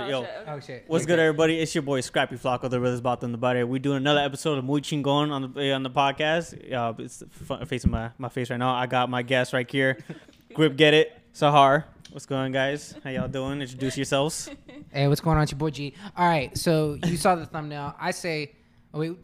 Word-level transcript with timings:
Oh, 0.00 0.08
Yo, 0.08 0.22
shit. 0.22 0.30
Oh 0.46 0.60
shit. 0.60 0.84
what's 0.86 1.02
You're 1.02 1.16
good, 1.16 1.18
everybody? 1.20 1.58
It's 1.60 1.74
your 1.74 1.82
boy 1.82 2.00
Scrappy 2.00 2.36
Flocko, 2.36 2.62
the 2.70 2.78
brothers 2.78 2.98
about 3.00 3.20
them 3.20 3.32
the 3.32 3.38
body. 3.38 3.62
We're 3.62 3.78
doing 3.78 3.98
another 3.98 4.20
episode 4.20 4.58
of 4.58 4.64
Muy 4.64 4.80
Chingon 4.80 5.30
on 5.30 5.52
the 5.52 5.72
on 5.72 5.82
the 5.82 5.90
podcast. 5.90 6.72
Uh, 6.72 6.92
it's 6.98 7.22
f- 7.50 7.68
facing 7.68 7.90
my, 7.90 8.10
my 8.18 8.28
face 8.28 8.50
right 8.50 8.56
now. 8.58 8.74
I 8.74 8.86
got 8.86 9.08
my 9.10 9.22
guest 9.22 9.52
right 9.52 9.70
here. 9.70 9.98
Grip, 10.54 10.76
get 10.76 10.94
it, 10.94 11.12
Sahar. 11.34 11.84
What's 12.10 12.26
going, 12.26 12.42
on, 12.42 12.52
guys? 12.52 12.94
How 13.02 13.08
y'all 13.10 13.26
doing? 13.28 13.60
Introduce 13.62 13.96
yourselves. 13.96 14.50
Hey, 14.92 15.08
what's 15.08 15.22
going 15.22 15.38
on? 15.38 15.44
It's 15.44 15.52
your 15.52 15.58
boy 15.58 15.70
G. 15.70 15.94
All 16.14 16.28
right, 16.28 16.54
so 16.58 16.98
you 17.06 17.16
saw 17.16 17.34
the 17.34 17.46
thumbnail. 17.46 17.94
I 17.98 18.10
say, 18.10 18.52
oh 18.92 18.98
wait, 18.98 19.16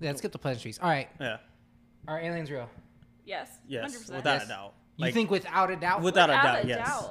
yeah, 0.00 0.08
let's 0.08 0.22
get 0.22 0.32
the 0.32 0.38
pleasantries. 0.38 0.78
All 0.78 0.88
right, 0.88 1.10
Yeah. 1.20 1.36
are 2.08 2.18
aliens 2.18 2.50
real? 2.50 2.70
Yes. 3.26 3.50
Yes, 3.68 3.94
100%. 3.94 4.16
without 4.16 4.32
Yes. 4.36 4.44
a 4.44 4.48
doubt. 4.48 4.72
You 4.96 5.12
think 5.12 5.30
without 5.30 5.70
a 5.70 5.76
doubt? 5.76 6.00
Without 6.00 6.30
a 6.30 6.32
doubt, 6.32 6.64
a 6.64 6.68
yes. 6.68 7.04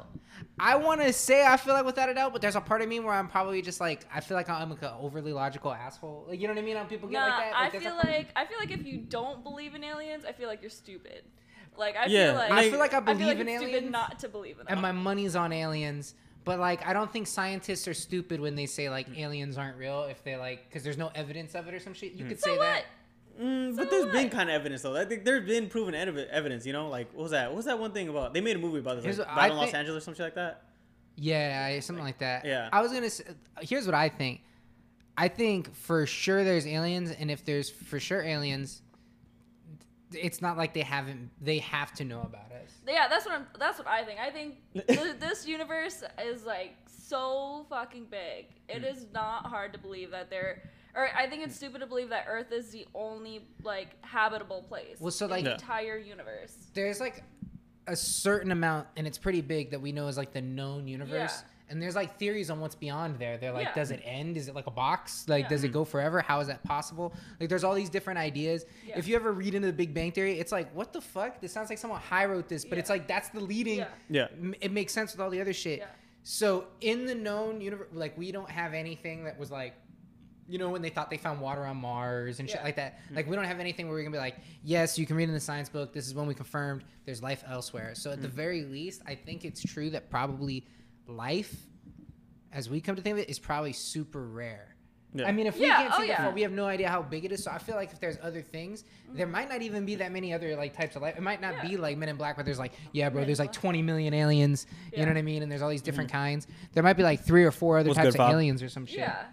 Doubt. 0.58 0.68
I 0.68 0.76
want 0.76 1.02
to 1.02 1.12
say 1.14 1.46
I 1.46 1.58
feel 1.58 1.74
like 1.74 1.86
without 1.86 2.10
a 2.10 2.14
doubt, 2.14 2.34
but 2.34 2.42
there's 2.42 2.56
a 2.56 2.62
part 2.62 2.82
of 2.82 2.88
me 2.88 3.00
where 3.00 3.14
I'm 3.14 3.28
probably 3.28 3.62
just 3.62 3.80
like 3.82 4.06
I 4.14 4.20
feel 4.20 4.36
like 4.38 4.50
I'm 4.50 4.70
like 4.70 4.82
an 4.82 4.92
overly 5.00 5.34
logical 5.34 5.74
asshole. 5.74 6.25
Like 6.28 6.39
you 6.39 6.48
know 6.48 6.54
what 6.54 6.61
I 6.61 6.66
mean? 6.66 6.78
How 6.78 6.84
people 6.84 7.10
get 7.10 7.20
Nah, 7.20 7.28
like 7.28 7.38
that. 7.52 7.56
I 7.56 7.61
Like, 7.64 7.71
there's 7.74 7.84
a 7.84 7.88
feel 7.88 7.96
part- 7.96 8.07
like 8.14 8.28
I 8.36 8.46
feel 8.46 8.58
like 8.60 8.71
if 8.71 8.86
you 8.86 8.97
don't 9.00 9.44
believe 9.44 9.75
in 9.75 9.84
aliens, 9.84 10.25
I 10.25 10.32
feel 10.32 10.47
like 10.47 10.61
you're 10.61 10.70
stupid. 10.70 11.24
Like 11.78 11.96
I 11.97 12.06
Yeah, 12.06 12.32
feel 12.32 12.36
like 12.36 12.52
I 12.52 12.70
feel 12.70 12.80
like 12.80 12.94
I 12.94 12.97
I 12.97 13.02
feel 13.02 13.14
believe 13.16 13.28
like 13.28 13.38
in 13.39 13.47
it's 13.47 13.61
aliens, 13.64 13.78
stupid 13.78 13.92
not 13.92 14.20
to 14.20 14.30
believe 14.30 14.60
in 14.60 14.66
them. 14.66 14.68
and 14.70 14.82
my 14.82 14.92
money's 14.92 15.36
on 15.36 15.52
aliens. 15.52 16.16
But 16.46 16.60
like, 16.60 16.86
I 16.86 16.92
don't 16.92 17.10
think 17.11 17.25
scientists 17.28 17.88
are 17.88 17.94
stupid 17.94 18.42
when 18.42 18.56
they 18.56 18.66
say 18.66 18.89
like 18.89 19.08
aliens 19.18 19.58
aren't 19.58 19.78
real. 19.78 20.04
If 20.04 20.24
they 20.25 20.36
like, 20.36 20.68
because 20.68 20.83
there's 20.83 20.97
no 20.97 21.10
evidence 21.16 21.56
of 21.56 21.68
it 21.70 21.74
or 21.74 21.80
some 21.80 21.94
shit. 21.94 22.11
You 22.14 22.25
hmm. 22.25 22.30
could 22.32 22.39
so 22.42 22.47
say 22.50 22.58
what? 22.58 22.60
that. 22.60 22.86
Mm, 23.42 23.71
So 23.71 23.78
but 23.78 23.89
there's 23.89 24.11
been 24.11 24.29
kind 24.29 24.50
of 24.50 24.54
evidence 24.55 24.82
though. 24.83 24.96
I 24.96 25.05
think 25.05 25.25
there's 25.25 25.46
been 25.47 25.68
proven 25.69 25.96
ev- 25.96 26.18
evidence. 26.18 26.65
You 26.65 26.74
know, 26.74 26.89
like 26.89 27.11
what 27.14 27.24
was 27.24 27.32
that? 27.32 27.50
What 27.50 27.57
was 27.57 27.65
that 27.65 27.79
one 27.79 27.91
thing 27.91 28.07
about? 28.10 28.33
They 28.33 28.41
made 28.41 28.55
a 28.55 28.60
movie 28.60 28.79
about 28.79 28.96
this, 28.97 29.05
Here's 29.05 29.18
like, 29.19 29.28
what 29.28 29.36
Battle 29.36 29.51
I 29.51 29.54
in 29.54 29.57
Los 29.57 29.65
think- 29.68 29.75
Angeles 29.75 30.04
or 30.04 30.05
something 30.05 30.24
like 30.25 30.36
that. 30.36 30.64
Yeah, 31.15 31.79
something 31.79 32.03
like 32.05 32.19
that. 32.19 32.45
Yeah. 32.45 32.69
I 32.73 32.81
was 32.81 32.91
gonna. 32.91 33.09
Say, 33.09 33.23
here's 33.61 33.86
what 33.86 33.95
I 33.95 34.09
think. 34.09 34.41
I 35.17 35.27
think 35.27 35.75
for 35.75 36.05
sure 36.08 36.44
there's 36.44 36.66
aliens, 36.66 37.11
and 37.11 37.30
if 37.30 37.45
there's 37.45 37.69
for 37.69 37.99
sure 37.99 38.21
aliens, 38.23 38.81
it's 40.11 40.41
not 40.41 40.58
like 40.58 40.73
they 40.73 40.81
haven't. 40.81 41.30
They 41.41 41.59
have 41.59 41.93
to 41.95 42.03
know 42.05 42.21
about 42.21 42.52
us. 42.52 42.71
Yeah, 42.88 43.08
that's 43.08 43.25
what 43.25 43.36
I'm. 43.36 43.47
That's 43.59 43.77
what 43.80 43.88
I 43.88 44.03
think. 44.03 44.19
I 44.19 44.30
think 44.31 44.55
th- 44.88 45.19
this 45.19 45.47
universe 45.47 46.03
is 46.23 46.45
like 46.45 46.75
so 46.88 47.65
fucking 47.69 48.05
big. 48.09 48.47
It 48.69 48.83
is 48.83 49.05
not 49.13 49.45
hard 49.47 49.73
to 49.73 49.80
believe 49.80 50.11
that 50.11 50.30
there. 50.30 50.69
Or 50.95 51.09
I 51.16 51.27
think 51.27 51.44
it's 51.44 51.55
stupid 51.55 51.80
to 51.80 51.88
believe 51.88 52.09
that 52.09 52.25
Earth 52.30 52.52
is 52.52 52.69
the 52.69 52.86
only 52.94 53.47
like 53.63 53.89
habitable 54.05 54.61
place. 54.63 54.97
Well, 54.99 55.11
so, 55.11 55.25
in 55.25 55.31
like- 55.31 55.44
the 55.44 55.49
Yeah. 55.52 55.55
entire 55.55 55.97
universe. 55.97 56.55
There's 56.73 56.99
like 56.99 57.23
a 57.88 57.95
certain 57.95 58.52
amount, 58.52 58.88
and 58.95 59.05
it's 59.08 59.17
pretty 59.17 59.41
big 59.41 59.71
that 59.71 59.81
we 59.81 59.91
know 59.91 60.08
is 60.08 60.17
like 60.17 60.33
the 60.33 60.41
known 60.41 60.88
universe. 60.88 61.11
Yeah. 61.41 61.47
And 61.69 61.81
there's 61.81 61.95
like 61.95 62.17
theories 62.19 62.49
on 62.52 62.59
what's 62.59 62.75
beyond 62.75 63.17
there. 63.17 63.38
They're 63.38 63.52
like, 63.52 63.67
Yeah. 63.67 63.73
does 63.73 63.89
it 63.89 64.02
end? 64.03 64.38
Is 64.38 64.47
it 64.47 64.53
like 64.53 64.67
a 64.67 64.71
box? 64.71 65.27
Like, 65.27 65.44
Yeah. 65.45 65.49
does 65.49 65.64
it 65.64 65.69
go 65.69 65.83
forever? 65.83 66.21
How 66.21 66.39
is 66.39 66.47
that 66.47 66.61
possible? 66.64 67.14
Like, 67.39 67.49
there's 67.49 67.64
all 67.64 67.73
these 67.73 67.89
different 67.89 68.19
ideas. 68.19 68.66
Yeah. 68.86 68.97
If 68.99 69.08
you 69.08 69.16
ever 69.16 69.31
read 69.31 69.55
into 69.55 69.67
the 69.67 69.73
Big 69.73 69.94
Bang 69.94 70.11
Theory, 70.11 70.38
it's 70.39 70.52
like, 70.52 70.71
what 70.75 70.94
the 70.94 71.02
fuck? 71.02 71.41
This 71.41 71.52
sounds 71.52 71.69
like 71.69 71.80
someone 71.80 71.99
high 71.99 72.25
wrote 72.25 72.47
this, 72.47 72.64
but 72.64 72.73
Yeah. 72.75 72.80
it's 72.81 72.89
like 72.91 73.08
that's 73.08 73.30
the 73.30 73.39
leading. 73.39 73.80
Yeah. 73.80 73.88
Yeah. 74.09 74.27
it 74.61 74.71
makes 74.71 74.94
sense 74.94 75.14
with 75.14 75.21
all 75.21 75.31
the 75.31 75.41
other 75.41 75.53
shit. 75.53 75.80
Yeah. 75.80 75.88
So 76.21 76.67
in 76.80 77.05
the 77.05 77.16
known 77.16 77.59
universe, 77.59 77.89
like 77.91 78.17
we 78.17 78.31
don't 78.31 78.49
have 78.52 78.73
anything 78.73 79.23
that 79.23 79.39
was 79.39 79.49
like, 79.49 79.73
you 80.47 80.58
know, 80.58 80.69
when 80.69 80.81
they 80.81 80.89
thought 80.89 81.09
they 81.09 81.17
found 81.17 81.39
water 81.39 81.66
on 81.66 81.77
Mars 81.77 82.39
and 82.39 82.49
shit 82.49 82.63
like 82.63 82.75
that. 82.75 82.99
Mm-hmm. 83.05 83.16
Like 83.16 83.27
we 83.27 83.36
don't 83.36 83.45
have 83.45 83.59
anything 83.59 83.88
where 83.88 83.95
we're 83.95 84.03
gonna 84.03 84.16
be 84.16 84.19
like, 84.19 84.38
yes, 84.63 84.99
you 84.99 85.05
can 85.05 85.16
read 85.16 85.30
in 85.30 85.33
the 85.33 85.39
science 85.39 85.69
book. 85.69 85.94
This 85.94 86.08
is 86.08 86.13
when 86.13 86.27
we 86.27 86.33
confirmed 86.33 86.83
there's 87.05 87.23
life 87.23 87.44
elsewhere. 87.47 87.95
So 87.95 88.11
at 88.11 88.22
the 88.22 88.27
mm-hmm. 88.27 88.36
very 88.36 88.64
least, 88.64 89.02
I 89.08 89.16
think 89.16 89.45
it's 89.45 89.61
true 89.61 89.89
that 89.91 90.09
probably 90.09 90.66
life, 91.08 91.55
as 92.52 92.69
we 92.69 92.81
come 92.81 92.95
to 92.95 93.02
think 93.02 93.14
of 93.14 93.19
it, 93.19 93.30
is 93.30 93.39
probably 93.39 93.73
super 93.73 94.25
rare. 94.27 94.73
Yeah. 95.16 95.27
I 95.27 95.31
mean, 95.31 95.45
if 95.45 95.59
we 95.59 95.67
Yeah, 95.67 95.77
can't 95.77 95.94
oh 95.95 96.02
see 96.02 96.08
yeah. 96.08 96.17
before, 96.17 96.33
we 96.33 96.41
have 96.41 96.52
no 96.52 96.66
idea 96.66 96.89
how 96.89 97.02
big 97.02 97.23
it 97.23 97.31
is. 97.31 97.44
So 97.44 97.52
I 97.52 97.59
feel 97.59 97.75
like 97.75 97.91
if 97.91 97.99
there's 97.99 98.17
other 98.21 98.41
things, 98.41 98.83
there 99.14 99.27
might 99.27 99.47
not 99.47 99.61
even 99.61 99.86
be 99.86 99.95
that 99.95 100.11
many 100.11 100.33
other 100.33 100.55
like 100.55 100.75
types 100.75 100.95
of 100.95 101.02
life. 101.04 101.15
It 101.15 101.21
might 101.21 101.39
not 101.39 101.54
Yeah. 101.55 101.67
be 101.67 101.77
like 101.77 101.98
Men 101.98 102.10
in 102.10 102.15
Black, 102.15 102.36
but 102.36 102.45
there's 102.45 102.58
like, 102.58 102.73
yeah, 102.93 103.10
bro, 103.10 103.23
there's 103.23 103.39
like 103.39 103.54
20 103.54 103.81
million 103.83 104.14
aliens. 104.14 104.65
You 104.92 105.04
know 105.04 105.10
what 105.10 105.17
I 105.17 105.21
mean? 105.21 105.43
And 105.43 105.52
there's 105.52 105.61
all 105.61 105.70
these 105.70 105.83
different 105.83 106.10
mm-hmm. 106.10 106.17
kinds. 106.17 106.48
There 106.73 106.81
might 106.81 106.93
be 106.93 107.04
like 107.04 107.23
three 107.23 107.43
or 107.43 107.52
four 107.52 107.77
other 107.77 107.89
What's 107.89 107.98
types 107.98 108.15
good, 108.15 108.21
of 108.21 108.25
Fob? 108.25 108.33
aliens 108.33 108.64
or 108.64 108.70
some 108.70 108.86
shit. 108.86 108.99
Yeah. 108.99 109.25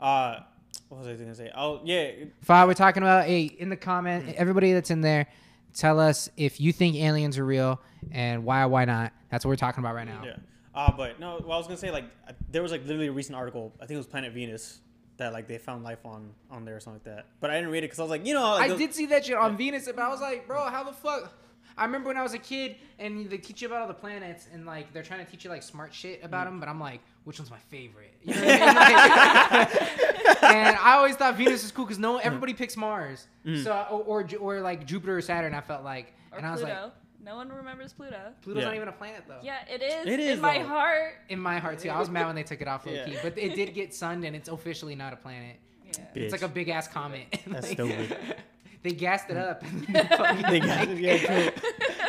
Uh, 0.00 0.40
what 0.88 1.00
was 1.00 1.08
I 1.08 1.14
gonna 1.14 1.34
say? 1.34 1.50
Oh 1.54 1.80
yeah, 1.84 2.10
Fi, 2.42 2.64
we're 2.64 2.74
talking 2.74 3.02
about. 3.02 3.26
Hey, 3.26 3.42
in 3.42 3.68
the 3.68 3.76
comment, 3.76 4.34
everybody 4.36 4.72
that's 4.72 4.90
in 4.90 5.00
there, 5.00 5.26
tell 5.74 6.00
us 6.00 6.30
if 6.36 6.60
you 6.60 6.72
think 6.72 6.96
aliens 6.96 7.36
are 7.38 7.44
real 7.44 7.80
and 8.10 8.44
why 8.44 8.62
or 8.62 8.68
why 8.68 8.84
not. 8.84 9.12
That's 9.30 9.44
what 9.44 9.50
we're 9.50 9.56
talking 9.56 9.82
about 9.82 9.94
right 9.94 10.06
now. 10.06 10.22
Yeah. 10.24 10.36
Uh, 10.74 10.92
but 10.96 11.18
no, 11.20 11.40
well, 11.42 11.52
I 11.52 11.58
was 11.58 11.66
gonna 11.66 11.78
say 11.78 11.90
like 11.90 12.04
there 12.50 12.62
was 12.62 12.72
like 12.72 12.82
literally 12.82 13.08
a 13.08 13.12
recent 13.12 13.36
article. 13.36 13.74
I 13.76 13.86
think 13.86 13.92
it 13.96 13.98
was 13.98 14.06
Planet 14.06 14.32
Venus 14.32 14.80
that 15.18 15.32
like 15.32 15.48
they 15.48 15.58
found 15.58 15.84
life 15.84 16.06
on 16.06 16.30
on 16.50 16.64
there 16.64 16.76
or 16.76 16.80
something 16.80 17.02
like 17.04 17.16
that. 17.16 17.26
But 17.40 17.50
I 17.50 17.54
didn't 17.56 17.70
read 17.70 17.78
it 17.78 17.88
because 17.88 17.98
I 17.98 18.02
was 18.02 18.10
like, 18.10 18.24
you 18.26 18.34
know, 18.34 18.52
like, 18.52 18.62
I 18.62 18.68
those- 18.68 18.78
did 18.78 18.94
see 18.94 19.06
that 19.06 19.26
shit 19.26 19.36
on 19.36 19.56
Venus, 19.56 19.86
but 19.86 19.98
I 19.98 20.08
was 20.08 20.20
like, 20.20 20.46
bro, 20.46 20.64
how 20.70 20.84
the 20.84 20.92
fuck? 20.92 21.32
I 21.76 21.84
remember 21.84 22.08
when 22.08 22.16
I 22.16 22.22
was 22.22 22.34
a 22.34 22.38
kid 22.38 22.76
and 22.98 23.30
they 23.30 23.38
teach 23.38 23.62
you 23.62 23.68
about 23.68 23.82
all 23.82 23.88
the 23.88 23.94
planets 23.94 24.48
and 24.52 24.66
like 24.66 24.92
they're 24.92 25.02
trying 25.04 25.24
to 25.24 25.30
teach 25.30 25.44
you 25.44 25.50
like 25.50 25.62
smart 25.62 25.94
shit 25.94 26.24
about 26.24 26.46
them, 26.46 26.58
but 26.58 26.68
I'm 26.68 26.80
like, 26.80 27.00
which 27.28 27.38
one's 27.38 27.50
my 27.50 27.58
favorite? 27.68 28.14
You 28.24 28.34
know 28.34 28.40
what 28.40 28.48
I 28.50 28.56
mean? 28.56 29.58
Like- 29.68 30.42
and 30.42 30.76
I 30.78 30.94
always 30.96 31.14
thought 31.14 31.36
Venus 31.36 31.62
was 31.62 31.70
cool 31.72 31.84
because 31.84 31.98
no, 31.98 32.16
everybody 32.16 32.54
picks 32.54 32.74
Mars, 32.76 33.26
mm. 33.44 33.62
so 33.62 33.86
or, 33.90 34.22
or 34.22 34.28
or 34.40 34.60
like 34.62 34.86
Jupiter 34.86 35.18
or 35.18 35.20
Saturn. 35.20 35.54
I 35.54 35.60
felt 35.60 35.84
like, 35.84 36.14
Or 36.32 36.38
and 36.38 36.46
I 36.46 36.52
was 36.52 36.62
Pluto. 36.62 36.82
like, 36.84 36.92
no 37.22 37.36
one 37.36 37.50
remembers 37.50 37.92
Pluto. 37.92 38.18
Pluto's 38.40 38.62
Yeah. 38.62 38.68
not 38.68 38.76
even 38.76 38.88
a 38.88 38.92
planet 38.92 39.24
though. 39.28 39.40
Yeah, 39.42 39.58
it 39.70 39.82
is. 39.82 40.06
It 40.06 40.20
is, 40.20 40.36
in 40.36 40.40
my 40.40 40.58
though. 40.60 40.68
heart. 40.68 41.14
In 41.28 41.38
my 41.38 41.58
heart 41.58 41.80
too, 41.80 41.90
I 41.90 41.98
was 41.98 42.08
mad 42.08 42.26
when 42.26 42.34
they 42.34 42.42
took 42.44 42.62
it 42.62 42.68
off 42.68 42.86
low 42.86 42.92
Yeah. 42.94 43.04
key, 43.04 43.16
but 43.22 43.36
it 43.38 43.54
did 43.54 43.74
get 43.74 43.92
sunned 43.94 44.24
and 44.24 44.34
it's 44.34 44.48
officially 44.48 44.94
not 44.94 45.12
a 45.12 45.16
planet. 45.16 45.56
Yeah. 45.84 46.04
It's 46.14 46.32
like 46.32 46.42
a 46.42 46.48
big 46.48 46.70
ass 46.70 46.88
comet. 46.88 47.26
That's 47.46 47.68
Like, 47.68 47.72
stupid. 47.76 48.16
They 48.82 48.92
gassed 48.92 49.28
it 49.30 49.36
up. 49.36 49.62
and 49.64 49.86
then 49.88 50.08
fucking- 50.08 50.42
They 50.50 50.60
got 50.60 50.88
it, 50.88 50.98
yeah, 50.98 51.18
true. 51.18 51.50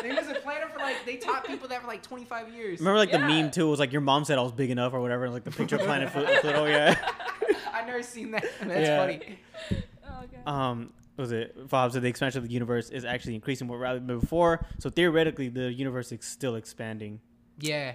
They 0.04 0.12
was 0.16 0.28
a 0.30 0.36
planet 0.36 0.72
for 0.72 0.80
like 0.80 0.98
they 1.06 1.18
taught 1.18 1.46
people 1.46 1.68
that 1.70 1.82
for 1.82 1.88
like 1.88 2.04
25 2.04 2.54
years. 2.54 2.80
Remember 2.80 2.98
like 2.98 3.12
the 3.12 3.20
meme 3.20 3.52
too? 3.52 3.68
It 3.68 3.70
was 3.72 3.80
like 3.80 3.92
your 3.92 4.02
mom 4.02 4.24
said 4.26 4.38
I 4.38 4.42
was 4.42 4.52
big 4.52 4.70
enough 4.70 4.94
or 4.94 5.02
whatever. 5.02 5.30
Like 5.30 5.44
the 5.44 5.52
picture 5.52 5.76
of 5.78 5.82
Planet 5.82 6.10
Flu- 6.12 6.26
Pluto. 6.42 6.66
Yeah. 6.66 6.96
I've 7.74 7.86
never 7.88 8.04
seen 8.04 8.32
that. 8.32 8.44
That's 8.62 8.88
Yeah. 8.88 8.98
funny. 8.98 9.40
Oh, 10.08 10.24
okay. 10.24 10.38
Um, 10.46 10.94
was 11.18 11.32
it? 11.34 11.68
Bob 11.70 11.92
said 11.92 12.02
the 12.02 12.08
expansion 12.08 12.42
of 12.42 12.48
the 12.48 12.54
universe 12.54 12.90
is 12.92 13.04
actually 13.04 13.36
increasing 13.36 13.68
more 13.68 13.78
rather 13.78 14.00
than 14.00 14.20
before. 14.20 14.66
So 14.80 14.90
theoretically, 14.90 15.50
the 15.50 15.72
universe 15.74 16.12
is 16.12 16.24
still 16.24 16.56
expanding. 16.56 17.20
Yeah, 17.60 17.94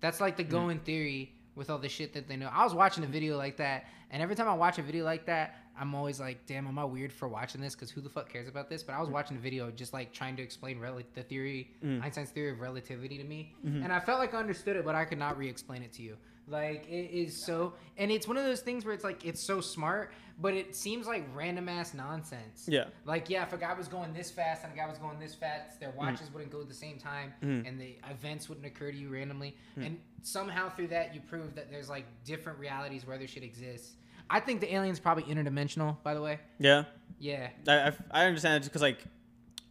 that's 0.00 0.20
like 0.20 0.36
the 0.36 0.42
going 0.44 0.80
theory 0.80 1.32
with 1.54 1.70
all 1.70 1.78
the 1.78 1.88
shit 1.88 2.12
that 2.14 2.26
they 2.28 2.36
know. 2.36 2.50
I 2.52 2.64
was 2.64 2.74
watching 2.74 3.04
a 3.04 3.06
video 3.06 3.36
like 3.36 3.58
that, 3.58 3.86
and 4.10 4.20
every 4.20 4.34
time 4.34 4.48
I 4.48 4.54
watch 4.54 4.78
a 4.78 4.82
video 4.82 5.04
like 5.04 5.26
that, 5.26 5.54
I'm 5.78 5.94
always 5.94 6.18
like, 6.20 6.46
damn, 6.46 6.66
am 6.66 6.78
I 6.78 6.84
weird 6.84 7.12
for 7.12 7.28
watching 7.28 7.60
this? 7.60 7.74
Because 7.74 7.90
who 7.90 8.00
the 8.00 8.08
fuck 8.10 8.30
cares 8.32 8.48
about 8.48 8.68
this? 8.70 8.82
But 8.82 8.94
I 8.94 9.00
was 9.00 9.08
watching 9.10 9.36
a 9.36 9.40
video 9.40 9.70
just 9.70 9.92
like 9.92 10.12
trying 10.12 10.36
to 10.36 10.42
explain 10.42 10.78
rel- 10.78 11.00
the 11.14 11.22
theory, 11.22 11.70
Mm. 11.84 12.02
Einstein's 12.02 12.30
theory 12.30 12.50
of 12.52 12.60
relativity 12.60 13.18
to 13.18 13.24
me, 13.24 13.54
Mhm. 13.64 13.84
and 13.84 13.92
I 13.92 14.00
felt 14.00 14.18
like 14.18 14.34
I 14.34 14.38
understood 14.38 14.76
it, 14.76 14.84
but 14.84 14.94
I 14.94 15.04
could 15.04 15.18
not 15.18 15.36
re-explain 15.36 15.82
it 15.82 15.92
to 15.94 16.02
you. 16.02 16.16
Like 16.48 16.86
it 16.88 17.10
is 17.10 17.36
so, 17.44 17.74
and 17.96 18.10
it's 18.12 18.28
one 18.28 18.36
of 18.36 18.44
those 18.44 18.60
things 18.60 18.84
where 18.84 18.94
it's 18.94 19.02
like 19.02 19.24
it's 19.24 19.40
so 19.42 19.60
smart, 19.60 20.12
but 20.38 20.54
it 20.54 20.76
seems 20.76 21.06
like 21.08 21.26
random 21.34 21.68
ass 21.68 21.92
nonsense. 21.92 22.68
Yeah. 22.70 22.84
Like, 23.04 23.28
yeah, 23.28 23.42
if 23.42 23.52
a 23.52 23.58
guy 23.58 23.74
was 23.74 23.88
going 23.88 24.12
this 24.12 24.30
fast 24.30 24.62
and 24.62 24.72
a 24.72 24.76
guy 24.76 24.86
was 24.88 24.96
going 24.98 25.18
this 25.18 25.34
fast, 25.34 25.80
their 25.80 25.90
watches 25.90 26.30
wouldn't 26.32 26.52
go 26.52 26.60
at 26.60 26.68
the 26.68 26.74
same 26.74 26.98
time, 26.98 27.34
Mhm. 27.42 27.66
and 27.66 27.80
the 27.80 27.96
events 28.08 28.48
wouldn't 28.48 28.64
occur 28.66 28.92
to 28.92 28.96
you 28.96 29.08
randomly. 29.08 29.56
Mm. 29.76 29.86
And 29.86 30.00
somehow 30.22 30.68
through 30.68 30.88
that, 30.88 31.14
you 31.16 31.20
prove 31.20 31.56
that 31.56 31.68
there's 31.68 31.88
like 31.90 32.04
different 32.24 32.60
realities 32.60 33.04
where 33.04 33.16
other 33.16 33.26
shit 33.26 33.42
exists. 33.42 33.96
I 34.28 34.40
think 34.40 34.60
the 34.60 34.74
alien's 34.74 35.00
probably 35.00 35.24
interdimensional. 35.24 35.96
By 36.02 36.14
the 36.14 36.20
way, 36.22 36.40
Yeah. 36.58 36.84
yeah. 37.18 37.48
I, 37.68 37.72
I, 37.88 37.92
I 38.10 38.24
understand 38.26 38.64
because 38.64 38.82
like, 38.82 38.98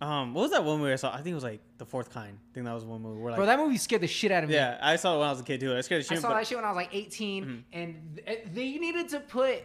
um, 0.02 0.34
what 0.34 0.44
was 0.44 0.52
that 0.52 0.64
one 0.64 0.80
movie 0.80 0.94
I 0.94 0.98
saw? 0.98 1.12
I 1.14 1.18
think 1.18 1.28
it 1.28 1.34
was 1.36 1.44
like 1.44 1.62
The 1.78 1.86
Fourth 1.86 2.10
Kind. 2.12 2.38
I 2.52 2.54
think 2.54 2.66
that 2.66 2.74
was 2.74 2.84
one 2.86 3.02
movie 3.02 3.20
where 3.22 3.32
like, 3.32 3.38
Bro, 3.38 3.46
that 3.48 3.60
movie 3.60 3.78
scared 3.78 4.02
the 4.02 4.08
shit 4.08 4.32
out 4.32 4.44
of 4.44 4.50
me. 4.50 4.56
yeah, 4.56 4.78
I 4.82 4.96
saw 4.98 5.16
it 5.16 5.20
when 5.20 5.28
I 5.28 5.32
was 5.32 5.40
a 5.40 5.44
kid 5.44 5.60
too. 5.60 5.76
I 5.76 5.82
scared 5.82 6.04
of 6.06 6.12
I 6.12 6.16
saw 6.16 6.30
but- 6.30 6.36
that 6.36 6.48
shit 6.48 6.58
when 6.58 6.66
I 6.66 6.70
was 6.70 6.76
like 6.76 6.90
18, 6.94 7.46
Mhm. 7.46 7.64
and 7.74 8.20
th- 8.26 8.40
they 8.54 8.74
needed 8.78 9.10
to 9.10 9.20
put 9.22 9.62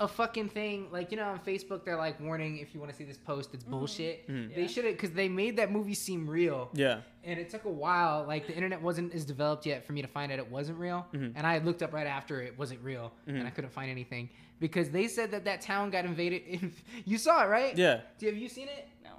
a 0.00 0.06
fucking 0.06 0.48
thing 0.48 0.86
like 0.92 1.10
you 1.10 1.16
know 1.16 1.24
on 1.28 1.40
Facebook 1.40 1.84
they're 1.84 1.96
like 1.96 2.20
warning 2.20 2.58
if 2.58 2.72
you 2.72 2.78
want 2.78 2.90
to 2.92 2.96
see 2.96 3.04
this 3.04 3.16
post 3.18 3.52
it's 3.52 3.64
bullshit. 3.64 4.28
Mhm. 4.28 4.54
They 4.54 4.62
Yeah. 4.62 4.66
should 4.68 4.84
have 4.84 4.94
because 4.94 5.10
they 5.12 5.28
made 5.28 5.56
that 5.56 5.72
movie 5.72 5.94
seem 5.94 6.28
real. 6.28 6.70
Yeah. 6.72 7.00
and 7.24 7.38
it 7.38 7.50
took 7.50 7.64
a 7.66 7.70
while. 7.70 8.24
Like 8.26 8.46
the 8.46 8.54
internet 8.54 8.80
wasn't 8.80 9.12
as 9.12 9.24
developed 9.26 9.66
yet 9.66 9.84
for 9.84 9.92
me 9.92 10.00
to 10.00 10.08
find 10.08 10.32
out 10.32 10.38
it 10.38 10.50
wasn't 10.50 10.78
real. 10.78 11.06
Mhm. 11.12 11.32
And 11.36 11.46
I 11.46 11.58
looked 11.58 11.82
up 11.82 11.92
right 11.92 12.06
after 12.06 12.40
it 12.40 12.56
wasn't 12.58 12.80
real, 12.82 13.12
and 13.26 13.46
I 13.46 13.50
couldn't 13.50 13.70
find 13.70 13.90
anything 13.90 14.30
because 14.60 14.88
they 14.90 15.08
said 15.08 15.32
that 15.32 15.44
that 15.44 15.60
town 15.60 15.90
got 15.90 16.04
invaded. 16.06 16.72
you 17.04 17.18
saw 17.18 17.44
it, 17.44 17.48
right? 17.48 17.76
Yeah. 17.76 18.00
Do 18.18 18.26
have 18.26 18.36
you 18.36 18.48
seen 18.48 18.68
it, 18.68 18.88
No. 19.04 19.10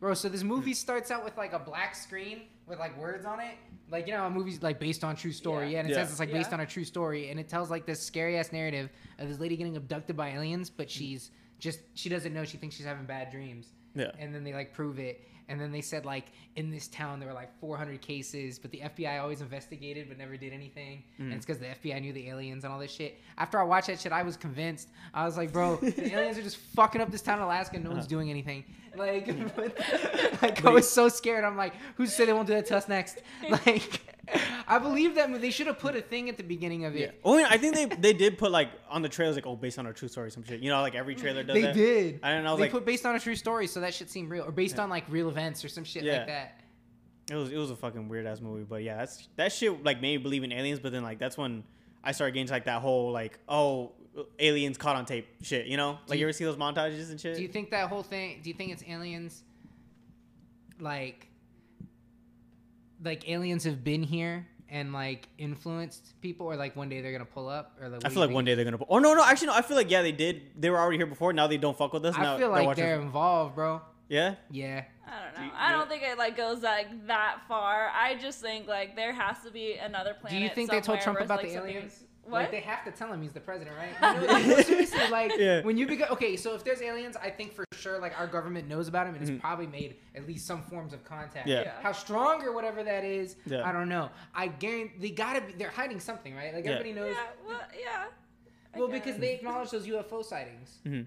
bro? 0.00 0.14
So 0.14 0.28
this 0.30 0.42
movie 0.44 0.72
starts 0.72 1.10
out 1.10 1.24
with 1.24 1.36
like 1.36 1.52
a 1.52 1.58
black 1.58 1.94
screen 1.94 2.42
with 2.68 2.78
like 2.78 2.96
words 2.98 3.24
on 3.24 3.40
it. 3.40 3.54
Like 3.90 4.06
you 4.06 4.12
know, 4.12 4.26
a 4.26 4.30
movie's 4.30 4.62
like 4.62 4.78
based 4.78 5.02
on 5.02 5.16
true 5.16 5.32
story, 5.32 5.72
Yeah. 5.72 5.78
and 5.80 5.88
it 5.88 5.92
Yeah. 5.92 5.98
says 6.02 6.10
it's 6.10 6.20
like 6.20 6.30
based 6.32 6.50
Yeah. 6.50 6.54
on 6.56 6.60
a 6.60 6.66
true 6.66 6.84
story, 6.84 7.30
and 7.30 7.40
it 7.40 7.48
tells 7.48 7.70
like 7.70 7.86
this 7.86 8.02
scary 8.02 8.36
ass 8.38 8.52
narrative 8.52 8.90
of 9.18 9.28
this 9.28 9.38
lady 9.40 9.56
getting 9.56 9.76
abducted 9.76 10.16
by 10.16 10.30
aliens, 10.30 10.68
but 10.70 10.90
she's 10.90 11.30
just 11.58 11.80
she 11.94 12.08
doesn't 12.08 12.32
know 12.34 12.44
she 12.44 12.56
thinks 12.58 12.76
she's 12.76 12.86
having 12.86 13.04
bad 13.06 13.30
dreams 13.30 13.72
Yeah. 13.94 14.12
and 14.18 14.32
then 14.34 14.44
they 14.44 14.52
like 14.52 14.72
prove 14.72 14.98
it 15.00 15.26
and 15.48 15.60
then 15.60 15.72
they 15.72 15.80
said 15.80 16.04
like 16.04 16.26
in 16.56 16.70
this 16.70 16.88
town 16.88 17.20
there 17.20 17.28
were 17.28 17.34
like 17.34 17.56
400 17.60 18.00
cases, 18.00 18.58
but 18.58 18.70
the 18.70 18.80
FBI 18.80 19.20
always 19.20 19.40
investigated 19.40 20.08
but 20.08 20.18
never 20.18 20.36
did 20.36 20.52
anything, 20.52 21.02
and 21.18 21.32
it's 21.32 21.44
mm. 21.44 21.48
because 21.48 21.60
the 21.60 21.90
FBI 21.90 22.00
knew 22.00 22.12
the 22.12 22.28
aliens 22.28 22.64
and 22.64 22.72
all 22.72 22.78
this 22.78 22.92
shit. 22.92 23.20
After 23.36 23.58
I 23.58 23.64
watched 23.64 23.88
that 23.88 24.00
shit, 24.00 24.12
I 24.12 24.22
was 24.22 24.36
convinced. 24.36 24.88
I 25.14 25.24
was 25.24 25.36
like, 25.36 25.52
bro, 25.52 25.76
the 25.82 26.12
aliens 26.12 26.38
are 26.38 26.42
just 26.42 26.56
fucking 26.56 27.00
up 27.00 27.10
this 27.10 27.22
town 27.22 27.38
in 27.38 27.44
Alaska, 27.44 27.76
and 27.76 27.84
no 27.84 27.90
one's 27.90 28.04
uh-huh. 28.04 28.08
doing 28.08 28.30
anything. 28.30 28.64
Like, 28.96 29.28
like 30.42 30.64
I 30.64 30.70
was 30.70 30.90
so 30.90 31.08
scared. 31.08 31.44
I'm 31.44 31.56
like, 31.56 31.74
who 31.96 32.06
said 32.06 32.28
they 32.28 32.32
won't 32.32 32.46
do 32.46 32.54
that 32.54 32.66
to 32.66 32.76
us 32.76 32.88
next? 32.88 33.22
Like, 33.48 34.07
I 34.66 34.78
believe 34.78 35.14
that 35.14 35.40
They 35.40 35.50
should 35.50 35.66
have 35.66 35.78
put 35.78 35.96
a 35.96 36.00
thing 36.02 36.28
at 36.28 36.36
the 36.36 36.42
beginning 36.42 36.84
of 36.84 36.94
Yeah. 36.94 37.06
it. 37.06 37.20
Only 37.24 37.44
I 37.44 37.56
think 37.58 37.74
they 37.74 37.84
they 37.86 38.12
did 38.12 38.38
put 38.38 38.50
like 38.50 38.70
on 38.90 39.02
the 39.02 39.08
trailers 39.08 39.34
like 39.36 39.46
oh 39.46 39.56
based 39.56 39.78
on 39.78 39.86
a 39.86 39.92
true 39.92 40.08
story 40.08 40.30
some 40.30 40.44
shit. 40.44 40.60
You 40.60 40.70
know 40.70 40.80
like 40.82 40.94
every 40.94 41.14
trailer 41.14 41.42
does 41.42 41.54
They 41.54 41.62
that. 41.62 41.74
did. 41.74 42.20
I 42.22 42.34
don't 42.34 42.44
know. 42.44 42.50
I 42.50 42.52
was 42.52 42.58
they 42.58 42.64
like 42.64 42.72
put 42.72 42.84
based 42.84 43.06
on 43.06 43.14
a 43.16 43.20
true 43.20 43.36
story, 43.36 43.66
so 43.66 43.80
that 43.80 43.94
shit 43.94 44.10
seemed 44.10 44.30
real, 44.30 44.44
or 44.44 44.52
based 44.52 44.76
Yeah. 44.76 44.82
on 44.84 44.90
like 44.90 45.04
real 45.08 45.28
events 45.28 45.64
or 45.64 45.68
some 45.68 45.84
shit 45.84 46.02
Yeah. 46.04 46.18
like 46.18 46.26
that. 46.26 46.60
it 47.30 47.34
was 47.36 47.50
it 47.52 47.56
was 47.58 47.70
a 47.70 47.76
fucking 47.76 48.08
weird 48.08 48.26
ass 48.26 48.40
movie. 48.40 48.64
But 48.64 48.82
yeah, 48.82 48.96
that's 48.98 49.28
that 49.36 49.52
shit 49.52 49.82
like 49.84 50.00
made 50.00 50.16
me 50.16 50.22
believe 50.22 50.44
in 50.44 50.52
aliens. 50.52 50.80
But 50.80 50.92
then 50.92 51.02
like 51.02 51.18
that's 51.18 51.36
when 51.38 51.64
I 52.04 52.12
started 52.12 52.32
getting 52.32 52.46
to 52.46 52.52
like 52.52 52.64
that 52.64 52.80
whole 52.82 53.12
like 53.12 53.38
oh 53.48 53.92
aliens 54.38 54.76
caught 54.78 54.96
on 54.96 55.04
tape 55.06 55.26
shit. 55.42 55.66
You 55.66 55.76
know 55.76 55.98
like 56.08 56.16
you- 56.18 56.20
you 56.22 56.26
ever 56.26 56.32
see 56.32 56.44
those 56.44 56.56
montages 56.56 57.10
and 57.10 57.20
shit. 57.20 57.36
Do 57.36 57.42
you 57.42 57.48
think 57.48 57.70
that 57.70 57.88
whole 57.88 58.02
thing? 58.02 58.40
Do 58.42 58.50
you 58.50 58.54
think 58.54 58.72
it's 58.72 58.82
aliens? 58.88 59.44
Like, 60.80 61.27
like 63.02 63.28
aliens 63.28 63.64
have 63.64 63.82
been 63.84 64.02
here 64.02 64.46
and 64.70 64.92
like 64.92 65.28
influenced 65.38 66.20
people, 66.20 66.46
or 66.46 66.56
like 66.56 66.76
one 66.76 66.88
day 66.88 67.00
they're 67.00 67.12
gonna 67.12 67.24
pull 67.24 67.48
up, 67.48 67.76
or 67.80 67.88
like 67.88 68.04
I 68.04 68.08
feel 68.10 68.20
like 68.20 68.30
one 68.30 68.44
day 68.44 68.54
they're 68.54 68.64
gonna. 68.64 68.78
Pull- 68.78 68.86
oh 68.90 68.98
no 68.98 69.14
no 69.14 69.24
actually 69.24 69.46
no 69.48 69.54
I 69.54 69.62
feel 69.62 69.76
like 69.76 69.90
yeah 69.90 70.02
they 70.02 70.12
did 70.12 70.42
they 70.58 70.68
were 70.70 70.78
already 70.78 70.98
here 70.98 71.06
before 71.06 71.32
now 71.32 71.46
they 71.46 71.56
don't 71.58 71.76
fuck 71.76 71.92
with 71.92 72.04
us 72.04 72.16
now 72.16 72.34
I 72.34 72.38
feel 72.38 72.52
they're 72.52 72.64
like 72.66 72.76
they're 72.76 73.00
involved, 73.00 73.54
bro. 73.54 73.80
yeah 74.08 74.34
Yeah. 74.50 74.84
I 75.06 75.10
don't 75.24 75.34
Do 75.36 75.40
know. 75.40 75.46
you- 75.46 75.52
I 75.56 75.72
don't 75.72 75.88
think 75.88 76.02
it 76.02 76.18
like 76.18 76.36
goes 76.36 76.62
like 76.62 77.06
that 77.06 77.38
far. 77.48 77.90
I 77.94 78.16
just 78.16 78.42
think 78.42 78.66
like 78.68 78.94
there 78.94 79.12
has 79.14 79.38
to 79.44 79.50
be 79.50 79.74
another 79.76 80.12
plan. 80.12 80.34
Do 80.34 80.38
you 80.38 80.50
think 80.50 80.70
they 80.70 80.82
told 80.82 81.00
Trump 81.00 81.18
about 81.18 81.38
like, 81.38 81.46
the 81.48 81.54
something 81.54 81.74
aliens? 81.76 82.04
Is- 82.28 82.32
Like 82.32 82.50
they 82.50 82.60
have 82.60 82.84
to 82.84 82.90
tell 82.90 83.12
him 83.12 83.22
he's 83.22 83.32
the 83.32 83.40
president, 83.40 83.76
right? 83.76 83.94
You 84.20 84.26
know, 84.26 84.32
like, 84.32 84.46
no, 84.46 84.60
seriously, 84.62 85.08
like 85.10 85.32
Yeah. 85.36 85.62
when 85.62 85.76
you 85.76 85.86
become 85.86 86.08
okay. 86.12 86.36
So 86.36 86.54
if 86.54 86.64
there's 86.64 86.80
aliens, 86.82 87.16
I 87.16 87.30
think 87.30 87.52
for 87.52 87.64
sure 87.72 87.98
like 87.98 88.18
our 88.18 88.26
government 88.26 88.68
knows 88.68 88.88
about 88.88 89.06
him 89.06 89.14
and 89.14 89.20
has 89.20 89.30
Mhm. 89.30 89.40
probably 89.40 89.66
made 89.66 89.96
at 90.14 90.26
least 90.26 90.46
some 90.46 90.62
forms 90.62 90.92
of 90.92 91.04
contact. 91.04 91.46
Yeah. 91.46 91.60
Yeah. 91.62 91.72
How 91.82 91.92
strong 91.92 92.42
or 92.44 92.52
whatever 92.52 92.82
that 92.84 93.04
is, 93.04 93.36
Yeah. 93.46 93.68
I 93.68 93.72
don't 93.72 93.88
know. 93.88 94.10
I 94.34 94.48
guarantee 94.48 94.94
they 94.98 95.10
gotta 95.10 95.40
be. 95.40 95.52
They're 95.54 95.70
hiding 95.70 96.00
something, 96.00 96.34
right? 96.34 96.54
Like 96.54 96.64
Yeah. 96.64 96.72
everybody 96.72 96.92
knows. 96.94 97.14
Yeah, 97.14 97.26
well, 97.46 97.60
yeah. 97.78 98.04
I 98.74 98.78
Well, 98.78 98.88
because 98.88 99.16
they 99.18 99.34
acknowledge 99.34 99.70
those 99.70 99.86
UFO 99.86 100.22
sightings. 100.22 100.78
Mhm. 100.86 101.06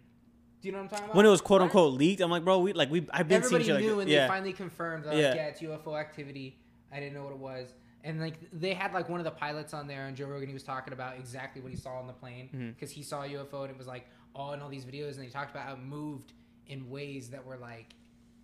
Do 0.62 0.68
you 0.68 0.72
know 0.74 0.78
what 0.80 0.84
I'm 0.84 0.90
talking 0.90 1.06
about? 1.06 1.16
when 1.16 1.26
it 1.26 1.30
was 1.30 1.42
quote 1.42 1.62
What? 1.62 1.66
unquote 1.66 1.94
leaked 1.94 2.22
I'm 2.22 2.30
like 2.30 2.44
bro 2.44 2.60
we 2.60 2.74
like 2.74 2.92
we 2.92 3.08
I've 3.12 3.28
been 3.28 3.38
Everybody 3.38 3.64
seeing 3.66 3.78
shit 3.78 3.84
knew, 3.86 3.94
like 3.96 4.02
and 4.04 4.12
that. 4.12 4.14
yeah 4.14 4.22
they 4.28 4.28
finally 4.34 4.54
confirmed. 4.54 5.06
Like, 5.06 5.18
Yeah. 5.18 5.34
yeah. 5.36 5.48
it's 5.48 5.60
UFO 5.62 6.00
activity. 6.00 6.60
I 6.92 7.00
didn't 7.00 7.14
know 7.16 7.24
what 7.24 7.32
it 7.34 7.40
was. 7.40 7.74
And 8.04 8.20
like 8.20 8.36
they 8.52 8.74
had 8.74 8.94
like 8.94 9.10
one 9.10 9.20
of 9.20 9.26
the 9.26 9.32
pilots 9.32 9.74
on 9.74 9.88
there, 9.88 10.08
and 10.08 10.16
Joe 10.18 10.26
Rogan 10.28 10.48
he 10.48 10.54
was 10.54 10.64
talking 10.64 10.94
about 10.94 11.16
exactly 11.18 11.62
what 11.62 11.72
he 11.72 11.78
saw 11.78 11.98
on 12.00 12.08
the 12.08 12.14
plane 12.14 12.74
because 12.76 12.92
he 12.92 13.04
saw 13.04 13.24
a 13.24 13.28
UFO, 13.30 13.62
and 13.64 13.72
it 13.72 13.78
was 13.78 13.88
like 13.88 14.08
all 14.36 14.54
in 14.54 14.62
all 14.62 14.70
these 14.70 14.86
videos, 14.86 15.16
and 15.16 15.24
he 15.24 15.30
talked 15.30 15.52
about 15.52 15.66
how 15.68 15.74
it 15.74 15.80
moved 15.84 16.34
in 16.68 16.90
ways 16.90 17.30
that 17.30 17.46
were 17.46 17.58
like, 17.58 17.94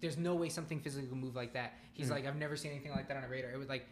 there's 0.01 0.17
no 0.17 0.35
way 0.35 0.49
something 0.49 0.79
physically 0.79 1.07
could 1.07 1.17
move 1.17 1.35
like 1.35 1.53
that. 1.53 1.73
He's 1.93 2.07
Mhm. 2.07 2.11
like, 2.11 2.25
I've 2.27 2.35
never 2.35 2.55
seen 2.55 2.71
anything 2.71 2.91
like 2.91 3.07
that 3.07 3.17
on 3.17 3.23
a 3.23 3.27
radar. 3.29 3.51
It 3.51 3.57
was 3.57 3.69
like, 3.69 3.85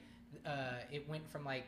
uh, 0.46 0.74
it 0.92 1.08
went 1.10 1.28
from 1.30 1.46
like 1.46 1.64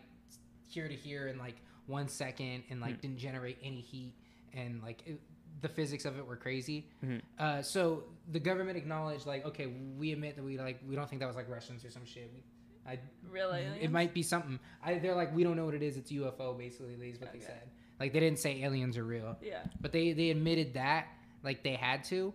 here 0.66 0.88
to 0.88 0.94
here 0.94 1.28
in 1.30 1.38
like 1.38 1.56
one 1.88 2.08
second, 2.10 2.64
and 2.70 2.82
like 2.82 2.98
Mhm. 2.98 3.02
didn't 3.02 3.18
generate 3.20 3.58
any 3.64 3.80
heat, 3.82 4.14
and 4.54 4.82
like 4.84 5.02
it, 5.08 5.20
the 5.62 5.70
physics 5.70 6.06
of 6.06 6.20
it 6.20 6.26
were 6.28 6.36
crazy. 6.36 6.88
Mhm. 7.04 7.22
Uh, 7.40 7.62
so 7.64 8.04
the 8.32 8.40
government 8.40 8.78
acknowledged, 8.78 9.26
like, 9.26 9.44
okay, 9.46 9.66
we 9.98 10.12
admit 10.12 10.36
that 10.36 10.44
we 10.44 10.60
like 10.60 10.80
we 10.88 10.96
don't 10.96 11.10
think 11.10 11.20
that 11.22 11.26
was 11.28 11.36
like 11.38 11.50
Russians 11.50 11.84
or 11.86 11.90
some 11.90 12.06
shit. 12.06 12.30
We, 12.34 12.44
I, 12.88 13.00
really. 13.30 13.62
it 13.82 13.92
might 13.92 14.14
be 14.14 14.24
something. 14.24 14.60
I, 14.84 14.96
they're 15.00 15.16
like, 15.16 15.36
we 15.36 15.44
don't 15.44 15.56
know 15.58 15.66
what 15.66 15.74
it 15.74 15.84
is. 15.84 15.98
It's 15.98 16.12
UFO, 16.12 16.58
basically. 16.58 16.94
Is 17.10 17.20
what 17.20 17.34
they 17.34 17.40
said. 17.40 17.64
Like 18.00 18.14
they 18.14 18.20
didn't 18.20 18.40
say 18.40 18.64
aliens 18.64 18.98
are 18.98 19.04
real, 19.04 19.36
Yeah. 19.42 19.64
but 19.82 19.92
they 19.92 20.14
they 20.14 20.30
admitted 20.30 20.76
that 20.76 21.08
like 21.44 21.64
they 21.64 21.74
had 21.74 22.04
to. 22.06 22.34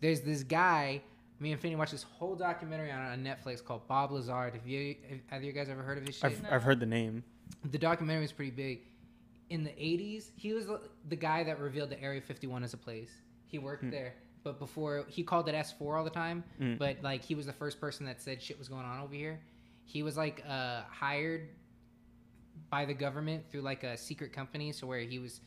There's 0.00 0.20
this 0.20 0.42
guy. 0.42 1.02
Me 1.40 1.52
and 1.52 1.60
Finny 1.60 1.76
watched 1.76 1.92
this 1.92 2.02
whole 2.04 2.34
documentary 2.36 2.90
on, 2.92 3.00
on 3.00 3.24
Netflix 3.24 3.64
called 3.64 3.86
Bob 3.88 4.12
Lazar. 4.12 4.50
Have 4.50 4.66
you 4.66 4.96
have 5.08 5.20
either 5.38 5.44
you 5.44 5.52
guys 5.52 5.68
ever 5.68 5.82
heard 5.82 5.98
of 5.98 6.06
his 6.06 6.16
shit? 6.16 6.24
I've, 6.24 6.44
I've 6.50 6.62
heard 6.62 6.80
the 6.80 6.86
name 6.86 7.22
the 7.70 7.78
documentary 7.78 8.22
was 8.22 8.32
pretty 8.32 8.50
big. 8.50 8.80
In 9.50 9.62
the 9.64 9.70
80s, 9.70 10.30
he 10.36 10.52
was 10.52 10.66
the- 10.66 10.80
the 11.08 11.16
guy 11.16 11.44
that 11.44 11.60
revealed 11.60 11.90
the 11.90 12.00
Area 12.02 12.20
51 12.20 12.64
as 12.64 12.72
a 12.74 12.76
place. 12.78 13.10
He 13.46 13.58
worked 13.58 13.84
Hmm. 13.84 13.90
there, 13.90 14.14
but 14.42 14.58
before 14.58 15.04
he 15.08 15.22
called 15.22 15.48
it 15.48 15.54
S4 15.54 15.96
all 15.98 16.04
the 16.04 16.10
time. 16.10 16.42
Mm. 16.60 16.78
But 16.78 16.96
like 17.02 17.22
he 17.22 17.34
was 17.34 17.46
the 17.46 17.52
first 17.52 17.80
person 17.80 18.06
that 18.06 18.20
said 18.22 18.42
shit 18.42 18.58
was 18.58 18.68
going 18.68 18.84
on 18.84 19.00
over 19.00 19.14
here. 19.14 19.40
He 19.84 20.02
was 20.02 20.16
like 20.16 20.42
uh, 20.48 20.82
hired 20.90 21.48
by 22.70 22.84
the 22.84 22.94
government 22.94 23.44
through 23.50 23.62
like 23.62 23.84
a 23.84 23.96
secret 23.96 24.32
company, 24.32 24.72
so 24.72 24.86
where 24.86 25.00
he 25.00 25.18
was 25.18 25.40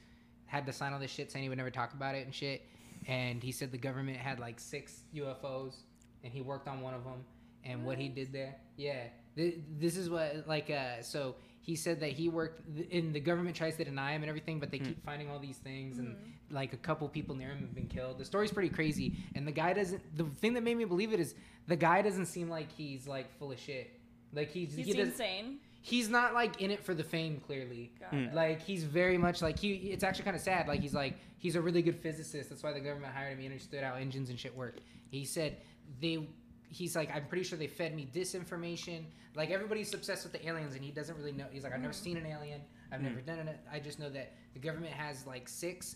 had 0.45 0.65
to 0.65 0.71
sign 0.73 0.93
all 0.93 0.99
this 0.99 1.11
shit 1.11 1.31
saying 1.31 1.43
he 1.43 1.49
would 1.49 1.57
never 1.57 1.71
talk 1.71 1.93
about 1.93 2.15
it 2.15 2.25
and 2.25 2.33
shit. 2.33 2.61
And 3.07 3.43
he 3.43 3.51
said 3.51 3.71
the 3.71 3.77
government 3.77 4.17
had 4.17 4.39
like 4.39 4.59
six 4.59 5.01
UFOs, 5.15 5.75
and 6.23 6.31
he 6.31 6.41
worked 6.41 6.67
on 6.67 6.81
one 6.81 6.93
of 6.93 7.03
them. 7.03 7.23
And 7.63 7.83
what 7.85 7.97
he 7.97 8.07
did 8.07 8.31
there, 8.31 8.55
yeah, 8.77 9.07
Th- 9.35 9.55
this 9.77 9.97
is 9.97 10.09
what 10.09 10.45
like 10.47 10.69
uh. 10.69 11.01
So 11.01 11.35
he 11.61 11.75
said 11.75 11.99
that 11.99 12.11
he 12.11 12.29
worked, 12.29 12.61
and 12.91 13.13
the 13.13 13.19
government 13.19 13.55
tries 13.57 13.75
to 13.75 13.83
deny 13.83 14.13
him 14.13 14.23
and 14.23 14.29
everything, 14.29 14.59
but 14.59 14.71
they 14.71 14.77
Hmm. 14.77 14.85
keep 14.85 15.03
finding 15.05 15.29
all 15.29 15.37
these 15.37 15.57
things, 15.57 15.97
and 15.99 16.15
Mhm. 16.15 16.19
like 16.49 16.71
a 16.73 16.77
couple 16.77 17.07
people 17.09 17.35
near 17.35 17.49
him 17.49 17.59
have 17.59 17.75
been 17.75 17.87
killed. 17.87 18.17
The 18.19 18.25
story's 18.25 18.51
pretty 18.51 18.69
crazy, 18.69 19.17
and 19.35 19.45
the 19.45 19.51
guy 19.51 19.73
doesn't. 19.73 20.01
The 20.17 20.23
thing 20.23 20.53
that 20.53 20.63
made 20.63 20.77
me 20.77 20.85
believe 20.85 21.11
it 21.13 21.19
is 21.19 21.35
the 21.67 21.75
guy 21.75 22.01
doesn't 22.01 22.27
seem 22.27 22.49
like 22.49 22.71
he's 22.71 23.05
like 23.07 23.29
full 23.37 23.51
of 23.51 23.59
shit. 23.59 23.96
Like 24.37 24.51
he's 24.51 24.75
He's 24.75 24.85
he 24.85 24.93
does, 24.93 25.09
insane. 25.09 25.57
he's 25.81 26.09
not 26.09 26.33
like 26.35 26.61
in 26.61 26.69
it 26.71 26.83
for 26.85 26.93
the 26.93 27.03
fame. 27.03 27.41
Clearly, 27.45 27.91
Got 27.99 28.11
Mm. 28.11 28.27
it. 28.29 28.33
like 28.35 28.61
he's 28.61 28.83
very 28.83 29.17
much 29.17 29.41
like 29.41 29.57
he. 29.59 29.73
It's 29.73 30.03
actually 30.03 30.25
kind 30.25 30.35
of 30.35 30.41
sad. 30.41 30.67
Like 30.67 30.79
he's 30.79 30.93
like 30.93 31.17
he's 31.39 31.55
a 31.55 31.61
really 31.61 31.81
good 31.81 31.95
physicist. 31.99 32.49
That's 32.49 32.61
why 32.63 32.71
the 32.71 32.79
government 32.79 33.13
hired 33.13 33.33
him. 33.33 33.39
He 33.39 33.45
understood 33.47 33.83
how 33.83 33.95
engines 33.95 34.29
and 34.29 34.39
shit 34.39 34.55
work. 34.55 34.77
He 35.09 35.25
said 35.25 35.57
they. 35.99 36.27
He's 36.69 36.95
like, 36.97 37.09
I'm 37.15 37.25
pretty 37.27 37.45
sure 37.45 37.57
they 37.57 37.67
fed 37.67 37.95
me 37.95 38.07
disinformation. 38.13 39.05
Like 39.35 39.49
everybody's 39.51 39.93
obsessed 39.93 40.23
with 40.23 40.33
the 40.33 40.45
aliens, 40.47 40.75
and 40.75 40.83
he 40.83 40.91
doesn't 40.91 41.17
really 41.17 41.31
know. 41.31 41.45
He's 41.51 41.63
like, 41.63 41.73
I've 41.73 41.79
never 41.81 41.93
Mhm. 41.93 42.03
seen 42.03 42.17
an 42.17 42.25
alien. 42.25 42.61
I've 42.91 42.99
Mm. 42.99 43.03
never 43.05 43.21
done 43.21 43.47
it. 43.47 43.59
I 43.71 43.79
just 43.79 43.97
know 43.99 44.09
that 44.09 44.33
the 44.53 44.59
government 44.59 44.93
has 44.93 45.25
like 45.25 45.47
six 45.49 45.95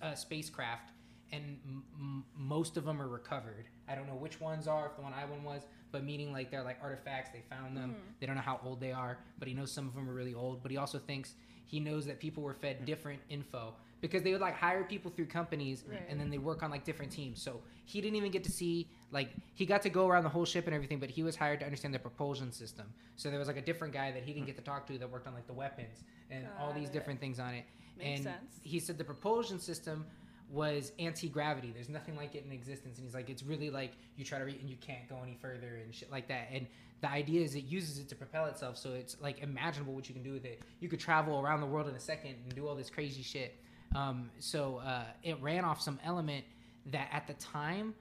uh, 0.00 0.14
spacecraft, 0.14 0.90
and 1.32 1.58
m- 1.66 1.84
m- 1.98 2.24
most 2.36 2.76
of 2.76 2.84
them 2.84 3.00
are 3.00 3.08
recovered. 3.08 3.66
I 3.88 3.94
don't 3.94 4.06
know 4.06 4.14
which 4.14 4.40
ones 4.40 4.66
are. 4.68 4.86
If 4.86 4.96
the 4.96 5.02
one 5.02 5.12
I 5.12 5.24
one 5.24 5.42
was, 5.44 5.62
but 5.92 6.02
meaning 6.04 6.32
like 6.32 6.50
they're 6.50 6.62
like 6.64 6.78
artifacts. 6.82 7.30
They 7.30 7.42
found 7.54 7.76
them. 7.76 7.90
Mhm. 7.94 8.18
They 8.20 8.26
don't 8.26 8.34
know 8.36 8.42
how 8.42 8.58
old 8.64 8.80
they 8.80 8.92
are, 8.92 9.18
but 9.38 9.46
he 9.46 9.54
knows 9.54 9.70
some 9.70 9.86
of 9.86 9.94
them 9.94 10.08
are 10.08 10.14
really 10.14 10.34
old. 10.34 10.62
But 10.62 10.70
he 10.72 10.78
also 10.78 10.98
thinks 10.98 11.34
he 11.66 11.78
knows 11.78 12.06
that 12.06 12.18
people 12.18 12.42
were 12.42 12.54
fed 12.54 12.84
different 12.84 13.20
info 13.28 13.74
because 14.00 14.22
they 14.22 14.32
would 14.32 14.40
like 14.40 14.54
hire 14.56 14.82
people 14.84 15.10
through 15.10 15.26
companies 15.26 15.84
Right. 15.88 16.00
and 16.08 16.18
then 16.18 16.28
they 16.28 16.38
work 16.38 16.62
on 16.62 16.70
like 16.70 16.84
different 16.84 17.12
teams. 17.12 17.40
So 17.40 17.62
he 17.84 18.00
didn't 18.00 18.16
even 18.16 18.32
get 18.32 18.42
to 18.44 18.50
see 18.50 18.88
like 19.12 19.28
he 19.54 19.64
got 19.66 19.82
to 19.82 19.90
go 19.90 20.08
around 20.08 20.24
the 20.24 20.28
whole 20.30 20.44
ship 20.44 20.66
and 20.66 20.74
everything, 20.74 20.98
but 20.98 21.10
he 21.10 21.22
was 21.22 21.36
hired 21.36 21.60
to 21.60 21.66
understand 21.66 21.94
the 21.94 21.98
propulsion 21.98 22.50
system. 22.50 22.92
So 23.16 23.30
there 23.30 23.38
was 23.38 23.48
like 23.48 23.58
a 23.58 23.62
different 23.62 23.92
guy 23.94 24.10
that 24.10 24.22
he 24.24 24.32
didn't 24.32 24.46
get 24.46 24.56
to 24.56 24.62
talk 24.62 24.86
to 24.88 24.98
that 24.98 25.08
worked 25.10 25.26
on 25.26 25.34
like 25.34 25.46
the 25.46 25.52
weapons 25.52 26.02
and 26.30 26.46
all 26.58 26.72
these 26.72 26.88
it. 26.88 26.92
different 26.92 27.20
things 27.20 27.38
on 27.38 27.54
it. 27.54 27.64
Makes 27.98 28.08
and 28.20 28.24
sense. 28.24 28.60
he 28.62 28.78
said 28.80 28.96
the 28.98 29.04
propulsion 29.04 29.58
system 29.60 30.06
was 30.52 30.92
anti-gravity. 30.98 31.72
There's 31.74 31.88
nothing 31.88 32.14
like 32.14 32.34
it 32.34 32.44
in 32.44 32.52
existence, 32.52 32.98
and 32.98 33.06
he's 33.06 33.14
like, 33.14 33.30
it's 33.30 33.42
really 33.42 33.70
like 33.70 33.92
you 34.16 34.24
try 34.24 34.38
to 34.38 34.44
read 34.44 34.60
and 34.60 34.68
you 34.68 34.76
can't 34.76 35.08
go 35.08 35.18
any 35.22 35.36
further 35.40 35.80
and 35.82 35.94
shit 35.94 36.10
like 36.10 36.28
that. 36.28 36.48
And 36.52 36.66
the 37.00 37.10
idea 37.10 37.40
is 37.42 37.54
it 37.54 37.64
uses 37.64 37.98
it 37.98 38.08
to 38.10 38.14
propel 38.14 38.44
itself, 38.46 38.76
so 38.76 38.90
it's 38.90 39.16
like 39.20 39.40
imaginable 39.40 39.94
what 39.94 40.08
you 40.08 40.14
can 40.14 40.22
do 40.22 40.32
with 40.32 40.44
it. 40.44 40.62
You 40.78 40.90
could 40.90 41.00
travel 41.00 41.40
around 41.40 41.60
the 41.60 41.66
world 41.66 41.88
in 41.88 41.94
a 41.94 42.00
second 42.00 42.34
and 42.44 42.54
do 42.54 42.68
all 42.68 42.74
this 42.74 42.90
crazy 42.90 43.22
shit. 43.22 43.56
Um, 43.96 44.30
so 44.38 44.82
uh, 44.84 45.04
it 45.22 45.40
ran 45.40 45.64
off 45.64 45.80
some 45.80 45.98
element 46.04 46.44
that 46.86 47.08
at 47.12 47.26
the 47.26 47.34
time 47.34 47.94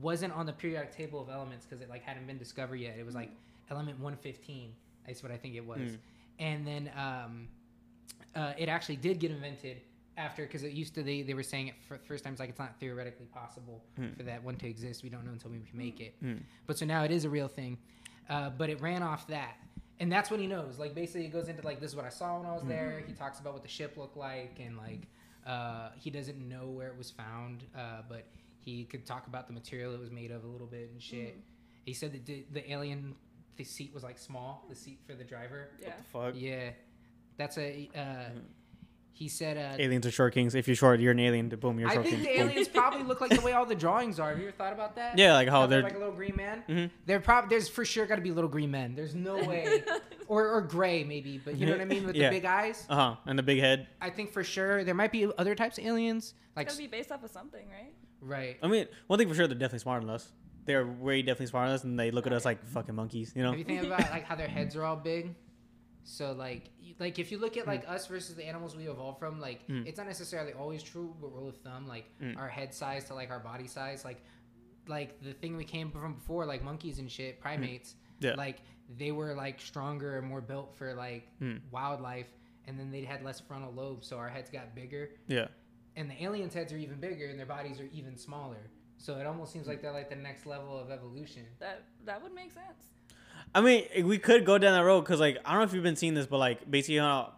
wasn't 0.00 0.32
on 0.34 0.44
the 0.46 0.52
periodic 0.52 0.94
table 0.94 1.20
of 1.20 1.30
elements 1.30 1.64
because 1.64 1.82
it 1.82 1.88
like 1.88 2.02
hadn't 2.02 2.26
been 2.26 2.38
discovered 2.38 2.76
yet. 2.76 2.96
It 2.98 3.06
was 3.06 3.14
like 3.14 3.30
element 3.70 3.98
115. 3.98 4.72
That's 5.06 5.22
what 5.22 5.32
I 5.32 5.36
think 5.36 5.54
it 5.54 5.64
was. 5.64 5.78
Mm. 5.78 5.98
And 6.38 6.66
then 6.66 6.90
um, 6.96 7.48
uh, 8.36 8.52
it 8.58 8.68
actually 8.68 8.96
did 8.96 9.18
get 9.20 9.30
invented 9.30 9.80
after 10.16 10.44
because 10.44 10.62
it 10.62 10.72
used 10.72 10.94
to 10.94 11.02
they, 11.02 11.22
they 11.22 11.34
were 11.34 11.42
saying 11.42 11.68
it 11.68 11.74
for 11.88 11.98
first 12.06 12.22
times 12.24 12.38
like 12.38 12.48
it's 12.48 12.58
not 12.58 12.78
theoretically 12.78 13.26
possible 13.26 13.82
Hmm. 13.96 14.12
for 14.16 14.22
that 14.24 14.42
one 14.44 14.56
to 14.56 14.66
exist. 14.68 15.02
We 15.02 15.08
don't 15.08 15.24
know 15.24 15.32
until 15.32 15.50
we 15.50 15.58
can 15.58 15.76
make 15.78 16.00
it. 16.00 16.14
Hmm. 16.20 16.34
but 16.66 16.78
so 16.78 16.86
now 16.86 17.04
it 17.04 17.10
is 17.10 17.24
a 17.24 17.30
real 17.30 17.48
thing. 17.48 17.78
Uh, 18.28 18.50
but 18.50 18.70
it 18.70 18.80
ran 18.80 19.02
off 19.02 19.26
that. 19.28 19.56
And 20.00 20.10
that's 20.10 20.30
when 20.30 20.40
he 20.40 20.46
knows. 20.46 20.78
Like 20.78 20.94
basically 20.94 21.24
it 21.26 21.32
goes 21.32 21.48
into 21.48 21.62
like 21.64 21.80
this 21.80 21.90
is 21.90 21.96
what 21.96 22.04
i 22.04 22.08
saw 22.08 22.38
when 22.38 22.46
i 22.46 22.52
was 22.52 22.62
there. 22.64 23.02
He 23.06 23.12
talks 23.12 23.38
about 23.40 23.52
what 23.52 23.62
the 23.62 23.68
ship 23.68 23.96
looked 23.96 24.16
like 24.16 24.58
and 24.64 24.76
like 24.76 25.02
uh, 25.46 25.90
he 25.96 26.10
doesn't 26.10 26.38
know 26.48 26.66
where 26.68 26.88
it 26.88 26.96
was 26.96 27.10
found 27.10 27.64
uh, 27.76 28.02
but 28.08 28.24
he 28.60 28.84
could 28.84 29.04
talk 29.04 29.26
about 29.26 29.46
the 29.46 29.52
material 29.52 29.92
it 29.94 30.00
was 30.00 30.10
made 30.10 30.30
of 30.30 30.42
a 30.44 30.46
little 30.46 30.66
bit 30.66 30.88
and 30.92 31.02
shit. 31.02 31.36
He 31.84 31.92
said 31.92 32.12
that 32.14 32.24
the, 32.24 32.44
the 32.50 32.72
alien 32.72 33.14
the 33.56 33.64
seat 33.64 33.92
was 33.92 34.02
like 34.02 34.18
small 34.18 34.64
the 34.70 34.74
seat 34.74 35.00
for 35.06 35.14
the 35.14 35.22
driver. 35.24 35.68
Yeah. 35.80 35.92
Fuck. 36.12 36.34
yeah, 36.36 36.70
that's 37.36 37.58
a. 37.58 37.90
He 39.16 39.28
said, 39.28 39.56
uh, 39.56 39.80
Aliens 39.80 40.04
are 40.06 40.10
short 40.10 40.34
kings. 40.34 40.56
If 40.56 40.66
you're 40.66 40.74
short, 40.74 40.98
you're 40.98 41.12
an 41.12 41.20
alien. 41.20 41.48
Boom, 41.48 41.78
you're 41.78 41.88
a 41.88 41.92
I 41.92 41.94
short 41.94 42.06
think 42.06 42.16
king. 42.16 42.24
the 42.32 42.38
Boom. 42.40 42.50
aliens 42.50 42.66
probably 42.68 43.04
look 43.04 43.20
like 43.20 43.30
the 43.30 43.40
way 43.42 43.52
all 43.52 43.64
the 43.64 43.76
drawings 43.76 44.18
are. 44.18 44.30
Have 44.30 44.38
you 44.40 44.48
ever 44.48 44.56
thought 44.56 44.72
about 44.72 44.96
that? 44.96 45.16
Yeah, 45.16 45.34
like 45.34 45.48
how 45.48 45.60
How 45.60 45.66
they're. 45.68 45.82
like 45.84 45.94
a 45.94 45.98
little 45.98 46.12
green 46.12 46.34
man. 46.34 46.64
Mhm. 46.68 46.90
They're 47.06 47.20
probably 47.20 47.48
there's 47.50 47.68
for 47.68 47.84
sure 47.84 48.06
got 48.06 48.16
to 48.16 48.22
be 48.22 48.32
little 48.32 48.50
green 48.50 48.72
men. 48.72 48.96
There's 48.96 49.14
no 49.14 49.36
way, 49.36 49.84
or 50.26 50.48
or 50.48 50.60
gray 50.62 51.04
maybe, 51.04 51.38
but 51.44 51.56
you 51.56 51.64
know 51.66 51.72
what 51.72 51.80
I 51.80 51.84
mean 51.84 52.04
with 52.06 52.16
Yeah. 52.16 52.30
the 52.30 52.36
big 52.38 52.44
eyes. 52.44 52.84
Uh 52.90 52.96
huh. 52.96 53.16
And 53.24 53.38
the 53.38 53.44
big 53.44 53.60
head. 53.60 53.86
I 54.00 54.10
think 54.10 54.32
for 54.32 54.42
sure 54.42 54.82
there 54.82 54.94
might 54.96 55.12
be 55.12 55.30
other 55.38 55.54
types 55.54 55.78
of 55.78 55.84
aliens, 55.84 56.34
like 56.56 56.66
It's 56.66 56.74
gotta 56.74 56.88
be 56.88 56.96
based 56.96 57.12
off 57.12 57.22
of 57.22 57.30
something, 57.30 57.64
right? 57.68 57.92
right. 58.20 58.56
I 58.64 58.66
mean, 58.66 58.88
one 59.06 59.18
thing 59.20 59.28
for 59.28 59.34
sure, 59.36 59.46
they're 59.46 59.54
definitely 59.54 59.78
smarter 59.78 60.04
than 60.04 60.12
us. 60.14 60.28
They're 60.66 60.86
way 60.86 61.22
definitely 61.22 61.46
smarter 61.46 61.68
than 61.68 61.74
us, 61.76 61.84
and 61.84 62.00
they 62.00 62.10
look 62.10 62.26
at 62.26 62.32
us 62.32 62.44
like 62.44 62.64
fucking 62.66 62.94
monkeys. 62.96 63.32
You 63.36 63.42
know? 63.44 63.50
Have 63.50 63.58
you 63.60 63.64
think 63.64 63.84
about 63.84 64.00
like 64.10 64.24
how 64.24 64.34
their 64.34 64.48
heads 64.48 64.74
are 64.76 64.82
all 64.84 64.96
big? 64.96 65.34
So 66.04 66.32
like 66.32 66.70
like 67.00 67.18
if 67.18 67.32
you 67.32 67.38
look 67.38 67.56
at 67.56 67.66
like 67.66 67.88
us 67.88 68.06
versus 68.06 68.36
the 68.36 68.44
animals 68.44 68.76
we 68.76 68.88
evolved 68.88 69.18
from, 69.18 69.40
like 69.40 69.66
Mm. 69.68 69.86
it's 69.86 69.98
not 69.98 70.06
necessarily 70.06 70.52
always 70.52 70.82
true, 70.82 71.14
but 71.20 71.28
rule 71.34 71.48
of 71.48 71.56
thumb, 71.58 71.88
like 71.88 72.06
Mm. 72.20 72.36
our 72.38 72.48
head 72.48 72.72
size 72.74 73.04
to 73.04 73.14
like 73.14 73.30
our 73.30 73.40
body 73.40 73.66
size, 73.66 74.04
like 74.04 74.22
like 74.86 75.20
the 75.22 75.32
thing 75.32 75.56
we 75.56 75.64
came 75.64 75.90
from 75.90 76.14
before, 76.14 76.44
like 76.44 76.62
monkeys 76.62 76.98
and 76.98 77.10
shit, 77.10 77.40
primates, 77.40 77.94
Yeah. 78.20 78.34
like 78.34 78.58
they 78.98 79.12
were 79.12 79.34
like 79.34 79.58
stronger 79.60 80.18
and 80.18 80.26
more 80.28 80.42
built 80.42 80.74
for 80.76 80.92
like 80.94 81.26
Mm. 81.40 81.60
wildlife, 81.70 82.28
and 82.66 82.78
then 82.78 82.90
they 82.90 83.02
had 83.02 83.22
less 83.24 83.40
frontal 83.40 83.72
lobes, 83.72 84.06
so 84.06 84.18
our 84.18 84.28
heads 84.28 84.50
got 84.50 84.74
bigger, 84.74 85.10
Yeah. 85.26 85.48
and 85.96 86.10
the 86.10 86.22
aliens' 86.22 86.52
heads 86.52 86.70
are 86.70 86.76
even 86.76 87.00
bigger, 87.00 87.26
and 87.28 87.38
their 87.38 87.46
bodies 87.46 87.80
are 87.80 87.88
even 87.92 88.18
smaller. 88.18 88.70
So 88.98 89.16
it 89.18 89.26
almost 89.26 89.52
seems 89.54 89.66
like 89.66 89.80
they're 89.80 89.90
like 89.92 90.10
the 90.10 90.16
next 90.16 90.44
level 90.44 90.78
of 90.78 90.90
evolution. 90.90 91.46
That 91.60 91.84
that 92.04 92.22
would 92.22 92.34
make 92.34 92.52
sense. 92.52 92.90
I 93.54 93.60
mean, 93.60 93.86
we 94.06 94.18
could 94.18 94.44
go 94.44 94.58
down 94.58 94.72
that 94.72 94.84
road 94.84 95.02
because, 95.02 95.20
like, 95.20 95.38
I 95.44 95.50
don't 95.52 95.60
know 95.60 95.64
if 95.64 95.72
you've 95.74 95.82
been 95.82 95.96
seeing 95.96 96.14
this, 96.14 96.26
but 96.26 96.38
like, 96.38 96.68
basically, 96.70 96.96
how 96.98 97.34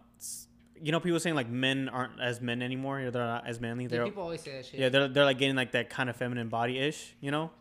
you 0.81 0.91
know, 0.91 0.99
people 0.99 1.19
saying 1.19 1.35
like 1.35 1.49
men 1.49 1.89
aren't 1.89 2.19
as 2.19 2.41
men 2.41 2.61
anymore. 2.61 2.99
Or 3.01 3.11
they're 3.11 3.23
not 3.25 3.47
as 3.47 3.59
manly. 3.59 3.85
Yeah, 3.85 3.89
They're 3.89 4.05
people 4.05 4.23
always 4.23 4.41
say 4.41 4.53
that 4.57 4.65
shit. 4.65 4.79
yeah, 4.79 4.89
they're 4.89 5.07
they're 5.07 5.25
like 5.25 5.37
getting 5.39 5.55
like 5.55 5.71
that 5.71 5.89
kind 5.89 6.09
of 6.09 6.15
feminine 6.15 6.49
body 6.49 6.77
ish. 6.79 7.15
You 7.19 7.31
know, 7.31 7.51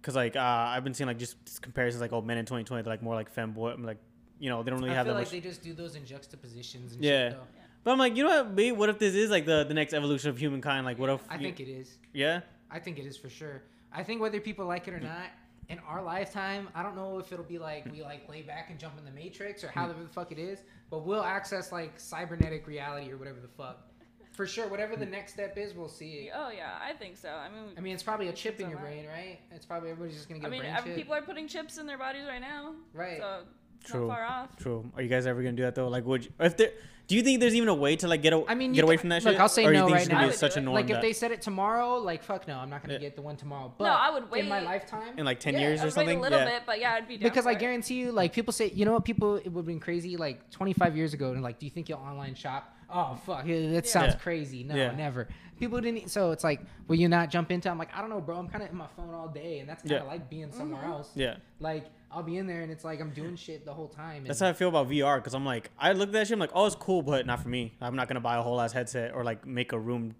because 0.00 0.14
like 0.14 0.36
uh, 0.36 0.40
I've 0.40 0.84
been 0.84 0.94
seeing 0.94 1.08
like 1.08 1.18
just, 1.18 1.44
just 1.44 1.62
comparisons 1.62 2.00
like 2.00 2.12
oh 2.12 2.22
men 2.22 2.38
in 2.38 2.44
2020 2.44 2.82
they're 2.82 2.92
like 2.92 3.02
more 3.02 3.14
like 3.14 3.34
femboy. 3.34 3.74
I'm 3.74 3.82
like 3.84 3.98
you 4.38 4.50
know 4.50 4.62
they 4.62 4.70
don't 4.70 4.78
really 4.78 4.92
I 4.92 4.94
have 4.94 5.06
feel 5.06 5.14
that 5.14 5.20
like 5.20 5.26
much. 5.26 5.32
they 5.32 5.40
just 5.40 5.62
do 5.62 5.72
those 5.72 5.96
in 5.96 6.04
juxtapositions. 6.06 6.92
And 6.94 7.04
Yeah. 7.04 7.30
Shit, 7.30 7.38
though. 7.38 7.44
But 7.84 7.92
I'm 7.92 7.98
like, 7.98 8.16
you 8.16 8.24
know 8.24 8.30
what? 8.30 8.50
Maybe 8.50 8.72
what 8.72 8.88
if 8.88 8.98
this 8.98 9.14
is 9.14 9.30
like 9.30 9.46
the 9.46 9.64
the 9.64 9.74
next 9.74 9.94
evolution 9.94 10.30
of 10.30 10.38
humankind? 10.38 10.84
Like, 10.84 10.98
what 10.98 11.10
if? 11.10 11.20
I 11.28 11.36
you- 11.36 11.40
think 11.42 11.60
it 11.60 11.68
is. 11.68 11.96
Yeah. 12.12 12.40
I 12.70 12.78
think 12.78 12.98
it 12.98 13.06
is 13.06 13.16
for 13.16 13.30
sure. 13.30 13.62
I 13.92 14.02
think 14.02 14.20
whether 14.20 14.40
people 14.40 14.66
like 14.66 14.86
it 14.86 14.94
or 14.94 15.00
not, 15.00 15.30
in 15.68 15.78
our 15.80 16.02
lifetime, 16.02 16.68
I 16.74 16.82
don't 16.82 16.96
know 16.96 17.18
if 17.18 17.32
it'll 17.32 17.44
be 17.44 17.58
like 17.58 17.90
we 17.92 18.02
like 18.02 18.28
lay 18.28 18.42
back 18.42 18.70
and 18.70 18.78
jump 18.78 18.98
in 18.98 19.04
the 19.04 19.10
matrix 19.10 19.62
or 19.62 19.68
however 19.68 20.02
the 20.02 20.08
fuck 20.08 20.32
it 20.32 20.38
is, 20.38 20.60
but 20.90 21.04
we'll 21.04 21.22
access 21.22 21.72
like 21.72 21.98
cybernetic 22.00 22.66
reality 22.66 23.12
or 23.12 23.16
whatever 23.18 23.40
the 23.40 23.48
fuck. 23.48 23.84
For 24.32 24.46
sure, 24.46 24.68
whatever 24.68 24.94
the 24.94 25.04
next 25.06 25.32
step 25.32 25.58
is, 25.58 25.74
we'll 25.74 25.88
see 25.88 26.28
it. 26.28 26.32
Oh 26.34 26.50
yeah, 26.50 26.78
I 26.80 26.92
think 26.92 27.16
so. 27.16 27.28
I 27.28 27.48
mean, 27.48 27.74
I 27.76 27.80
mean, 27.80 27.92
it's 27.92 28.04
probably 28.04 28.28
a 28.28 28.32
chip 28.32 28.60
in 28.60 28.70
your 28.70 28.78
brain, 28.78 29.04
right? 29.06 29.40
It's 29.50 29.66
probably 29.66 29.90
everybody's 29.90 30.16
just 30.16 30.28
gonna 30.28 30.40
get 30.40 30.46
I 30.46 30.50
mean, 30.50 30.60
a 30.60 30.64
brain 30.64 30.74
ev- 30.76 30.84
chip. 30.84 30.96
people 30.96 31.14
are 31.14 31.22
putting 31.22 31.48
chips 31.48 31.76
in 31.76 31.86
their 31.86 31.98
bodies 31.98 32.24
right 32.28 32.40
now, 32.40 32.74
right. 32.94 33.18
so 33.18 33.40
it's 33.80 33.90
True. 33.90 34.06
not 34.06 34.14
far 34.14 34.24
off. 34.24 34.56
True. 34.56 34.90
Are 34.94 35.02
you 35.02 35.08
guys 35.08 35.26
ever 35.26 35.42
gonna 35.42 35.56
do 35.56 35.64
that 35.64 35.74
though? 35.74 35.88
Like, 35.88 36.04
would 36.06 36.24
you, 36.24 36.30
if 36.40 36.56
there? 36.56 36.70
Do 37.08 37.16
you 37.16 37.22
think 37.22 37.40
there's 37.40 37.54
even 37.54 37.70
a 37.70 37.74
way 37.74 37.96
to 37.96 38.06
like 38.06 38.20
get 38.20 38.34
a, 38.34 38.44
I 38.46 38.54
mean, 38.54 38.74
get 38.74 38.84
away 38.84 38.98
from 38.98 39.08
that 39.08 39.24
look, 39.24 39.32
shit? 39.32 39.40
I'll 39.40 39.48
say 39.48 39.64
or 39.64 39.72
you 39.72 39.78
no 39.78 39.86
think 39.86 39.94
right 39.94 40.00
it's 40.02 40.08
gonna 40.10 40.20
now. 40.26 40.28
be 40.28 40.34
such 40.36 40.52
do 40.54 40.58
a 40.58 40.62
it. 40.62 40.64
norm 40.66 40.74
like 40.74 40.84
if 40.84 40.90
that 40.90 41.00
they 41.00 41.14
said 41.14 41.30
it 41.32 41.40
tomorrow, 41.40 41.94
like 41.96 42.22
fuck 42.22 42.46
no, 42.46 42.58
I'm 42.58 42.68
not 42.68 42.82
gonna 42.82 42.92
Yeah. 42.94 42.98
get 43.00 43.16
the 43.16 43.22
one 43.22 43.34
tomorrow. 43.36 43.72
But 43.78 43.84
no, 43.86 43.90
I 43.92 44.10
would 44.10 44.30
wait 44.30 44.42
in 44.44 44.48
my 44.50 44.60
lifetime, 44.60 45.18
in 45.18 45.24
like 45.24 45.40
ten 45.40 45.54
Yeah, 45.54 45.60
years 45.60 45.80
I'd 45.80 45.84
or 45.84 45.86
wait 45.86 45.92
something? 45.94 46.18
a 46.18 46.20
little 46.20 46.38
yeah. 46.38 46.44
bit, 46.44 46.62
but 46.66 46.80
yeah, 46.80 46.92
I'd 46.92 47.08
be 47.08 47.16
down 47.16 47.30
because 47.30 47.44
for 47.44 47.48
I 47.48 47.52
it. 47.52 47.60
guarantee 47.60 47.94
you, 47.94 48.12
like 48.12 48.34
people 48.34 48.52
say, 48.52 48.70
you 48.74 48.84
know 48.84 48.92
what, 48.92 49.06
people 49.06 49.36
it 49.36 49.48
would 49.48 49.60
have 49.62 49.66
been 49.66 49.80
crazy 49.80 50.18
like 50.18 50.50
25 50.50 50.98
years 50.98 51.14
ago, 51.14 51.32
and 51.32 51.42
like, 51.42 51.58
do 51.58 51.64
you 51.64 51.70
think 51.70 51.88
you'll 51.88 51.98
online 51.98 52.34
shop? 52.34 52.74
Oh 52.90 53.18
fuck, 53.24 53.46
yeah, 53.46 53.70
that 53.70 53.86
sounds 53.86 54.12
Yeah. 54.12 54.18
crazy. 54.20 54.62
No, 54.64 54.74
Yeah. 54.74 54.90
never. 54.94 55.28
People 55.58 55.80
didn't. 55.80 56.10
So 56.10 56.30
it's 56.32 56.44
like, 56.44 56.60
will 56.88 56.96
you 56.96 57.08
not 57.08 57.30
jump 57.30 57.50
into? 57.50 57.70
I'm 57.70 57.78
like, 57.78 57.88
I 57.96 58.00
don't 58.02 58.10
know, 58.10 58.20
bro. 58.20 58.36
I'm 58.36 58.48
kind 58.48 58.62
of 58.62 58.70
in 58.70 58.76
my 58.76 58.86
phone 58.96 59.14
all 59.14 59.28
day, 59.28 59.60
and 59.60 59.68
that's 59.68 59.82
kind 59.82 59.94
of 59.96 60.02
Yeah. 60.04 60.08
like 60.08 60.28
being 60.28 60.52
somewhere 60.52 60.82
Mhm. 60.82 60.90
else. 60.90 61.10
Yeah. 61.14 61.36
Like 61.58 61.86
I'll 62.10 62.22
be 62.22 62.38
in 62.38 62.46
there, 62.46 62.62
and 62.62 62.72
it's 62.72 62.84
like 62.84 63.00
I'm 63.00 63.10
doing 63.10 63.36
shit 63.36 63.64
the 63.66 63.74
whole 63.74 63.88
time. 63.88 64.24
That's 64.24 64.40
how 64.40 64.48
I 64.48 64.52
feel 64.54 64.68
about 64.70 64.88
VR 64.88 65.16
because 65.16 65.34
I'm 65.34 65.44
like, 65.44 65.70
I 65.78 65.92
look 65.92 66.08
at 66.08 66.12
that 66.12 66.26
shit, 66.26 66.34
I'm 66.34 66.40
like, 66.40 66.50
oh, 66.54 66.64
it's 66.66 66.74
cool, 66.74 67.02
but 67.02 67.26
not 67.26 67.40
for 67.42 67.48
me. 67.48 67.74
I'm 67.80 67.96
not 67.96 68.08
gonna 68.08 68.20
buy 68.20 68.36
a 68.36 68.42
whole 68.42 68.60
ass 68.60 68.72
headset 68.72 69.14
or 69.14 69.24
like 69.24 69.46
make 69.46 69.72
a 69.72 69.78
room, 69.78 70.14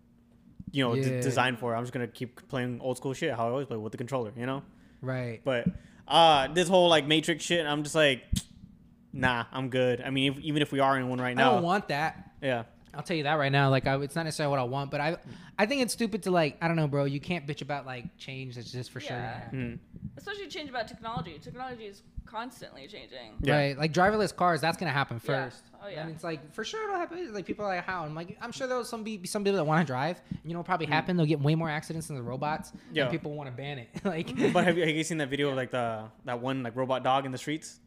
you 0.71 0.85
know, 0.85 0.95
d- 0.95 1.21
designed 1.21 1.59
for 1.59 1.73
it. 1.75 1.79
I'm 1.79 1.83
just 1.85 1.93
gonna 1.95 2.07
keep 2.07 2.47
playing 2.49 2.81
old 2.83 2.97
school 2.99 3.15
shit 3.15 3.35
how 3.35 3.47
I 3.47 3.51
always 3.51 3.67
play 3.67 3.77
with 3.79 3.93
the 3.93 3.99
controller, 3.99 4.33
you 4.37 4.45
know. 4.47 4.63
right. 5.01 5.41
But 5.43 5.67
uh, 6.07 6.49
this 6.49 6.69
whole 6.69 6.89
like 6.89 7.07
Matrix 7.07 7.43
shit, 7.45 7.65
I'm 7.67 7.83
just 7.83 7.95
like, 7.95 8.23
nah, 9.13 9.45
I'm 9.51 9.71
good. 9.71 10.03
I 10.03 10.11
mean, 10.11 10.33
if, 10.33 10.39
even 10.41 10.61
if 10.63 10.73
we 10.73 10.81
are 10.81 10.99
in 10.99 11.09
one 11.09 11.21
right 11.21 11.37
now, 11.37 11.53
I 11.53 11.55
don't 11.55 11.63
want 11.65 11.89
that. 11.89 12.33
yeah, 12.43 12.65
I'll 12.99 13.05
tell 13.05 13.17
you 13.17 13.23
that 13.23 13.35
right 13.35 13.53
now. 13.53 13.71
Like, 13.71 13.87
I, 13.87 13.97
it's 14.03 14.17
not 14.17 14.25
necessarily 14.25 14.51
what 14.51 14.59
I 14.59 14.65
want, 14.65 14.91
but 14.91 15.01
I, 15.01 15.17
I 15.57 15.67
think 15.67 15.83
it's 15.83 15.93
stupid 15.93 16.25
to 16.25 16.33
like. 16.33 16.59
I 16.61 16.67
don't 16.67 16.77
know, 16.77 16.89
bro. 16.89 17.05
You 17.05 17.21
can't 17.21 17.47
bitch 17.47 17.63
about 17.63 17.87
like 17.87 18.19
change. 18.19 18.57
That's 18.57 18.73
just 18.73 18.91
for 18.91 18.99
sure. 18.99 19.17
Yeah. 19.17 19.35
happen. 19.35 19.81
mm, 19.81 20.19
especially 20.19 20.49
change 20.49 20.69
about 20.69 20.89
technology. 20.89 21.39
Technology 21.41 21.85
is 21.85 22.03
constantly 22.27 22.87
changing. 22.89 23.37
Yeah. 23.41 23.57
Right, 23.57 23.79
like 23.79 23.93
driverless 23.93 24.35
cars, 24.35 24.61
that's 24.61 24.77
gonna 24.77 24.91
happen 24.91 25.19
first. 25.19 25.29
Yeah. 25.31 25.45
first. 25.45 25.63
Oh, 25.81 25.89
yeah. 25.89 26.03
and 26.03 26.11
it's 26.11 26.25
like 26.25 26.53
for 26.53 26.65
sure 26.65 26.83
it'll 26.85 26.97
happen. 26.97 27.33
Like 27.33 27.47
people 27.47 27.65
are 27.65 27.69
like, 27.69 27.85
how? 27.85 28.05
I'm 28.05 28.15
like, 28.15 28.37
I'm 28.41 28.53
sure 28.53 28.67
there'll 28.67 28.85
some 28.85 29.05
be 29.05 29.25
some 29.25 29.45
people 29.45 29.57
that 29.59 29.65
want 29.65 29.87
to 29.87 29.91
drive. 29.91 30.21
You 30.45 30.53
know, 30.53 30.59
what'll 30.59 30.65
probably 30.65 30.87
happen. 30.87 31.17
They'll 31.17 31.27
get 31.27 31.41
way 31.41 31.55
more 31.55 31.71
accidents 31.71 32.09
than 32.09 32.17
the 32.17 32.23
robots. 32.23 32.73
Yeah. 32.93 33.05
and 33.05 33.13
people 33.13 33.33
want 33.35 33.49
to 33.49 33.57
ban 33.57 33.79
it. 33.79 33.89
like, 34.05 34.27
but 34.53 34.65
have 34.65 34.77
you, 34.77 34.85
have 34.85 34.95
you 34.95 35.05
seen 35.05 35.19
that 35.19 35.31
video 35.31 35.51
of 35.51 35.57
like 35.57 35.71
the 35.71 36.05
that 36.25 36.41
one 36.41 36.63
like 36.63 36.77
robot 36.77 37.03
dog 37.05 37.27
in 37.27 37.33
the 37.33 37.39
streets? 37.39 37.81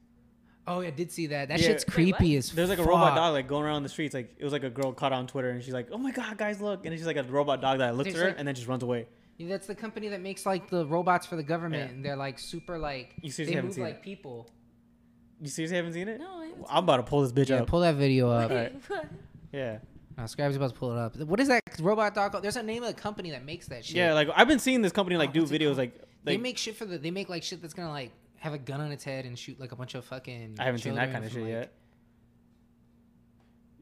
Oh, 0.78 0.82
yeah, 0.82 0.88
I 0.88 0.92
did 0.92 1.12
see 1.12 1.28
that. 1.28 1.48
That 1.50 1.60
Yeah. 1.60 1.68
shit's 1.68 1.86
Wait, 1.88 1.94
creepy 1.94 2.36
what? 2.36 2.40
as 2.40 2.52
There's 2.52 2.70
like 2.70 2.80
a 2.80 2.84
robot 2.84 3.10
fuck. 3.10 3.16
dog 3.18 3.34
like 3.34 3.48
going 3.48 3.64
around 3.66 3.84
the 3.84 3.90
streets. 3.90 4.14
Like 4.14 4.34
it 4.38 4.44
was 4.44 4.54
like 4.54 4.64
a 4.64 4.70
girl 4.70 4.92
caught 4.94 5.14
on 5.14 5.28
Twitter 5.28 5.50
and 5.50 5.64
she's 5.64 5.74
like, 5.74 5.88
"Oh 5.92 5.98
my 5.98 6.12
god, 6.12 6.38
guys, 6.38 6.60
look!" 6.62 6.86
And 6.86 6.94
it's 6.94 7.02
just 7.04 7.08
like 7.08 7.18
a 7.24 7.24
robot 7.30 7.62
dog 7.62 7.80
that 7.80 7.96
looks 7.96 8.10
at 8.10 8.14
There's 8.14 8.24
her 8.24 8.30
like- 8.30 8.40
and 8.40 8.48
then 8.48 8.56
just 8.56 8.68
runs 8.68 8.84
away. 8.84 9.08
Yeah, 9.38 9.48
that's 9.48 9.66
the 9.68 9.76
company 9.76 10.10
that 10.10 10.22
makes 10.22 10.46
like 10.46 10.70
the 10.70 10.86
robots 10.86 11.26
for 11.26 11.36
the 11.36 11.44
government, 11.44 11.90
Yeah. 11.90 11.96
and 11.96 12.06
they're 12.06 12.16
like 12.16 12.38
super 12.40 12.78
like 12.78 13.14
You 13.18 13.24
they 13.24 13.30
seriously 13.30 13.56
haven't 13.56 13.68
move 13.70 13.76
seen 13.76 13.84
like 13.86 13.96
it? 13.96 14.02
people. 14.04 14.48
You 15.42 15.48
seriously 15.50 15.78
haven't 15.78 15.94
seen 15.94 16.08
it? 16.08 16.20
No, 16.20 16.38
I 16.40 16.46
haven't 16.48 16.66
I'm 16.70 16.84
about 16.84 16.98
to 16.98 17.04
pull 17.04 17.22
this 17.28 17.32
bitch 17.32 17.50
Yeah, 17.50 17.62
up. 17.62 17.68
pull 17.68 17.80
that 17.80 17.96
video 17.96 18.30
up. 18.30 18.52
Alright. 18.52 18.74
What? 18.88 19.06
yeah, 19.52 19.80
Uh, 20.18 20.28
Scribe's 20.28 20.56
about 20.56 20.70
to 20.74 20.76
pull 20.76 20.92
it 20.92 20.98
up. 21.00 21.18
What 21.18 21.40
is 21.40 21.48
that 21.48 21.62
robot 21.80 22.14
dog? 22.14 22.32
called? 22.34 22.44
There's 22.44 22.58
a 22.58 22.62
name 22.64 22.84
of 22.84 22.96
the 22.96 23.02
company 23.02 23.32
that 23.32 23.44
makes 23.44 23.68
that 23.70 23.84
shit. 23.84 23.96
yeah. 23.96 24.14
Like 24.14 24.30
I've 24.36 24.48
been 24.48 24.60
seeing 24.60 24.82
this 24.84 24.92
company 24.92 25.18
like 25.18 25.30
Oh, 25.30 25.34
do 25.34 25.40
what's 25.42 25.52
it 25.52 25.60
videos 25.60 25.66
called? 25.70 25.78
like 25.80 26.02
they 26.24 26.34
like 26.34 26.42
make 26.42 26.58
shit 26.60 26.76
for 26.76 26.86
the. 26.86 27.00
They 27.00 27.10
make 27.10 27.28
like 27.30 27.42
shit 27.42 27.62
that's 27.64 27.74
gonna 27.74 27.90
like 27.90 28.12
have 28.42 28.54
a 28.54 28.58
gun 28.58 28.82
on 28.82 28.92
its 28.92 29.04
head 29.04 29.26
and 29.26 29.38
shoot 29.38 29.60
like 29.60 29.72
a 29.72 29.76
bunch 29.76 29.96
of 29.96 30.04
fucking. 30.06 30.58
I 30.60 30.64
haven't 30.66 30.82
seen 30.82 30.96
that 30.96 31.12
kind 31.12 31.24
of 31.26 31.32
shit 31.32 31.42
like- 31.44 31.50
yet. 31.52 31.74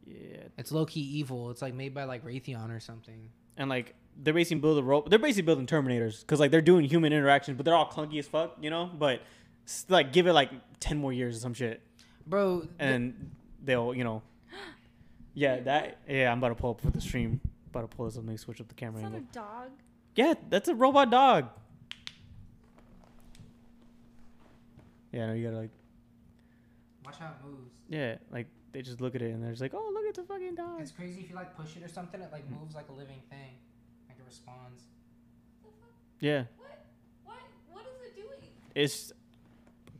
Yeah, 0.05 0.37
It's 0.57 0.71
low 0.71 0.85
key 0.85 1.01
evil. 1.01 1.51
It's 1.51 1.61
like 1.61 1.73
made 1.73 1.93
by 1.93 2.05
like 2.05 2.25
Raytheon 2.25 2.75
or 2.75 2.79
something. 2.79 3.29
and 3.57 3.69
like 3.69 3.95
they're 4.21 4.33
basically 4.33 4.59
building 4.61 4.85
ro- 4.85 5.05
They're 5.07 5.19
basically 5.19 5.43
building 5.43 5.65
Terminators 5.67 6.21
because 6.21 6.39
like 6.39 6.51
they're 6.51 6.61
doing 6.61 6.85
human 6.85 7.13
interactions, 7.13 7.57
but 7.57 7.65
they're 7.65 7.75
all 7.75 7.89
clunky 7.89 8.17
as 8.19 8.27
fuck, 8.27 8.57
you 8.61 8.69
know. 8.69 8.87
But 8.87 9.21
like 9.87 10.11
give 10.13 10.25
it 10.27 10.33
like 10.33 10.49
ten 10.79 10.97
more 10.97 11.13
years 11.13 11.37
or 11.37 11.39
some 11.39 11.53
shit, 11.53 11.81
Bro, 12.25 12.67
and 12.79 13.31
they'll 13.63 13.93
you 13.93 14.03
know. 14.03 14.21
Yeah, 15.35 15.59
that 15.61 15.99
yeah. 16.09 16.31
I'm 16.31 16.39
about 16.39 16.49
to 16.49 16.55
pull 16.55 16.71
up 16.71 16.81
for 16.81 16.89
the 16.89 16.99
stream. 16.99 17.39
About 17.69 17.89
to 17.89 17.95
pull 17.95 18.05
this 18.05 18.15
up. 18.17 18.23
Let 18.23 18.31
me 18.31 18.37
switch 18.37 18.59
up 18.59 18.67
the 18.67 18.73
camera 18.73 18.95
It's 19.03 19.03
not 19.03 19.15
angle. 19.15 19.29
a 19.31 19.35
dog. 19.35 19.69
Yeah, 20.15 20.33
that's 20.49 20.67
a 20.67 20.75
robot 20.75 21.11
dog. 21.11 21.49
Yeah, 25.11 25.27
no, 25.27 25.33
you 25.33 25.45
gotta 25.45 25.57
like, 25.61 25.71
watch 27.05 27.17
how 27.17 27.27
it 27.27 27.45
moves. 27.47 27.71
yeah, 27.89 28.15
like 28.31 28.47
they 28.71 28.81
just 28.81 29.01
look 29.01 29.15
at 29.15 29.21
it 29.21 29.31
and 29.31 29.43
they're 29.43 29.51
just 29.51 29.61
like, 29.61 29.73
oh, 29.73 29.91
look, 29.93 30.03
it's 30.07 30.19
a 30.19 30.23
fucking 30.23 30.55
dog. 30.55 30.81
It's 30.81 30.91
crazy 30.91 31.21
if 31.21 31.29
you 31.29 31.35
like 31.35 31.55
push 31.57 31.75
it 31.75 31.83
or 31.83 31.87
something. 31.87 32.21
It 32.21 32.29
like 32.31 32.49
moves 32.49 32.75
like 32.75 32.89
a 32.89 32.93
living 32.93 33.21
thing. 33.29 33.57
Like 34.07 34.19
it 34.19 34.25
responds. 34.27 34.83
Yeah, 36.19 36.43
What? 36.57 36.85
What? 37.23 37.37
What 37.71 37.85
is 37.85 38.07
it 38.07 38.15
doing? 38.15 38.51
it's 38.75 39.13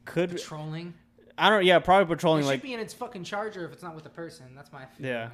could 0.05 0.31
Patrolling. 0.31 0.93
I 1.37 1.49
don't. 1.49 1.63
Yeah, 1.65 1.79
probably 1.79 2.11
It 2.11 2.17
patrolling 2.17 2.43
should 2.43 2.49
like 2.49 2.61
be 2.61 2.73
in 2.73 2.79
its 2.81 2.93
fucking 2.93 3.23
charger 3.23 3.65
if 3.65 3.71
it's 3.71 3.81
not 3.83 3.95
with 3.95 4.05
a 4.05 4.09
person. 4.09 4.47
That's 4.55 4.71
my 4.73 4.85
feeling 4.97 5.13
Yeah. 5.13 5.29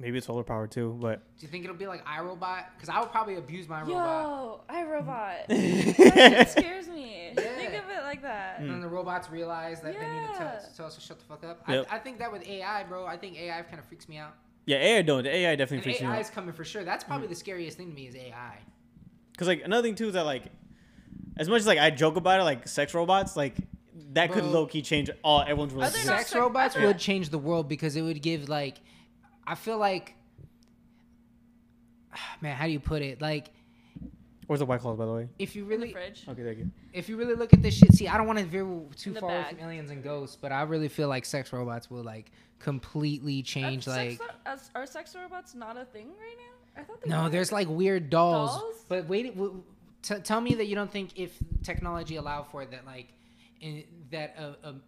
On 0.00 0.04
it. 0.04 0.06
maybe 0.06 0.18
it's 0.18 0.26
solar 0.26 0.42
power 0.42 0.66
too, 0.66 0.96
but 1.00 1.20
Do 1.38 1.46
you 1.46 1.48
think 1.48 1.64
it'll 1.64 1.76
be 1.76 1.86
like 1.86 2.04
iRobot? 2.06 2.64
Because 2.74 2.88
I 2.88 3.00
would 3.00 3.10
probably 3.10 3.36
abuse 3.36 3.68
my 3.68 3.82
robot. 3.82 4.64
Yo, 4.68 4.74
iRobot. 4.74 5.46
that 6.14 6.50
scares 6.50 6.88
me. 6.88 7.32
Yeah. 7.36 7.40
Think 7.42 7.74
of 7.74 7.90
it 7.90 8.02
like 8.02 8.22
that. 8.22 8.58
Mm. 8.58 8.62
And 8.62 8.70
then 8.72 8.80
the 8.80 8.88
robots 8.88 9.30
realize 9.30 9.80
that 9.82 9.94
they 9.98 10.06
need 10.06 10.26
to 10.32 10.38
tell, 10.38 10.46
Yeah. 10.46 10.60
tell 10.76 10.86
us 10.86 10.94
to 10.96 11.00
shut 11.00 11.18
the 11.18 11.24
fuck 11.24 11.44
up. 11.44 11.62
Yep. 11.68 11.86
I, 11.90 11.96
I 11.96 11.98
think 11.98 12.18
that 12.18 12.32
with 12.32 12.46
AI, 12.46 12.84
bro, 12.84 13.06
I 13.06 13.16
think 13.16 13.38
AI 13.38 13.62
kind 13.62 13.78
of 13.78 13.84
freaks 13.84 14.08
me 14.08 14.16
out. 14.18 14.34
yeah, 14.66 14.76
AI 14.78 15.02
don't. 15.02 15.22
The 15.24 15.30
AI 15.34 15.56
definitely 15.56 15.76
And 15.78 15.84
freaks 15.84 16.00
me 16.00 16.06
AI 16.06 16.20
is 16.20 16.30
coming 16.30 16.52
for 16.52 16.64
sure. 16.64 16.84
That's 16.84 17.04
Mm. 17.04 17.08
probably 17.08 17.26
the 17.28 17.34
scariest 17.34 17.76
thing 17.76 17.88
to 17.90 17.94
me 17.94 18.06
is 18.08 18.14
AI. 18.16 18.58
Cause 19.38 19.48
like 19.48 19.62
another 19.64 19.82
thing 19.82 19.94
too 19.94 20.08
is 20.08 20.14
that 20.14 20.24
like, 20.26 20.44
as 21.38 21.48
much 21.48 21.60
as 21.60 21.66
like 21.66 21.78
I 21.78 21.90
joke 21.90 22.16
about 22.16 22.40
it, 22.40 22.44
like 22.44 22.68
sex 22.68 22.92
robots, 22.92 23.36
like 23.36 23.56
that 24.12 24.32
could 24.32 24.44
low 24.44 24.66
key 24.66 24.82
change 24.82 25.08
all 25.22 25.40
everyone's 25.40 25.72
Are 25.72 25.76
relationship. 25.76 26.06
Sex 26.18 26.34
robots 26.34 26.76
are 26.76 26.84
would 26.86 26.98
change 26.98 27.30
the 27.30 27.38
world 27.38 27.68
because 27.68 27.96
it 27.96 28.02
would 28.02 28.20
give 28.20 28.48
like, 28.48 28.78
I 29.50 29.56
feel 29.56 29.78
like, 29.78 30.14
man, 32.40 32.56
how 32.56 32.66
do 32.66 32.72
you 32.72 32.80
put 32.80 33.02
it? 33.02 33.20
Like, 33.20 33.50
Where's 34.46 34.58
the 34.60 34.66
white 34.66 34.80
claws, 34.80 34.96
by 34.98 35.06
the 35.06 35.12
way? 35.12 35.28
if 35.38 35.54
you 35.54 35.62
In 35.62 35.68
the 35.68 35.76
really 35.76 35.92
fridge. 35.92 36.24
Okay, 36.28 36.42
thank 36.42 36.58
you. 36.58 36.70
if 36.92 37.08
you 37.08 37.16
really 37.16 37.34
look 37.34 37.52
at 37.52 37.62
this 37.62 37.74
shit, 37.76 37.92
see, 37.94 38.08
I 38.08 38.16
don't 38.16 38.26
want 38.26 38.38
to 38.40 38.44
veer 38.44 38.66
too 38.96 39.12
the 39.12 39.20
far 39.20 39.30
away 39.30 39.42
bag. 39.42 39.54
from 39.56 39.64
aliens 39.66 39.90
and 39.92 40.02
ghosts, 40.02 40.36
but 40.40 40.50
I 40.50 40.62
really 40.62 40.88
feel 40.88 41.08
like 41.08 41.24
sex 41.24 41.52
robots 41.52 41.88
will 41.90 42.02
like 42.02 42.32
completely 42.58 43.42
change. 43.42 43.86
Are 43.86 43.90
Like, 43.92 44.18
sex, 44.18 44.30
as- 44.46 44.70
are 44.74 44.86
sex 44.86 45.14
robots 45.14 45.54
not 45.54 45.76
a 45.76 45.84
thing 45.84 46.08
right 46.08 46.36
now? 46.36 46.80
I 46.82 46.84
thought 46.84 47.00
they 47.02 47.10
no, 47.10 47.24
were. 47.24 47.28
there's 47.28 47.52
like 47.52 47.68
weird 47.68 48.10
dolls. 48.10 48.58
Dolls? 48.60 48.84
But 48.88 49.08
wait, 49.08 49.34
w- 49.36 49.62
t- 50.02 50.18
tell 50.20 50.40
me 50.40 50.54
that 50.54 50.66
you 50.66 50.74
don't 50.74 50.90
think 50.90 51.16
if 51.16 51.36
technology 51.62 52.16
allowed 52.16 52.44
for 52.50 52.62
it, 52.62 52.70
that 52.72 52.84
like, 52.86 53.06
in, 53.60 53.84
that 54.10 54.34
uh, 54.36 54.68
um, 54.68 54.82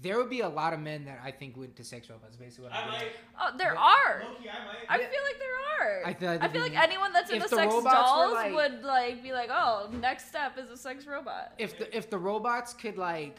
there 0.00 0.16
would 0.16 0.30
be 0.30 0.40
a 0.40 0.48
lot 0.48 0.72
of 0.72 0.80
men 0.80 1.04
that 1.04 1.20
I 1.22 1.30
think 1.30 1.56
would 1.56 1.76
to 1.76 1.84
sex 1.84 2.08
robots. 2.08 2.36
Basically, 2.36 2.64
what 2.64 2.74
I'm 2.74 2.90
getting 2.92 3.08
at. 3.08 3.14
Oh, 3.40 3.56
there 3.58 3.74
But- 3.74 3.80
are. 3.80 4.22
Yeah. 4.42 4.54
I 4.88 4.98
feel 4.98 5.06
like 5.06 5.38
there 5.38 5.54
are. 5.80 6.06
I 6.06 6.14
feel 6.14 6.30
like 6.30 6.42
I 6.42 6.48
feel 6.48 6.60
like 6.62 6.76
anyone 6.80 7.12
that's 7.12 7.30
in 7.30 7.38
the, 7.40 7.48
the 7.48 7.56
sex 7.56 7.72
dolls 7.72 8.32
like- 8.32 8.54
would 8.54 8.82
like 8.82 9.22
be 9.22 9.32
like, 9.32 9.50
oh, 9.52 9.90
next 10.00 10.28
step 10.28 10.56
is 10.58 10.70
a 10.70 10.76
sex 10.76 11.06
robot. 11.06 11.52
If 11.58 11.78
the 11.78 11.94
if 11.96 12.08
the 12.08 12.18
robots 12.18 12.72
could 12.72 12.96
like 12.96 13.36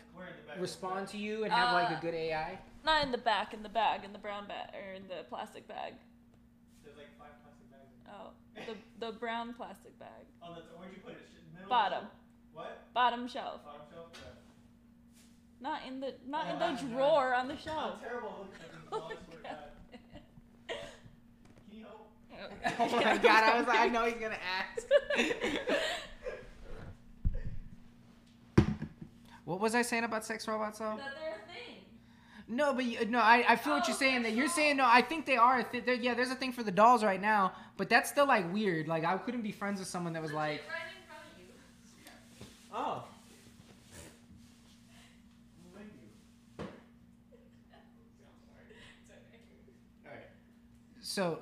respond 0.60 1.08
to 1.10 1.18
you 1.18 1.44
and 1.44 1.52
have 1.52 1.74
like 1.74 1.90
Uh, 1.92 1.98
a 1.98 2.02
good 2.02 2.14
AI, 2.14 2.60
Not 2.86 3.04
in 3.04 3.12
the 3.12 3.18
back, 3.18 3.54
in 3.54 3.64
the 3.64 3.70
bag, 3.70 4.04
in 4.04 4.14
the 4.14 4.20
brown 4.20 4.48
bag, 4.48 4.70
or 4.76 4.94
in 4.94 5.08
the 5.08 5.24
plastic 5.30 5.68
bag. 5.68 5.94
There's 6.84 6.98
like 6.98 7.08
five 7.18 7.32
plastic 7.42 7.72
bags. 7.72 7.90
Oh, 8.08 8.32
the 9.00 9.06
the 9.08 9.12
brown 9.18 9.54
plastic 9.54 9.98
bag, 9.98 10.26
Oh, 10.44 10.54
that's, 10.54 10.68
where'd 10.78 10.92
you 10.94 11.02
put 11.02 11.14
it? 11.14 11.28
Middle 11.54 11.70
bottom, 11.70 12.06
What? 12.54 12.94
bottom 12.94 13.28
shelf. 13.28 13.64
Bottom 13.64 13.82
shelf? 13.92 14.10
Not 15.64 15.80
in 15.88 16.02
the 16.02 16.14
not 16.28 16.50
in 16.52 16.60
the 16.60 16.66
I'm 16.66 16.76
drawer 16.92 17.34
on 17.34 17.48
the 17.48 17.56
shelf. 17.58 18.02
terrible 18.02 18.46
Oh 18.92 19.10
my 19.10 19.16
God. 19.50 19.58
Can 20.68 20.78
you 21.72 21.86
help? 21.86 22.10
oh 22.92 22.96
my 22.98 23.18
god, 23.18 23.44
I 23.46 23.58
was 23.60 23.68
like, 23.68 23.80
I 23.80 23.88
know 23.88 24.04
he's 24.04 24.16
gonna 24.16 24.38
ask. 24.60 24.86
what 29.46 29.62
was 29.62 29.74
I 29.74 29.82
saying 29.84 30.04
about 30.04 30.26
sex 30.26 30.46
robots 30.50 30.80
though? 30.80 30.98
that 30.98 31.14
they're 31.22 31.32
a 31.32 31.48
thing. 31.54 31.78
No, 32.50 32.74
but 32.74 32.84
you, 32.84 33.06
no, 33.06 33.20
I, 33.20 33.46
I 33.48 33.56
feel 33.56 33.72
what 33.74 33.84
Oh, 33.84 33.88
you're 33.88 33.96
saying. 33.96 34.24
That 34.24 34.34
you're 34.34 34.50
saying 34.50 34.76
no. 34.76 34.86
I 34.86 35.02
think 35.02 35.26
they 35.26 35.38
are. 35.38 35.60
a 35.60 35.64
thi- 35.64 35.82
yeah, 36.02 36.14
there's 36.14 36.30
a 36.30 36.36
thing 36.36 36.52
for 36.52 36.62
the 36.64 36.72
dolls 36.72 37.02
right 37.06 37.22
now, 37.22 37.54
but 37.78 37.88
that's 37.90 38.10
still 38.10 38.28
like 38.28 38.52
weird. 38.54 38.90
Like 38.90 39.06
I 39.06 39.18
couldn't 39.18 39.44
be 39.44 39.54
friends 39.54 39.80
with 39.80 39.88
someone 39.88 40.12
that 40.12 40.22
was 40.22 40.34
like, 40.34 40.62
right 40.68 40.82
in 40.92 41.08
front 41.08 41.24
of 41.32 41.40
you. 41.40 41.54
Oh. 42.76 43.06
So. 51.14 51.40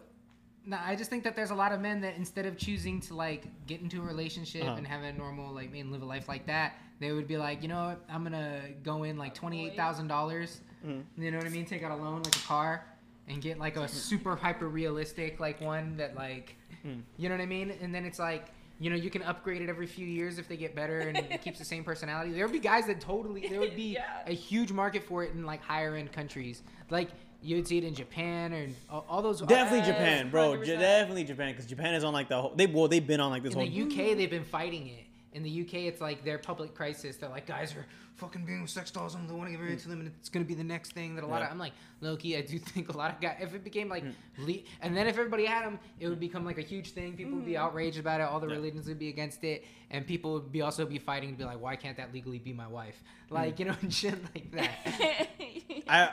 No, 0.64 0.78
I 0.86 0.96
just 0.96 1.10
think 1.10 1.24
that 1.24 1.36
there's 1.36 1.50
a 1.50 1.56
lot 1.56 1.72
of 1.72 1.82
men 1.82 2.02
that 2.02 2.16
instead 2.18 2.46
of 2.46 2.56
choosing 2.56 3.00
to 3.02 3.16
like 3.16 3.46
get 3.66 3.82
into 3.82 4.00
a 4.00 4.06
relationship 4.06 4.64
Uh-huh. 4.64 4.76
and 4.78 4.86
have 4.86 5.02
a 5.02 5.12
normal 5.12 5.52
like 5.52 5.74
and 5.76 5.92
live 5.92 6.04
a 6.04 6.06
life 6.06 6.28
like 6.30 6.46
that, 6.46 6.76
they 7.00 7.12
would 7.12 7.28
be 7.28 7.36
like, 7.36 7.64
you 7.64 7.68
know 7.68 7.88
what, 7.88 8.06
I'm 8.08 8.22
gonna 8.22 8.62
go 8.84 9.02
in 9.04 9.18
like 9.18 9.34
twenty 9.34 9.66
eight 9.66 9.76
thousand 9.76 10.08
dollars. 10.08 10.62
Mhm. 10.86 11.04
You 11.18 11.32
know 11.32 11.38
what 11.40 11.48
I 11.48 11.50
mean? 11.50 11.66
Take 11.66 11.82
out 11.82 11.92
a 11.92 11.96
loan 11.96 12.22
like 12.22 12.36
a 12.36 12.40
car, 12.40 12.86
and 13.28 13.42
get 13.42 13.58
like 13.58 13.76
a 13.76 13.88
super 13.88 14.36
hyper 14.36 14.68
realistic 14.70 15.40
like 15.40 15.60
one 15.62 15.98
that 15.98 16.16
like, 16.16 16.56
Mm. 16.86 17.02
you 17.18 17.28
know 17.30 17.36
what 17.36 17.42
I 17.42 17.48
mean? 17.48 17.72
And 17.82 17.94
then 17.96 18.06
it's 18.06 18.20
like. 18.20 18.46
You 18.80 18.90
know, 18.90 18.96
you 18.96 19.12
can 19.12 19.22
upgrade 19.22 19.62
it 19.62 19.70
every 19.70 19.86
few 19.86 20.08
years 20.08 20.40
if 20.40 20.48
they 20.48 20.58
get 20.58 20.74
better 20.76 20.98
and 21.02 21.16
it 21.16 21.44
keeps 21.44 21.60
the 21.60 21.66
same 21.66 21.84
personality. 21.84 22.32
There 22.32 22.44
would 22.48 22.52
be 22.52 22.58
guys 22.58 22.88
that 22.88 23.00
totally, 23.00 23.48
there 23.48 23.60
would 23.60 23.76
be 23.88 23.94
Yeah. 23.94 24.24
a 24.26 24.34
huge 24.34 24.72
market 24.72 25.04
for 25.04 25.24
it 25.24 25.34
in 25.36 25.46
like 25.46 25.62
higher 25.62 25.94
end 25.94 26.12
countries. 26.12 26.64
Like 26.90 27.10
you 27.42 27.56
would 27.56 27.68
see 27.68 27.78
it 27.78 27.84
in 27.84 27.94
Japan 27.96 28.54
or 28.54 28.68
all, 28.90 29.06
all 29.10 29.22
those. 29.22 29.42
Definitely 29.42 29.80
Yes, 29.80 29.88
Japan, 29.88 30.30
bro. 30.30 30.64
J- 30.64 30.78
definitely 30.78 31.24
Japan, 31.24 31.52
because 31.52 31.66
Japan 31.66 31.94
is 31.96 32.04
on 32.04 32.14
like 32.14 32.30
the 32.30 32.40
whole. 32.42 32.54
They 32.56 32.68
well, 32.68 32.88
they've 32.88 33.06
been 33.06 33.20
on 33.20 33.32
like 33.32 33.44
this 33.44 33.54
whole 33.54 33.64
in 33.64 33.72
whole. 33.72 33.88
the 33.90 34.10
UK, 34.12 34.18
they've 34.18 34.30
been 34.30 34.44
fighting 34.44 34.88
it. 34.88 35.06
In 35.34 35.44
the 35.44 35.62
UK, 35.62 35.76
it's 35.86 36.02
like 36.02 36.26
their 36.26 36.38
public 36.38 36.76
crisis. 36.76 37.16
They're 37.16 37.30
like, 37.30 37.46
guys 37.48 37.74
are 37.74 37.86
fucking 38.18 38.44
being 38.44 38.62
with 38.62 38.70
sex 38.70 38.92
dolls. 38.92 39.16
and 39.16 39.30
they 39.30 39.34
want 39.34 39.48
to 39.48 39.52
get 39.52 39.62
married 39.62 39.80
to 39.80 39.88
them, 39.88 40.02
and 40.02 40.12
it's 40.20 40.28
gonna 40.28 40.44
be 40.44 40.54
the 40.56 40.64
next 40.64 40.92
thing 40.92 41.16
that 41.16 41.24
a 41.24 41.28
lot 41.28 41.40
Yeah. 41.40 41.46
of. 41.46 41.52
I'm 41.54 41.58
like, 41.58 41.72
Loki. 42.02 42.36
I 42.36 42.42
do 42.42 42.60
think 42.74 42.94
a 42.94 42.98
lot 42.98 43.12
of 43.16 43.22
guys. 43.22 43.38
If 43.40 43.56
it 43.56 43.64
became 43.64 43.88
like, 43.88 44.04
Mm. 44.04 44.14
le- 44.40 44.64
and 44.82 44.96
then 44.96 45.08
if 45.08 45.18
everybody 45.18 45.46
had 45.46 45.66
them, 45.66 45.80
it 46.02 46.10
would 46.10 46.20
become 46.20 46.44
like 46.44 46.58
a 46.58 46.62
huge 46.62 46.90
thing. 46.92 47.14
People 47.16 47.36
would 47.36 47.46
be 47.46 47.56
outraged 47.56 47.98
about 47.98 48.20
it. 48.20 48.26
All 48.26 48.42
the 48.42 48.48
Yeah. 48.48 48.56
religions 48.56 48.88
would 48.90 49.00
be 49.00 49.08
against 49.08 49.44
it, 49.46 49.64
and 49.90 50.06
people 50.06 50.34
would 50.34 50.52
be 50.52 50.62
also 50.62 50.86
be 50.86 51.00
fighting 51.00 51.32
to 51.32 51.38
be 51.38 51.46
like, 51.46 51.62
why 51.62 51.78
can't 51.78 51.96
that 51.96 52.14
legally 52.14 52.40
be 52.40 52.52
my 52.52 52.68
wife? 52.68 53.02
Like 53.30 53.58
you 53.58 53.66
know, 53.66 53.76
and 53.82 53.92
shit 53.94 54.16
like 54.36 54.52
that. 54.52 55.30
I. 55.88 56.10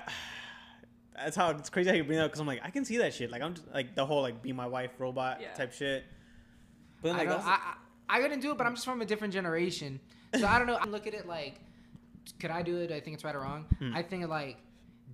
That's 1.25 1.37
how 1.37 1.51
it's 1.51 1.71
crazy 1.71 1.91
how 1.91 1.97
you 1.97 2.05
bring 2.05 2.19
that 2.19 2.25
up 2.25 2.31
because 2.31 2.41
I'm 2.41 2.47
like 2.47 2.61
I 2.65 2.71
can 2.71 2.85
see 2.85 2.99
that 2.99 3.13
shit 3.15 3.31
like 3.31 3.43
I'm 3.43 3.55
just, 3.55 3.67
like 3.73 3.95
the 3.95 4.05
whole 4.07 4.23
like 4.23 4.43
be 4.43 4.53
my 4.53 4.67
wife 4.67 4.93
robot 4.99 5.41
Yeah. 5.41 5.53
type 5.55 5.73
shit. 5.73 6.05
But 7.03 7.09
then 7.09 7.15
I, 7.17 7.19
like 7.21 7.29
don't- 7.29 7.39
also- 7.39 7.49
I, 7.51 7.75
I, 8.09 8.19
I 8.19 8.21
couldn't 8.23 8.41
do 8.41 8.51
it, 8.53 8.59
but 8.59 8.67
I'm 8.67 8.75
just 8.75 8.85
from 8.87 9.01
a 9.03 9.05
different 9.05 9.35
generation. 9.35 10.01
So 10.39 10.47
I 10.47 10.59
don't 10.59 10.67
know. 10.67 10.77
I 10.81 10.87
look 10.87 11.07
at 11.07 11.15
it 11.15 11.27
like, 11.27 11.61
could 12.41 12.51
I 12.51 12.63
do 12.63 12.77
it? 12.79 12.91
I 12.93 13.01
think 13.01 13.15
it's 13.15 13.25
right 13.25 13.35
or 13.35 13.41
wrong. 13.41 13.67
Hmm. 13.79 13.95
I 13.97 14.03
think 14.03 14.27
like, 14.29 14.57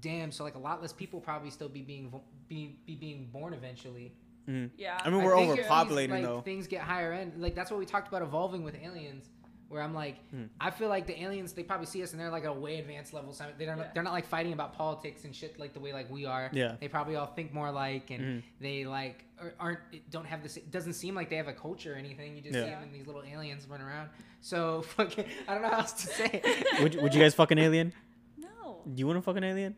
damn. 0.00 0.30
So 0.32 0.44
like 0.44 0.54
a 0.54 0.58
lot 0.58 0.80
less 0.82 0.92
people 0.92 1.20
probably 1.20 1.50
still 1.50 1.68
be 1.68 1.82
being 1.82 2.12
be, 2.48 2.76
be 2.86 2.94
being 2.96 3.28
born 3.32 3.52
eventually. 3.54 4.12
Mhm. 4.48 4.70
yeah. 4.76 5.00
I 5.02 5.08
mean 5.10 5.22
we're 5.24 5.36
these, 5.36 5.64
overpopulating 5.64 6.10
like, 6.10 6.22
though. 6.22 6.40
Things 6.42 6.66
get 6.66 6.82
higher 6.82 7.12
end. 7.12 7.34
Like 7.40 7.54
that's 7.54 7.70
what 7.70 7.80
we 7.80 7.86
talked 7.86 8.08
about 8.08 8.22
evolving 8.22 8.62
with 8.62 8.74
aliens. 8.74 9.30
Where 9.74 9.82
I'm 9.82 9.92
like, 9.92 10.16
Hmm. 10.30 10.44
I 10.60 10.70
feel 10.70 10.88
like 10.88 11.08
the 11.08 11.20
aliens 11.20 11.52
they 11.52 11.64
probably 11.64 11.86
see 11.86 12.00
us 12.04 12.12
and 12.12 12.20
they're 12.20 12.30
like 12.30 12.44
a 12.44 12.52
way 12.52 12.78
advanced 12.78 13.12
level. 13.12 13.32
So 13.32 13.44
they 13.58 13.64
don't 13.66 13.76
Yeah. 13.78 13.90
they're 13.92 14.04
not 14.04 14.12
like 14.12 14.24
fighting 14.24 14.52
about 14.52 14.72
politics 14.72 15.24
and 15.24 15.34
shit 15.34 15.58
like 15.58 15.74
the 15.74 15.80
way 15.80 15.92
like 15.92 16.08
we 16.10 16.26
are. 16.26 16.48
Yeah. 16.52 16.76
They 16.78 16.86
probably 16.86 17.16
all 17.16 17.26
think 17.26 17.52
more 17.52 17.72
like 17.72 18.10
and 18.10 18.22
Mhm. 18.22 18.42
they 18.60 18.86
like 18.86 19.24
are- 19.40 19.54
aren't 19.58 19.80
don't 20.12 20.26
have 20.26 20.44
this. 20.44 20.56
It 20.56 20.70
doesn't 20.70 20.92
seem 20.92 21.16
like 21.16 21.28
they 21.28 21.36
have 21.36 21.48
a 21.48 21.52
culture 21.52 21.92
or 21.94 21.96
anything. 21.96 22.36
You 22.36 22.42
just 22.42 22.54
Yeah. 22.54 22.64
see 22.66 22.70
them 22.70 22.84
in 22.84 22.92
these 22.92 23.06
little 23.08 23.24
aliens 23.24 23.66
run 23.68 23.80
around. 23.80 24.10
So 24.40 24.82
fucking 24.96 25.24
I 25.48 25.54
don't 25.54 25.62
know 25.62 25.70
how 25.70 25.78
else 25.78 25.92
to 25.94 26.06
say. 26.06 26.40
It. 26.44 26.80
would 26.82 26.94
you, 26.94 27.00
would 27.02 27.12
you 27.12 27.20
guys 27.20 27.34
fuck 27.34 27.50
an 27.50 27.58
alien? 27.58 27.92
no. 28.38 28.80
Do 28.86 29.00
you 29.00 29.08
want 29.08 29.18
to 29.18 29.22
fuck 29.22 29.36
an 29.36 29.42
alien? 29.44 29.74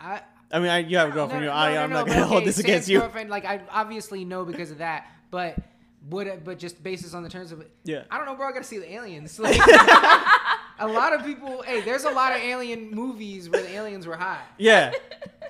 I, 0.00 0.22
I 0.50 0.60
mean 0.60 0.70
I, 0.70 0.78
you 0.78 0.96
have 0.96 1.10
a 1.10 1.12
girlfriend. 1.12 1.44
no, 1.44 1.50
you 1.50 1.54
no, 1.54 1.56
I, 1.78 1.82
I'm 1.84 1.90
no, 1.90 1.96
not 1.96 2.06
but 2.06 2.14
gonna 2.14 2.26
hold 2.26 2.44
this 2.46 2.56
Sam's 2.56 2.64
against 2.64 2.88
you. 2.88 3.00
Girlfriend, 3.00 3.28
like 3.28 3.44
I 3.44 3.60
obviously 3.70 4.24
know 4.24 4.44
because 4.46 4.70
of 4.70 4.78
that, 4.78 5.06
but 5.30 5.58
would 6.08 6.26
it, 6.26 6.44
but 6.44 6.58
just 6.58 6.82
basis 6.82 7.14
on 7.14 7.22
the 7.22 7.28
terms 7.28 7.52
of 7.52 7.60
it. 7.60 7.70
Yeah. 7.84 8.04
I 8.10 8.16
don't 8.18 8.26
know, 8.26 8.34
bro. 8.34 8.48
I 8.48 8.52
gotta 8.52 8.64
see 8.64 8.78
the 8.78 8.92
aliens. 8.92 9.38
Like, 9.46 9.58
a 10.78 10.86
lot 10.86 11.14
of 11.14 11.24
people. 11.24 11.62
Hey, 11.62 11.80
there's 11.80 12.04
a 12.04 12.10
lot 12.10 12.32
of 12.36 12.38
alien 12.42 12.90
movies 12.90 13.48
where 13.48 13.62
the 13.62 13.70
aliens 13.70 14.06
were 14.06 14.16
hot. 14.16 14.42
Yeah, 14.58 14.92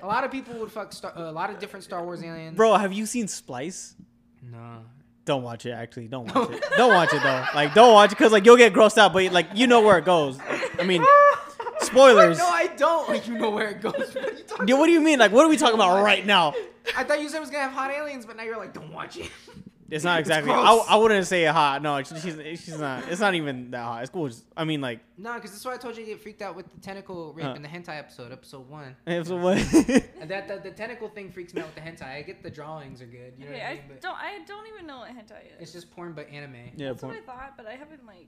A 0.01 0.07
lot 0.07 0.23
of 0.23 0.31
people 0.31 0.53
would 0.59 0.71
fuck 0.71 0.93
Star, 0.93 1.11
a 1.15 1.31
lot 1.31 1.49
of 1.49 1.59
different 1.59 1.83
Star 1.83 2.03
Wars 2.03 2.23
aliens. 2.23 2.55
bro. 2.55 2.75
Have 2.75 2.93
you 2.93 3.05
seen 3.05 3.27
Splice? 3.27 3.95
No. 4.41 4.83
Don't 5.25 5.43
watch 5.43 5.65
it. 5.65 5.71
Actually, 5.71 6.07
don't 6.07 6.33
watch 6.33 6.51
it. 6.51 6.63
Don't 6.77 6.93
watch 6.93 7.13
it 7.13 7.21
though. 7.21 7.45
Like, 7.53 7.73
don't 7.73 7.93
watch 7.93 8.13
it 8.13 8.17
because 8.17 8.31
like 8.31 8.45
you'll 8.45 8.55
get 8.55 8.71
grossed 8.73 8.97
out. 8.97 9.11
But 9.11 9.33
like 9.33 9.47
you 9.53 9.67
know 9.67 9.81
where 9.81 9.97
it 9.97 10.05
goes. 10.05 10.39
I 10.79 10.83
mean, 10.85 11.03
spoilers. 11.79 12.37
No, 12.37 12.47
I 12.47 12.67
don't. 12.77 13.09
Like, 13.09 13.27
you 13.27 13.37
know 13.37 13.49
where 13.49 13.67
it 13.69 13.81
goes. 13.81 13.93
What 14.15 14.17
are 14.17 14.31
you 14.31 14.43
talking 14.43 14.67
Yeah, 14.69 14.75
what 14.75 14.85
do 14.85 14.93
you 14.93 15.01
mean? 15.01 15.19
Like, 15.19 15.33
what 15.33 15.45
are 15.45 15.49
we 15.49 15.57
talking 15.57 15.75
about 15.75 16.01
right 16.01 16.25
now? 16.25 16.53
I 16.95 17.03
thought 17.03 17.19
you 17.21 17.27
said 17.27 17.37
it 17.37 17.41
was 17.41 17.49
gonna 17.49 17.63
have 17.63 17.73
hot 17.73 17.91
aliens, 17.91 18.25
but 18.25 18.37
now 18.37 18.43
you're 18.43 18.55
like, 18.57 18.73
don't 18.73 18.93
watch 18.93 19.17
it. 19.17 19.29
It's 19.89 20.03
not 20.03 20.19
exactly. 20.21 20.51
I, 20.51 20.61
gross. 20.73 20.85
I 20.89 20.95
wouldn't 20.97 21.25
say 21.27 21.45
hot. 21.45 21.81
No, 21.81 22.01
she's 22.03 22.21
she's 22.61 22.77
not. 22.79 23.07
It's 23.09 23.21
not 23.21 23.35
even 23.35 23.71
that 23.71 23.83
hot. 23.83 24.01
It's 24.01 24.09
cool. 24.11 24.27
Just- 24.27 24.43
I 24.55 24.63
mean, 24.65 24.81
like, 24.81 24.99
no, 25.17 25.33
because 25.35 25.51
this 25.51 25.59
is 25.61 25.65
why 25.65 25.75
I 25.75 25.77
told 25.77 25.95
you 25.97 26.03
to 26.05 26.11
get 26.11 26.21
freaked 26.21 26.41
out 26.41 26.55
with 26.55 26.69
the 26.73 26.79
tentacle 26.81 27.33
rape 27.33 27.45
Huh. 27.45 27.53
in 27.53 27.61
the 27.61 27.67
hentai 27.69 27.97
episode, 27.97 28.31
episode 28.31 28.67
one. 28.69 28.95
Episode 29.07 29.41
one. 29.41 29.57
And 30.19 30.29
that 30.31 30.47
the, 30.47 30.57
the 30.69 30.71
tentacle 30.75 31.07
thing 31.09 31.31
freaks 31.31 31.53
me 31.53 31.61
out 31.61 31.67
with 31.67 31.75
the 31.75 31.81
hentai. 31.81 32.15
I 32.15 32.21
get 32.23 32.43
the 32.43 32.49
drawings 32.49 33.01
are 33.01 33.05
good, 33.05 33.33
you 33.37 33.45
know 33.45 33.51
Okay, 33.51 33.59
what 33.59 33.65
I 33.67 33.69
I 33.69 33.73
mean? 33.75 33.83
But 33.87 34.01
don't. 34.01 34.15
I 34.17 34.39
don't 34.45 34.67
even 34.73 34.87
know 34.87 34.97
what 34.99 35.09
hentai 35.11 35.45
is. 35.45 35.61
it's 35.61 35.71
just 35.73 35.91
porn, 35.91 36.13
but 36.13 36.29
anime. 36.29 36.55
yeah, 36.75 36.89
That's 36.89 37.01
porn. 37.01 37.13
what 37.15 37.23
I 37.23 37.25
thought, 37.25 37.53
but 37.57 37.65
I 37.67 37.73
haven't 37.75 38.05
like. 38.05 38.27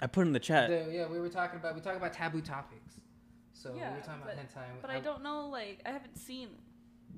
I 0.00 0.06
put 0.06 0.26
in 0.26 0.32
the 0.32 0.38
chat. 0.40 0.70
The, 0.70 0.90
yeah, 0.92 1.06
we 1.08 1.18
were 1.20 1.28
talking 1.28 1.58
about 1.58 1.74
we 1.74 1.80
talk 1.80 1.96
about 1.96 2.12
taboo 2.12 2.40
topics. 2.40 2.94
So 3.52 3.72
we 3.72 3.80
Yeah, 3.80 3.92
were 3.94 4.00
talking 4.00 4.22
about 4.22 4.36
but- 4.36 4.54
hentai. 4.60 4.64
But 4.80 4.90
I 4.90 5.00
don't 5.00 5.22
know. 5.24 5.48
Like, 5.48 5.82
I 5.84 5.90
haven't 5.90 6.16
seen. 6.16 6.48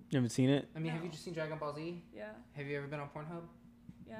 You 0.08 0.16
haven't 0.16 0.30
seen 0.30 0.48
it? 0.50 0.66
I 0.74 0.78
mean, 0.80 0.90
have 0.92 1.04
you 1.04 1.10
just 1.10 1.22
seen 1.22 1.34
Dragon 1.34 1.58
Ball 1.58 1.74
Z? 1.74 2.02
Yeah. 2.16 2.30
Have 2.54 2.66
you 2.66 2.78
ever 2.78 2.86
been 2.88 2.98
on 3.00 3.08
Pornhub? 3.14 3.42
Yeah. 4.10 4.16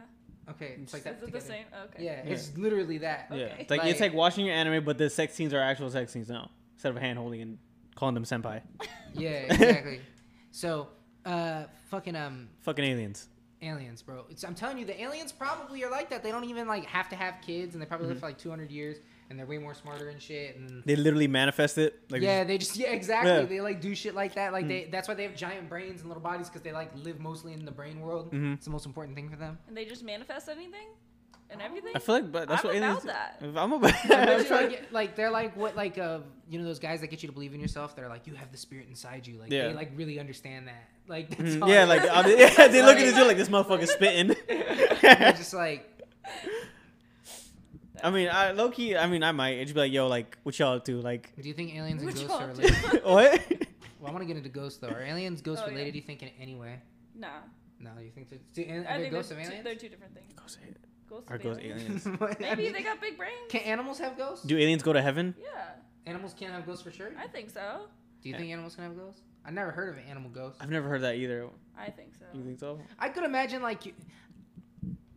Okay, 0.53 0.77
it's 0.83 0.93
like 0.93 1.05
that. 1.05 1.19
is 1.23 1.29
it 1.29 1.33
the 1.33 1.41
same? 1.41 1.65
Okay. 1.85 2.05
Yeah, 2.05 2.23
Yeah. 2.25 2.33
it's 2.33 2.57
literally 2.57 2.99
that. 2.99 3.29
Yeah. 3.31 3.37
Okay. 3.37 3.57
It's 3.61 3.71
like, 3.71 3.85
it's 3.85 4.01
Like- 4.01 4.11
like 4.13 4.19
watching 4.19 4.47
your 4.47 4.55
anime, 4.55 4.85
but 4.85 4.99
the 4.99 5.09
sex 5.11 5.35
scenes 5.35 5.53
are 5.55 5.61
actual 5.61 5.91
sex 5.91 6.13
scenes 6.13 6.29
now 6.29 6.51
instead 6.75 6.91
of 6.91 6.97
hand 7.01 7.19
holding 7.19 7.41
and 7.43 7.59
calling 7.95 8.15
them 8.15 8.25
senpai. 8.25 8.63
Yeah, 9.15 9.31
exactly. 9.51 10.01
so, 10.51 10.89
uh, 11.25 11.65
fucking 11.91 12.17
um, 12.17 12.49
Fucking 12.63 12.85
aliens. 12.85 13.29
aliens, 13.63 14.03
bro. 14.03 14.25
It's, 14.31 14.43
I'm 14.43 14.55
telling 14.55 14.79
you, 14.79 14.85
the 14.87 15.01
aliens 15.01 15.31
probably 15.33 15.85
are 15.85 15.91
like 15.91 16.09
that. 16.11 16.23
They 16.25 16.31
don't 16.33 16.45
even 16.45 16.67
like 16.67 16.85
have 16.87 17.09
to 17.11 17.17
have 17.17 17.35
kids, 17.43 17.75
and 17.75 17.83
they 17.83 17.87
probably 17.87 18.07
live 18.09 18.17
Mhm. 18.17 18.21
for 18.21 18.27
like 18.27 18.39
200 18.39 18.71
years, 18.71 18.97
and 19.31 19.39
they're 19.39 19.47
way 19.47 19.59
more 19.59 19.75
smarter 19.75 20.09
and 20.11 20.21
shit. 20.21 20.57
And 20.57 20.83
They 20.85 20.97
literally 20.97 21.29
manifest 21.29 21.79
it. 21.79 22.01
Like 22.11 22.21
yeah, 22.21 22.45
they 22.45 22.59
just 22.59 22.77
yeah 22.77 22.89
exactly. 22.91 23.31
Yeah. 23.31 23.43
They 23.45 23.61
like 23.61 23.81
do 23.81 23.95
shit 23.95 24.15
like 24.15 24.35
that. 24.35 24.53
Like 24.53 24.65
Mm. 24.67 24.69
they 24.69 24.89
that's 24.91 25.09
why 25.09 25.15
they 25.15 25.23
have 25.23 25.37
giant 25.37 25.69
brains 25.69 26.01
and 26.01 26.09
little 26.09 26.23
bodies 26.23 26.49
because 26.49 26.63
they 26.63 26.73
like 26.73 26.91
live 26.97 27.21
mostly 27.21 27.53
in 27.53 27.65
the 27.65 27.71
brain 27.71 28.01
world. 28.01 28.33
Mhm. 28.33 28.55
It's 28.55 28.65
the 28.67 28.71
most 28.73 28.87
important 28.87 29.17
thing 29.17 29.31
for 29.31 29.37
them. 29.37 29.59
And 29.69 29.77
they 29.77 29.85
just 29.85 30.03
manifest 30.05 30.49
anything 30.49 30.89
and 31.49 31.61
everything. 31.63 31.93
I 31.95 31.99
feel 32.01 32.17
like, 32.17 32.31
but 32.33 32.49
that's 32.49 32.63
I'm 32.65 32.69
what 32.69 32.77
aliens. 32.77 33.05
about 33.05 33.41
that. 33.41 33.61
I'm 33.61 33.73
about. 33.73 34.05
Imagine, 34.05 34.51
like, 34.51 34.89
like 34.93 35.17
they're 35.17 35.31
like 35.31 35.57
what 35.57 35.77
like 35.77 35.97
uh 35.99 36.19
you 36.49 36.59
know 36.59 36.65
those 36.65 36.81
guys 36.81 37.01
that 37.01 37.07
get 37.09 37.23
you 37.23 37.29
to 37.29 37.33
believe 37.33 37.55
in 37.55 37.61
yourself. 37.61 37.95
They're 37.95 38.09
like 38.09 38.27
you 38.27 38.35
have 38.35 38.51
the 38.51 38.59
spirit 38.59 38.87
inside 38.89 39.27
you. 39.27 39.39
Like 39.39 39.53
Yeah. 39.53 39.69
they 39.69 39.75
like 39.75 39.93
really 39.95 40.19
understand 40.19 40.67
that. 40.69 40.89
Like 41.09 41.29
that's 41.31 41.55
Mhm. 41.55 41.69
yeah, 41.69 41.85
like 41.85 42.03
yeah, 42.05 42.67
they 42.69 42.83
look 42.83 42.97
at 42.97 43.05
this, 43.05 43.17
you're 43.17 43.27
like 43.27 43.37
this 43.37 43.49
motherfucker 43.49 43.87
spitting. 43.89 44.35
they're 45.03 45.33
just 45.33 45.55
like 45.55 45.87
I 48.03 48.11
mean, 48.11 48.29
I 48.31 48.53
low 48.53 48.71
key. 48.71 48.97
I 48.97 49.07
mean, 49.07 49.23
I 49.23 49.33
might. 49.33 49.59
It'd 49.59 49.75
be 49.75 49.81
like, 49.81 49.93
yo, 49.93 50.07
like, 50.09 50.39
what 50.43 50.59
y'all 50.59 50.79
do? 50.79 51.01
Like, 51.01 51.33
Do 51.41 51.47
you 51.49 51.55
think 51.55 51.75
aliens 51.75 52.03
and 52.03 52.07
Which 52.11 52.17
ghosts 52.27 52.31
one? 52.31 52.43
are 52.45 52.53
related? 52.53 52.77
what? 53.05 53.43
Well, 54.01 54.09
I 54.09 54.13
want 54.13 54.21
to 54.21 54.27
get 54.27 54.37
into 54.37 54.49
ghosts 54.49 54.79
though. 54.79 54.89
Are 54.89 55.03
aliens 55.03 55.41
ghosts 55.43 55.63
Oh, 55.65 55.69
yeah. 55.69 55.73
related? 55.75 55.93
Do 55.93 55.99
you 55.99 56.05
think 56.05 56.23
in 56.23 56.31
any 56.41 56.55
way? 56.57 56.81
Nah. 57.15 57.29
No, 57.79 57.91
you 58.03 58.11
think 58.11 58.29
they're, 58.29 58.39
do, 58.55 58.63
are 58.63 58.87
I 58.91 58.97
they 58.97 59.03
think 59.05 59.13
ghosts 59.15 59.31
of 59.31 59.37
they're 59.39 59.47
two, 59.47 59.51
aliens? 59.53 59.65
they're 59.65 59.75
two 59.75 59.89
different 59.89 60.15
things. 60.15 60.33
Ghosts 61.09 61.31
Are 61.31 61.37
of 61.37 61.43
ghosts 61.43 61.63
aliens. 61.65 62.07
aliens? 62.07 62.37
Maybe 62.41 62.69
they 62.71 62.83
got 62.83 63.01
big 63.01 63.17
brains. 63.17 63.35
Can 63.49 63.63
animals 63.63 63.99
have 63.99 64.17
ghosts? 64.17 64.45
Do 64.45 64.57
aliens 64.57 64.83
go 64.83 64.93
to 64.93 65.03
heaven? 65.03 65.35
Yeah, 65.41 65.49
Animals 66.07 66.35
can't 66.39 66.53
have 66.53 66.67
ghosts 66.67 66.83
for 66.83 66.91
sure. 66.91 67.11
I 67.19 67.27
think 67.27 67.51
so. 67.51 67.83
Do 68.23 68.29
you 68.29 68.37
think 68.37 68.51
animals 68.51 68.75
can 68.75 68.85
have 68.85 68.97
ghosts? 68.97 69.23
I 69.45 69.51
never 69.51 69.71
heard 69.71 69.89
of 69.91 69.97
an 69.97 70.05
animal 70.11 70.31
ghost. 70.31 70.59
I've 70.61 70.71
never 70.71 70.89
heard 70.89 71.01
that 71.03 71.17
either. 71.17 71.49
I 71.79 71.89
think 71.91 72.15
so. 72.15 72.25
You 72.35 72.45
think 72.45 72.59
so? 72.61 72.79
I 72.99 73.09
could 73.09 73.25
imagine 73.25 73.63
like 73.63 73.87
you- 73.87 73.95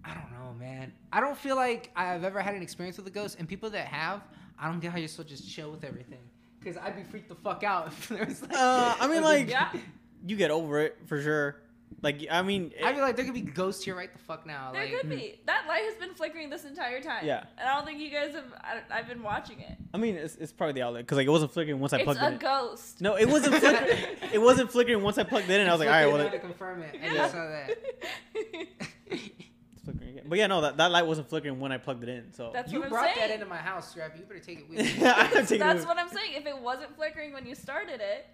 I 0.05 0.13
don't 0.13 0.31
know, 0.31 0.53
man. 0.59 0.91
I 1.11 1.19
don't 1.19 1.37
feel 1.37 1.55
like 1.55 1.91
I've 1.95 2.23
ever 2.23 2.41
had 2.41 2.55
an 2.55 2.61
experience 2.61 2.97
with 2.97 3.07
a 3.07 3.11
ghost, 3.11 3.37
and 3.39 3.47
people 3.47 3.69
that 3.71 3.87
have, 3.87 4.21
I 4.59 4.67
don't 4.69 4.79
get 4.79 4.91
how 4.91 4.97
you're 4.97 5.07
so 5.07 5.23
just 5.23 5.49
chill 5.49 5.71
with 5.71 5.83
everything. 5.83 6.19
Cause 6.63 6.77
I'd 6.81 6.95
be 6.95 7.03
freaked 7.03 7.27
the 7.29 7.35
fuck 7.35 7.63
out 7.63 7.87
if 7.89 8.07
there 8.09 8.25
was 8.25 8.41
like. 8.41 8.53
Uh, 8.53 8.95
I 8.99 9.07
mean, 9.07 9.21
like- 9.31 9.49
Yeah, 9.49 9.69
You 10.25 10.35
get 10.37 10.51
over 10.51 10.79
it 10.79 10.97
for 11.07 11.21
sure. 11.21 11.57
Like, 12.01 12.25
I 12.31 12.41
mean, 12.41 12.73
I 12.83 12.91
feel 12.93 13.01
like 13.03 13.15
there 13.15 13.23
could 13.23 13.33
be 13.35 13.41
ghosts 13.41 13.83
here 13.83 13.95
right 13.95 14.11
the 14.11 14.17
fuck 14.19 14.45
now. 14.47 14.71
there 14.73 14.83
like, 14.83 14.99
could 15.01 15.09
be. 15.09 15.39
That 15.45 15.65
light 15.67 15.83
has 15.83 15.95
been 15.95 16.13
flickering 16.15 16.49
this 16.49 16.65
entire 16.65 16.99
time. 17.01 17.23
Yeah. 17.25 17.43
and 17.57 17.69
I 17.69 17.75
don't 17.75 17.85
think 17.85 17.99
you 17.99 18.09
guys 18.09 18.33
have. 18.33 18.45
I, 18.61 18.81
I've 18.89 19.07
been 19.07 19.21
watching 19.21 19.59
it. 19.59 19.77
I 19.93 19.97
mean, 19.97 20.15
it's, 20.15 20.35
it's 20.37 20.51
probably 20.51 20.73
the 20.73 20.81
outlet 20.81 21.03
because 21.03 21.17
like 21.17 21.27
it 21.27 21.29
wasn't 21.29 21.51
flickering 21.53 21.79
once 21.79 21.93
I 21.93 21.97
It's 21.97 22.03
plugged 22.05 22.19
it 22.21 22.25
in. 22.25 22.33
It's 22.33 22.43
a 22.43 22.45
ghost. 22.45 22.99
No, 23.01 23.15
it 23.15 23.29
wasn't 23.29 23.55
flickering. 23.55 23.97
it 24.33 24.41
wasn't 24.41 24.71
flickering 24.71 25.03
once 25.03 25.17
I 25.19 25.23
plugged 25.23 25.49
it 25.49 25.53
in. 25.53 25.61
And 25.61 25.69
I 25.69 25.73
was 25.73 25.79
like, 25.79 25.89
all 25.89 25.93
right, 25.93 26.05
well, 26.07 26.17
I 26.17 26.19
it- 26.21 26.31
had 26.31 26.31
to 26.33 26.39
confirm 26.39 26.81
it. 26.81 26.95
And 26.99 27.11
I 27.11 27.15
Yeah. 27.15 27.21
just 27.21 27.33
saw 27.33 27.47
that. 27.47 29.19
It's 29.83 29.89
flickering 29.89 30.17
again. 30.17 30.25
But 30.27 30.37
yeah, 30.39 30.47
no, 30.47 30.61
that, 30.61 30.77
that 30.77 30.91
light 30.91 31.05
wasn't 31.05 31.29
flickering 31.29 31.59
when 31.59 31.71
I 31.71 31.77
plugged 31.77 32.03
it 32.03 32.09
in. 32.09 32.33
So 32.33 32.51
That's 32.53 32.71
you 32.71 32.79
what 32.79 32.85
I'm 32.85 32.91
brought 32.91 33.15
saying. 33.15 33.27
that 33.29 33.33
into 33.33 33.45
my 33.45 33.57
house, 33.57 33.91
Scrappy. 33.91 34.19
You 34.19 34.25
better 34.25 34.39
take 34.39 34.59
it 34.59 34.69
with 34.69 34.79
you. 34.99 35.05
I'm 35.05 35.29
taking 35.29 35.59
That's 35.59 35.83
it- 35.83 35.87
what 35.87 35.97
I'm 35.97 36.09
saying. 36.09 36.33
If 36.35 36.45
it 36.45 36.57
wasn't 36.57 36.95
flickering 36.95 37.33
when 37.33 37.45
you 37.45 37.55
started 37.55 38.01
it, 38.01 38.27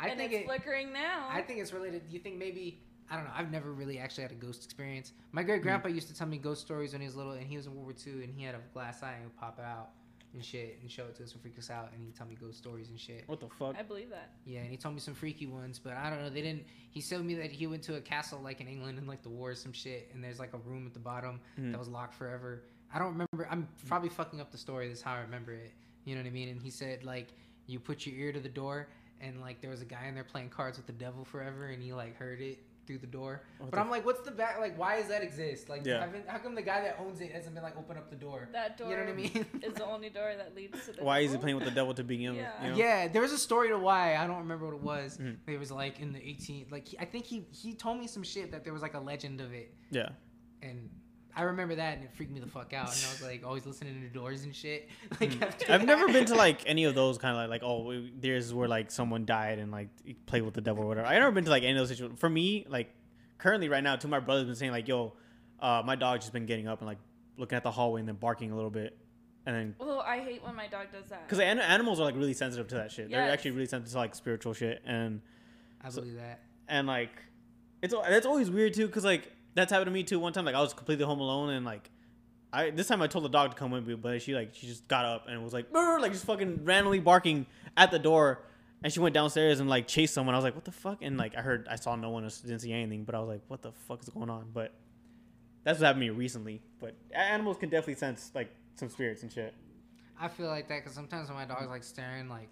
I 0.00 0.08
and 0.08 0.18
think 0.18 0.32
it's 0.32 0.42
it. 0.42 0.46
flickering 0.46 0.92
now. 0.92 1.28
I 1.30 1.42
think 1.42 1.60
it's 1.60 1.72
related. 1.72 2.08
Do 2.08 2.14
you 2.14 2.20
think 2.20 2.36
maybe? 2.36 2.80
I 3.10 3.16
don't 3.16 3.24
know. 3.26 3.32
I've 3.36 3.50
never 3.50 3.72
really 3.72 3.98
actually 3.98 4.22
had 4.22 4.32
a 4.32 4.36
ghost 4.36 4.64
experience. 4.64 5.12
My 5.30 5.42
great 5.42 5.62
grandpa 5.62 5.88
mm. 5.88 5.94
used 5.94 6.08
to 6.08 6.14
tell 6.14 6.26
me 6.26 6.38
ghost 6.38 6.62
stories 6.62 6.92
when 6.92 7.02
he 7.02 7.06
was 7.06 7.14
little, 7.14 7.32
and 7.32 7.46
he 7.46 7.56
was 7.56 7.66
in 7.66 7.74
World 7.74 7.84
War 7.86 7.94
II, 8.14 8.24
and 8.24 8.34
he 8.34 8.42
had 8.42 8.54
a 8.54 8.60
glass 8.72 9.02
eye 9.02 9.12
and 9.12 9.18
he 9.18 9.24
would 9.24 9.36
pop 9.36 9.58
it 9.58 9.64
out 9.64 9.90
and 10.34 10.44
shit 10.44 10.78
and 10.82 10.90
show 10.90 11.04
it 11.04 11.14
to 11.16 11.24
us 11.24 11.32
and 11.32 11.40
freak 11.40 11.58
us 11.58 11.70
out, 11.70 11.90
and 11.94 12.02
he'd 12.04 12.14
tell 12.14 12.26
me 12.26 12.36
ghost 12.38 12.58
stories 12.58 12.88
and 12.90 12.98
shit. 13.00 13.24
What 13.26 13.40
the 13.40 13.48
fuck? 13.48 13.76
I 13.78 13.82
believe 13.82 14.10
that. 14.10 14.32
Yeah, 14.44 14.60
and 14.60 14.70
he 14.70 14.76
told 14.76 14.94
me 14.94 15.00
some 15.00 15.14
freaky 15.14 15.46
ones, 15.46 15.78
but 15.82 15.94
I 15.94 16.10
don't 16.10 16.20
know. 16.22 16.28
They 16.30 16.42
didn't. 16.42 16.64
He 16.90 17.00
told 17.00 17.24
me 17.24 17.34
that 17.36 17.50
he 17.50 17.66
went 17.66 17.82
to 17.84 17.94
a 17.96 18.00
castle 18.00 18.40
like 18.42 18.60
in 18.60 18.68
England 18.68 18.98
in 18.98 19.06
like 19.06 19.22
the 19.22 19.28
war 19.30 19.50
or 19.50 19.54
some 19.54 19.72
shit, 19.72 20.10
and 20.12 20.22
there's 20.22 20.38
like 20.38 20.52
a 20.52 20.58
room 20.58 20.86
at 20.86 20.92
the 20.92 21.00
bottom 21.00 21.40
Mhm. 21.58 21.70
that 21.72 21.78
was 21.78 21.88
locked 21.88 22.14
forever. 22.14 22.62
I 22.92 22.98
don't 22.98 23.12
remember. 23.12 23.48
I'm 23.50 23.68
probably 23.86 24.08
fucking 24.10 24.40
up 24.40 24.50
the 24.52 24.58
story. 24.58 24.88
This 24.88 24.98
is 24.98 25.04
how 25.04 25.14
I 25.14 25.20
remember 25.20 25.52
it. 25.52 25.72
You 26.04 26.14
know 26.14 26.20
what 26.20 26.28
I 26.28 26.32
mean? 26.32 26.48
And 26.50 26.60
he 26.60 26.70
said 26.70 27.04
like 27.04 27.28
you 27.66 27.80
put 27.80 28.04
your 28.06 28.14
ear 28.16 28.32
to 28.32 28.40
the 28.40 28.48
door, 28.48 28.88
and 29.20 29.40
like 29.40 29.60
there 29.60 29.70
was 29.70 29.80
a 29.80 29.86
guy 29.86 30.06
in 30.06 30.14
there 30.14 30.24
playing 30.24 30.50
cards 30.50 30.76
with 30.76 30.86
the 30.86 30.92
devil 30.92 31.24
forever, 31.24 31.66
and 31.68 31.82
he 31.82 31.92
like 31.92 32.16
heard 32.16 32.40
it 32.40 32.58
through 32.86 32.98
the 32.98 33.06
door. 33.06 33.42
What 33.58 33.70
but 33.70 33.76
the 33.76 33.82
I'm 33.82 33.90
like, 33.90 34.04
what's 34.04 34.20
the 34.20 34.30
back? 34.30 34.58
Like, 34.60 34.78
why 34.78 34.98
does 34.98 35.08
that 35.08 35.22
exist? 35.22 35.68
Like, 35.68 35.84
Yeah. 35.84 36.00
haven't- 36.00 36.28
how 36.28 36.38
come 36.38 36.54
the 36.54 36.62
guy 36.62 36.80
that 36.82 36.98
owns 37.00 37.20
it 37.20 37.32
hasn't 37.32 37.54
been 37.54 37.64
like 37.64 37.76
open 37.76 37.96
up 37.96 38.10
the 38.10 38.16
door? 38.16 38.48
That 38.52 38.76
door 38.78 38.90
You 38.90 38.96
know 38.96 39.02
what 39.04 39.10
I 39.12 39.14
mean? 39.16 39.46
is 39.62 39.74
the 39.74 39.84
only 39.86 40.10
door 40.10 40.32
that 40.36 40.54
leads 40.54 40.84
to 40.86 40.92
the. 40.92 41.04
Why 41.04 41.20
is 41.20 41.32
he 41.32 41.38
playing 41.38 41.56
with 41.56 41.64
the 41.64 41.70
devil 41.70 41.94
to 41.94 42.04
begin 42.04 42.32
with? 42.36 42.40
Yeah. 42.42 42.64
You 42.64 42.70
know? 42.72 42.76
Yeah, 42.76 43.08
there 43.08 43.22
was 43.22 43.32
a 43.32 43.38
story 43.38 43.68
to 43.68 43.78
why. 43.78 44.16
I 44.16 44.26
don't 44.26 44.38
remember 44.38 44.66
what 44.66 44.74
it 44.74 44.82
was. 44.82 45.18
Mhm. 45.18 45.36
It 45.46 45.58
was 45.58 45.70
like 45.70 46.00
in 46.00 46.12
the 46.12 46.20
18th. 46.20 46.70
like 46.70 46.88
he- 46.88 46.98
I 46.98 47.04
think 47.04 47.24
he 47.26 47.46
he 47.50 47.74
told 47.74 47.98
me 47.98 48.06
some 48.06 48.22
shit 48.22 48.50
that 48.52 48.64
there 48.64 48.72
was 48.72 48.82
like 48.82 48.94
a 48.94 49.00
legend 49.00 49.40
of 49.40 49.52
it 49.52 49.74
Yeah. 49.90 50.10
and 50.62 50.90
I 51.36 51.42
remember 51.42 51.74
that 51.74 51.96
and 51.96 52.04
it 52.04 52.10
freaked 52.14 52.32
me 52.32 52.38
the 52.40 52.46
fuck 52.46 52.72
out 52.72 52.94
and 52.94 53.04
I 53.06 53.10
was 53.10 53.22
like 53.22 53.44
always 53.44 53.66
listening 53.66 54.00
to 54.02 54.08
doors 54.08 54.44
and 54.44 54.54
shit. 54.54 54.88
Like 55.20 55.30
Mm. 55.30 55.42
I've 55.70 55.80
that. 55.80 55.84
never 55.84 56.06
been 56.08 56.26
to 56.26 56.34
like 56.34 56.62
any 56.66 56.84
of 56.84 56.94
those 56.94 57.18
kind 57.18 57.36
of 57.36 57.48
like, 57.50 57.62
like 57.62 57.68
oh 57.68 58.02
there's 58.20 58.52
where 58.54 58.68
like 58.68 58.90
someone 58.90 59.24
died 59.24 59.58
and 59.58 59.72
like 59.72 59.88
played 60.26 60.42
with 60.42 60.54
the 60.54 60.60
devil 60.60 60.84
or 60.84 60.86
whatever. 60.86 61.06
I've 61.08 61.18
never 61.18 61.32
been 61.32 61.44
to 61.44 61.50
like 61.50 61.62
any 61.64 61.72
of 61.72 61.78
those 61.78 61.88
situations. 61.88 62.20
For 62.20 62.28
me, 62.30 62.66
like 62.68 62.90
currently 63.38 63.68
right 63.68 63.82
now, 63.82 63.96
two 63.96 64.06
of 64.06 64.10
my 64.10 64.20
brothers 64.20 64.46
been 64.46 64.54
saying 64.54 64.72
like, 64.72 64.86
yo, 64.88 65.12
uh, 65.60 65.82
my 65.84 65.96
dog 65.96 66.20
just 66.20 66.32
been 66.32 66.46
getting 66.46 66.68
up 66.68 66.80
and 66.80 66.86
like 66.88 66.98
looking 67.36 67.56
at 67.56 67.62
the 67.62 67.70
hallway 67.70 68.00
and 68.00 68.08
then 68.08 68.16
barking 68.16 68.50
a 68.52 68.54
little 68.54 68.70
bit, 68.70 68.96
and 69.46 69.56
then 69.56 69.74
Oh, 69.80 69.98
I 70.00 70.20
hate 70.20 70.44
when 70.44 70.54
my 70.54 70.68
dog 70.68 70.86
does 70.92 71.06
that. 71.10 71.26
because 71.26 71.40
an- 71.40 71.58
animals 71.58 71.98
are 72.00 72.04
like 72.04 72.14
really 72.16 72.32
sensitive 72.34 72.68
to 72.68 72.74
that 72.76 72.92
shit. 72.92 73.10
They're 73.10 73.30
actually 73.30 73.52
really 73.52 73.66
sensitive 73.66 73.92
to 73.92 73.98
like 73.98 74.14
spiritual 74.14 74.52
shit 74.54 74.82
and 74.86 75.20
I 75.84 75.90
believe 75.90 76.14
that. 76.16 76.40
and 76.68 76.86
like 76.86 77.10
it's 77.82 77.92
al- 77.92 78.02
that's 78.08 78.24
always 78.26 78.50
weird 78.50 78.72
too 78.74 78.86
because 78.86 79.04
like 79.04 79.30
that's 79.54 79.72
happened 79.72 79.86
to 79.86 79.92
me 79.92 80.02
too 80.02 80.18
one 80.18 80.32
time 80.32 80.44
like 80.44 80.54
i 80.54 80.60
was 80.60 80.74
completely 80.74 81.04
home 81.04 81.20
alone 81.20 81.50
and 81.50 81.64
like 81.64 81.90
i 82.52 82.70
this 82.70 82.88
time 82.88 83.00
i 83.02 83.06
told 83.06 83.24
the 83.24 83.28
dog 83.28 83.50
to 83.50 83.56
come 83.56 83.70
with 83.70 83.86
me 83.86 83.94
but 83.94 84.20
she 84.20 84.34
like 84.34 84.54
she 84.54 84.66
just 84.66 84.86
got 84.88 85.04
up 85.04 85.26
and 85.28 85.42
was 85.42 85.52
like 85.52 85.66
like 85.72 86.12
just 86.12 86.26
fucking 86.26 86.64
randomly 86.64 87.00
barking 87.00 87.46
at 87.76 87.90
the 87.90 87.98
door. 87.98 88.42
And 88.82 88.92
she 88.92 89.00
went 89.00 89.14
downstairs 89.14 89.60
and 89.60 89.70
like 89.70 89.86
chased 89.86 90.12
someone. 90.12 90.34
I 90.34 90.38
was 90.38 90.44
like 90.44 90.54
what 90.54 90.64
the 90.64 90.72
fuck? 90.72 90.98
And 91.00 91.16
like 91.16 91.36
i 91.36 91.40
heard 91.40 91.66
i 91.70 91.76
saw 91.76 91.96
no 91.96 92.10
one 92.10 92.24
I 92.24 92.28
didn't 92.28 92.60
see 92.60 92.72
anything 92.72 93.04
but 93.04 93.14
i 93.14 93.18
was 93.18 93.28
like 93.28 93.42
what 93.48 93.62
the 93.62 93.72
fuck 93.72 94.02
is 94.02 94.08
going 94.10 94.30
on? 94.30 94.50
But 94.52 94.72
that's 95.62 95.78
what 95.80 95.86
happened 95.86 96.02
to 96.02 96.12
me 96.12 96.18
recently. 96.18 96.60
But 96.80 96.94
animals 97.12 97.56
can 97.56 97.70
definitely 97.70 97.94
sense 97.94 98.30
like 98.34 98.50
some 98.74 98.90
spirits 98.90 99.22
and 99.22 99.32
shit. 99.32 99.54
I 100.20 100.28
feel 100.28 100.46
like 100.46 100.68
that 100.68 100.80
because 100.80 100.92
sometimes 100.94 101.28
when 101.28 101.38
my 101.38 101.46
dog's 101.46 101.68
like 101.68 101.82
staring 101.82 102.28
like 102.28 102.50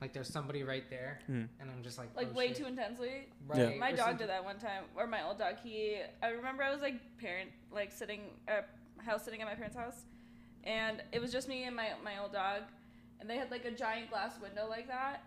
like 0.00 0.12
there's 0.12 0.28
somebody 0.32 0.62
right 0.62 0.88
there 0.88 1.20
Mhm. 1.28 1.48
and 1.60 1.70
I'm 1.70 1.82
just 1.82 1.98
like 1.98 2.14
like 2.16 2.28
oh, 2.30 2.34
way 2.34 2.48
shit. 2.48 2.56
too 2.58 2.66
intensely. 2.66 3.28
Yeah. 3.54 3.64
right. 3.64 3.78
My 3.78 3.90
or 3.90 3.96
dog 3.96 4.06
something. 4.06 4.18
did 4.18 4.30
that 4.30 4.44
one 4.44 4.58
time, 4.58 4.84
or 4.96 5.06
my 5.06 5.22
old 5.24 5.38
dog. 5.38 5.56
He, 5.62 6.00
I 6.22 6.28
remember 6.28 6.62
I 6.62 6.70
was 6.70 6.80
like 6.80 6.94
parent, 7.18 7.50
like 7.70 7.92
sitting, 7.92 8.20
uh, 8.48 8.62
house 9.04 9.24
sitting 9.24 9.40
at 9.42 9.46
my 9.46 9.54
parents' 9.54 9.76
house, 9.76 10.04
and 10.64 11.02
it 11.12 11.20
was 11.20 11.32
just 11.32 11.48
me 11.48 11.64
and 11.64 11.76
my 11.76 11.88
my 12.02 12.18
old 12.18 12.32
dog, 12.32 12.62
and 13.20 13.28
they 13.28 13.36
had 13.36 13.50
like 13.50 13.64
a 13.66 13.70
giant 13.70 14.10
glass 14.10 14.40
window 14.40 14.66
like 14.68 14.88
that, 14.88 15.22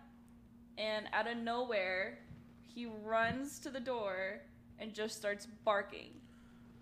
and 0.78 1.06
out 1.12 1.26
of 1.28 1.36
nowhere, 1.36 2.18
he 2.62 2.86
runs 3.04 3.58
to 3.60 3.70
the 3.70 3.80
door 3.80 4.40
and 4.80 4.92
just 4.92 5.16
starts 5.16 5.46
barking, 5.64 6.10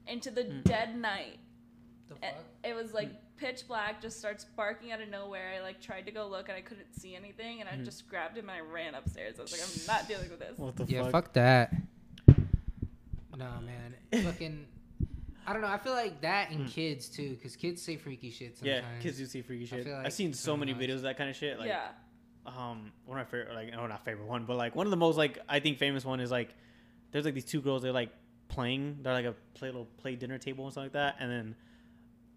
into 0.07 0.31
the 0.31 0.45
Mm. 0.45 0.65
dead 0.65 0.97
night. 0.97 1.39
The 2.09 2.15
And 2.23 2.37
fuck? 2.37 2.45
it 2.65 2.75
was 2.75 2.95
like 2.95 3.11
pitch 3.43 3.67
black, 3.67 4.01
just 4.01 4.19
starts 4.19 4.45
barking 4.57 4.93
out 4.93 5.01
of 5.01 5.09
nowhere. 5.09 5.55
I 5.59 5.61
like 5.63 5.81
tried 5.81 6.07
to 6.07 6.13
go 6.13 6.27
look 6.29 6.49
and 6.49 6.57
I 6.57 6.61
couldn't 6.61 6.95
see 6.95 7.15
anything, 7.17 7.61
and 7.61 7.69
I 7.69 7.73
Mhm. 7.73 7.85
just 7.85 8.09
grabbed 8.09 8.37
him 8.39 8.49
and 8.49 8.53
I 8.53 8.61
ran 8.61 8.95
upstairs. 8.95 9.39
I 9.39 9.43
was 9.43 9.53
like, 9.53 9.63
I'm 9.63 9.87
not 9.87 10.09
dealing 10.09 10.31
with 10.31 10.39
this. 10.39 10.57
what 10.59 10.77
the 10.77 10.85
Yeah, 10.85 11.03
fuck, 11.03 11.11
fuck 11.13 11.33
that. 11.35 11.75
No, 13.37 13.49
man. 13.65 13.95
Fucking. 14.25 14.67
I 15.47 15.53
don't 15.53 15.63
know. 15.63 15.69
I 15.69 15.79
feel 15.79 15.95
like 15.95 16.21
that 16.21 16.51
and 16.51 16.61
Hmm. 16.61 16.67
kids 16.67 17.09
too, 17.09 17.31
because 17.31 17.57
kids 17.57 17.83
say 17.83 17.97
freaky 17.97 18.31
shit 18.31 18.57
yeah 18.63 18.81
sometimes. 18.83 19.03
kids 19.03 19.19
do 19.19 19.27
see 19.27 19.43
freaky 19.43 19.67
shit 19.67 19.85
feel 19.85 19.97
like 19.97 20.07
i've 20.07 20.13
seen 20.13 20.33
so 20.33 20.53
so 20.53 20.57
many 20.57 20.73
much. 20.73 20.83
videos 20.83 20.97
of 20.97 21.03
that 21.03 21.17
kind 21.19 21.29
of 21.29 21.35
shit 21.35 21.59
like 21.59 21.67
yeah. 21.67 21.89
um 22.47 22.93
one 23.07 23.19
of 23.19 23.27
my 23.27 23.31
favorite 23.31 23.53
like 23.55 23.73
no 23.73 23.85
not 23.89 24.05
favorite 24.05 24.29
one 24.29 24.45
but 24.45 24.57
like 24.57 24.77
one 24.77 24.87
of 24.87 24.93
the 24.93 24.97
most 24.97 25.17
like 25.17 25.39
I 25.49 25.59
think 25.59 25.79
famous 25.79 26.05
one 26.05 26.21
is 26.21 26.31
like 26.31 26.55
there's 27.11 27.25
like 27.25 27.35
these 27.35 27.45
two 27.45 27.61
girls 27.61 27.83
they're 27.83 27.91
like 27.93 28.11
playing 28.47 28.99
they're 29.03 29.13
like 29.15 29.25
a 29.25 29.35
play 29.55 29.69
little 29.69 29.89
play 29.97 30.15
dinner 30.15 30.39
table 30.39 30.65
and 30.65 30.73
stuff 30.73 30.85
like 30.85 30.93
that 30.93 31.17
and 31.19 31.29
then 31.29 31.57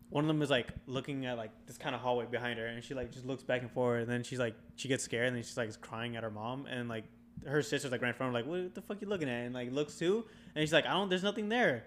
one 0.09 0.23
of 0.23 0.27
them 0.27 0.41
is 0.41 0.49
like 0.49 0.67
looking 0.87 1.25
at 1.25 1.37
like 1.37 1.51
this 1.65 1.77
kind 1.77 1.95
of 1.95 2.01
hallway 2.01 2.25
behind 2.25 2.59
her 2.59 2.67
and 2.67 2.83
she 2.83 2.93
like 2.93 3.11
just 3.11 3.25
looks 3.25 3.43
back 3.43 3.61
and 3.61 3.71
forth 3.71 4.03
and 4.03 4.11
then 4.11 4.23
she's 4.23 4.39
like 4.39 4.55
she 4.75 4.87
gets 4.87 5.03
scared 5.03 5.27
and 5.27 5.35
then 5.35 5.43
she's 5.43 5.57
like 5.57 5.79
crying 5.81 6.15
at 6.15 6.23
her 6.23 6.29
mom 6.29 6.65
and 6.67 6.87
like 6.87 7.05
her 7.45 7.61
sister's 7.61 7.91
like 7.91 8.01
right 8.01 8.09
in 8.09 8.13
front 8.13 8.29
of 8.29 8.45
her 8.45 8.51
like 8.51 8.63
what 8.63 8.75
the 8.75 8.81
fuck 8.81 9.01
you 9.01 9.07
looking 9.07 9.29
at? 9.29 9.45
And 9.45 9.53
like 9.53 9.71
looks 9.71 9.97
too 9.97 10.25
and 10.55 10.61
she's 10.61 10.73
like 10.73 10.85
I 10.85 10.93
don't 10.93 11.09
there's 11.09 11.23
nothing 11.23 11.49
there. 11.49 11.85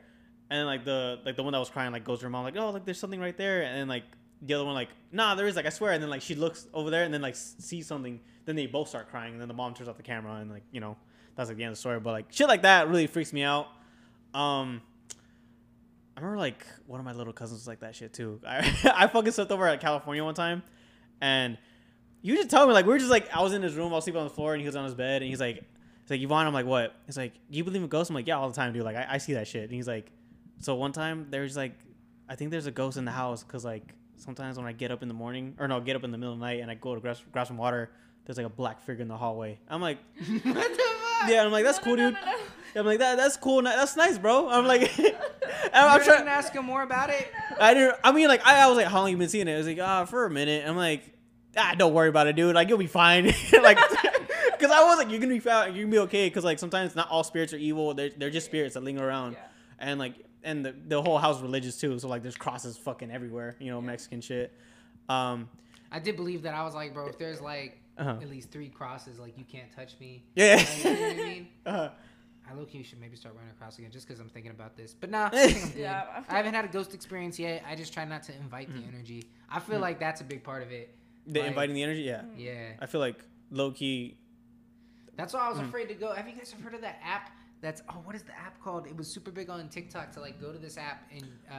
And 0.50 0.66
like 0.66 0.84
the 0.84 1.20
like 1.24 1.36
the 1.36 1.42
one 1.42 1.52
that 1.52 1.58
was 1.58 1.70
crying 1.70 1.92
like 1.92 2.04
goes 2.04 2.18
to 2.20 2.24
her 2.24 2.30
mom 2.30 2.44
like 2.44 2.56
oh 2.56 2.70
like 2.70 2.84
there's 2.84 2.98
something 2.98 3.20
right 3.20 3.36
there 3.36 3.62
and 3.62 3.80
then 3.80 3.88
like 3.88 4.04
the 4.42 4.54
other 4.54 4.64
one 4.64 4.74
like 4.74 4.88
nah 5.12 5.34
there 5.34 5.46
is 5.46 5.56
like 5.56 5.66
I 5.66 5.70
swear 5.70 5.92
and 5.92 6.02
then 6.02 6.10
like 6.10 6.22
she 6.22 6.34
looks 6.34 6.66
over 6.72 6.90
there 6.90 7.04
and 7.04 7.12
then 7.12 7.22
like 7.22 7.36
sees 7.36 7.86
something 7.86 8.20
then 8.44 8.56
they 8.56 8.66
both 8.66 8.88
start 8.88 9.10
crying 9.10 9.32
and 9.32 9.40
then 9.40 9.48
the 9.48 9.54
mom 9.54 9.74
turns 9.74 9.88
off 9.88 9.96
the 9.96 10.02
camera 10.02 10.34
and 10.34 10.50
like 10.50 10.62
you 10.70 10.80
know 10.80 10.96
that's 11.36 11.48
like 11.48 11.56
the 11.56 11.64
end 11.64 11.70
of 11.70 11.76
the 11.76 11.80
story 11.80 12.00
but 12.00 12.12
like 12.12 12.26
shit 12.30 12.48
like 12.48 12.62
that 12.62 12.88
really 12.88 13.06
freaks 13.06 13.32
me 13.32 13.42
out. 13.42 13.68
Um 14.34 14.82
I 16.18 16.20
remember 16.20 16.38
like 16.38 16.66
one 16.86 16.98
of 16.98 17.06
my 17.06 17.12
little 17.12 17.32
cousins 17.32 17.60
was 17.60 17.68
like 17.68 17.78
that 17.80 17.94
shit 17.94 18.12
too. 18.12 18.40
I 18.46 18.58
I 18.94 19.06
fucking 19.06 19.30
slept 19.30 19.52
over 19.52 19.66
at 19.68 19.80
California 19.80 20.24
one 20.24 20.34
time 20.34 20.64
and 21.20 21.56
you 22.22 22.34
just 22.34 22.50
tell 22.50 22.66
me 22.66 22.72
like 22.72 22.86
we 22.86 22.92
were 22.92 22.98
just 22.98 23.10
like 23.10 23.32
I 23.34 23.40
was 23.40 23.52
in 23.52 23.62
his 23.62 23.76
room 23.76 23.92
I 23.92 23.96
was 23.96 24.04
sleeping 24.04 24.20
on 24.20 24.26
the 24.26 24.34
floor 24.34 24.52
and 24.52 24.60
he 24.60 24.66
was 24.66 24.74
on 24.74 24.84
his 24.84 24.94
bed 24.94 25.22
and 25.22 25.28
he's 25.30 25.38
like 25.38 25.56
he's 26.02 26.10
like 26.10 26.20
Yvonne 26.20 26.46
I'm 26.48 26.52
like 26.52 26.66
what? 26.66 26.96
He's 27.06 27.16
like 27.16 27.34
do 27.48 27.56
you 27.56 27.62
believe 27.62 27.80
in 27.82 27.88
ghosts? 27.88 28.10
I'm 28.10 28.16
like 28.16 28.26
yeah 28.26 28.36
all 28.36 28.48
the 28.48 28.56
time 28.56 28.72
dude. 28.72 28.82
Like 28.82 28.96
I, 28.96 29.06
I 29.10 29.18
see 29.18 29.34
that 29.34 29.46
shit. 29.46 29.62
And 29.62 29.72
he's 29.72 29.86
like 29.86 30.10
so 30.58 30.74
one 30.74 30.90
time 30.90 31.28
there's 31.30 31.56
like 31.56 31.74
I 32.28 32.34
think 32.34 32.50
there's 32.50 32.66
a 32.66 32.72
ghost 32.72 32.96
in 32.96 33.04
the 33.04 33.12
house 33.12 33.44
because 33.44 33.64
like 33.64 33.94
sometimes 34.16 34.56
when 34.58 34.66
I 34.66 34.72
get 34.72 34.90
up 34.90 35.02
in 35.02 35.08
the 35.08 35.14
morning 35.14 35.54
or 35.60 35.68
no 35.68 35.80
get 35.80 35.94
up 35.94 36.02
in 36.02 36.10
the 36.10 36.18
middle 36.18 36.32
of 36.34 36.40
the 36.40 36.44
night 36.44 36.58
and 36.60 36.68
I 36.70 36.74
go 36.74 36.96
to 36.96 37.00
grab, 37.00 37.16
grab 37.30 37.46
some 37.46 37.56
water 37.58 37.90
there's 38.26 38.36
like 38.36 38.46
a 38.46 38.50
black 38.50 38.82
figure 38.82 39.02
in 39.02 39.08
the 39.08 39.16
hallway. 39.16 39.60
I'm 39.68 39.80
like 39.80 39.98
what 40.18 40.42
the 40.42 40.52
fuck? 40.52 41.30
yeah 41.30 41.44
I'm 41.44 41.52
like 41.52 41.64
that's 41.64 41.78
No, 41.78 41.84
cool 41.84 41.96
no, 41.96 42.10
dude. 42.10 42.14
no, 42.14 42.32
no. 42.32 42.38
I'm 42.80 42.86
like 42.86 42.98
that 42.98 43.16
that's 43.16 43.36
cool. 43.36 43.62
That's 43.62 43.96
nice 43.96 44.18
bro. 44.18 44.48
I'm 44.50 44.66
like 44.66 44.90
I'm, 45.72 46.00
I'm 46.00 46.04
didn't 46.06 46.28
ask 46.28 46.52
him 46.52 46.64
more 46.64 46.82
about 46.82 47.10
it. 47.10 47.28
I 47.60 47.74
didn't 47.74 47.96
I 48.04 48.12
mean 48.12 48.28
like 48.28 48.46
I, 48.46 48.62
I 48.62 48.66
was 48.68 48.76
like 48.76 48.86
how 48.86 49.00
long 49.00 49.10
you 49.10 49.16
been 49.16 49.28
seeing 49.28 49.48
it 49.48 49.54
I 49.54 49.58
was 49.58 49.66
like 49.66 49.78
ah 49.80 50.04
for 50.04 50.26
a 50.26 50.30
minute 50.30 50.64
I'm 50.66 50.76
like 50.76 51.02
ah 51.56 51.74
don't 51.76 51.94
worry 51.94 52.08
about 52.08 52.26
it 52.26 52.36
dude 52.36 52.54
like 52.54 52.68
you'll 52.68 52.78
be 52.78 52.86
fine 52.86 53.24
like 53.62 53.78
because 54.52 54.70
I 54.70 54.84
was 54.84 54.98
like 54.98 55.10
you're 55.10 55.20
gonna 55.20 55.34
be 55.34 55.40
fine 55.40 55.74
you're 55.74 55.84
gonna 55.84 55.92
be 55.92 55.98
okay 56.00 56.26
because 56.28 56.44
like 56.44 56.58
sometimes 56.58 56.94
not 56.94 57.08
all 57.10 57.24
spirits 57.24 57.52
are 57.52 57.56
evil 57.58 57.94
they're, 57.94 58.10
they're 58.16 58.30
just 58.30 58.46
spirits 58.46 58.74
that 58.74 58.82
linger 58.82 59.06
around 59.06 59.32
Yeah. 59.32 59.38
and 59.78 59.98
like 59.98 60.14
and 60.44 60.64
the, 60.64 60.74
the 60.86 61.02
whole 61.02 61.18
house 61.18 61.40
religious 61.42 61.78
too. 61.80 61.98
So 61.98 62.06
like 62.08 62.22
there's 62.22 62.36
crosses 62.36 62.76
fucking 62.78 63.10
everywhere. 63.10 63.56
You 63.58 63.72
know, 63.72 63.80
Yeah. 63.80 63.86
Mexican 63.86 64.20
shit. 64.20 64.52
Um, 65.08 65.48
I 65.90 65.98
did 65.98 66.14
believe 66.14 66.42
that. 66.42 66.54
I 66.54 66.62
was 66.64 66.74
like, 66.76 66.94
bro, 66.94 67.08
if 67.08 67.18
there's 67.18 67.40
like 67.40 67.80
Uh-huh. 67.98 68.16
at 68.22 68.30
least 68.30 68.52
three 68.52 68.68
crosses, 68.68 69.18
like 69.18 69.36
you 69.36 69.44
can't 69.44 69.70
touch 69.74 69.94
me. 70.00 70.22
yeah. 70.36 70.54
Like, 70.56 70.84
you 70.84 70.84
know 70.84 71.00
what 71.00 71.10
I 71.10 71.14
mean? 71.16 71.48
uh, 71.66 71.88
I 72.50 72.54
low 72.54 72.64
key 72.64 72.82
should 72.82 73.00
maybe 73.00 73.16
start 73.16 73.34
running 73.36 73.50
across 73.50 73.78
again 73.78 73.90
just 73.90 74.06
because 74.06 74.20
I'm 74.20 74.28
thinking 74.28 74.50
about 74.52 74.76
this. 74.76 74.94
But 74.94 75.10
nah, 75.10 75.26
I 75.26 75.30
think 75.48 75.64
I'm 75.64 75.70
good. 75.72 75.80
Yeah. 75.80 76.22
I 76.28 76.36
haven't 76.36 76.54
had 76.54 76.64
a 76.64 76.68
ghost 76.68 76.94
experience 76.94 77.38
yet. 77.38 77.62
I 77.68 77.74
just 77.74 77.92
try 77.92 78.04
not 78.04 78.22
to 78.24 78.34
invite 78.36 78.68
the 78.72 78.82
energy. 78.88 79.24
I 79.50 79.60
feel 79.60 79.78
Mm. 79.78 79.82
like 79.82 80.00
that's 80.00 80.20
a 80.20 80.24
big 80.24 80.42
part 80.42 80.62
of 80.62 80.72
it. 80.72 80.94
the 81.26 81.40
Like- 81.40 81.48
inviting 81.50 81.74
the 81.74 81.82
energy. 81.82 82.02
Yeah. 82.02 82.22
Yeah. 82.38 82.72
I 82.80 82.86
feel 82.86 83.00
like 83.00 83.22
low 83.50 83.70
key. 83.70 84.16
That's 85.16 85.34
why 85.34 85.40
I 85.40 85.48
was 85.50 85.58
Mm. 85.58 85.68
afraid 85.68 85.88
to 85.88 85.94
go. 85.94 86.12
Have 86.14 86.26
you 86.28 86.34
guys 86.34 86.52
ever 86.54 86.62
heard 86.62 86.74
of 86.74 86.80
that 86.82 86.98
app? 87.04 87.30
That's 87.60 87.82
oh, 87.88 87.94
what 88.04 88.14
is 88.14 88.22
the 88.22 88.38
app 88.38 88.62
called? 88.62 88.86
It 88.86 88.96
was 88.96 89.08
super 89.08 89.32
big 89.32 89.50
on 89.50 89.68
TikTok 89.68 90.12
to 90.12 90.20
like 90.20 90.40
go 90.40 90.52
to 90.52 90.58
this 90.58 90.78
app 90.78 91.02
and 91.12 91.24
uh, 91.50 91.56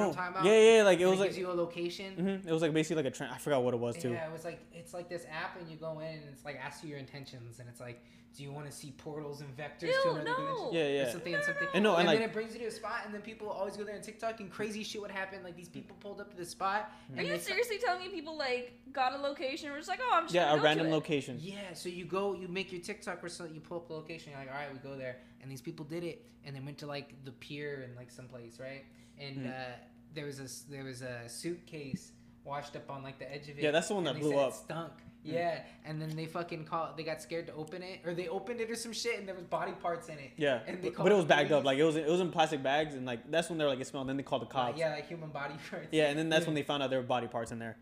know 0.00 0.08
what 0.08 0.16
Oh, 0.18 0.20
I'm 0.20 0.32
about? 0.32 0.44
yeah, 0.44 0.76
yeah. 0.78 0.82
Like 0.82 0.98
it 0.98 1.02
And 1.02 1.10
was 1.12 1.20
like 1.20 1.28
gives 1.28 1.38
you 1.38 1.50
a 1.50 1.54
location. 1.54 2.16
mhm, 2.16 2.46
it 2.48 2.52
was 2.52 2.62
like 2.62 2.72
basically 2.74 2.96
like 3.04 3.12
a 3.12 3.16
trend. 3.16 3.32
I 3.32 3.38
forgot 3.38 3.62
what 3.62 3.72
it 3.72 3.78
was 3.78 3.96
too. 3.96 4.10
Yeah, 4.10 4.26
it 4.28 4.32
was 4.32 4.44
like 4.44 4.58
it's 4.74 4.92
like 4.92 5.08
this 5.08 5.24
app, 5.30 5.56
and 5.60 5.70
you 5.70 5.76
go 5.76 6.00
in, 6.00 6.06
and 6.16 6.24
it's 6.32 6.44
like 6.44 6.56
asks 6.56 6.82
you 6.82 6.90
your 6.90 6.98
intentions, 6.98 7.60
and 7.60 7.68
it's 7.68 7.78
like, 7.80 8.02
do 8.36 8.42
you 8.44 8.52
want 8.52 8.66
to 8.66 8.72
see 8.72 8.92
portals 8.92 9.40
and 9.40 9.56
vectors 9.56 9.88
Ew, 9.88 10.02
to 10.04 10.10
another 10.10 10.24
no. 10.24 10.36
dimension? 10.36 10.68
Yeah, 10.72 10.80
Or 10.84 11.04
yeah. 11.06 11.10
something 11.12 11.34
and 11.34 11.44
something. 11.44 11.68
And 11.74 11.82
no, 11.82 11.96
and, 11.96 12.08
then 12.08 12.16
like- 12.16 12.24
it 12.24 12.32
brings 12.32 12.54
you 12.54 12.60
to 12.60 12.66
a 12.66 12.70
spot, 12.70 13.00
and 13.04 13.12
then 13.12 13.22
people 13.22 13.48
always 13.50 13.76
go 13.76 13.84
there 13.84 13.96
on 13.96 14.02
TikTok, 14.02 14.40
and 14.40 14.50
crazy 14.50 14.82
shit 14.84 15.00
would 15.02 15.10
happen. 15.10 15.42
Like 15.42 15.56
these 15.56 15.68
people 15.68 15.96
pulled 16.00 16.20
up 16.20 16.30
to 16.30 16.36
the 16.36 16.44
spot, 16.46 16.90
Are 17.16 17.22
you 17.22 17.28
they 17.28 17.38
seriously 17.38 17.78
telling 17.84 18.00
me 18.02 18.08
people 18.08 18.36
like 18.38 18.72
got 18.92 19.12
a 19.14 19.18
location? 19.18 19.66
and 19.66 19.74
We're 19.74 19.80
just 19.80 19.88
like, 19.88 20.00
oh, 20.02 20.10
I'm 20.14 20.24
just 20.24 20.34
Yeah, 20.34 20.52
a 20.52 20.56
go 20.56 20.62
random 20.62 20.86
to 20.86 20.92
it. 20.92 20.94
location. 20.94 21.38
Yeah, 21.40 21.72
so 21.74 21.88
you 21.88 22.04
go, 22.04 22.34
you 22.34 22.46
make 22.48 22.70
your 22.72 22.80
TikTok 22.80 23.22
or 23.24 23.28
so 23.28 23.44
you 23.44 23.60
pull 23.60 23.78
up 23.78 23.88
the 23.88 23.94
location. 23.94 24.30
You're 24.32 24.40
like, 24.40 24.50
all 24.50 24.56
right, 24.60 24.72
we 24.72 24.78
go 24.78 24.96
there, 24.96 25.16
and 25.42 25.50
these 25.50 25.60
people 25.60 25.84
did 25.84 26.04
it, 26.04 26.24
and 26.44 26.54
they 26.54 26.60
went 26.60 26.78
to 26.78 26.86
like 26.86 27.12
the 27.24 27.32
pier 27.32 27.82
and 27.84 27.96
like 27.96 28.10
someplace, 28.10 28.58
right? 28.60 28.84
And 29.18 29.38
Mhm. 29.46 29.50
uh, 29.50 29.72
there 30.14 30.26
was 30.26 30.40
a 30.40 30.44
s- 30.44 30.64
there 30.68 30.84
was 30.84 31.02
a 31.02 31.28
suitcase 31.28 32.12
washed 32.44 32.74
up 32.76 32.90
on 32.90 33.02
like 33.02 33.18
the 33.18 33.30
edge 33.32 33.48
of 33.48 33.58
it. 33.58 33.62
Yeah, 33.64 33.70
that's 33.72 33.88
the 33.88 33.94
one 33.94 34.04
that 34.04 34.14
they 34.14 34.20
blew 34.20 34.30
said 34.30 34.38
it 34.38 34.42
up. 34.44 34.52
Stunk. 34.54 34.92
Yeah, 35.22 35.60
and 35.84 36.00
then 36.00 36.16
they 36.16 36.24
fucking 36.26 36.64
call. 36.64 36.94
They 36.96 37.02
got 37.02 37.20
scared 37.20 37.46
to 37.48 37.54
open 37.54 37.82
it, 37.82 38.00
or 38.06 38.14
they 38.14 38.28
opened 38.28 38.60
it 38.60 38.70
or 38.70 38.74
some 38.74 38.92
shit, 38.92 39.18
and 39.18 39.28
there 39.28 39.34
was 39.34 39.44
body 39.44 39.72
parts 39.72 40.08
in 40.08 40.18
it. 40.18 40.30
Yeah, 40.38 40.60
And 40.66 40.78
they 40.82 40.88
but, 40.88 40.94
called 40.96 41.04
but 41.06 41.12
it 41.12 41.16
was 41.16 41.24
bagged 41.26 41.52
up. 41.52 41.64
Like 41.64 41.76
it 41.78 41.84
was 41.84 41.96
it 41.96 42.06
was 42.08 42.20
in 42.20 42.30
plastic 42.30 42.62
bags, 42.62 42.94
and 42.94 43.04
like 43.04 43.30
that's 43.30 43.48
when 43.50 43.58
they're 43.58 43.68
like 43.68 43.80
it 43.80 43.86
smelled. 43.86 44.04
And 44.04 44.10
then 44.10 44.16
they 44.16 44.22
called 44.22 44.42
the 44.42 44.46
Like, 44.46 44.52
cops. 44.68 44.78
yeah, 44.78 44.92
like 44.92 45.06
human 45.08 45.28
body 45.30 45.54
parts. 45.70 45.88
Yeah, 45.92 46.08
and 46.08 46.18
then 46.18 46.28
that's 46.30 46.46
when 46.46 46.54
they 46.54 46.62
found 46.62 46.82
out 46.82 46.88
there 46.90 47.00
were 47.00 47.06
body 47.06 47.26
parts 47.26 47.52
in 47.52 47.58
there. 47.58 47.76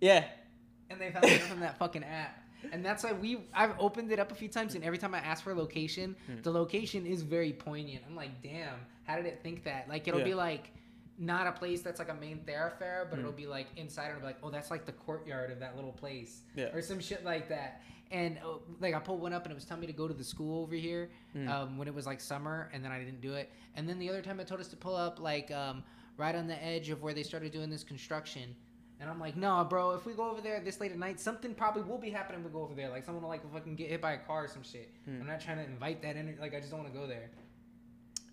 Yeah, 0.00 0.24
and 0.90 1.00
they 1.00 1.10
found 1.10 1.24
it 1.24 1.40
from 1.42 1.60
that 1.60 1.78
fucking 1.78 2.04
app. 2.04 2.38
And 2.72 2.84
that's 2.84 3.02
why 3.02 3.12
we 3.12 3.40
I've 3.52 3.74
opened 3.80 4.12
it 4.12 4.20
up 4.20 4.30
a 4.30 4.34
few 4.36 4.48
times 4.48 4.76
and 4.76 4.84
every 4.84 4.98
time 4.98 5.14
I 5.14 5.18
ask 5.18 5.42
for 5.42 5.50
a 5.50 5.54
location, 5.56 6.14
Hmm. 6.26 6.42
the 6.42 6.52
location 6.52 7.06
is 7.06 7.22
very 7.22 7.52
poignant. 7.52 8.04
I'm 8.08 8.14
like, 8.14 8.40
damn, 8.42 8.76
how 9.04 9.16
did 9.16 9.26
it 9.26 9.40
think 9.42 9.64
that? 9.64 9.88
Like 9.88 10.06
it'll 10.06 10.20
Yeah. 10.20 10.26
be 10.26 10.34
like 10.34 10.70
not 11.22 11.46
a 11.46 11.52
place 11.52 11.82
that's 11.82 11.98
like 11.98 12.08
a 12.10 12.14
main 12.14 12.38
thoroughfare, 12.46 13.06
but 13.08 13.16
Hmm. 13.16 13.20
it'll 13.20 13.32
be 13.32 13.46
like 13.46 13.68
inside 13.76 14.04
and 14.06 14.16
it'll 14.16 14.20
be 14.22 14.26
like, 14.26 14.38
oh, 14.42 14.50
that's 14.50 14.70
like 14.70 14.84
the 14.86 14.92
courtyard 14.92 15.50
of 15.50 15.60
that 15.60 15.76
little 15.76 15.92
place. 15.92 16.42
Yeah. 16.56 16.74
Or 16.74 16.82
some 16.82 17.00
shit 17.00 17.24
like 17.24 17.48
that. 17.48 17.80
And 18.10 18.38
uh, 18.44 18.58
like 18.80 18.94
I 18.94 18.98
pulled 18.98 19.20
one 19.20 19.32
up 19.32 19.44
and 19.44 19.52
it 19.52 19.54
was 19.54 19.64
telling 19.64 19.80
me 19.80 19.86
to 19.86 19.92
go 19.92 20.06
to 20.08 20.14
the 20.14 20.24
school 20.24 20.62
over 20.62 20.74
here 20.74 21.10
Mm. 21.34 21.48
um, 21.48 21.78
when 21.78 21.88
it 21.88 21.94
was 21.94 22.06
like 22.06 22.20
summer, 22.20 22.68
and 22.74 22.84
then 22.84 22.92
I 22.92 22.98
didn't 22.98 23.20
do 23.22 23.34
it. 23.34 23.50
And 23.74 23.88
then 23.88 23.98
the 23.98 24.10
other 24.10 24.20
time 24.20 24.38
it 24.40 24.46
told 24.46 24.60
us 24.60 24.68
to 24.68 24.76
pull 24.76 24.94
up 24.96 25.18
like 25.20 25.50
um, 25.50 25.82
right 26.18 26.34
on 26.34 26.46
the 26.46 26.62
edge 26.62 26.90
of 26.90 27.02
where 27.02 27.14
they 27.14 27.22
started 27.22 27.52
doing 27.52 27.70
this 27.70 27.82
construction. 27.84 28.54
And 29.00 29.08
I'm 29.10 29.18
like, 29.18 29.36
no, 29.36 29.64
bro. 29.64 29.92
If 29.92 30.04
we 30.06 30.12
go 30.12 30.30
over 30.30 30.40
there 30.42 30.60
this 30.60 30.78
late 30.80 30.92
at 30.92 30.98
night, 30.98 31.18
something 31.18 31.54
probably 31.54 31.82
will 31.82 31.98
be 31.98 32.10
happening. 32.10 32.44
We 32.44 32.50
go 32.50 32.62
over 32.62 32.74
there, 32.74 32.90
like 32.90 33.04
someone 33.04 33.22
will 33.22 33.30
like 33.30 33.50
fucking 33.52 33.76
get 33.76 33.88
hit 33.88 34.00
by 34.02 34.12
a 34.12 34.18
car 34.18 34.44
or 34.44 34.48
some 34.48 34.62
shit. 34.62 34.90
Hmm. 35.06 35.20
I'm 35.22 35.26
not 35.26 35.40
trying 35.40 35.56
to 35.58 35.64
invite 35.64 36.02
that 36.02 36.16
energy. 36.16 36.38
Like 36.40 36.54
I 36.54 36.58
just 36.60 36.70
don't 36.70 36.80
want 36.80 36.92
to 36.92 36.98
go 36.98 37.06
there. 37.06 37.30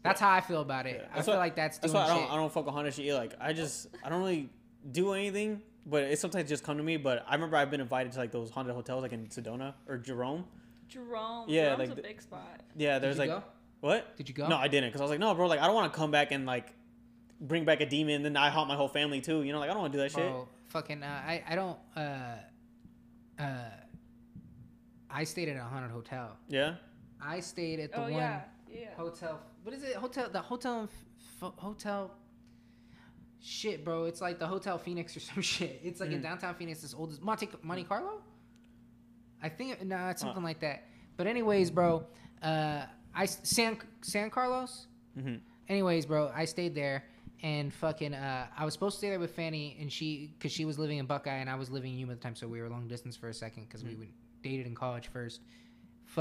That's 0.03 0.19
how 0.19 0.29
I 0.31 0.41
feel 0.41 0.61
about 0.61 0.85
it. 0.85 1.01
Yeah. 1.03 1.19
I 1.19 1.21
feel 1.21 1.33
why- 1.35 1.39
like 1.41 1.55
that's 1.55 1.77
that's 1.77 1.91
doing 1.93 2.03
why 2.05 2.11
I 2.11 2.15
don't 2.17 2.31
I 2.31 2.35
don't 2.35 2.51
fuck 2.51 2.65
with 2.65 2.73
Honda 2.73 2.91
shit. 2.91 3.05
either. 3.05 3.17
Like 3.17 3.33
I 3.39 3.53
just 3.53 3.87
I 4.03 4.09
don't 4.09 4.19
really 4.19 4.49
do 4.91 5.13
anything, 5.13 5.61
but 5.85 6.03
it 6.03 6.19
sometimes 6.19 6.47
just 6.47 6.63
come 6.63 6.77
to 6.77 6.83
me. 6.83 6.97
But 6.97 7.25
I 7.27 7.33
remember 7.35 7.57
I've 7.57 7.69
been 7.71 7.81
invited 7.81 8.13
to 8.13 8.19
like 8.19 8.31
those 8.31 8.49
haunted 8.49 8.73
hotels, 8.75 9.01
like 9.01 9.11
in 9.13 9.27
Sedona 9.27 9.73
or 9.87 9.97
Jerome. 9.97 10.45
Jerome. 10.87 11.45
Yeah, 11.49 11.63
Jerome's 11.75 11.79
like 11.79 11.89
a 11.89 11.95
the- 11.95 12.01
big 12.01 12.21
spot. 12.21 12.61
Yeah, 12.75 12.93
Did 12.95 13.03
there's 13.03 13.15
you 13.17 13.19
like 13.21 13.29
go? 13.29 13.43
what? 13.81 14.15
Did 14.17 14.29
you 14.29 14.35
go? 14.35 14.47
No, 14.47 14.55
I 14.57 14.67
didn't 14.69 14.89
because 14.89 15.01
I 15.01 15.03
was 15.03 15.11
like, 15.11 15.19
no, 15.19 15.33
bro. 15.35 15.47
Like 15.47 15.59
I 15.59 15.65
don't 15.67 15.75
want 15.75 15.91
to 15.91 15.97
come 15.97 16.11
back 16.11 16.31
and 16.31 16.45
like 16.45 16.73
bring 17.41 17.65
back 17.65 17.81
a 17.81 17.85
demon, 17.85 18.23
then 18.23 18.35
I 18.37 18.49
haunt 18.49 18.67
my 18.69 18.75
whole 18.75 18.87
family 18.87 19.21
too. 19.21 19.43
You 19.43 19.51
know, 19.53 19.59
like 19.59 19.69
I 19.69 19.73
don't 19.73 19.81
want 19.81 19.93
to 19.93 19.97
do 19.97 20.03
that 20.03 20.11
shit. 20.11 20.29
Bro, 20.29 20.47
fucking, 20.67 21.03
uh, 21.03 21.05
I, 21.25 21.43
I 21.47 21.55
don't, 21.55 21.77
uh, 21.95 22.35
uh, 23.39 23.43
I 25.09 25.23
stayed 25.23 25.49
at 25.49 25.57
a 25.57 25.63
haunted 25.63 25.91
hotel. 25.91 26.37
Yeah. 26.47 26.75
I 27.21 27.39
stayed 27.39 27.79
at 27.79 27.91
the 27.91 27.97
Oh 27.99 28.01
one 28.03 28.11
yeah, 28.13 28.41
yeah. 28.71 28.87
hotel. 28.95 29.39
What 29.69 29.77
is 29.77 29.83
it? 29.83 29.95
Hotel, 29.97 30.27
the 30.31 30.41
hotel, 30.41 30.89
f- 31.43 31.53
hotel. 31.57 32.09
Shit, 33.39 33.85
bro. 33.85 34.05
It's 34.05 34.19
like 34.19 34.39
the 34.39 34.47
Hotel 34.47 34.79
Phoenix 34.79 35.15
or 35.15 35.19
some 35.31 35.43
shit. 35.43 35.79
It's 35.83 35.99
like 35.99 36.09
in 36.09 36.21
Mm. 36.21 36.23
downtown 36.23 36.55
Phoenix. 36.55 36.81
This 36.81 36.95
oldest 36.95 37.21
Monte 37.21 37.49
Monte 37.61 37.83
Carlo. 37.83 38.23
I 39.43 39.49
think 39.49 39.79
no, 39.85 40.07
it's 40.07 40.23
Huh. 40.23 40.29
something 40.29 40.43
like 40.43 40.59
that. 40.61 40.85
But 41.17 41.27
anyways, 41.27 41.69
bro, 41.69 42.03
uh, 42.41 42.85
I 43.13 43.25
San 43.27 43.77
San 44.01 44.31
Carlos. 44.31 44.87
hmm 45.13 45.35
Anyways, 45.67 46.07
bro, 46.07 46.31
I 46.33 46.45
stayed 46.45 46.73
there 46.73 47.03
and 47.43 47.71
fucking 47.71 48.15
uh, 48.15 48.47
I 48.57 48.65
was 48.65 48.73
supposed 48.73 48.95
to 48.95 48.97
stay 48.97 49.09
there 49.09 49.19
with 49.19 49.35
Fanny 49.35 49.77
and 49.79 49.93
she 49.93 50.33
because 50.35 50.51
she 50.51 50.65
was 50.65 50.79
living 50.79 50.97
in 50.97 51.05
Buckeye 51.05 51.37
and 51.37 51.47
I 51.47 51.53
was 51.53 51.69
living 51.69 51.93
in 51.93 51.99
Yuma 51.99 52.13
at 52.13 52.17
the 52.21 52.23
time, 52.23 52.35
so 52.35 52.47
we 52.47 52.59
were 52.59 52.69
long 52.69 52.87
distance 52.87 53.15
for 53.15 53.29
a 53.29 53.33
second 53.35 53.65
because 53.65 53.83
we 53.83 53.91
Mm. 53.91 54.07
dated 54.41 54.65
in 54.65 54.73
college 54.73 55.09
first. 55.09 55.41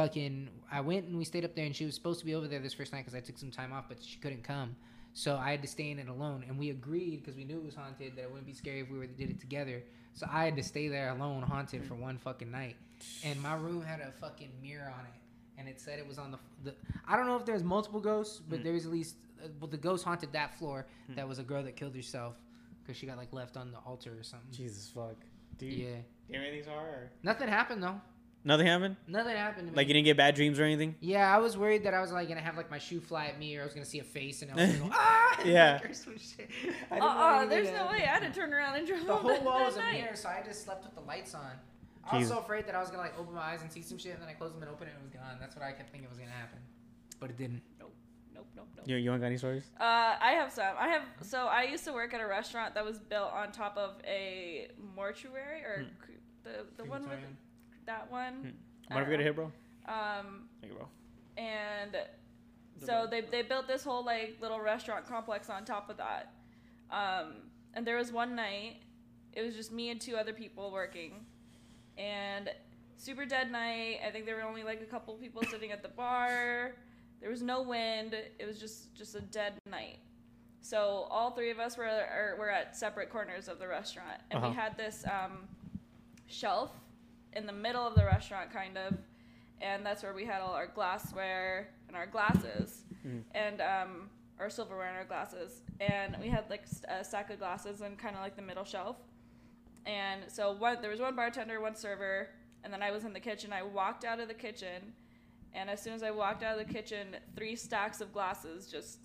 Fucking, 0.02 0.48
I 0.70 0.80
went 0.80 1.06
and 1.06 1.18
we 1.18 1.24
stayed 1.24 1.44
up 1.44 1.56
there 1.56 1.66
and 1.66 1.74
she 1.74 1.84
was 1.84 1.96
supposed 1.96 2.20
to 2.20 2.24
be 2.26 2.36
over 2.36 2.46
there 2.46 2.60
this 2.60 2.72
first 2.72 2.92
night 2.92 3.00
because 3.00 3.16
I 3.16 3.20
took 3.20 3.36
some 3.36 3.50
time 3.50 3.72
off, 3.72 3.86
but 3.88 4.00
she 4.00 4.16
couldn't 4.18 4.44
come. 4.44 4.76
So 5.12 5.34
I 5.36 5.50
had 5.50 5.60
to 5.62 5.66
stay 5.66 5.90
in 5.90 5.98
it 5.98 6.06
alone, 6.08 6.44
and 6.46 6.56
we 6.56 6.70
agreed 6.70 7.16
because 7.24 7.34
we 7.36 7.42
knew 7.42 7.56
it 7.56 7.64
was 7.64 7.74
haunted 7.74 8.14
that 8.14 8.22
it 8.22 8.28
wouldn't 8.30 8.46
be 8.46 8.52
scary 8.52 8.78
if 8.80 8.90
we 8.90 8.96
were 8.98 9.06
did 9.08 9.28
it 9.28 9.40
together. 9.40 9.82
So 10.12 10.28
I 10.30 10.44
had 10.44 10.54
to 10.54 10.62
stay 10.62 10.86
there 10.86 11.08
alone, 11.10 11.42
haunted 11.42 11.84
for 11.84 11.94
one 11.96 12.16
fucking 12.18 12.48
night. 12.48 12.76
And 13.24 13.42
my 13.42 13.54
room 13.56 13.82
had 13.82 13.98
a 14.00 14.12
fucking 14.20 14.50
mirror 14.62 14.92
on 14.96 15.04
it, 15.06 15.58
and 15.58 15.68
it 15.68 15.80
said 15.80 15.98
it 15.98 16.06
was 16.06 16.18
on 16.18 16.30
the. 16.30 16.38
the 16.62 16.74
I 17.08 17.16
don't 17.16 17.26
know 17.26 17.34
if 17.36 17.44
there's 17.44 17.64
multiple 17.64 17.98
ghosts, 17.98 18.40
but 18.48 18.60
Mm. 18.60 18.62
there 18.64 18.72
was 18.74 18.84
at 18.86 18.92
least. 18.92 19.16
Uh, 19.44 19.48
well, 19.60 19.68
the 19.68 19.76
ghost 19.78 20.04
haunted 20.04 20.30
that 20.32 20.56
floor. 20.58 20.86
Mm. 21.10 21.16
That 21.16 21.26
was 21.26 21.40
a 21.40 21.42
girl 21.42 21.64
that 21.64 21.74
killed 21.74 21.96
herself 21.96 22.36
because 22.84 22.96
she 22.96 23.06
got 23.06 23.16
like 23.16 23.32
left 23.32 23.56
on 23.56 23.72
the 23.72 23.78
altar 23.78 24.12
or 24.16 24.22
something. 24.22 24.52
Jesus 24.52 24.88
fuck. 24.94 25.16
Dude, 25.56 25.72
Yeah. 25.72 25.96
anything's 26.32 26.66
hard. 26.68 27.10
Nothing 27.24 27.48
happened 27.48 27.82
though. 27.82 28.00
Nothing 28.48 28.66
happened. 28.66 28.96
Nothing 29.06 29.36
happened 29.36 29.66
to 29.68 29.72
me. 29.72 29.76
Like 29.76 29.88
you 29.88 29.92
didn't 29.94 30.06
get 30.06 30.16
bad 30.16 30.34
dreams 30.34 30.58
or 30.58 30.64
anything. 30.64 30.94
yeah, 31.00 31.32
I 31.34 31.38
was 31.38 31.56
worried 31.58 31.84
that 31.84 31.92
I 31.94 32.00
was 32.00 32.10
like 32.12 32.28
gonna 32.28 32.40
have 32.40 32.56
like 32.56 32.70
my 32.70 32.78
shoe 32.78 32.98
fly 32.98 33.26
at 33.26 33.38
me, 33.38 33.56
or 33.56 33.60
I 33.60 33.64
was 33.64 33.74
gonna 33.74 33.84
see 33.84 33.98
a 34.00 34.04
face, 34.04 34.40
and 34.42 34.50
I 34.50 34.54
was 34.54 34.72
gonna 34.76 34.90
go 34.90 34.96
ah. 34.98 35.40
Yeah. 35.44 35.80
or 35.84 35.92
some 35.92 36.16
shit. 36.18 36.48
I 36.90 36.98
Uh 36.98 37.04
uh 37.06 37.44
there's 37.46 37.68
no 37.70 37.86
way 37.88 37.98
I 38.02 38.06
had 38.16 38.22
to 38.22 38.30
turn 38.40 38.52
around 38.54 38.76
and 38.78 38.86
drove 38.86 39.06
The 39.06 39.14
whole 39.14 39.40
wall 39.42 39.64
was 39.66 39.76
a 39.76 39.80
night. 39.80 40.00
mirror, 40.00 40.16
so 40.16 40.28
I 40.30 40.42
just 40.44 40.64
slept 40.64 40.84
with 40.84 40.94
the 40.94 41.02
lights 41.02 41.34
on. 41.34 41.42
I 42.10 42.16
was 42.16 42.22
Jesus. 42.24 42.34
so 42.36 42.42
afraid 42.42 42.66
that 42.66 42.74
I 42.74 42.80
was 42.80 42.88
gonna 42.88 43.02
like 43.02 43.18
open 43.20 43.34
my 43.34 43.42
eyes 43.42 43.60
and 43.62 43.70
see 43.70 43.82
some 43.82 43.98
shit, 43.98 44.14
and 44.14 44.22
then 44.22 44.28
I 44.30 44.32
closed 44.32 44.54
them 44.54 44.62
and 44.62 44.70
opened 44.70 44.88
it, 44.90 44.94
and 44.94 45.02
it 45.02 45.04
was 45.04 45.12
gone. 45.12 45.36
That's 45.38 45.54
what 45.54 45.62
I 45.64 45.72
kept 45.72 45.90
thinking 45.90 46.08
was 46.08 46.18
gonna 46.18 46.30
happen, 46.30 46.58
but 47.20 47.28
it 47.28 47.36
didn't. 47.36 47.60
Nope, 47.78 47.94
nope, 48.34 48.46
nope. 48.56 48.66
You 48.86 48.96
you 48.96 49.12
ain't 49.12 49.20
got 49.20 49.26
any 49.26 49.36
stories? 49.36 49.64
Uh, 49.78 50.16
I 50.18 50.32
have 50.40 50.50
some. 50.50 50.74
I 50.78 50.88
have. 50.88 51.02
So 51.20 51.46
I 51.48 51.64
used 51.64 51.84
to 51.84 51.92
work 51.92 52.14
at 52.14 52.22
a 52.22 52.26
restaurant 52.26 52.74
that 52.76 52.84
was 52.86 52.98
built 52.98 53.30
on 53.34 53.52
top 53.52 53.76
of 53.76 53.96
a 54.06 54.68
mortuary, 54.96 55.60
or 55.64 55.84
cre- 56.00 56.12
the 56.44 56.64
the 56.82 56.84
one 56.88 57.00
with 57.02 57.08
Crematorium. 57.10 57.36
That 57.88 58.10
one. 58.12 58.34
Hmm. 58.34 58.48
I 58.92 58.94
don't 58.94 59.04
forget 59.04 59.18
to 59.18 59.24
hit, 59.24 59.34
bro? 59.34 59.44
Um, 59.86 60.48
Thank 60.60 60.72
you, 60.72 60.78
bro. 60.78 60.88
and 61.36 61.96
so 62.84 63.06
they 63.10 63.22
they 63.22 63.42
built 63.42 63.66
this 63.66 63.82
whole 63.82 64.04
like 64.04 64.36
little 64.40 64.60
restaurant 64.60 65.06
complex 65.06 65.50
on 65.50 65.64
top 65.64 65.90
of 65.90 65.96
that. 65.96 66.32
Um, 66.90 67.34
and 67.74 67.86
there 67.86 67.96
was 67.96 68.12
one 68.12 68.34
night, 68.34 68.76
it 69.32 69.42
was 69.42 69.54
just 69.54 69.72
me 69.72 69.90
and 69.90 70.00
two 70.00 70.16
other 70.16 70.32
people 70.32 70.70
working, 70.70 71.24
and 71.96 72.50
super 72.96 73.24
dead 73.26 73.50
night. 73.50 73.98
I 74.06 74.10
think 74.10 74.26
there 74.26 74.36
were 74.36 74.42
only 74.42 74.62
like 74.62 74.80
a 74.80 74.86
couple 74.86 75.14
people 75.14 75.42
sitting 75.50 75.72
at 75.72 75.82
the 75.82 75.88
bar. 75.88 76.74
There 77.20 77.30
was 77.30 77.42
no 77.42 77.62
wind. 77.62 78.14
It 78.14 78.46
was 78.46 78.58
just 78.60 78.94
just 78.94 79.14
a 79.14 79.20
dead 79.20 79.54
night. 79.68 79.98
So 80.60 81.06
all 81.10 81.30
three 81.30 81.50
of 81.50 81.58
us 81.58 81.76
were 81.78 81.84
are, 81.86 82.36
were 82.38 82.50
at 82.50 82.76
separate 82.76 83.10
corners 83.10 83.48
of 83.48 83.58
the 83.58 83.66
restaurant, 83.68 84.20
and 84.30 84.38
Uh-huh. 84.38 84.50
we 84.50 84.54
had 84.54 84.76
this 84.76 85.04
um, 85.06 85.48
shelf 86.26 86.72
in 87.32 87.46
the 87.46 87.52
middle 87.52 87.86
of 87.86 87.94
the 87.94 88.04
restaurant, 88.04 88.50
kind 88.52 88.76
of, 88.78 88.94
and 89.60 89.84
that's 89.84 90.02
where 90.02 90.14
we 90.14 90.24
had 90.24 90.40
all 90.40 90.54
our 90.54 90.66
glassware 90.66 91.68
and 91.88 91.96
our 91.96 92.06
glasses, 92.06 92.82
Mhm. 93.06 93.22
and 93.34 93.60
um, 93.60 94.10
our 94.38 94.48
silverware 94.50 94.88
and 94.88 94.96
our 94.96 95.04
glasses, 95.04 95.62
and 95.80 96.16
we 96.20 96.28
had 96.28 96.48
like 96.50 96.64
a 96.88 97.04
stack 97.04 97.30
of 97.30 97.38
glasses 97.38 97.80
and 97.80 97.98
kind 97.98 98.14
of 98.16 98.22
like 98.22 98.36
the 98.36 98.42
middle 98.42 98.64
shelf, 98.64 98.96
and 99.86 100.22
so 100.30 100.52
one 100.52 100.80
there 100.80 100.90
was 100.90 101.00
one 101.00 101.14
bartender, 101.16 101.60
one 101.60 101.74
server, 101.74 102.28
and 102.64 102.72
then 102.72 102.82
I 102.82 102.90
was 102.90 103.04
in 103.04 103.12
the 103.12 103.20
kitchen. 103.20 103.52
I 103.52 103.62
walked 103.62 104.04
out 104.04 104.20
of 104.20 104.28
the 104.28 104.34
kitchen, 104.34 104.92
and 105.54 105.70
as 105.70 105.80
soon 105.82 105.92
as 105.94 106.02
I 106.02 106.10
walked 106.10 106.42
out 106.42 106.58
of 106.58 106.66
the 106.66 106.72
kitchen, 106.72 107.16
three 107.36 107.56
stacks 107.56 108.00
of 108.00 108.12
glasses 108.12 108.70
just 108.70 108.98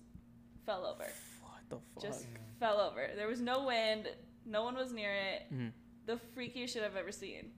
fell 0.66 0.84
over. 0.86 1.04
What 1.40 1.68
the 1.68 1.78
fuck? 1.94 2.02
Just 2.02 2.26
fell 2.60 2.80
over. 2.80 3.08
There 3.16 3.28
was 3.28 3.40
no 3.40 3.64
wind. 3.66 4.08
No 4.44 4.62
one 4.64 4.74
was 4.74 4.92
near 4.92 5.12
it. 5.14 5.42
Mhm. 5.52 5.72
The 6.06 6.16
freakiest 6.36 6.70
shit 6.74 6.82
I've 6.82 6.96
ever 6.96 7.12
seen. 7.12 7.52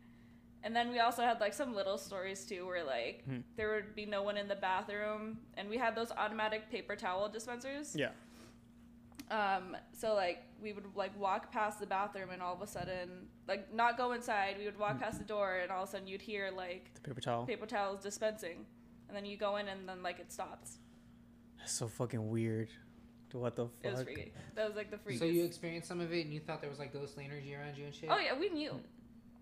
And 0.66 0.74
then 0.74 0.90
we 0.90 0.98
also 0.98 1.22
had 1.22 1.38
like 1.40 1.54
some 1.54 1.76
little 1.76 1.96
stories 1.96 2.44
too, 2.44 2.66
where 2.66 2.82
like 2.82 3.22
Hmm. 3.24 3.42
there 3.56 3.68
would 3.72 3.94
be 3.94 4.04
no 4.04 4.24
one 4.24 4.36
in 4.36 4.48
the 4.48 4.56
bathroom, 4.56 5.38
and 5.56 5.68
we 5.70 5.76
had 5.78 5.94
those 5.94 6.10
automatic 6.10 6.68
paper 6.68 6.96
towel 6.96 7.28
dispensers. 7.28 7.94
Yeah. 7.94 8.10
Um, 9.30 9.76
so 9.92 10.14
like 10.14 10.42
we 10.60 10.72
would 10.72 10.84
like 10.96 11.16
walk 11.18 11.52
past 11.52 11.78
the 11.78 11.86
bathroom, 11.86 12.30
and 12.30 12.42
all 12.42 12.52
of 12.52 12.62
a 12.62 12.66
sudden, 12.66 13.28
like 13.46 13.72
not 13.72 13.96
go 13.96 14.10
inside, 14.10 14.56
we 14.58 14.64
would 14.64 14.78
walk 14.78 14.98
past 14.98 15.18
the 15.18 15.24
door, 15.24 15.58
and 15.62 15.70
all 15.70 15.84
of 15.84 15.88
a 15.88 15.92
sudden 15.92 16.08
you'd 16.08 16.20
hear 16.22 16.50
like 16.50 16.92
The 16.94 17.00
paper 17.00 17.20
towel. 17.20 17.46
paper 17.46 17.66
towels 17.66 18.02
dispensing, 18.02 18.66
and 19.06 19.16
then 19.16 19.24
you 19.24 19.36
go 19.36 19.56
in, 19.58 19.68
and 19.68 19.88
then 19.88 20.02
like 20.02 20.18
it 20.18 20.32
stops. 20.32 20.78
That's 21.58 21.72
so 21.72 21.86
fucking 21.86 22.28
weird. 22.28 22.70
What 23.32 23.54
the 23.54 23.66
fuck? 23.66 23.72
It 23.84 23.90
was 23.92 24.02
freaky. 24.02 24.32
That 24.54 24.66
was 24.66 24.76
like 24.76 24.90
the 24.90 24.96
freakiest. 24.96 25.18
So 25.18 25.24
you 25.26 25.44
experienced 25.44 25.86
some 25.88 26.00
of 26.00 26.12
it, 26.12 26.24
and 26.24 26.32
you 26.34 26.40
thought 26.40 26.60
there 26.60 26.70
was 26.70 26.78
like 26.80 26.92
ghostly 26.92 27.24
energy 27.24 27.54
around 27.54 27.76
you 27.76 27.84
and 27.84 27.94
shit. 27.94 28.08
Oh 28.10 28.18
yeah, 28.18 28.36
we 28.38 28.48
knew. 28.48 28.80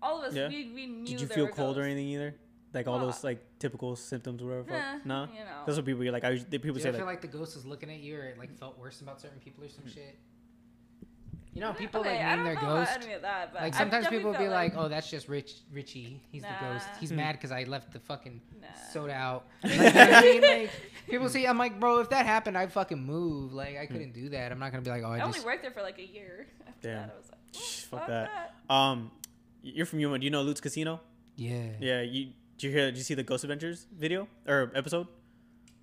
All 0.05 0.19
of 0.21 0.25
us, 0.29 0.33
Yeah. 0.35 0.47
we, 0.49 0.71
we 0.73 0.85
knew. 0.85 1.05
Did 1.07 1.21
you 1.21 1.27
feel 1.27 1.45
were 1.45 1.51
cold 1.51 1.77
or 1.77 1.83
anything 1.83 2.07
either? 2.07 2.35
Like 2.73 2.87
all 2.87 2.97
Well, 2.97 3.05
those 3.07 3.23
like 3.23 3.39
typical 3.57 3.95
symptoms 3.95 4.41
or 4.43 4.47
whatever. 4.47 4.71
Nah, 4.71 4.93
fuck? 4.97 5.05
No. 5.05 5.21
You 5.33 5.39
know. 5.45 5.63
Those 5.65 5.79
are 5.79 5.81
people 5.81 6.03
you're 6.03 6.11
like. 6.13 6.25
I 6.25 6.31
usually- 6.31 6.49
people 6.59 6.73
Did 6.73 6.83
say 6.83 6.89
you 6.89 6.95
ever 6.95 6.97
like, 7.05 7.21
feel 7.21 7.29
like 7.29 7.31
the 7.33 7.37
ghost 7.37 7.55
was 7.55 7.65
looking 7.65 7.89
at 7.89 7.99
you, 7.99 8.17
or 8.17 8.23
it 8.25 8.37
like 8.37 8.53
felt 8.59 8.77
worse 8.77 9.01
about 9.01 9.19
certain 9.21 9.39
people 9.39 9.63
or 9.63 9.69
some 9.69 9.83
Hmm. 9.85 9.89
shit? 9.91 10.15
You 11.53 11.61
know, 11.61 11.71
people 11.71 12.01
okay, 12.01 12.17
like 12.17 12.25
I 12.25 12.35
name 12.35 12.43
their 12.43 12.55
ghost. 12.55 12.99
that, 13.21 13.53
but 13.53 13.61
Like 13.61 13.73
sometimes 13.73 14.07
people 14.07 14.25
will 14.31 14.37
be 14.37 14.43
felt 14.43 14.51
like, 14.51 14.73
"Oh, 14.75 14.89
that's 14.89 15.09
just 15.09 15.29
Rich 15.29 15.53
Richie. 15.71 16.21
He's 16.29 16.41
the 16.41 16.49
ghost. 16.59 16.85
Nah. 16.91 16.99
He's 16.99 17.11
Hmm. 17.11 17.15
mad 17.15 17.31
because 17.33 17.53
I 17.53 17.63
left 17.63 17.93
the 17.93 17.99
fucking 18.01 18.41
Nah. 18.61 18.67
soda 18.91 19.13
out." 19.13 19.45
Like, 19.63 19.71
you 19.73 19.79
know 19.79 20.01
I 20.17 20.21
mean? 20.21 20.41
Like, 20.41 20.69
people 21.09 21.29
say, 21.29 21.45
"I'm 21.47 21.57
like, 21.57 21.79
bro, 21.79 21.99
if 22.01 22.09
that 22.09 22.25
happened, 22.25 22.57
I'd 22.57 22.73
fucking 22.73 23.01
move. 23.01 23.53
Like, 23.53 23.75
Hmm. 23.77 23.81
I 23.83 23.85
couldn't 23.85 24.11
do 24.11 24.27
that. 24.29 24.51
I'm 24.51 24.59
not 24.59 24.71
gonna 24.71 24.81
be 24.83 24.89
like, 24.89 25.03
oh, 25.03 25.11
I, 25.13 25.19
I 25.19 25.21
only 25.21 25.39
worked 25.39 25.61
there 25.61 25.71
for 25.71 25.81
like 25.81 25.97
a 25.97 26.05
year. 26.05 26.47
After 26.67 26.89
Damn. 26.89 27.07
that, 27.07 27.13
I 27.15 27.17
was 27.17 27.29
like, 27.31 27.39
Shh, 27.63 27.85
"Oh, 27.93 27.97
fuck 27.99 28.07
that. 28.07 28.53
Um, 28.69 29.11
you're 29.73 29.85
from 29.85 29.99
Yuma. 29.99 30.19
Do 30.19 30.25
you 30.25 30.31
know 30.31 30.43
Lutes 30.43 30.61
Casino? 30.61 31.01
Yeah. 31.35 31.69
Yeah. 31.79 32.01
You 32.01 32.27
did 32.57 32.67
you 32.67 32.71
hear? 32.71 32.85
Did 32.91 32.97
you 32.97 33.03
see 33.03 33.13
the 33.15 33.23
Ghost 33.23 33.43
Adventures 33.43 33.87
video 33.97 34.27
or 34.47 34.71
episode? 34.75 35.07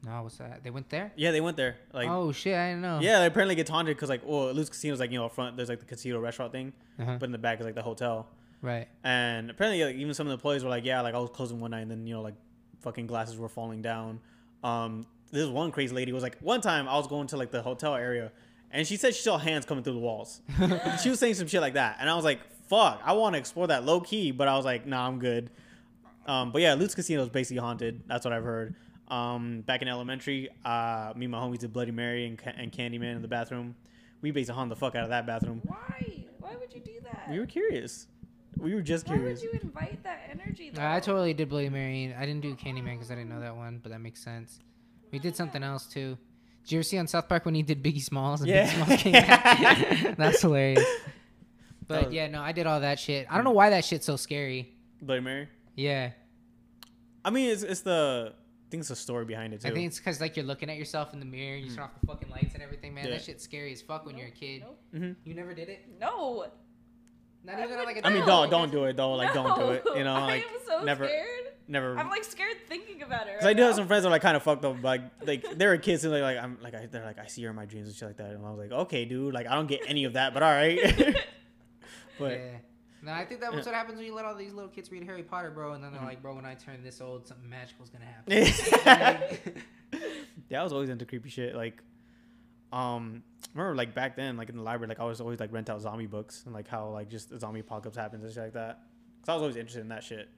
No, 0.05 0.23
what's 0.23 0.39
that? 0.39 0.65
They 0.65 0.71
went 0.71 0.89
there. 0.89 1.13
Yeah, 1.17 1.31
they 1.31 1.41
went 1.41 1.57
there. 1.57 1.77
Like, 1.93 2.09
oh 2.09 2.33
shit, 2.33 2.57
I 2.57 2.71
didn't 2.71 2.83
know. 2.83 2.99
yeah, 3.01 3.21
they 3.21 3.27
apparently 3.27 3.55
get 3.55 3.69
haunted 3.69 3.95
because 3.97 4.09
like, 4.09 4.23
well, 4.25 4.53
Lutes 4.53 4.69
Casino's 4.71 4.99
like 5.01 5.11
you 5.13 5.19
know 5.19 5.27
up 5.27 5.35
front. 5.35 5.57
There's 5.57 5.69
like 5.69 5.79
the 5.81 5.85
casino 5.87 6.19
restaurant 6.21 6.51
thing, 6.53 6.73
Uh-huh. 6.99 7.17
but 7.21 7.27
in 7.27 7.33
the 7.33 7.39
back 7.39 7.61
is 7.61 7.67
like 7.67 7.75
the 7.77 7.83
hotel. 7.83 8.29
Right. 8.63 8.89
And 9.05 9.51
apparently, 9.51 9.85
like, 9.85 9.97
even 9.97 10.15
some 10.15 10.27
of 10.27 10.31
the 10.31 10.35
employees 10.35 10.63
were 10.65 10.71
like, 10.71 10.85
"Yeah, 10.85 11.01
like 11.03 11.15
I 11.15 11.19
was 11.19 11.31
closing 11.31 11.61
one 11.61 11.73
night, 11.73 11.81
and 11.81 11.91
then 11.91 12.07
you 12.07 12.15
know, 12.15 12.23
like, 12.23 12.35
fucking 12.81 13.07
glasses 13.07 13.37
were 13.37 13.49
falling 13.49 13.83
down." 13.83 14.21
Um, 14.65 15.07
this 15.31 15.49
one 15.49 15.71
crazy 15.73 15.95
lady 15.95 16.13
was 16.13 16.23
like, 16.23 16.39
one 16.41 16.61
time 16.61 16.89
I 16.89 16.97
was 16.97 17.07
going 17.07 17.27
to 17.29 17.37
like 17.37 17.51
the 17.51 17.63
hotel 17.63 17.95
area, 17.95 18.31
and 18.71 18.87
she 18.87 18.97
said 18.97 19.15
she 19.15 19.23
saw 19.23 19.39
hands 19.39 19.67
coming 19.67 19.83
through 19.85 19.95
the 19.95 19.99
walls. 20.01 20.41
she 21.03 21.11
was 21.11 21.19
saying 21.21 21.35
some 21.35 21.47
shit 21.49 21.61
like 21.61 21.75
that, 21.75 21.97
and 22.01 22.09
I 22.11 22.15
was 22.17 22.25
like, 22.25 22.41
"Fuck, 22.73 23.03
I 23.05 23.13
want 23.13 23.35
to 23.35 23.39
explore 23.39 23.67
that 23.67 23.85
low 23.85 24.01
key," 24.01 24.31
but 24.31 24.49
I 24.49 24.57
was 24.57 24.65
like, 24.65 24.87
"Nah, 24.87 25.07
I'm 25.07 25.19
good." 25.19 25.51
Um, 26.27 26.53
but 26.53 26.63
yeah, 26.63 26.75
Lutes 26.75 26.95
Casino 26.95 27.23
is 27.23 27.29
basically 27.29 27.61
haunted. 27.61 28.03
That's 28.07 28.25
what 28.25 28.33
I've 28.33 28.45
heard. 28.45 28.75
Um, 29.09 29.61
back 29.61 29.83
in 29.83 29.89
elementary, 29.89 30.49
uh, 30.65 31.13
me 31.15 31.27
and 31.27 31.33
my 31.33 31.39
homies 31.39 31.59
did 31.59 31.73
Bloody 31.73 31.91
Mary 31.91 32.27
and, 32.27 32.39
Ca- 32.39 32.55
and 32.57 32.73
Candyman 32.73 33.17
in 33.17 33.21
the 33.23 33.29
bathroom. 33.29 33.75
We 34.23 34.31
basically 34.31 34.55
haunted 34.55 34.77
the 34.77 34.81
fuck 34.81 34.95
out 34.95 35.03
of 35.05 35.11
that 35.11 35.27
bathroom. 35.27 35.61
Why? 35.65 36.25
Why 36.41 36.57
would 36.57 36.73
you 36.73 36.81
do 36.81 36.93
that? 37.05 37.29
We 37.31 37.39
were 37.41 37.45
curious. 37.47 38.07
We 38.57 38.75
were 38.75 38.81
just 38.81 39.05
curious. 39.05 39.41
Why 39.43 39.49
would 39.49 39.55
you 39.55 39.61
invite 39.63 40.03
that 40.05 40.21
energy? 40.31 40.71
Though? 40.73 40.83
I 40.87 41.01
totally 41.01 41.35
did 41.35 41.49
Bloody 41.51 41.69
Mary. 41.69 42.15
I 42.17 42.25
didn't 42.25 42.41
do 42.43 42.55
Candyman 42.55 42.95
because 42.95 43.11
I 43.11 43.17
didn't 43.17 43.31
know 43.31 43.41
that 43.41 43.57
one, 43.57 43.81
but 43.83 43.93
that 43.93 44.01
makes 44.01 44.23
sense. 44.23 44.61
We 45.11 45.19
did 45.19 45.37
something 45.37 45.63
else 45.63 45.87
too. 45.87 46.17
Did 46.65 46.73
you 46.73 46.79
ever 46.79 46.85
see 46.85 46.97
on 46.99 47.07
South 47.09 47.29
Park 47.29 47.45
when 47.45 47.55
he 47.55 47.63
did 47.63 47.83
Biggie 47.83 48.01
Smalls? 48.03 48.41
And 48.41 48.49
Yeah. 48.49 48.69
Biggie 48.69 48.85
Smalls 48.87 49.03
came 49.03 49.13
back? 49.13 50.17
That's 50.17 50.41
hilarious. 50.41 50.85
But 51.87 52.07
was- 52.07 52.15
yeah, 52.15 52.29
no, 52.29 52.41
I 52.43 52.53
did 52.53 52.67
all 52.67 52.81
that 52.81 52.99
shit. 52.99 53.27
I 53.31 53.35
don't 53.37 53.45
know 53.45 53.51
why 53.51 53.71
that 53.71 53.85
shit's 53.85 54.07
so 54.07 54.17
scary. 54.17 54.75
Bloody 55.01 55.21
Mary. 55.21 55.49
Yeah, 55.75 56.11
I 57.25 57.31
mean, 57.31 57.51
it's 57.51 57.63
it's 57.63 57.81
the 57.81 58.33
I 58.35 58.71
think 58.71 58.81
it's 58.83 58.89
the 58.89 58.97
story 58.97 59.25
behind 59.25 59.53
it 59.55 59.61
too. 59.63 59.69
I 59.69 59.71
think 59.73 59.87
it's 59.87 59.99
because 59.99 60.21
like 60.21 60.37
you're 60.37 60.47
looking 60.47 60.71
at 60.71 60.77
yourself 60.77 61.13
in 61.13 61.21
the 61.21 61.27
mirror, 61.27 61.57
and 61.57 61.65
you 61.67 61.71
turn 61.71 61.85
off 61.85 61.91
the 62.01 62.07
fucking 62.07 62.31
lights 62.31 62.55
and 62.55 62.63
everything. 62.63 62.95
Man, 62.95 63.05
Yeah. 63.05 63.13
that 63.13 63.23
shit's 63.23 63.45
scary 63.45 63.73
as 63.73 63.83
fuck 63.83 64.07
when 64.07 64.17
you're 64.17 64.29
a 64.29 64.31
kid. 64.33 64.63
Nope. 64.63 64.79
Mhm. 64.95 65.17
You 65.25 65.35
never 65.35 65.55
did 65.55 65.69
it? 65.69 65.85
No. 66.01 66.47
Not 67.45 67.57
I 67.57 67.65
even 67.65 67.79
on, 67.79 67.85
like 67.87 67.97
a 67.97 68.07
I 68.07 68.11
mean, 68.11 68.25
don't 68.25 68.49
don't 68.51 68.71
do 68.71 68.85
it 68.85 68.97
though. 68.97 69.15
Like, 69.15 69.35
don't 69.35 69.59
do 69.59 69.71
it. 69.71 69.83
You 69.97 70.05
know, 70.05 70.15
like 70.21 70.45
I'm 70.49 70.61
so 70.67 70.85
never, 70.85 71.07
scared. 71.07 71.29
never. 71.67 71.99
I'm 71.99 72.09
like 72.09 72.23
scared 72.25 72.57
thinking 72.69 73.03
about 73.03 73.27
it. 73.27 73.39
Cause 73.41 73.47
I 73.49 73.53
do 73.53 73.63
have 73.63 73.75
some 73.75 73.89
friends 73.89 74.05
that 74.05 74.09
are 74.09 74.13
like 74.13 74.23
kind 74.23 74.37
of 74.37 74.43
fucked 74.45 74.65
up. 74.65 74.81
Like, 74.83 75.03
like 75.27 75.59
they're 75.59 75.77
kids 75.79 76.05
and 76.05 76.15
they're 76.15 76.23
like, 76.23 76.39
I'm 76.39 76.59
like, 76.63 76.75
I, 76.75 76.87
they're 76.87 77.05
like, 77.05 77.19
I 77.19 77.27
see 77.27 77.43
her 77.43 77.51
in 77.51 77.57
my 77.57 77.65
dreams 77.67 77.89
and 77.89 77.97
shit 77.97 78.07
like 78.09 78.17
that. 78.19 78.31
And 78.31 78.47
I 78.47 78.51
was 78.51 78.59
like, 78.59 78.73
okay, 78.73 79.05
dude, 79.05 79.35
like 79.35 79.47
I 79.49 79.55
don't 79.57 79.67
get 79.67 79.81
any 79.89 80.05
of 80.05 80.13
that, 80.13 80.35
but 80.35 80.43
all 80.45 80.53
right. 80.53 80.79
but 82.19 82.33
yeah. 82.33 82.57
No, 83.05 83.13
I 83.13 83.25
think 83.25 83.41
that 83.41 83.53
was 83.53 83.67
what 83.67 83.75
happens 83.75 83.97
when 83.97 84.07
you 84.07 84.15
let 84.15 84.25
all 84.25 84.37
these 84.37 84.53
little 84.53 84.71
kids 84.71 84.93
read 84.93 85.03
Harry 85.03 85.25
Potter, 85.25 85.51
bro, 85.51 85.73
and 85.73 85.83
then 85.83 85.93
they're 85.93 86.01
like, 86.03 86.23
bro, 86.23 86.37
when 86.37 86.47
I 86.47 86.55
turn 86.55 86.85
this 86.85 87.01
old, 87.01 87.27
something 87.27 87.51
magical 87.51 87.85
is 87.85 87.91
gonna 87.91 88.05
happen. 88.05 89.53
yeah, 90.49 90.61
I 90.61 90.63
was 90.63 90.73
always 90.73 90.89
into 90.89 91.05
creepy 91.05 91.29
shit. 91.29 91.57
Like, 91.57 91.83
um, 92.73 93.25
I 93.55 93.59
remember 93.59 93.77
like 93.77 93.93
back 93.95 94.15
then, 94.15 94.37
like 94.37 94.51
in 94.51 94.57
the 94.57 94.63
library, 94.63 94.89
like 94.89 95.01
I 95.01 95.05
was 95.05 95.21
always 95.21 95.41
like 95.41 95.53
rent 95.53 95.69
out 95.69 95.81
zombie 95.81 96.07
books 96.07 96.45
and 96.45 96.55
like 96.55 96.69
how 96.69 96.91
like 96.91 97.09
just 97.09 97.31
the 97.31 97.39
zombie 97.41 97.61
apocalypse 97.61 97.97
happens 97.97 98.23
and 98.25 98.33
shit 98.33 98.43
like 98.45 98.53
that. 98.53 98.83
Cause 99.23 99.29
I 99.29 99.35
was 99.35 99.43
always 99.43 99.57
interested 99.57 99.81
in 99.81 99.89
that 99.89 100.05
shit. 100.05 100.29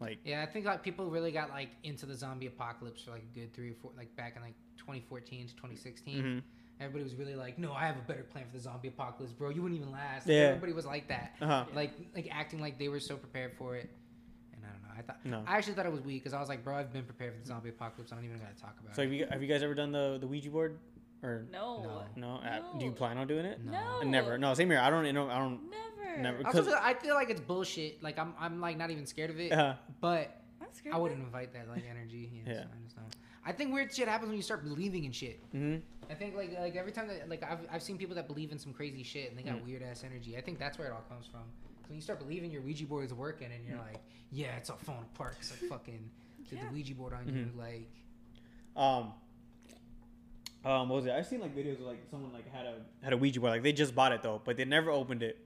Like, 0.00 0.18
Yeah, 0.24 0.42
I 0.42 0.46
think 0.46 0.64
like 0.64 0.82
people 0.82 1.10
really 1.10 1.32
got 1.32 1.50
like 1.50 1.70
into 1.82 2.06
the 2.06 2.14
zombie 2.14 2.46
apocalypse 2.46 3.02
for 3.02 3.10
like 3.12 3.22
a 3.22 3.38
good 3.38 3.52
three 3.52 3.70
or 3.70 3.74
four, 3.74 3.90
like 3.96 4.14
back 4.16 4.36
in 4.36 4.42
like 4.42 4.54
2014 4.78 5.48
to 5.48 5.54
2016. 5.54 6.22
mhm. 6.22 6.42
Everybody 6.82 7.04
was 7.04 7.14
really 7.14 7.34
like, 7.34 7.58
"No, 7.58 7.72
I 7.72 7.86
have 7.86 7.96
a 7.96 8.00
better 8.06 8.22
plan 8.24 8.44
for 8.50 8.56
the 8.56 8.62
zombie 8.62 8.88
apocalypse, 8.88 9.32
bro. 9.32 9.50
You 9.50 9.62
wouldn't 9.62 9.80
even 9.80 9.92
last." 9.92 10.26
Yeah. 10.26 10.40
everybody 10.48 10.72
was 10.72 10.86
like 10.86 11.08
that, 11.08 11.34
uh-huh. 11.40 11.64
like 11.74 11.92
like 12.14 12.28
acting 12.30 12.60
like 12.60 12.78
they 12.78 12.88
were 12.88 13.00
so 13.00 13.16
prepared 13.16 13.52
for 13.56 13.76
it. 13.76 13.88
And 14.54 14.62
I 14.64 14.68
don't 14.72 14.82
know. 14.82 14.88
I 14.98 15.02
thought 15.02 15.24
No. 15.24 15.44
I 15.46 15.56
actually 15.56 15.74
thought 15.74 15.86
it 15.86 15.92
was 15.92 16.02
weak 16.02 16.22
because 16.22 16.34
I 16.34 16.40
was 16.40 16.48
like, 16.48 16.62
"Bro, 16.64 16.76
I've 16.76 16.92
been 16.92 17.04
prepared 17.04 17.34
for 17.34 17.40
the 17.40 17.46
zombie 17.46 17.70
apocalypse. 17.70 18.12
I 18.12 18.16
don't 18.16 18.24
even 18.24 18.38
gotta 18.38 18.54
talk 18.60 18.76
about 18.80 18.94
So 18.96 19.02
it." 19.02 19.06
So 19.06 19.10
have 19.10 19.12
you 19.12 19.26
have 19.30 19.42
you 19.42 19.48
guys 19.48 19.62
ever 19.62 19.74
done 19.74 19.92
the 19.92 20.18
the 20.20 20.26
Ouija 20.26 20.50
board 20.50 20.78
or 21.22 21.46
No. 21.52 21.82
No. 21.82 22.02
no? 22.16 22.34
Uh, 22.48 22.78
do 22.78 22.84
you 22.86 22.92
plan 22.92 23.16
on 23.18 23.26
doing 23.28 23.44
it? 23.46 23.64
No. 23.64 24.02
Never. 24.02 24.38
No, 24.38 24.54
same 24.54 24.70
here. 24.70 24.80
I 24.80 24.90
don't. 24.90 25.04
You 25.06 25.12
know, 25.12 25.28
I 25.28 25.38
don't. 25.38 25.60
Never. 25.70 26.20
Never. 26.20 26.46
Also 26.46 26.62
because- 26.64 26.78
I 26.82 26.94
feel 26.94 27.14
like 27.14 27.30
it's 27.30 27.40
bullshit. 27.40 28.02
Like 28.02 28.18
I'm, 28.18 28.34
I'm 28.38 28.60
like 28.60 28.76
not 28.76 28.90
even 28.90 29.06
scared 29.06 29.30
of 29.30 29.38
it, 29.40 29.52
Uh, 29.52 29.74
but 30.00 30.42
I'm 30.60 30.68
scared. 30.72 30.94
I 30.94 30.98
wouldn't 30.98 31.20
it. 31.20 31.24
invite 31.24 31.52
that 31.54 31.68
like 31.68 31.84
energy. 31.88 32.28
You 32.34 32.44
know, 32.44 32.52
Yeah. 32.52 32.64
I 32.64 32.82
just 32.84 32.96
don't. 32.96 33.06
I 33.44 33.52
think 33.52 33.72
weird 33.74 33.92
shit 33.92 34.06
happens 34.08 34.28
when 34.28 34.36
you 34.36 34.42
start 34.42 34.62
believing 34.64 35.04
in 35.04 35.12
shit. 35.12 35.40
hmm 35.52 35.76
I 36.10 36.14
think 36.14 36.36
like 36.36 36.52
like 36.58 36.76
every 36.76 36.92
time 36.92 37.08
that 37.08 37.28
like 37.28 37.42
I've, 37.42 37.60
I've 37.72 37.82
seen 37.82 37.96
people 37.98 38.14
that 38.16 38.26
believe 38.28 38.52
in 38.52 38.58
some 38.58 38.72
crazy 38.72 39.02
shit 39.02 39.30
and 39.30 39.38
they 39.38 39.42
got 39.42 39.56
Mm. 39.56 39.64
weird 39.64 39.82
ass 39.82 40.04
energy. 40.04 40.36
I 40.36 40.40
think 40.40 40.58
that's 40.58 40.78
where 40.78 40.88
it 40.88 40.92
all 40.92 41.04
comes 41.08 41.26
from. 41.26 41.40
When 41.88 41.96
you 41.96 42.02
start 42.02 42.18
believing 42.20 42.50
your 42.50 42.62
Ouija 42.62 42.84
board 42.86 43.04
is 43.04 43.12
working 43.14 43.48
and 43.52 43.64
you're 43.66 43.76
Mm. 43.78 43.92
like, 43.92 44.00
yeah, 44.30 44.56
it's 44.56 44.70
all 44.70 44.76
falling 44.78 45.04
apart 45.14 45.34
because 45.38 45.52
I 45.52 45.66
fucking 45.68 46.10
did 46.50 46.58
Yeah. 46.58 46.66
the 46.68 46.72
Ouija 46.74 46.94
board 46.94 47.12
on 47.14 47.28
you. 47.28 47.50
Like, 47.58 47.88
Um. 48.76 49.12
Um, 50.64 50.88
what 50.88 50.96
was 50.96 51.06
it? 51.06 51.12
I've 51.12 51.26
seen 51.26 51.40
like 51.40 51.56
videos 51.56 51.74
of 51.80 51.86
like 51.86 52.02
someone 52.10 52.32
like 52.32 52.48
had 52.52 52.66
a 52.66 52.74
had 53.02 53.12
a 53.12 53.16
Ouija 53.16 53.40
board. 53.40 53.50
Like 53.52 53.62
they 53.64 53.72
just 53.72 53.94
bought 53.94 54.12
it 54.12 54.22
though, 54.22 54.40
but 54.44 54.56
they 54.56 54.64
never 54.64 54.90
opened 54.90 55.22
it. 55.24 55.38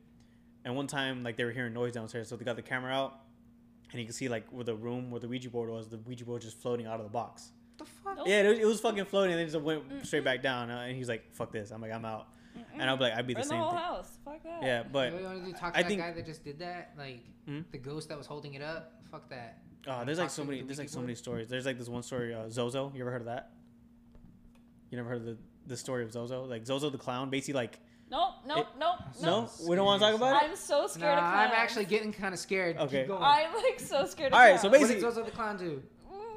And 0.64 0.76
one 0.76 0.86
time, 0.86 1.22
like 1.22 1.36
they 1.36 1.44
were 1.44 1.52
hearing 1.52 1.72
noise 1.72 1.92
downstairs, 1.92 2.28
so 2.28 2.36
they 2.36 2.44
got 2.44 2.56
the 2.56 2.62
camera 2.62 2.92
out, 2.92 3.20
and 3.92 4.00
you 4.00 4.04
can 4.06 4.12
see 4.12 4.28
like 4.28 4.46
where 4.50 4.64
the 4.64 4.74
room 4.74 5.10
where 5.10 5.20
the 5.20 5.28
Ouija 5.28 5.48
board 5.48 5.70
was, 5.70 5.88
the 5.88 5.96
Ouija 5.98 6.24
board 6.26 6.42
just 6.42 6.58
floating 6.60 6.86
out 6.86 6.98
of 7.00 7.04
the 7.04 7.10
box. 7.12 7.52
What 7.76 7.78
the 7.78 7.84
fuck? 8.04 8.16
Nope. 8.18 8.26
Yeah, 8.28 8.42
it 8.42 8.48
was, 8.48 8.58
it 8.58 8.64
was 8.66 8.80
fucking 8.80 9.04
floating, 9.06 9.32
and 9.32 9.38
then 9.40 9.46
it 9.48 9.50
just 9.52 9.62
went 9.64 10.06
straight 10.06 10.24
back 10.24 10.42
down. 10.42 10.70
Uh, 10.70 10.78
and 10.86 10.96
he's 10.96 11.08
like, 11.08 11.32
"Fuck 11.34 11.52
this!" 11.52 11.70
I'm 11.70 11.80
like, 11.80 11.92
"I'm 11.92 12.04
out." 12.04 12.28
And 12.78 12.88
I'll 12.88 12.96
be 12.96 13.04
like, 13.04 13.14
"I'd 13.14 13.26
be 13.26 13.34
the 13.34 13.40
Burn 13.40 13.48
the 13.48 13.54
same." 13.54 13.60
whole 13.60 13.70
thing. 13.70 13.78
house. 13.78 14.18
Fuck 14.24 14.42
that. 14.44 14.62
Yeah, 14.62 14.82
but 14.90 15.12
you 15.18 15.24
want 15.24 15.44
to 15.44 15.52
talk 15.52 15.72
to 15.74 15.78
I 15.78 15.82
that 15.82 15.88
think- 15.88 16.00
guy 16.00 16.12
that 16.12 16.24
just 16.26 16.42
did 16.44 16.58
that? 16.60 16.92
Like 16.96 17.20
Hmm? 17.46 17.60
the 17.70 17.78
ghost 17.78 18.08
that 18.08 18.16
was 18.18 18.26
holding 18.26 18.54
it 18.54 18.62
up? 18.62 18.92
Fuck 19.10 19.28
that. 19.30 19.58
uh, 19.86 20.04
there's 20.04 20.18
like 20.18 20.30
so 20.30 20.44
many. 20.44 20.62
There's 20.62 20.78
like 20.78 20.88
so 20.88 21.00
many 21.00 21.14
stories. 21.14 21.48
There's 21.48 21.66
like 21.66 21.78
this 21.78 21.88
one 21.88 22.02
story, 22.02 22.34
uh, 22.34 22.48
Zozo. 22.48 22.92
You 22.94 23.02
ever 23.02 23.10
heard 23.10 23.20
of 23.22 23.26
that? 23.26 23.50
You 24.90 24.96
never 24.96 25.08
heard 25.08 25.18
of 25.18 25.24
the 25.26 25.36
the 25.66 25.76
story 25.76 26.04
of 26.04 26.12
Zozo? 26.12 26.44
Like 26.44 26.64
Zozo 26.64 26.90
the 26.90 26.98
clown, 26.98 27.28
basically 27.30 27.54
like 27.54 27.78
Nope. 28.08 28.34
Nope. 28.46 28.58
It- 28.58 28.66
nope. 28.78 28.98
no, 29.20 29.40
Nope. 29.40 29.50
we 29.68 29.74
don't 29.74 29.84
want 29.84 30.00
to 30.00 30.06
talk 30.06 30.14
about 30.14 30.40
it. 30.42 30.48
I'm 30.50 30.54
so 30.56 30.82
Nah, 30.82 30.86
scared 30.86 31.12
of 31.18 31.24
clowns. 31.24 31.50
I'm 31.50 31.56
actually 31.56 31.84
getting 31.86 32.12
kind 32.12 32.32
of 32.32 32.38
scared. 32.38 32.76
Okay. 32.76 33.00
Keep 33.00 33.08
going. 33.08 33.22
I'm 33.22 33.52
like 33.52 33.80
so 33.80 34.06
scared 34.06 34.32
of 34.32 34.38
All 34.38 34.44
right, 34.44 34.54
so 34.60 34.68
clowns. 34.68 34.72
what 34.72 34.72
did 34.78 34.80
basically- 34.94 35.00
Zozo 35.00 35.24
the 35.24 35.30
clown 35.32 35.56
do? 35.56 35.82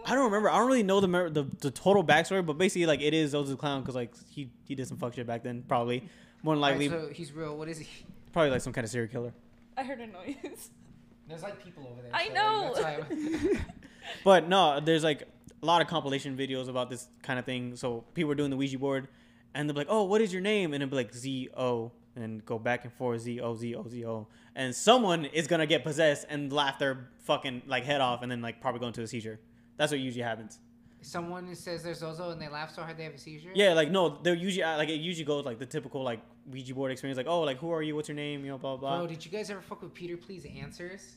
I 0.06 0.16
don't 0.16 0.26
remember. 0.26 0.50
I 0.50 0.58
don't 0.58 0.68
really 0.68 0.84
know 0.84 1.00
the 1.00 1.08
the, 1.08 1.48
the 1.60 1.72
total 1.72 2.04
backstory, 2.04 2.46
but 2.46 2.58
basically, 2.58 2.86
like 2.86 3.02
it 3.02 3.14
is 3.14 3.32
Zozo 3.32 3.52
the 3.52 3.58
clown 3.58 3.82
because 3.82 3.96
like 3.96 4.14
he 4.30 4.52
he 4.64 4.76
did 4.76 4.88
some 4.88 4.98
fuck 4.98 5.14
shit 5.14 5.28
back 5.28 5.44
then, 5.44 5.64
probably 5.68 6.08
more 6.44 6.56
than 6.56 6.62
likely, 6.62 6.90
Alright, 6.90 7.10
so 7.10 7.14
he's 7.14 7.32
real. 7.32 7.58
What 7.58 7.68
is 7.68 7.80
he? 7.80 7.88
probably 8.32 8.52
like 8.52 8.62
some 8.62 8.74
kind 8.74 8.86
of 8.86 8.92
serial 8.92 9.12
killer. 9.12 9.34
I 9.76 9.84
heard 9.84 10.00
a 10.00 10.08
noise. 10.08 10.70
There's 11.28 11.44
like 11.44 11.64
people 11.64 11.88
over 11.92 12.02
there. 12.02 12.12
I 12.14 12.28
so 12.28 12.34
know. 12.34 12.74
That's 12.76 13.12
why 13.12 13.60
But 14.24 14.48
no, 14.48 14.80
there's 14.80 15.04
like 15.04 15.24
a 15.62 15.66
lot 15.66 15.82
of 15.82 15.88
compilation 15.88 16.38
videos 16.38 16.68
about 16.68 16.90
this 16.90 17.08
kind 17.22 17.38
of 17.38 17.46
thing. 17.46 17.76
So 17.76 18.04
people 18.14 18.32
are 18.32 18.36
doing 18.36 18.50
the 18.50 18.58
Ouija 18.58 18.80
board, 18.80 19.08
and 19.54 19.70
they're 19.70 19.76
like, 19.76 19.88
"Oh, 19.90 20.04
what 20.06 20.22
is 20.22 20.34
your 20.34 20.42
name?" 20.42 20.74
And 20.74 20.82
it'll 20.82 20.92
be 20.92 20.96
like 20.96 21.14
Z 21.14 21.50
O, 21.56 21.92
and 22.16 22.44
go 22.46 22.58
back 22.58 22.84
and 22.84 22.94
forth 22.94 23.22
Z 23.22 23.40
O 23.42 23.56
Z 23.56 23.76
O 23.76 23.88
Z 23.88 24.06
O, 24.06 24.28
and 24.56 24.76
someone 24.76 25.26
is 25.26 25.48
gonna 25.48 25.68
get 25.68 25.84
possessed 25.84 26.26
and 26.30 26.52
laugh 26.52 26.80
their 26.80 27.10
fucking 27.26 27.64
like 27.68 27.84
head 27.84 28.02
off, 28.02 28.24
and 28.24 28.32
then 28.32 28.42
like 28.42 28.62
probably 28.62 28.80
go 28.80 28.88
into 28.88 29.02
a 29.02 29.08
seizure. 29.08 29.40
That's 29.80 29.92
what 29.92 30.00
usually 30.02 30.24
happens. 30.24 30.60
Someone 31.02 31.56
says 31.56 31.82
they're 31.82 31.94
Zozo 31.94 32.32
and 32.32 32.42
they 32.42 32.50
laugh 32.50 32.76
so 32.76 32.82
hard 32.84 32.98
they 32.98 33.06
have 33.06 33.14
a 33.14 33.18
seizure. 33.18 33.52
Yeah, 33.56 33.74
like 33.74 33.90
no, 33.90 34.20
they're 34.22 34.36
usually 34.36 34.64
uh, 34.64 34.76
like 34.78 34.90
it 34.90 35.00
usually 35.00 35.24
goes 35.26 35.46
like 35.46 35.58
the 35.58 35.66
typical 35.66 36.04
like 36.04 36.20
Ouija 36.52 36.76
board 36.76 36.92
experience, 36.92 37.16
like 37.18 37.28
oh, 37.28 37.42
like 37.42 37.58
who 37.58 37.72
are 37.72 37.82
you? 37.82 37.96
What's 37.96 38.10
your 38.10 38.16
name? 38.18 38.44
You 38.44 38.52
know, 38.52 38.58
blah 38.58 38.76
blah. 38.76 38.98
Bro, 38.98 39.00
blah. 39.00 39.08
did 39.08 39.26
you 39.26 39.32
guys 39.32 39.50
ever 39.50 39.62
fuck 39.62 39.82
with 39.82 39.94
Peter 39.94 40.18
Please 40.18 40.46
Answers? 40.46 41.16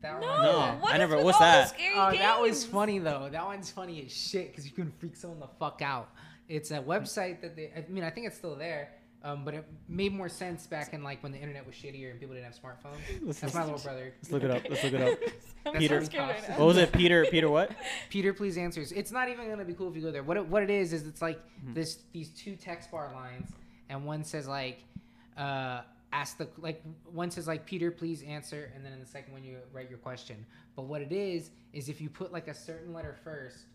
That 0.00 0.20
No, 0.20 0.26
one? 0.26 0.42
No, 0.42 0.76
what 0.80 0.92
I 0.94 0.98
never- 0.98 1.22
what's 1.22 1.38
that? 1.38 1.68
scary 1.68 1.94
Oh, 1.96 2.10
that 2.10 2.40
was 2.40 2.64
funny 2.66 2.98
though. 2.98 3.28
That 3.30 3.44
one's 3.46 3.70
funny 3.70 4.04
as 4.04 4.12
shit 4.12 4.50
because 4.50 4.66
you 4.66 4.72
can 4.72 4.90
freak 4.98 5.14
someone 5.14 5.38
the 5.38 5.46
fuck 5.60 5.80
out. 5.80 6.08
It's 6.48 6.72
a 6.72 6.80
website 6.80 7.40
that 7.42 7.54
they. 7.54 7.70
I 7.76 7.84
mean, 7.88 8.02
I 8.02 8.10
think 8.10 8.26
it's 8.26 8.36
still 8.36 8.56
there. 8.56 8.90
Um, 9.24 9.44
but 9.44 9.54
it 9.54 9.64
made 9.88 10.12
more 10.12 10.28
sense 10.28 10.66
back 10.66 10.92
in 10.94 11.04
like 11.04 11.22
when 11.22 11.30
the 11.30 11.38
internet 11.38 11.64
was 11.64 11.76
shittier 11.76 12.10
and 12.10 12.18
people 12.18 12.34
didn't 12.34 12.46
have 12.52 12.60
smartphones. 12.60 12.98
Let's, 13.22 13.38
That's 13.40 13.54
my 13.54 13.62
little 13.64 13.78
brother. 13.78 14.12
let's 14.20 14.32
look 14.32 14.42
it 14.42 14.50
up. 14.50 14.62
Let's 14.68 14.82
look 14.82 14.92
it 14.94 15.00
up. 15.00 15.18
I'm 15.66 15.74
Peter. 15.74 16.04
so 16.04 16.18
right. 16.18 16.58
What 16.58 16.66
was 16.66 16.76
it? 16.76 16.90
Peter. 16.92 17.24
Peter. 17.30 17.48
What? 17.48 17.70
Peter, 18.10 18.32
please 18.32 18.58
answers. 18.58 18.90
It's 18.90 19.12
not 19.12 19.28
even 19.28 19.48
gonna 19.48 19.64
be 19.64 19.74
cool 19.74 19.88
if 19.88 19.94
you 19.94 20.02
go 20.02 20.10
there. 20.10 20.24
What 20.24 20.36
it, 20.36 20.46
what 20.48 20.64
it 20.64 20.70
is 20.70 20.92
is 20.92 21.06
it's 21.06 21.22
like 21.22 21.38
Mhm. 21.64 21.74
this 21.74 21.98
these 22.12 22.30
two 22.30 22.56
text 22.56 22.90
bar 22.90 23.12
lines, 23.14 23.48
and 23.88 24.04
one 24.04 24.24
says 24.24 24.48
like, 24.48 24.80
uh, 25.36 25.82
ask 26.12 26.36
the 26.38 26.48
like 26.58 26.82
one 27.12 27.30
says 27.30 27.46
like 27.46 27.64
Peter, 27.64 27.92
please 27.92 28.24
answer, 28.24 28.72
and 28.74 28.84
then 28.84 28.92
in 28.92 28.98
the 28.98 29.06
second 29.06 29.32
one 29.32 29.44
you 29.44 29.58
write 29.72 29.88
your 29.88 29.98
question. 30.00 30.44
But 30.74 30.86
what 30.86 31.00
it 31.00 31.12
is 31.12 31.50
is 31.72 31.88
if 31.88 32.00
you 32.00 32.10
put 32.10 32.32
like 32.32 32.48
a 32.48 32.54
certain 32.54 32.92
letter 32.92 33.14
first, 33.22 33.66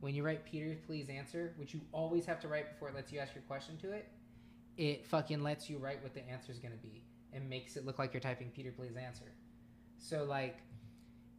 when 0.00 0.12
you 0.12 0.24
write 0.24 0.44
Peter, 0.44 0.76
please 0.86 1.08
answer, 1.08 1.54
which 1.56 1.72
you 1.72 1.80
always 1.92 2.26
have 2.26 2.40
to 2.40 2.48
write 2.48 2.72
before 2.72 2.88
it 2.88 2.96
lets 2.96 3.12
you 3.12 3.20
ask 3.20 3.32
your 3.34 3.42
question 3.42 3.76
to 3.78 3.92
it, 3.92 4.08
it 4.78 5.04
fucking 5.04 5.42
lets 5.42 5.68
you 5.68 5.76
write 5.76 6.02
what 6.02 6.14
the 6.14 6.26
answer 6.28 6.50
is 6.50 6.58
gonna 6.58 6.76
be 6.76 7.04
and 7.34 7.48
makes 7.50 7.76
it 7.76 7.84
look 7.84 7.98
like 7.98 8.14
you're 8.14 8.20
typing 8.20 8.48
Peter, 8.50 8.72
please 8.72 8.96
answer. 8.96 9.26
So 9.98 10.24
like 10.24 10.58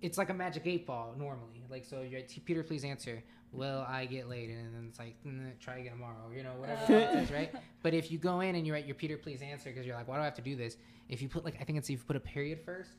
it's 0.02 0.18
like 0.18 0.30
a 0.30 0.34
magic 0.34 0.64
eight 0.66 0.86
ball 0.86 1.16
normally. 1.18 1.66
Like 1.70 1.86
so, 1.86 2.02
you're 2.02 2.20
at 2.20 2.30
Peter, 2.46 2.64
please 2.64 2.84
answer. 2.84 3.24
Will 3.52 3.84
I 3.88 4.06
get 4.06 4.30
laid? 4.30 4.50
And 4.52 4.76
then 4.76 4.86
it's 4.90 5.00
like 5.00 5.16
"Mm, 5.26 5.58
try 5.60 5.78
again 5.78 5.94
tomorrow. 5.94 6.30
You 6.36 6.44
know 6.44 6.54
whatever 6.58 6.94
it 6.94 7.24
is, 7.24 7.32
right? 7.32 7.52
But 7.82 7.94
if 7.94 8.12
you 8.12 8.18
go 8.18 8.42
in 8.42 8.56
and 8.56 8.68
you 8.68 8.74
write 8.74 8.86
your 8.86 8.96
Peter, 8.96 9.18
please 9.18 9.42
answer 9.42 9.70
because 9.70 9.86
you're 9.86 9.96
like, 9.96 10.08
why 10.08 10.16
do 10.18 10.22
I 10.22 10.26
have 10.26 10.36
to 10.36 10.42
do 10.42 10.56
this? 10.56 10.76
If 11.08 11.22
you 11.22 11.30
put 11.30 11.46
like 11.46 11.56
I 11.60 11.64
think 11.64 11.78
it's 11.80 11.90
if 11.90 12.00
you 12.00 12.04
put 12.06 12.16
a 12.16 12.20
period 12.20 12.60
first, 12.64 12.92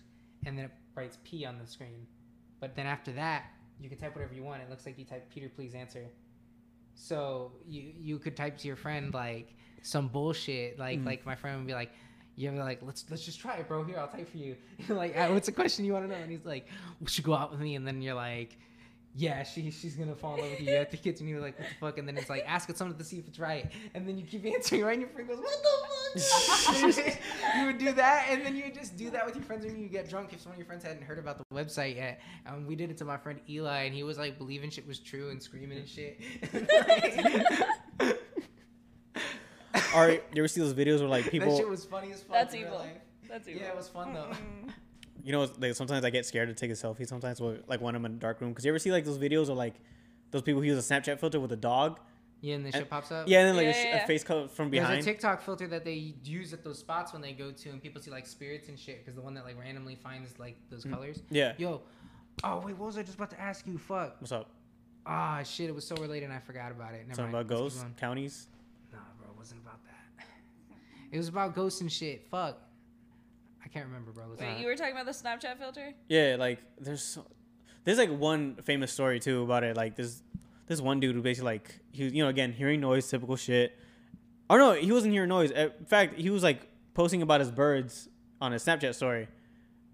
and 0.47 0.59
then 0.59 0.64
it 0.64 0.70
writes 0.95 1.18
P 1.22 1.45
on 1.45 1.59
the 1.59 1.66
screen. 1.66 2.07
But 2.59 2.74
then 2.74 2.86
after 2.86 3.12
that, 3.12 3.45
you 3.78 3.88
can 3.88 3.99
type 3.99 4.14
whatever 4.14 4.34
you 4.34 4.43
want. 4.43 4.62
It 4.62 4.70
looks 4.70 4.86
like 4.86 4.99
you 4.99 5.05
type 5.05 5.30
Peter, 5.30 5.49
please 5.55 5.74
answer. 5.74 6.07
So 6.95 7.53
you 7.66 7.93
you 7.97 8.18
could 8.18 8.36
type 8.36 8.59
to 8.59 8.66
your 8.66 8.76
friend 8.76 9.14
like 9.14 9.55
some 9.82 10.08
bullshit, 10.08 10.78
like 10.78 10.98
Mm. 11.00 11.06
like 11.06 11.26
my 11.26 11.34
friend 11.34 11.58
would 11.58 11.66
be 11.66 11.74
like, 11.74 11.90
you 12.36 12.48
ever 12.48 12.58
like 12.58 12.80
let's 12.82 13.04
let's 13.10 13.24
just 13.24 13.40
try 13.40 13.56
it, 13.56 13.68
bro. 13.68 13.84
Here, 13.84 13.98
I'll 13.98 14.08
type 14.08 14.30
for 14.30 14.38
you. 14.38 14.56
like, 14.88 15.14
"Ah, 15.18 15.30
what's 15.32 15.46
the 15.46 15.52
question 15.52 15.84
you 15.84 15.92
want 15.92 16.04
to 16.08 16.10
know? 16.14 16.20
And 16.22 16.30
he's 16.30 16.44
like, 16.44 16.66
"Would 17.00 17.16
you 17.18 17.24
go 17.24 17.34
out 17.34 17.50
with 17.50 17.60
me?" 17.60 17.74
And 17.76 17.86
then 17.86 18.00
you're 18.00 18.14
like, 18.14 18.56
"Yeah, 19.14 19.42
she 19.42 19.70
she's 19.70 19.94
gonna 19.96 20.14
fall 20.14 20.36
in 20.36 20.40
love 20.42 20.50
with 20.52 20.60
you." 20.62 20.74
At 20.76 20.90
the 20.90 20.96
kids, 20.96 21.20
and 21.20 21.28
you're 21.28 21.40
like, 21.40 21.58
"What 21.58 21.68
the 21.68 21.74
fuck?" 21.80 21.98
And 21.98 22.08
then 22.08 22.16
it's 22.16 22.30
like, 22.30 22.44
ask 22.46 22.70
it 22.70 22.78
something 22.78 22.96
to 22.96 23.04
see 23.04 23.18
if 23.18 23.28
it's 23.28 23.38
right. 23.38 23.70
And 23.94 24.08
then 24.08 24.16
you 24.16 24.24
keep 24.24 24.46
answering 24.54 24.82
right, 24.84 24.92
and 24.92 25.02
your 25.02 25.10
friend 25.10 25.28
goes, 25.28 25.38
"What 25.38 25.52
the 26.14 26.20
fuck?" 26.20 27.18
you 27.58 27.66
would 27.66 27.78
do 27.78 27.92
that, 27.92 28.26
and 28.30 28.44
then 28.46 28.56
you 28.56 28.64
would 28.64 28.74
just 28.74 28.96
do 28.96 29.10
that 29.10 29.26
with 29.26 29.34
your 29.34 29.44
friends 29.44 29.66
when 29.66 29.78
you 29.78 29.88
get 29.88 30.08
drunk. 30.08 30.32
If 30.32 30.40
some 30.40 30.52
of 30.52 30.56
your 30.58 30.66
friends 30.66 30.82
hadn't 30.84 31.02
heard 31.02 31.18
about 31.18 31.36
the 31.38 31.44
website 31.54 31.96
yet, 31.96 32.20
and 32.46 32.66
we 32.66 32.74
did 32.74 32.90
it 32.90 32.96
to 32.98 33.04
my 33.04 33.18
friend 33.18 33.38
Eli, 33.50 33.82
and 33.82 33.94
he 33.94 34.02
was 34.02 34.16
like 34.18 34.38
believing 34.38 34.70
shit 34.70 34.86
was 34.86 34.98
true 34.98 35.28
and 35.30 35.42
screaming 35.42 35.78
and 35.78 35.88
shit. 35.88 36.20
All 38.00 38.12
right. 39.95 40.22
You 40.32 40.43
ever 40.43 40.49
see 40.49 40.61
those 40.61 40.74
videos 40.74 41.01
where 41.01 41.09
like 41.09 41.30
people? 41.30 41.51
that 41.51 41.57
shit 41.59 41.68
was 41.68 41.84
funny 41.84 42.12
as 42.12 42.20
fuck. 42.22 42.32
That's 42.32 42.55
evil. 42.55 42.78
life. 42.78 42.91
That's 43.28 43.49
evil. 43.49 43.62
Yeah, 43.62 43.68
it 43.68 43.76
was 43.76 43.88
fun 43.88 44.12
though. 44.14 44.30
You 45.22 45.32
know, 45.32 45.49
like 45.59 45.74
sometimes 45.74 46.05
I 46.05 46.11
get 46.11 46.24
scared 46.24 46.49
to 46.49 46.55
take 46.55 46.70
a 46.70 46.74
selfie. 46.74 47.07
Sometimes, 47.07 47.41
with, 47.41 47.62
like 47.68 47.80
when 47.80 47.95
I'm 47.95 48.05
in 48.07 48.12
a 48.12 48.16
dark 48.16 48.41
room, 48.41 48.51
because 48.51 48.64
you 48.64 48.70
ever 48.70 48.78
see 48.78 48.91
like 48.91 49.05
those 49.05 49.18
videos 49.18 49.49
of 49.51 49.57
like 49.59 49.74
those 50.30 50.43
people 50.43 50.61
who 50.62 50.66
use 50.68 50.78
a 50.91 50.95
Snapchat 50.95 51.18
filter 51.20 51.38
with 51.41 51.53
a 51.53 51.57
dog? 51.57 52.01
Yeah, 52.41 52.55
and 52.55 52.64
the 52.64 52.72
shit 52.72 52.88
pops 52.88 53.12
up. 53.12 53.28
Yeah, 53.28 53.41
and 53.41 53.49
then 53.49 53.57
like 53.57 53.74
Yeah, 53.76 53.82
a, 53.82 53.84
yeah, 53.91 53.97
yeah. 53.97 54.05
a 54.05 54.07
face 54.07 54.24
cut 54.24 54.51
from 54.51 54.70
behind. 54.70 54.95
There's 54.95 55.05
a. 55.07 55.11
TikTok 55.11 55.43
filter 55.43 55.66
that 55.68 55.84
they 55.84 56.14
use 56.24 56.55
at 56.55 56.64
those 56.64 56.78
spots 56.78 57.12
when 57.12 57.20
they 57.20 57.32
go 57.32 57.51
to, 57.51 57.68
and 57.68 57.82
people 57.82 58.01
see 58.01 58.11
like 58.11 58.26
spirits 58.26 58.68
and 58.68 58.78
shit. 58.78 59.05
Because 59.05 59.14
the 59.14 59.20
one 59.20 59.34
that 59.34 59.45
like 59.45 59.59
randomly 59.61 59.95
finds 59.95 60.38
like 60.38 60.57
those 60.70 60.84
Mm. 60.86 60.95
colors. 60.95 61.22
yeah. 61.30 61.53
Yo, 61.59 61.82
oh 62.43 62.62
wait, 62.64 62.78
what 62.78 62.86
was 62.86 62.97
I 62.97 63.03
just 63.03 63.16
about 63.16 63.28
to 63.30 63.41
ask 63.41 63.66
you? 63.66 63.76
Fuck. 63.76 64.16
What's 64.22 64.32
up? 64.32 64.49
Ah, 65.05 65.43
shit, 65.43 65.68
it 65.68 65.74
was 65.74 65.86
so 65.86 65.97
related 65.97 66.24
and 66.26 66.32
I 66.32 66.38
forgot 66.38 66.70
about 66.72 66.95
it. 66.95 67.03
Never 67.07 67.16
Something 67.16 67.32
mind. 67.32 67.47
about 67.51 67.61
Let's 67.62 67.74
ghosts, 67.74 67.82
keep 67.82 67.97
counties. 67.99 68.47
Nah, 69.41 69.47
bro, 69.47 69.47
it 69.47 69.49
wasn't 69.49 69.61
about 69.62 69.80
that. 69.84 70.26
It 71.12 71.16
was 71.16 71.28
about 71.28 71.55
ghosts 71.55 71.80
and 71.80 71.91
shit. 71.91 72.26
Fuck. 72.30 72.59
I 73.64 73.68
can't 73.68 73.86
remember, 73.86 74.12
bro. 74.12 74.24
Wait, 74.38 74.59
you 74.61 74.66
were 74.66 74.76
talking 74.76 74.93
about 74.93 75.07
the 75.07 75.12
Snapchat 75.12 75.59
filter? 75.59 75.93
Yeah, 76.09 76.36
like 76.38 76.61
there's 76.78 77.03
so, 77.03 77.26
there's 77.84 77.99
like 77.99 78.11
one 78.11 78.57
famous 78.64 78.93
story 78.93 79.20
too 79.20 79.43
about 79.43 79.64
it. 79.64 79.76
Like 79.76 79.97
this 79.97 80.22
this 80.66 80.80
one 80.80 81.01
dude 81.01 81.14
who 81.14 81.22
basically 81.22 81.53
like 81.53 81.80
he 81.93 82.05
was 82.05 82.12
you 82.12 82.22
know 82.22 82.28
again 82.28 82.53
hearing 82.53 82.80
noise, 82.80 83.09
typical 83.09 83.36
shit. 83.36 83.76
Or 84.49 84.59
no, 84.59 84.72
he 84.72 84.91
wasn't 84.91 85.12
hearing 85.12 85.28
noise. 85.28 85.51
In 85.51 85.84
fact, 85.86 86.14
he 86.14 86.30
was 86.30 86.43
like 86.43 86.66
posting 86.95 87.22
about 87.22 87.41
his 87.41 87.51
birds 87.51 88.09
on 88.41 88.53
his 88.53 88.64
Snapchat 88.64 88.95
story, 88.95 89.28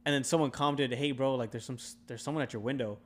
and 0.05 0.15
then 0.15 0.25
someone 0.25 0.51
commented, 0.51 0.93
"Hey, 0.93 1.13
bro, 1.13 1.35
like 1.35 1.51
there's 1.51 1.65
some 1.65 1.79
there's 2.07 2.23
someone 2.23 2.43
at 2.43 2.53
your 2.53 2.63
window." 2.63 2.99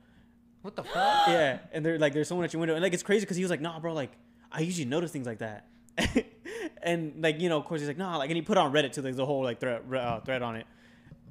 What 0.61 0.75
the 0.75 0.83
fuck? 0.83 1.27
yeah, 1.27 1.59
and 1.71 1.83
they're 1.85 1.97
like, 1.97 2.13
there's 2.13 2.27
someone 2.27 2.45
at 2.45 2.53
your 2.53 2.59
window, 2.59 2.75
and 2.75 2.83
like 2.83 2.93
it's 2.93 3.03
crazy 3.03 3.21
because 3.21 3.37
he 3.37 3.43
was 3.43 3.49
like, 3.49 3.61
nah, 3.61 3.79
bro, 3.79 3.93
like 3.93 4.11
I 4.51 4.61
usually 4.61 4.85
notice 4.85 5.11
things 5.11 5.25
like 5.25 5.39
that, 5.39 5.67
and 6.83 7.21
like 7.21 7.39
you 7.39 7.49
know, 7.49 7.57
of 7.57 7.65
course 7.65 7.81
he's 7.81 7.87
like, 7.87 7.97
nah, 7.97 8.17
like, 8.17 8.29
and 8.29 8.35
he 8.35 8.41
put 8.41 8.57
on 8.57 8.71
Reddit 8.71 8.93
too, 8.93 9.01
there's 9.01 9.19
a 9.19 9.25
whole 9.25 9.43
like 9.43 9.59
thread 9.59 9.81
uh, 9.93 10.19
thread 10.21 10.41
on 10.41 10.55
it, 10.55 10.65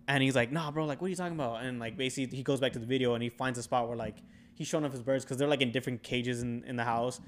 and 0.09 0.23
he's 0.23 0.35
like, 0.35 0.53
nah, 0.53 0.71
bro, 0.71 0.85
like 0.85 1.01
what 1.01 1.07
are 1.07 1.11
you 1.11 1.17
talking 1.17 1.35
about? 1.35 1.63
And 1.63 1.79
like 1.79 1.97
basically 1.97 2.37
he 2.37 2.43
goes 2.43 2.61
back 2.61 2.73
to 2.73 2.79
the 2.79 2.87
video 2.87 3.15
and 3.15 3.23
he 3.23 3.29
finds 3.29 3.59
a 3.59 3.63
spot 3.63 3.89
where 3.89 3.97
like 3.97 4.17
he's 4.55 4.69
showing 4.69 4.85
off 4.85 4.93
his 4.93 5.03
birds 5.03 5.25
because 5.25 5.37
they're 5.37 5.49
like 5.49 5.63
in 5.63 5.73
different 5.73 6.03
cages 6.03 6.43
in, 6.43 6.65
in 6.65 6.77
the 6.77 6.85
house. 6.85 7.19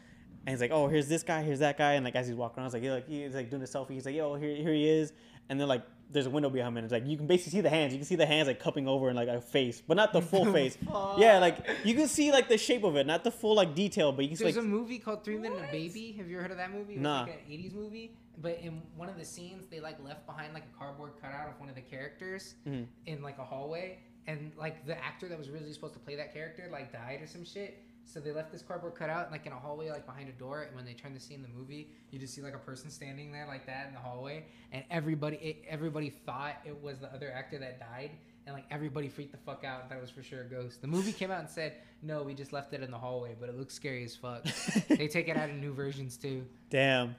And 0.44 0.52
he's 0.52 0.60
like, 0.60 0.72
oh, 0.72 0.88
here's 0.88 1.06
this 1.06 1.22
guy, 1.22 1.42
here's 1.42 1.60
that 1.60 1.78
guy, 1.78 1.92
and 1.92 2.04
like 2.04 2.16
as 2.16 2.26
he's 2.26 2.36
walking 2.36 2.58
around, 2.58 2.66
he's 2.66 2.74
like, 2.74 2.82
yeah, 2.82 2.94
like 2.94 3.08
he's 3.08 3.34
like 3.34 3.50
doing 3.50 3.62
a 3.62 3.66
selfie. 3.66 3.90
He's 3.90 4.04
like, 4.04 4.16
yo, 4.16 4.34
here, 4.34 4.56
here 4.56 4.72
he 4.72 4.88
is, 4.88 5.12
and 5.48 5.60
then 5.60 5.68
like 5.68 5.82
there's 6.12 6.26
a 6.26 6.30
window 6.30 6.50
behind 6.50 6.74
me. 6.74 6.80
and 6.80 6.84
it's 6.84 6.92
like 6.92 7.06
you 7.06 7.16
can 7.16 7.26
basically 7.26 7.52
see 7.58 7.60
the 7.60 7.70
hands. 7.70 7.92
You 7.92 7.98
can 7.98 8.06
see 8.06 8.16
the 8.16 8.26
hands 8.26 8.46
like 8.48 8.60
cupping 8.60 8.86
over 8.86 9.08
in 9.10 9.16
like 9.16 9.28
a 9.28 9.40
face, 9.40 9.80
but 9.86 9.96
not 9.96 10.12
the 10.12 10.20
full 10.22 10.50
face. 10.52 10.76
Yeah, 11.18 11.38
like 11.38 11.58
you 11.84 11.94
can 11.94 12.08
see 12.08 12.30
like 12.32 12.48
the 12.48 12.58
shape 12.58 12.84
of 12.84 12.96
it, 12.96 13.06
not 13.06 13.24
the 13.24 13.30
full 13.30 13.54
like 13.56 13.74
detail, 13.74 14.12
but 14.12 14.22
you 14.24 14.28
can 14.28 14.36
see 14.36 14.44
There's 14.44 14.56
like 14.56 14.64
a 14.64 14.68
movie 14.68 14.98
called 14.98 15.24
Three 15.24 15.38
Men 15.38 15.52
and 15.52 15.64
a 15.64 15.72
Baby. 15.72 16.12
Have 16.18 16.28
you 16.28 16.36
ever 16.36 16.42
heard 16.42 16.50
of 16.52 16.58
that 16.58 16.70
movie? 16.72 16.94
It 16.94 16.98
was 16.98 17.02
Nah. 17.02 17.22
like 17.22 17.44
an 17.48 17.52
80s 17.52 17.74
movie. 17.74 18.12
But 18.40 18.58
in 18.62 18.80
one 18.96 19.08
of 19.08 19.18
the 19.18 19.24
scenes, 19.24 19.66
they 19.70 19.80
like 19.80 20.02
left 20.02 20.26
behind 20.26 20.54
like 20.54 20.64
a 20.64 20.78
cardboard 20.78 21.12
cutout 21.20 21.48
of 21.48 21.60
one 21.60 21.68
of 21.68 21.74
the 21.74 21.82
characters 21.82 22.54
Mhm. 22.66 22.86
in 23.06 23.22
like 23.22 23.38
a 23.38 23.44
hallway, 23.44 23.98
and 24.26 24.52
like 24.56 24.86
the 24.86 24.96
actor 25.04 25.28
that 25.28 25.38
was 25.38 25.50
really 25.50 25.72
supposed 25.72 25.94
to 25.94 26.00
play 26.00 26.16
that 26.16 26.32
character 26.32 26.68
like 26.72 26.92
died 26.92 27.20
or 27.20 27.26
some 27.26 27.44
shit. 27.44 27.82
So 28.04 28.20
they 28.20 28.32
left 28.32 28.52
this 28.52 28.62
cardboard 28.62 28.94
cutout 28.94 29.30
like 29.30 29.46
in 29.46 29.52
a 29.52 29.58
hallway, 29.58 29.90
like 29.90 30.04
behind 30.06 30.28
a 30.28 30.32
door. 30.32 30.62
And 30.62 30.74
when 30.76 30.84
they 30.84 30.92
turned 30.92 31.14
to 31.14 31.20
see 31.20 31.34
in 31.34 31.42
the 31.42 31.48
movie, 31.48 31.88
you 32.10 32.18
just 32.18 32.34
see 32.34 32.42
like 32.42 32.54
a 32.54 32.58
person 32.58 32.90
standing 32.90 33.32
there 33.32 33.46
like 33.46 33.64
that 33.66 33.86
in 33.88 33.94
the 33.94 34.00
hallway, 34.00 34.44
and 34.72 34.84
everybody, 34.90 35.36
it, 35.36 35.64
everybody 35.68 36.10
thought 36.10 36.56
it 36.66 36.76
was 36.82 36.98
the 36.98 37.12
other 37.14 37.32
actor 37.32 37.58
that 37.58 37.78
died, 37.80 38.10
and 38.46 38.54
like 38.54 38.64
everybody 38.70 39.08
freaked 39.08 39.32
the 39.32 39.38
fuck 39.38 39.64
out 39.64 39.80
and 39.80 39.88
thought 39.88 39.98
it 39.98 40.02
was 40.02 40.10
for 40.10 40.22
sure 40.22 40.42
a 40.42 40.44
ghost. 40.44 40.80
The 40.82 40.88
movie 40.88 41.12
came 41.12 41.30
out 41.30 41.40
and 41.40 41.48
said, 41.48 41.74
"No, 42.02 42.22
we 42.22 42.34
just 42.34 42.52
left 42.52 42.72
it 42.74 42.82
in 42.82 42.90
the 42.90 42.98
hallway, 42.98 43.34
but 43.38 43.48
it 43.48 43.56
looks 43.56 43.72
scary 43.74 44.04
as 44.04 44.14
fuck." 44.16 44.44
they 44.88 45.08
take 45.08 45.28
it 45.28 45.36
out 45.36 45.48
in 45.48 45.60
new 45.60 45.72
versions 45.72 46.16
too. 46.16 46.44
damn, 46.70 47.14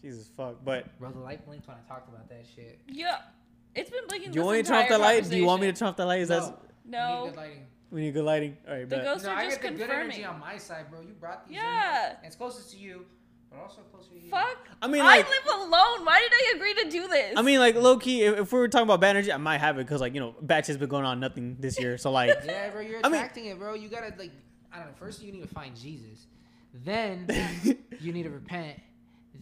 Jesus 0.00 0.28
fuck. 0.36 0.64
But 0.64 0.98
Bro, 0.98 1.10
the 1.10 1.18
light 1.18 1.44
blinked 1.44 1.66
when 1.68 1.76
I 1.76 1.88
talked 1.92 2.08
about 2.08 2.28
that 2.30 2.44
shit. 2.54 2.78
Yeah. 2.88 3.18
It's 3.74 3.90
been 3.90 4.06
blinking 4.08 4.30
do 4.32 4.36
you 4.38 4.42
this 4.42 4.46
want 4.46 4.56
me 4.56 4.62
to 4.62 4.68
turn 4.68 4.78
off 4.82 4.88
the 4.88 4.98
light? 4.98 5.28
Do 5.28 5.36
you 5.36 5.44
want 5.44 5.60
me 5.60 5.66
to 5.70 5.72
conversation. 5.72 5.78
turn 5.78 5.88
off 5.88 5.96
the 5.96 6.06
light? 6.06 6.20
Is 6.22 6.28
that 6.28 6.42
No. 6.42 6.54
We 6.84 6.90
No. 6.90 7.24
need 7.24 7.30
good 7.30 7.36
lighting. 7.36 7.66
We 7.90 8.02
need 8.02 8.14
good 8.14 8.24
lighting? 8.24 8.56
All 8.66 8.74
right, 8.74 8.88
The 8.88 8.96
bet. 8.96 9.04
ghosts 9.04 9.24
no, 9.24 9.30
are 9.32 9.36
I 9.36 9.44
just 9.46 9.60
get 9.62 9.72
the 9.72 9.78
good 9.78 9.90
energy 9.90 10.24
on 10.24 10.38
my 10.40 10.56
side, 10.58 10.90
bro. 10.90 11.00
You 11.00 11.14
brought 11.18 11.46
these. 11.46 11.56
in. 11.56 11.62
Yeah. 11.62 12.08
And 12.16 12.26
it's 12.26 12.36
closest 12.36 12.70
to 12.72 12.76
you, 12.78 13.06
but 13.50 13.58
also 13.60 13.80
closer 13.92 14.10
to 14.10 14.20
you. 14.20 14.30
Fuck. 14.30 14.58
I 14.82 14.88
mean, 14.88 15.02
I 15.02 15.16
live 15.18 15.26
alone. 15.54 16.04
Why 16.04 16.20
did 16.20 16.32
I 16.32 16.52
agree 16.56 16.74
to 16.84 16.90
do 16.90 17.08
this? 17.08 17.34
I 17.36 17.42
mean, 17.42 17.58
like 17.60 17.74
low 17.76 17.98
key. 17.98 18.22
If, 18.22 18.38
if 18.40 18.52
we 18.52 18.58
were 18.58 18.68
talking 18.68 18.86
about 18.86 19.00
bad 19.00 19.10
energy, 19.16 19.32
I 19.32 19.36
might 19.38 19.58
have 19.58 19.78
it 19.78 19.84
because 19.86 20.00
like 20.00 20.14
you 20.14 20.20
know, 20.20 20.34
batch 20.42 20.66
has 20.66 20.76
been 20.76 20.88
going 20.88 21.04
on 21.04 21.18
nothing 21.20 21.56
this 21.60 21.78
year. 21.80 21.96
So 21.98 22.10
like, 22.12 22.30
Yeah, 22.44 22.70
bro, 22.70 22.80
you're 22.82 23.00
I 23.02 23.08
mean- 23.08 23.14
attracting 23.14 23.46
it, 23.46 23.58
bro. 23.58 23.74
You 23.74 23.88
gotta 23.88 24.12
like, 24.18 24.32
I 24.72 24.78
don't 24.78 24.88
know. 24.88 24.92
First, 24.98 25.22
you 25.22 25.32
need 25.32 25.42
to 25.42 25.48
find 25.48 25.74
Jesus. 25.76 26.26
Then 26.84 27.26
you 28.00 28.12
need 28.12 28.24
to 28.24 28.30
repent. 28.30 28.78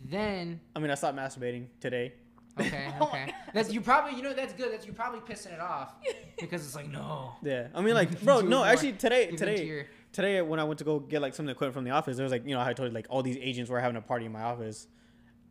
Then 0.04 0.60
I 0.74 0.78
mean, 0.78 0.90
I 0.90 0.94
stopped 0.94 1.16
masturbating 1.18 1.66
today. 1.80 2.12
Okay, 2.58 2.88
Oh 3.00 3.04
okay. 3.08 3.34
That's 3.54 3.72
you 3.72 3.80
probably 3.80 4.16
you 4.16 4.22
know 4.22 4.32
that's 4.34 4.52
good. 4.52 4.72
That's 4.72 4.86
you 4.86 4.92
probably 4.92 5.20
pissing 5.20 5.52
it 5.52 5.60
off 5.60 5.94
because 6.40 6.64
it's 6.64 6.74
like 6.74 6.90
no. 6.90 7.32
Yeah, 7.42 7.68
I 7.74 7.82
mean, 7.82 7.94
like, 7.94 8.20
bro, 8.24 8.40
no, 8.40 8.58
more. 8.58 8.66
actually, 8.66 8.92
today, 8.92 9.26
Give 9.30 9.36
today, 9.38 9.52
into 9.52 9.64
your- 9.66 9.86
today 10.12 10.40
when 10.42 10.58
I 10.60 10.64
went 10.64 10.78
to 10.78 10.84
go 10.84 10.98
get 10.98 11.20
like 11.22 11.34
some 11.34 11.44
of 11.44 11.48
the 11.48 11.52
equipment 11.52 11.74
from 11.74 11.84
the 11.84 11.90
office, 11.90 12.16
there 12.16 12.24
was 12.24 12.32
like, 12.32 12.46
you 12.46 12.54
know, 12.54 12.60
I 12.60 12.72
told 12.72 12.88
you 12.90 12.94
like 12.94 13.06
all 13.10 13.22
these 13.22 13.36
agents 13.40 13.70
were 13.70 13.80
having 13.80 13.96
a 13.96 14.00
party 14.02 14.26
in 14.26 14.32
my 14.32 14.42
office, 14.42 14.86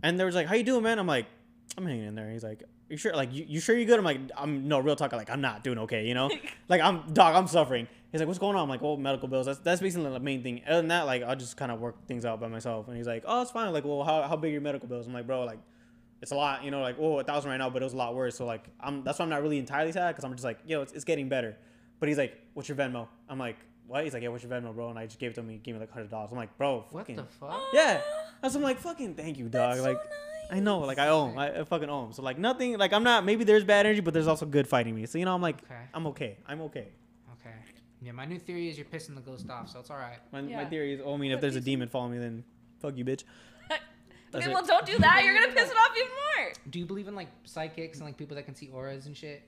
and 0.03 0.17
there 0.19 0.25
was 0.25 0.35
like, 0.35 0.47
"How 0.47 0.55
you 0.55 0.63
doing, 0.63 0.83
man?" 0.83 0.99
I'm 0.99 1.07
like, 1.07 1.27
"I'm 1.77 1.85
hanging 1.85 2.05
in 2.05 2.15
there." 2.15 2.29
He's 2.31 2.43
like, 2.43 2.63
"You 2.89 2.97
sure? 2.97 3.15
Like, 3.15 3.33
you, 3.33 3.45
you 3.47 3.59
sure 3.59 3.77
you 3.77 3.85
good?" 3.85 3.99
I'm 3.99 4.05
like, 4.05 4.19
"I'm 4.37 4.67
no 4.67 4.79
real 4.79 4.95
talk. 4.95 5.11
Like, 5.13 5.29
I'm 5.29 5.41
not 5.41 5.63
doing 5.63 5.77
okay, 5.79 6.07
you 6.07 6.13
know. 6.13 6.29
like, 6.69 6.81
I'm 6.81 7.11
dog. 7.13 7.35
I'm 7.35 7.47
suffering." 7.47 7.87
He's 8.11 8.21
like, 8.21 8.27
"What's 8.27 8.39
going 8.39 8.55
on?" 8.55 8.63
I'm 8.63 8.69
like, 8.69 8.81
"Well, 8.81 8.97
medical 8.97 9.27
bills. 9.27 9.45
That's 9.45 9.59
that's 9.59 9.81
basically 9.81 10.09
the 10.09 10.19
main 10.19 10.41
thing. 10.43 10.61
Other 10.67 10.77
than 10.77 10.87
that, 10.89 11.05
like, 11.05 11.21
I'll 11.23 11.35
just 11.35 11.57
kind 11.57 11.71
of 11.71 11.79
work 11.79 12.05
things 12.07 12.23
out 12.25 12.39
by 12.39 12.47
myself." 12.47 12.87
And 12.87 12.95
he's 12.97 13.07
like, 13.07 13.23
"Oh, 13.27 13.41
it's 13.41 13.51
fine. 13.51 13.71
Like, 13.73 13.83
well, 13.85 14.03
how 14.03 14.23
how 14.23 14.35
big 14.35 14.49
are 14.49 14.53
your 14.53 14.61
medical 14.61 14.87
bills?" 14.87 15.05
I'm 15.07 15.13
like, 15.13 15.27
"Bro, 15.27 15.45
like." 15.45 15.59
It's 16.21 16.31
a 16.31 16.35
lot, 16.35 16.63
you 16.63 16.71
know, 16.71 16.81
like 16.81 16.95
oh, 16.99 17.19
a 17.19 17.23
thousand 17.23 17.51
right 17.51 17.57
now, 17.57 17.69
but 17.69 17.81
it 17.81 17.85
was 17.85 17.93
a 17.93 17.97
lot 17.97 18.15
worse. 18.15 18.35
So 18.37 18.45
like, 18.45 18.65
I'm 18.79 19.03
that's 19.03 19.19
why 19.19 19.23
I'm 19.23 19.29
not 19.29 19.41
really 19.41 19.57
entirely 19.59 19.91
sad 19.91 20.09
because 20.15 20.23
I'm 20.23 20.31
just 20.31 20.43
like, 20.43 20.59
yo, 20.65 20.81
it's, 20.81 20.93
it's 20.93 21.03
getting 21.05 21.29
better. 21.29 21.57
But 21.99 22.09
he's 22.09 22.17
like, 22.17 22.37
"What's 22.53 22.67
your 22.67 22.77
Venmo?" 22.77 23.07
I'm 23.29 23.39
like, 23.39 23.57
"What?" 23.87 24.03
He's 24.03 24.13
like, 24.13 24.23
"Yeah, 24.23 24.29
what's 24.29 24.43
your 24.43 24.51
Venmo, 24.51 24.73
bro?" 24.73 24.89
And 24.89 24.99
I 24.99 25.05
just 25.05 25.19
gave 25.19 25.31
it 25.31 25.35
to 25.35 25.41
him. 25.41 25.49
He 25.49 25.57
gave 25.57 25.75
me 25.75 25.79
like 25.79 25.91
hundred 25.91 26.09
dollars. 26.09 26.29
I'm 26.31 26.37
like, 26.37 26.57
"Bro, 26.57 26.85
What 26.91 27.07
the 27.07 27.23
fuck? 27.39 27.61
yeah." 27.73 28.01
I 28.43 28.47
was 28.47 28.55
I'm 28.55 28.61
like, 28.61 28.79
"Fucking 28.79 29.15
thank 29.15 29.37
you, 29.37 29.45
dog." 29.49 29.75
That's 29.75 29.81
like, 29.85 29.97
so 29.97 30.55
I 30.55 30.59
know, 30.59 30.79
like 30.79 30.99
I 30.99 31.07
own. 31.07 31.37
I, 31.37 31.61
I 31.61 31.63
fucking 31.63 31.89
own. 31.89 32.13
So 32.13 32.21
like 32.21 32.37
nothing. 32.37 32.77
Like 32.77 32.91
I'm 32.93 33.03
not. 33.03 33.23
Maybe 33.25 33.43
there's 33.43 33.63
bad 33.63 33.85
energy, 33.85 34.01
but 34.01 34.13
there's 34.13 34.27
also 34.27 34.45
good 34.45 34.67
fighting 34.67 34.93
me. 34.95 35.05
So 35.05 35.17
you 35.17 35.25
know, 35.25 35.33
I'm 35.33 35.41
like, 35.41 35.63
Okay. 35.63 35.81
I'm 35.93 36.07
okay. 36.07 36.37
I'm 36.47 36.61
okay. 36.63 36.89
Okay. 37.39 37.55
Yeah, 38.01 38.11
my 38.11 38.25
new 38.25 38.37
theory 38.39 38.67
is 38.69 38.77
you're 38.77 38.85
pissing 38.85 39.15
the 39.15 39.21
ghost 39.21 39.49
off, 39.49 39.69
so 39.69 39.79
it's 39.79 39.89
all 39.89 39.97
right. 39.97 40.19
My, 40.31 40.41
my 40.41 40.65
theory 40.65 40.93
is, 40.93 41.01
oh, 41.03 41.13
I 41.13 41.17
mean, 41.17 41.31
if 41.31 41.41
there's 41.41 41.55
a 41.55 41.61
demon 41.61 41.87
following 41.87 42.11
me, 42.13 42.17
then 42.19 42.43
fuck 42.79 42.95
you, 42.97 43.05
bitch. 43.05 43.23
That's 44.35 44.45
Okay, 44.47 44.53
well, 44.53 44.65
don't 44.65 44.85
do 44.85 44.97
that. 44.99 45.23
You're 45.23 45.33
gonna 45.33 45.53
piss 45.53 45.69
it 45.71 45.77
off 45.77 45.91
even 45.97 46.09
more. 46.09 46.53
Do 46.69 46.79
you 46.79 46.85
believe 46.85 47.07
in 47.07 47.15
like 47.15 47.29
psychics 47.43 47.97
and 47.99 48.05
like 48.05 48.17
people 48.17 48.35
that 48.35 48.45
can 48.45 48.55
see 48.55 48.69
auras 48.69 49.05
and 49.07 49.15
shit? 49.15 49.43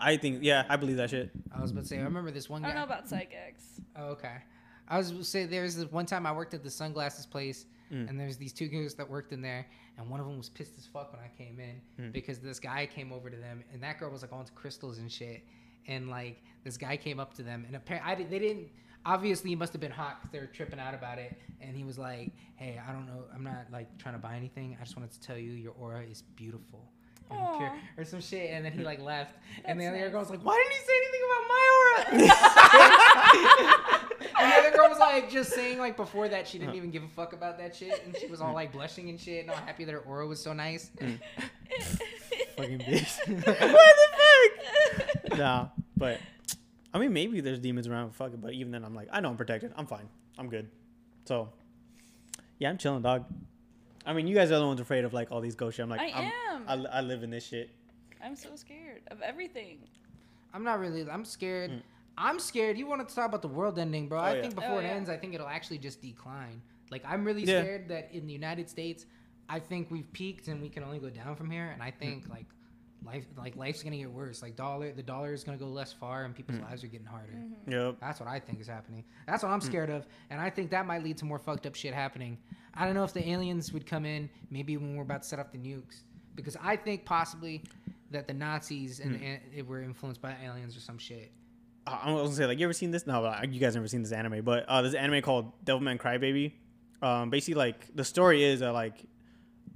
I 0.00 0.16
think, 0.16 0.40
yeah, 0.42 0.64
I 0.68 0.76
believe 0.76 0.96
that 0.96 1.10
shit. 1.10 1.30
I 1.56 1.60
was 1.60 1.70
about 1.70 1.82
to 1.84 1.88
say, 1.88 1.98
I 1.98 2.02
remember 2.02 2.30
this 2.30 2.48
one 2.50 2.64
I 2.64 2.68
guy. 2.68 2.74
don't 2.74 2.80
know 2.80 2.94
about 2.94 3.08
psychics. 3.08 3.80
Oh, 3.96 4.06
okay. 4.08 4.36
I 4.88 4.98
was 4.98 5.10
gonna 5.12 5.24
say 5.24 5.46
there's 5.46 5.76
this 5.76 5.90
one 5.90 6.04
time 6.06 6.26
I 6.26 6.32
worked 6.32 6.52
at 6.54 6.62
the 6.62 6.70
sunglasses 6.70 7.26
place, 7.26 7.66
Mm. 7.92 8.08
and 8.08 8.18
there's 8.18 8.38
these 8.38 8.52
two 8.52 8.66
girls 8.68 8.94
that 8.94 9.08
worked 9.08 9.32
in 9.32 9.42
there, 9.42 9.66
and 9.98 10.08
one 10.08 10.18
of 10.18 10.26
them 10.26 10.38
was 10.38 10.48
pissed 10.48 10.72
as 10.78 10.86
fuck 10.86 11.12
when 11.12 11.20
I 11.22 11.28
came 11.36 11.60
in 11.60 11.80
Mm. 12.02 12.12
because 12.12 12.38
this 12.40 12.58
guy 12.58 12.86
came 12.86 13.12
over 13.12 13.28
to 13.30 13.36
them, 13.36 13.62
and 13.72 13.82
that 13.82 13.98
girl 13.98 14.10
was 14.10 14.22
like 14.22 14.32
on 14.32 14.44
to 14.44 14.52
crystals 14.52 14.98
and 14.98 15.12
shit, 15.12 15.42
and 15.86 16.08
like 16.08 16.42
this 16.64 16.76
guy 16.78 16.96
came 16.96 17.20
up 17.20 17.34
to 17.34 17.42
them, 17.42 17.64
and 17.66 17.76
apparently 17.76 18.10
I 18.10 18.14
did, 18.14 18.30
they 18.30 18.38
didn't. 18.38 18.68
Obviously, 19.06 19.50
he 19.50 19.56
must 19.56 19.72
have 19.72 19.80
been 19.80 19.90
hot 19.90 20.20
because 20.20 20.32
they 20.32 20.38
were 20.38 20.46
tripping 20.46 20.78
out 20.78 20.94
about 20.94 21.18
it, 21.18 21.38
and 21.60 21.76
he 21.76 21.84
was 21.84 21.98
like, 21.98 22.32
"Hey, 22.56 22.80
I 22.86 22.92
don't 22.92 23.06
know, 23.06 23.24
I'm 23.34 23.44
not 23.44 23.66
like 23.70 23.98
trying 23.98 24.14
to 24.14 24.20
buy 24.20 24.36
anything. 24.36 24.76
I 24.80 24.84
just 24.84 24.96
wanted 24.96 25.12
to 25.12 25.20
tell 25.20 25.36
you 25.36 25.52
your 25.52 25.74
aura 25.78 26.02
is 26.02 26.22
beautiful." 26.22 26.90
and 27.30 27.72
or 27.96 28.04
some 28.04 28.20
shit, 28.20 28.50
and 28.50 28.64
then 28.64 28.72
he 28.72 28.82
like 28.82 29.00
left, 29.00 29.36
and 29.64 29.80
the 29.80 29.86
other 29.86 29.98
nice. 29.98 30.10
girl 30.10 30.20
was 30.20 30.30
like, 30.30 30.44
"Why 30.44 30.56
didn't 30.56 30.72
he 30.72 30.78
say 30.86 30.92
anything 31.02 31.22
about 31.30 31.48
my 31.48 31.64
aura?" 31.80 32.00
and 34.40 34.52
the 34.52 34.56
other 34.56 34.76
girl 34.76 34.88
was 34.88 34.98
like 34.98 35.30
just 35.30 35.52
saying 35.52 35.78
like 35.78 35.96
before 35.96 36.28
that 36.28 36.46
she 36.46 36.58
didn't 36.58 36.70
uh-huh. 36.70 36.76
even 36.76 36.90
give 36.90 37.02
a 37.02 37.08
fuck 37.08 37.32
about 37.32 37.58
that 37.58 37.74
shit, 37.74 38.02
and 38.04 38.16
she 38.16 38.26
was 38.26 38.40
all 38.40 38.50
mm. 38.50 38.54
like 38.54 38.72
blushing 38.72 39.08
and 39.08 39.20
shit, 39.20 39.42
and 39.42 39.50
all 39.50 39.56
happy 39.56 39.84
that 39.84 39.92
her 39.92 40.00
aura 40.00 40.26
was 40.26 40.40
so 40.40 40.52
nice. 40.52 40.90
Mm. 41.00 41.18
Fucking 42.56 42.78
bitch. 42.78 43.28
what 43.28 43.96
the 43.96 44.08
fuck? 45.28 45.38
nah, 45.38 45.68
but 45.96 46.20
I 46.94 46.98
mean, 46.98 47.12
maybe 47.12 47.40
there's 47.40 47.58
demons 47.58 47.86
around. 47.88 48.14
Fuck 48.14 48.32
it, 48.34 48.40
but 48.40 48.52
even 48.52 48.70
then, 48.72 48.84
I'm 48.84 48.94
like, 48.94 49.08
I 49.12 49.20
know 49.20 49.28
I'm 49.28 49.36
protected. 49.36 49.72
I'm 49.76 49.86
fine. 49.86 50.08
I'm 50.38 50.48
good. 50.48 50.68
So, 51.24 51.50
yeah, 52.58 52.70
I'm 52.70 52.78
chilling, 52.78 53.02
dog. 53.02 53.24
I 54.06 54.12
mean, 54.12 54.26
you 54.26 54.34
guys 54.34 54.50
are 54.52 54.58
the 54.58 54.66
ones 54.66 54.80
afraid 54.80 55.04
of 55.04 55.12
like 55.12 55.30
all 55.32 55.40
these 55.40 55.54
ghost 55.56 55.76
shit. 55.76 55.82
I'm 55.84 55.90
like, 55.90 56.00
I 56.00 56.12
I'm, 56.14 56.32
am. 56.68 56.86
I, 56.86 56.98
I 56.98 57.00
live 57.00 57.22
in 57.24 57.30
this 57.30 57.44
shit. 57.44 57.70
I'm 58.22 58.36
so 58.36 58.50
scared 58.54 59.02
of 59.10 59.20
everything. 59.22 59.78
I'm 60.52 60.62
not 60.62 60.78
really. 60.78 61.08
I'm 61.10 61.24
scared. 61.24 61.70
Mm. 61.72 61.82
I'm 62.16 62.38
scared. 62.38 62.78
You 62.78 62.86
wanted 62.86 63.08
to 63.08 63.14
talk 63.14 63.26
about 63.26 63.42
the 63.42 63.48
world 63.48 63.78
ending, 63.78 64.06
bro. 64.08 64.20
Oh, 64.20 64.22
I 64.22 64.34
yeah. 64.36 64.42
think 64.42 64.54
before 64.54 64.74
Oh, 64.76 64.78
it 64.78 64.84
yeah. 64.84 64.90
ends, 64.90 65.10
I 65.10 65.16
think 65.16 65.34
it'll 65.34 65.48
actually 65.48 65.78
just 65.78 66.00
decline. 66.00 66.62
Like 66.90 67.02
I'm 67.06 67.24
really 67.24 67.42
Yeah. 67.42 67.62
scared 67.62 67.88
that 67.88 68.10
in 68.12 68.26
the 68.26 68.32
United 68.32 68.70
States, 68.70 69.04
I 69.48 69.58
think 69.58 69.90
we've 69.90 70.10
peaked 70.12 70.46
and 70.48 70.62
we 70.62 70.68
can 70.68 70.84
only 70.84 71.00
go 71.00 71.10
down 71.10 71.34
from 71.34 71.50
here. 71.50 71.70
And 71.70 71.82
I 71.82 71.90
Mm. 71.90 71.98
think 71.98 72.28
like 72.28 72.46
life, 73.04 73.24
like 73.36 73.56
life's 73.56 73.82
gonna 73.82 73.96
get 73.96 74.10
worse. 74.10 74.42
Like 74.42 74.56
dollar, 74.56 74.92
the 74.92 75.02
dollar 75.02 75.32
is 75.32 75.44
gonna 75.44 75.58
go 75.58 75.66
less 75.68 75.92
far, 75.92 76.24
and 76.24 76.34
people's 76.34 76.58
Mm. 76.58 76.68
lives 76.70 76.84
are 76.84 76.88
getting 76.88 77.06
harder. 77.06 77.32
Yep. 77.66 77.96
That's 78.00 78.20
what 78.20 78.28
I 78.28 78.38
think 78.40 78.60
is 78.60 78.66
happening. 78.66 79.04
That's 79.26 79.42
what 79.42 79.50
I'm 79.52 79.60
Mm. 79.60 79.64
scared 79.64 79.90
of, 79.90 80.06
and 80.30 80.40
I 80.40 80.50
think 80.50 80.70
that 80.70 80.86
might 80.86 81.02
lead 81.02 81.18
to 81.18 81.24
more 81.24 81.38
fucked 81.38 81.66
up 81.66 81.74
shit 81.74 81.92
happening. 81.94 82.38
I 82.74 82.84
don't 82.86 82.94
know 82.94 83.04
if 83.04 83.12
the 83.12 83.28
aliens 83.28 83.72
would 83.72 83.86
come 83.86 84.04
in, 84.04 84.28
maybe 84.50 84.76
when 84.76 84.96
we're 84.96 85.02
about 85.02 85.22
to 85.22 85.28
set 85.28 85.38
up 85.38 85.52
the 85.52 85.58
nukes, 85.58 86.02
because 86.34 86.56
I 86.62 86.76
think 86.76 87.04
possibly 87.04 87.62
that 88.10 88.26
the 88.26 88.34
Nazis 88.34 89.00
and 89.00 89.16
Mm. 89.16 89.20
the, 89.52 89.58
it 89.58 89.66
were 89.66 89.80
influenced 89.82 90.20
by 90.22 90.34
aliens 90.42 90.76
or 90.76 90.80
some 90.80 90.98
shit. 90.98 91.32
I 91.86 91.92
I 92.08 92.12
was 92.12 92.22
gonna 92.22 92.34
say, 92.36 92.46
like, 92.46 92.58
you 92.58 92.64
ever 92.64 92.72
seen 92.72 92.90
this? 92.90 93.06
No, 93.06 93.24
uh, 93.24 93.42
you 93.48 93.60
guys 93.60 93.74
never 93.74 93.88
seen 93.88 94.02
this 94.02 94.12
anime, 94.12 94.42
but 94.42 94.64
uh, 94.68 94.80
this 94.82 94.94
anime 94.94 95.20
called 95.22 95.52
Devilman 95.64 95.98
Crybaby. 95.98 96.52
Um, 97.02 97.28
basically, 97.28 97.54
like 97.56 97.94
the 97.94 98.04
story 98.04 98.42
is 98.42 98.60
that 98.60 98.72
like 98.72 99.04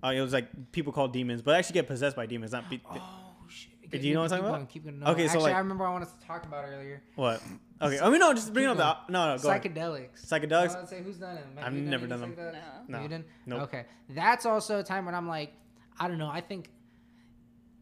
uh, 0.04 0.08
it 0.08 0.20
was 0.20 0.32
like 0.32 0.48
people 0.72 0.92
called 0.92 1.12
demons, 1.12 1.42
but 1.42 1.54
actually 1.56 1.74
get 1.74 1.86
possessed 1.86 2.16
by 2.16 2.26
demons. 2.26 2.52
Not 2.52 2.68
be- 2.70 2.80
Oh 2.90 3.34
shit! 3.48 3.90
Do 3.90 3.98
you 3.98 4.14
know 4.14 4.20
what 4.22 4.32
I'm 4.32 4.38
talking 4.40 4.54
about? 4.56 4.68
Keep 4.70 4.84
going. 4.84 5.00
No, 5.00 5.06
Okay, 5.08 5.22
so, 5.26 5.32
actually, 5.32 5.42
like- 5.44 5.54
I 5.54 5.58
remember 5.58 5.86
I 5.86 5.90
wanted 5.90 6.08
to 6.20 6.26
talk 6.26 6.44
about 6.46 6.64
earlier. 6.64 7.02
what? 7.16 7.42
Okay, 7.80 8.00
I 8.00 8.10
mean, 8.10 8.18
no, 8.18 8.34
just 8.34 8.52
bring 8.52 8.64
it 8.68 8.80
up. 8.80 9.06
The, 9.06 9.12
no, 9.12 9.36
no, 9.36 9.40
go 9.40 9.50
ahead. 9.50 9.62
Psychedelics. 9.62 10.26
Psychedelics? 10.28 10.74
I 10.74 10.80
would 10.80 10.88
say 10.88 11.00
who's 11.00 11.16
done 11.16 11.36
it? 11.36 11.46
Have 11.58 11.66
I've 11.68 11.74
you 11.76 11.82
never 11.82 12.08
done 12.08 12.20
them. 12.22 12.32
psychedelics? 12.32 12.88
No. 12.88 12.96
No. 12.98 13.02
You 13.04 13.08
didn't? 13.08 13.26
Nope. 13.46 13.60
Okay. 13.62 13.84
That's 14.08 14.46
also 14.46 14.80
a 14.80 14.82
time 14.82 15.06
when 15.06 15.14
I'm 15.14 15.28
like, 15.28 15.52
I 16.00 16.08
don't 16.08 16.18
know. 16.18 16.28
I 16.28 16.40
think 16.40 16.70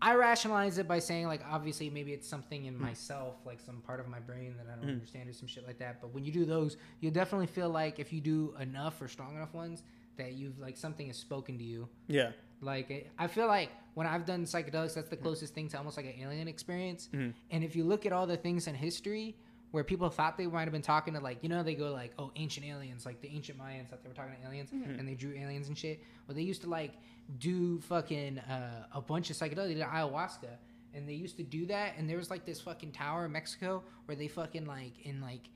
I 0.02 0.14
rationalize 0.16 0.76
it 0.76 0.86
by 0.86 0.98
saying 0.98 1.26
like, 1.26 1.40
obviously, 1.50 1.88
maybe 1.88 2.12
it's 2.12 2.28
something 2.28 2.66
in 2.66 2.78
myself, 2.78 3.36
like 3.46 3.58
some 3.58 3.76
part 3.80 3.98
of 3.98 4.06
my 4.08 4.20
brain 4.20 4.54
that 4.58 4.66
I 4.70 4.76
don't 4.76 4.84
Mm. 4.90 4.92
understand 4.96 5.30
or 5.30 5.32
some 5.32 5.48
shit 5.48 5.66
like 5.66 5.78
that. 5.78 6.02
But 6.02 6.12
when 6.12 6.22
you 6.24 6.30
do 6.32 6.44
those, 6.44 6.76
you 7.00 7.10
definitely 7.10 7.46
feel 7.46 7.70
like 7.70 7.98
if 7.98 8.12
you 8.12 8.20
do 8.20 8.54
enough 8.60 9.00
or 9.00 9.08
strong 9.08 9.34
enough 9.34 9.54
ones, 9.54 9.82
that 10.16 10.32
you've 10.32 10.58
like 10.58 10.76
something 10.76 11.06
has 11.08 11.16
spoken 11.16 11.58
to 11.58 11.64
you. 11.64 11.88
Yeah. 12.08 12.32
Like 12.60 13.10
I 13.18 13.26
feel 13.26 13.46
like 13.46 13.70
when 13.94 14.06
I've 14.06 14.24
done 14.24 14.44
psychedelics, 14.44 14.94
that's 14.94 15.08
the 15.08 15.16
closest 15.16 15.54
thing 15.54 15.68
to 15.70 15.78
almost 15.78 15.96
like 15.96 16.06
an 16.06 16.14
alien 16.20 16.48
experience. 16.48 17.08
Mhm. 17.12 17.32
And 17.50 17.64
if 17.64 17.74
you 17.76 17.84
look 17.84 18.06
at 18.06 18.12
all 18.12 18.26
the 18.26 18.36
things 18.36 18.66
in 18.66 18.74
history 18.74 19.36
where 19.72 19.84
people 19.84 20.08
thought 20.08 20.38
they 20.38 20.46
might 20.46 20.62
have 20.62 20.72
been 20.72 20.80
talking 20.82 21.12
to 21.14 21.20
like, 21.20 21.42
you 21.42 21.48
know, 21.48 21.62
they 21.62 21.74
go 21.74 21.92
like, 21.92 22.12
oh, 22.18 22.30
ancient 22.36 22.64
aliens, 22.66 23.04
like 23.04 23.20
the 23.20 23.28
ancient 23.28 23.58
Mayans 23.58 23.88
thought 23.88 24.02
they 24.02 24.08
were 24.08 24.14
talking 24.14 24.34
to 24.40 24.46
aliens, 24.48 24.70
and 24.72 25.06
they 25.06 25.14
drew 25.14 25.32
aliens 25.34 25.68
and 25.68 25.76
shit. 25.76 26.02
Well, 26.26 26.34
they 26.34 26.42
used 26.42 26.62
to 26.62 26.68
like 26.70 26.92
do 27.38 27.80
fucking 27.80 28.38
uh, 28.38 28.86
a 28.92 29.00
bunch 29.00 29.30
of 29.30 29.36
psychedelics, 29.36 29.68
they 29.68 29.74
did 29.74 29.82
ayahuasca, 29.82 30.56
and 30.94 31.06
they 31.08 31.14
used 31.14 31.36
to 31.38 31.42
do 31.42 31.66
that. 31.66 31.94
And 31.98 32.08
there 32.08 32.16
was 32.16 32.30
like 32.30 32.46
this 32.46 32.60
fucking 32.60 32.92
tower 32.92 33.26
in 33.26 33.32
Mexico 33.32 33.82
where 34.06 34.16
they 34.16 34.28
fucking 34.28 34.64
like 34.66 35.04
in 35.04 35.20
like 35.20 35.50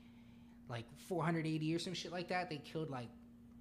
like 0.69 0.85
480 1.07 1.75
or 1.75 1.79
some 1.79 1.93
shit 1.93 2.11
like 2.11 2.27
that, 2.29 2.49
they 2.49 2.57
killed 2.57 2.89
like 2.89 3.09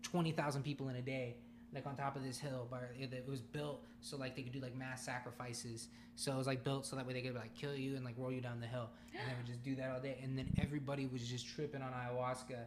20,000 0.02 0.62
people 0.62 0.88
in 0.88 0.96
a 0.96 1.02
day, 1.02 1.36
like 1.74 1.86
on 1.86 1.96
top 1.96 2.16
of 2.16 2.22
this 2.24 2.38
hill. 2.38 2.66
But 2.70 2.90
it, 2.98 3.24
was 3.28 3.40
built 3.40 3.84
so 4.00 4.16
like 4.16 4.36
they 4.36 4.42
could 4.42 4.52
do 4.52 4.60
like 4.60 4.76
mass 4.76 5.04
sacrifices. 5.04 5.88
So 6.16 6.32
it 6.32 6.36
was 6.36 6.46
like 6.46 6.64
built 6.64 6.84
so 6.86 6.96
that 6.96 7.06
way 7.06 7.12
they 7.14 7.22
could 7.22 7.34
like 7.34 7.54
kill 7.54 7.74
you 7.74 7.96
and 7.96 8.04
like 8.04 8.14
roll 8.18 8.32
you 8.32 8.40
down 8.40 8.60
the 8.60 8.66
hill, 8.66 8.90
and 9.12 9.22
they 9.30 9.36
would 9.36 9.46
just 9.46 9.62
do 9.62 9.74
that 9.76 9.90
all 9.90 10.00
day. 10.00 10.18
And 10.22 10.36
then 10.38 10.48
everybody 10.60 11.06
was 11.06 11.26
just 11.26 11.46
tripping 11.48 11.82
on 11.82 11.92
ayahuasca, 11.92 12.58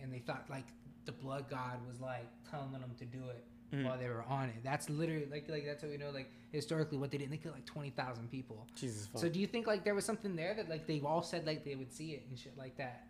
and 0.00 0.12
they 0.12 0.18
thought 0.20 0.44
like 0.50 0.66
the 1.06 1.12
blood 1.12 1.46
god 1.48 1.78
was 1.88 2.00
like 2.00 2.26
telling 2.50 2.72
them 2.72 2.82
to 2.98 3.04
do 3.06 3.18
it 3.30 3.44
Mhm. 3.72 3.84
while 3.84 3.96
they 3.98 4.08
were 4.08 4.22
on 4.24 4.48
it. 4.48 4.56
That's 4.64 4.90
literally 4.90 5.26
like 5.30 5.48
like 5.48 5.64
that's 5.64 5.82
how 5.82 5.88
we 5.88 5.96
know 5.96 6.10
like 6.10 6.28
historically 6.50 6.98
what 6.98 7.10
they 7.12 7.18
did. 7.18 7.24
And 7.24 7.32
they 7.32 7.36
killed 7.36 7.54
like 7.54 7.66
20,000 7.66 8.28
people. 8.28 8.66
Jesus. 8.74 9.06
Fuck. 9.06 9.22
So 9.22 9.28
do 9.28 9.38
you 9.38 9.46
think 9.46 9.66
like 9.68 9.84
there 9.84 9.94
was 9.94 10.04
something 10.04 10.34
there 10.34 10.54
that 10.54 10.68
like 10.68 10.86
they 10.88 11.00
all 11.00 11.22
said 11.22 11.46
like 11.46 11.64
they 11.64 11.76
would 11.76 11.92
see 11.92 12.10
it 12.12 12.24
and 12.28 12.36
shit 12.38 12.58
like 12.58 12.76
that? 12.78 13.06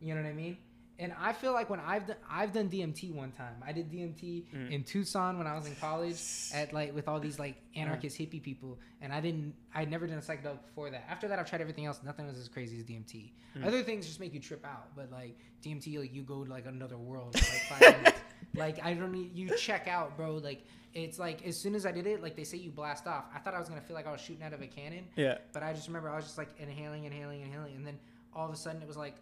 You 0.00 0.14
know 0.16 0.22
what 0.22 0.28
I 0.28 0.32
mean? 0.32 0.56
And 0.98 1.12
I 1.18 1.32
feel 1.32 1.52
like 1.52 1.68
when 1.70 1.80
I've 1.80 2.06
done 2.06 2.16
I've 2.30 2.52
done 2.52 2.68
DMT 2.68 3.12
one 3.12 3.32
time. 3.32 3.56
I 3.66 3.72
did 3.72 3.90
DMT 3.90 4.44
Mm. 4.54 4.70
in 4.70 4.84
Tucson 4.84 5.38
when 5.38 5.46
I 5.46 5.54
was 5.54 5.66
in 5.66 5.74
college 5.76 6.20
at 6.54 6.72
like 6.72 6.94
with 6.94 7.08
all 7.08 7.18
these 7.18 7.38
like 7.38 7.56
anarchist 7.74 8.18
hippie 8.18 8.42
people, 8.42 8.78
and 9.00 9.12
I 9.12 9.20
didn't 9.20 9.54
I'd 9.74 9.90
never 9.90 10.06
done 10.06 10.18
a 10.18 10.20
psychedelic 10.20 10.62
before 10.66 10.90
that. 10.90 11.04
After 11.08 11.26
that, 11.28 11.38
I've 11.38 11.48
tried 11.48 11.60
everything 11.60 11.86
else. 11.86 12.00
Nothing 12.04 12.26
was 12.26 12.38
as 12.38 12.48
crazy 12.48 12.76
as 12.78 12.84
DMT. 12.84 13.32
Mm. 13.56 13.66
Other 13.66 13.82
things 13.82 14.06
just 14.06 14.20
make 14.20 14.32
you 14.34 14.40
trip 14.40 14.64
out, 14.64 14.94
but 14.94 15.10
like 15.10 15.38
DMT, 15.64 15.98
like 15.98 16.14
you 16.14 16.22
go 16.22 16.44
to 16.44 16.50
like 16.50 16.66
another 16.66 16.96
world 16.98 17.38
for 17.38 17.78
like 17.80 17.94
five. 18.04 18.14
Like 18.54 18.84
I 18.84 18.92
don't 18.92 19.12
need 19.12 19.34
you 19.34 19.48
check 19.56 19.88
out, 19.88 20.14
bro. 20.14 20.34
Like 20.36 20.62
it's 20.92 21.18
like 21.18 21.46
as 21.46 21.56
soon 21.56 21.74
as 21.74 21.86
I 21.86 21.92
did 21.92 22.06
it, 22.06 22.22
like 22.22 22.36
they 22.36 22.44
say 22.44 22.58
you 22.58 22.70
blast 22.70 23.06
off. 23.06 23.24
I 23.34 23.38
thought 23.38 23.54
I 23.54 23.58
was 23.58 23.70
gonna 23.70 23.80
feel 23.80 23.96
like 23.96 24.06
I 24.06 24.12
was 24.12 24.20
shooting 24.20 24.42
out 24.42 24.52
of 24.52 24.60
a 24.60 24.66
cannon. 24.66 25.06
yeah. 25.16 25.38
But 25.54 25.62
I 25.62 25.72
just 25.72 25.86
remember 25.86 26.10
I 26.10 26.16
was 26.16 26.26
just 26.26 26.36
like 26.36 26.50
inhaling, 26.58 27.04
inhaling, 27.04 27.40
inhaling, 27.40 27.76
and 27.76 27.86
then 27.86 27.98
all 28.34 28.46
of 28.46 28.52
a 28.52 28.56
sudden 28.56 28.82
it 28.82 28.88
was 28.88 28.98
like, 28.98 29.14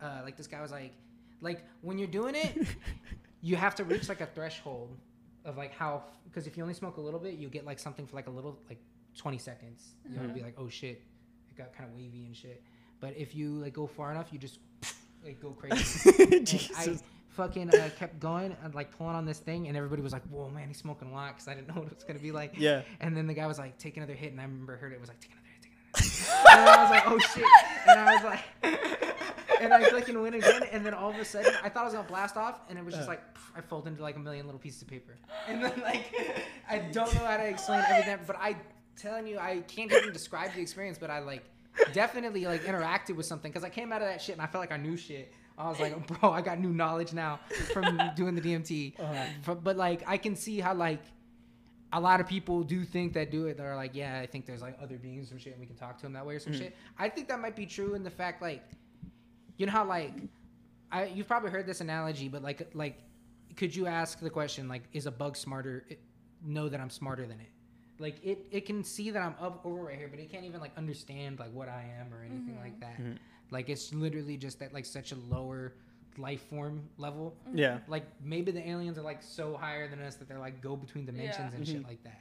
uh, 0.00 0.20
like 0.22 0.36
this 0.36 0.46
guy 0.46 0.60
was 0.62 0.70
like, 0.70 0.92
like 1.40 1.64
when 1.82 1.98
you're 1.98 2.08
doing 2.08 2.34
it, 2.34 2.56
you 3.42 3.56
have 3.56 3.74
to 3.76 3.84
reach 3.84 4.08
like 4.08 4.20
a 4.20 4.26
threshold 4.26 4.96
of 5.44 5.56
like 5.56 5.74
how, 5.74 6.04
because 6.24 6.46
if 6.46 6.56
you 6.56 6.62
only 6.62 6.74
smoke 6.74 6.96
a 6.96 7.00
little 7.00 7.20
bit, 7.20 7.34
you 7.34 7.48
get 7.48 7.64
like 7.64 7.78
something 7.78 8.06
for 8.06 8.16
like 8.16 8.26
a 8.26 8.30
little 8.30 8.58
like 8.68 8.78
20 9.16 9.38
seconds. 9.38 9.94
You'll 10.10 10.32
be 10.32 10.42
like, 10.42 10.54
oh 10.58 10.68
shit, 10.68 11.02
it 11.50 11.56
got 11.56 11.72
kind 11.72 11.88
of 11.88 11.96
wavy 11.96 12.26
and 12.26 12.36
shit. 12.36 12.62
But 13.00 13.16
if 13.16 13.34
you 13.34 13.50
like 13.58 13.72
go 13.72 13.86
far 13.86 14.10
enough, 14.10 14.28
you 14.32 14.38
just 14.38 14.58
like 15.24 15.40
go 15.40 15.50
crazy. 15.50 16.72
I 16.76 16.96
fucking 17.28 17.74
uh, 17.74 17.90
kept 17.98 18.18
going 18.18 18.56
and 18.62 18.74
like 18.74 18.96
pulling 18.96 19.14
on 19.14 19.24
this 19.24 19.38
thing, 19.38 19.68
and 19.68 19.76
everybody 19.76 20.02
was 20.02 20.12
like, 20.12 20.22
"Whoa, 20.28 20.48
man, 20.48 20.68
he's 20.68 20.78
smoking 20.78 21.08
a 21.08 21.12
lot," 21.12 21.34
because 21.34 21.48
I 21.48 21.54
didn't 21.54 21.68
know 21.68 21.82
what 21.82 21.92
it 21.92 21.94
was 21.94 22.04
gonna 22.04 22.18
be 22.18 22.32
like. 22.32 22.54
Yeah. 22.56 22.82
And 23.00 23.16
then 23.16 23.26
the 23.26 23.34
guy 23.34 23.46
was 23.46 23.58
like, 23.58 23.78
"Take 23.78 23.96
another 23.96 24.14
hit," 24.14 24.32
and 24.32 24.40
I 24.40 24.44
remember 24.44 24.74
I 24.74 24.78
heard 24.78 24.92
it 24.92 25.00
was 25.00 25.08
like, 25.08 25.20
"Take 25.20 25.32
another 25.32 25.48
hit, 25.52 25.62
take 25.62 25.72
another 25.72 26.08
hit." 26.08 26.58
and 26.58 26.70
I 26.70 26.82
was 26.82 26.90
like, 26.90 27.04
"Oh 27.06 27.18
shit!" 27.18 27.44
And 27.86 28.00
I 28.00 28.14
was 28.14 28.24
like, 28.24 29.05
and 29.60 29.72
I 29.72 29.88
fucking 29.90 30.20
went 30.20 30.34
again, 30.34 30.62
and 30.72 30.84
then 30.84 30.94
all 30.94 31.10
of 31.10 31.16
a 31.16 31.24
sudden, 31.24 31.52
I 31.62 31.68
thought 31.68 31.82
I 31.82 31.84
was 31.84 31.94
gonna 31.94 32.08
blast 32.08 32.36
off, 32.36 32.60
and 32.68 32.78
it 32.78 32.84
was 32.84 32.94
just 32.94 33.06
Uh. 33.08 33.12
like 33.12 33.22
I 33.56 33.60
folded 33.60 33.90
into 33.90 34.02
like 34.02 34.16
a 34.16 34.20
million 34.20 34.46
little 34.46 34.58
pieces 34.60 34.82
of 34.82 34.88
paper, 34.88 35.14
and 35.48 35.62
then 35.64 35.72
like 35.82 36.04
I 36.68 36.78
don't 36.78 37.12
know 37.14 37.20
how 37.24 37.36
to 37.36 37.46
explain 37.48 37.82
everything, 37.88 38.18
but 38.26 38.36
I 38.38 38.56
telling 38.96 39.26
you, 39.26 39.38
I 39.38 39.60
can't 39.68 39.92
even 39.92 40.12
describe 40.12 40.54
the 40.54 40.60
experience, 40.60 40.98
but 40.98 41.10
I 41.10 41.18
like 41.20 41.44
definitely 41.92 42.46
like 42.46 42.62
interacted 42.64 43.16
with 43.16 43.26
something 43.26 43.50
because 43.52 43.64
I 43.64 43.68
came 43.68 43.92
out 43.92 44.00
of 44.02 44.08
that 44.08 44.22
shit 44.22 44.34
and 44.34 44.42
I 44.42 44.46
felt 44.46 44.62
like 44.62 44.72
I 44.72 44.78
knew 44.78 44.96
shit. 44.96 45.32
I 45.58 45.68
was 45.68 45.78
like, 45.80 46.06
bro, 46.20 46.30
I 46.30 46.40
got 46.42 46.58
new 46.58 46.70
knowledge 46.72 47.12
now 47.12 47.40
from 47.72 47.98
doing 48.16 48.34
the 48.34 48.40
DMT. 48.40 48.98
Uh-huh. 48.98 49.24
But, 49.44 49.64
but 49.64 49.76
like, 49.76 50.02
I 50.06 50.16
can 50.18 50.36
see 50.36 50.60
how 50.60 50.74
like 50.74 51.02
a 51.92 52.00
lot 52.00 52.20
of 52.20 52.26
people 52.26 52.62
do 52.62 52.84
think 52.84 53.12
that 53.14 53.30
do 53.30 53.46
it. 53.46 53.56
They're 53.58 53.76
like, 53.76 53.94
yeah, 53.94 54.20
I 54.22 54.26
think 54.26 54.44
there's 54.46 54.60
like 54.62 54.76
other 54.82 54.96
beings 54.96 55.32
or 55.32 55.38
shit, 55.38 55.52
and 55.52 55.60
we 55.60 55.66
can 55.66 55.76
talk 55.76 55.96
to 55.98 56.02
them 56.02 56.12
that 56.14 56.26
way 56.26 56.34
or 56.36 56.40
some 56.40 56.52
Mhm. 56.54 56.58
shit. 56.58 56.76
I 56.98 57.08
think 57.10 57.28
that 57.28 57.40
might 57.40 57.56
be 57.56 57.66
true 57.66 57.94
in 57.94 58.02
the 58.02 58.10
fact 58.10 58.40
like, 58.42 58.62
you 59.56 59.66
know 59.66 59.72
how 59.72 59.84
like, 59.84 60.12
I 60.92 61.06
you've 61.06 61.26
probably 61.28 61.50
heard 61.50 61.66
this 61.66 61.80
analogy, 61.80 62.28
but 62.28 62.42
like 62.42 62.70
like, 62.74 62.98
could 63.56 63.74
you 63.74 63.86
ask 63.86 64.20
the 64.20 64.30
question 64.30 64.68
like, 64.68 64.82
is 64.92 65.06
a 65.06 65.10
bug 65.10 65.36
smarter? 65.36 65.84
It, 65.88 66.00
know 66.44 66.68
that 66.68 66.80
I'm 66.80 66.90
smarter 66.90 67.26
than 67.26 67.40
it. 67.40 67.48
Like 67.98 68.16
it, 68.22 68.46
it 68.50 68.66
can 68.66 68.84
see 68.84 69.10
that 69.10 69.20
I'm 69.22 69.34
up 69.40 69.62
over 69.64 69.84
right 69.84 69.96
here, 69.96 70.08
but 70.08 70.20
it 70.20 70.30
can't 70.30 70.44
even 70.44 70.60
like 70.60 70.72
understand 70.76 71.38
like 71.38 71.52
what 71.52 71.68
I 71.68 71.84
am 71.98 72.12
or 72.12 72.20
anything 72.22 72.54
Mhm. 72.58 72.62
like 72.62 72.78
that. 72.80 72.98
Mhm. 73.00 73.16
Like 73.50 73.68
it's 73.70 73.92
literally 73.94 74.36
just 74.36 74.58
that 74.60 74.74
like 74.74 74.84
such 74.84 75.12
a 75.12 75.16
lower 75.30 75.72
life 76.18 76.42
form 76.50 76.82
level. 76.98 77.34
Yeah. 77.54 77.78
Like 77.88 78.04
maybe 78.22 78.52
the 78.52 78.68
aliens 78.68 78.98
are 78.98 79.02
like 79.02 79.22
so 79.22 79.56
higher 79.56 79.88
than 79.88 80.00
us 80.02 80.16
that 80.16 80.28
they're 80.28 80.38
like 80.38 80.60
go 80.60 80.76
between 80.76 81.06
dimensions 81.06 81.52
Yeah. 81.52 81.56
and 81.56 81.66
shit 81.66 81.84
like 81.84 82.02
that. 82.04 82.20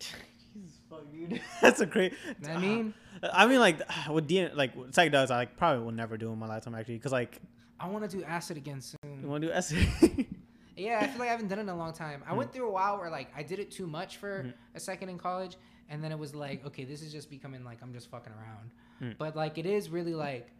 Jesus 0.54 0.78
fuck, 0.88 1.10
dude. 1.12 1.40
That's 1.60 1.80
a 1.80 1.86
great. 1.86 2.14
I 2.48 2.58
mean, 2.58 2.94
I 3.32 3.46
mean, 3.46 3.60
like 3.60 3.80
with 4.10 4.26
D, 4.26 4.48
like 4.54 4.74
psychedelics, 4.76 5.30
I 5.30 5.36
like 5.36 5.56
probably 5.56 5.84
will 5.84 5.92
never 5.92 6.16
do 6.16 6.32
in 6.32 6.38
my 6.38 6.46
lifetime 6.46 6.74
actually, 6.74 6.96
because 6.96 7.12
like 7.12 7.40
I 7.80 7.88
want 7.88 8.08
to 8.10 8.16
do 8.16 8.24
acid 8.24 8.56
again 8.56 8.80
soon. 8.80 9.20
you 9.22 9.28
want 9.28 9.42
to 9.42 9.48
do 9.48 9.52
acid. 9.54 9.86
Yeah, 10.76 11.00
I 11.02 11.08
feel 11.08 11.18
like 11.18 11.28
I 11.28 11.32
haven't 11.32 11.48
done 11.48 11.58
it 11.58 11.62
in 11.62 11.68
a 11.70 11.76
long 11.76 11.92
time. 11.92 12.22
I 12.24 12.32
Mm. 12.32 12.36
went 12.36 12.52
through 12.52 12.68
a 12.68 12.70
while 12.70 12.98
where 12.98 13.10
like 13.10 13.30
I 13.36 13.42
did 13.42 13.58
it 13.58 13.72
too 13.72 13.88
much 13.88 14.18
for 14.18 14.44
Mhm. 14.44 14.52
a 14.76 14.80
second 14.80 15.08
in 15.08 15.18
college, 15.18 15.56
and 15.88 16.04
then 16.04 16.12
it 16.12 16.18
was 16.20 16.36
like, 16.36 16.64
okay, 16.66 16.84
this 16.84 17.02
is 17.02 17.10
just 17.10 17.28
becoming 17.30 17.64
like 17.64 17.82
I'm 17.82 17.92
just 17.92 18.08
fucking 18.08 18.32
around. 18.32 18.70
Mm. 19.02 19.18
But 19.18 19.34
like 19.34 19.58
it 19.58 19.66
is 19.66 19.90
really 19.90 20.14
like 20.14 20.52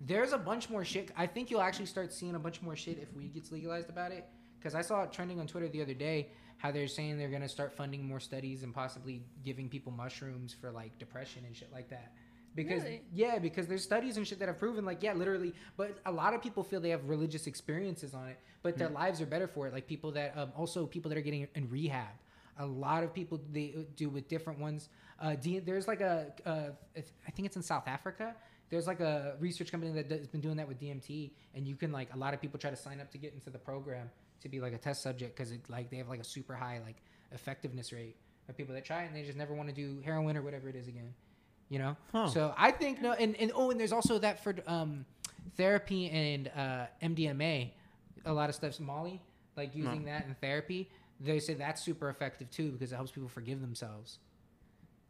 there's 0.00 0.32
a 0.32 0.38
bunch 0.38 0.70
more 0.70 0.84
shit. 0.84 1.10
I 1.16 1.26
think 1.26 1.50
you'll 1.50 1.60
actually 1.60 1.86
start 1.86 2.12
seeing 2.12 2.36
a 2.36 2.38
bunch 2.38 2.62
more 2.62 2.76
shit 2.76 2.98
if 3.02 3.12
weed 3.14 3.34
gets 3.34 3.50
legalized 3.50 3.90
about 3.90 4.12
it. 4.12 4.24
Because 4.60 4.76
I 4.76 4.80
saw 4.80 5.02
it 5.02 5.10
trending 5.12 5.40
on 5.40 5.46
Twitter 5.48 5.68
the 5.68 5.82
other 5.82 5.92
day 5.94 6.28
how 6.64 6.70
they're 6.70 6.88
saying 6.88 7.18
they're 7.18 7.28
gonna 7.28 7.46
start 7.46 7.74
funding 7.74 8.08
more 8.08 8.18
studies 8.18 8.62
and 8.62 8.72
possibly 8.74 9.20
giving 9.44 9.68
people 9.68 9.92
mushrooms 9.92 10.56
for 10.58 10.70
like 10.70 10.98
depression 10.98 11.42
and 11.44 11.54
shit 11.54 11.70
like 11.70 11.90
that. 11.90 12.14
Because 12.54 12.82
Really? 12.84 13.02
yeah, 13.12 13.38
because 13.38 13.66
there's 13.66 13.82
studies 13.82 14.16
and 14.16 14.26
shit 14.26 14.38
that 14.38 14.48
have 14.48 14.58
proven 14.58 14.82
like 14.86 15.02
yeah, 15.02 15.12
literally. 15.12 15.52
But 15.76 15.98
a 16.06 16.10
lot 16.10 16.32
of 16.32 16.40
people 16.40 16.62
feel 16.64 16.80
they 16.80 16.88
have 16.88 17.06
religious 17.06 17.46
experiences 17.46 18.14
on 18.14 18.28
it, 18.28 18.38
but 18.62 18.78
their 18.78 18.88
lives 18.88 19.20
are 19.20 19.26
better 19.26 19.46
for 19.46 19.66
it. 19.66 19.74
Like 19.74 19.86
people 19.86 20.10
that 20.12 20.32
um, 20.38 20.52
also 20.56 20.86
people 20.86 21.10
that 21.10 21.18
are 21.18 21.26
getting 21.28 21.46
in 21.54 21.68
rehab. 21.68 22.08
A 22.58 22.64
lot 22.64 23.04
of 23.04 23.12
people 23.12 23.42
they 23.52 23.74
do 23.96 24.08
with 24.08 24.26
different 24.28 24.58
ones. 24.58 24.88
Uh, 25.20 25.34
D- 25.34 25.58
there's 25.58 25.86
like 25.86 26.00
a 26.00 26.32
uh, 26.46 26.70
I 26.96 27.30
think 27.32 27.44
it's 27.44 27.56
in 27.56 27.62
South 27.62 27.86
Africa. 27.86 28.34
There's 28.70 28.86
like 28.86 29.00
a 29.00 29.36
research 29.38 29.70
company 29.70 29.92
that 30.00 30.10
has 30.10 30.28
been 30.28 30.40
doing 30.40 30.56
that 30.56 30.66
with 30.66 30.80
DMT, 30.80 31.30
and 31.54 31.66
you 31.66 31.76
can 31.76 31.92
like 31.92 32.08
a 32.14 32.16
lot 32.16 32.32
of 32.32 32.40
people 32.40 32.58
try 32.58 32.70
to 32.70 32.76
sign 32.76 33.00
up 33.02 33.10
to 33.10 33.18
get 33.18 33.34
into 33.34 33.50
the 33.50 33.58
program 33.58 34.08
to 34.44 34.48
be 34.48 34.60
like 34.60 34.72
a 34.72 34.78
test 34.78 35.02
subject 35.02 35.36
because 35.36 35.50
it 35.50 35.60
like 35.68 35.90
they 35.90 35.96
have 35.96 36.08
like 36.08 36.20
a 36.20 36.24
super 36.24 36.54
high 36.54 36.80
like 36.84 36.96
effectiveness 37.32 37.92
rate 37.92 38.16
of 38.48 38.56
people 38.56 38.74
that 38.74 38.84
try 38.84 39.02
it 39.02 39.06
and 39.06 39.16
they 39.16 39.22
just 39.22 39.36
never 39.36 39.54
want 39.54 39.68
to 39.68 39.74
do 39.74 40.00
heroin 40.04 40.36
or 40.36 40.42
whatever 40.42 40.68
it 40.68 40.76
is 40.76 40.86
again. 40.86 41.12
You 41.70 41.78
know. 41.80 41.96
Huh. 42.12 42.28
So 42.28 42.54
I 42.56 42.70
think 42.70 43.02
no, 43.02 43.12
and, 43.12 43.34
and 43.36 43.50
oh, 43.54 43.70
and 43.70 43.80
there's 43.80 43.92
also 43.92 44.18
that 44.18 44.44
for 44.44 44.54
um, 44.66 45.04
therapy 45.56 46.08
and 46.10 46.50
uh, 46.56 46.86
MDMA. 47.02 47.70
A 48.26 48.32
lot 48.32 48.48
of 48.48 48.54
stuff's 48.54 48.80
Molly, 48.80 49.20
like 49.56 49.74
using 49.74 50.04
that 50.04 50.24
in 50.26 50.34
therapy. 50.40 50.88
They 51.20 51.40
say 51.40 51.54
that's 51.54 51.82
super 51.82 52.08
effective 52.10 52.50
too 52.50 52.70
because 52.70 52.92
it 52.92 52.96
helps 52.96 53.10
people 53.10 53.28
forgive 53.28 53.60
themselves. 53.60 54.18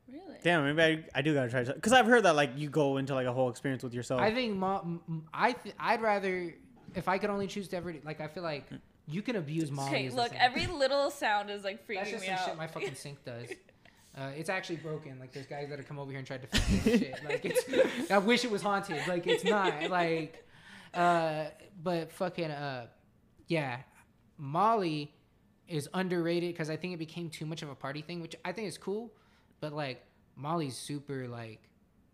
Really? 0.09 0.37
Damn, 0.43 0.64
maybe 0.64 1.05
I, 1.14 1.18
I 1.18 1.22
do 1.22 1.35
gotta 1.35 1.51
try 1.51 1.64
because 1.64 1.93
I've 1.93 2.07
heard 2.07 2.24
that 2.24 2.37
like 2.37 2.51
you 2.57 2.68
go 2.68 2.99
into 2.99 3.14
like 3.14 3.26
a 3.26 3.32
whole 3.32 3.51
experience 3.51 3.82
with 3.82 3.95
yourself. 3.95 4.20
I 4.20 4.32
think 4.32 4.55
mo- 4.57 4.80
m- 4.85 5.01
m- 5.09 5.24
I 5.32 5.53
th- 5.53 5.74
I'd 5.78 6.03
rather 6.03 6.55
if 6.95 7.09
I 7.09 7.18
could 7.18 7.30
only 7.30 7.47
choose 7.47 7.68
to 7.68 7.76
ever 7.76 7.95
like 8.05 8.20
I 8.20 8.28
feel 8.28 8.43
like 8.43 8.66
you 9.07 9.22
can 9.22 9.36
abuse 9.36 9.70
Molly. 9.70 9.88
Okay, 9.90 10.11
look, 10.11 10.32
every 10.34 10.66
little 10.66 11.11
sound 11.11 11.50
is 11.50 11.62
like 11.64 11.86
freaking 11.86 11.96
that's 11.96 12.11
just 12.11 12.22
me 12.22 12.28
some 12.28 12.36
out. 12.36 12.44
shit 12.46 12.57
my 12.57 12.66
fucking 12.66 12.94
sink 12.94 13.22
does. 13.24 13.50
Uh, 14.16 14.30
it's 14.36 14.48
actually 14.48 14.76
broken. 14.76 15.18
Like 15.18 15.32
there's 15.32 15.46
guys 15.46 15.68
that 15.70 15.78
have 15.78 15.88
come 15.88 15.98
over 15.98 16.11
here 16.11 16.18
and 16.18 16.26
tried 16.26 16.42
to 16.42 16.46
fix 16.46 16.84
this 16.84 17.00
shit. 17.00 17.24
Like 17.24 17.44
it's. 17.44 18.11
I 18.11 18.18
wish 18.18 18.44
it 18.44 18.50
was 18.50 18.62
haunted. 18.62 19.02
Like 19.09 19.26
it's 19.26 19.44
not. 19.44 19.74
Like, 19.90 20.46
uh, 20.94 21.46
but 21.82 22.12
fucking 22.12 22.50
uh, 22.50 22.86
yeah, 23.48 23.78
Molly 24.38 25.12
is 25.66 25.88
underrated 25.92 26.52
because 26.55 26.70
I 26.70 26.76
think 26.76 26.94
it 26.94 26.98
became 26.98 27.28
too 27.28 27.44
much 27.46 27.62
of 27.62 27.70
a 27.70 27.74
party 27.74 28.02
thing, 28.02 28.20
which 28.20 28.36
I 28.44 28.52
think 28.52 28.68
is 28.68 28.78
cool. 28.78 29.12
But 29.61 29.72
like 29.72 30.05
Molly's 30.36 30.76
super 30.76 31.26
like, 31.28 31.61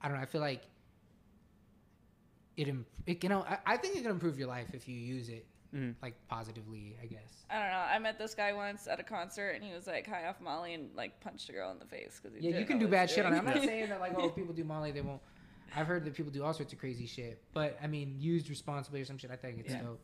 I 0.00 0.08
don't 0.08 0.16
know. 0.16 0.22
I 0.22 0.26
feel 0.26 0.40
like 0.40 0.62
it. 2.56 2.66
Im- 2.68 2.86
it 3.06 3.22
you 3.22 3.28
know 3.28 3.42
I, 3.48 3.58
I 3.66 3.76
think 3.76 3.96
it 3.96 4.02
can 4.02 4.10
improve 4.10 4.38
your 4.38 4.48
life 4.48 4.68
if 4.72 4.88
you 4.88 4.96
use 4.96 5.28
it 5.28 5.46
Mhm. 5.74 5.94
like 6.02 6.14
positively. 6.28 6.96
I 7.02 7.06
guess. 7.06 7.44
I 7.50 7.54
don't 7.60 7.70
know. 7.70 7.78
I 7.78 7.98
met 7.98 8.18
this 8.18 8.34
guy 8.34 8.52
once 8.52 8.86
at 8.88 8.98
a 9.00 9.02
concert, 9.02 9.50
and 9.50 9.62
he 9.64 9.72
was 9.72 9.86
like 9.86 10.06
high 10.06 10.26
off 10.26 10.40
Molly 10.40 10.74
and 10.74 10.90
like 10.94 11.20
punched 11.20 11.48
a 11.48 11.52
girl 11.52 11.70
in 11.70 11.78
the 11.78 11.84
face 11.86 12.20
because 12.22 12.38
Yeah, 12.40 12.58
you 12.58 12.64
can 12.64 12.78
do 12.78 12.88
bad 12.88 13.10
shit 13.10 13.24
on 13.24 13.32
it. 13.34 13.38
I'm 13.38 13.44
not 13.44 13.62
saying 13.62 13.88
that 13.90 14.00
like 14.00 14.14
oh 14.16 14.26
if 14.28 14.34
people 14.36 14.54
do 14.54 14.64
Molly 14.64 14.92
they 14.92 15.00
won't. 15.00 15.20
I've 15.76 15.86
heard 15.86 16.04
that 16.04 16.14
people 16.14 16.32
do 16.32 16.42
all 16.42 16.52
sorts 16.52 16.72
of 16.72 16.78
crazy 16.80 17.06
shit, 17.06 17.42
but 17.54 17.78
I 17.82 17.86
mean 17.86 18.16
used 18.18 18.50
responsibly 18.50 19.00
or 19.00 19.04
some 19.04 19.18
shit. 19.18 19.30
I 19.30 19.36
think 19.36 19.60
it's 19.60 19.70
Yeah. 19.72 19.82
dope. 19.82 20.00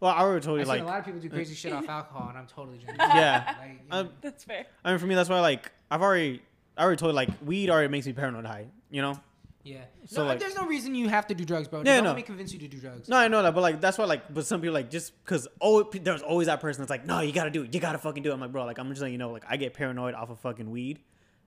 well, 0.00 0.12
I 0.12 0.20
already 0.20 0.44
told 0.44 0.58
I've 0.60 0.66
you 0.66 0.72
seen 0.72 0.78
like 0.80 0.88
a 0.88 0.90
lot 0.92 0.98
of 1.00 1.04
people 1.04 1.20
do 1.20 1.28
crazy 1.30 1.54
shit 1.62 1.72
off 1.72 1.88
alcohol, 1.88 2.28
and 2.30 2.38
I'm 2.38 2.46
totally 2.46 2.78
drinking. 2.78 2.96
Yeah. 3.08 3.54
Like, 3.60 3.70
you 3.72 3.76
Um, 3.90 4.10
That's 4.22 4.44
fair. 4.44 4.66
I 4.84 4.90
mean, 4.90 4.98
for 4.98 5.06
me, 5.06 5.14
that's 5.14 5.28
why 5.28 5.40
like 5.40 5.70
I've 5.90 6.02
already 6.02 6.42
I 6.78 6.82
already 6.82 6.98
told 6.98 7.10
you 7.12 7.16
like 7.16 7.28
weed 7.44 7.68
already 7.70 7.88
makes 7.88 8.06
me 8.06 8.12
paranoid 8.14 8.46
high. 8.46 8.66
You 8.90 9.02
know? 9.02 9.20
Yeah. 9.66 9.84
so, 10.06 10.22
no, 10.22 10.28
like- 10.28 10.38
there's 10.40 10.54
no 10.54 10.66
reason 10.66 10.94
you 10.94 11.08
have 11.08 11.26
to 11.26 11.34
do 11.34 11.44
drugs, 11.44 11.66
bro. 11.68 11.80
Yeah, 11.80 11.96
Don't 11.96 12.04
no. 12.04 12.10
let 12.10 12.16
me 12.16 12.22
convince 12.22 12.52
you 12.52 12.58
to 12.60 12.68
do 12.68 12.78
drugs. 12.78 13.08
No, 13.08 13.16
I 13.16 13.28
know 13.28 13.42
that, 13.42 13.54
but 13.54 13.60
like 13.60 13.80
that's 13.80 13.98
why 13.98 14.04
like, 14.04 14.32
but 14.32 14.46
some 14.46 14.60
people 14.60 14.74
like 14.74 14.90
just 14.90 15.12
because 15.24 15.48
oh, 15.60 15.82
there's 15.92 16.22
always 16.22 16.46
that 16.46 16.60
person 16.60 16.82
that's 16.82 16.90
like, 16.90 17.04
no, 17.04 17.20
you 17.20 17.32
gotta 17.32 17.50
do 17.50 17.62
it, 17.64 17.74
you 17.74 17.80
gotta 17.80 17.98
fucking 17.98 18.22
do 18.22 18.30
it. 18.30 18.34
I'm 18.34 18.40
like, 18.40 18.52
bro, 18.52 18.64
like 18.64 18.78
I'm 18.78 18.88
just 18.90 19.00
letting 19.00 19.12
you 19.14 19.18
know, 19.18 19.30
like 19.32 19.44
I 19.48 19.56
get 19.56 19.74
paranoid 19.74 20.14
off 20.14 20.30
of 20.30 20.38
fucking 20.40 20.70
weed, 20.70 21.00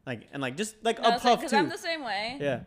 like 0.05 0.28
and 0.34 0.41
like 0.41 0.57
just 0.57 0.76
like 0.84 1.01
No, 1.01 1.09
a 1.15 1.20
puff 1.20 1.39
because 1.39 1.51
too. 1.51 1.57
I'm 1.57 1.70
the 1.70 1.78
same 1.78 2.03
way. 2.03 2.38
yeah, 2.41 2.59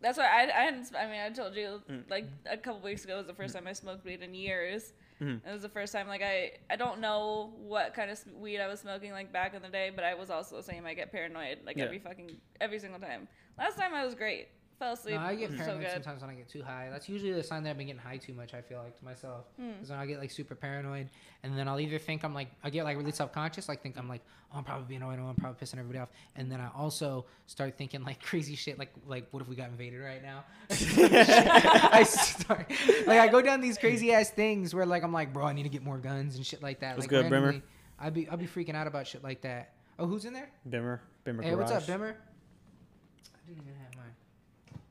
That's 0.00 0.18
why 0.18 0.24
I, 0.26 0.42
I 0.42 0.62
hadn't. 0.66 0.86
I 0.96 1.06
mean, 1.10 1.20
I 1.20 1.30
told 1.30 1.54
you 1.56 1.82
Mm. 1.90 2.08
like 2.10 2.26
a 2.50 2.56
couple 2.56 2.80
weeks 2.80 3.04
ago 3.04 3.16
was 3.16 3.26
the 3.26 3.34
first 3.34 3.54
time 3.54 3.66
I 3.66 3.72
smoked 3.72 4.04
weed 4.04 4.22
in 4.22 4.34
years. 4.34 4.92
Mhm. 5.20 5.40
It 5.48 5.52
was 5.52 5.62
the 5.62 5.68
first 5.68 5.92
time 5.92 6.08
like 6.08 6.22
I 6.22 6.52
I 6.68 6.76
don't 6.76 6.98
know 7.00 7.52
what 7.56 7.94
kind 7.94 8.10
of 8.10 8.18
weed 8.36 8.58
I 8.60 8.66
was 8.68 8.80
smoking 8.80 9.12
like 9.12 9.32
back 9.32 9.54
in 9.54 9.62
the 9.62 9.68
day, 9.68 9.90
but 9.94 10.04
I 10.04 10.14
was 10.14 10.28
also 10.28 10.56
the 10.56 10.62
same. 10.62 10.84
I 10.86 10.94
get 10.94 11.10
paranoid 11.12 11.58
like 11.64 11.76
Yeah. 11.76 11.84
every 11.84 12.00
fucking 12.00 12.30
every 12.60 12.78
single 12.80 12.98
time. 13.00 13.28
Last 13.56 13.78
time 13.78 13.94
I 13.94 14.04
was 14.04 14.14
great. 14.16 14.48
Fell 14.78 14.92
asleep. 14.94 15.14
No, 15.14 15.20
I 15.20 15.34
get 15.36 15.50
so 15.52 15.56
paranoid 15.56 15.80
good. 15.82 15.92
sometimes 15.92 16.20
when 16.22 16.30
I 16.30 16.34
get 16.34 16.48
too 16.48 16.62
high. 16.62 16.88
That's 16.90 17.08
usually 17.08 17.32
the 17.32 17.42
sign 17.42 17.62
that 17.62 17.70
I've 17.70 17.78
been 17.78 17.86
getting 17.86 18.02
high 18.02 18.16
too 18.16 18.34
much. 18.34 18.54
I 18.54 18.60
feel 18.60 18.78
like 18.78 18.98
to 18.98 19.04
myself, 19.04 19.44
Hmm. 19.56 19.70
because 19.72 19.90
when 19.90 19.98
I 19.98 20.06
get 20.06 20.18
like 20.18 20.30
super 20.32 20.54
paranoid, 20.54 21.10
and 21.42 21.56
then 21.56 21.68
I'll 21.68 21.78
either 21.78 21.98
think 21.98 22.24
I'm 22.24 22.34
like 22.34 22.48
I 22.62 22.70
get 22.70 22.84
like 22.84 22.96
really 22.96 23.12
self 23.12 23.32
conscious, 23.32 23.68
like 23.68 23.82
think 23.82 23.96
I'm 23.96 24.08
like 24.08 24.22
oh 24.52 24.58
I'm 24.58 24.64
probably 24.64 24.86
being 24.88 25.00
annoying, 25.02 25.20
oh 25.20 25.28
I'm 25.28 25.36
probably 25.36 25.64
pissing 25.64 25.78
everybody 25.78 25.98
off, 26.00 26.08
and 26.36 26.50
then 26.50 26.60
I 26.60 26.68
also 26.76 27.26
start 27.46 27.78
thinking 27.78 28.02
like 28.02 28.20
crazy 28.30 28.56
shit, 28.56 28.78
like 28.78 28.92
like 29.06 29.28
what 29.30 29.40
if 29.42 29.48
we 29.48 29.54
got 29.54 29.68
invaded 29.68 30.00
right 30.00 30.22
now? 30.22 30.44
I 30.70 32.02
start 32.04 32.68
like 33.06 33.20
I 33.20 33.28
go 33.28 33.40
down 33.42 33.60
these 33.60 33.78
crazy 33.78 34.12
ass 34.12 34.30
things 34.30 34.74
where 34.74 34.86
like 34.86 35.02
I'm 35.04 35.12
like 35.12 35.32
bro 35.32 35.44
I 35.46 35.52
need 35.52 35.62
to 35.64 35.68
get 35.68 35.82
more 35.84 35.98
guns 35.98 36.36
and 36.36 36.44
shit 36.44 36.62
like 36.62 36.80
that. 36.80 36.96
What's 36.96 37.10
like, 37.10 37.10
good, 37.10 37.32
Bimmer? 37.32 37.62
I'd 37.98 38.12
be 38.14 38.28
I'd 38.28 38.38
be 38.40 38.46
freaking 38.46 38.74
out 38.74 38.86
about 38.86 39.06
shit 39.06 39.22
like 39.22 39.42
that. 39.42 39.74
Oh 39.98 40.06
who's 40.06 40.24
in 40.24 40.32
there? 40.32 40.50
Bimmer, 40.68 40.98
Bimmer. 41.24 41.44
Hey, 41.44 41.54
what's 41.54 41.70
up, 41.70 41.86
Garage. 41.86 42.00
Bimmer? 42.00 42.14
I 42.14 43.46
didn't 43.46 43.62
even 43.62 43.74
have 43.84 43.94
mine. 43.96 44.10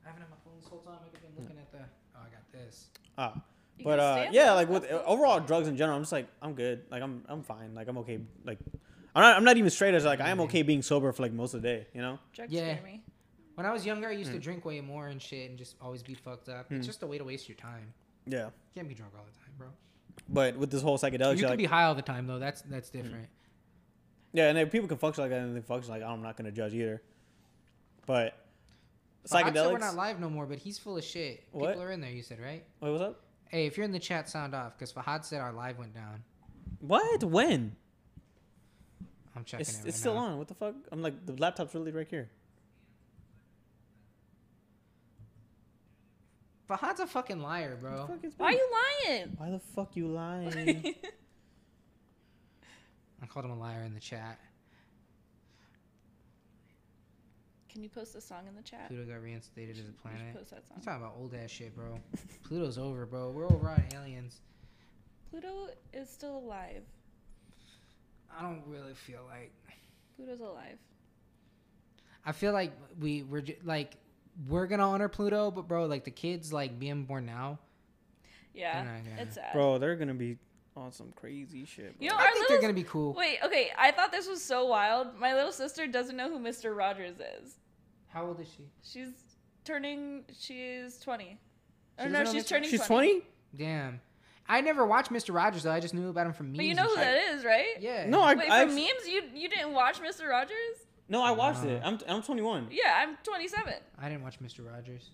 I 0.06 0.08
haven't 0.08 0.22
had 0.22 0.30
my 0.30 0.38
phone 0.46 0.54
this 0.60 0.68
whole 0.70 0.80
time. 0.80 1.00
I've 1.04 1.12
been 1.14 1.44
looking 1.44 1.58
at 1.58 1.72
the. 1.72 1.80
This. 2.66 2.90
Ah, 3.18 3.42
You 3.78 3.86
but 3.86 4.00
uh, 4.00 4.26
yeah, 4.32 4.52
up. 4.52 4.56
like 4.56 4.70
with 4.70 4.84
That's 4.84 4.94
cool. 5.04 5.14
overall 5.14 5.40
drugs 5.40 5.68
in 5.68 5.76
general, 5.78 5.96
I'm 5.98 6.04
just 6.04 6.12
like 6.12 6.28
I'm 6.42 6.54
good, 6.54 6.84
like 6.92 7.02
I'm 7.04 7.24
I'm 7.28 7.44
fine, 7.44 7.74
like 7.76 7.88
I'm 7.88 7.98
okay, 8.00 8.20
like 8.46 8.60
I'm 9.16 9.22
not 9.22 9.38
I'm 9.38 9.44
not 9.44 9.58
even 9.58 9.70
straight 9.70 9.94
as 9.94 10.06
like 10.06 10.20
I 10.22 10.30
am 10.30 10.40
okay 10.42 10.62
being 10.64 10.82
sober 10.82 11.12
for 11.12 11.22
like 11.24 11.34
most 11.34 11.54
of 11.54 11.62
the 11.62 11.68
day, 11.68 11.88
you 11.94 12.02
know. 12.02 12.20
Drugs 12.34 12.52
Yeah. 12.54 12.74
scare 12.76 12.84
me. 12.84 13.02
When 13.56 13.68
I 13.68 13.72
was 13.72 13.86
younger, 13.86 14.08
I 14.08 14.14
used 14.14 14.32
Hmm. 14.32 14.38
to 14.38 14.42
drink 14.42 14.66
way 14.66 14.82
more 14.82 15.08
and 15.08 15.22
shit, 15.22 15.50
and 15.50 15.60
just 15.60 15.76
always 15.80 16.02
be 16.02 16.16
fucked 16.16 16.50
up. 16.50 16.72
It's 16.72 16.84
Mm. 16.86 16.90
just 16.90 17.04
a 17.04 17.08
way 17.08 17.20
to 17.20 17.24
waste 17.24 17.48
your 17.48 17.56
time. 17.58 17.94
Yeah, 18.26 18.46
You 18.46 18.52
can't 18.76 18.88
be 18.88 18.96
drunk 18.96 19.14
all 19.16 19.26
the 19.26 19.38
time, 19.38 19.54
bro. 19.58 19.68
but 20.30 20.56
with 20.58 20.72
this 20.72 20.82
whole 20.82 20.98
psychedelics, 20.98 21.34
you 21.36 21.42
can 21.42 21.50
like, 21.50 21.58
be 21.60 21.66
high 21.66 21.84
all 21.84 21.94
the 21.94 22.02
time 22.02 22.26
though. 22.26 22.40
That's 22.40 22.62
that's 22.64 22.90
different. 22.90 23.28
yeah, 24.34 24.50
and 24.50 24.58
if 24.58 24.72
people 24.72 24.88
can 24.88 24.98
function 24.98 25.22
like 25.24 25.30
that, 25.32 25.42
and 25.42 25.56
they 25.56 25.62
function 25.62 25.92
like 25.92 26.02
I'm 26.02 26.22
not 26.24 26.36
gonna 26.38 26.52
judge 26.52 26.74
either. 26.74 27.02
But 28.08 28.36
Fahad 29.28 29.54
said 29.54 29.72
we're 29.72 29.78
not 29.78 29.96
live 29.96 30.20
no 30.20 30.30
more, 30.30 30.46
but 30.46 30.58
he's 30.58 30.78
full 30.78 30.98
of 30.98 31.04
shit. 31.04 31.46
What? 31.52 31.70
People 31.70 31.84
are 31.84 31.92
in 31.92 32.02
there. 32.02 32.12
You 32.12 32.24
said 32.24 32.40
right? 32.40 32.64
Wait, 32.82 32.92
what's 32.92 33.02
up? 33.04 33.22
Hey, 33.50 33.66
if 33.68 33.78
you're 33.78 33.86
in 33.86 33.92
the 33.92 34.00
chat, 34.00 34.30
sound 34.30 34.54
off 34.54 34.78
because 34.78 34.92
Fahad 34.92 35.24
said 35.24 35.40
our 35.40 35.54
live 35.54 35.78
went 35.78 35.94
down. 35.94 36.24
What? 36.80 37.24
When? 37.24 37.76
I'm 39.36 39.44
checking 39.46 39.62
It's, 39.62 39.80
it. 39.80 39.88
it's 39.90 39.98
still 40.00 40.16
now. 40.16 40.20
on. 40.22 40.38
What 40.38 40.48
the 40.48 40.54
fuck? 40.54 40.76
I'm 40.92 41.02
like 41.02 41.26
the 41.26 41.34
laptop's 41.34 41.74
really 41.74 41.92
right 41.92 42.08
here. 42.08 42.30
Fahad's 46.70 47.00
a 47.00 47.08
fucking 47.08 47.42
liar, 47.42 47.78
bro. 47.80 48.08
The 48.22 48.30
fuck 48.30 48.40
Why 48.40 48.48
are 48.48 48.52
you 48.54 48.70
lying? 49.08 49.34
Why 49.38 49.50
the 49.50 49.60
fuck 49.60 49.96
you 49.96 50.08
lying? 50.08 50.96
I 53.22 53.26
called 53.26 53.46
him 53.46 53.52
a 53.52 53.60
liar 53.60 53.84
in 53.84 53.94
the 53.94 54.00
chat. 54.00 54.40
Can 57.74 57.82
you 57.82 57.90
post 57.90 58.16
a 58.16 58.22
song 58.22 58.42
in 58.48 58.56
the 58.56 58.62
chat? 58.62 58.88
Pluto 58.88 59.04
got 59.12 59.22
reinstated 59.22 59.78
as 59.78 59.84
a 59.86 59.88
You 59.88 59.94
planet. 60.00 60.36
post 60.36 60.52
that 60.52 60.68
song. 60.68 60.78
You 60.80 60.84
talking 60.86 61.02
about 61.02 61.16
old 61.20 61.34
ass 61.34 61.50
shit, 61.50 61.76
bro? 61.76 62.00
Pluto's 62.44 62.78
over, 62.78 63.06
bro. 63.08 63.32
We're 63.32 63.48
over 63.48 63.68
on 63.70 63.84
aliens. 63.96 64.42
Pluto 65.32 65.70
is 65.92 66.08
still 66.10 66.38
alive. 66.38 66.84
I 68.38 68.44
don't 68.44 68.62
really 68.68 68.94
feel 68.94 69.22
like. 69.28 69.52
Pluto's 70.16 70.40
alive. 70.42 70.78
I 72.26 72.32
feel 72.32 72.54
like 72.54 72.72
we 73.00 73.24
we're 73.24 73.42
ju- 73.42 73.56
like 73.64 73.96
we're 74.48 74.68
gonna 74.68 74.88
honor 74.88 75.10
Pluto, 75.10 75.50
but 75.52 75.68
bro, 75.68 75.88
like 75.88 76.04
the 76.04 76.12
kids 76.12 76.54
like 76.54 76.80
being 76.80 77.06
born 77.06 77.26
now. 77.26 77.58
Yeah, 78.54 78.84
They're 78.84 79.02
gonna- 79.04 79.22
it's 79.24 79.36
sad. 79.36 79.52
Bro, 79.54 79.80
they're 79.80 79.96
gonna 79.96 80.14
be 80.14 80.38
on 80.78 80.92
some 80.92 81.12
crazy 81.16 81.66
shit. 81.66 81.98
Bro. 81.98 82.04
You 82.04 82.10
know, 82.12 82.18
I 82.18 82.24
think 82.28 82.36
little 82.36 82.50
they're 82.50 82.62
gonna 82.62 82.74
be 82.74 82.84
cool. 82.84 83.14
Wait, 83.14 83.40
okay. 83.44 83.72
I 83.78 83.92
thought 83.92 84.12
this 84.12 84.28
was 84.28 84.44
so 84.44 84.66
wild. 84.68 85.18
My 85.20 85.34
little 85.34 85.52
sister 85.52 85.88
doesn't 85.88 86.16
know 86.16 86.30
who 86.30 86.40
Mr. 86.40 86.76
Rogers 86.78 87.16
is. 87.42 87.56
How 88.14 88.26
old 88.28 88.40
is 88.40 88.48
she? 88.56 88.64
She's 88.84 89.10
turning. 89.66 90.24
She's 90.38 91.00
twenty. 91.00 91.40
She 92.00 92.06
Or 92.06 92.10
no, 92.10 92.24
she's 92.26 92.44
Mr. 92.44 92.48
turning. 92.50 92.70
She's 92.70 92.86
20. 92.86 93.10
20? 93.20 93.26
Damn. 93.56 94.02
I 94.48 94.62
never 94.62 94.86
watched 94.86 95.12
Mr. 95.12 95.34
Rogers 95.34 95.64
though. 95.64 95.72
I 95.72 95.80
just 95.80 95.94
knew 95.94 96.10
about 96.10 96.26
him 96.28 96.34
from 96.34 96.48
memes. 96.48 96.58
But 96.58 96.66
you 96.66 96.74
know 96.76 96.84
who 96.88 96.96
that 96.96 97.18
is, 97.34 97.46
right? 97.46 97.66
Yeah. 97.80 98.08
No, 98.08 98.22
I, 98.22 98.34
Wait, 98.36 98.50
I 98.50 98.66
from 98.66 98.76
memes, 98.76 99.08
you 99.08 99.24
you 99.34 99.48
didn't 99.50 99.74
watch 99.74 100.02
Mr. 100.02 100.28
Rogers? 100.30 100.56
No, 101.10 101.22
I 101.22 101.32
watched 101.32 101.64
Nah. 101.64 101.70
it. 101.72 101.82
I'm 101.84 102.00
I'm 102.08 102.22
21. 102.22 102.68
Yeah, 102.72 102.94
I'm 102.98 103.18
27. 103.24 103.74
I 104.00 104.10
didn't 104.10 104.24
watch 104.24 104.40
Mr. 104.40 104.70
Rogers. 104.70 105.10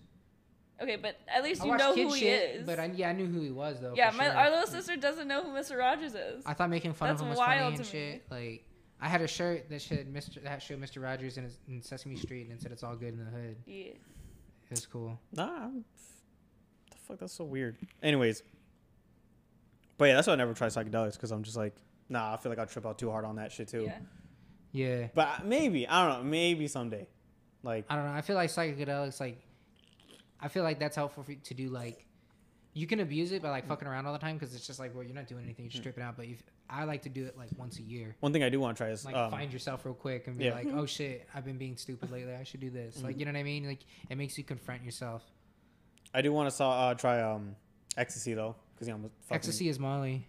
Okay, 0.82 0.96
but 0.96 1.16
at 1.28 1.42
least 1.44 1.62
I 1.62 1.66
you 1.66 1.76
know 1.76 1.94
kid 1.94 2.06
who 2.08 2.14
he 2.14 2.20
shit, 2.20 2.56
is. 2.60 2.66
but 2.66 2.80
I, 2.80 2.86
yeah, 2.94 3.10
I 3.10 3.12
knew 3.12 3.26
who 3.26 3.40
he 3.40 3.50
was 3.50 3.80
though. 3.80 3.92
yeah, 3.94 4.10
my 4.16 4.24
sure. 4.24 4.32
our 4.34 4.50
little 4.50 4.66
sister 4.66 4.96
doesn't 4.96 5.28
know 5.28 5.42
who 5.42 5.50
Mr. 5.50 5.76
Rogers 5.78 6.14
is. 6.14 6.42
I 6.46 6.54
thought 6.54 6.70
making 6.70 6.94
fun 6.94 7.08
That's 7.10 7.20
of 7.20 7.26
him 7.26 7.30
was 7.30 7.38
wild 7.38 7.60
funny 7.60 7.66
and 7.76 7.76
to 7.76 7.82
me. 7.82 7.88
shit. 8.12 8.22
Like, 8.30 8.64
I 9.00 9.08
had 9.08 9.22
a 9.22 9.28
shirt 9.28 9.68
that 9.70 9.80
said 9.80 10.12
Mr. 10.12 10.42
that 10.42 10.62
showed 10.62 10.80
Mr. 10.80 11.02
Rogers 11.02 11.38
in, 11.38 11.44
his, 11.44 11.58
in 11.68 11.82
Sesame 11.82 12.16
Street 12.16 12.48
and 12.48 12.52
it 12.58 12.62
said 12.62 12.72
it's 12.72 12.82
all 12.82 12.96
good 12.96 13.14
in 13.14 13.24
the 13.24 13.30
hood. 13.30 13.56
yeah. 13.66 13.92
It 14.70 14.76
was 14.76 14.86
cool. 14.86 15.18
Nah, 15.32 15.64
I'm, 15.64 15.84
the 16.90 16.96
fuck, 16.96 17.18
that's 17.18 17.32
so 17.32 17.44
weird. 17.44 17.76
Anyways, 18.04 18.44
but 19.98 20.04
yeah, 20.04 20.14
that's 20.14 20.28
why 20.28 20.34
I 20.34 20.36
never 20.36 20.54
try 20.54 20.68
psychedelics 20.68 21.14
because 21.14 21.32
I'm 21.32 21.42
just 21.42 21.56
like, 21.56 21.74
nah, 22.08 22.34
I 22.34 22.36
feel 22.36 22.50
like 22.50 22.60
I'll 22.60 22.66
trip 22.66 22.86
out 22.86 22.96
too 22.96 23.10
hard 23.10 23.24
on 23.24 23.36
that 23.36 23.50
shit 23.50 23.66
too. 23.66 23.82
Yeah. 23.82 23.98
Yeah. 24.72 25.08
But 25.14 25.44
maybe 25.44 25.88
I 25.88 26.08
don't 26.08 26.18
know, 26.18 26.30
maybe 26.30 26.68
someday, 26.68 27.08
like 27.62 27.84
I 27.88 27.96
don't 27.96 28.06
know. 28.06 28.12
I 28.12 28.20
feel 28.20 28.36
like 28.36 28.50
psychedelics, 28.50 29.18
like, 29.18 29.38
I 30.40 30.48
feel 30.48 30.62
like 30.62 30.78
that's 30.78 30.94
helpful 30.94 31.24
for 31.24 31.32
you 31.32 31.38
to 31.42 31.54
do. 31.54 31.68
Like, 31.68 32.06
you 32.72 32.86
can 32.86 33.00
abuse 33.00 33.32
it 33.32 33.42
by 33.42 33.50
like 33.50 33.64
mm. 33.64 33.68
fucking 33.68 33.88
around 33.88 34.06
all 34.06 34.12
the 34.12 34.18
time 34.18 34.36
because 34.36 34.54
it's 34.54 34.66
just 34.66 34.78
like, 34.78 34.94
well, 34.94 35.02
you're 35.02 35.14
not 35.14 35.26
doing 35.26 35.44
anything, 35.44 35.64
you're 35.64 35.70
just 35.70 35.80
mm. 35.80 35.84
tripping 35.84 36.04
out. 36.04 36.16
But 36.16 36.26
if, 36.26 36.42
I 36.70 36.84
like 36.84 37.02
to 37.02 37.08
do 37.08 37.26
it 37.26 37.36
like 37.36 37.48
once 37.58 37.78
a 37.78 37.82
year. 37.82 38.16
one 38.20 38.32
thing 38.32 38.42
I 38.42 38.48
do 38.48 38.60
want 38.60 38.76
to 38.76 38.82
try 38.84 38.92
is 38.92 39.04
Like, 39.04 39.16
um, 39.16 39.30
find 39.30 39.52
yourself 39.52 39.84
real 39.84 39.94
quick 39.94 40.26
and 40.28 40.38
be 40.38 40.44
yeah. 40.44 40.54
like, 40.54 40.68
oh 40.72 40.86
shit, 40.86 41.28
I've 41.34 41.44
been 41.44 41.58
being 41.58 41.76
stupid 41.76 42.10
lately. 42.10 42.34
I 42.34 42.44
should 42.44 42.60
do 42.60 42.70
this. 42.70 43.02
Like, 43.02 43.18
you 43.18 43.24
know 43.24 43.32
what 43.32 43.38
I 43.38 43.42
mean? 43.42 43.66
Like, 43.66 43.80
it 44.08 44.16
makes 44.16 44.38
you 44.38 44.44
confront 44.44 44.84
yourself. 44.84 45.22
I 46.14 46.22
do 46.22 46.32
want 46.32 46.48
to 46.48 46.54
saw 46.54 46.88
uh, 46.90 46.94
try 46.94 47.20
um 47.22 47.56
ecstasy 47.96 48.34
though 48.34 48.54
because 48.74 48.88
you 48.88 48.94
know 48.94 49.00
fucking, 49.22 49.34
Ecstasy 49.36 49.68
is 49.68 49.78
Molly. 49.78 50.26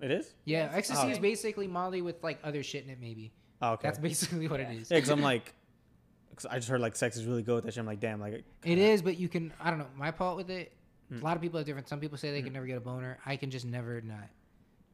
It 0.00 0.10
is. 0.10 0.32
Yeah, 0.44 0.64
Yes. 0.66 0.74
ecstasy 0.74 1.06
Oh. 1.06 1.10
is 1.10 1.18
basically 1.18 1.66
Molly 1.66 2.02
with 2.02 2.22
like 2.22 2.38
other 2.44 2.62
shit 2.62 2.84
in 2.84 2.90
it, 2.90 2.98
maybe. 3.00 3.32
Oh, 3.60 3.72
okay. 3.72 3.88
That's 3.88 3.98
basically 3.98 4.48
what 4.48 4.60
Yeah. 4.60 4.70
it 4.70 4.80
is. 4.80 4.90
yeah, 4.90 4.96
because 4.98 5.10
I'm 5.10 5.22
like, 5.22 5.54
cause 6.36 6.46
I 6.46 6.56
just 6.56 6.68
heard 6.68 6.80
like 6.80 6.96
sex 6.96 7.16
is 7.16 7.24
really 7.26 7.42
good 7.42 7.56
with 7.56 7.64
that 7.64 7.74
shit. 7.74 7.80
I'm 7.80 7.86
like, 7.86 8.00
damn, 8.00 8.20
like 8.20 8.44
It 8.64 8.78
is, 8.78 9.02
but 9.02 9.18
you 9.18 9.28
can. 9.28 9.52
I 9.60 9.70
don't 9.70 9.78
know. 9.78 9.86
My 9.96 10.10
part 10.10 10.36
with 10.36 10.50
it. 10.50 10.72
Mm. 11.12 11.20
A 11.20 11.24
lot 11.24 11.36
of 11.36 11.42
people 11.42 11.60
are 11.60 11.64
different. 11.64 11.88
Some 11.88 12.00
people 12.00 12.16
say 12.16 12.30
they 12.30 12.40
Mm. 12.40 12.44
can 12.44 12.52
never 12.54 12.66
get 12.66 12.76
a 12.78 12.80
boner. 12.80 13.18
I 13.26 13.36
can 13.36 13.50
just 13.50 13.66
never 13.66 14.00
not. 14.00 14.28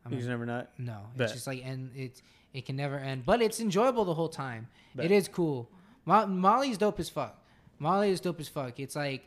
I'm 0.09 0.13
you 0.15 0.19
just 0.19 0.29
never 0.29 0.45
not. 0.47 0.71
no, 0.79 0.99
Bet. 1.17 1.27
it's 1.27 1.33
just 1.35 1.47
like 1.47 1.63
and 1.65 1.91
it's 1.97 2.21
it 2.53 2.67
can 2.67 2.77
never 2.77 2.99
end. 2.99 3.25
But 3.27 3.43
it's 3.43 3.61
enjoyable 3.61 4.05
the 4.05 4.15
whole 4.15 4.29
time. 4.29 4.69
Bet. 4.95 5.07
It 5.07 5.11
is 5.13 5.29
cool. 5.29 5.69
Mo- 6.07 6.27
Molly's 6.27 6.79
dope 6.79 6.99
as 7.01 7.09
fuck. 7.09 7.41
Molly 7.79 8.11
is 8.11 8.21
dope 8.21 8.41
as 8.41 8.49
fuck. 8.49 8.79
It's 8.81 8.97
like. 8.97 9.25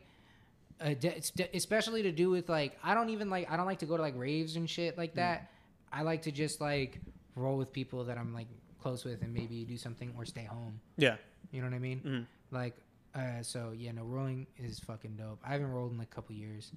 Uh, 0.84 0.96
de- 0.96 1.22
especially 1.54 2.02
to 2.02 2.12
do 2.12 2.32
with 2.32 2.50
like 2.50 2.76
I 2.84 2.96
don't 2.96 3.10
even 3.10 3.30
like 3.30 3.52
I 3.52 3.56
don't 3.56 3.68
like 3.68 3.78
to 3.80 3.86
go 3.86 3.98
to 3.98 4.02
like 4.02 4.18
raves 4.18 4.56
and 4.56 4.68
shit 4.68 4.96
Mm. 4.96 4.98
like 4.98 5.14
that. 5.14 5.52
I 5.94 6.02
like 6.02 6.24
to 6.24 6.32
just 6.32 6.60
like 6.60 7.00
roll 7.36 7.56
with 7.56 7.72
people 7.72 8.04
that 8.06 8.18
I'm 8.18 8.34
like 8.34 8.48
close 8.82 9.06
with 9.06 9.22
and 9.22 9.32
maybe 9.32 9.64
do 9.64 9.78
something 9.78 10.12
or 10.18 10.26
stay 10.26 10.44
home. 10.46 10.80
Yeah. 10.98 11.18
You 11.52 11.62
know 11.62 11.68
what 11.68 11.76
I 11.76 11.80
mean? 11.80 12.00
Mhm. 12.04 12.26
Like, 12.50 12.76
uh, 13.14 13.44
so 13.44 13.74
yeah, 13.78 13.92
no, 13.92 14.02
rolling 14.06 14.48
is 14.58 14.80
fucking 14.80 15.18
dope. 15.18 15.40
I 15.46 15.52
haven't 15.52 15.72
rolled 15.72 15.92
in 15.92 16.00
like 16.00 16.08
a 16.12 16.16
couple 16.16 16.34
years. 16.34 16.72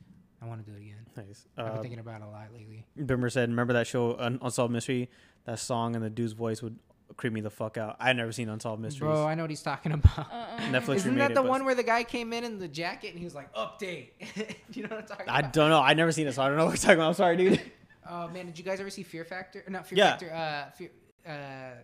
I 0.45 0.49
want 0.49 0.65
to 0.65 0.71
do 0.71 0.77
it 0.77 0.81
again. 0.83 1.07
Nice. 1.17 1.47
I've 1.57 1.67
been 1.67 1.79
Uh, 1.79 1.83
thinking 1.83 1.99
about 2.01 2.21
it 2.21 2.25
a 2.25 2.29
lot 2.29 2.53
lately. 2.53 2.85
Bimmer 2.99 3.33
said, 3.33 3.49
"Remember 3.49 3.73
that 3.73 3.87
show, 3.87 4.19
Un- 4.19 4.39
Unsolved 4.43 4.73
Mystery? 4.73 5.11
That 5.45 5.59
song 5.59 5.95
and 5.97 6.05
the 6.05 6.11
dude's 6.11 6.33
voice 6.33 6.63
would 6.63 6.79
creep 7.17 7.33
me 7.33 7.41
the 7.41 7.51
fuck 7.51 7.77
out. 7.79 7.97
I 8.01 8.13
never 8.13 8.33
seen 8.33 8.49
Unsolved 8.49 8.81
Mysteries. 8.83 9.01
Bro, 9.11 9.27
I 9.27 9.35
know 9.35 9.43
what 9.45 9.51
he's 9.51 9.63
talking 9.63 9.93
about. 9.93 10.19
Uh-uh. 10.33 10.59
Netflix 10.71 10.97
Isn't 10.97 11.17
that 11.17 11.35
the 11.35 11.43
but- 11.43 11.49
one 11.51 11.65
where 11.65 11.75
the 11.75 11.83
guy 11.83 12.03
came 12.03 12.33
in 12.33 12.45
in 12.45 12.59
the 12.59 12.67
jacket 12.69 13.11
and 13.11 13.19
he 13.19 13.25
was 13.25 13.35
like, 13.35 13.53
"Update"? 13.55 14.09
do 14.37 14.45
you 14.81 14.83
know 14.83 14.89
what 14.97 15.01
I'm 15.03 15.07
talking 15.07 15.29
I 15.29 15.39
about? 15.41 15.49
I 15.49 15.51
don't 15.53 15.71
know. 15.71 15.81
I 15.81 15.95
never 15.95 16.13
seen 16.13 16.27
it, 16.27 16.33
so 16.35 16.43
I 16.43 16.49
don't 16.49 16.57
know 16.57 16.65
what 16.67 16.73
you're 16.73 16.79
talking 16.79 16.97
about. 16.97 17.09
I'm 17.09 17.15
sorry, 17.15 17.37
dude. 17.37 17.61
Oh 18.07 18.29
man, 18.29 18.45
did 18.45 18.59
you 18.59 18.65
guys 18.65 18.81
ever 18.81 18.91
see 18.91 19.03
Fear 19.03 19.25
Factor? 19.25 19.65
Not 19.67 19.87
Fear 19.87 19.97
Yeah. 19.99 20.11
Factor. 20.11 20.31
Uh, 20.35 20.71
Fear, 20.73 20.91
uh, 21.27 21.81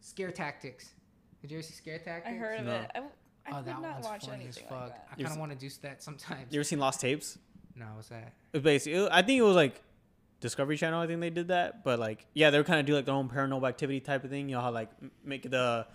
Scare 0.00 0.30
Tactics. 0.32 0.90
Did 1.42 1.50
you 1.50 1.58
ever 1.58 1.62
see 1.62 1.74
Scare 1.74 1.98
Tactics? 1.98 2.28
I 2.34 2.38
heard 2.38 2.60
of 2.60 2.66
No. 2.66 2.72
it. 2.76 2.90
I, 2.94 2.98
w- 3.00 3.12
I 3.46 3.52
Oh, 3.52 3.56
would 3.56 3.64
that 3.66 3.82
not 3.82 3.92
one's 3.94 4.04
watch 4.04 4.26
funny 4.26 4.46
as 4.48 4.56
anything 4.56 4.64
fuck. 4.68 4.80
like 4.80 4.88
that. 4.90 5.08
I 5.12 5.22
kind 5.22 5.32
of 5.34 5.38
want 5.38 5.52
to 5.52 5.58
do 5.58 5.68
that 5.82 6.02
sometimes. 6.02 6.52
You 6.52 6.58
ever 6.60 6.64
seen 6.64 6.78
Lost 6.78 7.00
Tapes? 7.00 7.38
No, 7.74 7.86
what's 7.94 8.08
that? 8.08 8.32
It 8.52 8.56
was 8.58 8.62
basically, 8.62 9.08
I 9.10 9.22
think 9.22 9.38
it 9.38 9.42
was 9.42 9.56
like 9.56 9.82
Discovery 10.40 10.76
Channel. 10.76 11.00
I 11.00 11.06
think 11.06 11.20
they 11.20 11.30
did 11.30 11.48
that, 11.48 11.84
but 11.84 11.98
like, 11.98 12.26
yeah, 12.34 12.50
they 12.50 12.58
were 12.58 12.64
kind 12.64 12.80
of 12.80 12.86
do 12.86 12.94
like 12.94 13.04
their 13.04 13.14
own 13.14 13.28
paranormal 13.28 13.68
activity 13.68 14.00
type 14.00 14.24
of 14.24 14.30
thing. 14.30 14.48
You 14.48 14.56
know 14.56 14.62
how 14.62 14.70
like 14.70 14.90
make 15.24 15.48
the, 15.50 15.86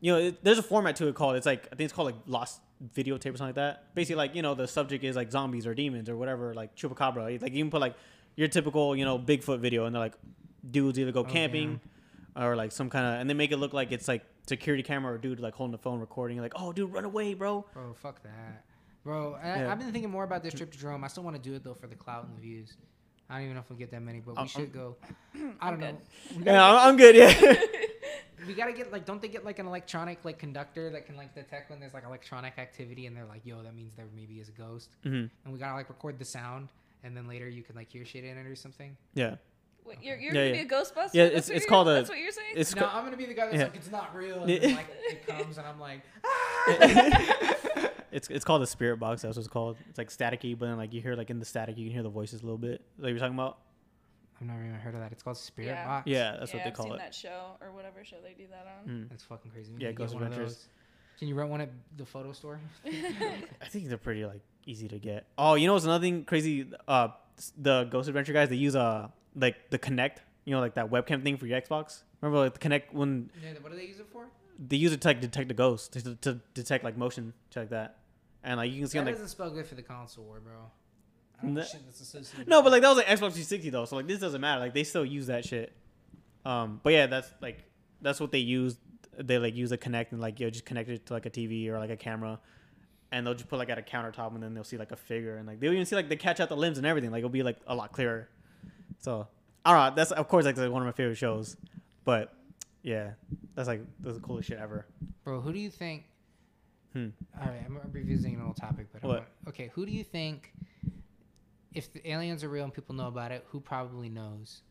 you 0.00 0.12
know, 0.12 0.18
it, 0.18 0.44
there's 0.44 0.58
a 0.58 0.62
format 0.62 0.96
to 0.96 1.08
it 1.08 1.14
called. 1.14 1.36
It's 1.36 1.46
like 1.46 1.66
I 1.72 1.76
think 1.76 1.82
it's 1.86 1.92
called 1.92 2.06
like 2.06 2.16
Lost 2.26 2.60
Videotape 2.94 3.34
or 3.34 3.36
something 3.36 3.46
like 3.46 3.54
that. 3.56 3.94
Basically, 3.94 4.16
like 4.16 4.34
you 4.34 4.42
know, 4.42 4.54
the 4.54 4.66
subject 4.68 5.04
is 5.04 5.16
like 5.16 5.30
zombies 5.30 5.66
or 5.66 5.74
demons 5.74 6.08
or 6.08 6.16
whatever, 6.16 6.54
like 6.54 6.74
chupacabra. 6.76 7.40
Like 7.40 7.52
you 7.52 7.62
can 7.62 7.70
put 7.70 7.80
like 7.80 7.94
your 8.36 8.48
typical, 8.48 8.94
you 8.96 9.04
know, 9.04 9.18
Bigfoot 9.18 9.60
video, 9.60 9.86
and 9.86 9.94
they're 9.94 10.02
like 10.02 10.14
dudes 10.70 10.98
either 10.98 11.12
go 11.12 11.20
Oh, 11.20 11.24
camping 11.24 11.80
or 12.36 12.56
like 12.56 12.72
some 12.72 12.90
kind 12.90 13.06
of, 13.14 13.20
and 13.20 13.28
they 13.30 13.34
make 13.34 13.52
it 13.52 13.58
look 13.58 13.72
like 13.72 13.92
it's 13.92 14.08
like 14.08 14.24
security 14.46 14.82
camera 14.82 15.14
or 15.14 15.18
dude 15.18 15.40
like 15.40 15.54
holding 15.54 15.72
the 15.72 15.78
phone 15.78 16.00
recording. 16.00 16.38
Like, 16.40 16.52
oh, 16.56 16.72
dude, 16.72 16.92
run 16.92 17.04
away, 17.04 17.34
bro. 17.34 17.64
Bro, 17.72 17.94
fuck 17.94 18.22
that. 18.22 18.64
Bro, 19.04 19.34
I, 19.42 19.46
Yeah. 19.46 19.72
I've 19.72 19.78
been 19.78 19.92
thinking 19.92 20.10
more 20.10 20.24
about 20.24 20.42
this 20.42 20.54
trip 20.54 20.72
to 20.72 20.78
Jerome. 20.78 21.04
I 21.04 21.08
still 21.08 21.22
want 21.24 21.36
to 21.36 21.42
do 21.42 21.54
it 21.54 21.62
though 21.64 21.74
for 21.74 21.86
the 21.86 21.94
clout 21.94 22.24
and 22.24 22.36
the 22.36 22.40
views. 22.40 22.76
I 23.28 23.34
don't 23.36 23.44
even 23.44 23.54
know 23.54 23.60
if 23.60 23.70
we'll 23.70 23.78
get 23.78 23.90
that 23.90 24.02
many, 24.02 24.20
but 24.20 24.32
we 24.32 24.38
I'm- 24.38 24.46
should 24.48 24.72
go. 24.72 24.96
I 25.60 25.70
don't 25.70 25.80
know. 25.80 25.86
good. 25.92 26.38
Yeah, 26.38 26.44
gotta, 26.44 26.78
I'm, 26.78 26.88
I'm 26.90 26.96
good. 26.96 27.16
Yeah. 27.16 27.54
we 28.46 28.52
gotta 28.54 28.72
get 28.72 28.92
like, 28.92 29.04
don't 29.06 29.22
they 29.22 29.28
get 29.28 29.44
like 29.44 29.58
an 29.58 29.66
electronic 29.66 30.18
like 30.24 30.38
conductor 30.38 30.90
that 30.90 31.06
can 31.06 31.16
like 31.16 31.34
detect 31.34 31.70
when 31.70 31.80
there's 31.80 31.94
like 31.94 32.04
electronic 32.04 32.58
activity 32.58 33.06
and 33.06 33.16
they're 33.16 33.24
like, 33.26 33.40
yo, 33.46 33.62
that 33.62 33.74
means 33.74 33.92
there 33.96 34.06
maybe 34.14 34.40
is 34.40 34.48
a 34.48 34.52
ghost, 34.52 34.90
hmm 35.02 35.24
and 35.44 35.52
we 35.52 35.58
gotta 35.58 35.74
like 35.74 35.88
record 35.88 36.18
the 36.18 36.24
sound 36.24 36.68
and 37.02 37.16
then 37.16 37.26
later 37.28 37.48
you 37.48 37.62
can 37.62 37.74
like 37.76 37.90
hear 37.90 38.04
shit 38.04 38.24
in 38.24 38.36
it 38.36 38.46
or 38.46 38.56
something. 38.56 38.96
Yeah. 39.14 39.36
Wait, 39.86 39.98
you're 40.02 40.16
you're 40.16 40.34
Yeah, 40.34 40.48
gonna 40.50 40.56
yeah. 40.56 40.62
be 40.64 40.68
a 40.74 40.78
Ghostbuster? 40.78 41.10
Yeah, 41.12 41.24
That's 41.28 41.48
it's- 41.48 41.62
it's 41.62 41.66
called 41.66 41.88
a- 41.88 41.94
That's 41.94 42.08
what 42.08 42.18
you're 42.18 42.30
saying. 42.32 42.54
It's 42.56 42.74
no, 42.74 42.82
ca- 42.82 42.92
I'm 42.98 43.04
gonna 43.04 43.16
be 43.16 43.26
the 43.26 43.34
guy 43.34 43.44
that's 43.46 43.56
Yeah. 43.56 43.64
like, 43.64 43.76
it's 43.76 43.90
not 43.90 44.14
real, 44.14 44.42
and 44.42 44.48
then 44.50 44.74
like 44.76 44.86
it 45.10 45.26
comes 45.26 45.58
and 45.58 45.66
I'm 45.66 45.78
like, 45.80 46.00
ah! 46.24 47.90
It's 48.12 48.28
it's 48.30 48.44
called 48.44 48.62
a 48.62 48.66
spirit 48.66 48.98
box. 49.00 49.22
That's 49.22 49.36
what 49.36 49.40
it's 49.44 49.52
called. 49.52 49.76
It's 49.88 49.98
like 49.98 50.08
staticky, 50.08 50.56
but 50.56 50.66
then 50.66 50.76
like 50.76 50.92
you 50.92 51.00
hear 51.00 51.16
like 51.16 51.30
in 51.30 51.40
the 51.40 51.44
static, 51.44 51.76
you 51.76 51.84
can 51.86 51.92
hear 51.92 52.04
the 52.04 52.08
voices 52.08 52.42
a 52.42 52.44
little 52.44 52.58
bit. 52.58 52.80
Like 52.96 53.10
you're 53.10 53.18
talking 53.18 53.34
about. 53.34 53.58
I've 54.40 54.46
never 54.46 54.60
even 54.62 54.74
heard 54.74 54.94
of 54.94 55.00
that. 55.00 55.10
It's 55.10 55.22
called 55.24 55.36
Spirit 55.36 55.68
Yeah. 55.68 55.84
Box. 55.86 56.06
Yeah, 56.06 56.36
that's 56.38 56.52
yeah, 56.52 56.56
what 56.58 56.64
they 56.64 56.70
I've 56.70 56.76
call 56.76 56.86
seen 56.86 56.94
it. 56.94 56.98
that 56.98 57.12
show 57.14 57.56
or 57.60 57.72
whatever 57.72 58.04
show 58.04 58.16
they 58.22 58.34
do 58.34 58.46
that 58.50 58.66
on. 58.66 58.88
Mm. 58.88 59.08
That's 59.08 59.24
fucking 59.24 59.50
crazy. 59.50 59.72
We 59.72 59.80
Yeah, 59.82 59.88
need 59.88 59.96
Ghost 59.96 60.14
Adventures. 60.14 60.68
Can 61.18 61.26
you 61.26 61.34
rent 61.34 61.50
one 61.50 61.60
at 61.60 61.70
the 61.96 62.04
photo 62.06 62.30
store? 62.32 62.60
I 62.86 63.66
think 63.68 63.88
they're 63.88 63.98
pretty 63.98 64.24
like 64.26 64.42
easy 64.64 64.86
to 64.88 64.98
get. 65.00 65.26
Oh, 65.36 65.54
you 65.54 65.66
know 65.66 65.72
what's 65.72 65.84
another 65.84 66.02
thing 66.02 66.24
crazy? 66.24 66.66
Uh, 66.86 67.08
the 67.58 67.84
Ghost 67.84 68.06
Adventure 68.08 68.32
guys 68.32 68.48
they 68.48 68.54
use 68.56 68.76
uh 68.76 69.08
like 69.34 69.70
the 69.70 69.78
Kinect. 69.78 70.18
You 70.44 70.54
know, 70.54 70.60
like 70.60 70.74
that 70.74 70.90
webcam 70.90 71.22
thing 71.22 71.36
for 71.38 71.46
your 71.46 71.60
Xbox. 71.60 72.02
Remember 72.20 72.40
like 72.44 72.58
the 72.58 72.68
Kinect 72.68 72.92
when 72.92 73.30
Yeah, 73.42 73.50
what 73.60 73.72
do 73.72 73.78
they 73.78 73.86
use 73.86 73.98
it 74.00 74.06
for? 74.12 74.26
they 74.58 74.76
use 74.76 74.92
it 74.92 75.00
to 75.00 75.08
like 75.08 75.20
detect 75.20 75.48
the 75.48 75.54
ghost 75.54 75.92
to, 75.94 76.14
to 76.16 76.40
detect 76.54 76.84
like 76.84 76.96
motion 76.96 77.32
like 77.56 77.70
that, 77.70 77.96
and 78.44 78.58
like 78.58 78.70
you 78.70 78.78
can 78.80 78.88
see 78.88 78.98
That 78.98 79.00
on 79.00 79.06
like 79.06 79.14
doesn't 79.16 79.28
spell 79.28 79.50
good 79.50 79.66
for 79.66 79.74
the 79.74 79.82
console 79.82 80.24
war, 80.24 80.38
bro. 80.40 80.52
I 81.38 81.42
don't 81.42 81.54
know 81.54 81.60
No- 81.62 81.66
shit 81.66 81.80
that's. 81.86 82.32
No, 82.46 82.62
but 82.62 82.70
like 82.72 82.82
that 82.82 82.88
was 82.88 82.98
like 82.98 83.06
Xbox 83.06 83.32
360 83.34 83.70
though, 83.70 83.84
so 83.86 83.96
like 83.96 84.06
this 84.06 84.20
doesn't 84.20 84.40
matter. 84.40 84.60
Like 84.60 84.74
they 84.74 84.84
still 84.84 85.04
use 85.04 85.26
that 85.28 85.44
shit. 85.44 85.72
Um, 86.44 86.78
but 86.82 86.92
yeah, 86.92 87.06
that's 87.06 87.32
like 87.40 87.64
that's 88.02 88.20
what 88.20 88.30
they 88.32 88.38
use. 88.38 88.76
They 89.16 89.38
like 89.38 89.54
use 89.56 89.72
a 89.72 89.78
Kinect 89.78 90.12
and 90.12 90.20
like 90.20 90.38
you 90.40 90.46
know, 90.46 90.50
just 90.50 90.64
connect 90.66 90.88
it 90.90 91.06
to 91.06 91.14
like 91.14 91.26
a 91.26 91.30
TV 91.30 91.68
or 91.68 91.78
like 91.78 91.90
a 91.90 91.96
camera, 91.96 92.38
and 93.10 93.26
they'll 93.26 93.34
just 93.34 93.48
put 93.48 93.58
like 93.58 93.70
at 93.70 93.78
a 93.78 93.82
countertop 93.82 94.34
and 94.34 94.42
then 94.42 94.54
they'll 94.54 94.62
see 94.62 94.76
like 94.76 94.92
a 94.92 94.96
figure 94.96 95.36
and 95.36 95.46
like 95.48 95.58
they'll 95.58 95.72
even 95.72 95.86
see 95.86 95.96
like 95.96 96.08
they 96.08 96.16
catch 96.16 96.38
out 96.38 96.48
the 96.48 96.56
limbs 96.56 96.78
and 96.78 96.86
everything. 96.86 97.10
Like 97.10 97.18
it'll 97.20 97.30
be 97.30 97.42
like 97.42 97.56
a 97.66 97.74
lot 97.74 97.92
clearer. 97.92 98.28
So 99.04 99.28
I 99.66 99.72
don't 99.72 99.90
know. 99.90 99.96
That's 99.96 100.12
of 100.12 100.28
course 100.28 100.46
like, 100.46 100.56
like 100.56 100.70
one 100.70 100.80
of 100.80 100.86
my 100.86 100.92
favorite 100.92 101.16
shows, 101.16 101.56
but 102.06 102.32
yeah, 102.82 103.10
that's 103.54 103.68
like 103.68 103.82
that's 104.00 104.16
the 104.16 104.22
coolest 104.22 104.48
shit 104.48 104.58
ever. 104.58 104.86
Bro, 105.24 105.42
who 105.42 105.52
do 105.52 105.58
you 105.58 105.68
think? 105.70 106.04
Hmm. 106.94 107.08
All 107.38 107.46
right, 107.48 107.62
I'm 107.66 107.78
revisiting 107.92 108.36
an 108.36 108.42
old 108.42 108.56
topic, 108.56 108.86
but 108.92 109.04
I 109.04 109.06
What? 109.06 109.26
okay, 109.48 109.70
who 109.74 109.84
do 109.84 109.92
you 109.92 110.04
think? 110.04 110.52
If 111.74 111.92
the 111.92 112.08
aliens 112.08 112.44
are 112.44 112.48
real 112.48 112.64
and 112.64 112.72
people 112.72 112.94
know 112.94 113.08
about 113.08 113.30
it, 113.32 113.44
who 113.48 113.60
probably 113.60 114.08
knows? 114.08 114.62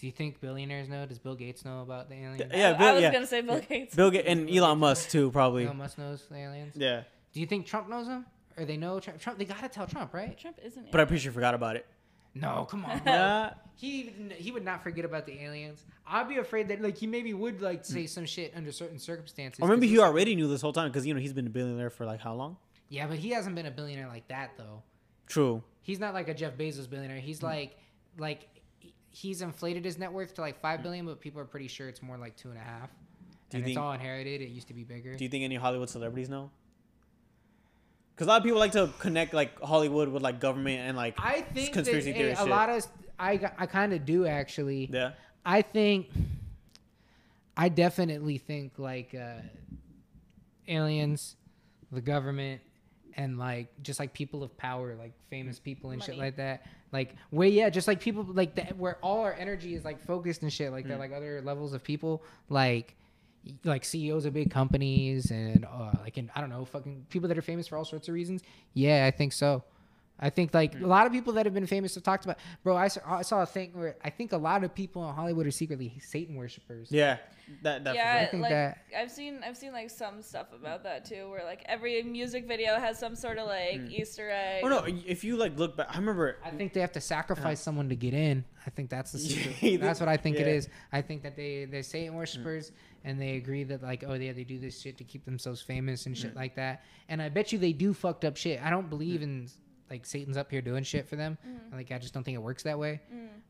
Do 0.00 0.06
you 0.06 0.12
think 0.12 0.40
billionaires 0.40 0.88
know? 0.88 1.06
Does 1.06 1.18
Bill 1.20 1.34
Gates 1.36 1.64
know 1.64 1.82
about 1.82 2.08
the 2.08 2.16
aliens? 2.16 2.42
Yeah, 2.52 2.70
I, 2.70 2.72
Bill- 2.78 2.88
I 2.88 2.92
was 2.92 3.02
yeah. 3.02 3.12
gonna 3.12 3.26
say 3.26 3.40
Bill 3.42 3.60
Gates. 3.60 3.94
Bill 3.94 4.10
Gates 4.10 4.26
and 4.28 4.50
Elon 4.50 4.78
Musk 4.78 5.08
too, 5.10 5.30
probably. 5.30 5.64
Elon 5.64 5.78
Musk 5.78 5.96
knows 5.98 6.24
the 6.30 6.36
aliens. 6.36 6.74
Yeah, 6.76 7.02
Do 7.32 7.40
you 7.40 7.46
think 7.46 7.64
Trump 7.66 7.88
knows 7.88 8.06
them? 8.06 8.26
Or 8.58 8.64
they 8.66 8.76
know 8.76 8.98
Trump? 9.00 9.18
Trump 9.20 9.38
they 9.38 9.44
gotta 9.46 9.68
tell 9.68 9.86
Trump, 9.86 10.12
right? 10.12 10.36
Trump 10.36 10.58
isn't. 10.62 10.90
but 10.90 11.00
I'm 11.00 11.06
pretty 11.06 11.22
sure 11.22 11.32
forgot 11.32 11.54
about 11.54 11.76
it. 11.76 11.86
No, 12.34 12.66
come 12.70 12.84
on, 12.84 12.98
bro. 13.00 13.50
He 13.74 14.12
he 14.36 14.52
would 14.52 14.64
not 14.64 14.82
forget 14.82 15.04
about 15.04 15.24
the 15.26 15.40
aliens. 15.42 15.84
I'd 16.06 16.28
be 16.28 16.36
afraid 16.36 16.68
that 16.68 16.82
like 16.82 16.98
he 16.98 17.06
maybe 17.06 17.32
would 17.32 17.62
like 17.62 17.84
say 17.84 18.04
mm. 18.04 18.08
some 18.08 18.26
shit 18.26 18.52
under 18.54 18.72
certain 18.72 18.98
circumstances. 18.98 19.58
or 19.60 19.68
maybe 19.68 19.86
'cause 19.86 19.90
he 19.90 19.98
already 19.98 20.34
knew 20.34 20.48
this 20.48 20.60
whole 20.60 20.72
time 20.72 20.88
because 20.88 21.06
you 21.06 21.14
know 21.14 21.20
he's 21.20 21.32
been 21.32 21.46
a 21.46 21.50
billionaire 21.50 21.90
for 21.90 22.04
like 22.04 22.20
how 22.20 22.34
long? 22.34 22.56
Yeah, 22.88 23.06
but 23.06 23.18
he 23.18 23.30
hasn't 23.30 23.54
been 23.54 23.66
a 23.66 23.70
billionaire 23.70 24.08
like 24.08 24.28
that 24.28 24.52
though. 24.58 24.82
True. 25.26 25.62
He's 25.82 25.98
not 25.98 26.12
like 26.12 26.28
a 26.28 26.34
Jeff 26.34 26.56
Bezos 26.58 26.90
billionaire. 26.90 27.20
He's 27.20 27.40
mm. 27.40 27.44
like 27.44 27.78
like 28.18 28.48
he's 29.08 29.40
inflated 29.42 29.84
his 29.84 29.98
net 29.98 30.12
worth 30.12 30.34
to 30.34 30.40
like 30.40 30.60
five 30.60 30.82
billion, 30.82 31.06
but 31.06 31.20
people 31.20 31.40
are 31.40 31.46
pretty 31.46 31.68
sure 31.68 31.88
it's 31.88 32.02
more 32.02 32.18
like 32.18 32.36
two 32.36 32.50
and 32.50 32.58
a 32.58 32.62
half. 32.62 32.90
Do 33.48 33.56
you 33.56 33.62
and 33.62 33.62
it's 33.62 33.66
think- 33.68 33.78
all 33.78 33.92
inherited. 33.92 34.42
It 34.42 34.50
used 34.50 34.68
to 34.68 34.74
be 34.74 34.84
bigger. 34.84 35.16
Do 35.16 35.24
you 35.24 35.30
think 35.30 35.44
any 35.44 35.56
Hollywood 35.56 35.88
celebrities 35.88 36.28
know? 36.28 36.50
Because 38.20 38.28
a 38.28 38.32
lot 38.32 38.36
of 38.42 38.44
people 38.44 38.58
like 38.58 38.72
to 38.72 38.90
connect 38.98 39.32
like 39.32 39.58
Hollywood 39.62 40.10
with 40.10 40.22
like 40.22 40.40
government 40.40 40.80
and 40.80 40.94
like 40.94 41.14
I 41.18 41.40
think 41.40 41.72
conspiracy 41.72 42.12
that, 42.12 42.18
theory 42.18 42.30
eh, 42.32 42.34
a 42.34 42.36
shit. 42.36 42.48
lot 42.48 42.68
of 42.68 42.86
I 43.18 43.50
I 43.56 43.64
kind 43.64 43.94
of 43.94 44.04
do 44.04 44.26
actually. 44.26 44.90
yeah. 44.92 45.12
I 45.42 45.62
think 45.62 46.08
I 47.56 47.70
definitely 47.70 48.36
think 48.36 48.72
like 48.76 49.14
uh, 49.14 49.40
aliens, 50.68 51.36
the 51.90 52.02
government, 52.02 52.60
and 53.16 53.38
like 53.38 53.68
just 53.82 53.98
like 53.98 54.12
people 54.12 54.42
of 54.42 54.54
power, 54.58 54.94
like 54.96 55.12
famous 55.30 55.58
people 55.58 55.90
and 55.92 56.02
shit 56.02 56.18
like 56.18 56.36
that. 56.36 56.66
Like 56.92 57.14
where 57.30 57.48
yeah, 57.48 57.70
just 57.70 57.88
like 57.88 58.00
people 58.00 58.24
like 58.24 58.54
that 58.56 58.76
where 58.76 58.98
all 59.02 59.20
our 59.20 59.32
energy 59.32 59.74
is 59.74 59.82
like 59.82 59.98
focused 60.04 60.42
and 60.42 60.52
shit 60.52 60.72
like 60.72 60.84
Mm. 60.84 60.88
that. 60.88 60.98
Like 60.98 61.12
other 61.12 61.40
levels 61.40 61.72
of 61.72 61.82
people 61.82 62.22
like 62.50 62.96
like 63.64 63.84
CEOs 63.84 64.24
of 64.24 64.34
big 64.34 64.50
companies 64.50 65.30
and 65.30 65.64
uh, 65.64 65.92
like 66.00 66.18
in, 66.18 66.30
I 66.34 66.40
don't 66.40 66.50
know 66.50 66.64
fucking 66.64 67.06
people 67.08 67.28
that 67.28 67.38
are 67.38 67.42
famous 67.42 67.68
for 67.68 67.76
all 67.78 67.84
sorts 67.84 68.08
of 68.08 68.14
reasons. 68.14 68.42
Yeah, 68.74 69.06
I 69.06 69.10
think 69.10 69.32
so. 69.32 69.64
I 70.20 70.30
think 70.30 70.52
like 70.54 70.74
Mm. 70.74 70.84
a 70.84 70.86
lot 70.86 71.06
of 71.06 71.12
people 71.12 71.32
that 71.34 71.46
have 71.46 71.54
been 71.54 71.66
famous 71.66 71.94
have 71.94 72.04
talked 72.04 72.24
about. 72.24 72.38
Bro, 72.62 72.76
I 72.76 72.88
saw, 72.88 73.00
I 73.06 73.22
saw 73.22 73.42
a 73.42 73.46
thing 73.46 73.72
where 73.74 73.96
I 74.04 74.10
think 74.10 74.32
a 74.32 74.36
lot 74.36 74.62
of 74.62 74.74
people 74.74 75.08
in 75.08 75.14
Hollywood 75.14 75.46
are 75.46 75.50
secretly 75.50 75.98
Satan 76.00 76.36
worshippers. 76.36 76.92
Yeah. 76.92 77.16
That 77.62 77.84
that 77.84 77.94
yeah, 77.94 78.20
I 78.22 78.26
think 78.26 78.42
like 78.42 78.50
that- 78.50 78.78
I've 78.96 79.10
seen 79.10 79.40
I've 79.44 79.56
seen 79.56 79.72
like 79.72 79.90
some 79.90 80.22
stuff 80.22 80.52
about 80.52 80.84
that 80.84 81.04
too, 81.04 81.28
where 81.30 81.44
like 81.44 81.62
every 81.66 82.02
music 82.02 82.46
video 82.46 82.78
has 82.78 82.98
some 82.98 83.16
sort 83.16 83.38
of 83.38 83.48
like 83.48 83.80
mm. 83.80 83.90
Easter 83.90 84.30
egg. 84.30 84.62
Oh 84.64 84.68
no! 84.68 84.84
If 84.86 85.24
you 85.24 85.36
like 85.36 85.58
look 85.58 85.76
back, 85.76 85.88
I 85.90 85.98
remember. 85.98 86.36
I 86.44 86.50
think 86.50 86.72
they 86.72 86.80
have 86.80 86.92
to 86.92 87.00
sacrifice 87.00 87.44
uh-huh. 87.44 87.64
someone 87.64 87.88
to 87.88 87.96
get 87.96 88.14
in. 88.14 88.44
I 88.66 88.70
think 88.70 88.88
that's 88.88 89.12
the 89.12 89.18
secret. 89.18 89.80
that's 89.80 90.00
what 90.00 90.08
I 90.08 90.16
think 90.16 90.36
it 90.36 90.46
yeah. 90.46 90.54
is. 90.54 90.68
I 90.92 91.02
think 91.02 91.22
that 91.24 91.36
they 91.36 91.64
they're 91.64 91.82
Satan 91.82 92.14
worshippers 92.14 92.70
mm. 92.70 92.74
and 93.04 93.20
they 93.20 93.36
agree 93.36 93.64
that 93.64 93.82
like 93.82 94.04
oh 94.06 94.14
yeah 94.14 94.32
they 94.32 94.44
do 94.44 94.58
this 94.58 94.80
shit 94.80 94.96
to 94.98 95.04
keep 95.04 95.24
themselves 95.24 95.60
famous 95.60 96.06
and 96.06 96.14
mm. 96.14 96.22
shit 96.22 96.36
like 96.36 96.54
that. 96.54 96.84
And 97.08 97.20
I 97.20 97.30
bet 97.30 97.52
you 97.52 97.58
they 97.58 97.72
do 97.72 97.92
fucked 97.92 98.24
up 98.24 98.36
shit. 98.36 98.62
I 98.62 98.70
don't 98.70 98.88
believe 98.88 99.22
in 99.22 99.48
like 99.90 100.06
Satan's 100.06 100.36
up 100.36 100.50
here 100.50 100.62
doing 100.62 100.84
shit 100.84 101.08
for 101.08 101.16
them. 101.16 101.36
Like 101.72 101.90
I 101.92 101.98
just 101.98 102.14
don't 102.14 102.22
think 102.24 102.36
it 102.36 102.42
works 102.42 102.62
that 102.62 102.78
way. 102.78 103.00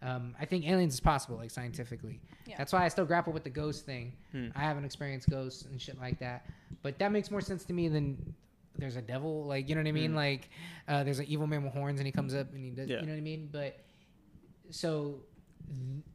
Um, 0.03 0.35
I 0.41 0.47
think 0.47 0.67
aliens 0.67 0.95
is 0.95 1.01
possible 1.01 1.37
like 1.37 1.51
scientifically. 1.51 2.21
Yeah. 2.47 2.57
That's 2.57 2.73
why 2.73 2.85
I 2.85 2.89
still 2.89 3.05
grapple 3.05 3.33
with 3.33 3.45
the 3.45 3.51
ghost 3.51 3.85
thing. 3.85 4.15
Hmm. 4.33 4.49
I 4.57 4.61
haven't 4.61 4.85
experienced 4.85 5.29
ghosts 5.29 5.67
and 5.67 5.81
shit 5.81 6.01
like 6.01 6.19
that, 6.21 6.47
but 6.83 6.99
that 6.99 7.13
makes 7.13 7.31
more 7.31 7.41
sense 7.43 7.65
to 7.67 7.73
me 7.75 7.89
than 7.89 8.35
there's 8.79 8.97
a 8.97 9.03
devil. 9.03 9.45
Like 9.45 9.69
you 9.69 9.75
know 9.75 9.83
what 9.83 9.89
I 9.89 9.93
mean? 9.93 10.13
Hmm. 10.13 10.17
Like 10.17 10.49
uh, 10.89 11.05
there's 11.05 11.19
an 11.19 11.27
evil 11.27 11.47
man 11.47 11.63
with 11.63 11.73
horns 11.75 12.01
and 12.01 12.07
he 12.07 12.13
comes 12.13 12.35
up 12.35 12.53
and 12.55 12.65
he 12.65 12.71
does. 12.71 12.89
Yeah. 12.89 13.01
You 13.01 13.07
know 13.07 13.13
what 13.13 13.19
I 13.19 13.23
mean? 13.23 13.49
But 13.53 13.79
so 14.71 15.21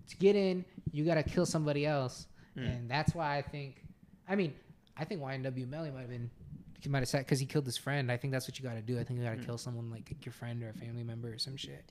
to 0.10 0.18
get 0.18 0.36
in, 0.36 0.66
you 0.92 1.06
gotta 1.06 1.24
kill 1.24 1.46
somebody 1.46 1.86
else, 1.86 2.28
Mm. 2.58 2.70
and 2.78 2.90
that's 2.90 3.14
why 3.14 3.38
I 3.38 3.42
think. 3.42 3.84
I 4.30 4.36
mean, 4.36 4.54
I 4.98 5.04
think 5.06 5.22
YNW 5.22 5.68
Melly 5.70 5.92
might 5.92 6.02
have 6.02 6.10
been. 6.10 6.32
He 6.82 6.90
might 6.90 7.00
have 7.00 7.08
said 7.08 7.20
because 7.20 7.40
he 7.40 7.46
killed 7.46 7.66
his 7.66 7.78
friend. 7.78 8.12
I 8.12 8.18
think 8.18 8.32
that's 8.34 8.48
what 8.48 8.60
you 8.60 8.64
gotta 8.66 8.82
do. 8.82 9.00
I 9.00 9.04
think 9.04 9.20
you 9.20 9.26
gotta 9.26 9.38
Mm. 9.38 9.46
kill 9.46 9.58
someone 9.58 9.90
like 9.90 10.14
your 10.26 10.34
friend 10.34 10.62
or 10.64 10.70
a 10.70 10.74
family 10.74 11.04
member 11.04 11.34
or 11.34 11.38
some 11.40 11.56
shit. 11.58 11.84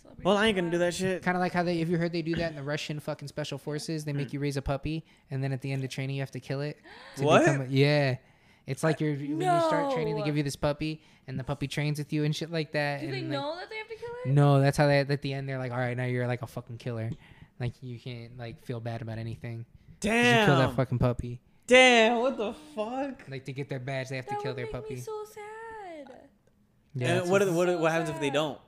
Celebrity 0.00 0.22
Well, 0.24 0.36
I 0.36 0.46
ain't 0.46 0.56
gonna 0.56 0.70
do 0.70 0.78
that 0.78 0.94
shit. 0.94 1.22
Kind 1.22 1.36
of 1.36 1.40
like 1.40 1.52
how 1.52 1.62
they, 1.62 1.80
if 1.80 1.88
you 1.88 1.98
heard 1.98 2.12
they 2.12 2.22
do 2.22 2.34
that 2.36 2.50
in 2.50 2.56
the 2.56 2.62
Russian 2.62 3.00
fucking 3.00 3.28
special 3.28 3.58
forces, 3.58 4.04
they 4.04 4.12
make 4.12 4.32
you 4.32 4.40
raise 4.40 4.56
a 4.56 4.62
puppy, 4.62 5.04
and 5.30 5.42
then 5.42 5.52
at 5.52 5.60
the 5.62 5.72
end 5.72 5.84
of 5.84 5.90
training 5.90 6.16
you 6.16 6.22
have 6.22 6.30
to 6.32 6.40
kill 6.40 6.60
it. 6.60 6.78
to 7.16 7.24
What? 7.24 7.40
become 7.40 7.62
a- 7.62 7.66
yeah, 7.66 8.16
it's 8.66 8.82
like 8.84 9.00
you're 9.00 9.14
when 9.14 9.40
you 9.40 9.60
start 9.60 9.92
training, 9.94 10.16
they 10.16 10.22
give 10.22 10.36
you 10.36 10.42
this 10.42 10.56
puppy, 10.56 11.02
and 11.26 11.38
the 11.38 11.44
puppy 11.44 11.66
trains 11.68 11.98
with 11.98 12.12
you 12.12 12.24
and 12.24 12.34
shit 12.34 12.50
like 12.50 12.72
that. 12.72 13.00
Do 13.00 13.06
and 13.06 13.14
they 13.14 13.20
like, 13.22 13.28
know 13.30 13.56
that 13.56 13.68
they 13.70 13.76
have 13.76 13.88
to 13.88 13.94
kill 13.96 14.10
it? 14.24 14.28
No, 14.30 14.60
that's 14.60 14.76
how 14.76 14.86
they 14.86 15.00
at 15.00 15.22
the 15.22 15.32
end 15.34 15.48
they're 15.48 15.58
like, 15.58 15.72
all 15.72 15.78
right, 15.78 15.96
now 15.96 16.04
you're 16.04 16.26
like 16.26 16.42
a 16.42 16.46
fucking 16.46 16.78
killer. 16.78 17.10
Like 17.58 17.74
you 17.82 17.98
can't 17.98 18.38
like 18.38 18.64
feel 18.64 18.80
bad 18.80 19.02
about 19.02 19.18
anything. 19.18 19.66
Damn, 20.00 20.40
You 20.40 20.46
kill 20.46 20.58
that 20.58 20.74
fucking 20.76 20.98
puppy. 20.98 21.40
Damn. 21.70 22.18
What 22.18 22.36
the 22.36 22.52
fuck? 22.74 23.28
Like 23.28 23.44
to 23.46 23.52
get 23.52 23.68
their 23.68 23.78
badge, 23.78 24.08
they 24.08 24.16
have 24.16 24.26
that 24.26 24.36
to 24.36 24.42
kill 24.42 24.50
would 24.52 24.58
their 24.58 24.64
make 24.66 24.72
puppy. 24.72 24.94
me 24.96 25.00
so 25.00 25.24
sad. 25.32 26.10
yeah, 26.94 27.20
and 27.22 27.30
what, 27.30 27.42
just- 27.42 27.52
what 27.54 27.68
so 27.68 27.78
what 27.78 27.92
happens 27.92 28.10
if 28.10 28.20
they 28.20 28.30
don't? 28.30 28.58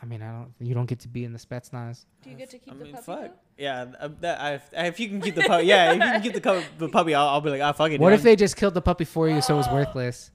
I 0.00 0.06
mean, 0.06 0.22
I 0.22 0.30
don't. 0.30 0.52
You 0.60 0.74
don't 0.74 0.86
get 0.86 1.00
to 1.00 1.08
be 1.08 1.24
in 1.24 1.32
the 1.32 1.38
Spetsnaz. 1.40 2.04
Do 2.22 2.30
you 2.30 2.36
get 2.36 2.50
to 2.50 2.58
keep 2.58 2.72
I 2.72 2.76
the 2.76 2.84
mean, 2.84 2.92
puppy? 2.92 3.04
fuck. 3.04 3.20
though? 3.20 3.32
Yeah, 3.56 3.86
uh, 3.98 4.08
that, 4.20 4.40
I, 4.74 4.86
if 4.86 5.00
you 5.00 5.08
can 5.08 5.20
keep 5.20 5.34
the 5.34 5.42
puppy, 5.42 5.64
yeah, 5.66 5.90
if 5.90 5.94
you 5.96 6.00
can 6.02 6.22
keep 6.22 6.32
the, 6.34 6.40
co- 6.40 6.62
the 6.78 6.88
puppy, 6.88 7.14
I'll, 7.16 7.26
I'll 7.28 7.40
be 7.40 7.50
like, 7.50 7.60
ah, 7.62 7.72
fuck 7.72 7.90
it. 7.90 7.98
What 8.00 8.10
dude, 8.10 8.18
if 8.20 8.22
they 8.22 8.36
just 8.36 8.56
killed 8.56 8.74
the 8.74 8.80
puppy 8.82 9.04
for 9.04 9.28
you, 9.28 9.40
so 9.40 9.54
it 9.54 9.56
was 9.56 9.68
worthless? 9.68 10.30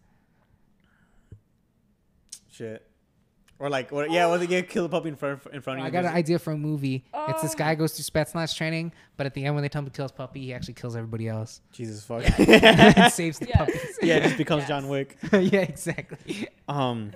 shit? 2.52 2.86
Or 3.64 3.70
like, 3.70 3.94
what? 3.94 4.12
Yeah, 4.12 4.28
what 4.28 4.36
if 4.36 4.42
they 4.42 4.48
get 4.48 4.68
kill 4.70 4.84
the 4.84 4.90
puppy 4.90 5.08
in 5.08 5.16
front 5.16 5.42
in 5.54 5.62
front 5.62 5.80
of 5.80 5.84
you? 5.84 5.88
I 5.88 5.90
got 5.90 6.00
an 6.00 6.04
Just- 6.08 6.16
idea 6.18 6.38
for 6.38 6.52
a 6.52 6.58
movie. 6.58 7.06
It's 7.30 7.42
this 7.42 7.54
Oh. 7.54 7.58
guy 7.58 7.76
goes 7.76 7.94
through 7.94 8.04
Spetsnaz 8.04 8.54
training, 8.58 8.92
but 9.16 9.26
at 9.26 9.34
the 9.34 9.46
end 9.46 9.56
when 9.56 9.62
they 9.62 9.70
tell 9.70 9.80
him 9.80 9.86
to 9.86 9.92
kill 9.92 10.04
his 10.04 10.12
puppy, 10.12 10.42
he 10.42 10.54
actually 10.54 10.74
kills 10.74 10.98
everybody 10.98 11.30
else 11.30 11.62
Jesus 11.72 12.04
fuck. 12.06 12.24
and 12.40 13.14
saves 13.14 13.40
the 13.40 13.48
Yes. 13.48 13.58
puppies. 13.58 14.00
yeah, 14.02 14.16
it 14.18 14.24
just 14.24 14.38
becomes 14.38 14.64
Yes. 14.64 14.68
John 14.68 14.90
Wick. 14.90 15.18
yeah, 15.32 15.62
exactly. 15.62 16.50
Um, 16.68 17.14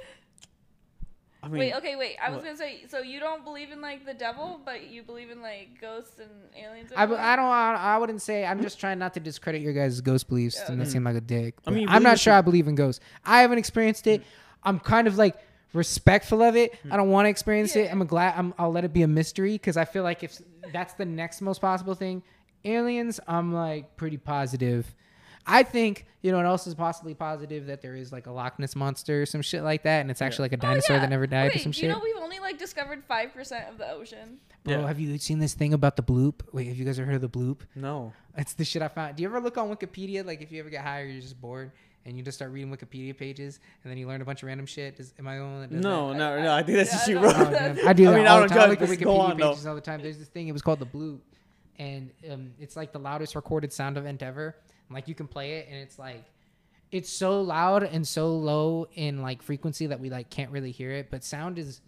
I 1.43 1.50
mean, 1.50 1.60
wait, 1.60 1.76
okay, 1.76 1.95
wait. 1.98 2.16
I 2.22 2.30
was 2.30 2.38
what? 2.38 2.45
gonna 2.45 2.58
say, 2.58 2.86
so 2.88 3.00
you 3.00 3.20
don't 3.20 3.43
believe 3.43 3.72
in 3.72 3.80
like 3.82 4.06
the 4.06 4.14
devil, 4.14 4.60
but 4.64 4.88
you 4.88 5.04
believe 5.04 5.30
in 5.30 5.41
like 5.41 5.80
ghosts 5.82 6.18
and 6.20 6.30
aliens. 6.62 6.91
I, 6.95 7.06
all 7.06 7.14
I 7.16 7.36
don't. 7.36 7.45
I 7.45 7.98
wouldn't 7.98 8.22
say. 8.22 8.45
I'm 8.45 8.62
just 8.62 8.80
trying 8.80 9.00
not 9.00 9.14
to 9.16 9.20
discredit 9.20 9.62
your 9.62 9.74
guys' 9.74 10.00
ghost 10.02 10.30
beliefs 10.30 10.60
and 10.68 10.78
not 10.80 10.88
seem 10.88 11.04
like 11.04 11.16
a 11.16 11.22
dick. 11.22 11.56
I 11.66 11.72
mean, 11.72 11.86
but 11.86 11.91
you 11.91 11.95
I'm 11.95 12.02
believe 12.02 12.04
not 12.04 12.12
in 12.14 12.18
sure 12.18 12.34
I 12.34 12.41
believe 12.41 12.68
in 12.68 12.76
ghosts. 12.76 13.04
I 13.26 13.41
haven't 13.41 13.58
experienced 13.60 14.08
it. 14.08 14.24
I'm 14.64 14.80
kind 14.80 15.08
of 15.08 15.18
like 15.18 15.36
respectful 15.74 16.41
of 16.41 16.55
it. 16.55 16.78
I 16.89 16.97
don't 16.97 17.09
want 17.09 17.26
to 17.26 17.30
experience 17.30 17.76
it. 17.76 17.91
I'm 17.91 18.05
glad. 18.05 18.34
I'm, 18.38 18.53
I'll 18.57 18.72
let 18.72 18.84
it 18.84 18.93
be 18.93 19.01
a 19.03 19.07
mystery 19.07 19.53
because 19.53 19.78
I 19.78 19.86
feel 19.86 20.03
like 20.03 20.24
if 20.24 20.39
that's 20.74 20.93
the 20.93 21.05
next 21.05 21.41
most 21.41 21.61
possible 21.61 21.93
thing, 21.95 22.24
aliens. 22.65 23.20
I'm 23.28 23.53
like 23.53 23.95
pretty 23.97 24.18
positive. 24.18 24.93
I 25.49 25.63
think 25.63 26.05
you 26.22 26.32
know 26.32 26.38
what 26.38 26.45
else 26.45 26.68
is 26.68 26.76
possibly 26.76 27.13
positive 27.13 27.68
that 27.68 27.82
there 27.82 27.95
is 27.95 28.11
like 28.11 28.28
a 28.28 28.32
Loch 28.32 28.59
Ness 28.59 28.76
monster 28.76 29.22
or 29.22 29.26
some 29.26 29.41
shit 29.41 29.63
like 29.63 29.84
that, 29.84 30.01
and 30.01 30.11
it's 30.11 30.22
actually 30.22 30.49
like 30.49 30.53
a 30.53 30.57
Oh, 30.57 30.70
dinosaur 30.70 30.95
yeah. 30.97 31.01
that 31.03 31.09
never 31.09 31.26
died 31.26 31.55
or 31.55 31.59
some 31.59 31.72
shit. 31.72 31.84
You 31.84 31.89
know, 31.89 32.01
we've 32.03 32.18
only 32.22 32.39
like 32.39 32.57
discovered 32.57 33.03
five 33.07 33.34
percent 33.34 33.70
of 33.70 33.78
the 33.78 33.89
ocean. 33.89 34.39
Bro, 34.65 34.82
Yeah. 34.82 34.88
have 34.88 34.99
you 34.99 35.18
seen 35.20 35.39
this 35.39 35.53
thing 35.53 35.74
about 35.74 35.95
the 35.95 36.03
bloop? 36.03 36.41
Wait, 36.51 36.68
have 36.68 36.76
you 36.76 36.84
guys 36.84 36.99
ever 36.99 37.05
heard 37.05 37.24
of 37.24 37.32
the 37.32 37.39
bloop? 37.39 37.59
no. 37.76 38.13
It's 38.39 38.53
the 38.53 38.65
shit 38.65 38.84
I 38.84 38.88
found. 38.88 39.15
Do 39.15 39.24
you 39.24 39.30
ever 39.30 39.39
look 39.39 39.57
on 39.57 39.68
Wikipedia? 39.76 40.24
Like, 40.24 40.43
if 40.43 40.51
you 40.51 40.59
ever 40.59 40.70
get 40.70 40.84
high 40.84 41.01
or 41.01 41.05
you're 41.05 41.22
just 41.22 41.41
bored 41.41 41.72
and 42.08 42.18
you 42.18 42.24
just 42.24 42.38
start 42.38 42.51
reading 42.51 42.72
Wikipedia 42.76 43.16
pages 43.16 43.60
and 43.84 43.91
then 43.91 43.97
you 43.99 44.08
learn 44.08 44.22
a 44.22 44.26
bunch 44.26 44.41
of 44.41 44.47
random 44.47 44.66
shit? 44.66 44.95
Does, 44.97 45.14
am 45.20 45.28
I 45.28 45.36
the 45.36 45.41
only 45.41 45.51
one 45.60 45.62
that 45.62 45.72
does 45.76 45.84
No, 45.84 46.10
that? 46.14 46.18
no, 46.18 46.41
no. 46.41 46.53
I 46.55 46.64
think 46.64 46.78
that's 46.78 46.91
Yeah, 46.91 46.95
just 46.97 47.08
I 47.08 47.12
you, 47.12 47.20
don't 47.20 47.34
bro. 47.36 47.43
Know. 47.43 47.51
damn. 47.76 47.88
I 47.88 47.93
do 47.93 48.03
I 48.08 48.12
that 48.12 48.18
mean, 48.18 48.26
I 48.28 48.30
all 48.32 48.39
don't 48.39 48.47
the 48.47 48.55
time. 48.55 48.58
I 48.72 48.76
judge, 48.76 48.80
look 48.89 48.89
at 48.91 48.99
Wikipedia 49.08 49.20
on, 49.20 49.38
though. 49.38 49.49
pages 49.51 49.68
all 49.68 49.76
the 49.76 49.82
time. 49.82 50.01
There's 50.01 50.18
this 50.18 50.28
thing. 50.30 50.47
It 50.47 50.53
was 50.53 50.62
called 50.62 50.80
the 50.80 50.86
Bloop, 50.86 51.20
and 51.78 52.10
um, 52.32 52.51
it's 52.60 52.76
like 52.76 52.91
the 52.93 52.99
loudest 52.99 53.36
recorded 53.36 53.72
sound 53.74 53.97
event 53.97 54.24
ever. 54.24 54.55
And, 54.88 54.95
like 54.95 55.08
you 55.08 55.16
can 55.16 55.28
play 55.28 55.58
it, 55.58 55.68
and 55.70 55.78
it's 55.80 55.99
like 55.99 56.24
it's 56.91 57.10
so 57.10 57.41
loud 57.41 57.84
and 57.84 58.08
so 58.08 58.34
low 58.36 58.88
in 58.95 59.22
like 59.22 59.41
frequency 59.41 59.88
that 59.88 59.99
we 59.99 60.10
like 60.10 60.30
can't 60.30 60.51
really 60.51 60.72
hear 60.72 60.91
it. 60.91 61.12
But 61.12 61.24
sound 61.24 61.60
is 61.60 61.82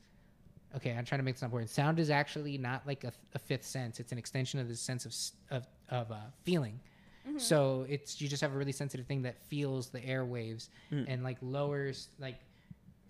okay. 0.76 0.92
I'm 0.92 1.06
trying 1.06 1.20
to 1.20 1.24
make 1.24 1.36
this 1.36 1.44
important. 1.44 1.70
Sound 1.72 1.98
is 2.00 2.10
actually 2.10 2.58
not 2.58 2.86
like 2.86 3.06
a, 3.06 3.14
a 3.34 3.40
fifth 3.40 3.66
sense. 3.66 4.00
It's 4.02 4.12
an 4.12 4.18
extension 4.18 4.60
of 4.60 4.68
the 4.68 4.76
sense 4.76 5.06
of 5.06 5.16
of 5.58 5.68
of 5.90 6.12
uh, 6.12 6.16
feeling. 6.44 6.80
Mm-hmm. 7.28 7.38
So 7.38 7.86
it's 7.90 8.22
you 8.22 8.28
just 8.28 8.42
have 8.42 8.54
a 8.54 8.58
really 8.58 8.72
sensitive 8.72 9.06
thing 9.06 9.22
that 9.24 9.42
feels 9.44 9.90
the 9.90 10.00
airwaves 10.00 10.70
mm. 10.92 11.06
and 11.08 11.24
like 11.24 11.38
lowers 11.42 12.10
like 12.20 12.40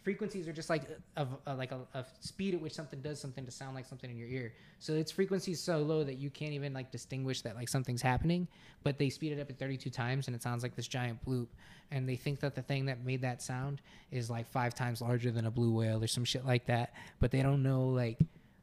frequencies 0.04 0.48
are 0.48 0.54
just 0.54 0.70
like 0.70 0.84
uh, 1.18 1.22
of 1.22 1.28
uh, 1.46 1.56
like 1.56 1.72
a, 1.72 1.80
a 1.94 2.06
speed 2.20 2.56
at 2.56 2.62
which 2.62 2.74
something 2.74 3.02
does 3.02 3.20
something 3.20 3.46
to 3.46 3.52
sound 3.52 3.76
like 3.76 3.86
something 3.86 4.10
in 4.10 4.18
your 4.18 4.28
ear. 4.28 4.54
So 4.80 4.94
its 4.94 5.12
frequency 5.12 5.52
is 5.52 5.62
so 5.62 5.80
low 5.80 6.04
that 6.04 6.18
you 6.18 6.30
can't 6.30 6.54
even 6.54 6.74
like 6.74 6.92
distinguish 6.92 7.42
that 7.42 7.56
like 7.56 7.70
something's 7.70 8.02
happening. 8.02 8.48
But 8.84 8.98
they 8.98 9.10
speed 9.10 9.34
it 9.34 9.42
up 9.42 9.50
at 9.50 9.60
32 9.60 9.90
times 9.90 10.28
and 10.28 10.36
it 10.36 10.42
sounds 10.42 10.64
like 10.64 10.76
this 10.76 10.88
giant 10.88 11.24
bloop. 11.26 11.48
And 11.92 12.08
they 12.08 12.16
think 12.16 12.40
that 12.40 12.56
the 12.56 12.62
thing 12.62 12.86
that 12.86 13.04
made 13.04 13.22
that 13.22 13.42
sound 13.42 13.82
is 14.12 14.30
like 14.30 14.48
five 14.48 14.74
times 14.74 15.02
larger 15.02 15.32
than 15.32 15.46
a 15.46 15.52
blue 15.52 15.72
whale 15.72 16.04
or 16.04 16.08
some 16.08 16.26
shit 16.26 16.46
like 16.46 16.66
that. 16.66 16.94
But 17.20 17.32
they 17.32 17.42
don't 17.42 17.64
know 17.64 17.88
like 17.90 18.20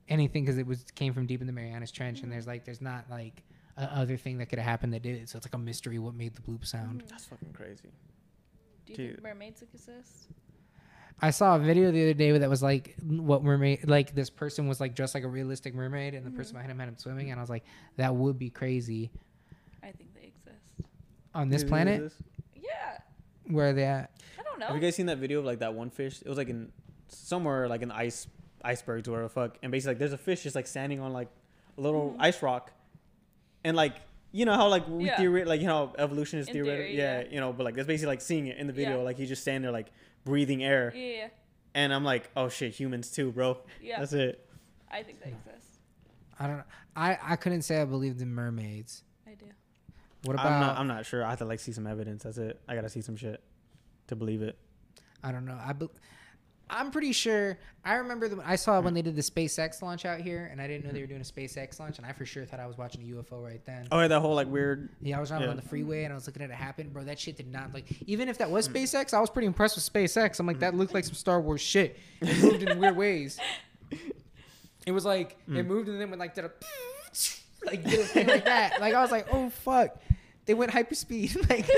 anything 0.09 0.45
because 0.45 0.59
it 0.59 0.67
was 0.67 0.85
came 0.95 1.13
from 1.13 1.27
deep 1.27 1.41
in 1.41 1.47
the 1.47 1.53
Marianas 1.53 1.91
Trench 1.91 2.19
and 2.19 2.27
mm-hmm. 2.27 2.33
there's 2.33 2.47
like 2.47 2.65
there's 2.65 2.81
not 2.81 3.05
like 3.11 3.43
a 3.77 3.85
other 3.85 4.17
thing 4.17 4.39
that 4.39 4.47
could 4.47 4.59
have 4.59 4.69
happened 4.69 4.93
that 4.95 5.03
did 5.03 5.17
it. 5.17 5.29
So 5.29 5.37
it's 5.37 5.47
like 5.47 5.55
a 5.55 5.59
mystery 5.59 5.99
what 5.99 6.15
made 6.15 6.35
the 6.35 6.43
bloop 6.43 6.67
sound. 6.67 7.05
That's 7.09 7.27
fucking 7.27 7.53
crazy. 7.53 7.91
Do 8.87 8.93
you 8.93 8.97
Dude. 8.97 9.11
think 9.17 9.23
mermaids 9.23 9.63
exist? 9.63 10.29
I 11.21 11.31
saw 11.31 11.57
a 11.57 11.59
video 11.59 11.91
the 11.91 12.03
other 12.03 12.15
day 12.15 12.37
that 12.37 12.51
was 12.51 12.63
like 12.63 12.95
what 13.03 13.43
mermaid 13.43 13.89
like 13.89 14.15
this 14.15 14.29
person 14.29 14.69
was 14.69 14.81
like 14.81 14.95
dressed 14.95 15.15
like 15.15 15.25
a 15.25 15.29
realistic 15.29 15.75
mermaid 15.75 16.15
and 16.15 16.25
the 16.25 16.31
mm-hmm. 16.31 16.37
person 16.37 16.55
behind 16.55 16.71
him 16.71 16.79
had 16.79 16.89
him 16.89 16.99
swimming 16.99 17.31
and 17.31 17.41
I 17.41 17.43
was 17.43 17.49
like 17.49 17.65
that 17.97 18.15
would 18.15 18.39
be 18.39 18.51
crazy 18.51 19.11
I 19.83 19.93
think 19.93 20.15
they 20.15 20.27
exist. 20.27 20.91
on 21.35 21.49
this 21.49 21.63
Maybe 21.63 21.69
planet 21.71 22.03
this- 22.03 22.23
Yeah, 22.55 22.99
where 23.47 23.71
are 23.71 23.73
they 23.73 23.85
at 23.85 24.11
I 24.39 24.43
don't 24.43 24.61
know. 24.61 24.67
Have 24.67 24.77
you 24.77 24.83
guys 24.83 24.95
seen 24.95 25.07
that 25.07 25.17
video 25.17 25.39
of 25.39 25.47
like 25.47 25.61
that 25.61 25.73
one 25.73 25.89
fish? 25.89 26.21
It 26.21 26.29
was 26.29 26.37
like 26.37 26.51
in 26.51 26.71
somewhere 27.09 27.69
like 27.69 27.83
an 27.83 27.91
ice 27.91 28.27
icebergs 28.63 29.09
or 29.09 29.13
whatever 29.13 29.29
the 29.29 29.35
fuck. 29.35 29.59
And 29.63 29.73
basically 29.73 29.93
like 29.93 29.99
there's 29.99 30.13
a 30.13 30.19
fish 30.19 30.43
just 30.43 30.55
like 30.55 30.67
standing 30.67 31.01
on 31.01 31.13
like 31.13 31.29
a 31.79 31.81
little 31.81 32.11
mm-hmm. 32.11 32.23
ice 32.23 32.43
rock. 32.43 32.73
And 33.67 33.77
like 33.77 33.97
you 34.33 34.45
know 34.45 34.55
how 34.55 34.69
like 34.69 34.87
we. 34.89 35.07
Yeah. 35.07 35.17
theory 35.17 35.45
like 35.45 35.61
you 35.61 35.67
know 35.67 35.93
evolution 35.99 36.39
is 36.39 36.47
theoretical. 36.49 36.87
theory, 36.87 36.97
yeah, 36.97 37.21
yeah. 37.21 37.27
you 37.31 37.41
know, 37.41 37.53
but 37.53 37.65
like 37.65 37.75
that's 37.75 37.87
basically 37.87 38.13
like 38.13 38.21
seeing 38.21 38.47
it 38.47 38.59
in 38.59 38.67
the 38.67 38.73
video. 38.73 38.99
Yeah. 38.99 39.03
Like 39.03 39.17
he's 39.17 39.29
just 39.29 39.43
standing 39.43 39.63
there 39.63 39.73
like 39.73 39.89
breathing 40.25 40.63
air. 40.63 40.93
yeah, 40.95 41.07
yeah, 41.07 41.29
And 41.75 41.93
I'm 41.93 42.05
like, 42.05 42.31
oh 42.37 42.49
shit, 42.49 42.73
humans 42.73 43.11
too, 43.11 43.33
bro. 43.33 43.59
yeah. 43.83 43.99
That's 43.99 44.13
it. 44.13 44.49
I 44.91 45.03
think 45.03 45.21
they 45.23 45.31
exist. 45.31 45.81
I 46.39 46.47
don't 46.47 46.59
know 46.59 46.65
I 46.95 47.19
I 47.23 47.37
couldn't 47.37 47.63
say 47.63 47.81
I 47.81 47.85
believed 47.87 48.21
in 48.21 48.33
mermaids 48.33 49.03
I 49.27 49.35
do. 49.35 49.47
what 50.25 50.35
about 50.35 50.47
I'm 50.47 50.61
not 50.61 50.79
I'm 50.79 50.87
not 50.87 51.07
sure. 51.07 51.25
I 51.25 51.31
have 51.31 51.39
to 51.41 51.45
like 51.45 51.61
see 51.61 51.73
some 51.73 51.87
evidence. 51.87 52.23
That's 52.23 52.39
it. 52.39 52.61
I 52.69 52.75
gotta 52.75 52.89
see 52.89 53.01
some 53.01 53.17
shit. 53.17 53.43
to 54.09 54.17
believe 54.17 54.43
it. 54.43 54.57
I 55.25 55.33
don't 55.33 55.45
know. 55.45 55.59
I 55.61 55.73
be- 55.73 55.89
I'm 56.69 56.91
pretty 56.91 57.13
sure. 57.13 57.59
I 57.85 57.95
remember 57.95 58.29
the, 58.29 58.43
I 58.45 58.57
saw 58.57 58.81
when 58.81 58.95
they 58.95 59.03
did 59.03 59.15
the 59.15 59.23
SpaceX 59.23 59.81
launch 59.81 60.05
out 60.05 60.21
here, 60.21 60.49
and 60.51 60.61
I 60.61 60.67
didn't 60.67 60.85
know 60.85 60.91
they 60.91 61.01
were 61.01 61.07
doing 61.07 61.21
a 61.21 61.25
SpaceX 61.25 61.79
launch, 61.79 61.99
and 61.99 62.07
I 62.07 62.13
for 62.13 62.27
sure 62.27 62.45
thought 62.45 62.59
I 62.59 62.67
was 62.67 62.77
watching 62.77 63.03
a 63.03 63.15
UFO 63.15 63.45
right 63.45 63.65
then. 63.65 63.87
Oh, 63.93 64.01
yeah, 64.01 64.09
that 64.09 64.21
whole 64.21 64.35
like 64.35 64.49
weird. 64.49 64.89
Yeah, 65.01 65.19
I 65.19 65.21
was 65.21 65.29
driving 65.29 65.47
Yeah. 65.47 65.51
on 65.51 65.57
the 65.57 65.63
freeway 65.63 66.05
and 66.05 66.13
I 66.13 66.17
was 66.17 66.27
looking 66.27 66.43
at 66.43 66.51
it 66.51 66.55
happen, 66.55 66.89
bro. 66.89 67.05
That 67.05 67.19
shit 67.19 67.37
did 67.37 67.53
not 67.53 67.73
like. 67.73 67.85
Even 68.07 68.29
if 68.29 68.39
that 68.39 68.51
was 68.51 68.69
SpaceX, 68.69 69.15
I 69.15 69.21
was 69.21 69.31
pretty 69.31 69.47
impressed 69.47 69.77
with 69.77 69.93
SpaceX. 69.93 70.41
I'm 70.41 70.47
like, 70.47 70.61
that 70.61 70.75
looked 70.75 70.95
like 70.95 71.05
some 71.05 71.15
Star 71.15 71.41
Wars 71.41 71.61
shit. 71.61 71.99
It 72.21 72.43
moved 72.43 72.63
in 72.63 72.79
weird 72.79 72.97
ways. 72.97 73.39
It 74.87 74.93
was 74.93 75.05
like 75.05 75.37
it 75.49 75.51
mm. 75.51 75.67
moved 75.67 75.89
and 75.89 76.01
then 76.01 76.11
went 76.11 76.21
like 76.21 76.35
did 76.35 76.45
a 76.45 76.51
like 77.65 77.83
did 77.85 78.01
a 78.01 78.05
thing 78.05 78.27
like 78.29 78.45
that. 78.45 78.81
Like 78.81 78.95
I 78.95 79.03
was 79.03 79.11
like, 79.11 79.27
oh 79.33 79.51
fuck. 79.51 80.01
They 80.47 80.55
went 80.55 80.71
hyperspeed, 80.71 81.51
like, 81.51 81.69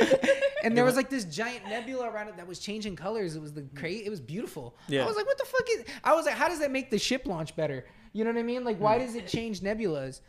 and 0.62 0.77
there 0.77 0.85
was 0.85 0.95
like 0.95 1.09
this 1.11 1.25
giant 1.25 1.64
nebula 1.69 2.09
around 2.09 2.29
it 2.29 2.37
that 2.37 2.47
was 2.47 2.59
changing 2.59 2.97
colors. 2.97 3.35
It 3.35 3.41
was 3.41 3.53
the 3.53 3.62
crate. 3.75 4.05
It 4.07 4.11
was 4.11 4.21
beautiful. 4.21 4.77
Yeah. 4.89 5.05
I 5.05 5.07
was 5.07 5.16
like, 5.16 5.27
what 5.27 5.39
the 5.39 5.47
fuck 5.47 5.66
is? 5.71 5.85
I 6.05 6.14
was 6.14 6.27
like, 6.27 6.35
how 6.35 6.49
does 6.49 6.61
that 6.61 6.71
make 6.71 6.91
the 6.91 6.99
ship 6.99 7.27
launch 7.27 7.57
better? 7.57 7.87
You 8.12 8.25
know 8.25 8.31
what 8.31 8.39
I 8.39 8.43
mean? 8.43 8.64
Like, 8.64 8.79
why 8.79 8.99
hmm. 8.99 9.07
does 9.07 9.14
it 9.14 9.27
change 9.27 9.61
nebulas? 9.61 10.21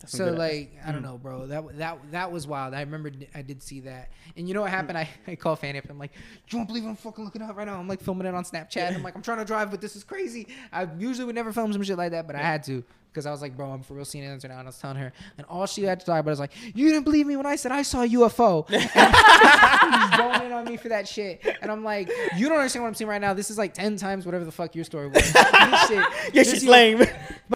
That's 0.00 0.12
So 0.12 0.32
like 0.32 0.76
I 0.84 0.92
don't 0.92 1.00
hmm. 1.00 1.06
know, 1.06 1.18
bro. 1.18 1.46
That 1.46 1.78
that 1.78 1.98
that 2.10 2.32
was 2.32 2.46
wild. 2.46 2.74
I 2.74 2.80
remember 2.80 3.10
I 3.34 3.42
did 3.42 3.62
see 3.62 3.80
that. 3.80 4.10
And 4.36 4.48
you 4.48 4.54
know 4.54 4.62
what 4.62 4.70
happened? 4.70 4.98
Hmm. 4.98 5.04
I, 5.28 5.32
I 5.32 5.36
call 5.36 5.56
Fanny 5.56 5.78
up. 5.78 5.88
I'm 5.88 5.98
like, 5.98 6.12
you 6.48 6.58
won't 6.58 6.68
believe 6.68 6.84
I'm 6.84 6.96
fucking 6.96 7.24
looking 7.24 7.42
at 7.42 7.54
right 7.54 7.66
now. 7.66 7.78
I'm 7.78 7.88
like 7.88 8.00
filming 8.00 8.26
it 8.26 8.34
on 8.34 8.44
Snapchat. 8.44 8.94
I'm 8.94 9.02
like, 9.02 9.14
I'm 9.14 9.22
trying 9.22 9.38
to 9.38 9.44
drive, 9.44 9.70
but 9.70 9.80
this 9.80 9.96
is 9.96 10.04
crazy. 10.04 10.48
I 10.72 10.88
usually 10.98 11.24
would 11.24 11.34
never 11.34 11.52
film 11.52 11.72
some 11.72 11.82
shit 11.82 11.96
like 11.96 12.10
that, 12.10 12.26
but 12.26 12.36
I 12.36 12.42
had 12.42 12.64
to 12.64 12.84
because 13.16 13.24
I 13.24 13.30
was 13.30 13.40
like, 13.40 13.56
bro, 13.56 13.70
I'm 13.72 13.82
for 13.82 13.94
real 13.94 14.04
seeing 14.04 14.24
it 14.24 14.28
right 14.28 14.44
now. 14.44 14.58
And 14.58 14.62
I 14.62 14.64
was 14.66 14.78
telling 14.78 14.98
her, 14.98 15.10
and 15.38 15.46
all 15.48 15.64
she 15.64 15.84
had 15.84 16.00
to 16.00 16.04
talk 16.06 16.20
about 16.20 16.28
was 16.30 16.38
like, 16.38 16.52
you 16.74 16.86
didn't 16.90 17.04
believe 17.04 17.26
me 17.26 17.34
when 17.38 17.46
I 17.46 17.56
said 17.56 17.72
I 17.72 17.80
saw 17.80 18.02
a 18.02 18.08
UFO. 18.08 18.66
And 18.76 19.14
he's 20.10 20.16
going 20.18 20.42
in 20.42 20.52
on 20.52 20.64
me 20.66 20.76
for 20.76 20.88
that 20.90 21.08
shit, 21.08 21.40
and 21.62 21.70
I'm 21.70 21.82
like, 21.84 22.10
you 22.36 22.48
don't 22.48 22.58
understand 22.58 22.82
what 22.82 22.88
I'm 22.88 22.94
seeing 22.94 23.08
right 23.08 23.20
now. 23.20 23.32
This 23.34 23.50
is 23.50 23.56
like 23.56 23.72
ten 23.72 23.96
times 23.96 24.26
whatever 24.26 24.44
the 24.44 24.52
fuck 24.52 24.74
your 24.74 24.84
story 24.84 25.06
was. 25.08 25.14
This 25.32 25.32
shit, 25.88 25.96
Yeah, 25.96 26.08
this 26.34 26.50
she's 26.50 26.64
U- 26.64 26.70
lame. 26.70 27.04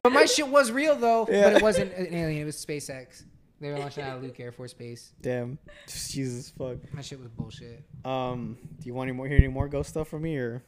but 0.03 0.13
my 0.13 0.25
shit 0.25 0.49
was 0.49 0.71
real 0.73 0.97
though. 0.97 1.27
Yeah. 1.31 1.45
But 1.45 1.53
it 1.57 1.63
wasn't 1.63 1.93
an 1.95 2.07
alien. 2.15 2.43
It 2.43 2.45
was 2.47 2.57
SpaceX. 2.65 3.25
They 3.61 3.71
were 3.71 3.79
launching 3.79 4.05
out 4.05 4.17
of 4.17 4.23
Luke 4.23 4.39
Air 4.41 4.53
Force 4.53 4.73
Base. 4.73 5.13
Damn, 5.21 5.59
Jesus 5.87 6.51
fuck. 6.51 6.79
My 6.95 7.03
shit 7.03 7.19
was 7.19 7.29
bullshit. 7.29 7.83
Um, 8.05 8.57
do 8.81 8.87
you 8.87 8.95
want 8.95 9.09
any 9.09 9.17
more? 9.17 9.27
Hear 9.29 9.37
any 9.37 9.49
more 9.49 9.69
ghost 9.69 9.91
stuff 9.91 10.09
from 10.09 10.23
me 10.23 10.37
or? 10.37 10.63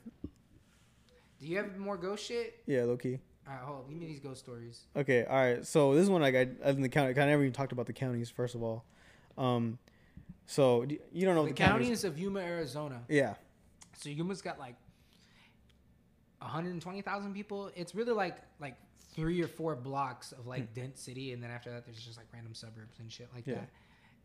Do 1.40 1.47
you 1.47 1.57
have 1.57 1.76
more 1.78 1.97
ghost 1.97 2.24
shit? 2.26 2.61
Yeah, 2.66 2.84
low 2.84 2.97
key. 2.97 3.18
All 3.47 3.55
right, 3.55 3.62
hold 3.62 3.78
on. 3.84 3.90
Give 3.90 3.99
me 3.99 4.07
these 4.07 4.20
ghost 4.20 4.40
stories. 4.40 4.82
Okay, 4.97 5.24
all 5.24 5.36
right. 5.36 5.66
So 5.66 5.95
this 5.95 6.03
is 6.05 6.11
one, 6.11 6.22
like, 6.22 6.34
I, 6.34 6.49
I 6.64 6.70
in 6.70 6.80
the 6.82 6.88
county, 6.88 7.11
I 7.20 7.26
never 7.26 7.43
even 7.43 7.53
talked 7.53 7.72
about 7.72 7.86
the 7.86 7.93
counties. 7.93 8.30
First 8.30 8.55
of 8.55 8.62
all, 8.62 8.84
um, 9.36 9.78
so 10.47 10.86
you 11.12 11.24
don't 11.26 11.34
know 11.34 11.43
the 11.45 11.49
the, 11.51 11.55
counties. 11.55 11.86
counties 11.86 12.05
of 12.05 12.18
Yuma, 12.18 12.40
Arizona. 12.40 13.03
Yeah, 13.09 13.34
So 13.97 14.09
Yuma's 14.11 14.43
got 14.43 14.59
like 14.59 14.76
120,000 16.40 17.34
people. 17.34 17.70
It's 17.76 17.95
really 17.95 18.12
like 18.12 18.36
like 18.61 18.76
three 19.14 19.43
or 19.43 19.49
four 19.49 19.76
blocks 19.76 20.32
of 20.32 20.47
like 20.47 20.72
dense 20.74 21.01
city, 21.01 21.32
and 21.32 21.43
then 21.43 21.51
after 21.51 21.70
that, 21.70 21.84
there's 21.84 22.01
just 22.03 22.16
like 22.16 22.26
random 22.32 22.55
suburbs 22.55 22.99
and 22.99 23.11
shit 23.11 23.28
like 23.34 23.47
Yeah. 23.47 23.55
that. 23.57 23.70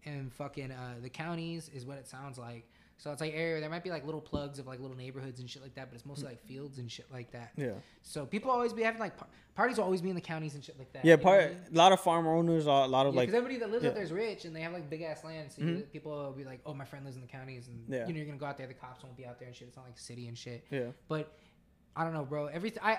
And 0.06 0.32
fucking 0.34 0.72
uh, 0.72 0.96
the 1.02 1.10
counties 1.10 1.70
is 1.74 1.86
what 1.86 1.98
it 1.98 2.08
sounds 2.08 2.38
like. 2.38 2.70
So 3.00 3.12
it's 3.12 3.22
like 3.22 3.34
area. 3.36 3.62
There 3.62 3.70
might 3.70 3.84
be 3.84 3.92
like 3.92 4.06
little 4.06 4.20
plugs 4.22 4.58
of 4.58 4.66
like 4.66 4.80
little 4.80 4.98
neighborhoods 4.98 5.40
and 5.40 5.48
shit 5.50 5.62
like 5.62 5.76
that, 5.76 5.90
but 5.90 5.96
it's 5.96 6.06
mostly 6.06 6.26
like 6.30 6.42
fields 6.48 6.80
and 6.80 6.92
shit 6.92 7.06
like 7.12 7.32
that. 7.32 7.52
yeah, 7.56 7.74
So 8.02 8.26
people 8.26 8.50
always 8.50 8.74
be 8.74 8.82
having 8.82 9.00
like 9.00 9.16
par- 9.18 9.28
parties 9.56 9.78
will 9.78 9.84
always 9.86 10.02
be 10.02 10.10
in 10.10 10.16
the 10.16 10.22
counties 10.22 10.56
and 10.56 10.64
shit 10.64 10.80
like 10.80 10.92
that. 10.94 11.06
yeah. 11.06 11.14
what 11.16 11.22
I 11.22 11.24
Part 11.24 11.50
mean? 11.52 11.60
a 11.74 11.78
lot 11.78 11.92
of 11.92 12.00
farm 12.00 12.26
owners, 12.26 12.66
are 12.66 12.86
a 12.86 12.88
lot 12.88 13.06
of 13.06 13.14
Yeah, 13.14 13.20
like, 13.20 13.28
because 13.30 13.38
everybody 13.38 13.60
that 13.60 13.70
lives 13.72 13.84
yeah. 13.84 13.90
out 13.90 13.96
there 13.96 14.04
is 14.04 14.12
rich 14.12 14.46
and 14.46 14.56
they 14.56 14.62
have 14.62 14.74
like 14.74 14.90
big 14.90 15.04
ass 15.04 15.24
land. 15.24 15.52
So 15.52 15.62
Mhm. 15.62 15.78
you, 15.78 15.84
people 15.84 16.12
will 16.12 16.32
be 16.32 16.44
like, 16.44 16.60
"Oh, 16.66 16.74
my 16.74 16.86
friend 16.86 17.06
lives 17.06 17.18
in 17.18 17.22
the 17.22 17.28
counties," 17.28 17.68
and 17.68 17.84
Yeah. 17.88 18.08
you 18.08 18.14
know 18.14 18.18
you're 18.18 18.26
gonna 18.26 18.40
go 18.40 18.48
out 18.48 18.58
there. 18.58 18.66
The 18.68 18.74
cops 18.74 19.04
won't 19.04 19.16
be 19.16 19.26
out 19.28 19.38
there 19.38 19.48
and 19.48 19.56
shit. 19.56 19.68
It's 19.68 19.78
not 19.78 19.86
like 19.86 19.98
city 20.00 20.28
and 20.28 20.36
shit. 20.38 20.66
yeah, 20.72 20.88
But 21.08 21.32
I 21.96 22.04
don't 22.04 22.14
know, 22.14 22.26
bro. 22.26 22.48
Everything 22.48 22.82
I 22.84 22.98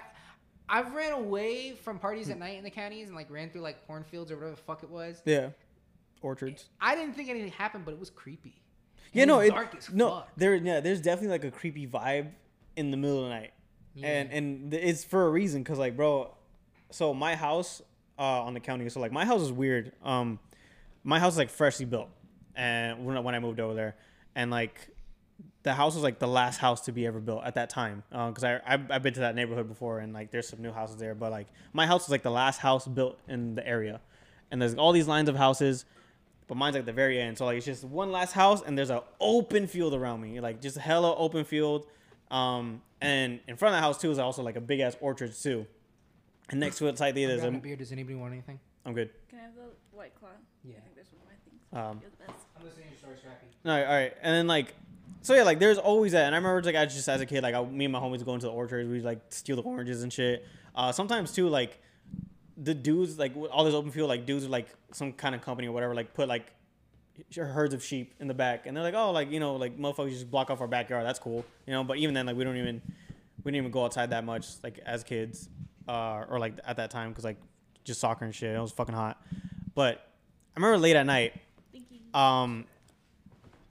I've 0.69 0.93
ran 0.95 1.13
away 1.13 1.73
from 1.75 1.99
parties 1.99 2.29
at 2.31 2.39
night 2.39 2.57
in 2.59 2.63
the 2.63 2.71
counties 2.71 3.09
and 3.09 3.17
like 3.17 3.31
ran 3.31 3.51
through 3.51 3.63
like 3.63 3.85
cornfields 3.87 4.31
or 4.31 4.37
whatever 4.37 4.51
the 4.55 4.63
fuck 4.63 4.83
it 4.85 4.91
was. 4.91 5.21
yeah, 5.25 5.51
orchards. 6.23 6.69
I 6.81 6.95
didn't 6.95 7.15
think 7.15 7.29
anything 7.31 7.51
happened, 7.53 7.85
but 7.85 7.95
it 7.95 7.99
was 8.01 8.11
creepy. 8.11 8.63
Yeah, 9.13 9.25
no, 9.25 9.41
it, 9.41 9.53
no, 9.93 10.11
fuck. 10.11 10.29
there, 10.37 10.55
yeah, 10.55 10.81
there's 10.81 11.01
definitely 11.01 11.29
like 11.39 11.45
a 11.45 11.51
creepy 11.51 11.87
vibe 11.87 12.29
in 12.77 12.91
the 12.91 12.97
middle 12.97 13.19
of 13.19 13.25
the 13.25 13.31
night, 13.35 13.53
and 14.03 14.31
and 14.33 14.75
it's 14.75 15.05
for 15.05 15.27
a 15.27 15.31
reason, 15.31 15.65
cause 15.65 15.79
like, 15.79 15.97
bro, 15.97 16.35
so 16.91 17.13
my 17.15 17.35
house 17.35 17.83
uh, 18.19 18.23
on 18.43 18.55
the 18.55 18.61
county, 18.61 18.89
so 18.89 19.01
like 19.01 19.13
my 19.13 19.25
house 19.25 19.41
is 19.43 19.53
weird. 19.53 19.93
Um, 20.05 20.39
my 21.05 21.19
house 21.19 21.33
is 21.33 21.39
like 21.39 21.51
freshly 21.51 21.87
built, 21.87 22.09
and 22.55 23.05
when 23.05 23.17
I- 23.17 23.21
when 23.21 23.35
I 23.35 23.39
moved 23.41 23.61
over 23.61 23.75
there, 23.75 23.97
and 24.35 24.51
like 24.51 24.89
the 25.63 25.73
house 25.75 25.95
was 25.95 26.03
like 26.05 26.19
the 26.19 26.27
last 26.29 26.59
house 26.59 26.83
to 26.83 26.93
be 26.93 27.07
ever 27.07 27.21
built 27.21 27.45
at 27.45 27.55
that 27.55 27.71
time, 27.71 28.03
because 28.11 28.45
I 28.45 28.61
I've, 28.67 28.91
I've 28.91 29.03
been 29.03 29.15
to 29.15 29.21
that 29.21 29.35
neighborhood 29.35 29.69
before, 29.69 30.01
and 30.01 30.13
like 30.13 30.31
there's 30.31 30.49
some 30.49 30.61
new 30.63 30.73
houses 30.73 30.97
there, 30.97 31.15
but 31.15 31.31
like 31.33 31.47
my 31.73 31.87
house 31.87 32.03
was 32.07 32.11
like 32.11 32.23
the 32.23 32.31
last 32.31 32.59
house 32.59 32.87
built 32.87 33.19
in 33.29 33.55
the 33.55 33.67
area, 33.67 34.01
and 34.51 34.61
there's 34.61 34.75
all 34.75 34.93
these 34.93 35.09
lines 35.09 35.29
of 35.29 35.37
houses 35.37 35.85
but 36.49 36.57
mine's 36.57 36.75
like 36.75 36.87
the 36.87 36.93
very 36.93 37.21
end. 37.21 37.39
So 37.39 37.45
like 37.45 37.59
it's 37.59 37.67
just 37.67 37.85
one 37.85 38.11
last 38.11 38.33
house 38.33 38.63
and 38.63 38.77
there's 38.77 38.91
an 38.91 39.01
open 39.21 39.67
field 39.67 39.95
around 39.95 40.21
me, 40.21 40.41
like 40.41 40.61
just 40.61 40.77
a 40.77 40.81
hella 40.81 41.15
open 41.17 41.45
field. 41.45 41.87
Um, 42.31 42.83
and 43.01 43.41
in 43.47 43.57
front 43.57 43.75
of 43.75 43.79
the 43.79 43.83
house 43.83 43.99
too 43.99 44.11
is 44.11 44.19
also 44.19 44.43
like 44.43 44.57
a 44.57 44.61
big 44.61 44.81
ass 44.81 44.97
orchard 45.01 45.35
too. 45.35 45.67
And 46.51 46.59
next 46.59 46.79
to 46.79 46.87
it, 46.87 46.91
it's 46.91 47.01
like 47.01 47.15
I'm 47.15 47.23
there's 47.23 47.45
a 47.45 47.49
a. 47.49 47.51
beer. 47.53 47.77
Does 47.77 47.93
anybody 47.93 48.17
want 48.17 48.33
anything? 48.33 48.59
I'm 48.87 48.95
good. 48.95 49.11
Can 49.29 49.39
I 49.39 49.43
have 49.43 49.55
the 49.55 49.97
white 49.97 50.15
claw? 50.19 50.29
Yeah. 50.65 50.77
I 50.79 50.81
think 50.81 50.97
that's 50.97 51.11
one 51.13 51.21
of 51.21 51.29
my 51.29 51.35
things. 51.45 51.91
Um, 51.91 52.01
You're 52.01 52.11
the 52.11 52.33
best. 52.33 52.47
I'm 52.59 52.65
listening 52.65 52.87
to 52.87 52.91
your 52.91 52.99
story, 52.99 53.17
Scrappy. 53.19 53.47
all 53.67 53.73
right, 53.73 53.85
all 53.85 53.95
right, 53.95 54.15
and 54.23 54.35
then 54.35 54.47
like, 54.47 54.75
so 55.21 55.35
yeah, 55.35 55.43
like 55.43 55.59
there's 55.59 55.77
always 55.77 56.13
that. 56.13 56.25
And 56.25 56.35
I 56.35 56.39
remember 56.39 56.63
like 56.63 56.77
I 56.77 56.87
just 56.87 57.07
as 57.07 57.21
a 57.21 57.27
kid, 57.27 57.43
like 57.43 57.55
I, 57.55 57.63
me 57.65 57.85
and 57.85 57.93
my 57.93 58.01
homies 58.01 58.25
go 58.25 58.33
into 58.33 58.47
the 58.47 58.53
orchards, 58.53 58.89
we 58.89 59.01
like 59.01 59.21
steal 59.29 59.57
the 59.57 59.63
oranges 59.63 60.03
and 60.03 60.11
shit. 60.11 60.47
Uh, 60.75 60.91
sometimes 60.93 61.33
too, 61.33 61.49
like 61.49 61.83
the 62.61 62.75
dudes 62.75 63.19
like 63.19 63.33
all 63.51 63.65
this 63.65 63.75
open 63.75 63.91
field, 63.91 64.09
like 64.09 64.27
dudes 64.27 64.43
with 64.45 64.51
like 64.53 64.69
some 64.93 65.13
kind 65.13 65.35
of 65.35 65.41
company 65.43 65.69
or 65.69 65.73
whatever, 65.73 65.95
like 65.95 66.13
put 66.15 66.29
like 66.29 66.53
herds 67.37 67.75
of 67.75 67.83
sheep 67.83 68.15
in 68.21 68.29
the 68.29 68.35
back, 68.35 68.67
and 68.67 68.77
they're 68.77 68.85
like, 68.85 68.95
oh, 68.95 69.11
like 69.13 69.31
you 69.31 69.41
know, 69.41 69.57
like 69.57 69.79
motherfuckers 69.79 70.11
just 70.11 70.31
block 70.31 70.51
off 70.51 70.61
our 70.61 70.69
backyard. 70.69 71.07
That's 71.07 71.19
cool, 71.19 71.45
you 71.67 71.73
know. 71.73 71.85
But 71.85 71.99
even 71.99 72.15
then, 72.15 72.27
like 72.27 72.37
we 72.37 72.45
don't 72.45 72.57
even 72.57 72.83
we 73.45 73.53
didn't 73.53 73.63
even 73.65 73.71
go 73.71 73.85
outside 73.85 74.11
that 74.11 74.25
much, 74.25 74.47
like 74.63 74.79
as 74.85 75.05
kids, 75.05 75.49
uh, 75.89 76.25
or 76.29 76.39
like 76.39 76.55
at 76.67 76.77
that 76.77 76.91
time, 76.91 77.11
because 77.11 77.25
like 77.25 77.39
just 77.85 78.01
soccer 78.01 78.25
and 78.25 78.35
shit. 78.35 78.55
It 78.55 78.61
was 78.61 78.73
fucking 78.73 78.95
hot. 78.95 79.23
But 79.75 80.07
I 80.57 80.61
remember 80.61 80.79
late 80.79 80.97
at 80.97 81.07
night, 81.07 81.35
Thank 81.73 81.87
you. 81.91 82.21
um, 82.21 82.65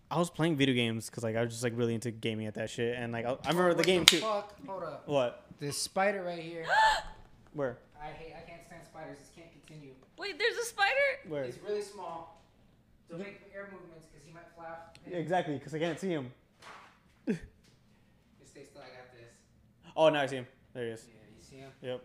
I 0.09 0.17
was 0.17 0.29
playing 0.29 0.55
video 0.55 0.73
games 0.73 1.07
because 1.09 1.23
like 1.23 1.35
I 1.35 1.41
was 1.43 1.51
just 1.51 1.63
like 1.63 1.73
really 1.75 1.93
into 1.93 2.11
gaming 2.11 2.47
at 2.47 2.53
that 2.55 2.69
shit, 2.69 2.95
and 2.97 3.11
like 3.11 3.25
I, 3.25 3.31
I 3.31 3.49
remember 3.49 3.71
the 3.71 3.77
What 3.77 3.85
game 3.85 4.05
too. 4.05 4.19
Fuck. 4.19 4.55
Hold 4.65 4.83
up. 4.83 5.07
What? 5.07 5.43
This 5.59 5.77
spider 5.77 6.23
right 6.23 6.39
here. 6.39 6.65
Where? 7.53 7.77
I 8.01 8.07
hate. 8.11 8.33
I 8.37 8.47
can't 8.47 8.63
stand 8.63 8.66
spiders. 8.97 9.19
This 9.19 9.29
can't 9.35 9.51
continue. 9.51 9.91
Wait, 10.17 10.39
there's 10.39 10.57
a 10.57 10.65
spider? 10.65 10.91
Where? 11.27 11.43
It's 11.43 11.59
really 11.67 11.81
small. 11.81 12.41
Don't 13.09 13.19
make 13.19 13.41
air 13.53 13.69
movements 13.71 14.07
because 14.07 14.25
he 14.25 14.33
might 14.33 14.47
fly 14.55 14.65
off. 14.65 14.93
Yeah, 15.09 15.17
exactly, 15.17 15.55
because 15.55 15.73
I 15.73 15.79
can't 15.79 15.99
see 15.99 16.09
him. 16.09 16.31
Just 17.27 17.39
stay 18.45 18.63
still. 18.63 18.81
I 18.81 18.87
got 18.87 19.13
this. 19.13 19.35
Oh, 19.95 20.09
now 20.09 20.21
I 20.21 20.25
see 20.25 20.37
him. 20.37 20.47
There 20.73 20.85
he 20.85 20.91
is. 20.91 21.05
Yeah, 21.07 21.13
you 21.35 21.43
see 21.43 21.55
him? 21.57 21.71
Yep. 21.81 22.03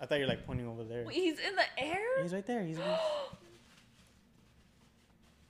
I 0.00 0.06
thought 0.06 0.16
you 0.16 0.24
were 0.24 0.28
like 0.28 0.46
pointing 0.46 0.68
over 0.68 0.84
there. 0.84 1.04
Wait, 1.06 1.16
he's 1.16 1.38
in 1.38 1.56
the 1.56 1.64
air? 1.82 2.22
He's 2.22 2.32
right 2.32 2.46
there. 2.46 2.62
He's. 2.64 2.78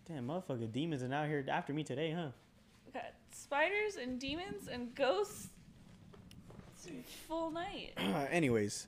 Damn, 0.08 0.28
motherfucker, 0.28 0.70
demons 0.70 1.02
are 1.02 1.12
out 1.12 1.26
here 1.26 1.44
after 1.48 1.72
me 1.72 1.82
today, 1.82 2.12
huh? 2.12 2.28
We 2.86 2.92
got 2.92 3.12
spiders 3.32 3.96
and 4.00 4.20
demons 4.20 4.68
and 4.70 4.94
ghosts. 4.94 5.48
It's 6.76 6.86
a 6.86 6.90
full 7.26 7.50
night. 7.50 7.94
Anyways. 8.30 8.86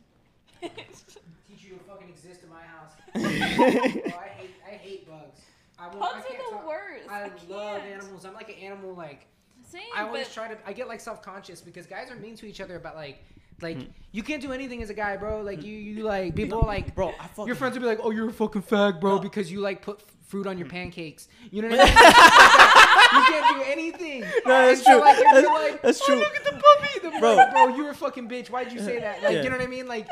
Teach 1.49 1.65
you 1.65 1.77
to 1.77 1.85
fucking 1.85 2.09
exist 2.09 2.43
in 2.43 2.51
my 2.51 2.63
house. 2.63 2.93
oh, 3.15 4.19
I 4.19 4.29
hate. 4.29 4.55
I 4.67 4.71
hate 4.75 5.09
bugs. 5.09 5.41
I 5.79 5.87
won't, 5.89 6.03
I 6.03 6.13
Bugs 6.13 6.25
are 6.27 6.37
the 6.37 6.57
talk- 6.57 6.69
worst. 6.69 7.09
I, 7.11 7.23
I 7.25 7.31
love 7.49 7.81
animals. 7.83 8.25
I'm 8.25 8.35
like 8.35 8.49
an 8.51 8.57
animal. 8.57 8.95
Like 8.95 9.27
Same, 9.67 9.83
I 9.97 10.03
always 10.03 10.27
but 10.27 10.35
try 10.35 10.49
to. 10.49 10.59
I 10.67 10.73
get 10.73 10.89
like 10.89 11.01
self 11.01 11.23
conscious 11.23 11.61
because 11.61 11.87
guys 11.87 12.11
are 12.11 12.17
mean 12.17 12.37
to 12.37 12.47
each 12.47 12.61
other 12.61 12.77
about 12.77 12.97
like, 12.97 13.25
like 13.63 13.77
Hmm. 13.77 13.89
you 14.13 14.23
can't 14.23 14.43
do 14.43 14.53
anything 14.53 14.83
as 14.83 14.91
a 14.91 14.95
guy, 14.95 15.17
bro. 15.17 15.41
Like 15.43 15.63
you, 15.65 15.73
you 15.75 16.03
like 16.05 16.35
people 16.35 16.61
like 16.63 16.95
Bro, 16.95 17.15
I 17.19 17.27
fucking. 17.29 17.47
your 17.47 17.57
friends 17.57 17.75
would 17.75 17.81
be 17.81 17.87
like, 17.87 18.01
oh, 18.03 18.11
you're 18.11 18.29
a 18.29 18.33
fucking 18.33 18.63
fag, 18.63 19.01
bro, 19.01 19.17
No. 19.17 19.21
because 19.23 19.51
you 19.51 19.61
like 19.61 19.81
put 19.83 20.01
f- 20.01 20.18
fruit 20.29 20.47
on 20.47 20.57
your 20.59 20.69
pancakes. 20.69 21.27
You 21.51 21.63
know 21.63 21.69
what 21.77 21.81
I 21.81 21.85
mean? 21.85 23.19
you 23.19 23.41
can't 23.41 23.57
do 23.57 23.63
anything. 23.73 24.25
No, 24.47 24.67
that's 24.67 24.83
so, 24.85 24.93
true. 24.93 25.01
like, 25.01 25.17
That's- 25.19 25.45
like, 25.45 25.83
that's 25.83 26.01
"Oh, 26.03 26.07
true." 26.07 26.17
look 26.21 26.37
at 26.37 26.45
the 26.45 26.53
puppy, 26.53 26.99
the 27.03 27.11
Bro. 27.21 27.35
bro, 27.35 27.51
bro, 27.51 27.77
you're 27.77 27.91
a 27.91 27.95
fucking 27.95 28.29
bitch. 28.29 28.49
Why'd 28.51 28.73
you 28.73 28.79
say 28.81 28.99
that? 29.01 29.23
Like, 29.23 29.35
Yeah. 29.35 29.43
you 29.43 29.51
know 29.51 29.57
what 29.57 29.65
I 29.65 29.69
mean? 29.69 29.87
Like, 29.89 30.07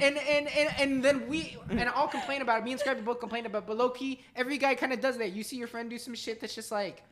and 0.00 0.16
and 0.16 0.46
and 0.48 0.68
and 0.78 1.02
then 1.04 1.28
we 1.28 1.56
and 1.70 1.80
I'll 1.90 2.08
complain 2.08 2.40
about 2.42 2.60
it. 2.60 2.64
Me 2.64 2.70
and 2.72 2.80
Scrappy 2.80 3.00
both 3.02 3.20
complain 3.20 3.44
about, 3.46 3.64
it, 3.64 3.66
but 3.66 3.76
low 3.76 3.90
key, 3.90 4.20
every 4.36 4.56
guy 4.58 4.74
kind 4.74 4.92
of 4.92 5.00
does 5.00 5.18
that. 5.18 5.32
You 5.32 5.42
see 5.42 5.56
your 5.56 5.68
friend 5.68 5.90
do 5.90 5.98
some 5.98 6.14
shit 6.14 6.40
that's 6.40 6.54
just 6.54 6.70
like. 6.70 7.02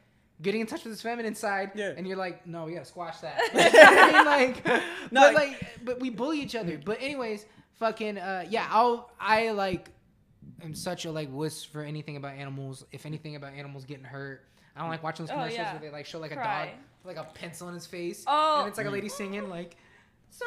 Getting 0.43 0.61
in 0.61 0.67
touch 0.67 0.85
with 0.85 0.93
his 0.93 1.01
feminine 1.01 1.35
side, 1.35 1.71
Yeah. 1.75 1.95
and 1.97 2.07
you're 2.07 2.19
like, 2.19 2.47
no, 2.47 2.67
we 2.67 2.75
gotta 2.75 2.85
squash 2.85 3.21
that. 3.21 3.41
Like, 3.55 3.73
you 3.73 3.79
know 3.83 3.91
what 3.91 4.05
I 4.05 4.13
mean? 4.13 4.27
Like, 4.27 4.67
No, 5.11 5.21
but 5.23 5.35
like, 5.35 5.67
but 5.83 5.99
we 5.99 6.11
bully 6.11 6.41
each 6.43 6.55
other. 6.55 6.79
But 6.85 6.99
anyways, 7.01 7.47
fucking, 7.79 8.19
uh, 8.19 8.45
yeah, 8.51 8.67
I'll, 8.71 9.11
I 9.19 9.53
like, 9.53 9.89
am 10.63 10.75
such 10.75 11.05
a 11.05 11.11
like 11.11 11.29
wuss 11.33 11.63
for 11.65 11.83
anything 11.83 12.17
about 12.17 12.35
animals. 12.35 12.85
If 12.93 13.07
anything 13.07 13.37
about 13.37 13.53
animals 13.55 13.85
getting 13.85 14.05
hurt, 14.05 14.45
I 14.77 14.81
don't 14.81 14.91
like 14.91 15.03
watching 15.03 15.25
those 15.27 15.31
Oh, 15.33 15.35
commercials 15.37 15.59
yeah. 15.59 15.73
where 15.73 15.81
they 15.81 15.91
like 15.91 16.07
show 16.07 16.19
like 16.19 16.33
a 16.33 16.37
Cry. 16.37 16.67
dog 16.67 16.75
with, 17.05 17.17
like 17.17 17.27
a 17.27 17.29
pencil 17.33 17.69
in 17.69 17.75
his 17.75 17.87
face. 17.87 18.25
Oh. 18.27 18.61
And 18.61 18.69
it's 18.69 18.79
like 18.79 18.87
a 18.87 18.91
lady 18.91 19.09
singing 19.09 19.49
like 19.49 19.77
"Song 20.31 20.47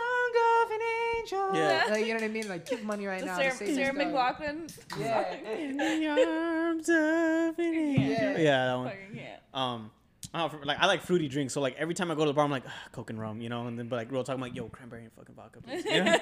of 0.65 0.71
an 0.71 0.79
Angel." 1.17 1.49
Yeah. 1.55 1.85
Like, 1.89 2.01
you 2.05 2.07
know 2.13 2.13
what 2.15 2.23
I 2.23 2.27
mean? 2.27 2.47
Like 2.49 2.69
give 2.69 2.83
money 2.83 3.05
right 3.07 3.19
The 3.21 3.25
now. 3.27 3.37
Sarah, 3.37 3.57
to 3.57 3.75
Sarah. 3.75 3.93
McLaughlin. 3.93 4.67
Yeah. 4.99 5.33
In 5.55 5.77
the 5.77 6.07
arms 6.07 6.89
of 6.89 7.59
an 7.59 7.65
angel. 7.75 8.03
Yeah. 8.03 8.37
Yeah, 8.37 8.65
that 8.67 8.75
one. 8.77 8.87
Fucking. 8.89 9.19
Um, 9.53 9.91
I 10.31 10.39
don't 10.47 10.53
know, 10.53 10.59
like 10.67 10.77
I 10.79 10.85
like 10.85 11.01
fruity 11.01 11.27
drinks, 11.27 11.53
so 11.55 11.61
like 11.61 11.75
every 11.77 11.95
time 11.95 12.11
I 12.11 12.13
go 12.15 12.21
to 12.23 12.27
the 12.29 12.33
bar, 12.35 12.45
I'm 12.45 12.51
like 12.51 12.63
Coke 12.91 13.09
and 13.09 13.19
rum, 13.19 13.41
you 13.41 13.49
know, 13.49 13.65
and 13.65 13.79
then 13.79 13.87
but 13.87 13.95
like 13.95 14.11
real 14.11 14.23
talk, 14.23 14.35
I'm 14.35 14.41
like, 14.41 14.53
yo, 14.55 14.65
cranberry 14.69 15.03
and 15.05 15.11
fucking 15.13 15.33
vodka, 15.33 15.59
please. 15.61 15.83
You 15.89 16.03
know? 16.03 16.17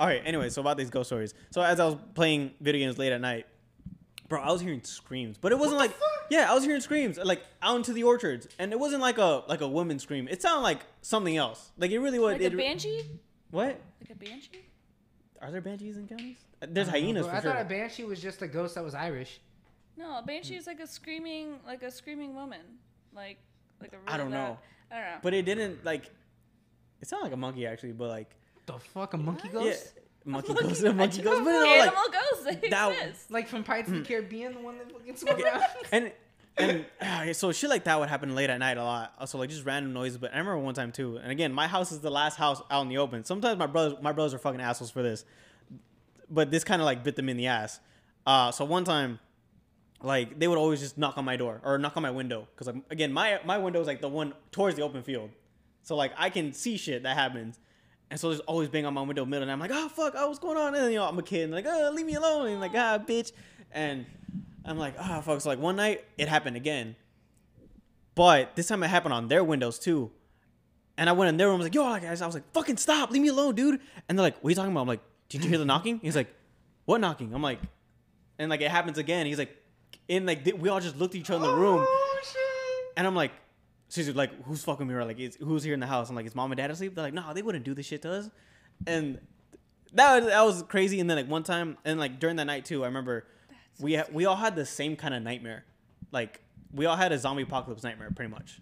All 0.00 0.06
right. 0.06 0.22
Anyway, 0.24 0.48
so 0.50 0.60
about 0.60 0.76
these 0.76 0.90
ghost 0.90 1.08
stories. 1.08 1.34
So 1.50 1.60
as 1.62 1.80
I 1.80 1.86
was 1.86 1.96
playing 2.14 2.52
video 2.60 2.86
games 2.86 2.98
late 2.98 3.12
at 3.12 3.20
night, 3.20 3.46
bro, 4.28 4.40
I 4.40 4.52
was 4.52 4.60
hearing 4.60 4.82
screams, 4.82 5.38
but 5.38 5.52
it 5.52 5.58
wasn't 5.58 5.78
like, 5.78 5.92
yeah, 6.30 6.50
I 6.50 6.54
was 6.54 6.64
hearing 6.64 6.80
screams 6.80 7.18
like 7.18 7.42
out 7.62 7.76
into 7.76 7.92
the 7.92 8.04
orchards, 8.04 8.46
and 8.58 8.72
it 8.72 8.78
wasn't 8.78 9.02
like 9.02 9.18
a 9.18 9.42
like 9.48 9.60
a 9.60 9.68
woman 9.68 9.98
scream. 9.98 10.28
It 10.28 10.40
sounded 10.42 10.62
like 10.62 10.80
something 11.02 11.36
else. 11.36 11.72
Like 11.78 11.90
it 11.90 11.98
really 11.98 12.18
was. 12.18 12.34
Like 12.34 12.42
it, 12.42 12.54
a 12.54 12.56
banshee? 12.56 13.02
What? 13.50 13.80
Like 14.00 14.10
a 14.10 14.14
banshee? 14.14 14.64
Are 15.40 15.50
there 15.50 15.60
banshees 15.60 15.96
in 15.96 16.06
counties? 16.08 16.36
There's 16.60 16.88
I 16.88 16.92
don't 16.92 17.00
know, 17.00 17.06
hyenas 17.06 17.26
for 17.26 17.32
I 17.32 17.40
sure. 17.40 17.52
thought 17.52 17.62
a 17.62 17.64
banshee 17.64 18.04
was 18.04 18.20
just 18.20 18.42
a 18.42 18.48
ghost 18.48 18.74
that 18.74 18.82
was 18.84 18.94
Irish. 18.94 19.40
No, 19.96 20.18
a 20.18 20.22
banshee 20.22 20.56
is 20.56 20.66
like 20.66 20.80
a 20.80 20.86
screaming, 20.86 21.60
like 21.66 21.82
a 21.82 21.90
screaming 21.90 22.34
woman, 22.34 22.60
like 23.14 23.38
like 23.80 23.92
a. 23.92 23.96
Really 23.96 24.08
I 24.08 24.16
don't 24.16 24.30
loud- 24.30 24.48
know. 24.50 24.58
I 24.90 24.94
don't 24.94 25.04
know. 25.04 25.18
but 25.22 25.34
it 25.34 25.42
didn't 25.42 25.84
like. 25.84 26.10
It 27.00 27.08
sounded 27.08 27.24
like 27.24 27.32
a 27.32 27.36
monkey 27.36 27.66
actually, 27.66 27.92
but 27.92 28.08
like 28.08 28.34
The 28.68 28.78
fuck, 28.78 29.14
a 29.14 29.16
monkey 29.16 29.48
What? 29.48 29.64
ghost? 29.64 29.92
yeah, 29.96 30.02
monkey 30.24 30.52
Monkey- 30.52 30.68
ghost, 30.68 30.82
a 30.84 30.92
monkey 30.92 31.22
ghost, 31.22 31.44
but 31.44 31.50
it 31.54 31.56
all, 31.56 31.66
Animal 31.66 32.02
like 32.04 32.12
ghosts. 32.12 32.44
They 32.60 32.68
that- 32.68 32.92
exist. 33.08 33.30
Like 33.30 33.48
from 33.48 33.64
Pirates 33.64 33.88
Hmm. 33.88 33.96
of 33.96 34.02
the 34.02 34.08
Caribbean, 34.08 34.52
the 34.54 34.60
one 34.60 34.78
that 34.78 34.92
fucking 34.92 35.16
swam 35.16 35.34
Okay, 35.34 35.42
around. 35.44 35.62
and 35.92 36.12
and 36.60 36.84
uh, 37.00 37.32
so 37.34 37.52
shit 37.52 37.70
like 37.70 37.84
that 37.84 37.98
would 38.00 38.08
happen 38.08 38.34
late 38.34 38.50
at 38.50 38.58
night 38.58 38.76
a 38.78 38.82
lot. 38.84 39.12
Also 39.20 39.38
like 39.38 39.48
just 39.50 39.64
random 39.64 39.92
noises. 39.92 40.18
But 40.18 40.32
I 40.34 40.38
remember 40.38 40.58
one 40.58 40.74
time 40.74 40.90
too. 40.92 41.16
And 41.22 41.30
again, 41.30 41.52
my 41.52 41.66
house 41.68 41.92
is 41.92 42.00
the 42.00 42.10
last 42.10 42.36
house 42.36 42.60
out 42.70 42.82
in 42.82 42.88
the 42.88 42.98
open. 42.98 43.24
Sometimes 43.24 43.58
my 43.58 43.66
brothers 43.66 43.94
my 44.02 44.12
brothers 44.12 44.34
are 44.34 44.38
fucking 44.38 44.60
assholes 44.60 44.90
for 44.90 45.02
this, 45.02 45.24
but 46.30 46.50
this 46.50 46.64
kind 46.64 46.82
of 46.82 46.86
like 46.86 47.04
bit 47.04 47.16
them 47.16 47.28
in 47.28 47.36
the 47.36 47.46
ass. 47.46 47.80
Uh, 48.26 48.50
so 48.50 48.64
one 48.64 48.84
time, 48.84 49.18
like 50.02 50.38
they 50.38 50.46
would 50.48 50.58
always 50.58 50.80
just 50.80 50.98
knock 50.98 51.16
on 51.16 51.24
my 51.24 51.36
door 51.36 51.60
or 51.64 51.78
knock 51.78 51.96
on 51.96 52.02
my 52.02 52.10
window 52.10 52.46
because 52.54 52.66
like 52.66 52.82
again 52.90 53.12
my 53.12 53.40
my 53.44 53.56
window 53.58 53.80
is 53.80 53.86
like 53.86 54.00
the 54.00 54.08
one 54.08 54.34
towards 54.52 54.76
the 54.76 54.82
open 54.82 55.02
field, 55.02 55.30
so 55.82 55.96
like 55.96 56.12
I 56.18 56.28
can 56.28 56.52
see 56.52 56.76
shit 56.76 57.04
that 57.04 57.16
happens. 57.16 57.58
And 58.10 58.18
so 58.18 58.28
there's 58.30 58.40
always 58.40 58.68
bang 58.68 58.86
on 58.86 58.94
my 58.94 59.02
window 59.02 59.24
middle, 59.24 59.42
and 59.42 59.52
I'm 59.52 59.60
like, 59.60 59.70
oh 59.72 59.88
fuck, 59.88 60.14
oh 60.16 60.28
what's 60.28 60.38
going 60.38 60.56
on? 60.56 60.74
And 60.74 60.92
you 60.92 60.98
know, 60.98 61.04
I'm 61.04 61.18
a 61.18 61.22
kid, 61.22 61.44
and 61.44 61.52
like, 61.52 61.66
oh 61.66 61.90
leave 61.92 62.06
me 62.06 62.14
alone, 62.14 62.48
and 62.48 62.60
like, 62.60 62.72
ah 62.74 62.98
bitch, 62.98 63.32
and 63.70 64.06
I'm 64.64 64.78
like, 64.78 64.94
ah 64.98 65.20
fuck. 65.20 65.40
So 65.40 65.48
like 65.50 65.58
one 65.58 65.76
night 65.76 66.04
it 66.16 66.28
happened 66.28 66.56
again, 66.56 66.96
but 68.14 68.56
this 68.56 68.68
time 68.68 68.82
it 68.82 68.88
happened 68.88 69.14
on 69.14 69.28
their 69.28 69.44
windows 69.44 69.78
too. 69.78 70.10
And 70.96 71.08
I 71.08 71.12
went 71.12 71.28
in 71.28 71.36
their 71.36 71.46
room, 71.46 71.56
I 71.56 71.58
was 71.58 71.66
like, 71.66 71.74
yo, 71.74 71.84
like, 71.84 72.02
guys, 72.02 72.20
I 72.20 72.26
was 72.26 72.34
like, 72.34 72.50
fucking 72.52 72.76
stop, 72.76 73.12
leave 73.12 73.22
me 73.22 73.28
alone, 73.28 73.54
dude. 73.54 73.80
And 74.08 74.18
they're 74.18 74.24
like, 74.24 74.36
what 74.42 74.48
are 74.48 74.50
you 74.50 74.56
talking 74.56 74.72
about? 74.72 74.80
I'm 74.80 74.88
like, 74.88 75.02
did 75.28 75.44
you 75.44 75.50
hear 75.50 75.58
the 75.58 75.64
knocking? 75.64 76.00
He's 76.00 76.16
like, 76.16 76.34
what 76.86 77.00
knocking? 77.00 77.32
I'm 77.32 77.42
like, 77.42 77.60
and 78.38 78.50
like 78.50 78.62
it 78.62 78.70
happens 78.70 78.98
again. 78.98 79.26
He's 79.26 79.38
like, 79.38 79.54
and 80.08 80.26
like 80.26 80.48
we 80.58 80.68
all 80.68 80.80
just 80.80 80.96
looked 80.96 81.14
at 81.14 81.20
each 81.20 81.30
other 81.30 81.44
in 81.44 81.50
the 81.50 81.56
room, 81.56 81.84
Oh 81.86 82.20
shit! 82.24 82.92
and 82.96 83.06
I'm 83.06 83.14
like, 83.14 83.32
she's 83.88 84.14
like, 84.14 84.42
who's 84.44 84.64
fucking 84.64 84.86
me? 84.86 84.94
Or 84.94 85.04
like, 85.04 85.18
is, 85.18 85.36
who's 85.36 85.62
here 85.62 85.74
in 85.74 85.80
the 85.80 85.86
house? 85.86 86.10
I'm 86.10 86.16
like, 86.16 86.26
is 86.26 86.34
mom 86.34 86.52
and 86.52 86.58
dad 86.58 86.70
asleep? 86.70 86.94
They're 86.94 87.04
like, 87.04 87.14
no, 87.14 87.32
they 87.32 87.42
wouldn't 87.42 87.64
do 87.64 87.74
this 87.74 87.86
shit 87.86 88.02
to 88.02 88.12
us. 88.12 88.30
And 88.86 89.18
that 89.92 90.20
was, 90.20 90.26
that 90.26 90.42
was 90.42 90.62
crazy. 90.64 91.00
And 91.00 91.08
then 91.08 91.16
like 91.16 91.28
one 91.28 91.42
time, 91.42 91.78
and 91.84 91.98
like 91.98 92.20
during 92.20 92.36
that 92.36 92.44
night 92.44 92.64
too, 92.64 92.84
I 92.84 92.86
remember 92.86 93.26
we 93.78 93.96
ha- 93.96 94.06
we 94.12 94.26
all 94.26 94.36
had 94.36 94.56
the 94.56 94.66
same 94.66 94.96
kind 94.96 95.14
of 95.14 95.22
nightmare. 95.22 95.64
Like 96.12 96.40
we 96.72 96.86
all 96.86 96.96
had 96.96 97.12
a 97.12 97.18
zombie 97.18 97.42
apocalypse 97.42 97.82
nightmare, 97.82 98.10
pretty 98.14 98.30
much. 98.30 98.60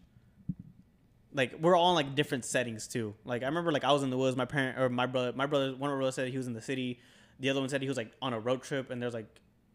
Like 1.32 1.56
we're 1.60 1.76
all 1.76 1.90
in 1.90 1.94
like 1.96 2.14
different 2.14 2.44
settings 2.44 2.86
too. 2.86 3.14
Like 3.24 3.42
I 3.42 3.46
remember 3.46 3.72
like 3.72 3.84
I 3.84 3.92
was 3.92 4.02
in 4.02 4.10
the 4.10 4.16
woods. 4.16 4.36
My 4.36 4.44
parent 4.46 4.78
or 4.78 4.88
my 4.88 5.06
brother, 5.06 5.32
my 5.34 5.46
brother, 5.46 5.74
one 5.76 5.90
of 5.90 5.96
my 5.96 6.00
brothers 6.00 6.14
said 6.14 6.28
he 6.28 6.38
was 6.38 6.46
in 6.46 6.54
the 6.54 6.62
city. 6.62 7.00
The 7.40 7.50
other 7.50 7.60
one 7.60 7.68
said 7.68 7.82
he 7.82 7.88
was 7.88 7.98
like 7.98 8.12
on 8.22 8.32
a 8.32 8.40
road 8.40 8.62
trip, 8.62 8.90
and 8.90 9.02
there's 9.02 9.12
like 9.12 9.26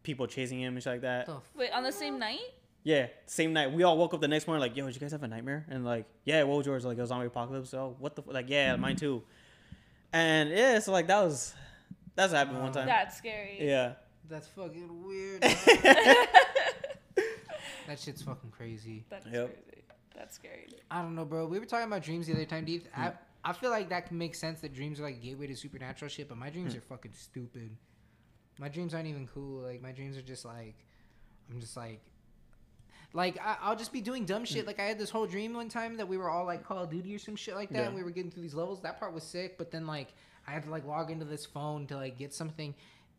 people 0.02 0.26
chasing 0.26 0.60
him 0.60 0.74
and 0.74 0.82
shit 0.82 0.94
like 0.94 1.02
that. 1.02 1.26
The 1.26 1.36
Wait, 1.56 1.70
on 1.70 1.84
the 1.84 1.92
same 1.92 2.18
night? 2.18 2.40
Yeah, 2.84 3.06
same 3.26 3.52
night. 3.52 3.72
We 3.72 3.84
all 3.84 3.96
woke 3.96 4.12
up 4.12 4.20
the 4.20 4.26
next 4.28 4.46
morning 4.48 4.60
like, 4.60 4.76
yo, 4.76 4.86
did 4.86 4.94
you 4.96 5.00
guys 5.00 5.12
have 5.12 5.22
a 5.22 5.28
nightmare? 5.28 5.64
And 5.68 5.84
like, 5.84 6.06
yeah, 6.24 6.42
what 6.42 6.58
was 6.58 6.66
yours? 6.66 6.84
Like 6.84 6.98
a 6.98 7.06
zombie 7.06 7.26
apocalypse. 7.26 7.72
Oh, 7.74 7.94
what 8.00 8.16
the 8.16 8.22
f-? 8.22 8.32
like? 8.34 8.48
Yeah, 8.48 8.74
mine 8.76 8.96
too. 8.96 9.22
And 10.12 10.50
yeah, 10.50 10.78
so 10.80 10.90
like 10.92 11.06
that 11.06 11.22
was 11.22 11.54
that's 12.16 12.32
what 12.32 12.38
happened 12.38 12.60
one 12.60 12.72
time. 12.72 12.86
That's 12.86 13.16
scary. 13.16 13.58
Yeah. 13.60 13.92
That's 14.28 14.48
fucking 14.48 15.04
weird. 15.06 15.42
that 17.86 17.98
shit's 17.98 18.22
fucking 18.22 18.50
crazy. 18.50 19.04
That's 19.08 19.26
Yep. 19.26 19.46
crazy. 19.46 19.82
That's 20.16 20.34
scary. 20.34 20.68
I 20.90 21.02
don't 21.02 21.14
know, 21.14 21.24
bro. 21.24 21.46
We 21.46 21.58
were 21.58 21.64
talking 21.66 21.86
about 21.86 22.02
dreams 22.02 22.26
the 22.26 22.34
other 22.34 22.44
time, 22.44 22.64
Deep. 22.64 22.86
Hmm. 22.92 23.00
I 23.02 23.12
I 23.44 23.52
feel 23.52 23.70
like 23.70 23.88
that 23.88 24.06
can 24.06 24.18
make 24.18 24.34
sense 24.36 24.60
that 24.60 24.72
dreams 24.72 25.00
are 25.00 25.02
like 25.02 25.16
a 25.16 25.18
gateway 25.18 25.48
to 25.48 25.56
supernatural 25.56 26.08
shit, 26.08 26.28
but 26.28 26.38
my 26.38 26.46
Hmm. 26.48 26.52
dreams 26.54 26.76
are 26.76 26.80
fucking 26.80 27.12
stupid. 27.12 27.76
My 28.58 28.68
dreams 28.68 28.94
aren't 28.94 29.08
even 29.08 29.26
cool. 29.26 29.62
Like 29.62 29.80
my 29.82 29.92
dreams 29.92 30.16
are 30.16 30.22
just 30.22 30.44
like, 30.44 30.76
I'm 31.50 31.60
just 31.60 31.76
like, 31.76 32.00
like 33.14 33.38
I, 33.40 33.56
I'll 33.62 33.76
just 33.76 33.92
be 33.92 34.00
doing 34.00 34.24
dumb 34.24 34.44
shit. 34.44 34.64
Mm. 34.64 34.68
Like 34.68 34.80
I 34.80 34.84
had 34.84 34.98
this 34.98 35.10
whole 35.10 35.26
dream 35.26 35.54
one 35.54 35.68
time 35.68 35.96
that 35.96 36.08
we 36.08 36.16
were 36.16 36.30
all 36.30 36.44
like 36.44 36.64
Call 36.64 36.78
of 36.78 36.90
Duty 36.90 37.14
or 37.14 37.18
some 37.18 37.36
shit 37.36 37.54
like 37.54 37.68
that, 37.70 37.78
Yeah. 37.78 37.86
and 37.86 37.94
we 37.94 38.02
were 38.02 38.10
getting 38.10 38.30
through 38.30 38.42
these 38.42 38.54
levels. 38.54 38.80
That 38.82 38.98
part 38.98 39.12
was 39.12 39.22
sick, 39.24 39.58
but 39.58 39.70
then 39.70 39.86
like 39.86 40.08
I 40.46 40.52
had 40.52 40.64
to 40.64 40.70
like 40.70 40.86
log 40.86 41.10
into 41.10 41.24
this 41.24 41.44
phone 41.46 41.86
to 41.88 41.96
like 41.96 42.18
get 42.18 42.32
something. 42.32 42.74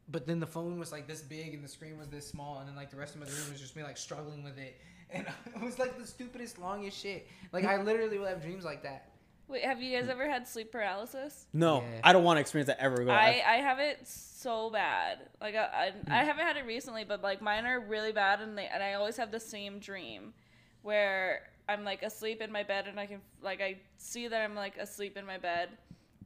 But 0.10 0.28
then 0.28 0.40
the 0.40 0.48
phone 0.48 0.80
was 0.80 0.92
like 0.92 1.08
this 1.08 1.22
big 1.22 1.54
and 1.54 1.64
the 1.64 1.68
screen 1.68 1.98
was 1.98 2.10
this 2.10 2.28
small, 2.28 2.60
and 2.60 2.68
then 2.68 2.76
like 2.76 2.90
the 2.92 2.98
rest 2.98 3.16
of 3.16 3.22
my 3.22 3.28
room 3.28 3.52
was 3.52 3.62
just 3.62 3.76
me 3.76 3.84
like 3.84 3.98
struggling 3.98 4.44
with 4.44 4.58
it, 4.58 4.80
and 5.12 5.26
it 5.56 5.62
was 5.62 5.80
like 5.80 5.98
the 5.98 6.06
stupidest, 6.08 6.60
longest 6.60 7.00
shit. 7.00 7.28
Like 7.52 7.66
I 7.66 7.82
literally 7.82 8.18
will 8.18 8.26
have 8.28 8.42
dreams 8.42 8.66
like 8.66 8.84
that. 8.84 9.10
Wait, 9.48 9.64
have 9.64 9.82
you 9.82 9.98
guys 10.00 10.10
ever 10.10 10.30
had 10.30 10.48
sleep 10.48 10.72
paralysis? 10.72 11.46
No, 11.54 11.82
Yeah. 11.82 12.02
I 12.04 12.14
don't 12.14 12.24
want 12.24 12.38
to 12.38 12.42
experience 12.42 12.68
that 12.68 12.80
ever. 12.80 13.04
Go. 13.04 13.12
I, 13.12 13.44
I 13.46 13.56
have 13.58 13.80
it 13.80 14.08
so 14.08 14.70
bad. 14.70 15.20
Like 15.42 15.56
I, 15.56 15.92
Hmm. 15.92 16.12
I, 16.12 16.22
I 16.22 16.24
haven't 16.24 16.46
had 16.46 16.58
it 16.58 16.66
recently, 16.66 17.04
but 17.04 17.22
like 17.22 17.42
mine 17.42 17.66
are 17.66 17.80
really 17.80 18.12
bad, 18.12 18.42
and 18.42 18.58
they 18.58 18.68
and 18.68 18.82
I 18.82 18.94
always 18.94 19.18
have 19.18 19.32
the 19.32 19.40
same 19.40 19.80
dream, 19.80 20.34
where 20.82 21.42
I'm 21.70 21.84
like 21.84 22.04
asleep 22.04 22.42
in 22.42 22.52
my 22.52 22.64
bed, 22.64 22.88
and 22.88 23.00
I 23.00 23.06
can 23.06 23.22
like 23.42 23.62
I 23.62 23.78
see 23.98 24.28
that 24.28 24.42
I'm 24.42 24.56
like 24.56 24.78
asleep 24.78 25.18
in 25.18 25.26
my 25.26 25.38
bed, 25.38 25.70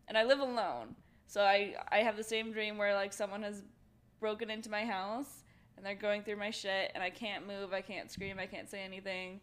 and 0.07 0.17
I 0.17 0.23
live 0.23 0.39
alone, 0.39 0.95
so 1.27 1.41
I 1.41 1.75
I 1.91 1.97
have 1.99 2.17
the 2.17 2.23
same 2.23 2.51
dream 2.51 2.77
where 2.77 2.93
like 2.93 3.13
someone 3.13 3.43
has 3.43 3.61
broken 4.19 4.49
into 4.49 4.69
my 4.69 4.85
house, 4.85 5.43
and 5.75 5.85
they're 5.85 5.95
going 5.95 6.23
through 6.23 6.37
my 6.37 6.49
shit, 6.51 6.91
and 6.95 7.03
I 7.03 7.09
can't 7.09 7.45
move, 7.47 7.73
I 7.73 7.81
can't 7.81 8.09
scream, 8.11 8.37
I 8.39 8.45
can't 8.47 8.69
say 8.69 8.81
anything. 8.81 9.41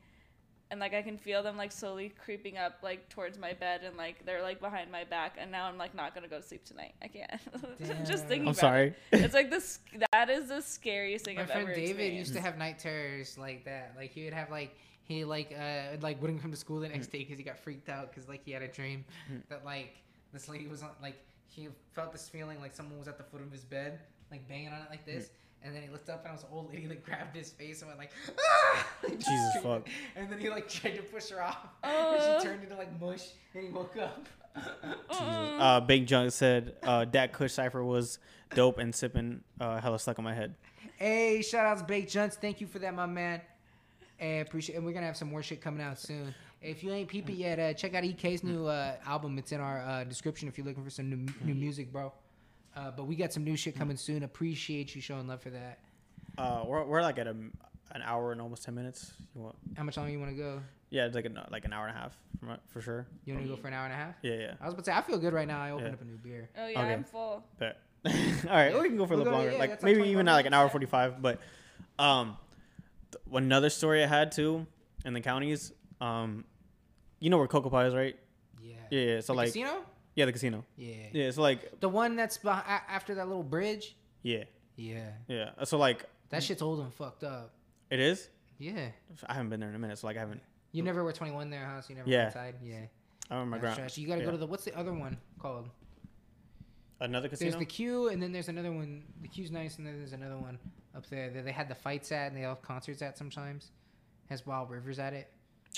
And 0.75 0.81
like 0.81 0.93
I 0.93 1.03
can 1.03 1.17
feel 1.17 1.41
them 1.41 1.57
like 1.57 1.71
slowly 1.71 2.13
creeping 2.25 2.59
up 2.59 2.79
like 2.83 3.09
towards 3.09 3.39
my 3.39 3.53
bed 3.53 3.83
and 3.85 3.97
like 3.97 4.27
they're 4.27 4.43
like 4.43 4.61
behind 4.61 4.91
my 4.91 5.05
back 5.05 5.37
and 5.39 5.53
now 5.53 5.67
I'm 5.67 5.79
like 5.79 5.95
not 5.95 6.17
gonna 6.17 6.27
go 6.27 6.41
to 6.41 6.43
sleep 6.43 6.65
tonight. 6.65 6.95
I 7.01 7.07
can't. 7.07 7.41
Just 8.05 8.27
thinking 8.27 8.49
I'm 8.49 8.55
about 8.55 8.57
sorry. 8.57 8.95
it. 9.13 9.21
It's 9.21 9.35
like 9.35 9.51
this 9.51 9.79
that 10.11 10.31
is 10.31 10.49
the 10.49 10.61
scariest 10.61 11.27
thing 11.27 11.37
My 11.37 11.43
I've 11.43 11.47
friend 11.47 11.63
ever 11.63 11.75
David 11.75 11.91
experienced. 11.91 12.19
used 12.19 12.35
to 12.35 12.41
have 12.41 12.59
night 12.59 12.81
terrors 12.81 13.39
like 13.39 13.65
that. 13.67 13.93
Like 13.97 14.11
he 14.11 14.25
would 14.25 14.35
have 14.35 14.51
like 14.51 14.77
he 15.05 15.25
like 15.25 15.57
uh 15.57 15.97
like 16.01 16.21
wouldn't 16.21 16.43
come 16.43 16.51
to 16.51 16.57
school 16.57 16.81
the 16.81 16.89
next 16.89 17.07
mm. 17.11 17.13
day 17.13 17.19
because 17.19 17.39
he 17.39 17.45
got 17.45 17.57
freaked 17.57 17.89
out 17.89 18.11
because 18.11 18.29
like 18.29 18.45
he 18.45 18.51
had 18.51 18.63
a 18.63 18.67
dream 18.67 19.05
mm. 19.33 19.41
that 19.51 19.65
like 19.65 20.03
this 20.33 20.49
lady 20.49 20.67
was 20.67 20.83
on 20.83 20.91
like 21.01 21.21
he 21.47 21.69
felt 21.93 22.11
this 22.11 22.29
feeling 22.29 22.61
like 22.61 22.75
someone 22.75 22.99
was 22.99 23.07
at 23.07 23.17
the 23.17 23.23
foot 23.23 23.43
of 23.43 23.53
his 23.53 23.63
bed 23.63 24.01
like 24.29 24.49
banging 24.49 24.71
on 24.71 24.81
it 24.81 24.91
like 24.91 25.07
this. 25.07 25.27
Mm. 25.27 25.31
And 25.65 25.75
then 25.75 25.83
he 25.83 25.89
looked 25.89 26.11
up 26.11 26.21
and 26.21 26.29
I 26.29 26.33
was 26.33 26.43
an 26.43 26.51
old 26.53 26.71
lady 26.71 26.87
like 26.87 27.03
grabbed 27.03 27.35
his 27.35 27.51
face 27.51 27.81
and 27.81 27.89
went 27.89 27.99
like, 27.99 28.13
ah! 28.39 28.87
Like, 29.03 29.19
Jesus 29.19 29.57
fuck. 29.63 29.89
And 30.17 30.31
then 30.31 30.39
he 30.39 30.51
like 30.51 30.69
tried 30.69 30.97
to 30.97 31.03
push 31.03 31.31
her 31.31 31.43
off. 31.43 31.67
Oh. 31.83 32.15
and 32.21 32.43
she 32.43 32.47
turned 32.47 32.63
into 32.63 32.77
like 32.77 33.01
mush 33.01 33.29
and 33.55 33.65
he 33.65 33.71
woke 33.71 33.97
up. 33.97 34.29
Mm. 35.11 35.61
Uh, 35.61 35.81
Big 35.81 36.07
Junk 36.07 36.31
said 36.31 36.77
uh, 36.83 37.07
that 37.07 37.33
Kush 37.33 37.53
cipher 37.53 37.83
was 37.83 38.19
dope 38.55 38.79
and 38.79 38.95
sipping 38.95 39.43
uh, 39.59 39.81
hella 39.81 39.99
stuck 39.99 40.19
on 40.19 40.25
my 40.25 40.35
head. 40.35 40.55
Hey, 40.97 41.43
shout 41.43 41.67
outs 41.67 41.83
Baked 41.83 42.13
Junts. 42.13 42.35
Thank 42.35 42.61
you 42.61 42.67
for 42.67 42.79
that, 42.79 42.95
my 42.95 43.07
man. 43.07 43.41
Hey, 44.17 44.41
appreciate 44.41 44.77
and 44.77 44.85
we're 44.85 44.93
gonna 44.93 45.07
have 45.07 45.17
some 45.17 45.29
more 45.29 45.43
shit 45.43 45.61
coming 45.61 45.83
out 45.83 45.99
soon. 45.99 46.35
If 46.63 46.85
you 46.85 46.93
ain't 46.93 47.09
peep 47.09 47.29
it 47.29 47.35
yet, 47.35 47.59
uh, 47.59 47.75
check 47.75 47.95
out 47.95 48.05
EK's 48.05 48.45
new 48.45 48.67
uh, 48.67 48.95
album. 49.05 49.39
It's 49.39 49.53
in 49.53 49.61
our 49.61 49.83
uh, 49.83 50.05
description 50.05 50.49
if 50.49 50.57
you're 50.57 50.67
looking 50.67 50.85
for 50.85 50.91
some 50.91 51.11
new, 51.11 51.27
new 51.45 51.55
music, 51.55 51.93
bro. 51.93 52.13
Uh, 52.77 52.91
but 52.91 53.05
we 53.07 53.15
got 53.17 53.33
some 53.33 53.45
new 53.45 53.57
shit 53.57 53.77
coming 53.77 53.97
soon. 53.97 54.23
Appreciate 54.23 54.95
you 54.95 55.01
showing 55.01 55.27
love 55.29 55.41
for 55.41 55.51
that. 55.51 55.79
Uh, 56.37 56.65
we're, 56.67 56.85
we're 56.85 57.03
like 57.03 57.19
at 57.19 57.27
a, 57.29 57.31
an 57.31 58.03
hour 58.05 58.33
and 58.33 58.41
almost 58.41 58.65
ten 58.65 58.75
minutes. 58.75 59.13
You 59.35 59.43
want? 59.43 59.57
How 59.77 59.85
much 59.85 59.97
longer 59.97 60.11
you 60.13 60.19
want 60.19 60.33
to 60.33 60.37
go? 60.37 60.61
Yeah, 60.91 61.07
it's 61.07 61.15
like 61.15 61.25
an, 61.25 61.39
like 61.51 61.65
an 61.65 61.73
hour 61.73 61.87
and 61.87 61.97
a 61.97 62.01
half 62.01 62.17
for, 62.41 62.57
for 62.69 62.81
sure. 62.81 63.07
You 63.25 63.35
want 63.35 63.47
to 63.47 63.51
go 63.55 63.57
for 63.61 63.69
an 63.69 63.75
hour 63.75 63.85
and 63.85 63.93
a 63.93 63.97
half? 63.97 64.15
Yeah, 64.23 64.35
yeah. 64.35 64.55
I 64.61 64.65
was 64.67 64.75
about 64.75 64.85
to 64.85 64.91
say 64.91 64.97
I 64.97 65.03
feel 65.03 65.19
good 65.19 65.33
right 65.33 65.47
now. 65.49 65.61
I 65.61 65.71
opened 65.71 65.89
Yeah. 65.89 65.93
up 65.95 66.03
a 66.03 66.05
new 66.05 66.17
beer. 66.17 66.51
Oh 66.59 66.67
yeah, 66.67 66.81
Okay. 66.83 66.93
I'm 66.93 67.05
full. 67.05 67.45
Bet. 67.59 67.79
All 68.07 68.13
right, 68.13 68.73
Yeah. 68.75 68.81
we 68.81 68.89
can 68.89 68.97
go 68.97 69.07
for 69.07 69.15
a 69.15 69.17
We'll 69.17 69.25
little 69.25 69.33
longer, 69.39 69.53
yeah, 69.53 69.59
like 69.59 69.71
that's 69.71 69.83
like 69.83 69.97
maybe 69.97 70.09
even 70.11 70.27
not 70.27 70.35
like 70.35 70.47
an 70.47 70.55
hour 70.55 70.69
forty 70.69 70.87
five. 70.87 71.23
But 71.23 71.41
um, 71.99 72.37
th- 73.13 73.23
another 73.33 73.71
story 73.71 74.03
I 74.03 74.07
had 74.07 74.31
too 74.33 74.67
in 75.05 75.15
the 75.15 75.21
counties. 75.21 75.73
Um, 76.01 76.45
you 77.21 77.31
know 77.31 77.39
where 77.39 77.49
Cocopah 77.49 77.87
is, 77.89 77.95
right? 77.95 78.17
Yeah. 78.63 78.75
Yeah, 78.91 79.01
yeah. 79.15 79.21
So 79.21 79.33
The 79.33 79.37
like, 79.39 79.47
casino? 79.49 79.85
Yeah, 80.15 80.25
the 80.27 80.33
casino. 80.33 80.65
Yeah. 80.77 80.95
Yeah, 81.13 81.31
so 81.31 81.43
like, 81.43 81.81
The 81.81 81.89
one 81.89 82.17
that's 82.17 82.39
beh- 82.39 82.65
a- 82.67 82.91
after 82.91 83.15
that 83.17 83.27
little 83.29 83.43
bridge. 83.43 83.97
yeah, 84.23 84.45
Yeah. 84.77 85.11
yeah. 85.29 85.51
So 85.65 85.79
like, 85.79 86.05
That 86.31 86.43
shit's 86.43 86.63
old 86.63 86.81
and 86.81 86.93
fucked 86.93 87.25
up. 87.25 87.53
it 87.91 88.01
is. 88.01 88.29
Yeah. 88.59 88.89
I 89.27 89.35
haven't 89.35 89.51
been 89.51 89.61
there 89.61 89.69
in 89.69 89.75
a 89.75 89.79
minute, 89.79 89.99
so 89.99 90.07
like 90.07 90.17
I 90.17 90.21
haven't. 90.21 90.41
You 90.73 90.83
never 90.83 91.03
were 91.05 91.13
21 91.13 91.51
there, 91.51 91.67
huh? 91.67 91.81
So 91.81 91.91
you 91.91 91.97
never 91.97 92.09
Yeah. 92.09 92.25
went 92.25 92.27
outside. 92.29 92.55
Yeah. 92.63 92.77
I 93.31 93.35
remember 93.39 93.67
my 93.69 93.75
trash. 93.75 93.97
You 93.99 94.07
gotta 94.07 94.21
yeah. 94.21 94.27
go 94.27 94.31
to 94.33 94.37
the 94.39 94.47
what's 94.47 94.65
the 94.65 94.77
other 94.79 94.93
one 94.93 95.17
called? 95.39 95.69
Another 97.01 97.29
casino. 97.29 97.51
There's 97.51 97.59
the 97.59 97.67
queue, 97.67 98.09
and 98.09 98.23
then 98.23 98.33
there's 98.33 98.49
another 98.49 98.71
one. 98.73 99.03
The 99.21 99.29
queue's 99.29 99.51
nice, 99.51 99.79
and 99.79 99.87
then 99.87 99.99
there's 99.99 100.13
another 100.13 100.39
one 100.39 100.59
up 100.95 101.07
there 101.09 101.29
that 101.31 101.45
they 101.45 101.51
had 101.53 101.69
the 101.69 101.75
fights 101.75 102.13
at, 102.13 102.29
and 102.29 102.37
they 102.37 102.43
have 102.43 102.63
concerts 102.63 103.03
at 103.03 103.19
sometimes. 103.19 103.71
Has 104.31 104.47
Wild 104.47 104.71
Rivers 104.71 104.99
at 104.99 105.13
it. 105.13 105.31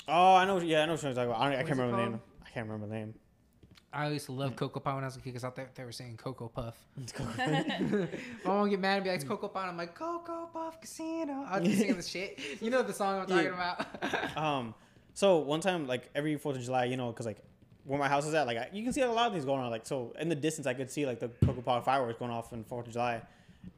oh, 0.07 0.35
I 0.35 0.45
know. 0.45 0.59
Yeah, 0.61 0.81
I 0.81 0.85
know 0.85 0.93
what 0.93 1.03
you're 1.03 1.13
talking 1.13 1.29
about. 1.31 1.41
I, 1.41 1.49
don't, 1.51 1.59
I 1.59 1.63
can't 1.63 1.79
remember 1.79 1.97
the 1.97 2.09
name. 2.09 2.21
I 2.45 2.49
can't 2.49 2.67
remember 2.69 2.87
the 2.87 2.93
name. 2.95 3.13
I 3.97 4.09
used 4.09 4.27
to 4.27 4.31
love 4.31 4.55
Cocopah 4.55 4.93
when 4.95 5.03
I 5.03 5.07
was 5.07 5.15
a 5.15 5.19
kid 5.19 5.25
because 5.33 5.43
I 5.43 5.49
thought 5.49 5.73
they 5.73 5.83
were 5.83 5.91
saying 5.91 6.17
Cocoa 6.17 6.49
Puff. 6.49 6.75
My 7.37 8.07
mom 8.45 8.61
would 8.61 8.69
get 8.69 8.79
mad 8.79 8.95
and 8.95 9.03
be 9.03 9.09
like, 9.09 9.21
"It's 9.21 9.29
Cocopah." 9.29 9.61
And 9.61 9.69
I'm 9.71 9.77
like, 9.77 9.95
"Cocoa 9.95 10.49
Puff 10.53 10.79
Casino." 10.79 11.45
I'd 11.49 11.63
be 11.63 11.75
singing 11.75 11.97
the 11.97 12.03
shit. 12.07 12.39
You 12.61 12.69
know 12.69 12.83
the 12.83 12.93
song 12.93 13.19
I'm 13.21 13.27
talking 13.27 13.45
Yeah. 13.45 13.75
about. 14.03 14.37
Um, 14.37 14.75
so 15.13 15.37
one 15.39 15.61
time, 15.61 15.87
like 15.87 16.09
every 16.13 16.37
Fourth 16.37 16.57
of 16.57 16.61
July, 16.63 16.85
you 16.85 16.95
know, 16.97 17.07
because 17.11 17.25
like 17.25 17.37
where 17.85 17.97
my 17.97 18.07
house 18.07 18.25
is 18.27 18.33
at, 18.33 18.45
like 18.45 18.57
I, 18.57 18.69
you 18.71 18.83
can 18.83 18.93
see 18.93 19.01
a 19.01 19.11
lot 19.11 19.27
of 19.27 19.33
things 19.33 19.45
going 19.45 19.61
on. 19.61 19.71
Like 19.71 19.85
so, 19.87 20.13
in 20.19 20.29
the 20.29 20.35
distance, 20.35 20.67
I 20.67 20.73
could 20.75 20.91
see 20.91 21.05
like 21.05 21.19
the 21.19 21.29
Coca 21.45 21.61
Cola 21.61 21.81
fireworks 21.81 22.19
going 22.19 22.31
off 22.31 22.53
in 22.53 22.63
Fourth 22.65 22.87
of 22.87 22.93
July, 22.93 23.21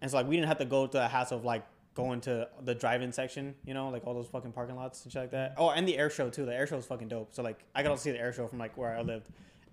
and 0.01 0.11
so 0.11 0.17
like 0.17 0.27
we 0.27 0.35
didn't 0.35 0.49
have 0.49 0.57
to 0.59 0.65
go 0.65 0.85
to 0.85 0.97
the 0.97 1.07
hassle 1.07 1.37
of 1.37 1.45
like 1.45 1.65
going 1.95 2.21
to 2.21 2.47
the 2.63 2.73
drive-in 2.75 3.11
section, 3.11 3.55
you 3.65 3.73
know, 3.73 3.89
like 3.89 4.05
all 4.05 4.13
those 4.13 4.27
fucking 4.27 4.51
parking 4.53 4.75
lots 4.75 5.03
and 5.03 5.11
shit 5.11 5.21
like 5.21 5.31
that. 5.31 5.53
Oh, 5.57 5.69
and 5.71 5.87
the 5.87 5.97
air 5.97 6.09
show 6.09 6.29
too. 6.29 6.45
The 6.45 6.53
air 6.55 6.65
show 6.67 6.77
is 6.77 6.85
fucking 6.85 7.07
dope. 7.09 7.33
So 7.33 7.41
like 7.43 7.59
I 7.75 7.83
got 7.83 7.95
to 7.95 7.97
see 7.97 8.11
the 8.11 8.19
air 8.19 8.31
show 8.33 8.47
from 8.47 8.57
like 8.59 8.77
where 8.77 8.95
I 8.95 9.01
lived, 9.01 9.27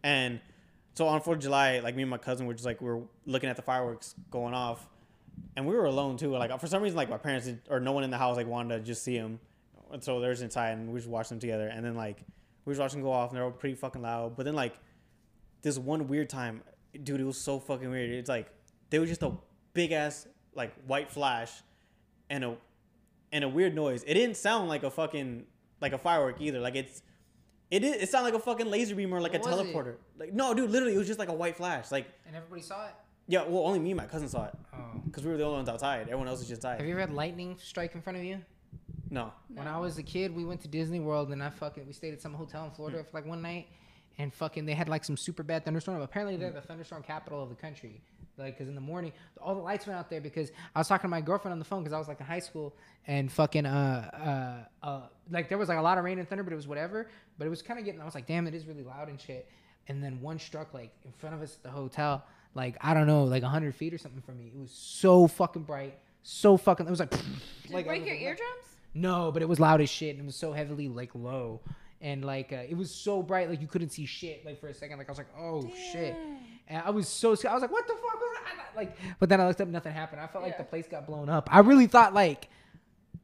and 0.07 0.41
so 0.95 1.09
on 1.09 1.20
Fourth 1.20 1.39
of 1.39 1.43
July, 1.43 1.81
like 1.81 1.97
me 1.97 2.03
and 2.03 2.11
my 2.11 2.16
cousin 2.16 2.47
were 2.47 2.55
just 2.55 2.65
like 2.65 2.81
we 2.81 2.89
were 2.89 3.03
looking 3.27 3.51
at 3.51 3.57
the 3.57 3.62
fireworks 3.62 4.15
going 4.31 4.55
off, 4.55 4.89
and 5.57 5.66
we 5.66 5.74
were 5.74 5.87
alone 5.87 6.16
too. 6.16 6.31
Like 6.31 6.59
for 6.61 6.69
some 6.69 6.81
reason, 6.81 6.97
like 6.97 7.11
my 7.11 7.19
parents 7.19 7.47
did, 7.47 7.61
or 7.69 7.81
no 7.81 7.91
one 7.91 8.05
in 8.05 8.11
the 8.11 8.16
house 8.16 8.37
like 8.37 8.47
wanted 8.47 8.78
to 8.78 8.85
just 8.85 9.03
see 9.03 9.19
them, 9.19 9.41
and 9.93 10.03
so 10.03 10.20
there's 10.20 10.43
inside, 10.43 10.78
and 10.78 10.93
we 10.93 11.01
just 11.01 11.09
watched 11.09 11.31
them 11.31 11.41
together. 11.41 11.66
And 11.66 11.85
then 11.85 11.97
like 11.97 12.19
we 12.65 12.70
was 12.70 12.78
watching 12.78 13.01
them 13.01 13.09
go 13.09 13.12
off, 13.12 13.31
and 13.31 13.37
they're 13.37 13.45
all 13.45 13.51
pretty 13.51 13.74
fucking 13.74 14.01
loud. 14.01 14.37
But 14.37 14.45
then 14.45 14.55
like 14.55 14.74
this 15.62 15.77
one 15.77 16.07
weird 16.07 16.31
time, 16.31 16.62
dude, 17.03 17.20
it 17.20 17.24
was 17.24 17.37
so 17.37 17.59
fucking 17.59 17.91
weird. 17.91 18.11
It's 18.11 18.28
like 18.28 18.47
there 18.91 19.01
was 19.01 19.11
just 19.11 19.24
a 19.24 19.33
big 19.74 19.91
ass 19.91 20.28
like 20.55 20.73
white 20.87 21.11
flash, 21.11 21.51
and 22.31 22.45
a 22.45 22.57
and 23.33 23.43
a 23.43 23.49
weird 23.49 23.74
noise. 23.74 24.05
It 24.05 24.15
didn't 24.15 24.37
sound 24.37 24.69
like 24.69 24.85
a 24.85 24.91
fucking 24.91 25.47
like 25.81 25.93
a 25.93 25.99
firework 25.99 26.41
either. 26.41 26.61
Like 26.61 26.77
it's. 26.77 27.03
It, 27.71 27.83
is, 27.83 27.97
it 27.97 28.09
sounded 28.09 28.33
like 28.33 28.41
a 28.41 28.45
fucking 28.45 28.67
laser 28.71 28.95
beam 28.95 29.13
or 29.13 29.21
like 29.21 29.33
What 29.33 29.47
a 29.47 29.51
was 29.57 29.61
it? 29.61 29.75
teleporter. 29.75 29.97
Like 30.19 30.33
no, 30.33 30.55
dude, 30.55 30.71
literally, 30.71 30.95
it 30.95 30.99
was 30.99 31.07
just 31.07 31.19
like 31.19 31.29
a 31.29 31.35
white 31.35 31.57
flash. 31.57 31.91
Like 31.91 32.07
and 32.27 32.37
everybody 32.37 32.63
saw 32.63 32.87
it. 32.87 32.95
yeah, 33.27 33.43
well, 33.43 33.65
only 33.67 33.79
me 33.81 33.91
and 33.91 33.97
my 33.99 34.07
cousin 34.07 34.29
saw 34.29 34.45
it 34.47 34.55
Oh. 34.73 35.01
because 35.05 35.25
we 35.25 35.31
were 35.33 35.37
the 35.37 35.45
only 35.45 35.57
ones 35.57 35.69
outside. 35.69 36.03
Everyone 36.03 36.29
else 36.29 36.39
was 36.39 36.49
just 36.49 36.63
tired. 36.63 36.79
Have 36.79 36.87
you 36.87 36.93
ever 36.93 37.01
had 37.01 37.13
lightning 37.13 37.57
strike 37.61 37.95
in 37.95 38.03
front 38.03 38.19
of 38.19 38.25
you? 38.25 38.41
No. 39.11 39.33
When 39.49 39.67
I 39.67 39.79
was 39.79 39.99
a 39.99 40.03
kid, 40.03 40.35
we 40.35 40.45
went 40.45 40.61
to 40.63 40.69
Disney 40.69 41.01
World 41.01 41.33
and 41.33 41.43
I 41.43 41.51
fucking 41.51 41.87
we 41.87 41.93
stayed 41.93 42.13
at 42.13 42.21
some 42.23 42.35
hotel 42.35 42.65
in 42.65 42.71
Florida 42.71 42.99
hmm. 42.99 43.05
for 43.05 43.11
like 43.17 43.27
one 43.27 43.43
night, 43.43 43.69
and 44.19 44.33
fucking 44.33 44.65
they 44.67 44.75
had 44.75 44.89
like 44.89 45.05
some 45.05 45.17
super 45.17 45.43
bad 45.43 45.65
thunderstorm. 45.65 46.01
Apparently 46.03 46.37
they're 46.37 46.51
the 46.53 46.61
thunderstorm 46.61 47.03
capital 47.03 47.43
of 47.43 47.49
the 47.49 47.55
country. 47.57 48.01
Like, 48.39 48.59
cause 48.59 48.69
in 48.69 48.75
the 48.75 48.81
morning 48.81 49.13
all 49.41 49.55
the 49.55 49.61
lights 49.61 49.87
went 49.87 49.99
out 49.99 50.11
there 50.11 50.21
because 50.21 50.51
I 50.75 50.81
was 50.81 50.89
talking 50.89 51.03
to 51.03 51.09
my 51.09 51.21
girlfriend 51.23 51.53
on 51.53 51.59
the 51.59 51.65
phone 51.65 51.83
because 51.83 51.93
I 51.95 51.99
was 51.99 52.07
like 52.09 52.21
in 52.21 52.27
high 52.27 52.39
school 52.39 52.75
and 53.07 53.31
fucking 53.33 53.65
uh 53.67 54.65
uh 54.83 54.87
uh 54.87 55.01
like 55.31 55.49
there 55.49 55.57
was 55.59 55.69
like 55.69 55.79
a 55.79 55.83
lot 55.83 55.97
of 55.99 56.05
rain 56.05 56.19
and 56.19 56.29
thunder, 56.29 56.45
but 56.45 56.53
it 56.53 56.57
was 56.57 56.69
whatever. 56.69 57.09
But 57.39 57.47
it 57.47 57.51
was 57.51 57.63
kind 57.63 57.79
of 57.79 57.85
getting. 57.87 58.01
I 58.01 58.05
was 58.05 58.15
like, 58.15 58.27
damn, 58.27 58.47
it 58.47 58.55
is 58.55 58.67
really 58.67 58.83
loud 58.83 59.09
and 59.09 59.21
shit. 59.21 59.49
And 59.89 60.03
then 60.03 60.21
one 60.21 60.39
struck 60.39 60.75
like 60.75 60.93
in 61.05 61.13
front 61.13 61.35
of 61.35 61.43
us 61.43 61.55
at 61.57 61.63
the 61.63 61.71
hotel, 61.71 62.25
like 62.55 62.77
I 62.81 62.93
don't 62.95 63.07
know, 63.07 63.25
like 63.25 63.43
hundred 63.43 63.75
feet 63.75 63.95
or 63.95 63.99
something 63.99 64.21
from 64.23 64.39
me. 64.39 64.53
It 64.55 64.59
was 64.59 64.71
so 64.73 65.27
fucking 65.27 65.63
bright, 65.63 65.97
so 66.23 66.57
fucking. 66.57 66.87
It 66.87 66.91
was 66.91 67.01
like, 67.01 67.11
Did 67.63 67.71
like 67.71 67.85
it 67.85 67.89
break 67.89 68.01
was 68.03 68.07
your 68.09 68.17
like- 68.17 68.25
eardrums? 68.25 68.65
no, 68.95 69.31
but 69.31 69.43
it 69.43 69.49
was 69.49 69.61
loud 69.61 69.81
as 69.81 69.89
shit, 69.91 70.11
and 70.17 70.21
it 70.21 70.27
was 70.27 70.37
so 70.37 70.53
heavily 70.53 70.89
like 70.89 71.11
low, 71.15 71.61
and 72.01 72.25
like 72.25 72.53
uh, 72.53 72.63
it 72.69 72.77
was 72.77 72.91
so 72.93 73.23
bright, 73.23 73.49
like 73.49 73.61
you 73.61 73.67
couldn't 73.69 73.91
see 73.91 74.07
shit. 74.07 74.45
Like 74.45 74.59
for 74.59 74.69
a 74.69 74.75
second, 74.75 74.99
like 74.99 75.09
I 75.09 75.13
was 75.13 75.19
like, 75.19 75.29
oh 75.39 75.71
shit, 75.93 76.15
Damn. 76.15 76.36
And 76.69 76.83
I 76.85 76.91
was 76.91 77.09
so 77.09 77.35
scared. 77.35 77.53
I 77.53 77.55
was 77.55 77.63
like, 77.63 77.73
what 77.73 77.87
the 77.87 77.95
fuck 77.95 78.15
was 78.15 78.37
that? 78.45 78.77
Like, 78.77 78.97
but 79.19 79.29
then 79.29 79.41
I 79.41 79.47
looked 79.47 79.61
up, 79.61 79.69
nothing 79.69 79.93
happened. 79.93 80.21
I 80.21 80.27
felt 80.27 80.45
like 80.45 80.59
the 80.59 80.65
place 80.65 80.87
got 80.87 81.07
blown 81.07 81.29
up. 81.29 81.49
I 81.53 81.61
really 81.61 81.87
thought 81.87 82.15
like, 82.15 82.49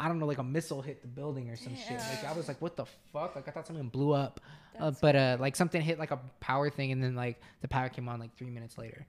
I 0.01 0.09
don't 0.09 0.19
know, 0.19 0.27
like 0.27 0.39
a 0.39 0.45
missile 0.45 0.83
hit 0.83 1.03
the 1.03 1.09
building 1.09 1.51
or 1.51 1.57
some 1.57 1.77
shit. 1.77 1.99
Like 1.99 2.25
I 2.25 2.33
was 2.33 2.49
like, 2.49 2.61
what 2.61 2.77
the 2.77 2.87
fuck? 3.13 3.37
Like 3.37 3.47
I 3.49 3.51
thought 3.51 3.67
something 3.67 3.89
blew 3.89 4.13
up, 4.13 4.41
uh, 4.81 4.93
but 5.01 5.15
uh, 5.15 5.37
like 5.39 5.55
something 5.57 5.81
hit 5.81 5.99
like 5.99 6.11
a 6.11 6.21
power 6.41 6.71
thing, 6.71 6.93
and 6.93 7.03
then 7.03 7.15
like 7.15 7.41
the 7.61 7.69
power 7.69 7.89
came 7.89 8.09
on 8.09 8.19
like 8.19 8.35
three 8.37 8.51
minutes 8.51 8.79
later. 8.79 9.07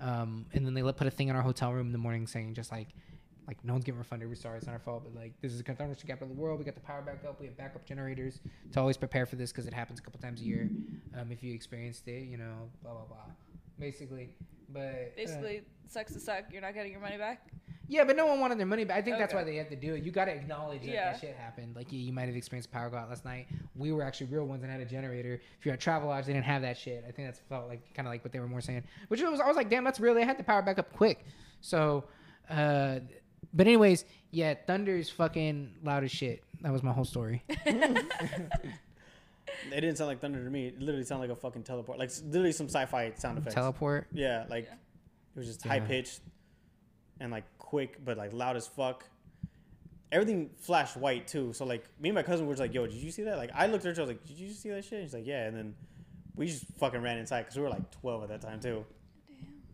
Um, 0.00 0.46
and 0.52 0.66
then 0.66 0.74
they 0.74 0.82
put 0.82 1.06
a 1.06 1.10
thing 1.10 1.28
in 1.28 1.36
our 1.36 1.42
hotel 1.42 1.72
room 1.72 1.86
in 1.86 1.92
the 1.92 1.98
morning 1.98 2.26
saying 2.26 2.54
just 2.54 2.72
like 2.72 2.88
like 3.46 3.62
no 3.64 3.74
one's 3.74 3.84
getting 3.84 3.98
refunded. 3.98 4.28
We're 4.28 4.34
sorry, 4.34 4.58
it's 4.58 4.66
not 4.66 4.72
our 4.72 4.78
fault. 4.78 5.04
But 5.04 5.20
like 5.20 5.32
this 5.40 5.52
is 5.52 5.60
a 5.60 5.62
thunderstorm 5.62 6.08
capital 6.08 6.30
of 6.30 6.36
the 6.36 6.42
world. 6.42 6.58
We 6.58 6.64
got 6.64 6.74
the 6.74 6.80
power 6.80 7.02
back 7.02 7.24
up. 7.26 7.40
We 7.40 7.46
have 7.46 7.56
backup 7.56 7.84
generators 7.86 8.40
to 8.72 8.80
always 8.80 8.96
prepare 8.96 9.26
for 9.26 9.36
this 9.36 9.52
because 9.52 9.66
it 9.66 9.74
happens 9.74 9.98
a 9.98 10.02
couple 10.02 10.20
times 10.20 10.40
a 10.40 10.44
year. 10.44 10.68
Um, 11.18 11.30
if 11.30 11.42
you 11.42 11.54
experienced 11.54 12.08
it, 12.08 12.24
you 12.24 12.38
know, 12.38 12.70
blah 12.82 12.92
blah 12.92 13.04
blah. 13.04 13.16
Basically, 13.78 14.30
but 14.68 14.80
uh, 14.80 14.92
Basically, 15.16 15.62
sucks 15.88 16.12
to 16.12 16.20
suck. 16.20 16.44
You're 16.52 16.62
not 16.62 16.74
getting 16.74 16.92
your 16.92 17.00
money 17.00 17.16
back. 17.18 17.48
yeah, 17.88 18.04
but 18.04 18.16
no 18.16 18.26
one 18.26 18.40
wanted 18.40 18.58
their 18.58 18.66
money 18.66 18.84
back. 18.84 18.96
I 18.98 19.02
think 19.02 19.18
that's 19.18 19.34
why 19.34 19.44
they 19.44 19.56
had 19.56 19.68
to 19.70 19.76
do 19.76 19.94
it. 19.94 20.02
You 20.04 20.10
got 20.10 20.24
to 20.26 20.32
acknowledge 20.32 20.82
that 20.82 20.88
Yeah. 20.88 21.12
that 21.12 21.20
shit 21.20 21.36
happened. 21.36 21.76
Like, 21.76 21.92
yeah, 21.92 21.98
you 21.98 22.12
might 22.12 22.26
have 22.26 22.36
experienced 22.36 22.70
power 22.70 22.88
go 22.88 22.96
out 22.96 23.08
last 23.08 23.24
night. 23.24 23.46
We 23.76 23.92
were 23.92 24.02
actually 24.02 24.28
real 24.28 24.44
ones 24.46 24.62
and 24.62 24.72
had 24.72 24.80
a 24.80 24.84
generator. 24.86 25.40
If 25.58 25.66
you're 25.66 25.74
at 25.74 25.80
Travelodge, 25.80 26.24
they 26.26 26.32
didn't 26.32 26.46
have 26.46 26.62
that 26.62 26.78
shit. 26.78 27.04
I 27.06 27.10
think 27.10 27.28
that's 27.28 27.40
felt 27.48 27.68
like 27.68 27.92
kind 27.94 28.06
of 28.08 28.12
like 28.12 28.24
what 28.24 28.32
they 28.32 28.40
were 28.40 28.48
more 28.48 28.60
saying. 28.60 28.84
Which 29.08 29.20
was, 29.22 29.40
I 29.40 29.46
was 29.46 29.56
like, 29.56 29.68
damn, 29.70 29.84
that's 29.84 30.00
real. 30.00 30.14
They 30.14 30.24
had 30.24 30.38
the 30.38 30.44
power 30.44 30.62
back 30.62 30.78
up 30.78 30.92
quick. 30.94 31.24
So, 31.60 32.04
uh, 32.48 33.00
but 33.52 33.66
anyways, 33.66 34.04
yeah, 34.30 34.54
Thunder's 34.66 35.10
fucking 35.10 35.74
loud 35.84 36.04
as 36.04 36.10
shit. 36.10 36.42
That 36.62 36.72
was 36.72 36.82
my 36.82 36.92
whole 36.92 37.04
story. 37.04 37.42
It 39.70 39.80
didn't 39.80 39.96
sound 39.96 40.08
like 40.08 40.20
thunder 40.20 40.42
to 40.42 40.50
me. 40.50 40.68
It 40.68 40.80
literally 40.80 41.04
sounded 41.04 41.28
like 41.28 41.36
a 41.36 41.40
fucking 41.40 41.62
teleport. 41.64 41.98
Like 41.98 42.10
literally 42.24 42.52
some 42.52 42.66
sci-fi 42.68 43.12
sound 43.16 43.38
effects. 43.38 43.54
Teleport. 43.54 44.06
yeah, 44.12 44.44
like 44.48 44.64
Yeah. 44.64 44.72
it 44.74 45.38
was 45.38 45.46
just 45.46 45.64
Yeah. 45.64 45.72
high 45.72 45.80
pitched 45.80 46.20
and 47.20 47.30
like 47.30 47.44
quick, 47.58 48.04
but 48.04 48.16
like 48.16 48.32
loud 48.32 48.56
as 48.56 48.66
fuck. 48.66 49.04
Everything 50.12 50.50
flashed 50.58 50.96
white 50.96 51.26
too. 51.26 51.52
So 51.52 51.64
like 51.64 51.84
me 52.00 52.08
and 52.10 52.14
my 52.14 52.22
cousin 52.22 52.46
were 52.46 52.52
just 52.52 52.60
like, 52.60 52.72
"Yo, 52.74 52.86
did 52.86 52.94
you 52.96 53.10
see 53.10 53.24
that?" 53.24 53.36
Like 53.36 53.50
I 53.54 53.66
looked 53.66 53.84
at 53.84 53.96
her, 53.96 54.02
I 54.02 54.06
was 54.06 54.14
like, 54.16 54.24
"Did 54.26 54.38
you 54.38 54.50
see 54.52 54.68
that 54.70 54.84
shit?" 54.84 55.00
And 55.00 55.06
she's 55.08 55.14
like, 55.14 55.26
"Yeah." 55.26 55.46
And 55.46 55.56
then 55.56 55.74
we 56.36 56.46
just 56.46 56.66
fucking 56.78 57.00
ran 57.02 57.18
inside 57.18 57.42
because 57.42 57.56
we 57.56 57.62
were 57.62 57.70
like 57.70 57.90
12 57.90 58.22
at 58.24 58.28
that 58.28 58.40
time 58.40 58.60
too. 58.60 58.84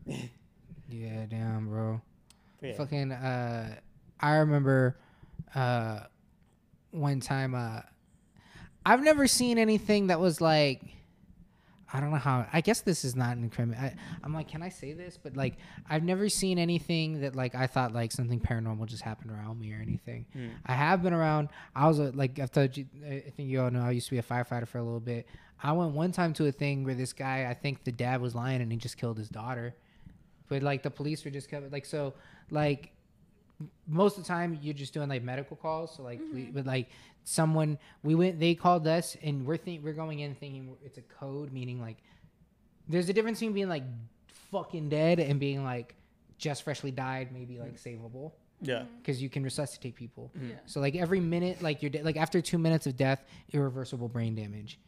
Damn. 0.06 0.30
Yeah, 0.92 1.24
damn, 1.26 1.68
bro. 1.68 2.00
Yeah. 2.62 2.72
Fucking 2.76 3.12
uh 3.12 3.76
I 4.18 4.36
remember 4.38 4.96
uh 5.54 6.00
one 6.90 7.20
time 7.20 7.54
uh 7.54 7.82
I've 8.84 9.02
never 9.02 9.26
seen 9.26 9.58
anything 9.58 10.08
that 10.08 10.20
was 10.20 10.40
like 10.40 10.82
I 11.92 12.00
don't 12.00 12.10
know 12.10 12.18
how 12.18 12.46
I 12.52 12.60
guess 12.60 12.82
this 12.82 13.04
is 13.04 13.16
not 13.16 13.36
incriminating. 13.36 13.84
I, 13.84 13.94
I'm 14.22 14.32
like, 14.32 14.48
can 14.48 14.62
I 14.62 14.68
say 14.68 14.92
this? 14.92 15.18
But 15.20 15.36
like 15.36 15.56
I've 15.88 16.04
never 16.04 16.28
seen 16.28 16.58
anything 16.58 17.20
that 17.22 17.34
like 17.34 17.54
I 17.54 17.66
thought 17.66 17.92
like 17.92 18.12
something 18.12 18.40
paranormal 18.40 18.86
just 18.86 19.02
happened 19.02 19.32
around 19.32 19.60
me 19.60 19.72
or 19.72 19.80
anything. 19.80 20.26
Hmm. 20.32 20.48
I 20.66 20.74
have 20.74 21.02
been 21.02 21.12
around. 21.12 21.48
I 21.74 21.88
was 21.88 21.98
a, 21.98 22.12
like 22.12 22.38
I've 22.38 22.52
told 22.52 22.76
you. 22.76 22.86
I 23.04 23.24
think 23.36 23.48
you 23.48 23.60
all 23.60 23.70
know. 23.70 23.82
I 23.82 23.90
used 23.90 24.06
to 24.06 24.12
be 24.12 24.18
a 24.18 24.22
firefighter 24.22 24.68
for 24.68 24.78
a 24.78 24.82
little 24.82 25.00
bit. 25.00 25.26
I 25.62 25.72
went 25.72 25.92
one 25.92 26.12
time 26.12 26.32
to 26.34 26.46
a 26.46 26.52
thing 26.52 26.84
where 26.84 26.94
this 26.94 27.12
guy, 27.12 27.46
I 27.50 27.54
think 27.54 27.84
the 27.84 27.92
dad 27.92 28.20
was 28.20 28.34
lying 28.34 28.62
and 28.62 28.70
he 28.70 28.78
just 28.78 28.96
killed 28.96 29.18
his 29.18 29.28
daughter. 29.28 29.74
But 30.48 30.62
like 30.62 30.82
the 30.82 30.90
police 30.90 31.24
were 31.24 31.30
just 31.30 31.50
coming. 31.50 31.70
Like 31.70 31.84
so, 31.84 32.14
like 32.50 32.92
most 33.86 34.16
of 34.16 34.24
the 34.24 34.28
time 34.28 34.58
you're 34.62 34.74
just 34.74 34.94
doing 34.94 35.08
like 35.08 35.22
medical 35.22 35.56
calls. 35.56 35.94
So 35.96 36.02
like, 36.02 36.20
we, 36.32 36.44
but 36.44 36.66
like 36.66 36.88
someone 37.24 37.78
we 38.02 38.14
went, 38.14 38.40
they 38.40 38.54
called 38.54 38.86
us 38.86 39.16
and 39.22 39.44
we're 39.46 39.56
think 39.56 39.84
we're 39.84 39.92
going 39.92 40.20
in 40.20 40.34
thinking 40.34 40.74
it's 40.84 40.98
a 40.98 41.02
code, 41.02 41.52
meaning 41.52 41.80
like 41.80 41.98
there's 42.88 43.08
a 43.08 43.12
difference 43.12 43.38
between 43.40 43.52
being 43.54 43.68
like 43.68 43.84
fucking 44.50 44.88
dead 44.88 45.20
and 45.20 45.38
being 45.38 45.62
like 45.64 45.94
just 46.38 46.62
freshly 46.62 46.90
died, 46.90 47.28
maybe 47.32 47.58
like 47.58 47.76
savable 47.80 48.32
Yeah. 48.62 48.84
because 49.02 49.22
you 49.22 49.28
can 49.28 49.42
resuscitate 49.44 49.94
people. 49.94 50.30
Mhm. 50.38 50.50
Yeah. 50.50 50.54
So 50.66 50.80
like 50.80 50.96
every 50.96 51.20
minute, 51.20 51.62
like 51.62 51.82
you're 51.82 51.90
de- 51.90 52.02
like 52.02 52.16
after 52.16 52.40
two 52.40 52.58
minutes 52.58 52.86
of 52.86 52.96
death, 52.96 53.22
irreversible 53.52 54.08
brain 54.08 54.34
damage. 54.34 54.78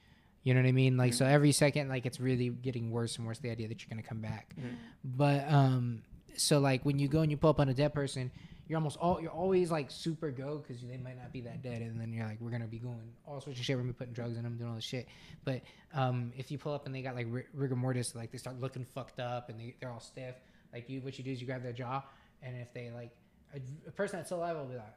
You 0.45 0.55
know 0.55 0.61
what 0.63 0.69
I 0.69 0.73
mean? 0.73 0.97
Like 0.97 1.13
so 1.13 1.25
every 1.27 1.53
second, 1.53 1.89
like 1.89 2.05
it's 2.07 2.19
really 2.19 2.49
getting 2.49 2.91
worse 2.91 3.17
and 3.19 3.27
worse. 3.27 3.39
The 3.39 3.51
idea 3.51 3.69
that 3.69 3.81
you're 3.83 3.91
gonna 3.91 4.03
come 4.03 4.21
back, 4.21 4.55
Mhm. 4.59 4.75
but 5.05 5.49
um, 5.53 6.03
so 6.37 6.59
like 6.59 6.85
when 6.85 6.99
you 6.99 7.07
go 7.07 7.21
and 7.21 7.31
you 7.31 7.37
pull 7.37 7.51
up 7.51 7.61
on 7.61 7.69
a 7.69 7.75
dead 7.75 7.93
person, 7.95 8.33
you're 8.73 8.79
almost 8.79 8.97
all 8.97 9.21
you're 9.21 9.31
always 9.31 9.71
like 9.71 9.91
super 9.91 10.31
go 10.31 10.57
because 10.57 10.81
they 10.81 10.97
might 10.97 11.19
not 11.19 11.31
be 11.31 11.43
that 11.43 11.63
dead, 11.63 11.83
and 11.83 12.01
then 12.01 12.11
you're 12.11 12.25
like 12.27 12.41
we're 12.41 12.51
gonna 12.51 12.67
be 12.67 12.79
going 12.79 13.13
all 13.27 13.39
sorts 13.39 13.61
of 13.61 13.67
shit. 13.67 13.77
We're 13.77 13.83
gonna 13.83 13.93
be 13.93 13.99
putting 13.99 14.15
drugs 14.15 14.39
in 14.39 14.45
them, 14.45 14.57
doing 14.57 14.71
all 14.71 14.77
this 14.77 14.85
shit. 14.85 15.09
But 15.45 15.61
um, 15.93 16.33
if 16.39 16.51
you 16.51 16.57
pull 16.57 16.73
up 16.73 16.87
and 16.87 16.95
they 16.95 17.03
got 17.03 17.15
like 17.15 17.27
ri- 17.29 17.45
rigor 17.53 17.77
mortis, 17.77 18.15
like 18.15 18.33
they 18.33 18.39
start 18.39 18.59
looking 18.63 18.87
fucked 18.87 19.21
up 19.21 19.51
and 19.51 19.61
they 19.61 19.77
they're 19.79 19.91
all 19.93 20.01
stiff. 20.01 20.37
Like 20.73 20.89
you, 20.89 21.03
what 21.03 21.19
you 21.19 21.23
do 21.23 21.31
is 21.33 21.39
you 21.39 21.47
grab 21.47 21.63
their 21.63 21.75
jaw, 21.75 22.03
and 22.43 22.57
if 22.57 22.73
they 22.73 22.91
like 22.91 23.11
a, 23.55 23.61
a 23.87 23.91
person 23.91 24.19
that's 24.19 24.29
still 24.29 24.39
alive 24.39 24.57
will 24.57 24.65
be 24.65 24.77
like, 24.77 24.97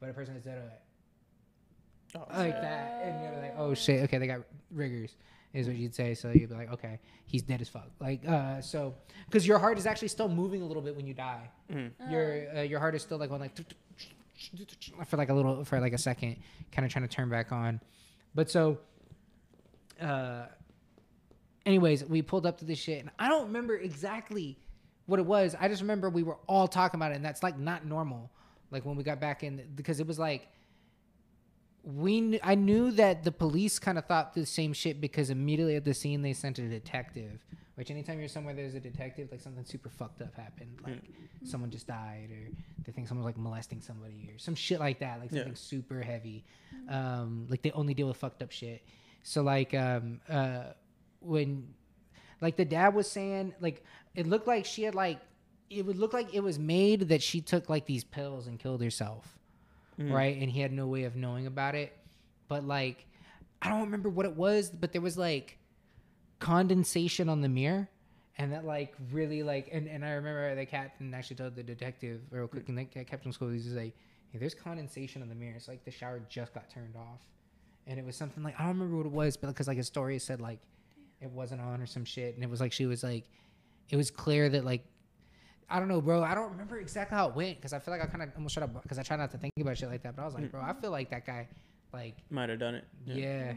but 0.00 0.08
a 0.08 0.14
person 0.14 0.32
that's 0.32 0.46
dead 0.46 0.56
will 0.56 0.62
be 0.62 0.68
like 0.70 0.82
Oh, 2.16 2.38
like 2.38 2.62
that, 2.62 3.02
and 3.04 3.22
you're 3.22 3.42
like, 3.42 3.54
oh 3.58 3.74
shit, 3.74 4.02
okay, 4.04 4.16
they 4.16 4.26
got 4.26 4.40
riggers, 4.72 5.16
is 5.52 5.66
what 5.66 5.76
you'd 5.76 5.94
say. 5.94 6.14
So 6.14 6.30
you'd 6.30 6.48
be 6.48 6.54
like, 6.54 6.72
okay, 6.72 6.98
he's 7.26 7.42
dead 7.42 7.60
as 7.60 7.68
fuck. 7.68 7.90
Like, 8.00 8.26
uh, 8.26 8.60
so 8.60 8.94
because 9.26 9.46
your 9.46 9.58
heart 9.58 9.78
is 9.78 9.86
actually 9.86 10.08
still 10.08 10.28
moving 10.28 10.62
a 10.62 10.66
little 10.66 10.82
bit 10.82 10.96
when 10.96 11.06
you 11.06 11.14
die. 11.14 11.50
Mhm. 11.70 11.90
Your 12.10 12.58
uh, 12.58 12.62
your 12.62 12.80
heart 12.80 12.94
is 12.94 13.02
still 13.02 13.18
like 13.18 13.28
going 13.30 13.40
like, 13.40 13.58
for 15.06 15.16
like 15.16 15.28
a 15.28 15.34
little 15.34 15.64
for 15.64 15.80
like 15.80 15.92
a 15.92 15.98
second, 15.98 16.36
kind 16.72 16.86
of 16.86 16.92
trying 16.92 17.06
to 17.06 17.14
turn 17.14 17.28
back 17.28 17.52
on. 17.52 17.80
But 18.34 18.50
so, 18.50 18.78
uh, 20.00 20.46
anyways, 21.66 22.04
we 22.04 22.22
pulled 22.22 22.46
up 22.46 22.58
to 22.58 22.64
this 22.64 22.78
shit, 22.78 23.00
and 23.00 23.10
I 23.18 23.28
don't 23.28 23.46
remember 23.46 23.76
exactly 23.76 24.58
what 25.06 25.18
it 25.18 25.26
was. 25.26 25.56
I 25.58 25.68
just 25.68 25.82
remember 25.82 26.08
we 26.10 26.22
were 26.22 26.38
all 26.46 26.68
talking 26.68 26.98
about 26.98 27.12
it, 27.12 27.16
and 27.16 27.24
that's 27.24 27.42
like 27.42 27.58
not 27.58 27.84
normal. 27.84 28.30
Like 28.70 28.84
when 28.84 28.94
we 28.96 29.02
got 29.02 29.20
back 29.20 29.42
in, 29.42 29.62
because 29.74 29.98
it 29.98 30.06
was 30.06 30.18
like 30.18 30.46
we 31.84 32.20
kn- 32.20 32.40
I 32.42 32.54
knew 32.54 32.90
that 32.92 33.24
the 33.24 33.32
police 33.32 33.78
kind 33.78 33.96
of 33.98 34.04
thought 34.06 34.34
the 34.34 34.44
same 34.46 34.72
shit 34.72 35.00
because 35.00 35.30
immediately 35.30 35.76
at 35.76 35.84
the 35.84 35.94
scene 35.94 36.22
they 36.22 36.32
sent 36.32 36.58
a 36.58 36.68
detective. 36.68 37.40
Which 37.76 37.90
anytime 37.90 38.18
you're 38.18 38.28
somewhere 38.28 38.52
there's 38.52 38.74
a 38.74 38.80
detective, 38.80 39.28
like 39.30 39.40
something 39.40 39.64
super 39.64 39.88
fucked 39.88 40.20
up 40.20 40.34
happened, 40.36 40.76
like 40.86 40.98
someone 41.44 41.70
just 41.70 41.86
died, 41.86 42.28
or 42.30 42.50
they 42.84 42.92
think 42.92 43.08
someone's 43.08 43.24
like 43.24 43.38
molesting 43.38 43.80
somebody, 43.80 44.28
or 44.34 44.38
some 44.38 44.54
shit 44.54 44.80
like 44.80 44.98
that, 44.98 45.18
like 45.20 45.30
Yeah. 45.32 45.38
something 45.38 45.54
super 45.54 46.02
heavy. 46.02 46.44
Um, 46.88 47.46
like 47.48 47.62
they 47.62 47.70
only 47.70 47.94
deal 47.94 48.08
with 48.08 48.18
fucked 48.18 48.42
up 48.42 48.50
shit. 48.50 48.82
So 49.22 49.42
like 49.42 49.72
um 49.74 50.20
uh 50.28 50.64
when 51.20 51.68
like 52.42 52.56
the 52.56 52.64
dad 52.66 52.94
was 52.94 53.10
saying 53.10 53.54
like 53.60 53.82
it 54.14 54.26
looked 54.26 54.46
like 54.46 54.64
she 54.66 54.82
had 54.82 54.94
like 54.94 55.18
it 55.70 55.86
would 55.86 55.96
look 55.98 56.12
like 56.12 56.34
it 56.34 56.40
was 56.40 56.58
made 56.58 57.08
that 57.08 57.22
she 57.22 57.40
took 57.40 57.68
like 57.70 57.86
these 57.86 58.04
pills 58.04 58.46
and 58.46 58.58
killed 58.58 58.82
herself 58.82 59.38
Mm. 60.00 60.12
right? 60.12 60.36
And 60.40 60.50
he 60.50 60.60
had 60.60 60.72
no 60.72 60.86
way 60.86 61.04
of 61.04 61.14
knowing 61.14 61.46
about 61.46 61.74
it. 61.74 61.96
But 62.48 62.64
like 62.64 63.06
i 63.62 63.68
don't 63.68 63.82
remember 63.82 64.08
what 64.08 64.26
it 64.26 64.34
was 64.36 64.70
but 64.70 64.92
there 64.92 65.02
was 65.02 65.18
like 65.18 65.58
condensation 66.38 67.28
on 67.28 67.40
the 67.40 67.48
mirror 67.48 67.88
and 68.38 68.52
that 68.52 68.64
like 68.64 68.94
really 69.12 69.42
like 69.42 69.68
and, 69.72 69.86
and 69.86 70.04
i 70.04 70.10
remember 70.10 70.54
the 70.54 70.64
captain 70.64 71.12
actually 71.12 71.36
told 71.36 71.54
the 71.54 71.62
detective 71.62 72.20
real 72.30 72.46
quick 72.46 72.68
and 72.68 72.92
ca- 72.92 73.04
captain 73.04 73.32
school 73.32 73.50
he's 73.50 73.66
like 73.72 73.94
hey, 74.32 74.38
there's 74.38 74.54
condensation 74.54 75.22
on 75.22 75.28
the 75.28 75.34
mirror 75.34 75.54
it's 75.56 75.68
like 75.68 75.84
the 75.84 75.90
shower 75.90 76.20
just 76.28 76.54
got 76.54 76.70
turned 76.70 76.94
off. 76.96 77.20
And 77.86 77.98
it 77.98 78.04
was 78.04 78.14
something 78.16 78.42
like 78.42 78.54
i 78.58 78.64
don't 78.64 78.78
remember 78.78 78.96
what 78.96 79.06
it 79.06 79.12
was 79.12 79.36
but 79.36 79.48
because 79.48 79.68
like 79.68 79.78
a 79.78 79.82
story 79.82 80.18
said 80.18 80.40
like 80.40 80.60
it 81.20 81.30
wasn't 81.30 81.60
on 81.60 81.80
or 81.82 81.86
some 81.86 82.04
shit 82.04 82.34
and 82.34 82.44
it 82.44 82.48
was 82.48 82.60
like 82.60 82.72
she 82.72 82.86
was 82.86 83.02
like 83.02 83.24
it 83.90 83.96
was 83.96 84.10
clear 84.10 84.48
that 84.48 84.64
like 84.64 84.84
I 85.70 85.78
don't 85.78 85.88
know, 85.88 86.00
bro. 86.00 86.22
I 86.22 86.34
don't 86.34 86.50
remember 86.50 86.78
exactly 86.78 87.16
how 87.16 87.28
it 87.28 87.34
went 87.36 87.56
because 87.58 87.72
I 87.72 87.78
feel 87.78 87.92
like 87.94 88.02
I 88.02 88.06
kind 88.06 88.22
of 88.24 88.30
almost 88.36 88.54
shut 88.54 88.64
up 88.64 88.82
because 88.82 88.98
I 88.98 89.02
try 89.02 89.16
not 89.16 89.30
to 89.30 89.38
think 89.38 89.52
about 89.60 89.78
shit 89.78 89.88
like 89.88 90.02
that. 90.02 90.16
But 90.16 90.22
I 90.22 90.24
was 90.24 90.34
like, 90.34 90.50
bro, 90.50 90.60
I 90.60 90.72
feel 90.74 90.90
like 90.90 91.10
that 91.10 91.24
guy, 91.24 91.46
like, 91.92 92.16
Might 92.30 92.48
have 92.50 92.58
done 92.58 92.74
it. 92.74 92.84
yeah. 93.06 93.52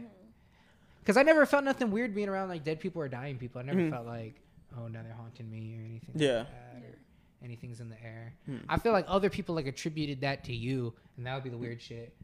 Because 1.00 1.16
I 1.16 1.22
never 1.22 1.44
felt 1.44 1.64
nothing 1.64 1.90
weird 1.90 2.14
being 2.14 2.28
around 2.28 2.48
like 2.48 2.64
dead 2.64 2.80
people 2.80 3.02
or 3.02 3.08
dying 3.08 3.36
people. 3.36 3.60
I 3.60 3.64
never 3.64 3.80
Mhm. 3.80 3.90
felt 3.90 4.06
like, 4.06 4.40
oh, 4.78 4.86
now 4.88 5.02
they're 5.02 5.12
haunting 5.12 5.50
me 5.50 5.76
or 5.76 5.84
anything. 5.84 6.14
Yeah. 6.14 6.38
Like 6.38 6.46
that, 6.48 6.82
or 6.88 6.98
anything's 7.44 7.80
in 7.80 7.90
the 7.90 8.02
air. 8.02 8.32
Hmm. 8.46 8.56
I 8.68 8.78
feel 8.78 8.92
like 8.92 9.04
other 9.08 9.28
people 9.28 9.54
like 9.54 9.66
attributed 9.66 10.20
that 10.22 10.44
to 10.44 10.54
you, 10.54 10.94
and 11.16 11.26
that 11.26 11.34
would 11.34 11.44
be 11.44 11.50
the 11.50 11.58
weird 11.58 11.82
shit. 11.82 12.14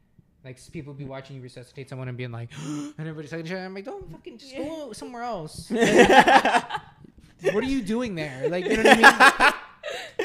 Like 0.43 0.55
s- 0.55 0.69
people 0.69 0.93
be 0.95 1.05
watching 1.05 1.35
you 1.35 1.41
resuscitate 1.43 1.89
someone 1.89 2.07
and 2.07 2.17
being 2.17 2.31
like, 2.31 2.49
and 2.65 2.93
everybody's 2.97 3.29
talking 3.29 3.45
shit. 3.45 3.57
I'm 3.59 3.73
like, 3.75 3.85
don't 3.85 4.09
fucking 4.11 4.37
just 4.39 4.55
go 4.55 4.93
somewhere 4.93 5.21
else. 5.21 5.69
what 7.41 7.63
are 7.63 7.63
you 7.63 7.81
doing 7.83 8.15
there? 8.15 8.49
Like, 8.49 8.65
you 8.65 8.77
know 8.77 8.83
what 8.83 8.97
I 9.05 9.41
mean? 9.43 9.53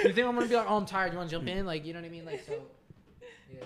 you 0.08 0.14
think 0.14 0.26
I'm 0.26 0.34
gonna 0.34 0.46
be 0.46 0.56
like, 0.56 0.66
oh, 0.68 0.76
I'm 0.76 0.86
tired. 0.86 1.12
You 1.12 1.18
want 1.18 1.30
to 1.30 1.36
jump 1.36 1.48
in? 1.48 1.66
Like, 1.66 1.84
you 1.86 1.92
know 1.92 2.00
what 2.00 2.06
I 2.06 2.10
mean? 2.10 2.24
Like, 2.24 2.44
so, 2.46 2.54
yeah. 3.52 3.60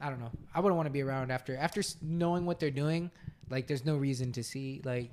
I 0.00 0.10
don't 0.10 0.20
know. 0.20 0.30
I 0.54 0.60
wouldn't 0.60 0.76
want 0.76 0.86
to 0.86 0.92
be 0.92 1.02
around 1.02 1.30
after 1.30 1.56
after 1.56 1.82
knowing 2.02 2.46
what 2.46 2.60
they're 2.60 2.70
doing. 2.70 3.10
Like, 3.50 3.66
there's 3.66 3.84
no 3.84 3.96
reason 3.96 4.32
to 4.32 4.42
see. 4.44 4.80
Like, 4.84 5.10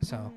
so 0.00 0.16
mm-hmm. 0.16 0.36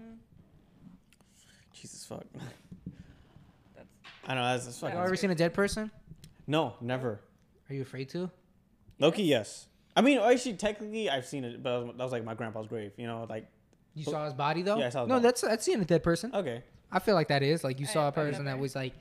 Jesus 1.74 2.06
fuck. 2.06 2.24
That's 3.76 3.88
I 4.28 4.36
know 4.36 4.44
that's, 4.44 4.66
that's 4.66 4.82
have 4.82 4.90
fucking. 4.90 4.98
you 5.00 5.06
ever 5.06 5.16
seen 5.16 5.30
a 5.32 5.36
dead 5.36 5.54
person? 5.54 5.90
No, 6.48 6.74
never. 6.82 7.20
Are 7.70 7.74
you 7.76 7.82
afraid 7.82 8.10
to? 8.10 8.30
low 9.00 9.12
key, 9.12 9.24
yes. 9.24 9.68
I 9.96 10.02
mean, 10.02 10.18
oh, 10.20 10.30
actually, 10.30 10.54
technically, 10.56 11.10
I've 11.10 11.26
seen 11.26 11.44
it, 11.44 11.62
but 11.64 11.86
that 11.86 11.98
was 11.98 12.12
like 12.12 12.24
my 12.24 12.34
grandpa's 12.34 12.68
grave. 12.68 12.92
You 12.98 13.08
know, 13.08 13.26
like 13.30 13.48
You 13.96 14.04
Oh. 14.08 14.12
saw 14.12 14.26
his 14.26 14.34
body 14.34 14.62
though. 14.64 14.78
Yeah, 14.78 14.88
I 14.88 14.90
saw 14.90 15.02
his 15.02 15.10
no, 15.10 15.16
body. 15.16 15.24
that's 15.24 15.42
that's 15.42 15.66
seeing 15.66 15.82
a 15.82 15.86
dead 15.86 16.04
person. 16.04 16.34
okay, 16.34 16.64
I 16.92 17.00
feel 17.00 17.16
like 17.16 17.28
that 17.30 17.42
is 17.44 17.64
like 17.64 17.80
you 17.80 17.88
I- 17.88 17.92
saw 17.94 18.04
a 18.04 18.08
I've 18.08 18.16
person 18.16 18.46
that 18.46 18.60
was 18.60 18.76
like 18.76 18.94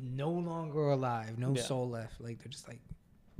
no 0.00 0.30
longer 0.30 0.90
alive, 0.90 1.38
no 1.38 1.54
Yeah. 1.54 1.62
soul 1.62 1.88
left. 1.88 2.20
Like 2.20 2.38
they're 2.38 2.50
just 2.52 2.68
like 2.68 2.80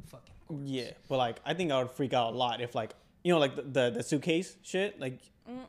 fucking. 0.09 0.33
corpse. 0.49 0.63
yeah, 0.65 0.91
but 1.09 1.17
like 1.19 1.37
I 1.45 1.55
think 1.55 1.73
I 1.73 1.79
would 1.79 1.91
freak 1.91 2.13
out 2.15 2.33
a 2.33 2.37
lot 2.37 2.61
if 2.61 2.75
like 2.75 2.95
you 3.25 3.33
know 3.33 3.39
like 3.39 3.57
the 3.57 3.63
the, 3.63 3.91
the 3.97 4.03
suitcase 4.03 4.57
shit 4.63 5.01
like 5.01 5.21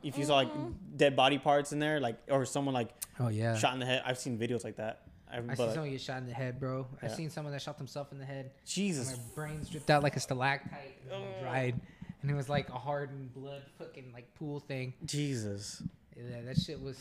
if 0.02 0.18
you 0.18 0.24
saw 0.24 0.36
like 0.36 0.50
dead 0.96 1.14
body 1.14 1.38
parts 1.38 1.72
in 1.72 1.78
there 1.78 2.00
like 2.00 2.16
or 2.30 2.44
someone 2.44 2.74
like 2.74 2.90
Oh 3.20 3.28
yeah. 3.28 3.56
shot 3.56 3.74
in 3.74 3.80
the 3.80 3.86
head. 3.86 4.02
I've 4.04 4.18
seen 4.18 4.38
videos 4.38 4.62
like 4.64 4.76
that. 4.76 5.02
I've, 5.30 5.48
I 5.50 5.54
seen 5.54 5.70
someone 5.74 5.90
get 5.90 6.00
shot 6.00 6.18
in 6.18 6.26
the 6.26 6.32
head, 6.34 6.58
bro. 6.58 6.86
I 7.02 7.06
Yeah. 7.06 7.14
seen 7.14 7.30
someone 7.30 7.52
that 7.52 7.60
shot 7.60 7.76
themselves 7.78 8.12
in 8.12 8.18
the 8.18 8.24
head. 8.24 8.52
Jesus, 8.64 9.08
their 9.12 9.18
brains 9.34 9.68
dripped 9.68 9.90
out 9.90 10.02
like 10.02 10.16
a 10.16 10.20
stalactite 10.20 10.96
and 11.12 11.22
it 11.22 11.40
dried, 11.42 11.80
and 12.22 12.30
it 12.30 12.34
was 12.34 12.48
like 12.48 12.68
a 12.70 12.78
hardened 12.78 13.34
blood 13.34 13.62
fucking 13.78 14.10
like 14.14 14.34
pool 14.36 14.58
thing. 14.60 14.94
Jesus, 15.04 15.82
Yeah, 16.16 16.40
that 16.46 16.58
shit 16.58 16.80
was. 16.80 16.96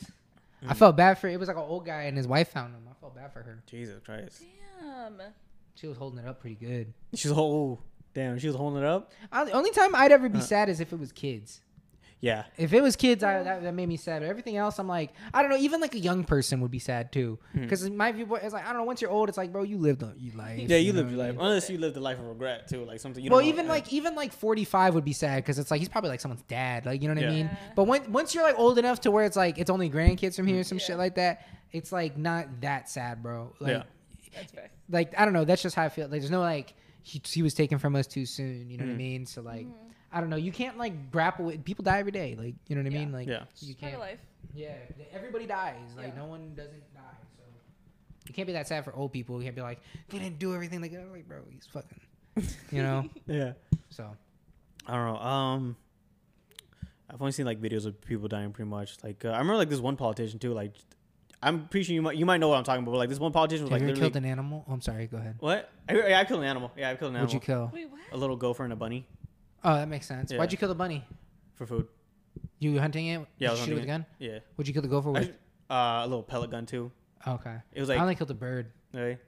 I 0.63 0.73
Mm. 0.73 0.77
felt 0.77 0.97
bad 0.97 1.17
for. 1.19 1.27
It 1.27 1.39
was 1.39 1.47
like 1.47 1.57
an 1.57 1.63
old 1.63 1.85
guy 1.85 2.03
and 2.03 2.17
his 2.17 2.27
wife 2.27 2.49
found 2.49 2.73
him. 2.73 2.81
I 2.89 2.93
felt 2.99 3.15
bad 3.15 3.31
for 3.33 3.41
her. 3.43 3.61
Jesus 3.67 3.99
Christ. 4.03 4.43
damn. 4.81 5.21
She 5.75 5.87
was 5.87 5.97
holding 5.97 6.19
it 6.19 6.27
up 6.27 6.39
pretty 6.39 6.55
good. 6.55 6.93
She's 7.13 7.31
oh 7.31 7.79
damn, 8.13 8.39
she 8.39 8.47
was 8.47 8.55
holding 8.55 8.81
it 8.81 8.85
up. 8.87 9.11
I, 9.31 9.45
the 9.45 9.51
only 9.51 9.69
time 9.71 9.93
I'd 9.93 10.11
ever 10.11 10.27
be 10.29 10.39
Uh. 10.39 10.41
sad 10.41 10.69
is 10.69 10.79
if 10.79 10.91
it 10.91 10.99
was 10.99 11.11
kids. 11.11 11.61
Yeah, 12.19 12.45
If 12.57 12.73
it 12.73 12.81
was 12.81 12.95
kids, 12.95 13.23
I, 13.23 13.43
that, 13.43 13.61
that 13.61 13.73
made 13.75 13.87
me 13.87 13.95
sad. 13.95 14.23
But 14.23 14.29
everything 14.29 14.57
else, 14.57 14.79
I'm 14.79 14.87
like, 14.87 15.13
I 15.35 15.43
don't 15.43 15.51
know. 15.51 15.57
Even 15.57 15.79
like 15.79 15.93
a 15.93 15.99
young 15.99 16.23
person 16.23 16.61
would 16.61 16.71
be 16.71 16.79
sad 16.79 17.11
too, 17.11 17.37
Hmm. 17.53 17.61
because 17.61 17.87
my 17.91 18.11
viewpoint 18.11 18.43
is 18.43 18.53
like, 18.53 18.63
I 18.65 18.69
don't 18.69 18.77
know. 18.77 18.85
Once 18.85 19.03
you're 19.03 19.11
old, 19.11 19.29
it's 19.29 19.37
like, 19.37 19.51
bro, 19.51 19.61
you 19.61 19.77
lived 19.77 20.01
a 20.01 20.13
you 20.17 20.31
life. 20.31 20.61
yeah, 20.67 20.77
you 20.77 20.93
know 20.93 20.97
lived 21.01 21.11
your 21.11 21.17
what 21.19 21.23
I 21.25 21.27
life 21.27 21.37
mean? 21.37 21.45
unless 21.45 21.69
you 21.69 21.77
lived 21.77 21.95
a 21.95 21.99
life 21.99 22.17
of 22.17 22.25
regret 22.25 22.67
too, 22.67 22.83
like 22.85 22.99
something. 22.99 23.23
You 23.23 23.29
well, 23.29 23.39
don't 23.41 23.45
know- 23.45 23.53
even 23.53 23.65
yeah. 23.67 23.71
like 23.71 23.93
even 23.93 24.15
like 24.15 24.33
45 24.33 24.95
would 24.95 25.05
be 25.05 25.13
sad 25.13 25.43
because 25.43 25.59
it's 25.59 25.69
like 25.69 25.77
he's 25.79 25.89
probably 25.89 26.09
like 26.09 26.19
someone's 26.19 26.41
dad. 26.47 26.87
Like 26.87 27.03
you 27.03 27.07
know 27.07 27.13
what 27.13 27.23
I 27.23 27.29
mean. 27.29 27.45
Yeah. 27.45 27.57
But 27.75 27.83
when, 27.83 28.11
once 28.11 28.33
you're 28.33 28.43
like 28.43 28.57
old 28.57 28.79
enough 28.79 29.01
to 29.01 29.11
where 29.11 29.25
it's 29.25 29.37
like 29.37 29.59
it's 29.59 29.69
only 29.69 29.87
grandkids 29.87 30.35
from 30.37 30.47
here, 30.47 30.61
or 30.61 30.63
some 30.63 30.79
Yeah. 30.79 30.85
shit 30.85 30.97
like 30.97 31.13
that, 31.15 31.45
it's 31.71 31.91
like 31.91 32.17
not 32.17 32.61
that 32.61 32.89
sad, 32.89 33.21
bro. 33.21 33.53
Like 33.59 33.71
Yeah. 33.73 33.83
That's 34.33 34.51
fair. 34.51 34.71
like 34.89 35.13
I 35.19 35.23
don't 35.23 35.33
know. 35.35 35.45
That's 35.45 35.61
just 35.61 35.75
how 35.75 35.83
I 35.83 35.89
feel. 35.89 36.05
Like 36.07 36.21
there's 36.21 36.31
no 36.31 36.41
like 36.41 36.73
he, 37.03 37.21
he 37.23 37.43
was 37.43 37.53
taken 37.53 37.77
from 37.77 37.95
us 37.95 38.07
too 38.07 38.25
soon. 38.25 38.71
You 38.71 38.77
know 38.79 38.85
what 38.85 38.89
I 38.91 38.93
Mhm. 38.95 38.97
mean? 38.97 39.25
So 39.27 39.43
like 39.43 39.67
I 40.11 40.21
don't 40.21 40.29
know. 40.29 40.35
You 40.37 40.51
can't 40.51 40.77
like 40.77 41.11
grapple 41.11 41.45
with 41.45 41.63
people 41.63 41.83
die 41.83 41.99
every 41.99 42.11
day. 42.11 42.35
Like 42.37 42.55
you 42.67 42.75
know 42.75 42.81
what 42.81 42.91
I 42.91 42.93
Yeah. 42.93 42.99
mean? 42.99 43.11
Like 43.11 43.27
Yeah. 43.27 43.43
you 43.59 43.75
can't. 43.75 43.93
of 43.95 43.99
life. 43.99 44.19
Yeah, 44.53 44.73
everybody 45.11 45.45
dies. 45.45 45.75
Like 45.95 46.07
Yeah. 46.07 46.15
no 46.21 46.25
one 46.25 46.53
doesn't 46.55 46.93
die. 46.93 47.01
So 47.37 47.43
you 48.27 48.33
can't 48.33 48.47
be 48.47 48.53
that 48.53 48.67
sad 48.67 48.83
for 48.85 48.95
old 48.95 49.11
people. 49.11 49.37
You 49.37 49.43
can't 49.43 49.55
be 49.55 49.61
like 49.61 49.79
they 50.09 50.19
didn't 50.19 50.39
do 50.39 50.53
everything. 50.53 50.81
Like, 50.81 50.93
I'm 50.93 51.11
like 51.11 51.27
bro, 51.27 51.39
he's 51.51 51.67
fucking. 51.67 51.99
You 52.71 52.83
know. 52.83 53.09
yeah. 53.27 53.53
So 53.89 54.15
I 54.85 54.93
don't 54.93 55.05
know. 55.13 55.19
Um, 55.19 55.75
I've 57.09 57.21
only 57.21 57.31
seen 57.31 57.45
like 57.45 57.61
videos 57.61 57.85
of 57.85 57.99
people 58.01 58.27
dying 58.27 58.51
pretty 58.51 58.69
much. 58.69 58.97
Like 59.03 59.23
uh, 59.25 59.29
I 59.29 59.39
remember 59.39 59.57
like 59.57 59.69
this 59.69 59.79
one 59.79 59.95
politician 59.95 60.39
too. 60.39 60.53
Like 60.53 60.73
I'm 61.41 61.67
pretty 61.67 61.83
sure 61.85 61.93
you 61.95 62.01
might 62.01 62.15
you 62.17 62.25
might 62.25 62.37
know 62.39 62.47
what 62.49 62.57
I'm 62.57 62.63
talking 62.63 62.83
about. 62.83 62.91
But 62.91 62.97
like 62.97 63.09
this 63.09 63.19
one 63.19 63.31
politician 63.31 63.65
was 63.65 63.71
have 63.71 63.81
like 63.81 63.81
you 63.81 63.87
literally 63.93 64.09
killed 64.11 64.23
an 64.23 64.29
animal? 64.29 64.65
Oh, 64.67 64.73
I'm 64.73 64.81
sorry. 64.81 65.07
Go 65.07 65.17
ahead. 65.17 65.35
what? 65.39 65.69
I, 65.87 65.93
yeah, 66.09 66.19
I 66.19 66.25
killed 66.25 66.41
an 66.41 66.47
animal. 66.47 66.71
Yeah, 66.77 66.89
I 66.91 66.95
killed 66.95 67.11
an 67.11 67.17
animal. 67.17 67.27
What'd 67.27 67.33
you 67.33 67.39
kill? 67.39 67.71
Wait, 67.73 67.89
what? 67.89 67.99
A 68.11 68.17
little 68.17 68.35
gopher 68.35 68.63
and 68.63 68.73
a 68.73 68.75
bunny 68.75 69.05
Oh, 69.63 69.75
that 69.75 69.87
makes 69.87 70.05
sense. 70.07 70.31
Yeah. 70.31 70.37
Why'd 70.37 70.51
you 70.51 70.57
kill 70.57 70.69
the 70.69 70.75
bunny? 70.75 71.03
for 71.55 71.65
food. 71.65 71.87
You 72.59 72.79
hunting 72.79 73.07
it? 73.07 73.25
Yeah, 73.39 73.49
I 73.49 73.51
Did 73.51 73.51
was 73.51 73.59
you 73.59 73.65
shoot 73.65 73.71
it 73.71 73.75
with 73.75 73.83
a 73.83 73.87
gun. 73.87 74.05
Yeah. 74.19 74.39
What'd 74.55 74.67
you 74.67 74.73
kill 74.73 74.83
the 74.83 74.87
gopher 74.87 75.11
with? 75.11 75.35
I, 75.69 76.01
uh, 76.01 76.05
a 76.05 76.07
little 76.07 76.23
pellet 76.23 76.51
gun 76.51 76.65
too. 76.65 76.91
okay. 77.27 77.55
It 77.73 77.79
was 77.79 77.89
like 77.89 77.97
I 77.99 78.01
only 78.01 78.15
killed 78.15 78.31
a 78.31 78.35
bird. 78.35 78.71
okay. 78.95 79.19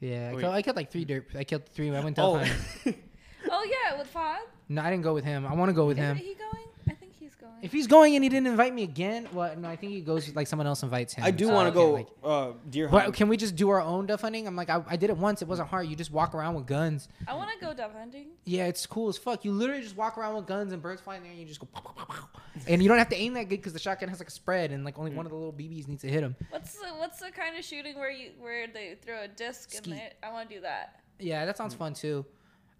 Yeah, 0.00 0.32
I 0.34 0.40
killed, 0.40 0.54
I 0.54 0.62
killed 0.62 0.76
like 0.76 0.90
three 0.90 1.04
dirt. 1.04 1.28
I 1.34 1.44
killed 1.44 1.66
three. 1.68 1.94
I 1.94 2.00
went 2.00 2.16
to 2.16 2.22
oh. 2.22 2.44
Oh 3.50 3.64
yeah, 3.64 3.96
with 3.98 4.12
Fod. 4.12 4.38
No, 4.68 4.82
I 4.82 4.90
didn't 4.90 5.04
go 5.04 5.14
with 5.14 5.24
him. 5.24 5.46
I 5.46 5.54
want 5.54 5.68
to 5.68 5.72
go 5.72 5.86
with 5.86 5.98
Isn't 5.98 6.16
him. 6.16 6.24
he 6.24 6.34
going? 6.34 6.66
I 6.88 6.92
think 6.94 7.12
he's 7.18 7.34
going. 7.34 7.44
If 7.62 7.72
he's 7.72 7.86
going 7.86 8.14
and 8.14 8.22
he 8.22 8.28
didn't 8.28 8.46
invite 8.48 8.74
me 8.74 8.82
again, 8.82 9.28
well, 9.32 9.56
no, 9.56 9.68
I 9.68 9.76
think 9.76 9.92
he 9.92 10.00
goes 10.00 10.34
like 10.36 10.46
someone 10.46 10.66
else 10.66 10.82
invites 10.82 11.14
him. 11.14 11.24
I 11.24 11.30
do 11.30 11.46
so 11.46 11.54
want 11.54 11.68
to 11.68 11.72
go 11.74 11.90
like- 11.92 12.08
uh, 12.22 12.52
deer 12.68 12.88
But 12.88 12.96
hunting. 12.98 13.12
can 13.14 13.28
we 13.28 13.36
just 13.36 13.56
do 13.56 13.70
our 13.70 13.80
own 13.80 14.06
duck 14.06 14.20
hunting? 14.20 14.46
I'm 14.46 14.54
like, 14.56 14.68
I, 14.70 14.82
I 14.86 14.96
did 14.96 15.10
it 15.10 15.16
once. 15.16 15.40
It 15.42 15.48
wasn't 15.48 15.68
hard. 15.68 15.86
You 15.88 15.96
just 15.96 16.10
walk 16.12 16.34
around 16.34 16.54
with 16.54 16.66
guns. 16.66 17.08
I 17.26 17.34
want 17.34 17.50
to 17.58 17.64
go 17.64 17.72
dove 17.72 17.92
hunting. 17.92 18.28
Yeah, 18.44 18.66
it's 18.66 18.84
cool 18.86 19.08
as 19.08 19.16
fuck. 19.16 19.44
You 19.44 19.52
literally 19.52 19.82
just 19.82 19.96
walk 19.96 20.18
around 20.18 20.34
with 20.36 20.46
guns 20.46 20.72
and 20.72 20.82
birds 20.82 21.00
flying 21.00 21.22
there, 21.22 21.30
and 21.32 21.40
you 21.40 21.46
just 21.46 21.60
go, 21.60 21.66
pow, 21.72 21.80
pow, 21.80 21.92
pow, 21.92 22.04
pow. 22.04 22.40
and 22.68 22.82
you 22.82 22.88
don't 22.88 22.98
have 22.98 23.08
to 23.08 23.16
aim 23.16 23.34
that 23.34 23.44
good 23.48 23.56
because 23.56 23.72
the 23.72 23.78
shotgun 23.78 24.08
has 24.10 24.18
like 24.18 24.28
a 24.28 24.32
spread, 24.32 24.70
and 24.72 24.84
like 24.84 24.98
only 24.98 25.10
Mm. 25.10 25.16
one 25.16 25.26
of 25.26 25.30
the 25.32 25.36
little 25.38 25.52
BBs 25.52 25.88
needs 25.88 26.02
to 26.02 26.08
hit 26.08 26.22
him. 26.22 26.36
What's 26.50 26.74
the 26.74 26.88
what's 26.98 27.20
the 27.20 27.30
kind 27.30 27.56
of 27.58 27.64
shooting 27.64 27.96
where 27.98 28.10
you 28.10 28.30
where 28.38 28.66
they 28.66 28.96
throw 29.02 29.22
a 29.22 29.28
disc 29.28 29.70
Skeet. 29.72 29.86
in 29.86 29.92
it? 29.94 30.16
I 30.22 30.30
want 30.30 30.48
to 30.50 30.54
do 30.56 30.60
that. 30.60 31.00
Yeah, 31.18 31.44
that 31.46 31.54
Mm. 31.54 31.58
sounds 31.58 31.74
fun 31.74 31.94
too. 31.94 32.24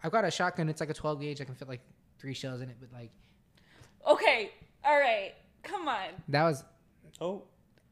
I've 0.04 0.12
got 0.12 0.24
a 0.24 0.30
shotgun. 0.30 0.68
It's 0.68 0.80
like 0.80 0.90
a 0.90 0.94
12 0.94 1.20
gauge. 1.20 1.40
I 1.40 1.44
can 1.44 1.54
fit 1.54 1.66
like 1.68 1.80
three 2.18 2.34
shells 2.34 2.60
in 2.60 2.68
it, 2.68 2.76
but 2.78 2.92
like 2.92 3.10
Okay, 4.06 4.52
all 4.86 4.98
right, 4.98 5.32
come 5.62 5.88
on. 5.88 6.08
that 6.28 6.44
was, 6.44 6.64
oh 7.20 7.42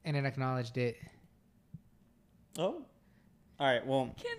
and 0.04 0.16
it 0.16 0.24
acknowledged 0.24 0.76
it. 0.76 0.96
oh. 2.58 2.82
All 3.60 3.66
right. 3.68 3.86
Well, 3.86 4.10
Can 4.20 4.36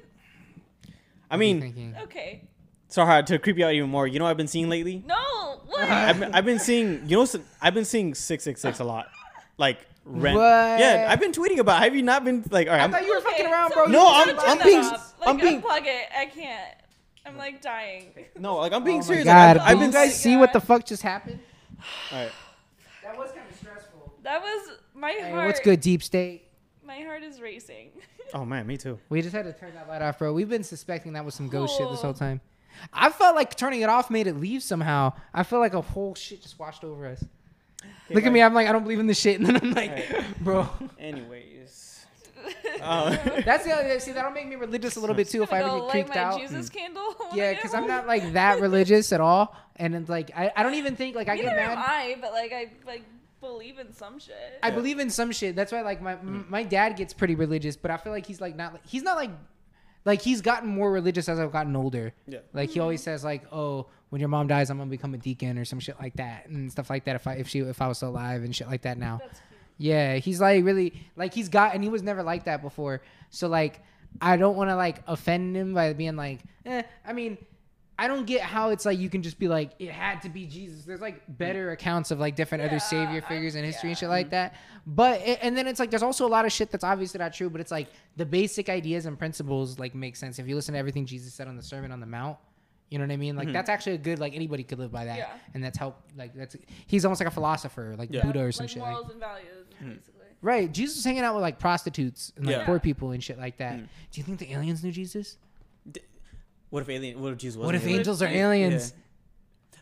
I 1.32 1.36
What 1.38 1.40
are 1.40 1.44
you 1.44 1.54
mean, 1.54 1.62
thinking? 1.62 1.96
okay. 2.04 2.42
sorry 2.90 3.24
to 3.24 3.40
creep 3.40 3.58
you 3.58 3.66
out 3.66 3.74
even 3.74 3.90
more. 3.90 4.06
You 4.08 4.20
know 4.20 4.26
what 4.26 4.32
I've 4.32 4.38
been 4.38 4.48
seeing 4.48 4.70
lately? 4.70 5.04
No, 5.08 5.62
what? 5.66 5.82
I've 5.90 6.20
been, 6.20 6.36
I've 6.36 6.46
been 6.46 6.60
seeing 6.60 7.08
you 7.10 7.18
know 7.18 7.28
I've 7.62 7.74
been 7.74 7.86
seeing 7.86 8.14
six 8.14 8.44
six 8.44 8.62
six 8.62 8.80
a 8.80 8.84
lot, 8.84 9.08
like 9.58 9.80
rent. 10.04 10.36
What? 10.36 10.80
Yeah, 10.80 11.08
I've 11.10 11.20
been 11.22 11.32
tweeting 11.32 11.60
about. 11.60 11.82
it. 11.82 11.86
Have 11.86 11.96
you 11.96 12.04
not 12.04 12.24
been 12.26 12.44
like? 12.52 12.68
All 12.68 12.74
right, 12.74 12.82
I 12.82 12.84
I'm, 12.84 12.92
thought 12.92 13.04
you 13.06 13.12
were 13.14 13.18
Okay, 13.20 13.30
fucking 13.32 13.46
around, 13.48 13.70
so 13.72 13.76
bro. 13.76 13.86
No, 13.86 14.08
I'm- 14.08 14.36
gotta 14.36 14.50
I'm 14.50 14.60
being- 14.64 14.80
off. 14.84 15.14
Like, 15.20 15.30
I'm 15.30 15.38
being- 15.38 15.62
unplug 15.62 15.86
it. 15.88 16.08
I 16.16 16.26
can't. 16.26 16.76
I'm 17.26 17.38
like 17.38 17.62
dying. 17.62 18.14
No, 18.38 18.58
like 18.58 18.74
I'm 18.74 18.84
being 18.84 19.00
oh 19.00 19.02
serious. 19.02 19.26
God, 19.26 19.58
Like, 19.58 19.66
I've, 19.66 19.72
I've 19.72 19.80
been. 19.80 19.88
you 19.88 19.94
guys 19.94 20.10
s- 20.10 20.22
see 20.22 20.36
what 20.38 20.54
the 20.54 20.62
fuck 20.62 20.86
just 20.86 21.02
happened? 21.02 21.40
All 22.12 22.20
right. 22.20 22.32
That 23.04 23.18
was 23.18 23.32
kind 23.32 23.50
of 23.50 23.56
stressful. 23.58 24.14
That 24.26 24.42
was 24.42 24.70
my 24.96 25.12
Hey, 25.12 25.30
heart. 25.32 25.46
what's 25.46 25.60
good, 25.60 25.82
Deep 25.82 26.02
State? 26.02 26.48
My 26.84 27.00
heart 27.02 27.22
is 27.22 27.40
racing. 27.40 27.92
Oh 28.34 28.44
man, 28.44 28.66
me 28.66 28.76
too. 28.76 28.98
We 29.10 29.22
just 29.22 29.36
had 29.36 29.46
to 29.46 29.54
turn 29.54 29.76
that 29.76 29.88
light 29.88 30.02
off, 30.02 30.18
bro. 30.18 30.34
We've 30.34 30.50
been 30.50 30.64
suspecting 30.64 31.14
that 31.14 31.24
was 31.24 31.36
some 31.36 31.48
ghost 31.48 31.78
shit 31.78 31.88
this 31.92 32.02
whole 32.02 32.14
time. 32.16 32.42
I 32.92 33.12
felt 33.12 33.36
like 33.36 33.56
turning 33.56 33.82
it 33.82 33.90
off 33.90 34.10
made 34.10 34.26
it 34.26 34.36
leave 34.38 34.64
somehow. 34.64 35.14
I 35.32 35.44
feel 35.44 35.60
like 35.60 35.76
a 35.76 35.82
whole 35.82 36.16
shit 36.16 36.42
just 36.42 36.58
washed 36.58 36.84
over 36.84 37.06
us. 37.06 37.24
Look 38.10 38.26
at 38.26 38.32
me. 38.32 38.42
I'm 38.42 38.56
like, 38.56 38.68
I 38.68 38.72
don't 38.72 38.82
believe 38.82 39.00
in 39.00 39.06
this 39.06 39.20
shit, 39.20 39.40
and 39.40 39.46
then 39.46 39.58
I'm 39.58 39.72
like, 39.74 39.92
Alright. 39.92 40.44
bro. 40.44 40.68
Anyways. 40.98 42.06
Uh, 42.82 43.10
That's 43.46 43.64
the 43.64 43.74
other. 43.74 43.88
Thing. 43.90 44.00
See, 44.00 44.12
that'll 44.12 44.32
make 44.32 44.48
me 44.48 44.56
religious 44.56 44.96
a 44.96 45.00
little 45.00 45.16
bit 45.16 45.30
too 45.30 45.44
if 45.44 45.54
I 45.54 45.60
ever 45.60 45.70
get 45.70 45.76
light 45.84 45.92
creeped 45.92 46.10
my 46.10 46.18
out. 46.18 46.40
Jesus 46.40 46.70
candle. 46.70 47.16
Yeah, 47.34 47.54
because 47.54 47.76
I'm 47.76 47.86
not 47.88 48.08
like 48.08 48.34
that 48.34 48.60
religious 48.60 49.14
at 49.14 49.22
all, 49.22 49.56
and 49.76 49.94
it's 49.96 50.10
like 50.10 50.32
I, 50.36 50.52
I 50.56 50.64
don't 50.64 50.74
even 50.76 50.96
think 50.96 51.16
like 51.16 51.30
I 51.30 51.36
get 51.36 51.46
Neither 51.46 51.60
am. 51.60 51.78
I, 51.78 52.18
but 52.20 52.34
like 52.34 52.52
I 52.52 52.72
like 52.88 53.04
believe 53.42 53.78
in 53.80 53.92
some 53.94 54.20
shit. 54.20 54.36
I 54.64 54.70
Yeah. 54.70 54.76
believe 54.76 55.00
in 55.00 55.10
some 55.10 55.32
shit. 55.32 55.56
That's 55.56 55.72
why 55.72 55.82
like 55.82 56.02
my 56.02 56.14
m 56.14 56.46
my 56.50 56.64
dad 56.64 56.96
gets 56.98 57.14
pretty 57.14 57.36
religious, 57.36 57.76
but 57.78 57.92
I 57.92 57.98
feel 57.98 58.12
like 58.12 58.26
he's 58.26 58.42
like 58.42 58.56
not 58.56 58.74
like 58.74 58.86
he's 58.86 59.04
not 59.04 59.18
like 59.18 59.32
like 60.06 60.22
he's 60.22 60.42
gotten 60.42 60.70
more 60.70 60.92
religious 60.92 61.28
as 61.30 61.40
I've 61.40 61.52
gotten 61.52 61.76
older. 61.76 62.14
yeah. 62.28 62.40
Like 62.54 62.70
he 62.70 62.80
always 62.80 63.02
says 63.02 63.24
like, 63.24 63.44
"Oh, 63.52 63.88
when 64.10 64.20
your 64.20 64.30
mom 64.30 64.48
dies, 64.48 64.70
I'm 64.70 64.78
gonna 64.78 64.90
become 64.90 65.14
a 65.14 65.18
deacon 65.18 65.58
or 65.58 65.66
some 65.66 65.80
shit 65.80 66.00
like 66.00 66.16
that 66.18 66.48
and 66.48 66.72
stuff 66.72 66.90
like 66.90 67.06
that. 67.06 67.16
If 67.16 67.26
I 67.28 67.34
if 67.36 67.48
she 67.48 67.60
if 67.60 67.82
I 67.82 67.88
was 67.88 67.98
still 67.98 68.10
alive 68.10 68.44
and 68.44 68.56
shit 68.56 68.68
like 68.68 68.84
that 68.84 68.98
now." 68.98 69.18
That's 69.22 69.40
cute. 69.40 69.60
Yeah, 69.78 70.16
he's 70.18 70.40
like 70.40 70.64
really 70.64 70.94
like 71.16 71.34
he's 71.34 71.50
got 71.50 71.74
and 71.76 71.84
he 71.84 71.90
was 71.90 72.02
never 72.04 72.24
like 72.24 72.46
that 72.46 72.62
before. 72.62 73.02
So 73.32 73.48
like 73.48 73.82
I 74.22 74.38
don't 74.38 74.56
want 74.56 74.70
to 74.70 74.76
like 74.76 75.02
offend 75.08 75.56
him 75.58 75.74
by 75.74 75.92
being 75.94 76.16
like, 76.16 76.40
eh. 76.66 76.84
I 77.06 77.12
mean, 77.14 77.38
I 77.98 78.08
don't 78.10 78.26
get 78.26 78.42
how 78.42 78.72
it's 78.72 78.86
like 78.86 79.00
you 79.00 79.10
can 79.10 79.22
just 79.24 79.40
be 79.40 79.48
like 79.48 79.72
it 79.80 79.90
had 79.90 80.22
to 80.24 80.30
be 80.30 80.46
Jesus. 80.48 80.84
There's 80.84 81.00
like 81.00 81.22
better 81.38 81.72
accounts 81.72 82.12
of 82.12 82.20
like 82.20 82.36
different 82.36 82.64
other 82.66 82.74
Yeah, 82.74 82.80
savior 82.80 83.24
I- 83.26 83.30
figures 83.30 83.56
in 83.56 83.64
history 83.64 83.90
and 83.90 83.98
shit 83.98 84.10
like 84.10 84.32
that. 84.32 84.56
But 84.86 85.22
it, 85.22 85.40
and 85.42 85.58
then 85.58 85.66
it's 85.66 85.80
like 85.80 85.92
there's 85.92 86.04
also 86.04 86.26
a 86.26 86.30
lot 86.30 86.44
of 86.46 86.52
shit 86.52 86.72
that's 86.72 86.84
obviously 86.84 87.20
not 87.20 87.34
true. 87.34 87.50
But 87.50 87.62
it's 87.62 87.72
like 87.72 87.88
the 88.18 88.26
basic 88.26 88.68
ideas 88.70 89.06
and 89.06 89.18
principles 89.18 89.80
like 89.80 89.96
make 89.96 90.16
sense 90.18 90.40
if 90.40 90.48
you 90.48 90.56
listen 90.56 90.74
to 90.74 90.80
everything 90.80 91.06
Jesus 91.06 91.34
said 91.34 91.48
on 91.48 91.56
the 91.56 91.64
Sermon 91.64 91.92
on 91.94 92.00
the 92.02 92.06
Mount. 92.06 92.38
You 92.90 93.00
know 93.00 93.06
what 93.06 93.14
I 93.14 93.18
mean? 93.18 93.36
Like 93.36 93.52
that's 93.54 93.70
actually 93.70 93.94
a 93.94 93.98
good 94.00 94.20
like 94.20 94.36
anybody 94.36 94.64
could 94.64 94.78
live 94.78 94.92
by 94.92 95.06
that, 95.06 95.18
Yeah. 95.18 95.30
and 95.54 95.64
that's 95.64 95.78
help. 95.78 96.02
Like 96.18 96.36
that's 96.36 96.56
he's 96.88 97.06
almost 97.06 97.20
like 97.22 97.28
a 97.30 97.32
philosopher, 97.32 97.96
like 97.98 98.10
Yeah. 98.12 98.26
Buddha 98.26 98.42
or 98.44 98.52
some 98.52 98.66
like 98.66 98.72
shit. 98.72 98.82
like- 98.82 98.92
morals 98.92 99.10
and 99.12 99.20
values, 99.20 99.66
basically. 99.82 100.12
Right. 100.42 100.72
Jesus 100.72 100.98
was 100.98 101.06
hanging 101.06 101.24
out 101.24 101.34
with 101.34 101.42
like 101.42 101.58
prostitutes 101.60 102.32
and 102.36 102.46
like 102.46 102.58
Yeah. 102.58 102.66
poor 102.66 102.80
people 102.80 103.12
and 103.12 103.24
shit 103.24 103.40
like 103.40 103.58
that. 103.58 103.74
Mm. 103.78 103.88
Do 104.12 104.20
you 104.20 104.24
think 104.24 104.38
the 104.38 104.52
aliens 104.52 104.84
knew 104.84 104.92
Jesus? 104.92 105.38
What 106.76 106.82
if 106.84 106.90
alien? 106.90 107.22
What 107.22 107.32
if 107.32 107.38
Jesus? 107.38 107.56
What 107.58 107.68
wasn't 107.68 107.84
if 107.84 107.84
alien? 107.88 108.00
angels 108.02 108.22
are 108.22 108.28
Yeah. 108.30 108.48
aliens? 108.50 108.94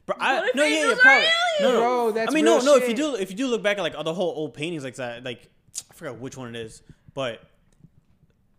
Bro, 0.06 0.16
I, 0.20 0.36
What 0.42 0.50
if 0.50 0.56
no, 0.56 0.64
yeah, 0.64 0.70
yeah, 0.70 0.78
angels 0.82 1.00
are 1.00 1.02
probably. 1.02 1.28
No, 1.62 1.72
no, 1.72 1.80
Bro, 1.80 2.12
that's 2.12 2.32
I 2.32 2.34
mean, 2.36 2.46
real 2.46 2.60
no, 2.60 2.66
no. 2.66 2.76
If 2.76 2.88
you 2.88 2.94
do, 2.94 3.16
if 3.16 3.32
you 3.32 3.36
do 3.38 3.48
look 3.48 3.64
back 3.64 3.78
at 3.80 3.82
like 3.82 3.94
the 4.04 4.14
whole 4.14 4.32
old 4.36 4.54
paintings 4.54 4.84
like 4.84 4.96
that, 4.98 5.24
like 5.24 5.50
I 5.90 5.94
forgot 5.96 6.20
which 6.20 6.38
one 6.38 6.56
it 6.56 6.60
is, 6.62 6.84
but 7.16 7.42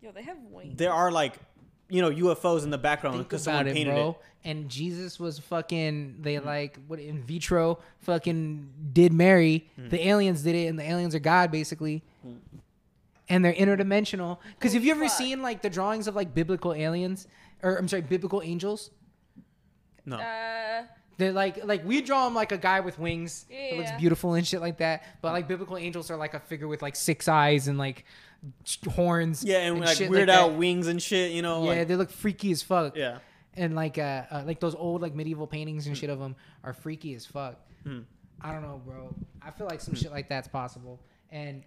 Yo, 0.01 0.11
they 0.11 0.23
have 0.23 0.37
wings. 0.51 0.75
there 0.77 0.91
are 0.91 1.11
like, 1.13 1.35
you 1.87 2.01
know, 2.01 2.11
UFOs 2.11 2.63
in 2.65 2.71
the 2.71 2.77
background 2.77 3.19
because 3.19 3.43
someone 3.43 3.67
it, 3.67 3.73
painted 3.73 3.93
bro. 3.93 4.09
it. 4.09 4.49
And 4.49 4.69
Jesus 4.69 5.17
was 5.17 5.39
fucking. 5.39 6.17
They 6.19 6.39
like 6.39 6.77
what 6.87 6.99
in 6.99 7.23
vitro 7.23 7.79
fucking 8.01 8.69
did 8.91 9.13
Mary. 9.13 9.69
Hmm. 9.77 9.87
The 9.89 10.07
aliens 10.07 10.43
did 10.43 10.55
it, 10.55 10.67
and 10.67 10.77
the 10.77 10.83
aliens 10.83 11.15
are 11.15 11.19
God 11.19 11.51
basically. 11.51 12.03
And 13.27 13.43
they're 13.43 13.53
interdimensional. 13.53 14.37
Because 14.59 14.73
have 14.73 14.83
you 14.83 14.91
ever 14.91 15.05
Fuck. 15.07 15.17
seen 15.17 15.41
like 15.41 15.61
the 15.63 15.69
drawings 15.69 16.07
of 16.07 16.15
like 16.15 16.35
biblical 16.35 16.73
aliens, 16.75 17.27
or 17.63 17.75
I'm 17.77 17.87
sorry, 17.87 18.01
biblical 18.01 18.41
angels? 18.41 18.91
No, 20.05 20.17
Uh, 20.17 20.83
They're 21.17 21.31
like 21.31 21.63
like 21.65 21.83
we 21.85 22.01
draw 22.01 22.25
them 22.25 22.35
like 22.35 22.51
a 22.51 22.57
guy 22.57 22.81
with 22.81 22.99
wings. 22.99 23.45
It 23.49 23.77
looks 23.77 23.91
beautiful 23.97 24.33
and 24.33 24.45
shit 24.45 24.61
like 24.61 24.77
that. 24.77 25.03
But 25.21 25.31
like 25.33 25.47
biblical 25.47 25.77
angels 25.77 26.11
are 26.11 26.17
like 26.17 26.33
a 26.33 26.39
figure 26.39 26.67
with 26.67 26.81
like 26.81 26.95
six 26.95 27.27
eyes 27.27 27.67
and 27.67 27.77
like 27.77 28.05
horns. 28.93 29.43
yeah, 29.43 29.59
and, 29.59 29.79
like 29.79 29.97
shit 29.97 30.09
weird 30.09 30.27
like 30.29 30.37
out 30.37 30.49
that. 30.51 30.57
wings 30.57 30.87
and 30.87 31.01
shit. 31.01 31.31
You 31.31 31.41
know, 31.41 31.63
Yeah, 31.63 31.79
like, 31.79 31.87
they 31.87 31.95
look 31.95 32.11
freaky 32.11 32.51
as 32.51 32.61
fuck. 32.61 32.95
yeah. 32.95 33.19
And 33.55 33.73
like 33.73 33.97
uh, 33.97 34.23
uh 34.29 34.43
like 34.45 34.59
those 34.59 34.75
old 34.75 35.01
like 35.01 35.15
medieval 35.15 35.47
paintings 35.47 35.87
and 35.87 35.97
shit 35.97 36.09
of 36.09 36.19
them 36.19 36.35
are 36.63 36.73
freaky 36.73 37.13
as 37.15 37.25
fuck. 37.25 37.55
Hmm. 37.83 37.99
I 38.41 38.51
don't 38.51 38.61
know, 38.61 38.81
bro. 38.85 39.15
I 39.41 39.51
feel 39.51 39.65
like 39.65 39.79
some 39.81 39.95
shit 39.95 40.11
like 40.11 40.27
that's 40.27 40.49
possible. 40.49 40.99
And 41.31 41.63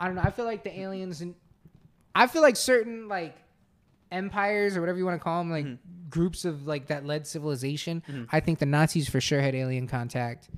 I 0.00 0.06
don't 0.06 0.14
know. 0.14 0.22
I 0.22 0.30
feel 0.30 0.44
like 0.44 0.62
the 0.62 0.78
aliens 0.80 1.20
and 1.20 1.34
I 2.14 2.28
feel 2.28 2.42
like 2.42 2.54
certain 2.56 3.08
like 3.08 3.36
empires 4.10 4.76
or 4.76 4.80
whatever 4.80 4.98
you 4.98 5.04
want 5.04 5.18
to 5.18 5.24
call 5.24 5.40
them, 5.40 5.50
like 5.50 5.64
mm-hmm. 5.64 6.08
groups 6.08 6.44
of 6.44 6.66
like 6.66 6.86
that 6.88 7.04
led 7.04 7.26
civilization. 7.26 8.02
Mm-hmm. 8.08 8.24
I 8.30 8.40
think 8.40 8.58
the 8.58 8.66
Nazis 8.66 9.08
for 9.08 9.20
sure 9.20 9.40
had 9.40 9.54
alien 9.54 9.86
contact. 9.86 10.48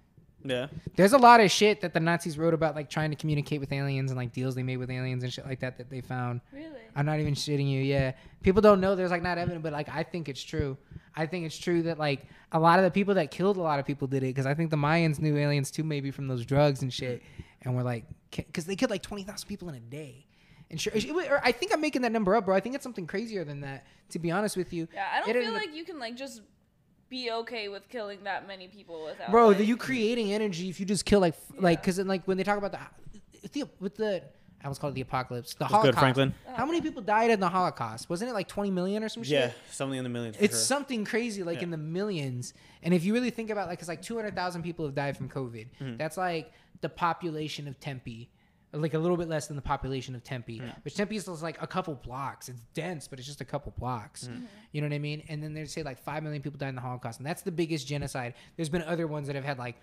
Yeah. 0.44 0.68
There's 0.96 1.12
a 1.12 1.18
lot 1.18 1.40
of 1.40 1.50
shit 1.50 1.82
that 1.82 1.92
the 1.92 2.00
Nazis 2.00 2.38
wrote 2.38 2.54
about, 2.54 2.74
like 2.74 2.88
trying 2.88 3.10
to 3.10 3.16
communicate 3.16 3.60
with 3.60 3.72
aliens 3.72 4.10
and 4.10 4.18
like 4.18 4.32
deals 4.32 4.54
they 4.54 4.62
made 4.62 4.78
with 4.78 4.90
aliens 4.90 5.22
and 5.22 5.32
shit 5.32 5.46
like 5.46 5.60
that 5.60 5.76
that 5.78 5.90
they 5.90 6.00
found. 6.00 6.40
really? 6.52 6.68
I'm 6.96 7.06
not 7.06 7.20
even 7.20 7.34
shitting 7.34 7.70
you. 7.70 7.80
Yeah, 7.82 8.12
people 8.42 8.62
don't 8.62 8.80
know. 8.80 8.96
There's 8.96 9.10
like 9.10 9.22
not 9.22 9.38
evident, 9.38 9.62
but 9.62 9.72
like 9.72 9.88
I 9.88 10.02
think 10.02 10.28
it's 10.28 10.42
true. 10.42 10.76
I 11.14 11.26
think 11.26 11.44
it's 11.44 11.58
true 11.58 11.82
that 11.82 11.98
like 11.98 12.26
a 12.52 12.58
lot 12.58 12.78
of 12.78 12.84
the 12.84 12.90
people 12.90 13.14
that 13.14 13.30
killed 13.30 13.56
a 13.56 13.62
lot 13.62 13.78
of 13.78 13.86
people 13.86 14.08
did 14.08 14.22
it 14.22 14.28
because 14.28 14.46
I 14.46 14.54
think 14.54 14.70
the 14.70 14.76
Mayans 14.76 15.20
knew 15.20 15.36
aliens 15.36 15.70
too, 15.70 15.84
maybe 15.84 16.10
from 16.10 16.26
those 16.28 16.44
drugs 16.46 16.82
and 16.82 16.92
shit, 16.92 17.22
and 17.62 17.76
we're 17.76 17.82
like, 17.82 18.04
because 18.30 18.64
they 18.64 18.76
killed 18.76 18.90
like 18.90 19.02
twenty 19.02 19.24
thousand 19.24 19.48
people 19.48 19.68
in 19.68 19.74
a 19.74 19.80
day. 19.80 20.26
And 20.70 20.86
it, 20.94 21.10
or 21.30 21.40
I 21.44 21.52
think 21.52 21.72
I'm 21.72 21.80
making 21.80 22.02
that 22.02 22.12
number 22.12 22.36
up, 22.36 22.44
bro. 22.46 22.54
I 22.54 22.60
think 22.60 22.74
it's 22.76 22.84
something 22.84 23.06
crazier 23.06 23.44
than 23.44 23.60
that. 23.62 23.84
To 24.10 24.18
be 24.18 24.30
honest 24.30 24.56
with 24.56 24.72
you, 24.72 24.86
Yeah, 24.94 25.06
I 25.12 25.20
don't 25.20 25.28
It 25.30 25.32
feel 25.32 25.42
ended 25.42 25.54
up- 25.62 25.66
like 25.66 25.76
you 25.76 25.84
can 25.84 25.98
like 25.98 26.16
just 26.16 26.42
be 27.08 27.30
okay 27.32 27.68
with 27.68 27.88
killing 27.88 28.22
that 28.24 28.46
many 28.46 28.68
people 28.68 29.04
without. 29.04 29.30
bro, 29.32 29.48
like, 29.48 29.58
the, 29.58 29.64
you 29.64 29.76
creating 29.76 30.32
energy 30.32 30.68
if 30.68 30.78
you 30.78 30.86
just 30.86 31.04
kill 31.04 31.18
like 31.20 31.34
f 31.34 31.40
like 31.60 31.80
because 31.82 31.98
like 31.98 32.24
when 32.26 32.36
they 32.36 32.44
talk 32.44 32.56
about 32.58 32.70
the, 32.72 33.48
the 33.52 33.64
with 33.80 33.96
the 33.96 34.22
I 34.62 34.68
was 34.68 34.78
called 34.78 34.94
the 34.94 35.00
apocalypse, 35.00 35.54
the 35.54 35.60
That's 35.60 35.70
Holocaust. 35.72 35.94
good, 35.94 35.98
Franklin. 36.00 36.34
How 36.54 36.66
many 36.66 36.82
people 36.82 37.00
died 37.02 37.30
in 37.30 37.40
the 37.40 37.48
Holocaust? 37.48 38.10
Wasn't 38.10 38.30
it 38.30 38.34
like 38.34 38.46
20 38.46 38.70
million 38.70 39.02
or 39.02 39.08
some 39.08 39.22
shit? 39.22 39.32
Yeah, 39.32 39.52
something 39.70 39.96
in 39.96 40.04
the 40.04 40.10
millions. 40.10 40.36
For 40.36 40.44
It's 40.44 40.52
sure. 40.54 40.60
something 40.64 41.06
crazy, 41.06 41.42
like 41.42 41.56
Yeah. 41.58 41.62
in 41.64 41.70
the 41.70 41.78
millions. 41.78 42.52
And 42.82 42.92
if 42.92 43.02
you 43.02 43.14
really 43.14 43.30
think 43.30 43.48
about, 43.48 43.68
like, 43.68 43.78
it's 43.78 43.88
like 43.88 44.02
two 44.02 44.16
hundred 44.16 44.34
thousand 44.36 44.62
people 44.62 44.84
have 44.84 44.94
died 44.94 45.16
from 45.16 45.30
COVID. 45.30 45.66
Mm-hmm. 45.80 45.96
That's 45.96 46.18
like 46.18 46.52
the 46.82 46.90
population 46.90 47.68
of 47.68 47.80
Tempe, 47.80 48.28
like 48.72 48.94
a 48.94 48.98
little 48.98 49.16
bit 49.16 49.28
less 49.28 49.46
than 49.48 49.56
the 49.56 49.62
population 49.62 50.14
of 50.14 50.22
Tempe. 50.22 50.62
Which 50.84 50.94
Tempe 50.94 51.16
is 51.16 51.26
like 51.42 51.60
a 51.60 51.66
couple 51.66 51.94
blocks. 51.94 52.48
It's 52.48 52.60
dense, 52.74 53.08
but 53.08 53.18
it's 53.18 53.26
just 53.26 53.40
a 53.40 53.44
couple 53.44 53.72
blocks. 53.78 54.24
Mm-hmm. 54.28 54.44
You 54.72 54.80
know 54.80 54.88
what 54.88 54.94
I 54.94 54.98
mean? 54.98 55.22
And 55.28 55.42
then 55.42 55.54
they 55.54 55.64
say 55.64 55.82
like 55.82 55.98
five 55.98 56.22
million 56.22 56.42
people 56.42 56.58
died 56.58 56.68
in 56.70 56.74
the 56.76 56.80
Holocaust, 56.80 57.18
and 57.18 57.26
that's 57.26 57.42
the 57.42 57.52
biggest 57.52 57.86
genocide. 57.86 58.34
There's 58.56 58.68
been 58.68 58.82
other 58.82 59.06
ones 59.06 59.26
that 59.26 59.36
have 59.36 59.44
had 59.44 59.58
like. 59.58 59.76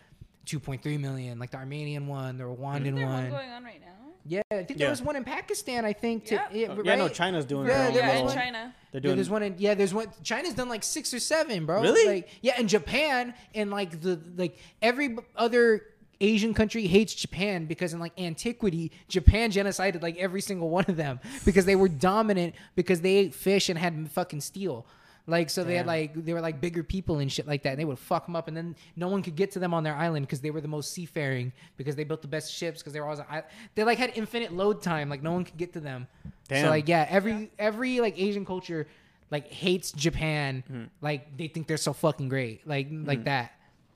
2.3 0.46 0.98
million, 0.98 1.40
like 1.40 1.52
the 1.52 1.58
Armenian 1.58 2.08
one, 2.08 2.38
the 2.38 2.46
Rwandan 2.46 2.82
Isn't 2.84 2.96
one 3.02 3.12
one. 3.12 3.30
going 3.32 3.50
on 3.50 3.66
right 3.66 3.82
now? 3.82 3.88
Yeah, 4.26 4.42
I 4.50 4.56
think 4.64 4.70
Yeah. 4.72 4.76
there 4.86 4.90
was 4.92 5.02
one 5.02 5.18
in 5.18 5.26
Pakistan. 5.26 5.84
I 5.84 5.92
think. 5.92 6.24
To, 6.28 6.36
Yeah. 6.36 6.48
yeah, 6.54 6.68
Oh, 6.70 6.82
yeah, 6.86 6.96
no. 6.96 7.10
China's 7.10 7.44
doing 7.44 7.68
Yeah, 7.68 7.90
their 7.92 8.04
own 8.04 8.08
Yeah, 8.10 8.20
in 8.20 8.28
China. 8.30 8.76
They're 8.94 9.00
Yeah, 9.00 9.04
doing. 9.04 9.16
there's 9.18 9.30
one 9.30 9.44
in 9.44 9.56
yeah. 9.58 9.74
There's 9.74 9.94
one. 9.94 10.08
China's 10.24 10.54
done 10.54 10.70
like 10.70 10.84
six 10.84 11.14
or 11.14 11.20
seven, 11.20 11.66
bro. 11.66 11.82
Really? 11.82 12.06
Like 12.08 12.30
yeah, 12.42 12.54
and 12.58 12.70
Japan 12.70 13.34
and 13.54 13.72
like 13.72 14.00
the 14.00 14.22
like 14.38 14.58
every 14.82 15.18
other 15.36 15.82
Asian 16.20 16.54
country 16.54 16.88
hates 16.88 17.14
Japan 17.14 17.66
because 17.66 17.94
in 17.94 18.00
like 18.00 18.20
antiquity, 18.20 18.92
Japan 19.08 19.52
genocided 19.52 20.02
like 20.02 20.18
every 20.18 20.42
single 20.42 20.70
one 20.70 20.86
of 20.88 20.98
them 20.98 21.20
because 21.46 21.66
they 21.66 21.76
were 21.76 21.88
dominant 21.90 22.56
because 22.76 23.02
they 23.02 23.16
ate 23.18 23.36
fish 23.36 23.70
and 23.70 23.78
had 23.78 24.10
fucking 24.12 24.42
steel. 24.42 24.86
Like 25.30 25.50
so 25.50 25.66
they 25.66 25.76
had 25.76 25.86
like 25.88 26.14
they 26.26 26.34
were 26.34 26.40
like 26.40 26.62
bigger 26.62 26.84
people 26.84 27.20
and 27.20 27.30
shit 27.30 27.46
like 27.46 27.64
that. 27.64 27.72
And 27.72 27.80
they 27.80 27.84
would 27.86 28.00
fuck 28.00 28.26
them 28.26 28.36
up, 28.38 28.48
and 28.48 28.56
then 28.56 28.78
no 28.96 29.10
one 29.10 29.22
could 29.22 29.36
get 29.36 29.52
to 29.52 29.60
them 29.60 29.74
on 29.74 29.84
their 29.84 29.94
island 29.94 30.26
because 30.26 30.40
they 30.40 30.52
were 30.52 30.62
the 30.62 30.70
most 30.70 30.94
seafaring 30.94 31.52
because 31.76 31.98
they 31.98 32.06
built 32.06 32.22
the 32.22 32.30
best 32.30 32.54
ships 32.54 32.80
because 32.80 32.94
they 32.94 33.02
were 33.02 33.08
always 33.08 33.20
I- 33.20 33.44
they 33.76 33.84
like 33.84 33.98
had 33.98 34.14
infinite 34.16 34.54
load 34.54 34.82
time. 34.82 35.10
Like 35.10 35.22
no 35.22 35.34
one 35.34 35.44
could 35.44 35.58
get 35.58 35.74
to 35.74 35.82
them. 35.82 36.08
So 36.50 36.70
like 36.70 36.88
yeah, 36.88 37.06
every 37.10 37.52
every 37.60 38.00
like 38.00 38.18
Asian 38.18 38.46
culture 38.46 38.88
like 39.30 39.52
hates 39.52 39.92
Japan. 39.92 40.64
Hmm. 40.66 40.84
Like 41.02 41.36
they 41.36 41.50
think 41.50 41.68
they're 41.68 41.76
so 41.76 41.92
fucking 41.92 42.30
great. 42.30 42.66
Like 42.66 42.88
like 42.90 43.26
that 43.26 43.52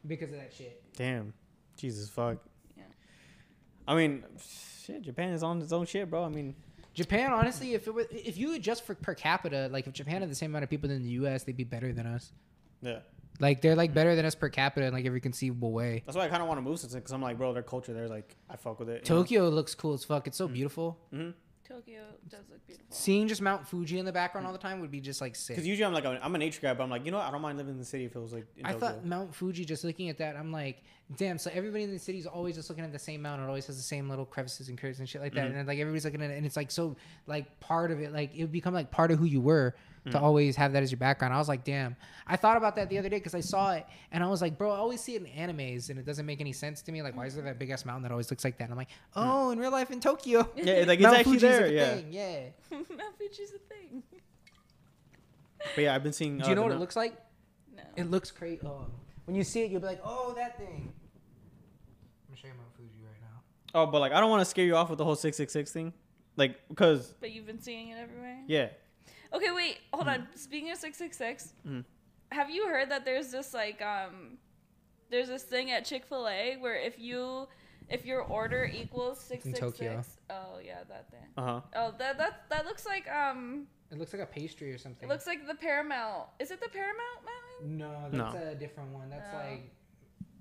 because 0.06 0.32
of 0.34 0.36
that 0.36 0.54
shit. 0.54 0.84
Damn, 0.98 1.32
Jesus 1.82 2.10
fuck. 2.10 2.38
Yeah. 2.78 2.84
I 3.88 3.96
mean, 3.96 4.24
shit. 4.86 5.02
Japan 5.02 5.34
is 5.34 5.44
on 5.44 5.62
its 5.62 5.72
own 5.74 5.86
shit, 5.86 6.10
bro. 6.10 6.24
I 6.24 6.30
mean, 6.30 6.56
Japan, 6.94 7.32
honestly, 7.34 7.74
if 7.74 7.88
it 7.88 7.94
was, 7.94 8.06
if 8.12 8.38
you 8.38 8.54
adjust 8.56 8.86
for 8.86 8.96
per 8.96 9.16
capita, 9.16 9.70
like 9.72 9.88
if 9.88 9.94
Japan 9.94 10.22
had 10.22 10.30
the 10.30 10.36
same 10.36 10.52
amount 10.52 10.64
of 10.64 10.70
people 10.70 10.90
than 10.90 11.02
the 11.04 11.10
U.S., 11.12 11.44
they'd 11.44 11.58
be 11.58 11.64
better 11.64 11.92
than 11.94 12.06
us. 12.06 12.32
yeah. 12.82 13.00
Like 13.40 13.62
they're 13.62 13.76
like 13.76 13.92
better 13.94 14.16
than 14.16 14.24
us 14.26 14.36
per 14.36 14.50
capita 14.50 14.86
in 14.86 14.94
like 14.94 15.06
every 15.06 15.22
conceivable 15.22 15.72
way. 15.72 16.04
That's 16.06 16.16
why 16.16 16.26
I 16.26 16.28
kind 16.28 16.44
of 16.44 16.48
want 16.48 16.60
to 16.60 16.62
move 16.62 16.80
since 16.80 16.94
because 16.94 17.12
I'm 17.12 17.24
like, 17.24 17.38
bro, 17.40 17.54
their 17.54 17.64
culture 17.64 17.92
there's 17.92 18.12
like, 18.12 18.36
I 18.48 18.56
fuck 18.56 18.78
with 18.80 18.88
it. 18.90 19.10
you 19.10 19.16
know? 19.16 19.22
Tokyo 19.22 19.50
looks 19.50 19.74
cool 19.74 19.94
as 19.94 20.04
fuck. 20.04 20.28
It's 20.28 20.38
so 20.38 20.48
beautiful. 20.48 21.00
Mhm. 21.12 21.34
Tokyo 21.72 22.02
does 22.30 22.50
look 22.50 22.66
beautiful. 22.68 22.88
Seeing 22.90 23.28
just 23.28 23.42
Mount 23.42 23.68
Fuji 23.68 23.98
in 24.00 24.06
the 24.06 24.12
background 24.12 24.46
all 24.46 24.54
the 24.54 24.60
time 24.60 24.82
would 24.82 24.92
be 24.92 25.00
just 25.00 25.22
like 25.22 25.36
sick. 25.36 25.56
Because 25.56 25.68
usually 25.68 25.86
I'm 25.86 25.94
like 25.94 26.06
a, 26.06 26.20
I'm 26.24 26.36
a 26.36 26.38
nature 26.38 26.62
guy, 26.62 26.74
but 26.74 26.84
I'm 26.84 26.90
like 26.90 27.06
you 27.06 27.12
know 27.12 27.18
what? 27.18 27.28
I 27.28 27.32
don't 27.32 27.42
mind 27.42 27.58
living 27.58 27.74
in 27.74 27.80
the 27.80 27.86
city 27.86 28.06
if 28.06 28.16
it 28.16 28.20
was 28.20 28.34
like. 28.34 28.46
In 28.58 28.66
I 28.66 28.74
Tokyo. 28.74 28.88
thought 28.88 29.06
Mount 29.06 29.34
Fuji. 29.34 29.66
Just 29.66 29.84
looking 29.84 30.10
at 30.10 30.18
that, 30.18 30.36
I'm 30.36 30.52
like, 30.52 30.84
damn. 31.18 31.38
So 31.38 31.50
everybody 31.54 31.84
in 31.84 31.92
the 31.92 32.00
city 32.00 32.18
is 32.20 32.28
always 32.28 32.56
just 32.56 32.70
looking 32.70 32.84
at 32.84 32.92
the 32.92 33.00
same 33.00 33.22
mountain. 33.22 33.46
It 33.46 33.50
always 33.50 33.68
has 33.68 33.78
the 33.78 33.84
same 33.84 34.10
little 34.10 34.26
crevices 34.26 34.70
and 34.70 34.78
curves 34.78 35.00
and 35.00 35.08
shit 35.08 35.22
like 35.22 35.34
that. 35.34 35.44
Mhm. 35.44 35.48
And 35.48 35.56
then, 35.56 35.66
like 35.68 35.80
everybody's 35.80 36.06
looking 36.06 36.22
at 36.22 36.32
it, 36.32 36.38
and 36.38 36.46
it's 36.46 36.58
like 36.58 36.72
so 36.72 36.96
like 37.28 37.60
part 37.60 37.92
of 37.92 38.02
it. 38.02 38.12
Like 38.12 38.36
it 38.36 38.42
would 38.42 38.52
become 38.52 38.74
like 38.74 38.92
part 38.92 39.12
of 39.12 39.20
who 39.20 39.26
you 39.26 39.42
were 39.42 39.76
to 40.06 40.12
Mhm. 40.18 40.22
always 40.22 40.56
have 40.56 40.74
that 40.74 40.82
as 40.82 40.92
your 40.92 40.98
background. 40.98 41.34
I 41.34 41.38
was 41.38 41.48
like, 41.48 41.64
damn. 41.64 41.96
I 42.26 42.36
thought 42.36 42.58
about 42.58 42.76
that 42.78 42.90
the 42.90 42.98
other 42.98 43.10
day 43.10 43.18
because 43.18 43.36
I 43.36 43.40
saw 43.42 43.74
it, 43.74 43.86
and 44.12 44.24
I 44.24 44.28
was 44.28 44.42
like, 44.42 44.58
bro, 44.58 44.72
I 44.72 44.78
always 44.78 45.00
see 45.02 45.16
it 45.16 45.22
in 45.22 45.28
animes, 45.28 45.90
and 45.92 46.00
it 46.00 46.06
doesn't 46.06 46.26
make 46.26 46.42
any 46.42 46.54
sense 46.54 46.82
to 46.84 46.92
me. 46.92 47.02
Like, 47.04 47.16
why 47.16 47.28
is 47.28 47.36
there 47.36 47.44
that 47.44 47.60
big 47.60 47.70
ass 47.70 47.86
mountain 47.86 48.04
that 48.04 48.12
always 48.12 48.32
looks 48.32 48.44
like 48.44 48.58
that? 48.58 48.64
And 48.66 48.74
I'm 48.74 48.78
like, 48.78 48.90
oh, 49.16 49.52
in 49.52 49.60
real 49.60 49.72
life 49.72 49.92
in 49.92 50.00
Tokyo. 50.00 50.50
Yeah, 50.56 50.86
like 50.88 51.00
it's 51.00 51.04
Mount 51.04 51.18
actually 51.18 51.40
Fuji's 51.40 51.42
there. 51.42 51.66
a 51.66 51.72
Yeah. 51.72 51.96
thing, 51.96 52.14
yeah. 52.14 52.40
Mount 52.72 53.18
Fuji's 53.18 53.52
a 53.54 53.60
thing. 53.74 54.04
But 55.76 55.82
yeah, 55.84 55.94
I've 55.96 56.04
been 56.04 56.14
seeing. 56.14 56.38
Do 56.40 56.46
uh, 56.46 56.50
you 56.50 56.56
know 56.56 56.64
what 56.64 56.72
it 56.72 56.80
looks 56.80 56.96
like? 56.96 57.14
No. 57.76 57.84
It 57.96 58.10
looks 58.10 58.32
great. 58.32 58.62
Oh, 58.66 58.88
when 59.26 59.36
you 59.36 59.44
see 59.44 59.62
it, 59.62 59.70
you'll 59.72 59.82
be 59.82 59.86
like, 59.88 60.02
"Oh, 60.04 60.34
that 60.36 60.58
thing." 60.58 60.92
I'm 62.28 62.36
gonna 62.36 62.38
show 62.42 62.48
Mount 62.48 62.74
Fuji 62.76 63.04
right 63.06 63.22
now. 63.22 63.42
Oh, 63.80 63.86
but 63.86 64.00
like 64.00 64.12
I 64.12 64.20
don't 64.20 64.32
want 64.32 64.42
to 64.42 64.46
scare 64.46 64.66
you 64.66 64.76
off 64.76 64.90
with 64.90 64.98
the 64.98 65.06
whole 65.06 65.16
six 65.16 65.38
six 65.38 65.54
six 65.54 65.72
thing, 65.72 65.94
like 66.36 66.56
because 66.70 67.14
but 67.20 67.32
you've 67.32 67.46
been 67.46 67.62
seeing 67.62 67.90
it 67.90 67.98
everywhere. 68.00 68.40
yeah. 68.48 68.70
Okay, 69.34 69.52
wait, 69.52 69.78
hold 69.94 70.08
on. 70.08 70.28
Speaking 70.36 70.72
of 70.72 70.78
six 70.78 70.98
six 70.98 71.18
six, 71.18 71.54
Mm. 71.68 71.86
have 72.32 72.50
you 72.50 72.68
heard 72.68 72.90
that 72.92 73.06
there's 73.06 73.32
this 73.32 73.54
like 73.54 73.82
um, 73.82 74.38
there's 75.10 75.28
this 75.30 75.44
thing 75.44 75.72
at 75.72 75.86
Chick 75.86 76.06
Fil 76.06 76.28
A 76.28 76.58
where 76.58 76.76
if 76.76 77.00
you 77.00 77.48
if 77.90 78.06
your 78.06 78.22
order 78.22 78.64
equals 78.66 79.20
six 79.20 79.46
In 79.46 79.52
six 79.54 79.60
Tokyo. 79.60 79.98
six, 80.02 80.18
oh 80.30 80.60
yeah, 80.64 80.80
that 80.90 81.10
thing. 81.12 81.28
Uh 81.38 81.42
huh. 81.46 81.62
Oh, 81.76 81.94
that 81.98 82.18
that 82.18 82.44
that 82.50 82.66
looks 82.66 82.86
like 82.86 83.10
um, 83.10 83.68
It 83.92 83.98
looks 83.98 84.14
like 84.14 84.22
a 84.22 84.26
pastry 84.26 84.72
or 84.74 84.78
something. 84.78 85.08
it 85.08 85.12
looks 85.12 85.28
like 85.28 85.48
the 85.48 85.56
Paramount. 85.56 86.28
Is 86.40 86.52
it 86.52 86.62
the 86.62 86.70
Paramount 86.70 87.20
Mountain? 87.26 87.78
no, 87.78 88.08
No. 88.12 88.32
that's 88.32 88.46
a 88.46 88.56
different 88.56 88.92
one. 88.94 89.10
That's 89.10 89.28
Oh. 89.34 89.38
like 89.38 89.72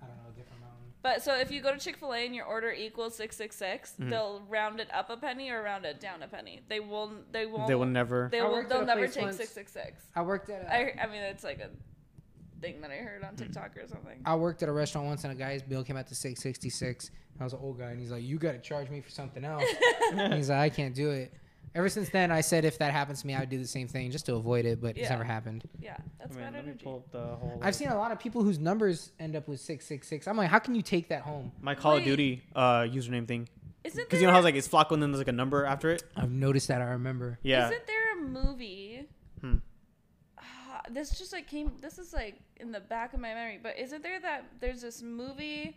I 0.03 0.07
don't 0.07 0.17
know, 0.17 0.31
a 0.31 0.37
different 0.37 0.60
mountain. 0.60 0.60
But 1.03 1.23
so 1.23 1.35
if 1.35 1.51
you 1.51 1.63
go 1.63 1.73
to 1.73 1.79
Chick 1.79 1.97
Fil 1.97 2.13
A 2.13 2.27
and 2.27 2.35
your 2.35 2.45
order 2.45 2.71
equals 2.71 3.15
six 3.17 3.37
six 3.37 3.57
six, 3.57 3.95
Mhm. 3.99 4.11
they'll 4.11 4.43
round 4.49 4.81
it 4.81 4.89
up 4.93 5.09
a 5.09 5.17
penny 5.17 5.51
or 5.51 5.63
round 5.63 5.85
it 5.87 5.99
down 6.01 6.23
a 6.23 6.29
penny. 6.29 6.63
They 6.69 6.81
will. 6.81 7.11
They 7.33 7.47
won't. 7.47 7.69
They 7.69 7.75
will 7.75 7.87
never. 7.87 8.29
They 8.31 8.41
I 8.41 8.45
will. 8.45 8.53
worked 8.53 8.65
at 8.67 8.69
They'll 8.71 8.83
a 8.83 8.87
never 8.87 9.01
place 9.01 9.15
take 9.15 9.23
once- 9.25 9.37
six 9.37 9.53
six 9.53 9.73
six. 9.73 10.03
I 10.15 10.23
worked 10.23 10.51
at 10.51 10.63
a, 10.63 10.73
I. 10.75 10.95
I 11.03 11.07
mean, 11.07 11.23
it's 11.23 11.43
like 11.45 11.61
a 11.61 11.71
thing 12.61 12.83
that 12.83 12.91
I 12.91 12.97
heard 12.97 13.25
on 13.25 13.37
TikTok 13.37 13.77
or 13.79 13.87
something. 13.89 14.21
I 14.27 14.35
worked 14.37 14.63
at 14.63 14.69
a 14.69 14.73
restaurant 14.73 15.07
once, 15.07 15.25
and 15.25 15.33
a 15.33 15.37
guy's 15.37 15.63
bill 15.63 15.83
came 15.85 15.97
out 15.97 16.07
to 16.09 16.15
six 16.15 16.43
sixty 16.43 16.69
six. 16.69 17.11
I 17.41 17.45
was 17.45 17.55
an 17.55 17.61
old 17.63 17.79
guy, 17.79 17.93
and 17.93 17.99
he's 17.99 18.11
like, 18.11 18.23
"You 18.23 18.39
got 18.39 18.53
to 18.53 18.59
charge 18.59 18.91
me 18.91 19.01
for 19.01 19.11
something 19.11 19.45
else." 19.45 19.65
And 20.13 20.35
he's 20.35 20.51
like, 20.51 20.59
"I 20.59 20.69
can't 20.69 20.95
do 20.95 21.11
it." 21.13 21.33
Ever 21.75 21.89
since 21.89 22.09
then, 22.09 22.33
I 22.33 22.41
said 22.41 22.65
if 22.65 22.79
that 22.79 22.91
happens 22.93 23.21
to 23.21 23.27
me, 23.29 23.35
I 23.35 23.41
would 23.41 23.49
do 23.49 23.59
the 23.59 23.67
same 23.67 23.87
thing 23.87 24.11
just 24.11 24.27
to 24.27 24.35
avoid 24.35 24.65
it, 24.65 24.81
but 24.81 24.91
it's 24.97 25.01
Yeah. 25.03 25.11
never 25.11 25.23
happened. 25.25 25.69
Yeah, 25.79 25.97
that's 26.19 26.33
I 26.33 26.35
mean, 26.41 26.45
bad 26.47 26.55
let 26.55 26.65
me 26.65 26.71
energy. 26.71 26.85
pull 26.85 26.97
up 26.97 27.13
the 27.13 27.37
whole. 27.37 27.61
I've 27.63 27.77
seen 27.77 27.89
a 27.89 27.97
lot 27.97 28.11
of 28.11 28.19
people 28.19 28.43
whose 28.43 28.59
numbers 28.59 29.13
end 29.21 29.37
up 29.37 29.47
with 29.47 29.61
six 29.61 29.87
six 29.87 30.09
six. 30.09 30.27
I'm 30.27 30.37
like, 30.37 30.51
how 30.51 30.59
can 30.59 30.75
you 30.75 30.83
take 30.83 31.09
that 31.11 31.23
home? 31.23 31.53
my 31.61 31.75
Call 31.77 31.97
of 31.97 32.03
Duty 32.05 32.43
uh 32.57 32.81
username 32.83 33.29
thing 33.29 33.49
Isn't 33.85 33.97
because 34.05 34.11
there? 34.11 34.21
you 34.21 34.27
know 34.27 34.33
how 34.33 34.39
it's 34.39 34.45
like 34.45 34.57
it's 34.57 34.67
Flacco 34.69 34.93
and 34.93 35.03
then 35.03 35.13
there's 35.13 35.21
like 35.21 35.29
a 35.29 35.33
number 35.33 35.65
after 35.65 35.91
it. 35.91 36.03
I've 36.17 36.33
noticed 36.33 36.67
that. 36.69 36.81
I 36.83 36.87
remember. 36.87 37.39
Yeah. 37.43 37.67
Isn't 37.69 37.87
there 37.87 38.19
a 38.19 38.23
movie? 38.23 39.09
Hmm. 39.41 39.57
Ah, 40.39 40.83
this 40.91 41.17
just 41.17 41.33
like 41.33 41.49
came. 41.49 41.73
This 41.81 41.99
is 41.99 42.13
like 42.13 42.35
in 42.57 42.73
the 42.73 42.81
back 42.81 43.15
of 43.15 43.21
my 43.21 43.33
memory. 43.33 43.61
But 43.63 43.79
isn't 43.79 44.03
there 44.03 44.19
that 44.21 44.45
there's 44.61 44.81
this 44.83 45.03
movie 45.03 45.77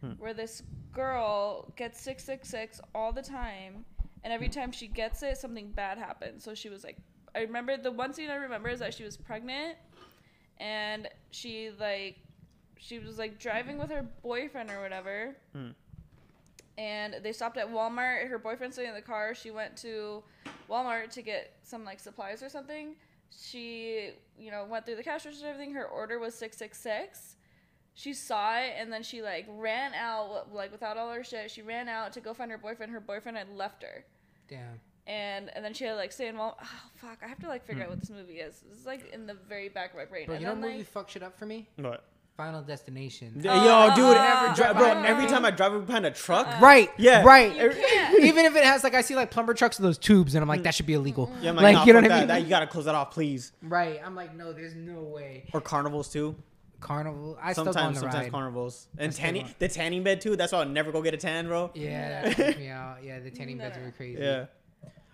Hmm. 0.00 0.12
where 0.18 0.34
this 0.34 0.62
girl 0.92 1.72
gets 1.76 2.00
six 2.00 2.22
six 2.24 2.48
six 2.48 2.80
all 2.94 3.12
the 3.12 3.22
time, 3.22 3.84
and 4.24 4.32
every 4.32 4.48
time 4.48 4.72
she 4.72 4.86
gets 4.86 5.22
it, 5.22 5.38
something 5.38 5.70
bad 5.70 5.98
happens. 5.98 6.44
So 6.44 6.54
she 6.54 6.68
was 6.68 6.84
like, 6.84 6.96
I 7.34 7.40
remember 7.40 7.76
the 7.76 7.92
one 7.92 8.12
scene 8.12 8.30
I 8.30 8.36
remember 8.36 8.68
is 8.68 8.80
that 8.80 8.94
she 8.94 9.04
was 9.04 9.16
pregnant, 9.16 9.76
and 10.58 11.08
she 11.30 11.70
like, 11.78 12.16
she 12.78 12.98
was 12.98 13.18
like 13.18 13.38
driving 13.38 13.78
with 13.78 13.90
her 13.90 14.06
boyfriend 14.22 14.70
or 14.70 14.80
whatever. 14.80 15.36
Hmm. 15.52 15.70
And 16.78 17.16
they 17.22 17.32
stopped 17.32 17.56
at 17.56 17.70
Walmart. 17.72 18.28
Her 18.28 18.38
boyfriend 18.38 18.74
stayed 18.74 18.88
in 18.88 18.94
the 18.94 19.00
car. 19.00 19.34
She 19.34 19.50
went 19.50 19.76
to 19.78 20.22
Walmart 20.68 21.10
to 21.12 21.22
get 21.22 21.56
some 21.62 21.84
like 21.84 22.00
supplies 22.00 22.42
or 22.42 22.50
something. 22.50 22.96
She, 23.30 24.10
you 24.38 24.50
know, 24.50 24.66
went 24.68 24.84
through 24.84 24.96
the 24.96 25.02
cash 25.02 25.24
register 25.24 25.46
and 25.46 25.54
everything. 25.54 25.74
Her 25.74 25.86
order 25.86 26.18
was 26.18 26.34
six 26.34 26.58
six 26.58 26.78
six. 26.78 27.35
She 27.96 28.12
saw 28.12 28.58
it 28.58 28.74
and 28.78 28.92
then 28.92 29.02
she 29.02 29.22
like 29.22 29.46
ran 29.48 29.94
out 29.94 30.52
like 30.52 30.70
without 30.70 30.98
all 30.98 31.10
her 31.10 31.24
shit. 31.24 31.50
She 31.50 31.62
ran 31.62 31.88
out 31.88 32.12
to 32.12 32.20
go 32.20 32.34
find 32.34 32.50
her 32.50 32.58
boyfriend. 32.58 32.92
Her 32.92 33.00
boyfriend 33.00 33.38
had 33.38 33.48
left 33.48 33.82
her. 33.82 34.04
Damn. 34.48 34.80
And 35.06 35.50
and 35.56 35.64
then 35.64 35.72
she 35.72 35.84
had 35.84 35.94
like 35.94 36.12
stay 36.12 36.28
in 36.28 36.36
Walmart. 36.36 36.56
Oh 36.62 36.82
fuck! 36.96 37.18
I 37.24 37.26
have 37.26 37.38
to 37.40 37.48
like 37.48 37.64
figure 37.64 37.82
out 37.82 37.86
hmm. 37.86 37.92
what 37.92 38.00
this 38.00 38.10
movie 38.10 38.34
is. 38.34 38.62
This 38.68 38.80
is 38.80 38.86
like 38.86 39.10
in 39.14 39.26
the 39.26 39.34
very 39.48 39.70
back 39.70 39.92
of 39.92 39.96
my 39.96 40.04
brain. 40.04 40.26
Bro, 40.26 40.34
and 40.34 40.42
you 40.42 40.46
know 40.46 40.54
then, 40.54 40.60
what 40.60 40.68
movie 40.68 40.78
like, 40.80 40.88
fuck 40.88 41.08
shit 41.08 41.22
up 41.22 41.38
for 41.38 41.46
me? 41.46 41.68
What? 41.76 42.04
Final 42.36 42.60
Destination. 42.60 43.40
Yo, 43.42 43.50
Oh, 43.50 43.94
dude, 43.96 44.14
never 44.14 44.18
uh, 44.18 44.54
dri- 44.54 44.64
drive 44.64 44.76
bro. 44.76 44.94
by 44.94 45.08
Every 45.08 45.24
uh, 45.24 45.28
time 45.28 45.46
I 45.46 45.50
drive 45.52 45.86
behind 45.86 46.04
a 46.04 46.10
truck, 46.10 46.46
Uh, 46.46 46.58
Right. 46.60 46.90
Yeah. 46.98 47.22
Right. 47.24 47.50
Even 48.20 48.44
if 48.44 48.54
it 48.54 48.64
has 48.64 48.84
like 48.84 48.92
I 48.92 49.00
see 49.00 49.14
like 49.16 49.30
plumber 49.30 49.54
trucks 49.54 49.78
with 49.78 49.84
those 49.84 49.96
tubes, 49.96 50.34
and 50.34 50.42
I'm 50.42 50.48
like 50.48 50.62
that 50.64 50.74
should 50.74 50.84
be 50.84 50.92
illegal. 50.92 51.28
Mm-hmm. 51.28 51.42
yeah, 51.44 51.50
I'm 51.50 51.56
like, 51.56 51.62
Like, 51.62 51.74
nah, 51.76 51.84
you 51.84 51.92
know 51.94 52.00
fuck 52.02 52.10
what 52.10 52.12
I 52.12 52.14
that. 52.16 52.20
mean? 52.20 52.28
that. 52.28 52.42
You 52.42 52.48
gotta 52.50 52.66
close 52.66 52.84
that 52.84 52.94
off, 52.94 53.10
please. 53.10 53.52
Right. 53.62 54.02
I'm 54.04 54.14
like, 54.14 54.36
no, 54.36 54.52
there's 54.52 54.74
no 54.74 55.00
way. 55.00 55.44
Or 55.54 55.62
carnivals 55.62 56.10
too. 56.10 56.36
Carnival. 56.86 57.36
I 57.42 57.52
still 57.52 57.64
go 57.64 57.70
on 57.70 57.74
sometimes, 57.74 57.96
the 57.96 58.00
sometimes 58.02 58.24
ride. 58.26 58.32
carnivals 58.32 58.86
and 58.96 59.12
tanning. 59.12 59.46
go- 59.46 59.52
The 59.58 59.68
tanning 59.68 60.02
bed 60.04 60.20
too. 60.20 60.36
That's 60.36 60.52
why 60.52 60.60
I'll 60.60 60.68
never 60.68 60.92
go 60.92 61.02
get 61.02 61.14
a 61.14 61.16
tan, 61.16 61.46
bro. 61.48 61.70
yeah, 61.74 62.22
that 62.22 62.34
freaks 62.34 62.58
me 62.58 62.68
out. 62.68 62.98
Yeah, 63.02 63.18
the 63.20 63.30
tanning 63.30 63.58
beds 63.58 63.76
were 63.76 63.90
crazy. 63.90 64.22
Yeah. 64.22 64.46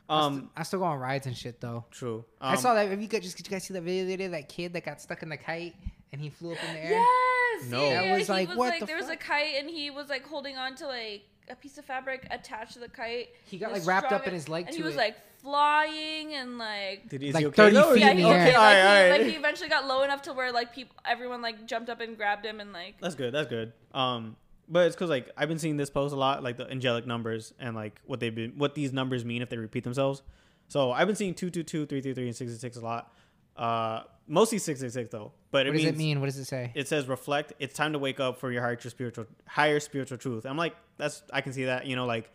I 0.09 0.27
Um. 0.27 0.35
st- 0.35 0.51
I 0.57 0.63
still 0.65 0.79
go 0.81 0.85
on 0.87 0.99
rides 0.99 1.27
and 1.27 1.37
shit 1.37 1.61
though. 1.61 1.85
True. 1.91 2.25
I 2.41 2.53
Um, 2.53 2.59
saw 2.59 2.75
that. 2.75 2.89
Have 2.91 3.01
you 3.01 3.09
guys 3.09 3.23
just 3.23 3.37
did 3.39 3.47
you 3.47 3.51
guys 3.51 3.65
see 3.65 3.73
that 3.75 3.83
video 3.83 4.05
the 4.05 4.13
other 4.15 4.17
day? 4.25 4.29
That 4.29 4.49
kid 4.49 4.73
that 4.75 4.85
got 4.85 5.01
stuck 5.01 5.23
in 5.23 5.29
the 5.31 5.37
kite 5.39 5.75
and 6.13 6.21
he 6.21 6.29
flew 6.29 6.53
up 6.53 6.59
in 6.69 6.75
the 6.75 6.81
air. 6.85 6.91
Yes. 6.91 7.65
No. 7.71 7.83
Yeah, 7.89 8.03
That 8.03 8.13
was 8.19 8.27
he 8.27 8.33
like, 8.33 8.49
was 8.49 8.57
what 8.59 8.69
like 8.71 8.81
the 8.81 8.87
there 8.87 8.97
was 8.97 9.09
a 9.09 9.17
kite 9.17 9.55
and 9.59 9.71
he 9.71 9.91
was 9.91 10.09
like 10.11 10.27
holding 10.27 10.57
on 10.59 10.75
to 10.77 10.87
like 10.87 11.23
a 11.49 11.55
piece 11.57 11.79
of 11.79 11.85
fabric 11.85 12.27
attached 12.31 12.75
to 12.75 12.79
the 12.81 12.89
kite. 12.89 13.29
He 13.47 13.57
got 13.59 13.73
was 13.73 13.87
like 13.87 14.03
wrapped 14.03 14.13
up 14.13 14.27
in 14.27 14.35
his 14.35 14.49
leg 14.49 14.67
and 14.67 14.73
to 14.73 14.79
he 14.79 14.83
was 14.85 14.95
it. 14.95 14.99
like 14.99 15.17
flying 15.43 16.35
and 16.35 16.59
like 16.59 17.09
Did 17.09 17.23
is 17.23 17.35
like 17.35 17.43
he 17.43 17.47
okay 17.49 17.57
30 17.71 17.75
though? 17.75 17.93
feet 17.95 18.01
yeah, 18.01 18.11
in 18.11 18.17
he, 18.19 18.23
the 18.23 18.29
okay, 18.31 18.39
air. 18.39 18.47
like, 18.47 18.57
Alright, 18.57 18.77
he, 18.77 18.83
alright. 18.87 19.21
like 19.21 19.31
he 19.31 19.37
eventually 19.37 19.69
got 19.69 19.87
low 19.87 20.03
enough 20.03 20.23
to 20.23 20.33
where 20.33 20.53
like 20.53 20.75
people 20.75 20.97
everyone 21.05 21.43
like 21.43 21.67
jumped 21.67 21.91
up 21.91 22.01
and 22.01 22.17
grabbed 22.17 22.45
him 22.45 22.61
and 22.61 22.73
like 22.73 23.01
That's 23.01 23.15
good. 23.15 23.33
That's 23.35 23.49
good. 23.49 23.73
Um, 23.93 24.37
but 24.69 24.87
it's 24.87 24.97
because 24.97 25.11
like 25.11 25.31
I've 25.37 25.49
been 25.49 25.59
seeing 25.59 25.77
this 25.77 25.91
post 25.91 26.15
a 26.15 26.17
lot, 26.17 26.43
like 26.43 26.57
the 26.57 26.71
angelic 26.71 27.07
numbers 27.07 27.53
and 27.59 27.75
like 27.75 28.01
what 28.07 28.21
they've 28.21 28.35
been, 28.35 28.53
what 28.57 28.75
these 28.75 28.93
numbers 28.93 29.25
mean 29.25 29.43
if 29.43 29.51
they 29.51 29.59
repeat 29.59 29.85
themselves. 29.85 30.23
So 30.69 30.93
I've 30.93 31.07
been 31.07 31.17
seeing 31.17 31.35
two 31.35 31.51
two 31.51 31.63
two, 31.65 31.85
three 31.87 32.01
three 32.01 32.15
three, 32.15 32.27
and 32.27 32.37
six 32.37 32.51
six 32.53 32.61
six 32.61 32.77
a 32.77 32.81
lot. 32.81 33.13
Uh, 33.57 34.03
mostly 34.27 34.57
six 34.59 34.81
six 34.81 34.95
six 34.95 35.11
though. 35.11 35.33
But 35.51 35.67
it 35.67 35.71
What 35.71 35.75
does 35.75 35.85
means 35.85 35.97
it 35.97 35.99
mean? 35.99 36.21
What 36.21 36.27
does 36.27 36.39
it 36.39 36.47
say? 36.47 36.71
it 36.75 36.89
says 36.89 37.07
reflect. 37.09 37.53
It's 37.59 37.75
time 37.75 37.93
to 37.93 37.99
wake 37.99 38.21
up 38.21 38.39
for 38.39 38.51
your 38.51 38.63
higher 38.63 38.79
spiritual, 38.81 39.27
higher 39.47 39.81
spiritual 39.81 40.17
truth. 40.17 40.47
I'm 40.47 40.57
like, 40.57 40.75
that's 40.97 41.23
I 41.33 41.43
can 41.43 41.53
see 41.53 41.65
that. 41.65 41.85
You 41.87 41.97
know, 41.97 42.07
like, 42.07 42.31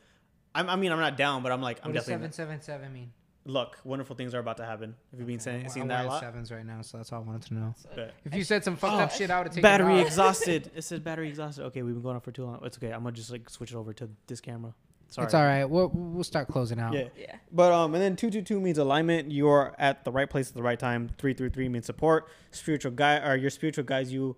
I'm, 0.57 0.69
I 0.69 0.75
mean, 0.75 0.91
I'm 0.91 0.99
not 0.99 1.17
down, 1.17 1.43
but 1.43 1.51
I'm 1.51 1.61
like, 1.61 1.79
I'm 1.83 1.89
What 1.91 1.95
does 1.95 2.05
definitely. 2.05 2.31
seven 2.33 2.59
seven 2.59 2.61
seven 2.61 2.93
mean? 2.93 3.11
Look, 3.45 3.77
wonderful 3.85 4.15
things 4.17 4.33
are 4.33 4.39
about 4.39 4.57
to 4.57 4.65
happen. 4.65 4.93
Have 5.11 5.19
you 5.21 5.25
been 5.25 5.39
saying, 5.39 5.61
I'm- 5.61 5.69
seeing 5.69 5.83
I'm 5.83 5.87
that 5.89 6.05
a 6.05 6.09
lot? 6.09 6.19
sevens 6.21 6.51
right 6.51 6.65
now, 6.65 6.81
so 6.81 6.97
that's 6.97 7.13
all 7.13 7.21
I 7.21 7.25
wanted 7.25 7.43
to 7.43 7.53
know. 7.53 7.73
so- 7.77 7.89
Okay. 7.93 8.11
If 8.25 8.35
you 8.35 8.43
said 8.43 8.63
some 8.65 8.75
fucked 8.75 8.95
Oh, 8.95 8.99
up 8.99 9.11
shit, 9.11 9.31
I 9.31 9.37
would 9.37 9.47
have 9.47 9.53
taken 9.53 9.61
Battery 9.61 9.85
it 9.85 9.89
off. 9.89 9.95
Battery 9.99 10.07
exhausted. 10.07 10.71
It 10.75 10.81
said 10.83 11.03
battery 11.03 11.29
exhausted. 11.29 11.63
Okay, 11.67 11.81
we've 11.81 11.93
been 11.93 12.03
going 12.03 12.15
on 12.15 12.21
for 12.21 12.31
too 12.33 12.43
long. 12.43 12.59
It's 12.63 12.77
okay. 12.77 12.91
I'm 12.91 13.03
gonna 13.03 13.13
just 13.15 13.31
like 13.31 13.49
switch 13.49 13.71
it 13.71 13.77
over 13.77 13.93
to 13.93 14.09
this 14.27 14.41
camera. 14.41 14.73
Sorry. 15.09 15.23
It's 15.23 15.33
all 15.33 15.45
right. 15.45 15.63
We'll, 15.63 15.87
we'll 15.93 16.25
start 16.25 16.49
closing 16.49 16.77
out. 16.81 16.91
Yeah. 16.93 17.07
yeah. 17.17 17.37
But 17.49 17.71
um, 17.71 17.93
and 17.95 18.03
then 18.03 18.17
two 18.17 18.29
two 18.29 18.41
two 18.41 18.59
means 18.59 18.77
alignment. 18.77 19.31
You're 19.31 19.73
at 19.79 20.03
the 20.03 20.11
right 20.11 20.29
place 20.29 20.49
at 20.49 20.55
the 20.55 20.61
right 20.63 20.77
time. 20.77 21.09
Three 21.17 21.33
three 21.33 21.47
three 21.49 21.69
means 21.69 21.85
support. 21.85 22.27
Spiritual 22.51 22.91
guide 22.91 23.25
or 23.25 23.37
your 23.37 23.49
spiritual 23.49 23.85
guides 23.85 24.11
you. 24.11 24.35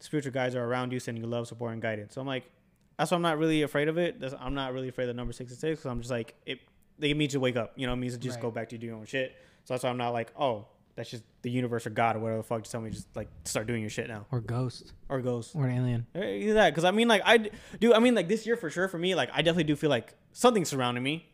Spiritual 0.00 0.32
guides 0.32 0.54
are 0.54 0.64
around 0.64 0.92
you, 0.94 1.00
sending 1.00 1.22
you 1.22 1.28
love, 1.28 1.46
support, 1.48 1.74
and 1.74 1.82
guidance. 1.82 2.14
So 2.14 2.22
I'm 2.22 2.26
like, 2.26 2.50
that's 2.98 3.10
why 3.10 3.16
I'm 3.16 3.22
not 3.22 3.38
really 3.38 3.62
afraid 3.62 3.88
of 3.88 3.96
it. 3.98 4.20
That's, 4.20 4.34
I'm 4.38 4.54
not 4.54 4.72
really 4.72 4.88
afraid 4.88 5.04
of 5.04 5.08
the 5.08 5.14
number 5.14 5.32
six 5.32 5.50
six 5.50 5.60
six. 5.60 5.80
Because 5.80 5.90
I'm 5.90 6.00
just 6.00 6.10
like 6.10 6.34
it. 6.46 6.60
They 6.98 7.14
means 7.14 7.32
to 7.32 7.40
wake 7.40 7.56
up. 7.56 7.72
You 7.76 7.86
know, 7.86 7.92
it 7.92 7.96
means 7.96 8.14
to 8.14 8.18
just 8.18 8.36
Right. 8.36 8.42
go 8.42 8.50
back 8.50 8.68
to 8.70 8.78
doing 8.78 8.90
your 8.90 8.98
own 8.98 9.06
shit. 9.06 9.36
So 9.64 9.74
that's 9.74 9.84
why 9.84 9.90
I'm 9.90 9.96
not 9.98 10.10
like, 10.10 10.32
oh, 10.38 10.66
that's 10.96 11.10
just 11.10 11.22
the 11.42 11.50
universe 11.50 11.86
or 11.86 11.90
God 11.90 12.16
or 12.16 12.18
whatever 12.18 12.38
the 12.38 12.42
fuck. 12.42 12.62
Just 12.62 12.72
tell 12.72 12.80
me, 12.80 12.90
just 12.90 13.14
like 13.14 13.28
start 13.44 13.68
doing 13.68 13.80
your 13.82 13.90
shit 13.90 14.08
now, 14.08 14.26
Or 14.32 14.40
ghost. 14.40 14.94
or 15.08 15.20
ghost. 15.20 15.54
Or 15.54 15.66
an 15.68 15.76
alien. 15.78 16.06
Either 16.16 16.54
that, 16.54 16.70
because 16.70 16.84
I 16.84 16.90
mean, 16.90 17.06
like 17.06 17.22
I 17.24 17.50
do. 17.78 17.94
I 17.94 18.00
mean, 18.00 18.14
like 18.16 18.26
this 18.26 18.46
year 18.46 18.56
for 18.56 18.68
sure 18.68 18.88
for 18.88 18.98
me, 18.98 19.14
like 19.14 19.30
I 19.32 19.42
definitely 19.42 19.64
do 19.64 19.76
feel 19.76 19.90
like 19.90 20.14
something's 20.32 20.68
surrounding 20.68 21.04
me. 21.04 21.28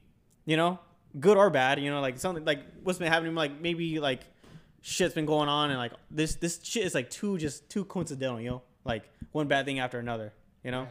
You 0.44 0.58
know, 0.58 0.80
good 1.18 1.38
or 1.38 1.48
bad. 1.48 1.80
You 1.80 1.90
know, 1.90 2.02
like 2.02 2.18
something 2.18 2.44
like 2.44 2.60
what's 2.82 2.98
been 2.98 3.10
happening. 3.10 3.34
Like 3.34 3.58
maybe 3.58 4.00
like 4.00 4.20
shit's 4.82 5.14
been 5.14 5.24
going 5.24 5.48
on, 5.48 5.70
and 5.70 5.78
like 5.78 5.92
this 6.10 6.34
this 6.34 6.60
shit 6.62 6.84
is 6.84 6.94
like 6.94 7.08
too 7.08 7.38
just 7.38 7.70
too 7.70 7.86
coincidental. 7.86 8.38
You 8.38 8.50
know, 8.50 8.62
like 8.84 9.04
one 9.32 9.48
bad 9.48 9.64
thing 9.64 9.78
after 9.78 9.98
another. 9.98 10.34
You 10.62 10.72
know, 10.72 10.82
Right. 10.82 10.88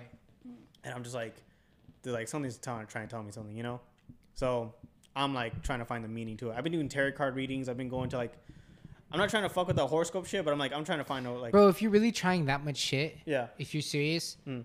And 0.84 0.94
I'm 0.94 1.04
just 1.04 1.16
like, 1.16 1.36
they're 2.02 2.14
like 2.14 2.28
something's 2.28 2.58
telling, 2.58 2.86
trying 2.88 3.08
to 3.08 3.12
tell 3.12 3.24
me 3.24 3.32
something. 3.32 3.56
You 3.56 3.64
know, 3.64 3.82
so 4.34 4.74
I'm 5.16 5.34
like 5.34 5.62
trying 5.64 5.80
to 5.80 5.86
find 5.86 6.04
the 6.04 6.08
meaning 6.10 6.38
to 6.38 6.50
it. 6.52 6.56
I've 6.58 6.64
been 6.64 6.74
doing 6.74 6.90
tarot 6.90 7.14
card 7.14 7.36
readings. 7.36 7.70
I've 7.70 7.78
been 7.78 7.90
going 7.90 8.10
to 8.10 8.18
like. 8.18 8.34
I'm 9.12 9.20
not 9.20 9.30
trying 9.30 9.44
to 9.44 9.50
fuck 9.50 9.68
with 9.68 9.76
the 9.76 9.86
horoscope 9.86 10.26
shit, 10.26 10.44
but 10.44 10.52
I'm 10.52 10.58
like 10.60 10.74
I'm 10.74 10.84
trying 10.84 10.98
to 10.98 11.04
find 11.04 11.28
out 11.28 11.40
like 11.40 11.52
Bro, 11.52 11.68
if 11.70 11.82
you're 11.84 11.92
really 11.92 12.12
trying 12.12 12.46
that 12.46 12.66
much 12.66 12.78
shit, 12.78 13.18
yeah, 13.26 13.48
if 13.60 13.76
you're 13.76 13.84
serious, 13.84 14.38
mm. 14.48 14.64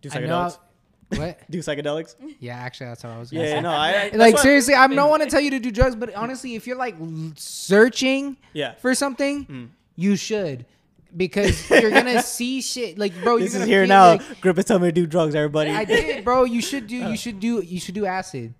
do 0.00 0.08
psychedelics. 0.08 0.58
What? 1.16 1.40
Do 1.50 1.58
psychedelics? 1.58 2.14
Yeah, 2.38 2.54
actually, 2.56 2.86
that's 2.86 3.02
how 3.02 3.10
I 3.10 3.18
was. 3.18 3.32
Gonna 3.32 3.42
Yeah, 3.42 3.54
say. 3.56 3.60
no, 3.62 3.70
I, 3.70 3.90
I 3.90 4.10
Like 4.16 4.38
seriously, 4.38 4.74
I 4.74 4.86
don't 4.86 5.10
want 5.10 5.24
to 5.24 5.28
tell 5.28 5.40
you 5.40 5.50
to 5.50 5.58
do 5.58 5.72
drugs, 5.72 5.96
but 5.96 6.14
honestly, 6.14 6.54
if 6.54 6.68
you're 6.68 6.76
like 6.76 6.94
searching 7.34 8.36
Yeah. 8.52 8.74
for 8.76 8.94
something, 8.94 9.44
Mm. 9.46 9.68
you 9.96 10.14
should, 10.14 10.66
because 11.16 11.68
you're 11.70 11.90
gonna 11.90 12.22
see 12.36 12.60
shit. 12.62 12.98
Like, 12.98 13.14
bro, 13.22 13.38
This 13.38 13.54
is 13.54 13.64
here 13.66 13.86
now. 13.86 14.12
like- 14.12 14.40
Grip 14.40 14.58
is 14.58 14.64
telling 14.64 14.82
me 14.82 14.88
to 14.88 14.92
do 14.92 15.06
drugs, 15.06 15.34
everybody. 15.34 15.70
I 15.70 15.84
did, 15.84 16.24
bro. 16.24 16.44
You 16.44 16.60
should 16.62 16.86
do. 16.86 16.96
You 16.96 17.16
should 17.22 17.40
do. 17.40 17.60
You 17.60 17.80
should 17.80 17.94
do 17.94 18.06
acid. 18.06 18.54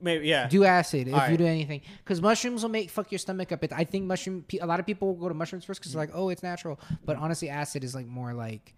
Maybe, 0.00 0.28
yeah. 0.28 0.46
Do 0.46 0.62
acid 0.64 1.08
if 1.08 1.30
you 1.30 1.36
do 1.36 1.44
anything, 1.46 1.80
because 2.04 2.22
mushrooms 2.22 2.62
will 2.62 2.70
make 2.70 2.88
fuck 2.88 3.10
your 3.10 3.18
stomach 3.18 3.50
up. 3.50 3.64
It, 3.64 3.72
I 3.74 3.82
think 3.82 4.04
mushroom. 4.04 4.44
A 4.60 4.66
lot 4.66 4.78
of 4.78 4.86
people 4.86 5.08
will 5.08 5.14
go 5.20 5.28
to 5.28 5.34
mushrooms 5.34 5.64
first 5.64 5.80
because 5.80 5.92
they're 5.92 6.00
like, 6.02 6.10
oh, 6.14 6.28
it's 6.28 6.42
natural. 6.44 6.78
But 7.04 7.16
honestly, 7.16 7.48
acid 7.48 7.82
is 7.82 7.96
like 7.96 8.06
more 8.06 8.32
like 8.32 8.74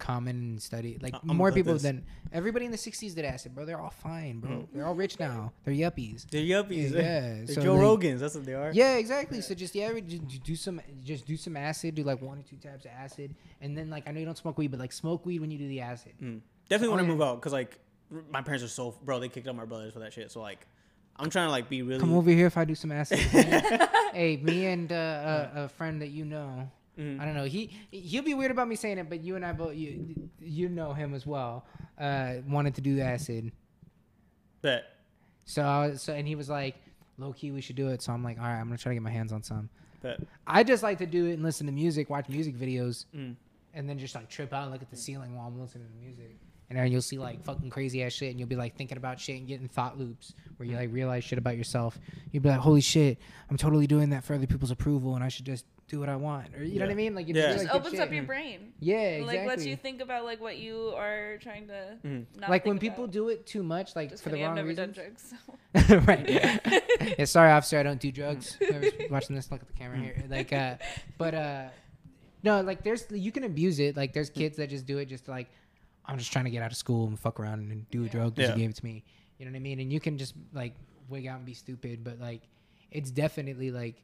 common 0.00 0.58
study. 0.58 0.98
Like 1.00 1.14
I'm 1.28 1.36
more 1.36 1.52
people 1.52 1.74
this. 1.74 1.82
than 1.82 2.04
everybody 2.32 2.64
in 2.64 2.72
the 2.72 2.76
'60s 2.76 3.14
did 3.14 3.24
acid, 3.24 3.54
bro. 3.54 3.64
They're 3.64 3.80
all 3.80 3.94
fine, 4.02 4.40
bro. 4.40 4.68
They're 4.72 4.86
all 4.86 4.96
rich 4.96 5.20
now. 5.20 5.52
They're 5.64 5.74
yuppies. 5.74 6.28
They're 6.28 6.42
yuppies. 6.42 6.90
Yeah, 6.92 7.44
They're 7.44 7.46
so, 7.46 7.62
Joe 7.62 7.74
like- 7.74 7.84
Rogans. 7.84 8.18
That's 8.18 8.34
what 8.34 8.44
they 8.44 8.54
are. 8.54 8.72
Yeah, 8.72 8.96
exactly. 8.96 9.40
So 9.42 9.54
just 9.54 9.74
yeah, 9.74 9.92
ju- 9.92 10.18
ju- 10.18 10.38
do 10.38 10.56
some 10.56 10.80
just 11.04 11.26
do 11.26 11.36
some 11.36 11.56
acid. 11.56 11.94
Do 11.94 12.02
like 12.02 12.20
one 12.20 12.38
or 12.38 12.42
two 12.42 12.56
tabs 12.56 12.84
of 12.86 12.90
acid, 12.90 13.34
and 13.60 13.76
then 13.78 13.90
like 13.90 14.08
I 14.08 14.12
know 14.12 14.18
you 14.18 14.26
don't 14.26 14.38
smoke 14.38 14.58
weed, 14.58 14.72
but 14.72 14.80
like 14.80 14.92
smoke 14.92 15.24
weed 15.24 15.40
when 15.40 15.50
you 15.52 15.58
do 15.58 15.68
the 15.68 15.80
acid. 15.82 16.12
Mm. 16.20 16.40
Definitely 16.68 16.88
want 16.88 17.00
to 17.00 17.06
yeah. 17.06 17.12
move 17.12 17.22
out 17.22 17.36
because 17.36 17.52
like 17.52 17.78
my 18.30 18.42
parents 18.42 18.64
are 18.64 18.68
so 18.68 18.94
bro. 19.04 19.20
They 19.20 19.28
kicked 19.28 19.46
out 19.46 19.54
my 19.54 19.64
brothers 19.64 19.92
for 19.92 20.00
that 20.00 20.12
shit. 20.12 20.30
So 20.30 20.40
like, 20.40 20.66
I'm 21.16 21.30
trying 21.30 21.46
to 21.46 21.52
like 21.52 21.68
be 21.68 21.82
really. 21.82 22.00
Come 22.00 22.14
over 22.14 22.30
here 22.30 22.46
if 22.46 22.56
I 22.56 22.64
do 22.64 22.74
some 22.74 22.90
acid. 22.92 23.18
hey, 24.12 24.40
me 24.42 24.66
and 24.66 24.90
uh, 24.90 25.48
a, 25.54 25.64
a 25.64 25.68
friend 25.68 26.00
that 26.02 26.08
you 26.08 26.24
know. 26.24 26.70
Mhm. 27.00 27.20
I 27.20 27.24
don't 27.24 27.34
know. 27.34 27.44
He 27.44 27.70
he'll 27.90 28.22
be 28.22 28.34
weird 28.34 28.50
about 28.50 28.68
me 28.68 28.76
saying 28.76 28.98
it, 28.98 29.08
but 29.08 29.20
you 29.24 29.36
and 29.36 29.44
I 29.46 29.52
both 29.52 29.74
you 29.74 30.14
you 30.38 30.68
know 30.68 30.92
him 30.92 31.14
as 31.14 31.26
well. 31.26 31.64
Uh, 31.98 32.34
wanted 32.48 32.74
to 32.76 32.80
do 32.80 33.00
acid, 33.00 33.52
Bet. 34.62 34.84
so 35.44 35.94
so 35.96 36.12
and 36.12 36.26
he 36.28 36.34
was 36.34 36.48
like, 36.48 36.76
low 37.18 37.32
key, 37.32 37.50
we 37.50 37.60
should 37.60 37.76
do 37.76 37.88
it. 37.88 38.02
So 38.02 38.12
I'm 38.12 38.22
like, 38.22 38.38
all 38.38 38.44
right, 38.44 38.58
I'm 38.60 38.66
gonna 38.66 38.78
try 38.78 38.90
to 38.90 38.94
get 38.94 39.02
my 39.02 39.10
hands 39.10 39.32
on 39.32 39.42
some. 39.42 39.68
Bet. 40.02 40.20
I 40.46 40.62
just 40.64 40.82
like 40.82 40.98
to 40.98 41.06
do 41.06 41.26
it 41.26 41.34
and 41.34 41.42
listen 41.42 41.66
to 41.66 41.72
music, 41.72 42.08
watch 42.10 42.28
music 42.28 42.54
videos, 42.56 43.06
Mm. 43.14 43.36
and 43.74 43.88
then 43.88 43.98
just 43.98 44.14
like 44.14 44.28
trip 44.28 44.52
out 44.52 44.62
and 44.64 44.72
look 44.72 44.82
at 44.82 44.90
the 44.90 44.96
ceiling 44.96 45.34
while 45.36 45.46
I'm 45.46 45.60
listening 45.60 45.86
to 45.88 46.04
music. 46.04 46.36
And 46.70 46.78
then 46.78 46.90
you'll 46.92 47.02
see 47.02 47.18
like 47.18 47.42
fucking 47.42 47.68
crazy 47.68 48.02
ass 48.04 48.12
shit, 48.12 48.30
and 48.30 48.38
you'll 48.38 48.48
be 48.48 48.54
like 48.56 48.76
thinking 48.76 48.96
about 48.96 49.18
shit 49.18 49.36
and 49.38 49.48
getting 49.48 49.66
thought 49.66 49.98
loops 49.98 50.34
where 50.56 50.68
you 50.68 50.76
like 50.76 50.92
realize 50.92 51.24
shit 51.24 51.36
about 51.38 51.56
yourself. 51.56 51.98
You'll 52.30 52.44
be 52.44 52.48
like, 52.48 52.60
"Holy 52.60 52.80
shit, 52.80 53.18
I'm 53.50 53.56
totally 53.56 53.88
doing 53.88 54.10
that 54.10 54.22
for 54.22 54.34
other 54.34 54.46
people's 54.46 54.70
approval, 54.70 55.16
and 55.16 55.24
I 55.24 55.28
should 55.28 55.46
just 55.46 55.64
do 55.88 55.98
what 55.98 56.08
I 56.08 56.14
want." 56.14 56.54
Or 56.56 56.62
you 56.62 56.78
know 56.78 56.84
what 56.84 56.92
I 56.92 56.94
mean? 56.94 57.16
Like, 57.16 57.26
you 57.26 57.34
Yeah. 57.34 57.48
just, 57.48 57.54
Just 57.54 57.64
like, 57.64 57.72
good 57.72 57.78
opens 57.80 57.94
shit. 57.94 58.00
up 58.06 58.12
your 58.14 58.22
brain. 58.22 58.72
Yeah, 58.78 59.00
exactly. 59.00 59.38
Like 59.38 59.48
lets 59.48 59.66
you 59.66 59.74
think 59.74 60.00
about 60.00 60.24
like 60.24 60.40
what 60.40 60.58
you 60.58 60.92
are 60.96 61.38
trying 61.42 61.66
to. 61.66 61.96
Mhm. 62.06 62.26
Not 62.38 62.50
like 62.50 62.64
when 62.64 62.78
think 62.78 62.92
people 62.92 63.04
about. 63.06 63.12
do 63.14 63.28
it 63.30 63.46
too 63.46 63.64
much, 63.64 63.96
like 63.96 64.10
Just 64.10 64.22
for 64.22 64.28
the 64.28 64.36
kidding, 64.36 64.44
I've 64.46 64.56
wrong 64.56 64.66
never 64.68 64.72
done 64.72 64.92
drugs. 64.92 65.34
So. 65.88 65.96
right. 66.06 66.28
yeah, 67.18 67.24
sorry, 67.24 67.50
officer. 67.50 67.78
I 67.78 67.82
don't 67.82 68.00
do 68.00 68.12
drugs. 68.12 68.52
Whoever's 68.60 68.92
watching 69.10 69.34
this, 69.34 69.50
look 69.50 69.60
at 69.60 69.66
the 69.66 69.72
camera 69.74 69.98
here. 69.98 70.22
Like, 70.28 70.52
uh, 70.52 70.76
but 71.18 71.34
uh, 71.34 71.64
no, 72.44 72.60
like 72.60 72.84
there's 72.84 73.06
you 73.10 73.32
can 73.32 73.42
abuse 73.42 73.80
it. 73.80 73.96
Like 73.96 74.12
there's 74.12 74.30
kids 74.30 74.56
that 74.58 74.70
just 74.70 74.86
do 74.86 74.98
it 74.98 75.06
just 75.06 75.24
to, 75.24 75.32
like 75.32 75.50
I'm 76.10 76.18
just 76.18 76.32
trying 76.32 76.44
to 76.46 76.50
get 76.50 76.62
out 76.62 76.72
of 76.72 76.76
school 76.76 77.06
and 77.06 77.18
fuck 77.18 77.38
around 77.38 77.70
and 77.70 77.88
do 77.90 78.00
a 78.02 78.04
Yeah. 78.06 78.10
drug 78.10 78.34
because 78.34 78.50
Yeah. 78.50 78.56
you 78.56 78.62
gave 78.62 78.70
it 78.70 78.76
to 78.76 78.84
me. 78.84 79.04
You 79.38 79.46
know 79.46 79.52
what 79.52 79.56
I 79.56 79.60
mean? 79.60 79.80
And 79.80 79.92
you 79.92 80.00
can 80.00 80.18
just 80.18 80.34
like 80.52 80.74
wig 81.08 81.26
out 81.26 81.36
and 81.36 81.46
be 81.46 81.54
stupid, 81.54 82.02
but 82.04 82.18
like 82.18 82.42
it's 82.90 83.10
definitely 83.10 83.70
like. 83.70 84.02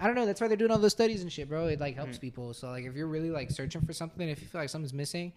I 0.00 0.06
don't 0.06 0.14
know. 0.14 0.26
That's 0.26 0.40
why 0.40 0.46
they're 0.46 0.56
doing 0.56 0.70
all 0.70 0.78
those 0.78 0.92
studies 0.92 1.22
and 1.22 1.32
shit, 1.32 1.48
bro. 1.48 1.66
It 1.66 1.80
like 1.80 1.96
helps 1.96 2.18
Mhm. 2.18 2.20
people. 2.20 2.54
So 2.54 2.68
like, 2.70 2.84
if 2.84 2.94
you're 2.94 3.08
really 3.08 3.30
like 3.30 3.50
searching 3.50 3.80
for 3.82 3.92
something, 3.92 4.28
if 4.28 4.40
you 4.40 4.46
feel 4.46 4.60
like 4.60 4.70
something's 4.70 4.94
missing, 4.94 5.32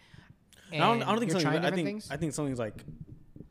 I 0.71 0.77
don't. 0.77 1.01
I 1.01 1.05
don't 1.07 1.17
think 1.19 1.31
you're 1.31 1.39
something. 1.39 1.41
trying 1.41 1.55
I 1.57 1.59
different 1.61 1.75
think. 1.75 1.87
things, 1.87 2.11
I 2.11 2.17
think 2.17 2.33
something's 2.33 2.59
like 2.59 2.75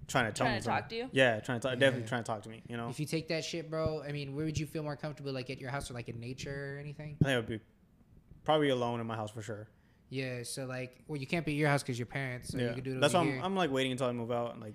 trying 0.06 0.26
to 0.26 0.32
tell 0.32 0.46
Trying 0.46 0.54
me 0.56 0.60
to 0.60 0.66
talk 0.66 0.88
to 0.88 0.94
you? 0.96 1.08
Yeah, 1.12 1.40
trying 1.40 1.60
to 1.60 1.68
talk. 1.68 1.78
Definitely 1.78 2.02
Yeah. 2.02 2.06
trying 2.08 2.22
to 2.22 2.26
talk 2.26 2.42
to 2.42 2.48
me. 2.48 2.62
You 2.68 2.76
know. 2.76 2.88
if 2.88 2.98
you 3.00 3.06
take 3.06 3.26
that 3.28 3.44
shit, 3.44 3.68
bro, 3.68 4.02
I 4.02 4.12
mean, 4.12 4.34
where 4.36 4.44
would 4.44 4.58
you 4.58 4.66
feel 4.66 4.82
more 4.84 4.96
comfortable? 4.96 5.32
Like 5.32 5.50
at 5.50 5.60
your 5.60 5.70
house 5.70 5.90
or 5.90 5.94
like 5.94 6.08
in 6.08 6.18
nature 6.20 6.76
or 6.76 6.78
anything? 6.78 7.16
I 7.20 7.24
think 7.24 7.34
it 7.34 7.36
would 7.50 7.58
be 7.60 7.64
probably 8.44 8.68
alone 8.70 9.00
in 9.00 9.06
my 9.08 9.16
house 9.16 9.30
for 9.32 9.42
sure. 9.42 9.68
Yeah, 10.10 10.42
so 10.42 10.66
like, 10.66 11.02
well, 11.06 11.18
you 11.20 11.26
can't 11.26 11.46
be 11.46 11.52
at 11.52 11.56
your 11.58 11.68
house 11.68 11.82
because 11.82 11.98
your 11.98 12.06
parents, 12.06 12.50
so 12.50 12.58
you 12.58 12.64
yeah. 12.66 12.72
could 12.74 12.84
do 12.84 12.96
it 12.96 13.00
That's 13.00 13.14
why. 13.14 13.20
I'm, 13.20 13.40
I'm 13.42 13.56
like 13.56 13.70
waiting 13.70 13.92
until 13.92 14.08
I 14.08 14.12
move 14.12 14.32
out 14.32 14.52
and 14.52 14.60
like 14.60 14.74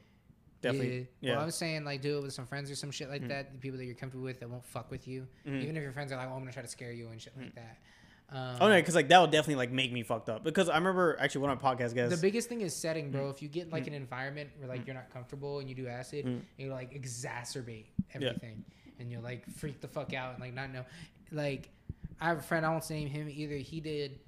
definitely. 0.62 1.08
Yeah. 1.20 1.30
Yeah. 1.32 1.36
Well, 1.36 1.44
I'm 1.46 1.52
saying 1.52 1.84
like 1.84 2.02
do 2.02 2.18
it 2.18 2.22
with 2.24 2.34
some 2.34 2.48
friends 2.48 2.72
or 2.72 2.76
some 2.76 2.90
shit 2.90 3.10
like 3.10 3.22
Mhm. 3.24 3.28
that. 3.28 3.52
The 3.52 3.60
people 3.60 3.78
that 3.78 3.86
you're 3.86 3.96
comfortable 3.96 4.24
with 4.26 4.40
that 4.40 4.50
won't 4.50 4.66
fuck 4.66 4.90
with 4.90 5.08
you, 5.08 5.28
Mhm. 5.46 5.62
even 5.62 5.78
if 5.78 5.84
your 5.84 5.92
friends 5.92 6.12
are 6.12 6.16
like, 6.18 6.28
"Oh, 6.30 6.34
I'm 6.34 6.40
gonna 6.40 6.54
try 6.54 6.62
to 6.62 6.68
scare 6.68 6.92
you" 6.94 7.10
and 7.10 7.22
shit 7.22 7.38
like 7.38 7.54
that. 7.56 7.78
Um, 8.30 8.58
Oh 8.62 8.70
no, 8.70 8.76
because 8.80 8.96
like 8.96 9.10
that 9.10 9.20
would 9.20 9.30
definitely 9.32 9.56
like 9.56 9.72
make 9.72 9.92
me 9.92 10.02
fucked 10.04 10.30
up. 10.30 10.44
Because 10.44 10.70
I 10.70 10.78
remember 10.78 11.18
actually 11.20 11.42
one 11.42 11.52
of 11.52 11.62
my 11.62 11.76
podcast 11.76 11.94
guests. 11.94 12.16
The 12.16 12.22
biggest 12.22 12.48
thing 12.50 12.62
is 12.62 12.74
setting, 12.74 13.12
bro. 13.12 13.26
Mm. 13.28 13.30
If 13.32 13.42
you 13.42 13.50
get 13.50 13.72
like 13.72 13.84
Mm. 13.84 13.88
an 13.88 13.94
environment 13.96 14.50
where 14.58 14.68
like 14.70 14.82
Mm. 14.84 14.88
you're 14.88 14.96
not 14.96 15.12
comfortable 15.12 15.60
and 15.60 15.70
you 15.70 15.76
do 15.76 15.88
acid, 15.88 16.26
Mm. 16.26 16.42
you 16.58 16.72
like 16.72 16.94
exacerbate 16.94 17.88
everything, 18.14 18.64
and 19.00 19.12
you'll 19.12 19.22
like 19.22 19.46
freak 19.52 19.82
the 19.82 19.88
fuck 19.88 20.14
out 20.14 20.34
and 20.34 20.42
like 20.42 20.54
not 20.54 20.72
know. 20.72 20.86
Like, 21.32 21.70
I 22.20 22.28
have 22.30 22.38
a 22.40 22.42
friend. 22.42 22.66
I 22.66 22.70
won't 22.70 22.90
name 22.90 23.10
him 23.10 23.28
either. 23.30 23.58
He 23.58 23.82
did 23.82 24.20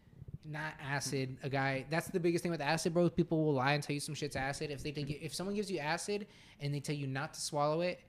not 0.50 0.74
acid. 0.84 1.38
A 1.44 1.50
guy. 1.50 1.86
That's 1.90 2.08
the 2.08 2.20
biggest 2.20 2.42
thing 2.44 2.52
with 2.52 2.62
acid, 2.62 2.94
bro. 2.94 3.10
People 3.10 3.44
will 3.46 3.54
lie 3.54 3.74
and 3.74 3.84
tell 3.84 3.94
you 3.94 4.00
some 4.00 4.16
shit's 4.16 4.36
acid. 4.36 4.72
If 4.72 4.84
they 4.84 4.92
take 4.92 5.10
if 5.22 5.34
someone 5.34 5.56
gives 5.56 5.70
you 5.72 5.80
acid 5.80 6.28
and 6.62 6.74
they 6.74 6.80
tell 6.80 6.96
you 6.96 7.08
not 7.08 7.34
to 7.34 7.42
swallow 7.42 7.82
it, 7.82 8.00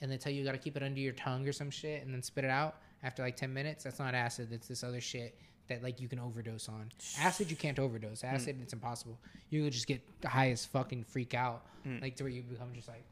and 0.00 0.10
they 0.10 0.16
tell 0.16 0.32
you 0.32 0.38
you 0.40 0.44
got 0.44 0.52
to 0.52 0.58
keep 0.58 0.76
it 0.76 0.82
under 0.82 1.00
your 1.00 1.12
tongue 1.12 1.46
or 1.48 1.52
some 1.52 1.70
shit 1.70 2.04
and 2.04 2.14
then 2.14 2.22
spit 2.22 2.44
it 2.44 2.50
out 2.50 2.76
after 3.02 3.22
like 3.22 3.36
10 3.36 3.52
minutes 3.52 3.82
that's 3.84 3.98
not 3.98 4.14
acid 4.14 4.48
that's 4.50 4.68
this 4.68 4.84
other 4.84 5.00
shit 5.00 5.36
that 5.68 5.82
like 5.82 6.00
you 6.00 6.06
can 6.08 6.18
overdose 6.20 6.68
on 6.68 6.88
acid 7.20 7.50
you 7.50 7.56
can't 7.56 7.78
overdose 7.80 8.22
acid 8.22 8.56
it's 8.62 8.72
impossible 8.72 9.18
you 9.50 9.64
could 9.64 9.72
just 9.72 9.86
get 9.88 10.00
high 10.24 10.50
as 10.50 10.64
fucking 10.64 11.02
freak 11.04 11.34
out 11.34 11.64
Mm. 11.86 12.00
like 12.02 12.14
to 12.16 12.24
where 12.24 12.30
you 12.32 12.42
become 12.42 12.68
just 12.74 12.86
like 12.88 13.04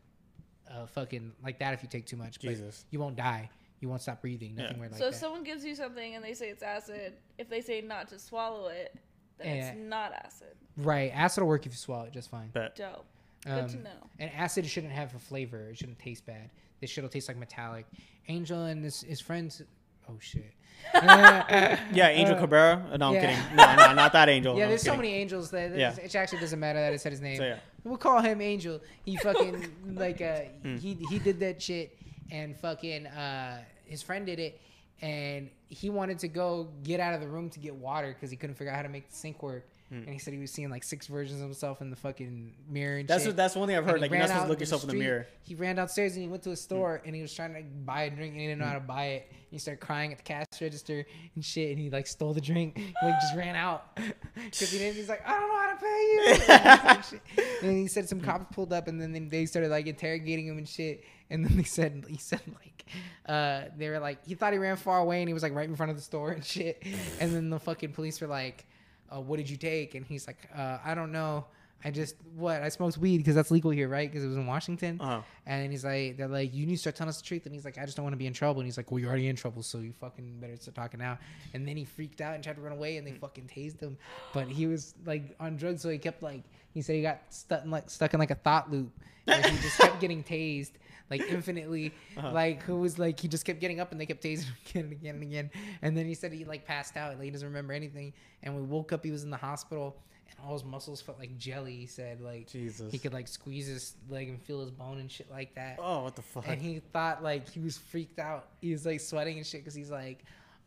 uh 0.71 0.87
fucking 0.87 1.33
like 1.43 1.59
that 1.61 1.73
if 1.75 1.83
you 1.83 1.89
take 1.89 2.05
too 2.07 2.17
much 2.17 2.41
but 2.41 2.51
Jesus. 2.51 2.85
you 2.91 2.99
won't 3.01 3.17
die 3.17 3.49
you 3.81 3.89
won't 3.89 4.01
stop 4.03 4.21
breathing 4.21 4.55
nothing 4.55 4.75
Yeah. 4.77 4.81
weird 4.81 4.93
like 4.93 5.01
so 5.01 5.09
if 5.09 5.15
someone 5.15 5.45
gives 5.45 5.65
you 5.65 5.75
something 5.75 6.15
and 6.15 6.25
they 6.25 6.35
say 6.35 6.49
it's 6.49 6.63
acid, 6.63 7.15
if 7.39 7.49
they 7.49 7.61
say 7.61 7.81
not 7.81 8.09
to 8.09 8.19
swallow 8.19 8.69
it, 8.69 8.95
then 9.39 9.57
Yeah. 9.57 9.69
it's 9.69 9.79
not 9.79 10.13
acid. 10.13 10.55
right 10.79 11.11
acid 11.15 11.43
will 11.43 11.49
work 11.49 11.67
if 11.67 11.73
you 11.73 11.77
swallow 11.79 12.05
it 12.05 12.13
just 12.13 12.31
fine 12.31 12.49
Bet. 12.51 12.77
Dope. 12.77 13.05
Good 13.45 13.69
to 13.69 13.77
Um, 13.77 13.83
know. 13.85 14.11
And 14.19 14.31
acid 14.33 14.67
shouldn't 14.67 14.93
have 14.93 15.15
a 15.15 15.19
flavor. 15.19 15.69
It 15.71 15.79
shouldn't 15.79 15.99
taste 15.99 16.27
bad. 16.27 16.51
This 16.81 16.91
shit'll 16.91 17.09
taste 17.11 17.29
like 17.29 17.37
metallic. 17.37 17.87
Angel 18.29 18.65
and 18.65 18.83
his, 18.83 19.03
his 19.03 19.21
friends. 19.21 19.63
Oh 20.09 20.17
shit. 20.21 20.53
Yeah, 20.95 22.09
Angel 22.09 22.35
Uh, 22.37 22.41
Cabrera. 22.41 22.87
Uh, 22.93 22.97
No, 22.97 23.09
I'm 23.09 23.15
yeah. 23.15 23.21
kidding. 23.21 23.57
No, 23.57 23.77
no, 23.77 23.93
not 23.95 24.13
that 24.13 24.29
Angel. 24.29 24.55
Yeah, 24.59 24.65
I'm 24.65 24.69
there's 24.71 24.83
so 24.83 24.97
many 24.97 25.13
angels 25.15 25.51
that 25.51 25.71
that- 25.71 25.79
Yeah. 25.79 25.95
it 25.97 26.15
actually 26.15 26.41
doesn't 26.41 26.59
matter 26.61 26.81
that 26.81 26.93
I 26.93 26.97
said 26.97 27.13
his 27.13 27.21
name. 27.21 27.37
So 27.39 27.45
yeah. 27.45 27.59
We'll 27.85 27.97
call 27.99 28.21
him 28.21 28.41
Angel. 28.41 28.81
He 29.05 29.17
fucking 29.17 29.73
like 29.95 30.21
uh 30.21 30.41
Mm. 30.65 30.79
he 30.81 30.95
he 31.09 31.19
did 31.19 31.39
that 31.41 31.63
shit 31.63 31.97
and 32.31 32.57
fucking 32.57 33.07
uh 33.07 33.59
his 33.85 34.03
friend 34.03 34.27
did 34.27 34.39
it 34.39 34.61
and 35.03 35.51
he 35.69 35.91
wanted 35.91 36.19
to 36.21 36.29
go 36.29 36.69
get 36.83 37.01
out 37.01 37.15
of 37.15 37.21
the 37.21 37.29
room 37.29 37.51
to 37.51 37.59
get 37.61 37.75
water 37.75 38.09
because 38.15 38.31
he 38.31 38.37
couldn't 38.37 38.57
figure 38.57 38.73
out 38.73 38.77
how 38.77 38.83
to 38.83 38.89
make 38.89 39.09
the 39.11 39.15
sink 39.17 39.43
work. 39.43 39.69
Mm. 39.93 40.05
And 40.05 40.09
he 40.09 40.19
said 40.19 40.33
he 40.35 40.41
was 40.41 40.51
seeing 40.51 40.69
like 40.71 40.83
six 40.83 41.07
versions 41.07 41.41
of 41.41 41.45
himself 41.47 41.81
in 41.81 41.91
the 41.91 41.97
fucking 41.97 42.53
mirror 42.69 42.99
and 42.99 43.07
That's 43.09 43.23
shit. 43.23 43.31
what, 43.31 43.37
that's 43.37 43.55
one 43.55 43.69
thing 43.69 43.77
I've 43.77 43.85
heard. 43.85 43.97
he 43.97 44.01
Like 44.01 44.11
you're 44.11 44.19
not 44.21 44.29
supposed 44.29 44.45
to 44.47 44.51
look 44.51 44.61
yourself 44.61 44.83
in 44.85 44.89
the 44.89 44.95
mirror. 44.95 45.27
He 45.43 45.55
ran 45.55 45.77
downstairs 45.77 46.15
and 46.15 46.23
he 46.23 46.29
went 46.29 46.43
to 46.45 46.51
a 46.51 46.57
store 46.57 47.03
and 47.05 47.15
he 47.15 47.21
was 47.23 47.33
trying 47.33 47.55
to 47.55 47.63
buy 47.63 48.03
a 48.05 48.11
drink 48.11 48.33
and 48.33 48.41
he 48.41 48.47
didn't 48.49 48.61
know 48.61 48.67
how 48.67 48.75
to 48.75 48.81
buy 48.81 49.05
it. 49.07 49.27
And 49.31 49.39
He 49.51 49.59
started 49.59 49.81
crying 49.81 50.11
at 50.13 50.19
the 50.19 50.25
cash 50.25 50.47
register 50.61 51.05
and 51.35 51.45
shit, 51.45 51.71
and 51.71 51.79
he 51.79 51.89
like 51.91 52.07
stole 52.09 52.33
the 52.33 52.41
drink. 52.41 52.79
He, 52.79 52.93
like 53.03 53.21
just 53.21 53.37
ran 53.37 53.55
out 53.55 53.97
because 54.35 54.71
he 54.71 54.79
didn't. 54.79 54.97
He's 54.97 55.09
like, 55.09 55.23
I 55.25 55.39
don't 55.39 55.49
know 55.49 55.61
how 55.61 55.73
to 55.73 55.81
pay 55.81 56.13
you. 56.13 57.41
and, 57.45 57.63
and 57.71 57.79
he 57.79 57.87
said 57.87 58.09
some 58.09 58.21
cops 58.29 58.47
pulled 58.55 58.73
up 58.73 58.89
and 58.89 59.01
then 59.01 59.29
they 59.29 59.47
started 59.47 59.71
like 59.71 59.87
interrogating 59.87 60.47
him 60.49 60.59
and 60.59 60.69
shit. 60.69 61.05
And 61.31 61.45
then 61.45 61.57
they 61.57 61.65
said 61.65 62.05
he 62.09 62.17
said 62.19 62.41
like 62.55 62.85
uh 63.29 63.71
they 63.77 63.89
were 63.89 63.99
like 63.99 64.25
he 64.25 64.35
thought 64.35 64.53
he 64.53 64.59
ran 64.59 64.77
far 64.77 64.99
away 64.99 65.21
and 65.21 65.29
he 65.29 65.35
was 65.35 65.43
like 65.43 65.55
right 65.55 65.69
in 65.69 65.77
front 65.77 65.91
of 65.91 65.97
the 65.97 66.03
store 66.03 66.31
and 66.31 66.45
shit. 66.45 66.83
And 67.21 67.35
then 67.35 67.51
the 67.51 67.59
fucking 67.59 67.93
police 67.93 68.21
were 68.21 68.29
like, 68.29 68.67
uh, 69.15 69.21
"What 69.21 69.39
did 69.39 69.51
you 69.51 69.57
take?" 69.57 69.95
And 69.95 70.07
he's 70.07 70.27
like, 70.27 70.49
uh, 70.57 70.79
"I 70.85 70.95
don't 70.95 71.13
know." 71.13 71.47
I 71.85 71.91
just 71.91 72.17
what 72.35 72.63
I 72.63 72.69
smoked 72.69 72.99
weed 72.99 73.19
because 73.19 73.35
that's 73.35 73.51
legal 73.51 73.71
here, 73.71 73.89
right? 73.89 74.11
Because 74.11 74.25
it 74.25 74.29
was 74.29 74.37
in 74.37 74.47
Washington. 74.47 75.01
Uh-huh. 75.01 75.21
And 75.47 75.71
he's 75.71 75.85
like, 75.85 76.17
they're 76.17 76.27
like, 76.27 76.53
you 76.53 76.67
need 76.67 76.75
to 76.75 76.81
start 76.81 76.97
telling 76.97 77.11
us 77.11 77.19
the 77.19 77.27
truth. 77.27 77.47
And 77.47 77.55
he's 77.55 77.65
like, 77.65 77.79
I 77.79 77.85
just 77.85 77.97
don't 77.97 78.03
want 78.03 78.15
to 78.15 78.19
be 78.19 78.27
in 78.27 78.33
trouble. 78.33 78.61
And 78.61 78.67
he's 78.67 78.77
like, 78.77 78.91
well, 78.91 78.99
you're 78.99 79.09
already 79.09 79.29
in 79.29 79.37
trouble, 79.37 79.63
so 79.63 79.79
you 79.79 79.93
fucking 79.93 80.41
better 80.41 80.57
start 80.57 80.75
talking 80.75 80.99
now. 80.99 81.19
And 81.55 81.69
then 81.69 81.77
he 81.77 81.85
freaked 81.85 82.21
out 82.21 82.35
and 82.35 82.43
tried 82.43 82.57
to 82.57 82.63
run 82.63 82.73
away, 82.73 82.97
and 82.97 83.07
they 83.07 83.13
fucking 83.13 83.49
tased 83.55 83.81
him. 83.81 83.97
But 84.33 84.49
he 84.49 84.67
was 84.67 84.95
like 85.05 85.37
on 85.39 85.57
drugs, 85.57 85.83
so 85.83 85.91
he 85.91 85.99
kept 85.99 86.23
like, 86.23 86.43
he 86.73 86.83
said 86.83 86.97
he 86.97 87.03
got 87.03 87.21
stuck 87.31 87.63
in 87.65 87.71
like 87.71 87.89
stuck 87.89 88.15
in 88.15 88.21
like 88.21 88.33
a 88.33 88.37
thought 88.37 88.71
loop, 88.71 88.91
And 89.27 89.45
he 89.45 89.59
just 89.59 89.79
kept 89.79 90.01
getting 90.01 90.25
tased 90.25 90.73
like 91.11 91.23
infinitely. 91.23 91.93
Uh-huh. 92.17 92.33
Like 92.33 92.63
who 92.63 92.77
was 92.77 92.99
like 92.99 93.21
he 93.21 93.29
just 93.29 93.45
kept 93.45 93.61
getting 93.61 93.81
up 93.81 93.93
and 93.93 94.01
they 94.01 94.07
kept 94.07 94.23
tasing 94.23 94.47
him 94.47 94.57
again 94.67 94.85
and 94.85 94.93
again 94.93 95.15
and 95.15 95.23
again. 95.23 95.51
And 95.83 95.97
then 95.97 96.07
he 96.07 96.15
said 96.15 96.33
he 96.33 96.45
like 96.45 96.67
passed 96.67 96.97
out, 96.97 97.15
like 97.17 97.25
he 97.25 97.31
doesn't 97.31 97.47
remember 97.49 97.73
anything. 97.73 98.13
And 98.43 98.55
we 98.55 98.63
woke 98.63 98.93
up, 98.93 99.05
he 99.05 99.11
was 99.11 99.25
in 99.25 99.31
the 99.31 99.37
hospital. 99.37 99.97
And 100.29 100.37
all 100.45 100.55
his 100.55 100.65
muscles 100.65 101.01
felt 101.01 101.19
like 101.19 101.39
jelly. 101.39 101.77
He 101.77 101.87
said, 101.87 102.21
like 102.21 102.49
Jesus. 102.49 102.91
he 102.91 102.99
could 102.99 103.13
like 103.13 103.29
squeeze 103.29 103.67
his 103.69 103.95
leg 104.09 104.29
and 104.29 104.43
feel 104.43 104.61
his 104.61 104.71
bone 104.71 104.99
and 104.99 105.11
shit 105.11 105.31
like 105.31 105.55
that. 105.55 105.79
Oh, 105.81 106.05
what 106.05 106.17
the 106.17 106.23
fuck? 106.23 106.49
And 106.49 106.61
he 106.61 106.81
thought 106.93 107.23
like 107.23 107.49
he 107.49 107.61
was 107.61 107.79
freaked 107.79 108.19
out. 108.19 108.49
He 108.61 108.73
was 108.73 108.85
like 108.85 109.01
sweating 109.01 109.37
and 109.37 109.47
shit 109.47 109.61
because 109.61 109.75
he's 109.75 109.91
like, 109.91 110.25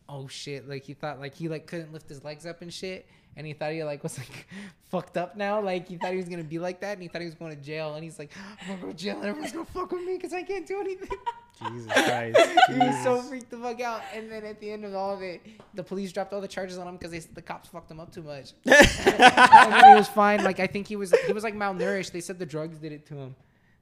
oh 0.10 0.28
shit, 0.28 0.68
like 0.68 0.84
he 0.84 0.94
thought 0.94 1.20
like 1.20 1.36
he 1.36 1.48
like 1.48 1.68
couldn't 1.68 1.94
lift 1.94 2.10
his 2.10 2.24
legs 2.24 2.46
up 2.46 2.62
and 2.62 2.74
shit. 2.74 3.08
And 3.38 3.46
he 3.48 3.54
thought 3.54 3.72
he 3.72 3.84
like 3.84 4.04
was 4.04 4.18
like 4.18 4.48
fucked 4.90 5.16
up 5.16 5.38
now. 5.38 5.62
Like 5.62 5.88
he 5.88 5.98
thought 5.98 6.12
he 6.12 6.18
was 6.18 6.28
gonna 6.28 6.44
be 6.44 6.60
like 6.60 6.82
that, 6.82 6.94
and 6.94 7.02
he 7.02 7.08
thought 7.08 7.22
he 7.22 7.28
was 7.28 7.36
going 7.36 7.56
to 7.56 7.62
jail. 7.62 7.94
And 7.94 8.04
he's 8.04 8.20
like, 8.20 8.32
I'm 8.62 8.68
gonna 8.68 8.82
go 8.82 8.88
to 8.88 8.94
jail, 8.94 9.18
and 9.18 9.26
everyone's 9.26 9.54
gonna 9.54 9.66
fuck 9.66 9.92
with 9.92 10.04
me 10.04 10.16
because 10.16 10.34
I 10.34 10.42
can't 10.44 10.68
do 10.68 10.82
anything. 10.82 11.10
Jesus 11.68 11.92
Christ. 11.94 12.40
he 12.70 12.78
was 12.78 13.04
so 13.04 13.22
freaked 13.22 13.52
the 13.52 13.58
fuck 13.58 13.80
out. 13.82 14.02
And 14.14 14.32
then 14.32 14.44
at 14.46 14.60
the 14.60 14.72
end 14.72 14.86
of 14.86 14.94
all 14.96 15.14
of 15.14 15.22
it, 15.22 15.42
the 15.74 15.84
police 15.84 16.12
dropped 16.12 16.34
all 16.34 16.42
the 16.42 16.48
charges 16.48 16.78
on 16.78 16.88
him 16.88 16.98
because 16.98 17.26
the 17.28 17.42
cops 17.42 17.70
fucked 17.70 17.92
him 17.92 18.00
up 18.00 18.12
too 18.14 18.24
much. 18.24 18.54
and 18.66 19.86
he 19.86 19.96
was 19.96 20.08
fine. 20.08 20.44
Like 20.44 20.60
I 20.60 20.68
think 20.68 20.88
he 20.88 20.96
was 20.96 21.14
he 21.28 21.34
was 21.34 21.44
like 21.44 21.56
malnourished. 21.56 22.12
They 22.12 22.22
said 22.22 22.40
the 22.40 22.46
drugs 22.46 22.78
did 22.78 22.92
it 22.92 23.06
to 23.08 23.16
him. 23.16 23.36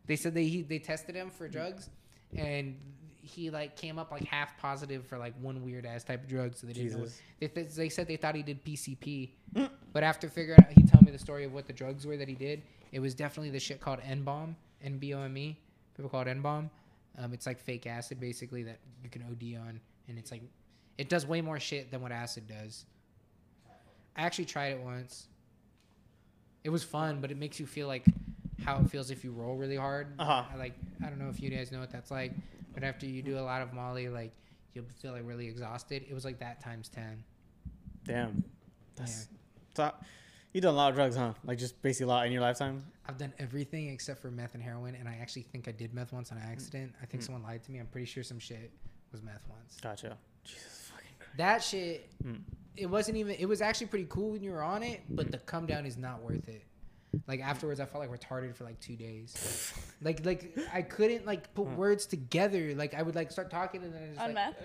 They 0.08 0.16
said 0.16 0.34
they 0.34 0.46
he, 0.46 0.62
they 0.62 0.80
tested 0.80 1.16
him 1.16 1.30
for 1.30 1.48
drugs, 1.48 1.90
and 2.36 2.78
he 3.28 3.50
like 3.50 3.76
came 3.76 4.00
up 4.00 4.12
like 4.12 4.26
half 4.26 4.58
positive 4.58 5.06
for 5.06 5.18
like 5.18 5.34
one 5.42 5.64
weird 5.64 5.86
ass 5.86 6.04
type 6.04 6.24
of 6.24 6.30
drug. 6.30 6.56
So 6.56 6.68
they 6.68 6.74
didn't 6.74 6.94
know. 6.94 7.04
Jesus. 7.06 7.22
They, 7.40 7.48
th- 7.48 7.70
they 7.70 7.90
said 7.90 8.08
they 8.08 8.16
thought 8.16 8.36
he 8.36 8.44
did 8.44 8.64
PCP, 8.64 9.30
but 9.94 10.04
after 10.04 10.30
figuring 10.30 10.60
out, 10.60 10.72
he 10.72 10.84
told 10.84 11.06
me 11.06 11.12
the 11.12 11.20
story 11.20 11.44
of 11.44 11.54
what 11.54 11.68
the 11.68 11.74
drugs 11.74 12.06
were 12.06 12.18
that 12.18 12.28
he 12.28 12.36
did. 12.36 12.62
It 12.92 13.00
was 13.00 13.14
definitely 13.14 13.52
the 13.52 13.60
shit 13.60 13.80
called 13.80 14.00
N 14.04 14.24
bomb, 14.24 14.56
N 14.84 14.98
B 14.98 15.14
O 15.14 15.22
M 15.22 15.38
E. 15.38 15.58
People 15.96 16.10
call 16.10 16.22
it 16.22 16.28
N 16.28 16.42
bomb. 16.42 16.70
Um, 17.18 17.34
it's 17.34 17.46
like 17.46 17.60
fake 17.60 17.88
acid 17.88 18.20
basically 18.20 18.64
that 18.64 18.80
you 19.04 19.10
can 19.10 19.24
OD 19.24 19.60
on, 19.60 19.80
and 20.08 20.18
it's 20.18 20.32
like 20.32 20.42
it 20.98 21.10
does 21.10 21.26
way 21.26 21.42
more 21.42 21.60
shit 21.60 21.92
than 21.92 22.02
what 22.02 22.12
acid 22.12 22.48
does. 22.48 22.86
I 24.16 24.22
actually 24.22 24.46
tried 24.46 24.74
it 24.74 24.80
once. 24.80 25.28
It 26.64 26.70
was 26.70 26.84
fun, 26.84 27.22
but 27.22 27.32
it 27.32 27.38
makes 27.38 27.60
you 27.60 27.66
feel 27.66 27.88
like 27.88 28.06
how 28.64 28.80
it 28.80 28.90
feels 28.90 29.12
if 29.12 29.24
you 29.24 29.32
roll 29.32 29.56
really 29.56 29.76
hard. 29.78 30.08
Uh-huh. 30.20 30.44
I 30.52 30.56
like 30.58 30.74
I 31.04 31.08
don't 31.10 31.20
know 31.20 31.30
if 31.30 31.40
you 31.42 31.50
guys 31.50 31.72
know 31.72 31.80
what 31.80 31.92
that's 31.92 32.12
like, 32.12 32.34
but 32.74 32.84
after 32.84 33.06
you 33.06 33.22
do 33.22 33.38
a 33.38 33.42
lot 33.42 33.62
of 33.62 33.74
Molly, 33.74 34.10
like 34.10 34.32
you'll 34.74 34.86
feel 35.02 35.12
like 35.14 35.24
really 35.26 35.48
exhausted. 35.48 36.04
It 36.10 36.14
was 36.14 36.26
like 36.26 36.40
that 36.40 36.62
times 36.62 36.90
ten. 36.90 37.24
Damn. 38.06 38.44
That's 38.96 39.28
so, 39.76 39.92
you 40.54 40.62
done 40.62 40.74
a 40.74 40.78
lot 40.78 40.90
of 40.90 40.96
drugs, 40.96 41.16
huh? 41.16 41.34
Like 41.46 41.60
just 41.60 41.80
basically 41.82 42.06
a 42.06 42.08
lot 42.08 42.26
in 42.26 42.32
your 42.32 42.42
lifetime. 42.42 42.84
I've 43.08 43.18
done 43.18 43.32
everything 43.38 43.90
except 43.90 44.22
for 44.22 44.32
meth 44.32 44.54
and 44.56 44.64
heroin, 44.64 44.96
and 44.96 45.08
I 45.08 45.18
actually 45.22 45.44
think 45.44 45.68
I 45.68 45.72
did 45.72 45.94
meth 45.94 46.12
once 46.14 46.32
on 46.32 46.40
accident. 46.40 46.94
I 47.02 47.06
think 47.06 47.22
Mm. 47.22 47.26
someone 47.28 47.44
lied 47.44 47.64
to 47.64 47.72
me. 47.72 47.80
I'm 47.80 47.86
pretty 47.88 48.06
sure 48.06 48.24
some 48.24 48.40
shit 48.40 48.72
was 49.12 49.22
meth 49.22 49.48
once. 49.48 49.78
Gotcha. 49.82 50.18
Jesus 50.44 50.90
fucking 50.92 51.10
Christ. 51.20 51.38
That 51.38 51.64
shit, 51.64 52.10
Mm. 52.24 52.42
it 52.76 52.88
wasn't 52.88 53.18
even. 53.18 53.36
It 53.36 53.46
was 53.46 53.62
actually 53.62 53.88
pretty 53.88 54.08
cool 54.10 54.32
when 54.32 54.42
you 54.44 54.52
were 54.52 54.64
on 54.64 54.82
it, 54.84 55.02
but 55.10 55.32
the 55.32 55.38
come 55.38 55.68
down 55.68 55.86
is 55.86 55.96
not 55.98 56.24
worth 56.24 56.48
it. 56.50 56.64
Like 57.28 57.40
afterwards, 57.42 57.80
I 57.80 57.86
felt 57.86 58.08
like 58.08 58.20
retarded 58.20 58.56
for 58.56 58.64
like 58.66 58.80
two 58.80 58.96
days. 58.96 59.74
Like 60.02 60.26
like 60.26 60.58
I 60.74 60.82
couldn't 60.82 61.26
like 61.26 61.54
put 61.54 61.66
words 61.68 62.06
together. 62.06 62.74
Like 62.76 62.94
I 62.94 63.02
would 63.02 63.16
like 63.16 63.32
start 63.32 63.50
talking 63.50 63.84
and 63.84 63.94
then 63.94 64.04
I 64.04 64.08
just 64.08 64.20
On 64.20 64.26
like, 64.28 64.36
meth? 64.36 64.56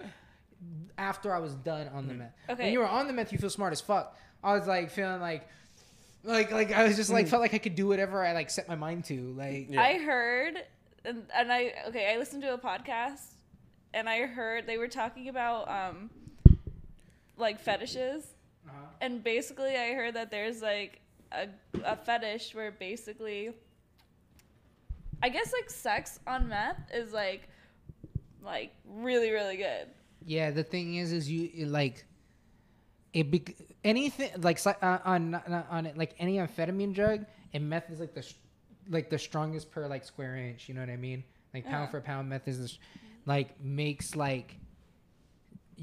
after 0.99 1.35
I 1.35 1.39
was 1.39 1.55
done 1.55 1.89
on 1.95 2.07
the 2.09 2.15
Mm. 2.15 2.19
meth. 2.19 2.33
Okay. 2.51 2.65
When 2.65 2.73
you 2.73 2.79
were 2.81 2.89
on 2.89 3.07
the 3.07 3.13
meth, 3.13 3.33
you 3.33 3.39
feel 3.39 3.51
smart 3.51 3.73
as 3.73 3.81
fuck. 3.81 4.17
I 4.45 4.55
was 4.57 4.67
like 4.67 4.91
feeling 4.91 5.21
like, 5.21 5.49
like 6.25 6.51
like 6.53 6.73
I 6.73 6.85
was 6.85 6.97
just 6.97 7.11
like 7.11 7.29
felt 7.29 7.43
like 7.43 7.55
I 7.55 7.59
could 7.59 7.75
do 7.75 7.87
whatever 7.89 8.25
I 8.25 8.33
like 8.33 8.51
set 8.51 8.69
my 8.69 8.77
mind 8.77 9.05
to. 9.07 9.33
Like 9.37 9.67
Yeah. 9.71 9.83
I 9.83 9.99
heard, 9.99 10.55
and, 11.05 11.25
and 11.35 11.53
I 11.53 11.73
okay, 11.89 12.13
I 12.15 12.19
listened 12.19 12.43
to 12.43 12.55
a 12.55 12.59
podcast, 12.59 13.23
and 13.95 14.09
I 14.09 14.27
heard 14.27 14.67
they 14.67 14.79
were 14.79 14.89
talking 14.89 15.29
about 15.29 15.69
um, 15.69 16.11
like 17.37 17.61
fetishes, 17.61 18.25
uh 18.69 18.73
and 19.01 19.23
basically 19.25 19.77
I 19.77 19.95
heard 19.95 20.15
that 20.15 20.31
there's 20.31 20.63
like 20.63 21.01
a 21.35 21.49
a 21.85 21.97
fetish 21.97 22.55
where 22.55 22.71
basically, 22.73 23.53
I 25.23 25.29
guess 25.29 25.53
like 25.53 25.71
sex 25.71 26.21
on 26.27 26.49
meth 26.49 26.81
is 26.93 27.13
like, 27.13 27.49
like 28.43 28.73
really 28.87 29.31
really 29.31 29.57
good. 29.57 29.89
yeah, 30.27 30.51
the 30.51 30.65
thing 30.65 30.97
is, 30.97 31.13
is 31.13 31.31
you 31.31 31.51
it, 31.55 31.69
like 31.69 32.05
it 33.13 33.31
bec 33.31 33.55
anything 33.85 34.31
like 34.43 34.65
uh, 34.67 34.99
on 35.05 35.35
on 35.35 35.65
on 35.71 35.87
it 35.87 35.97
like 35.99 36.15
any 36.19 36.37
amphetamine 36.39 36.95
drug 36.95 37.25
and 37.53 37.69
meth 37.69 37.91
is 37.91 38.01
like 38.01 38.15
the 38.15 38.23
sh- 38.23 38.35
like 38.89 39.11
the 39.11 39.19
strongest 39.19 39.71
per 39.71 39.87
like 39.87 40.05
square 40.05 40.37
inch. 40.37 40.69
You 40.69 40.75
know 40.75 40.81
what 40.81 40.91
I 40.91 40.97
mean? 40.97 41.23
Like 41.55 41.65
pound 41.65 41.85
Uh-huh. 41.85 41.91
for 41.91 42.01
pound, 42.01 42.29
meth 42.29 42.49
is 42.49 42.59
the 42.61 42.69
sh- 42.69 42.79
like 43.27 43.61
makes 43.63 44.17
like 44.17 44.57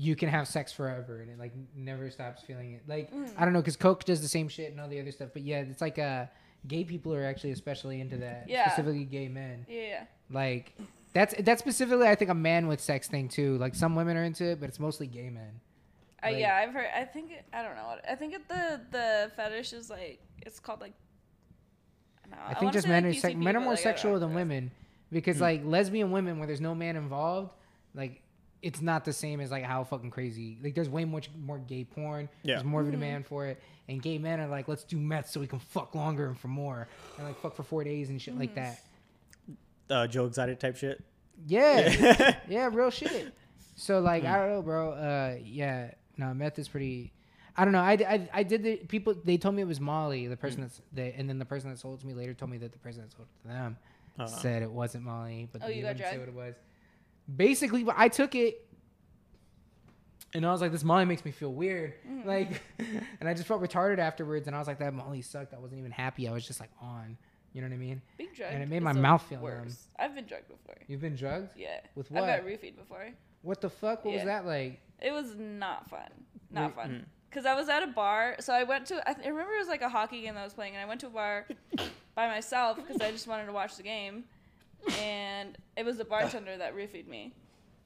you 0.02 0.16
can 0.16 0.30
have 0.30 0.48
sex 0.48 0.72
forever 0.72 1.20
and 1.20 1.30
it 1.30 1.38
like 1.38 1.52
never 1.76 2.10
stops 2.10 2.42
feeling 2.44 2.72
it. 2.72 2.84
Like 2.88 3.12
Mm. 3.14 3.30
I 3.38 3.44
don't 3.44 3.52
know, 3.54 3.60
because 3.60 3.76
coke 3.76 4.06
does 4.06 4.22
the 4.22 4.30
same 4.30 4.48
shit 4.48 4.72
and 4.72 4.80
all 4.80 4.88
the 4.88 4.98
other 5.02 5.12
stuff. 5.12 5.32
But 5.34 5.42
yeah, 5.42 5.60
it's 5.60 5.82
like 5.82 6.00
uh, 6.00 6.26
gay 6.68 6.86
people 6.86 7.14
are 7.14 7.26
actually 7.26 7.52
especially 7.52 8.00
into 8.00 8.16
that. 8.18 8.46
Yeah. 8.48 8.70
Specifically, 8.70 9.04
gay 9.04 9.28
men. 9.28 9.66
Yeah, 9.68 9.82
yeah. 9.82 10.04
Like 10.32 10.74
that's 11.12 11.36
that's 11.42 11.60
specifically 11.60 12.08
I 12.08 12.16
think 12.16 12.32
a 12.32 12.34
man 12.34 12.68
with 12.68 12.80
sex 12.80 13.10
thing 13.10 13.28
too. 13.28 13.58
Like 13.58 13.76
some 13.76 13.94
women 13.94 14.16
are 14.16 14.24
into 14.24 14.46
it, 14.46 14.62
but 14.62 14.70
it's 14.70 14.80
mostly 14.80 15.06
gay 15.08 15.30
men. 15.30 15.60
Uh, 16.24 16.28
Like- 16.32 16.40
yeah, 16.40 16.56
I've 16.56 16.74
heard. 16.74 16.88
I 16.96 17.04
think 17.04 17.32
I 17.52 17.62
don't 17.62 17.76
know. 17.76 17.88
what 17.88 18.10
I 18.10 18.16
think 18.16 18.34
it, 18.36 18.48
the 18.48 18.80
the 18.92 19.32
fetish 19.36 19.74
is 19.74 19.90
like 19.90 20.22
it's 20.46 20.62
called 20.62 20.80
like. 20.80 20.94
I, 22.32 22.52
I, 22.52 22.54
think 22.54 22.72
just 22.74 22.88
men 22.88 23.04
like, 23.06 23.18
are 23.18 23.20
sec- 23.20 23.38
men 23.38 23.58
are 23.58 23.60
more 23.60 23.74
like, 23.74 23.80
sexual 23.80 24.20
than 24.20 24.34
women 24.36 24.72
because 25.12 25.38
Hmm. 25.38 25.44
like 25.44 25.66
lesbian 25.66 26.12
women 26.12 26.38
where 26.38 26.46
there's 26.48 26.62
no 26.62 26.76
man 26.76 26.96
involved, 26.96 27.50
like 27.96 28.22
it's 28.62 28.82
not 28.82 29.06
the 29.06 29.14
same 29.14 29.40
as 29.40 29.52
like 29.52 29.64
how 29.64 29.84
fucking 29.84 30.12
crazy. 30.12 30.58
Like 30.62 30.76
there's 30.76 30.90
way 30.90 31.06
much 31.06 31.30
more 31.40 31.60
gay 31.60 31.84
porn. 31.86 32.28
Yeah. 32.44 32.56
There's 32.56 32.66
more 32.66 32.82
of 32.82 32.88
a 32.88 32.90
Mhm. 32.90 32.94
demand 32.94 33.26
for 33.28 33.46
it, 33.48 33.62
and 33.88 34.02
gay 34.02 34.18
men 34.18 34.40
are 34.40 34.48
like, 34.48 34.68
let's 34.68 34.84
do 34.84 34.98
meth 34.98 35.30
so 35.30 35.40
we 35.40 35.48
can 35.48 35.60
fuck 35.60 35.96
longer 35.96 36.28
and 36.28 36.38
for 36.38 36.50
more, 36.50 36.88
and 37.18 37.26
like 37.28 37.40
fuck 37.40 37.56
for 37.56 37.64
four 37.64 37.84
days 37.84 38.10
and 38.10 38.22
shit 38.22 38.38
like 38.38 38.52
Mhm. 38.52 38.56
that. 38.56 38.82
Uh, 39.90 40.08
Joe 40.08 40.26
Exotic 40.26 40.60
type 40.60 40.76
shit. 40.78 41.04
Yeah, 41.48 42.36
yeah, 42.50 42.70
real 42.72 42.90
shit. 42.92 43.34
So 43.76 44.02
like 44.02 44.26
I 44.26 44.38
don't 44.38 44.50
know, 44.50 44.62
bro. 44.62 44.92
Uh, 44.92 45.38
yeah, 45.44 45.92
no, 46.18 46.34
meth 46.34 46.60
is 46.60 46.68
pretty. 46.68 47.14
I 47.56 47.64
don't 47.66 47.72
know. 47.74 47.82
I, 47.82 47.94
I, 47.94 48.30
I 48.34 48.44
did 48.44 48.64
the 48.64 48.76
people. 48.78 49.16
They 49.24 49.38
told 49.38 49.56
me 49.56 49.62
it 49.62 49.68
was 49.68 49.80
Molly, 49.82 50.28
the 50.28 50.38
person 50.38 50.62
that's 50.62 50.82
the, 50.94 51.04
and 51.18 51.28
then 51.30 51.40
the 51.40 51.46
person 51.46 51.70
that 51.70 51.78
sold 51.80 51.98
it 51.98 52.02
to 52.02 52.08
me 52.08 52.14
later 52.14 52.34
told 52.34 52.52
me 52.52 52.58
that 52.60 52.72
the 52.72 52.78
person 52.80 53.02
that 53.02 53.12
sold 53.12 53.28
it 53.30 53.42
to 53.42 53.48
them 53.54 53.78
Uh, 54.18 54.26
said 54.28 54.62
it 54.64 54.72
wasn't 54.72 55.04
Molly, 55.06 55.48
but 55.52 55.62
Oh, 55.64 55.68
they 55.68 55.76
you 55.76 55.82
got 55.82 55.90
wouldn't 55.96 56.10
say 56.10 56.16
drugged? 56.18 56.36
what 56.36 56.44
it 56.46 56.48
was. 56.48 56.56
Basically, 57.36 57.84
but 57.84 57.96
I 57.98 58.08
took 58.08 58.34
it, 58.36 58.66
and 60.34 60.46
I 60.46 60.52
was 60.52 60.62
like, 60.62 60.72
"This 60.72 60.84
Molly 60.84 61.06
makes 61.06 61.26
me 61.26 61.32
feel 61.32 61.52
weird," 61.54 61.94
Mhm. 62.08 62.26
like, 62.26 62.62
and 63.20 63.28
I 63.28 63.34
just 63.34 63.48
felt 63.48 63.62
retarded 63.62 63.98
afterwards. 64.00 64.48
And 64.48 64.56
I 64.56 64.60
was 64.60 64.68
like, 64.68 64.80
"That 64.80 64.94
Molly 64.94 65.22
sucked." 65.22 65.54
I 65.54 65.58
wasn't 65.60 65.80
even 65.80 65.92
happy. 65.92 66.28
I 66.28 66.32
was 66.32 66.46
just 66.46 66.60
like 66.60 66.72
on. 66.82 67.18
You 67.52 67.62
know 67.62 67.68
what 67.68 67.74
I 67.74 67.78
mean? 67.78 68.02
Being 68.18 68.30
drugged 68.36 68.54
and 68.54 68.62
it 68.62 68.70
made 68.70 68.84
my 68.84 68.94
mouth 68.94 69.24
feel 69.24 69.38
numb. 69.40 69.44
worst. 69.46 69.90
I've 69.98 70.14
been 70.14 70.26
drugged 70.26 70.50
before. 70.50 70.76
You've 70.88 71.02
been 71.02 71.16
drugged 71.16 71.58
Yeah. 71.58 71.80
with 71.96 72.12
what? 72.12 72.24
I've 72.24 72.44
got 72.44 72.48
roofied 72.48 72.76
before. 72.76 73.10
what 73.42 73.60
the 73.60 73.72
fuck? 73.72 74.06
What 74.06 74.14
was 74.14 74.24
that 74.26 74.46
like? 74.46 74.80
It 75.02 75.12
was 75.12 75.36
not 75.36 75.90
fun. 75.90 76.10
Not 76.52 76.76
Wait, 76.78 76.84
fun. 76.84 76.90
mm. 76.92 77.06
Because 77.28 77.48
I 77.48 77.56
was 77.56 77.68
at 77.68 77.82
a 77.82 77.88
bar. 77.88 78.36
So 78.40 78.54
I 78.54 78.64
went 78.66 78.86
to, 78.88 79.02
I, 79.10 79.14
th- 79.14 79.26
I 79.26 79.30
remember 79.30 79.54
it 79.54 79.60
was 79.60 79.68
like 79.68 79.82
a 79.82 79.90
hockey 79.90 80.22
game 80.22 80.36
that 80.36 80.42
I 80.42 80.44
was 80.44 80.54
playing. 80.54 80.74
And 80.76 80.82
I 80.82 80.86
went 80.86 81.00
to 81.02 81.08
a 81.08 81.10
bar 81.10 81.48
by 82.16 82.28
myself 82.28 82.76
because 82.78 83.02
I 83.02 83.10
just 83.12 83.28
wanted 83.28 83.48
to 83.48 83.52
watch 83.52 83.78
the 83.78 83.84
game. 83.84 84.26
And 85.00 85.58
it 85.78 85.86
was 85.86 85.98
the 85.98 86.06
bartender 86.16 86.58
that 86.58 86.76
roofied 86.76 87.08
me. 87.08 87.34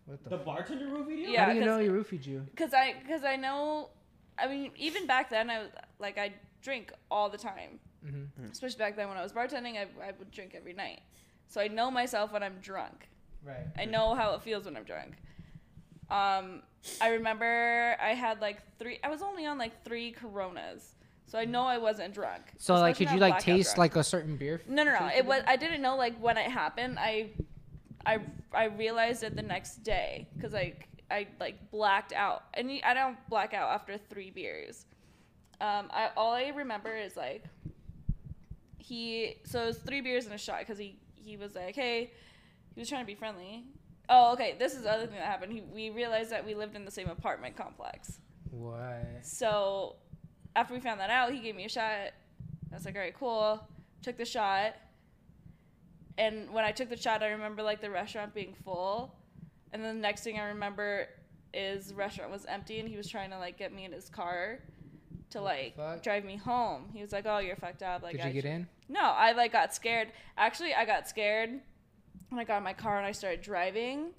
What 0.06 0.24
the? 0.24 0.32
The 0.32 0.38
bartender 0.38 0.86
roofied 0.86 1.18
you? 1.18 1.30
Yeah, 1.30 1.46
How 1.46 1.52
do 1.54 1.60
you 1.60 1.66
know 1.66 1.78
'cause- 1.78 2.10
he 2.10 2.18
roofied 2.18 2.26
you? 2.26 2.46
Cause 2.56 2.74
I, 2.74 2.96
cause 3.08 3.24
I 3.24 3.36
know, 3.36 3.90
I 4.38 4.48
mean, 4.48 4.72
even 4.78 5.08
back 5.08 5.30
then, 5.30 5.50
I 5.50 5.60
was 5.60 5.70
like, 6.00 6.18
I 6.18 6.34
drink 6.62 6.92
all 7.10 7.30
the 7.30 7.38
time. 7.38 7.80
Mm-hmm. 8.06 8.52
Especially 8.52 8.78
back 8.80 8.96
then 8.98 9.08
when 9.08 9.18
I 9.18 9.24
was 9.24 9.32
bartending, 9.32 9.78
I, 9.78 9.88
I 10.06 10.12
would 10.20 10.32
drink 10.32 10.54
every 10.56 10.74
night. 10.74 11.02
So 11.48 11.62
I 11.62 11.68
know 11.70 11.90
myself 11.90 12.34
when 12.34 12.44
I'm 12.44 12.58
drunk. 12.62 13.08
Right. 13.46 13.66
I 13.78 13.86
know 13.86 14.14
how 14.16 14.34
it 14.36 14.42
feels 14.42 14.66
when 14.66 14.76
I'm 14.76 14.84
drunk. 14.84 15.14
Um, 16.10 16.64
I 17.02 17.10
remember 17.10 17.96
I 18.02 18.10
had 18.14 18.42
like 18.42 18.60
three. 18.78 19.00
I 19.04 19.10
was 19.10 19.22
only 19.22 19.46
on 19.46 19.58
like 19.58 19.84
three 19.86 20.12
Coronas, 20.12 20.96
so 21.34 21.40
I 21.40 21.46
know 21.46 21.64
I 21.64 21.80
wasn't 21.80 22.14
drunk. 22.14 22.44
So 22.60 22.76
like, 22.76 22.96
could 22.96 23.10
you 23.10 23.18
like 23.18 23.40
taste 23.40 23.70
drunk. 23.70 23.78
like 23.80 23.96
a 23.96 24.04
certain 24.04 24.38
beer? 24.38 24.62
No, 24.68 24.84
no, 24.84 24.92
no. 24.92 25.08
It 25.08 25.26
was. 25.26 25.42
I 25.48 25.56
didn't 25.56 25.82
know 25.82 25.96
like 25.96 26.16
when 26.22 26.38
it 26.38 26.46
happened. 26.46 27.00
I, 27.00 27.32
I, 28.06 28.20
I 28.54 28.66
realized 28.66 29.24
it 29.24 29.36
the 29.36 29.42
next 29.42 29.78
day 29.78 30.28
because 30.36 30.54
like 30.54 30.88
I 31.10 31.26
like 31.40 31.72
blacked 31.72 32.14
out, 32.14 32.44
and 32.54 32.70
I 32.84 32.94
don't 32.94 33.18
black 33.30 33.56
out 33.56 33.72
after 33.72 33.98
three 33.98 34.30
beers. 34.30 34.86
Um, 35.60 35.90
I 35.90 36.12
all 36.16 36.34
I 36.34 36.50
remember 36.50 36.96
is 36.96 37.18
like 37.18 37.46
he. 38.78 39.38
So 39.44 39.64
it 39.64 39.66
was 39.66 39.78
three 39.80 40.02
beers 40.02 40.26
and 40.26 40.36
a 40.36 40.38
shot 40.38 40.60
because 40.60 40.78
he 40.78 41.00
he 41.16 41.36
was 41.36 41.56
like, 41.56 41.74
hey, 41.74 42.12
he 42.76 42.80
was 42.80 42.88
trying 42.88 43.02
to 43.02 43.08
be 43.08 43.16
friendly. 43.16 43.64
Oh, 44.08 44.34
okay. 44.34 44.56
This 44.60 44.76
is 44.76 44.84
the 44.84 44.92
other 44.92 45.08
thing 45.08 45.16
that 45.16 45.26
happened. 45.26 45.52
He, 45.52 45.62
we 45.62 45.90
realized 45.90 46.30
that 46.30 46.46
we 46.46 46.54
lived 46.54 46.76
in 46.76 46.86
the 46.86 46.92
same 46.92 47.10
apartment 47.10 47.58
complex. 47.58 48.20
What? 48.52 49.22
So 49.24 49.96
after 50.56 50.74
we 50.74 50.80
found 50.80 51.00
that 51.00 51.10
out, 51.10 51.32
he 51.34 51.40
gave 51.40 51.56
me 51.56 51.66
a 51.66 51.70
shot. 51.70 51.84
I 52.72 52.76
was 52.76 52.86
like, 52.86 52.96
all 52.96 53.02
right, 53.02 53.14
cool. 53.18 53.68
Took 54.02 54.18
the 54.18 54.26
shot. 54.26 54.76
And 56.18 56.52
when 56.52 56.64
I 56.64 56.72
took 56.72 56.90
the 56.90 56.98
shot, 56.98 57.24
I 57.24 57.28
remember 57.30 57.64
like 57.64 57.82
the 57.82 57.90
restaurant 57.90 58.34
being 58.34 58.54
full. 58.64 59.16
And 59.72 59.84
then 59.84 59.96
the 59.96 60.02
next 60.02 60.24
thing 60.24 60.40
I 60.40 60.46
remember 60.50 61.08
is 61.54 61.88
the 61.88 61.96
restaurant 61.96 62.32
was 62.32 62.46
empty 62.46 62.80
and 62.80 62.88
he 62.88 62.98
was 62.98 63.08
trying 63.08 63.32
to 63.32 63.38
like 63.40 63.58
get 63.58 63.74
me 63.74 63.86
in 63.86 63.92
his 63.92 64.10
car 64.10 64.60
to 65.32 65.42
like 65.42 65.76
drive 66.04 66.24
me 66.24 66.36
home. 66.38 66.90
He 66.94 67.02
was 67.02 67.12
like, 67.12 67.26
"Oh, 67.26 67.40
you're 67.40 67.56
fucked 67.56 67.82
up." 67.82 68.04
Like, 68.04 68.14
Did 68.18 68.22
I 68.22 68.28
you 68.28 68.34
get 68.34 68.44
should- 68.44 68.52
in? 68.52 68.68
no, 68.90 69.02
I 69.02 69.32
like 69.32 69.52
got 69.52 69.74
scared. 69.74 70.10
Actually, 70.38 70.76
I 70.76 70.86
got 70.86 71.08
scared 71.10 71.60
when 72.30 72.40
I 72.40 72.44
got 72.44 72.58
in 72.58 72.64
my 72.64 72.74
car 72.74 72.98
and 72.98 73.06
I 73.08 73.12
started 73.12 73.42
driving. 73.42 74.12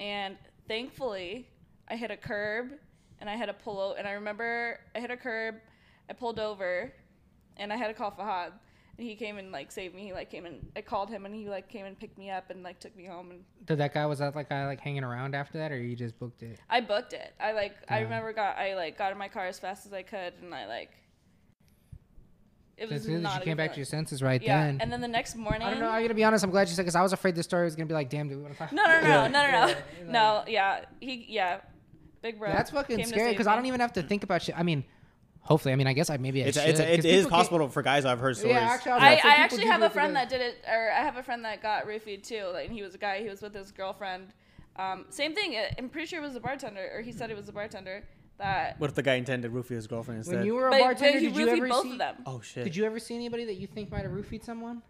And 0.00 0.36
thankfully, 0.66 1.46
I 1.88 1.94
hit 1.96 2.10
a 2.10 2.16
curb 2.16 2.72
and 3.20 3.28
I 3.30 3.36
had 3.36 3.46
to 3.46 3.52
pull 3.54 3.80
out. 3.80 3.98
And 3.98 4.06
I 4.08 4.12
remember 4.12 4.78
I 4.94 5.00
hit 5.00 5.10
a 5.10 5.16
curb, 5.16 5.56
I 6.08 6.12
pulled 6.12 6.38
over, 6.38 6.92
and 7.56 7.72
I 7.72 7.76
had 7.76 7.88
to 7.88 7.94
call 7.94 8.10
Fahad. 8.12 8.52
And 8.98 9.08
he 9.08 9.14
came 9.16 9.38
and 9.38 9.50
like 9.50 9.72
saved 9.72 9.94
me. 9.94 10.02
He 10.04 10.12
like 10.12 10.30
came 10.30 10.44
and 10.44 10.66
I 10.76 10.82
called 10.82 11.08
him, 11.08 11.24
and 11.24 11.34
he 11.34 11.48
like 11.48 11.68
came 11.70 11.86
and 11.86 11.98
picked 11.98 12.18
me 12.18 12.30
up 12.30 12.50
and 12.50 12.62
like 12.62 12.80
took 12.80 12.94
me 12.96 13.06
home. 13.06 13.30
And 13.30 13.40
Did 13.64 13.78
that 13.78 13.94
guy 13.94 14.04
was 14.04 14.18
that 14.18 14.34
like 14.36 14.50
guy 14.50 14.66
like 14.66 14.80
hanging 14.80 15.04
around 15.04 15.34
after 15.34 15.56
that, 15.58 15.72
or 15.72 15.78
you 15.78 15.96
just 15.96 16.18
booked 16.18 16.42
it? 16.42 16.58
I 16.68 16.80
booked 16.82 17.14
it. 17.14 17.32
I 17.40 17.52
like 17.52 17.76
I 17.88 18.00
remember 18.00 18.32
got 18.34 18.58
I 18.58 18.74
like 18.76 18.98
got 18.98 19.12
in 19.12 19.16
my 19.18 19.28
car 19.28 19.46
as 19.46 19.58
fast 19.58 19.86
as 19.86 19.92
I 19.92 20.02
could, 20.02 20.34
and 20.42 20.54
I 20.54 20.66
like. 20.66 20.90
It 22.76 22.90
was 22.90 23.06
not 23.06 23.40
you 23.40 23.44
came 23.44 23.58
back 23.58 23.72
to 23.72 23.76
your 23.76 23.84
senses 23.84 24.22
right 24.22 24.40
Yeah, 24.42 24.64
then. 24.64 24.78
and 24.80 24.90
then 24.90 25.02
the 25.02 25.08
next 25.08 25.36
morning. 25.36 25.60
I 25.62 25.70
don't 25.70 25.80
know. 25.80 25.88
I'm 25.90 26.02
gonna 26.02 26.14
be 26.14 26.24
honest. 26.24 26.42
I'm 26.44 26.50
glad 26.50 26.66
you 26.68 26.74
said 26.74 26.82
because 26.82 26.96
I 26.96 27.02
was 27.02 27.12
afraid 27.12 27.34
the 27.34 27.42
story 27.42 27.64
was 27.64 27.76
gonna 27.76 27.84
be 27.86 27.92
like, 27.92 28.08
damn, 28.08 28.26
dude. 28.28 28.40
What 28.42 28.52
if 28.52 28.62
I... 28.62 28.68
No, 28.72 28.82
no, 28.84 29.00
no, 29.02 29.06
Yeah. 29.08 29.28
no, 29.28 29.42
no, 29.42 29.50
no, 29.50 29.66
Yeah, 29.68 29.74
no. 30.06 30.44
Yeah, 30.46 30.84
he, 30.98 31.26
yeah, 31.28 31.60
big 32.22 32.38
bro. 32.38 32.50
That's 32.52 32.70
fucking 32.70 32.96
came 32.98 33.04
to 33.06 33.10
scary 33.10 33.32
because 33.32 33.46
I 33.46 33.56
don't 33.56 33.66
even 33.66 33.80
have 33.80 33.92
to 33.94 34.02
think 34.02 34.22
about 34.24 34.42
shit. 34.42 34.58
I 34.58 34.62
mean, 34.62 34.84
hopefully, 35.40 35.72
I 35.72 35.76
mean, 35.76 35.86
I 35.86 35.92
guess 35.92 36.10
I 36.10 36.16
maybe 36.16 36.42
I 36.42 36.46
It's, 36.48 36.58
should. 36.60 36.68
it's, 36.70 36.80
'cause 36.80 36.88
it 36.90 37.04
is 37.04 37.24
people 37.24 37.30
possible 37.38 37.68
for 37.68 37.82
guys. 37.82 38.04
I've 38.04 38.18
heard 38.20 38.34
Can't, 38.36 38.38
stories. 38.38 38.54
yeah, 38.56 38.60
actually, 38.68 38.92
I, 38.92 38.94
was 38.96 39.02
I, 39.02 39.06
about 39.06 39.16
to 39.16 39.22
say, 39.22 39.28
I 39.28 39.32
people 39.32 39.44
actually 39.44 39.62
do 39.64 39.70
have 39.70 39.80
do 39.80 39.84
a 39.84 39.86
it 39.86 39.92
friend 39.92 40.08
together. 40.16 40.28
that 40.38 40.38
did 40.38 40.40
it, 40.40 40.64
or 40.70 40.90
I 40.92 41.00
have 41.00 41.16
a 41.16 41.22
friend 41.22 41.44
that 41.44 41.62
got 41.62 41.86
roofied 41.86 42.22
too. 42.22 42.44
Like, 42.52 42.66
and 42.68 42.74
he 42.74 42.82
was 42.82 42.94
a 42.94 42.98
guy. 42.98 43.22
He 43.22 43.28
was 43.28 43.42
with 43.42 43.54
his 43.54 43.72
girlfriend. 43.72 44.28
Um, 44.76 45.06
same 45.10 45.34
thing. 45.34 45.56
uh, 45.56 45.62
I'm 45.78 45.88
pretty 45.88 46.06
sure 46.06 46.20
it 46.20 46.22
was 46.22 46.36
a 46.36 46.40
bartender, 46.40 46.90
or 46.94 47.00
he 47.02 47.12
said 47.12 47.30
it 47.30 47.36
was 47.36 47.48
a 47.48 47.52
bartender. 47.52 48.04
That 48.38 48.80
What 48.80 48.88
if 48.88 48.96
the 48.96 49.02
guy 49.02 49.14
intended 49.16 49.52
to 49.52 49.54
roofie 49.54 49.70
his 49.74 49.86
girlfriend 49.86 50.18
instead? 50.18 50.36
When 50.36 50.46
you 50.46 50.54
were 50.54 50.68
a 50.68 50.70
but, 50.70 50.78
but 50.78 50.84
bartender, 50.84 51.18
he 51.18 51.26
did 51.26 51.36
you 51.36 51.46
roofied 51.46 51.56
ever 51.58 51.68
both 51.68 51.82
see? 51.82 51.92
of 51.92 51.98
them. 51.98 52.16
oh 52.24 52.40
shit. 52.40 52.64
Did 52.64 52.74
you 52.76 52.84
ever 52.84 52.98
see 52.98 53.14
anybody 53.14 53.44
that 53.44 53.56
you 53.56 53.66
think 53.66 53.90
might 53.90 54.02
have 54.02 54.12
roofied 54.12 54.42
someone? 54.44 54.80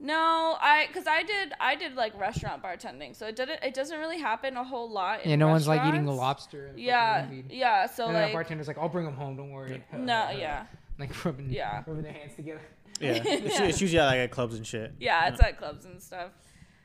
No, 0.00 0.56
I 0.60 0.86
because 0.86 1.06
I 1.08 1.22
did 1.24 1.52
I 1.58 1.74
did 1.74 1.94
like 1.96 2.18
restaurant 2.18 2.62
bartending, 2.62 3.16
so 3.16 3.26
it 3.26 3.34
didn't 3.34 3.62
it 3.64 3.74
doesn't 3.74 3.98
really 3.98 4.18
happen 4.20 4.56
a 4.56 4.62
whole 4.62 4.88
lot. 4.88 5.22
In 5.24 5.30
Yeah, 5.30 5.36
no 5.36 5.48
one's 5.48 5.66
like 5.66 5.84
eating 5.86 6.06
a 6.06 6.14
lobster. 6.14 6.66
and 6.68 6.78
Yeah, 6.78 7.26
yeah. 7.50 7.86
So 7.86 8.04
and 8.06 8.14
like 8.14 8.32
bartender's 8.32 8.68
like, 8.68 8.78
I'll 8.78 8.88
bring 8.88 9.06
them 9.06 9.14
home. 9.16 9.36
Don't 9.36 9.50
worry. 9.50 9.82
no, 9.92 10.30
yeah, 10.36 10.66
Like 10.98 11.24
rubbing, 11.24 11.50
Yeah. 11.50 11.82
rubbing 11.86 12.02
their 12.04 12.12
hands 12.12 12.36
together. 12.36 12.60
Yeah, 13.00 13.12
It's, 13.24 13.24
Yeah. 13.58 13.64
it's 13.64 13.80
usually 13.80 14.00
like 14.00 14.18
at 14.18 14.30
clubs 14.30 14.54
and 14.54 14.64
shit. 14.66 14.94
yeah. 15.00 15.28
It's 15.28 15.40
at 15.42 15.58
clubs 15.58 15.84
and 15.84 16.00
stuff. 16.00 16.30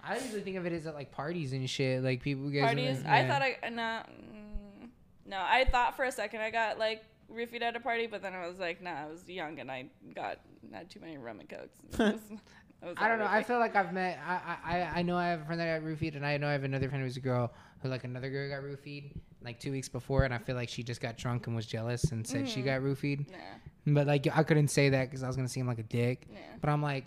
I 0.04 0.18
usually 0.18 0.42
think 0.42 0.58
of 0.58 0.66
it 0.66 0.74
as 0.74 0.88
at 0.88 0.96
like 0.96 1.12
parties 1.12 1.54
and 1.54 1.70
shit. 1.70 2.04
Like 2.04 2.22
people 2.24 2.50
guys. 2.50 2.64
parties. 2.66 2.98
like- 3.04 3.08
I 3.08 3.28
thought 3.28 3.42
I 3.44 3.70
no, 3.70 3.82
mm, 4.12 4.90
no. 5.28 5.38
I 5.38 5.66
thought 5.66 5.96
for 5.96 6.04
a 6.06 6.12
second 6.12 6.42
I 6.42 6.50
got 6.50 6.80
like 6.80 7.04
roofied 7.32 7.62
at 7.62 7.76
a 7.76 7.80
party, 7.80 8.08
but 8.08 8.22
then 8.24 8.34
I 8.34 8.48
was 8.48 8.58
like, 8.60 8.82
nah, 8.82 9.04
I 9.04 9.06
was 9.06 9.28
young 9.30 9.60
and 9.60 9.72
I 9.72 9.86
got 10.16 10.40
not 10.70 10.90
too 10.90 11.00
many 11.00 11.18
rum 11.18 11.40
and 11.40 11.48
cokes. 11.50 12.20
It 12.84 12.88
was- 12.88 12.92
it 12.98 13.00
was 13.00 13.06
I 13.06 13.08
don't 13.08 13.20
know. 13.20 13.26
I 13.26 13.44
feel 13.44 13.60
like 13.60 13.76
I've 13.76 13.94
met. 13.94 14.20
I, 14.28 14.58
I 14.66 15.00
I 15.00 15.02
know 15.04 15.18
I 15.18 15.28
have 15.28 15.42
a 15.42 15.46
friend 15.46 15.60
that 15.62 15.80
got 15.82 15.88
roofied, 15.88 16.16
and 16.16 16.26
I 16.26 16.38
know 16.38 16.48
I 16.48 16.52
have 16.52 16.64
another 16.66 16.90
friend 16.90 17.04
who's 17.04 17.18
a 17.18 17.22
girl 17.22 17.54
who 17.82 17.90
like 17.90 18.04
another 18.04 18.30
girl 18.30 18.50
got 18.50 18.62
roofied 18.64 19.12
like 19.42 19.60
two 19.60 19.72
weeks 19.72 19.90
before, 19.90 20.24
and 20.24 20.34
I 20.34 20.38
feel 20.38 20.56
like 20.56 20.70
she 20.70 20.84
just 20.84 21.02
got 21.02 21.18
drunk 21.18 21.48
and 21.48 21.56
was 21.56 21.66
jealous 21.66 22.04
and 22.12 22.26
said 22.28 22.48
she 22.48 22.62
Mhm. 22.62 22.66
got 22.66 22.82
roofied. 22.82 23.30
Nah, 23.32 23.38
But 23.94 24.08
like 24.08 24.28
I 24.36 24.44
couldn't 24.44 24.68
say 24.70 24.90
that 24.90 25.10
because 25.10 25.24
I 25.24 25.28
was 25.28 25.36
gonna 25.36 25.48
seem 25.50 25.68
like 25.68 25.80
a 25.80 25.84
dick. 25.84 26.28
nah. 26.30 26.38
But 26.62 26.70
I'm 26.70 26.82
like, 26.82 27.06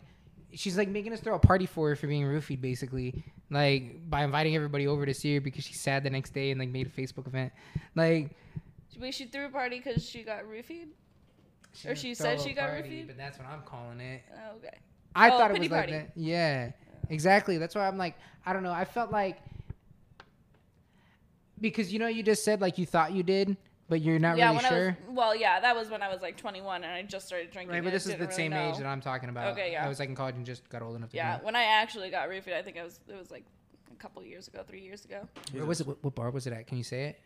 she's 0.53 0.77
like 0.79 0.89
making 0.89 1.13
us 1.13 1.21
throw 1.21 1.35
a 1.35 1.39
party 1.39 1.67
for 1.67 1.91
her 1.91 1.97
for 1.97 2.07
being 2.07 2.25
roofied, 2.25 2.61
basically, 2.61 3.23
like 3.51 4.09
by 4.11 4.25
inviting 4.25 4.55
everybody 4.57 4.87
over 4.87 5.05
to 5.07 5.15
see 5.15 5.35
her 5.35 5.41
because 5.41 5.65
she's 5.65 5.81
sad 5.81 6.03
the 6.05 6.11
next 6.11 6.33
day 6.35 6.51
and 6.51 6.59
like 6.61 6.69
made 6.71 6.87
a 6.87 6.91
Facebook 6.91 7.27
event. 7.27 7.53
Like, 7.95 8.31
Wait, 8.99 9.13
she 9.15 9.27
threw 9.27 9.45
a 9.47 9.51
party 9.51 9.79
because 9.79 10.07
she 10.09 10.23
got 10.23 10.45
roofied. 10.45 10.89
Or 11.87 11.95
she 11.95 12.15
said 12.15 12.41
she 12.41 12.55
got 12.55 12.71
party, 12.71 13.03
roofied? 13.03 13.07
But 13.09 13.17
that's 13.19 13.39
what 13.39 13.47
I'm 13.47 13.61
calling 13.63 14.01
it. 14.01 14.23
Oh, 14.33 14.57
okay. 14.57 14.79
I 15.17 15.31
Oh, 15.31 15.39
thought 15.39 15.51
it 15.51 15.59
was 15.59 15.71
like 15.71 15.91
that. 15.91 16.11
Yeah, 16.15 16.71
exactly. 17.09 17.59
That's 17.59 17.75
why 17.75 17.89
I'm 17.89 17.97
like, 17.99 18.17
I 18.45 18.53
don't 18.53 18.63
know. 18.63 18.73
I 18.73 18.85
felt 18.85 19.11
like 19.11 19.39
because 21.61 21.93
you 21.93 21.99
know 21.99 22.07
you 22.07 22.23
just 22.23 22.45
said 22.45 22.61
like 22.61 22.77
you 22.77 22.85
thought 22.85 23.13
you 23.13 23.23
did, 23.23 23.57
but 23.89 24.03
you're 24.03 24.19
not 24.19 24.37
yeah, 24.37 24.47
really 24.51 24.57
when 24.57 24.65
sure. 24.67 24.99
I 25.01 25.09
was 25.09 25.17
well, 25.17 25.35
yeah, 25.35 25.59
that 25.59 25.75
was 25.75 25.89
when 25.89 26.03
I 26.03 26.13
was 26.13 26.21
like 26.21 26.37
21 26.37 26.85
and 26.85 26.93
I 26.93 27.03
just 27.03 27.27
started 27.27 27.51
drinking. 27.51 27.75
Right, 27.75 27.83
but 27.83 27.93
this 27.93 28.07
is 28.07 28.13
the 28.13 28.19
really 28.21 28.33
same 28.33 28.53
age 28.53 28.77
that 28.77 28.87
I'm 28.87 29.01
talking 29.01 29.31
about. 29.31 29.53
Okay, 29.53 29.73
yeah. 29.73 29.85
I 29.85 29.89
was 29.89 29.99
like 29.99 30.11
in 30.11 30.15
college 30.15 30.37
and 30.37 30.45
just 30.45 30.69
got 30.69 30.83
old 30.83 30.97
enough 30.97 31.11
to 31.11 31.17
Yeah, 31.17 31.39
when 31.43 31.57
I 31.57 31.65
actually 31.65 32.11
got 32.11 32.29
roofied, 32.29 32.55
I 32.55 32.63
think 32.63 32.77
I 32.77 32.85
was 32.85 33.01
it 33.09 33.17
was 33.17 33.31
like 33.31 33.45
a 33.91 33.97
couple 33.97 34.23
years 34.23 34.49
ago, 34.49 34.63
three 34.67 34.83
years 34.83 35.05
ago. 35.07 35.27
Where 35.53 35.65
was 35.65 35.81
it? 35.81 35.87
What, 35.87 36.05
what 36.05 36.15
bar 36.15 36.31
was 36.31 36.47
it 36.47 36.53
at? 36.53 36.67
Can 36.67 36.77
you 36.77 36.85
say 36.85 37.05
it? 37.05 37.21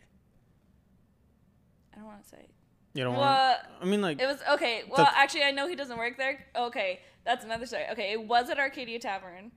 I 1.92 1.96
don't 1.96 2.06
want 2.06 2.22
to 2.22 2.28
say. 2.28 2.46
You 2.94 3.04
don't 3.04 3.14
want. 3.14 3.22
Well, 3.22 3.58
I 3.80 3.84
mean, 3.84 4.00
like, 4.02 4.20
it 4.20 4.26
was 4.26 4.38
okay. 4.52 4.82
Well, 4.90 5.06
actually, 5.14 5.44
I 5.44 5.50
know 5.52 5.68
he 5.68 5.76
doesn't 5.76 5.96
work 5.96 6.16
there. 6.16 6.44
Okay, 6.56 7.00
that's 7.24 7.44
another 7.44 7.66
story. 7.66 7.84
Okay, 7.92 8.12
it 8.12 8.22
was 8.26 8.50
at 8.50 8.58
Arcadia 8.58 8.98
Tavern, 8.98 9.52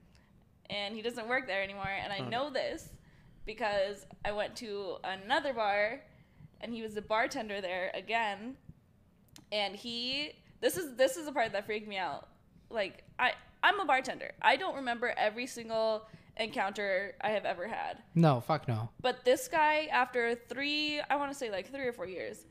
and 0.70 0.94
he 0.94 1.02
doesn't 1.02 1.26
work 1.28 1.46
there 1.46 1.62
anymore. 1.62 1.88
And 1.88 2.12
I 2.12 2.20
Okay. 2.20 2.28
know 2.30 2.50
this 2.50 2.90
because 3.44 4.06
I 4.24 4.32
went 4.32 4.54
to 4.56 4.96
another 5.02 5.52
bar, 5.52 6.00
and 6.60 6.72
he 6.72 6.82
was 6.82 6.94
the 6.94 7.02
bartender 7.02 7.60
there 7.60 7.90
again. 7.94 8.56
And 9.50 9.74
he, 9.74 10.32
this 10.60 10.76
is 10.76 10.94
this 10.96 11.16
is 11.16 11.26
the 11.26 11.32
part 11.32 11.52
that 11.52 11.66
freaked 11.66 11.88
me 11.88 11.96
out. 11.98 12.28
Like 12.70 13.02
I, 13.18 13.32
I'm 13.62 13.80
a 13.80 13.84
bartender. 13.84 14.30
I 14.42 14.56
don't 14.56 14.76
remember 14.76 15.12
every 15.16 15.46
single 15.46 16.06
encounter 16.36 17.14
I 17.20 17.30
have 17.30 17.44
ever 17.44 17.66
had. 17.68 17.98
No, 18.14 18.40
fuck 18.40 18.66
no. 18.68 18.88
But 19.00 19.24
this 19.24 19.48
guy, 19.48 19.86
after 19.92 20.34
three, 20.34 21.00
I 21.10 21.16
want 21.16 21.32
to 21.32 21.38
say 21.38 21.50
like 21.50 21.70
three 21.70 21.86
or 21.86 21.92
four 21.92 22.06
years, 22.06 22.44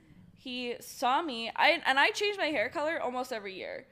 he 0.44 0.76
saw 0.82 1.22
me. 1.22 1.50
I 1.56 1.82
and 1.86 1.98
I 1.98 2.10
change 2.10 2.38
my 2.38 2.48
hair 2.48 2.68
color 2.68 3.00
almost 3.02 3.32
every 3.32 3.56
year. 3.56 3.86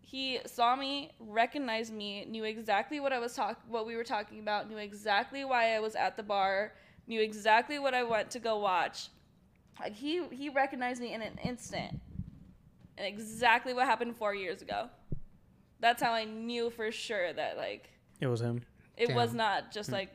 He 0.00 0.38
saw 0.46 0.76
me, 0.76 1.10
recognized 1.18 1.92
me, 1.92 2.24
knew 2.26 2.44
exactly 2.44 3.00
what 3.00 3.12
I 3.12 3.18
was 3.18 3.34
talk, 3.34 3.58
what 3.66 3.84
we 3.84 3.96
were 3.96 4.04
talking 4.04 4.38
about, 4.38 4.68
knew 4.68 4.76
exactly 4.76 5.44
why 5.44 5.74
I 5.74 5.80
was 5.80 5.96
at 5.96 6.16
the 6.16 6.22
bar, 6.22 6.74
knew 7.08 7.20
exactly 7.20 7.80
what 7.80 7.92
I 7.92 8.04
went 8.04 8.30
to 8.30 8.38
go 8.38 8.58
watch. 8.58 9.08
Like 9.80 9.94
he 9.94 10.22
he 10.30 10.48
recognized 10.48 11.02
me 11.02 11.12
in 11.12 11.22
an 11.22 11.40
instant, 11.42 12.00
and 12.96 13.06
exactly 13.06 13.74
what 13.74 13.86
happened 13.86 14.16
four 14.16 14.32
years 14.32 14.62
ago. 14.62 14.88
That's 15.80 16.00
how 16.00 16.12
I 16.12 16.24
knew 16.24 16.70
for 16.70 16.92
sure 16.92 17.32
that 17.32 17.56
like 17.56 17.90
it 18.20 18.28
was 18.28 18.40
him. 18.40 18.62
it 18.96 19.12
was 19.12 19.34
not 19.34 19.72
just 19.72 19.88
hmm. 19.88 19.96
like 19.96 20.10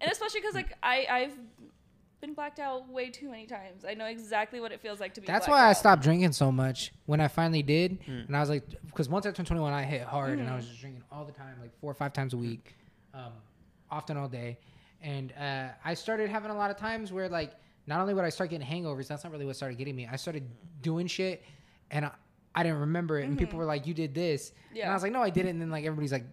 and 0.00 0.12
especially 0.12 0.40
because 0.40 0.54
like 0.54 0.72
i 0.82 1.06
i've 1.10 1.36
been 2.20 2.34
blacked 2.34 2.58
out 2.58 2.88
way 2.88 3.10
too 3.10 3.30
many 3.30 3.46
times 3.46 3.84
i 3.88 3.94
know 3.94 4.06
exactly 4.06 4.60
what 4.60 4.72
it 4.72 4.80
feels 4.80 4.98
like 5.00 5.14
to 5.14 5.20
be 5.20 5.26
That's 5.26 5.46
blacked 5.46 5.60
why 5.60 5.66
I 5.66 5.70
out. 5.70 5.76
stopped 5.76 6.02
drinking 6.02 6.32
so 6.32 6.50
much 6.50 6.92
when 7.06 7.20
I 7.20 7.28
finally 7.28 7.62
did, 7.62 8.00
Mm. 8.02 8.26
and 8.26 8.36
I 8.36 8.40
was 8.40 8.48
like, 8.50 8.64
because 8.86 9.08
once 9.08 9.24
I 9.26 9.30
turned 9.30 9.46
21, 9.46 9.72
I 9.72 9.82
hit 9.84 10.02
hard, 10.02 10.38
and 10.38 10.48
I 10.48 10.52
Mhm. 10.52 10.56
was 10.56 10.66
just 10.68 10.80
drinking 10.80 11.02
all 11.12 11.24
the 11.24 11.32
time, 11.32 11.54
like 11.60 11.72
four 11.80 11.90
or 11.90 11.94
five 11.94 12.12
times 12.12 12.34
a 12.34 12.36
week, 12.36 12.74
um, 13.14 13.32
often 13.90 14.16
all 14.16 14.28
day, 14.28 14.58
and 15.00 15.32
uh, 15.38 15.68
I 15.84 15.94
started 15.94 16.28
having 16.28 16.50
a 16.50 16.54
lot 16.56 16.70
of 16.70 16.76
times 16.76 17.12
where 17.12 17.28
like 17.28 17.52
not 17.86 18.00
only 18.00 18.14
would 18.14 18.24
I 18.24 18.28
start 18.30 18.50
getting 18.50 18.66
hangovers, 18.66 19.06
that's 19.08 19.22
not 19.24 19.32
really 19.32 19.46
what 19.46 19.56
started 19.56 19.78
getting 19.78 19.94
me. 19.96 20.06
I 20.10 20.16
started 20.16 20.44
doing 20.82 21.06
shit, 21.06 21.42
and 21.90 22.04
I, 22.04 22.10
I 22.54 22.62
didn't 22.64 22.80
remember 22.80 23.18
it, 23.20 23.24
and 23.28 23.38
people 23.38 23.58
were 23.58 23.64
like, 23.64 23.86
"You 23.86 23.94
did 23.94 24.12
this," 24.14 24.52
yeah. 24.74 24.82
and 24.84 24.90
I 24.90 24.94
was 24.94 25.02
like, 25.04 25.12
"No, 25.12 25.22
I 25.22 25.30
didn't," 25.30 25.50
and 25.52 25.62
then 25.62 25.70
like 25.70 25.84
everybody's 25.84 26.12
like, 26.12 26.26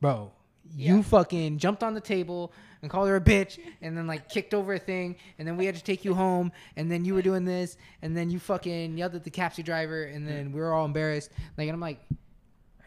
"Bro." 0.00 0.30
You 0.76 0.96
Yeah. 0.96 1.02
fucking 1.02 1.58
jumped 1.58 1.82
on 1.82 1.94
the 1.94 2.00
table 2.00 2.52
and 2.82 2.90
called 2.90 3.08
her 3.08 3.16
a 3.16 3.20
bitch, 3.20 3.58
and 3.80 3.96
then 3.96 4.06
like 4.06 4.28
kicked 4.28 4.52
over 4.54 4.74
a 4.74 4.78
thing, 4.78 5.16
and 5.38 5.46
then 5.46 5.56
we 5.56 5.66
had 5.66 5.74
to 5.76 5.82
take 5.82 6.04
you 6.04 6.14
home, 6.14 6.52
and 6.76 6.90
then 6.90 7.04
you 7.04 7.14
were 7.14 7.22
doing 7.22 7.44
this, 7.44 7.76
and 8.02 8.16
then 8.16 8.30
you 8.30 8.38
fucking 8.38 8.96
yelled 8.98 9.14
at 9.14 9.24
the 9.24 9.30
taxi 9.30 9.62
driver, 9.62 10.04
and 10.04 10.26
then 10.28 10.52
we 10.52 10.60
were 10.60 10.72
all 10.72 10.84
embarrassed. 10.84 11.30
Like, 11.56 11.68
and 11.68 11.74
I'm 11.74 11.80
like, 11.80 12.00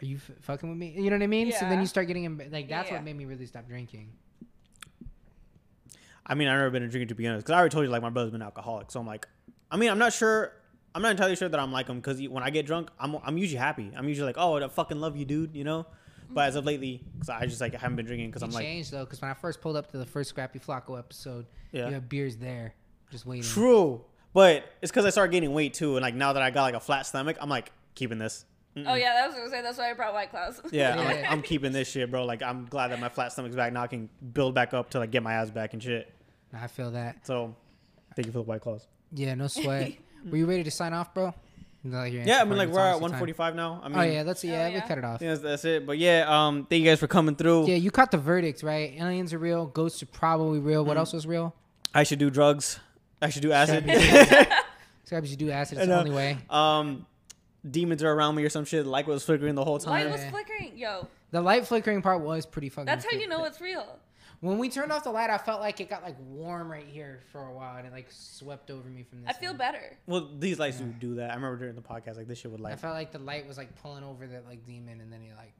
"Are 0.01 0.05
you 0.05 0.17
f- 0.17 0.31
fucking 0.41 0.69
with 0.69 0.77
me?" 0.77 0.89
You 0.97 1.09
know 1.09 1.15
what 1.15 1.23
I 1.23 1.27
mean? 1.27 1.51
So 1.51 1.61
then 1.61 1.79
you 1.79 1.87
start 1.87 2.07
getting 2.07 2.25
emb- 2.25 2.51
like 2.51 2.67
that's 2.69 2.89
Yeah. 2.89 2.95
what 2.95 3.03
made 3.05 3.15
me 3.15 3.25
really 3.25 3.45
stop 3.45 3.67
drinking. 3.67 4.11
I 6.25 6.35
mean, 6.35 6.47
I've 6.47 6.57
never 6.57 6.69
been 6.69 6.83
a 6.83 6.89
drinker 6.89 7.07
to 7.07 7.15
begin 7.15 7.33
with 7.35 7.45
because 7.45 7.53
I 7.53 7.59
already 7.59 7.71
told 7.73 7.85
you 7.85 7.91
like 7.91 8.01
my 8.01 8.09
brother's 8.09 8.31
been 8.31 8.41
alcoholic. 8.41 8.91
So 8.91 8.99
I'm 8.99 9.07
like, 9.07 9.27
I 9.71 9.77
mean, 9.77 9.89
I'm 9.89 9.99
not 9.99 10.13
sure. 10.13 10.51
I'm 10.93 11.01
not 11.01 11.11
entirely 11.11 11.35
sure 11.35 11.47
that 11.47 11.59
I'm 11.59 11.71
like 11.71 11.87
him 11.87 11.97
because 11.97 12.19
when 12.27 12.43
I 12.43 12.49
get 12.49 12.65
drunk, 12.65 12.89
I'm 12.99 13.15
I'm 13.23 13.37
usually 13.37 13.59
happy. 13.59 13.91
I'm 13.95 14.07
usually 14.09 14.25
like, 14.27 14.37
oh, 14.37 14.57
I 14.61 14.67
fucking 14.67 14.99
love 14.99 15.15
you, 15.15 15.25
dude. 15.25 15.55
You 15.55 15.63
know. 15.63 15.85
But 16.29 16.47
as 16.47 16.55
of 16.55 16.65
lately, 16.65 17.03
because 17.13 17.29
I 17.29 17.45
just 17.45 17.61
like 17.61 17.73
I 17.73 17.77
haven't 17.77 17.95
been 17.95 18.05
drinking 18.05 18.29
because 18.29 18.43
I'm 18.43 18.51
like, 18.51 18.65
changed 18.65 18.91
though, 18.91 19.05
because 19.05 19.21
when 19.21 19.31
I 19.31 19.33
first 19.33 19.61
pulled 19.61 19.75
up 19.77 19.91
to 19.91 19.97
the 19.97 20.05
first 20.05 20.29
Scrappy 20.29 20.59
Flacco 20.59 20.97
episode, 20.97 21.45
yeah, 21.71 21.87
you 21.87 21.93
have 21.93 22.09
beers 22.09 22.37
there, 22.37 22.73
just 23.11 23.25
waiting. 23.25 23.43
true. 23.43 24.01
But 24.33 24.65
it's 24.81 24.91
because 24.91 25.05
I 25.05 25.09
started 25.09 25.31
gaining 25.31 25.53
weight 25.53 25.73
too, 25.73 25.95
and 25.95 26.03
like 26.03 26.13
now 26.13 26.33
that 26.33 26.43
I 26.43 26.51
got 26.51 26.63
like 26.63 26.75
a 26.75 26.79
flat 26.79 27.05
stomach, 27.05 27.37
I'm 27.39 27.49
like 27.49 27.71
keeping 27.95 28.17
this. 28.17 28.45
Mm-mm. 28.75 28.83
oh 28.87 28.93
yeah 28.93 29.13
that 29.13 29.27
was 29.27 29.35
gonna 29.35 29.49
say 29.49 29.61
that's 29.63 29.79
why 29.79 29.89
i 29.89 29.93
brought 29.93 30.13
white 30.13 30.29
claws 30.29 30.61
Yeah, 30.69 30.99
I'm, 30.99 31.05
like, 31.05 31.31
I'm 31.31 31.41
keeping 31.41 31.71
this 31.71 31.87
shit, 31.87 32.11
bro. 32.11 32.25
Like, 32.25 32.43
I'm 32.43 32.65
glad 32.65 32.89
that 32.89 32.99
my 32.99 33.09
flat 33.09 33.31
stomach's 33.31 33.55
back 33.55 33.73
now. 33.73 33.81
I 33.81 33.87
can 33.87 34.07
build 34.33 34.53
back 34.53 34.75
up 34.75 34.91
to 34.91 34.99
like 34.99 35.09
get 35.09 35.23
my 35.23 35.33
ass 35.33 35.49
back 35.49 35.73
and 35.73 35.81
shit. 35.81 36.13
I 36.53 36.67
feel 36.67 36.91
that. 36.91 37.25
So, 37.25 37.55
thank 38.15 38.27
you 38.27 38.31
for 38.31 38.39
the 38.39 38.43
white 38.43 38.61
claws. 38.61 38.85
Yeah, 39.11 39.33
no 39.33 39.47
sweat. 39.47 39.93
were 40.29 40.37
you 40.37 40.45
ready 40.45 40.63
to 40.63 40.69
sign 40.69 40.93
off, 40.93 41.13
bro? 41.13 41.33
No, 41.83 42.03
Yeah, 42.03 42.41
I 42.41 42.43
mean, 42.43 42.57
like 42.57 42.69
we're 42.69 42.79
at 42.79 42.93
almost 42.95 43.13
the 43.13 43.17
time. 43.17 43.21
145 43.21 43.55
now. 43.55 43.79
I 43.83 43.87
mean, 43.87 43.97
oh 43.97 44.01
yeah, 44.01 44.23
let's 44.23 44.43
yeah, 44.43 44.69
Oh, 44.71 44.75
we 44.75 44.81
cut 44.81 44.97
it 44.97 45.05
off. 45.05 45.21
yeah, 45.21 45.29
that's, 45.29 45.41
that's 45.41 45.65
it. 45.65 45.85
But 45.85 45.97
yeah, 45.97 46.25
um, 46.27 46.65
thank 46.69 46.83
you 46.83 46.89
guys 46.89 46.99
for 46.99 47.07
coming 47.07 47.35
through. 47.35 47.67
Yeah, 47.67 47.75
you 47.75 47.91
caught 47.91 48.11
the 48.11 48.17
verdict, 48.17 48.61
right? 48.63 48.93
Aliens 48.99 49.33
are 49.33 49.37
real. 49.39 49.67
Ghosts 49.67 50.03
are 50.03 50.07
probably 50.07 50.59
real. 50.59 50.83
What 50.83 50.95
Mhm. 50.97 50.99
else 51.01 51.13
was 51.13 51.25
real? 51.25 51.55
I 51.93 52.03
should 52.03 52.19
do 52.19 52.29
drugs. 52.29 52.79
I 53.21 53.29
should 53.29 53.41
do 53.41 53.51
acid. 53.51 53.83
Scrappy, 55.05 55.27
you 55.29 55.35
do 55.37 55.49
acid. 55.51 55.77
It's 55.77 55.87
the 55.87 55.97
only 55.97 56.11
way. 56.11 56.37
um, 56.49 57.05
demons 57.69 58.03
are 58.03 58.11
around 58.11 58.35
me 58.35 58.43
or 58.43 58.49
some 58.49 58.65
shit. 58.65 58.85
Like 58.85 59.07
was 59.07 59.23
flickering 59.23 59.55
the 59.55 59.63
whole 59.63 59.79
time. 59.79 59.91
light 60.05 60.11
was 60.11 60.21
Yeah. 60.21 60.31
flickering 60.31 60.77
yo 60.77 61.07
The 61.31 61.41
light 61.41 61.65
flickering 61.67 62.01
part 62.01 62.21
was 62.21 62.45
pretty 62.45 62.69
fucking. 62.69 62.85
that's 62.85 63.05
how 63.09 63.17
you 63.17 63.27
know 63.27 63.43
it's 63.45 63.59
real 63.61 63.97
When 64.39 64.59
we 64.59 64.69
turned 64.69 64.91
off 64.91 65.03
the 65.03 65.09
light, 65.11 65.29
I 65.31 65.37
felt 65.39 65.61
like 65.61 65.79
it 65.81 65.89
got 65.89 66.03
like 66.03 66.15
warm 66.29 66.71
right 66.71 66.85
here 66.85 67.21
for 67.31 67.41
a 67.47 67.51
while, 67.53 67.77
and 67.77 67.87
it 67.87 67.91
like 67.91 68.07
swept 68.11 68.69
over 68.69 68.87
me 68.87 69.01
from 69.03 69.21
this. 69.21 69.29
I 69.29 69.33
feel 69.33 69.49
end. 69.49 69.57
better. 69.57 69.97
Well, 70.05 70.29
these 70.37 70.59
lights 70.59 70.79
Yeah. 70.79 70.85
do 70.87 70.93
do 71.09 71.15
that. 71.15 71.31
I 71.31 71.35
remember 71.35 71.57
during 71.57 71.75
the 71.75 71.81
podcast, 71.81 72.17
like 72.17 72.27
this 72.27 72.37
shit 72.37 72.51
would 72.51 72.59
light. 72.59 72.73
I 72.73 72.75
felt 72.75 72.93
like 72.93 73.11
the 73.11 73.19
light 73.19 73.47
was 73.47 73.57
like 73.57 73.75
pulling 73.81 74.03
over 74.03 74.27
the 74.27 74.41
like 74.47 74.65
demon, 74.65 75.01
and 75.01 75.11
then 75.11 75.21
it 75.23 75.35
like, 75.35 75.53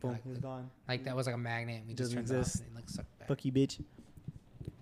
boom, 0.00 0.12
like, 0.12 0.22
it's 0.30 0.38
gone. 0.40 0.70
like 0.88 1.04
that 1.04 1.14
was 1.14 1.26
like 1.26 1.34
a 1.34 1.38
magnet. 1.38 1.80
and 1.80 1.88
We 1.88 1.94
just 1.94 2.12
Doesn't 2.14 2.26
turned 2.26 2.38
exist. 2.40 2.56
it 2.56 2.60
off, 2.62 2.66
and 2.68 2.76
it 2.76 2.80
like 2.80 2.88
sucked 2.88 3.18
back. 3.18 3.28
Fuck 3.28 3.44
you, 3.44 3.52
bitch. 3.52 3.82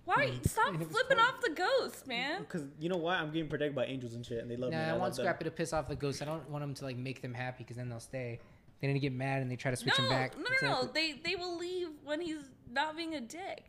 Why? 0.04 0.30
Stop 0.46 0.74
flipping 0.76 1.16
cool. 1.16 1.20
off 1.26 1.40
the 1.40 1.50
ghost, 1.50 2.06
man. 2.06 2.42
Because 2.42 2.62
you 2.78 2.88
know 2.88 2.98
what? 2.98 3.16
I'm 3.16 3.32
getting 3.32 3.48
protected 3.48 3.74
by 3.74 3.86
angels 3.86 4.14
and 4.14 4.24
shit, 4.24 4.38
and 4.42 4.50
they 4.50 4.56
love 4.56 4.70
me. 4.70 4.76
Nah, 4.76 4.94
I 4.94 4.96
want. 4.96 5.16
Scrappy 5.16 5.44
to 5.44 5.50
piss 5.50 5.72
off 5.72 5.88
the 5.88 5.96
ghosts. 5.96 6.22
I 6.22 6.26
don't 6.26 6.48
want 6.50 6.62
them 6.62 6.74
to 6.74 6.84
like 6.84 6.96
make 6.96 7.20
them 7.22 7.34
happy 7.34 7.64
because 7.64 7.78
then 7.78 7.88
they'll 7.88 7.98
stay. 8.00 8.38
They 8.80 8.86
need 8.88 8.94
to 8.94 8.98
get 9.00 9.12
mad 9.12 9.40
and 9.42 9.50
they 9.50 9.56
try 9.56 9.70
to 9.70 9.76
switch 9.76 9.94
no, 9.98 10.04
him 10.04 10.10
back. 10.10 10.36
no, 10.36 10.44
no, 10.62 10.68
no. 10.82 10.90
They 10.92 11.12
they 11.24 11.36
will 11.36 11.56
leave 11.56 11.88
when 12.04 12.20
he's 12.20 12.44
not 12.70 12.96
being 12.96 13.14
a 13.14 13.20
dick. 13.20 13.64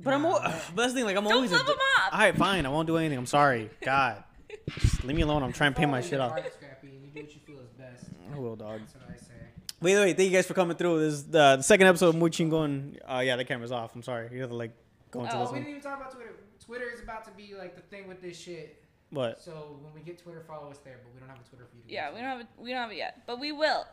But 0.00 0.14
I'm, 0.14 0.22
Nah. 0.22 0.36
al- 0.36 0.42
but 0.74 0.76
that's 0.82 0.92
the 0.92 0.98
thing. 1.00 1.04
Like 1.04 1.16
I'm 1.16 1.24
Don't 1.24 1.34
always. 1.34 1.52
a 1.52 1.54
flip 1.56 1.66
di- 1.66 1.72
him 1.72 1.78
off. 1.78 2.12
All 2.12 2.18
right, 2.18 2.36
fine. 2.36 2.66
I 2.66 2.68
won't 2.68 2.86
do 2.86 2.96
anything. 2.96 3.18
I'm 3.18 3.26
sorry. 3.26 3.70
God, 3.82 4.24
just 4.78 5.04
leave 5.04 5.16
me 5.16 5.22
alone. 5.22 5.42
I'm 5.42 5.52
trying 5.52 5.72
to 5.72 5.78
pay 5.78 5.86
my 5.86 6.00
Follow 6.00 6.02
shit 6.02 6.12
your 6.12 6.22
off. 6.22 6.30
heart, 6.32 6.52
Scrappy, 6.52 6.88
and 6.88 7.02
you 7.04 7.08
do 7.10 7.20
what 7.22 7.34
you 7.34 7.40
feel 7.46 7.60
is 7.60 7.70
best. 7.72 8.04
I 8.34 8.38
will, 8.38 8.56
dog. 8.56 8.80
That's 8.80 8.94
what 8.94 9.04
I 9.10 9.16
say. 9.16 9.32
Wait, 9.80 9.96
wait. 9.96 10.16
Thank 10.16 10.30
you 10.30 10.36
guys 10.36 10.46
for 10.46 10.54
coming 10.54 10.76
through. 10.76 11.00
This 11.00 11.14
is 11.14 11.24
the, 11.24 11.56
the 11.56 11.62
second 11.62 11.86
episode 11.86 12.08
of 12.08 12.16
Muy 12.16 12.30
Chingon. 12.30 12.98
Uh, 13.06 13.20
yeah, 13.24 13.36
the 13.36 13.44
camera's 13.44 13.70
off. 13.72 13.94
I'm 13.94 14.02
sorry. 14.02 14.28
You 14.32 14.40
have 14.40 14.50
to 14.50 14.56
like 14.56 14.72
go 15.10 15.22
into 15.24 15.36
Oh, 15.36 15.40
this 15.40 15.48
Oh, 15.48 15.52
we 15.52 15.58
one. 15.58 15.62
didn't 15.64 15.70
even 15.76 15.82
talk 15.82 16.00
about 16.00 16.12
Twitter. 16.12 16.32
Twitter 16.64 16.90
is 16.92 17.00
about 17.02 17.24
to 17.26 17.30
be 17.32 17.54
like 17.54 17.76
the 17.76 17.82
thing 17.82 18.08
with 18.08 18.20
this 18.22 18.38
shit. 18.38 18.82
What? 19.10 19.40
So 19.42 19.78
when 19.82 19.94
we 19.94 20.00
get 20.00 20.18
Twitter, 20.18 20.42
follow 20.48 20.70
us 20.70 20.78
there. 20.78 20.98
But 21.04 21.14
we 21.14 21.20
don't 21.20 21.28
have 21.28 21.38
a 21.38 21.48
Twitter 21.48 21.66
for 21.70 21.76
you. 21.76 21.82
To 21.84 21.92
Yeah, 21.92 22.10
we 22.10 22.16
don't 22.16 22.24
have 22.28 22.40
it. 22.40 22.46
We 22.58 22.70
don't 22.70 22.80
have 22.80 22.90
it 22.90 22.96
yet, 22.96 23.22
but 23.26 23.38
we 23.38 23.52
will. 23.52 23.84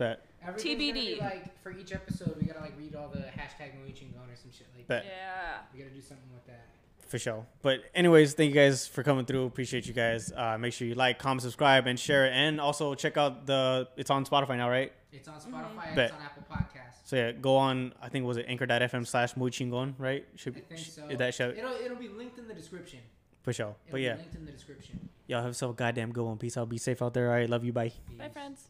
Bet. 0.00 0.24
Everything's 0.46 0.78
gonna 0.80 0.92
be, 0.94 1.16
TBD. 1.16 1.20
like 1.20 1.62
for 1.62 1.70
each 1.72 1.92
episode, 1.92 2.34
we 2.40 2.46
gotta 2.46 2.60
like 2.60 2.72
read 2.78 2.94
all 2.96 3.08
the 3.08 3.18
hashtag 3.20 3.72
MuyChingon 3.84 4.24
or 4.32 4.34
some 4.36 4.50
shit 4.50 4.66
like. 4.76 4.86
Bet. 4.88 5.04
Yeah. 5.06 5.58
We 5.72 5.78
gotta 5.80 5.94
do 5.94 6.00
something 6.00 6.26
with 6.32 6.46
that. 6.46 6.66
For 7.08 7.18
sure. 7.18 7.44
But 7.62 7.80
anyways, 7.94 8.34
thank 8.34 8.48
you 8.48 8.54
guys 8.54 8.86
for 8.86 9.02
coming 9.02 9.24
through. 9.26 9.44
Appreciate 9.44 9.86
you 9.86 9.92
guys. 9.92 10.32
Uh, 10.32 10.56
make 10.58 10.72
sure 10.72 10.86
you 10.88 10.94
like, 10.94 11.18
comment, 11.18 11.42
subscribe, 11.42 11.86
and 11.86 11.98
share 11.98 12.26
it. 12.26 12.32
And 12.32 12.60
also 12.60 12.94
check 12.94 13.16
out 13.16 13.46
the. 13.46 13.88
It's 13.96 14.10
on 14.10 14.24
Spotify 14.24 14.56
now, 14.56 14.70
right? 14.70 14.92
It's 15.12 15.28
on 15.28 15.34
Spotify. 15.40 15.86
and 15.88 15.96
Bet. 15.96 16.04
It's 16.10 16.14
on 16.14 16.22
Apple 16.22 16.44
Podcasts. 16.50 17.00
So 17.04 17.16
yeah, 17.16 17.32
go 17.32 17.56
on. 17.56 17.92
I 18.00 18.08
think 18.08 18.24
was 18.24 18.36
it 18.38 18.46
anchor.fm 18.48 19.06
slash 19.06 19.36
Muy 19.36 19.50
Chingon, 19.50 19.94
right? 19.98 20.24
Should 20.36 20.56
I 20.56 20.60
think 20.60 20.80
so. 20.80 21.06
is 21.08 21.18
that 21.18 21.34
show 21.34 21.50
It'll 21.50 21.72
it'll 21.74 21.96
be 21.96 22.08
linked 22.08 22.38
in 22.38 22.46
the 22.48 22.54
description. 22.54 23.00
for 23.42 23.52
sure. 23.52 23.74
It'll 23.86 23.90
But 23.90 23.96
be 23.98 24.02
yeah, 24.04 24.14
linked 24.16 24.36
in 24.36 24.44
the 24.46 24.52
description. 24.52 25.08
y'all 25.26 25.40
have 25.40 25.50
yourself 25.50 25.72
a 25.72 25.76
goddamn 25.76 26.12
good 26.12 26.24
one. 26.24 26.38
Peace 26.38 26.56
out. 26.56 26.68
Be 26.68 26.78
safe 26.78 27.02
out 27.02 27.12
there. 27.12 27.26
All 27.28 27.34
right, 27.34 27.50
love 27.50 27.64
you. 27.64 27.72
Bye. 27.72 27.92
Bye, 28.16 28.24
Peace. 28.26 28.32
friends. 28.32 28.68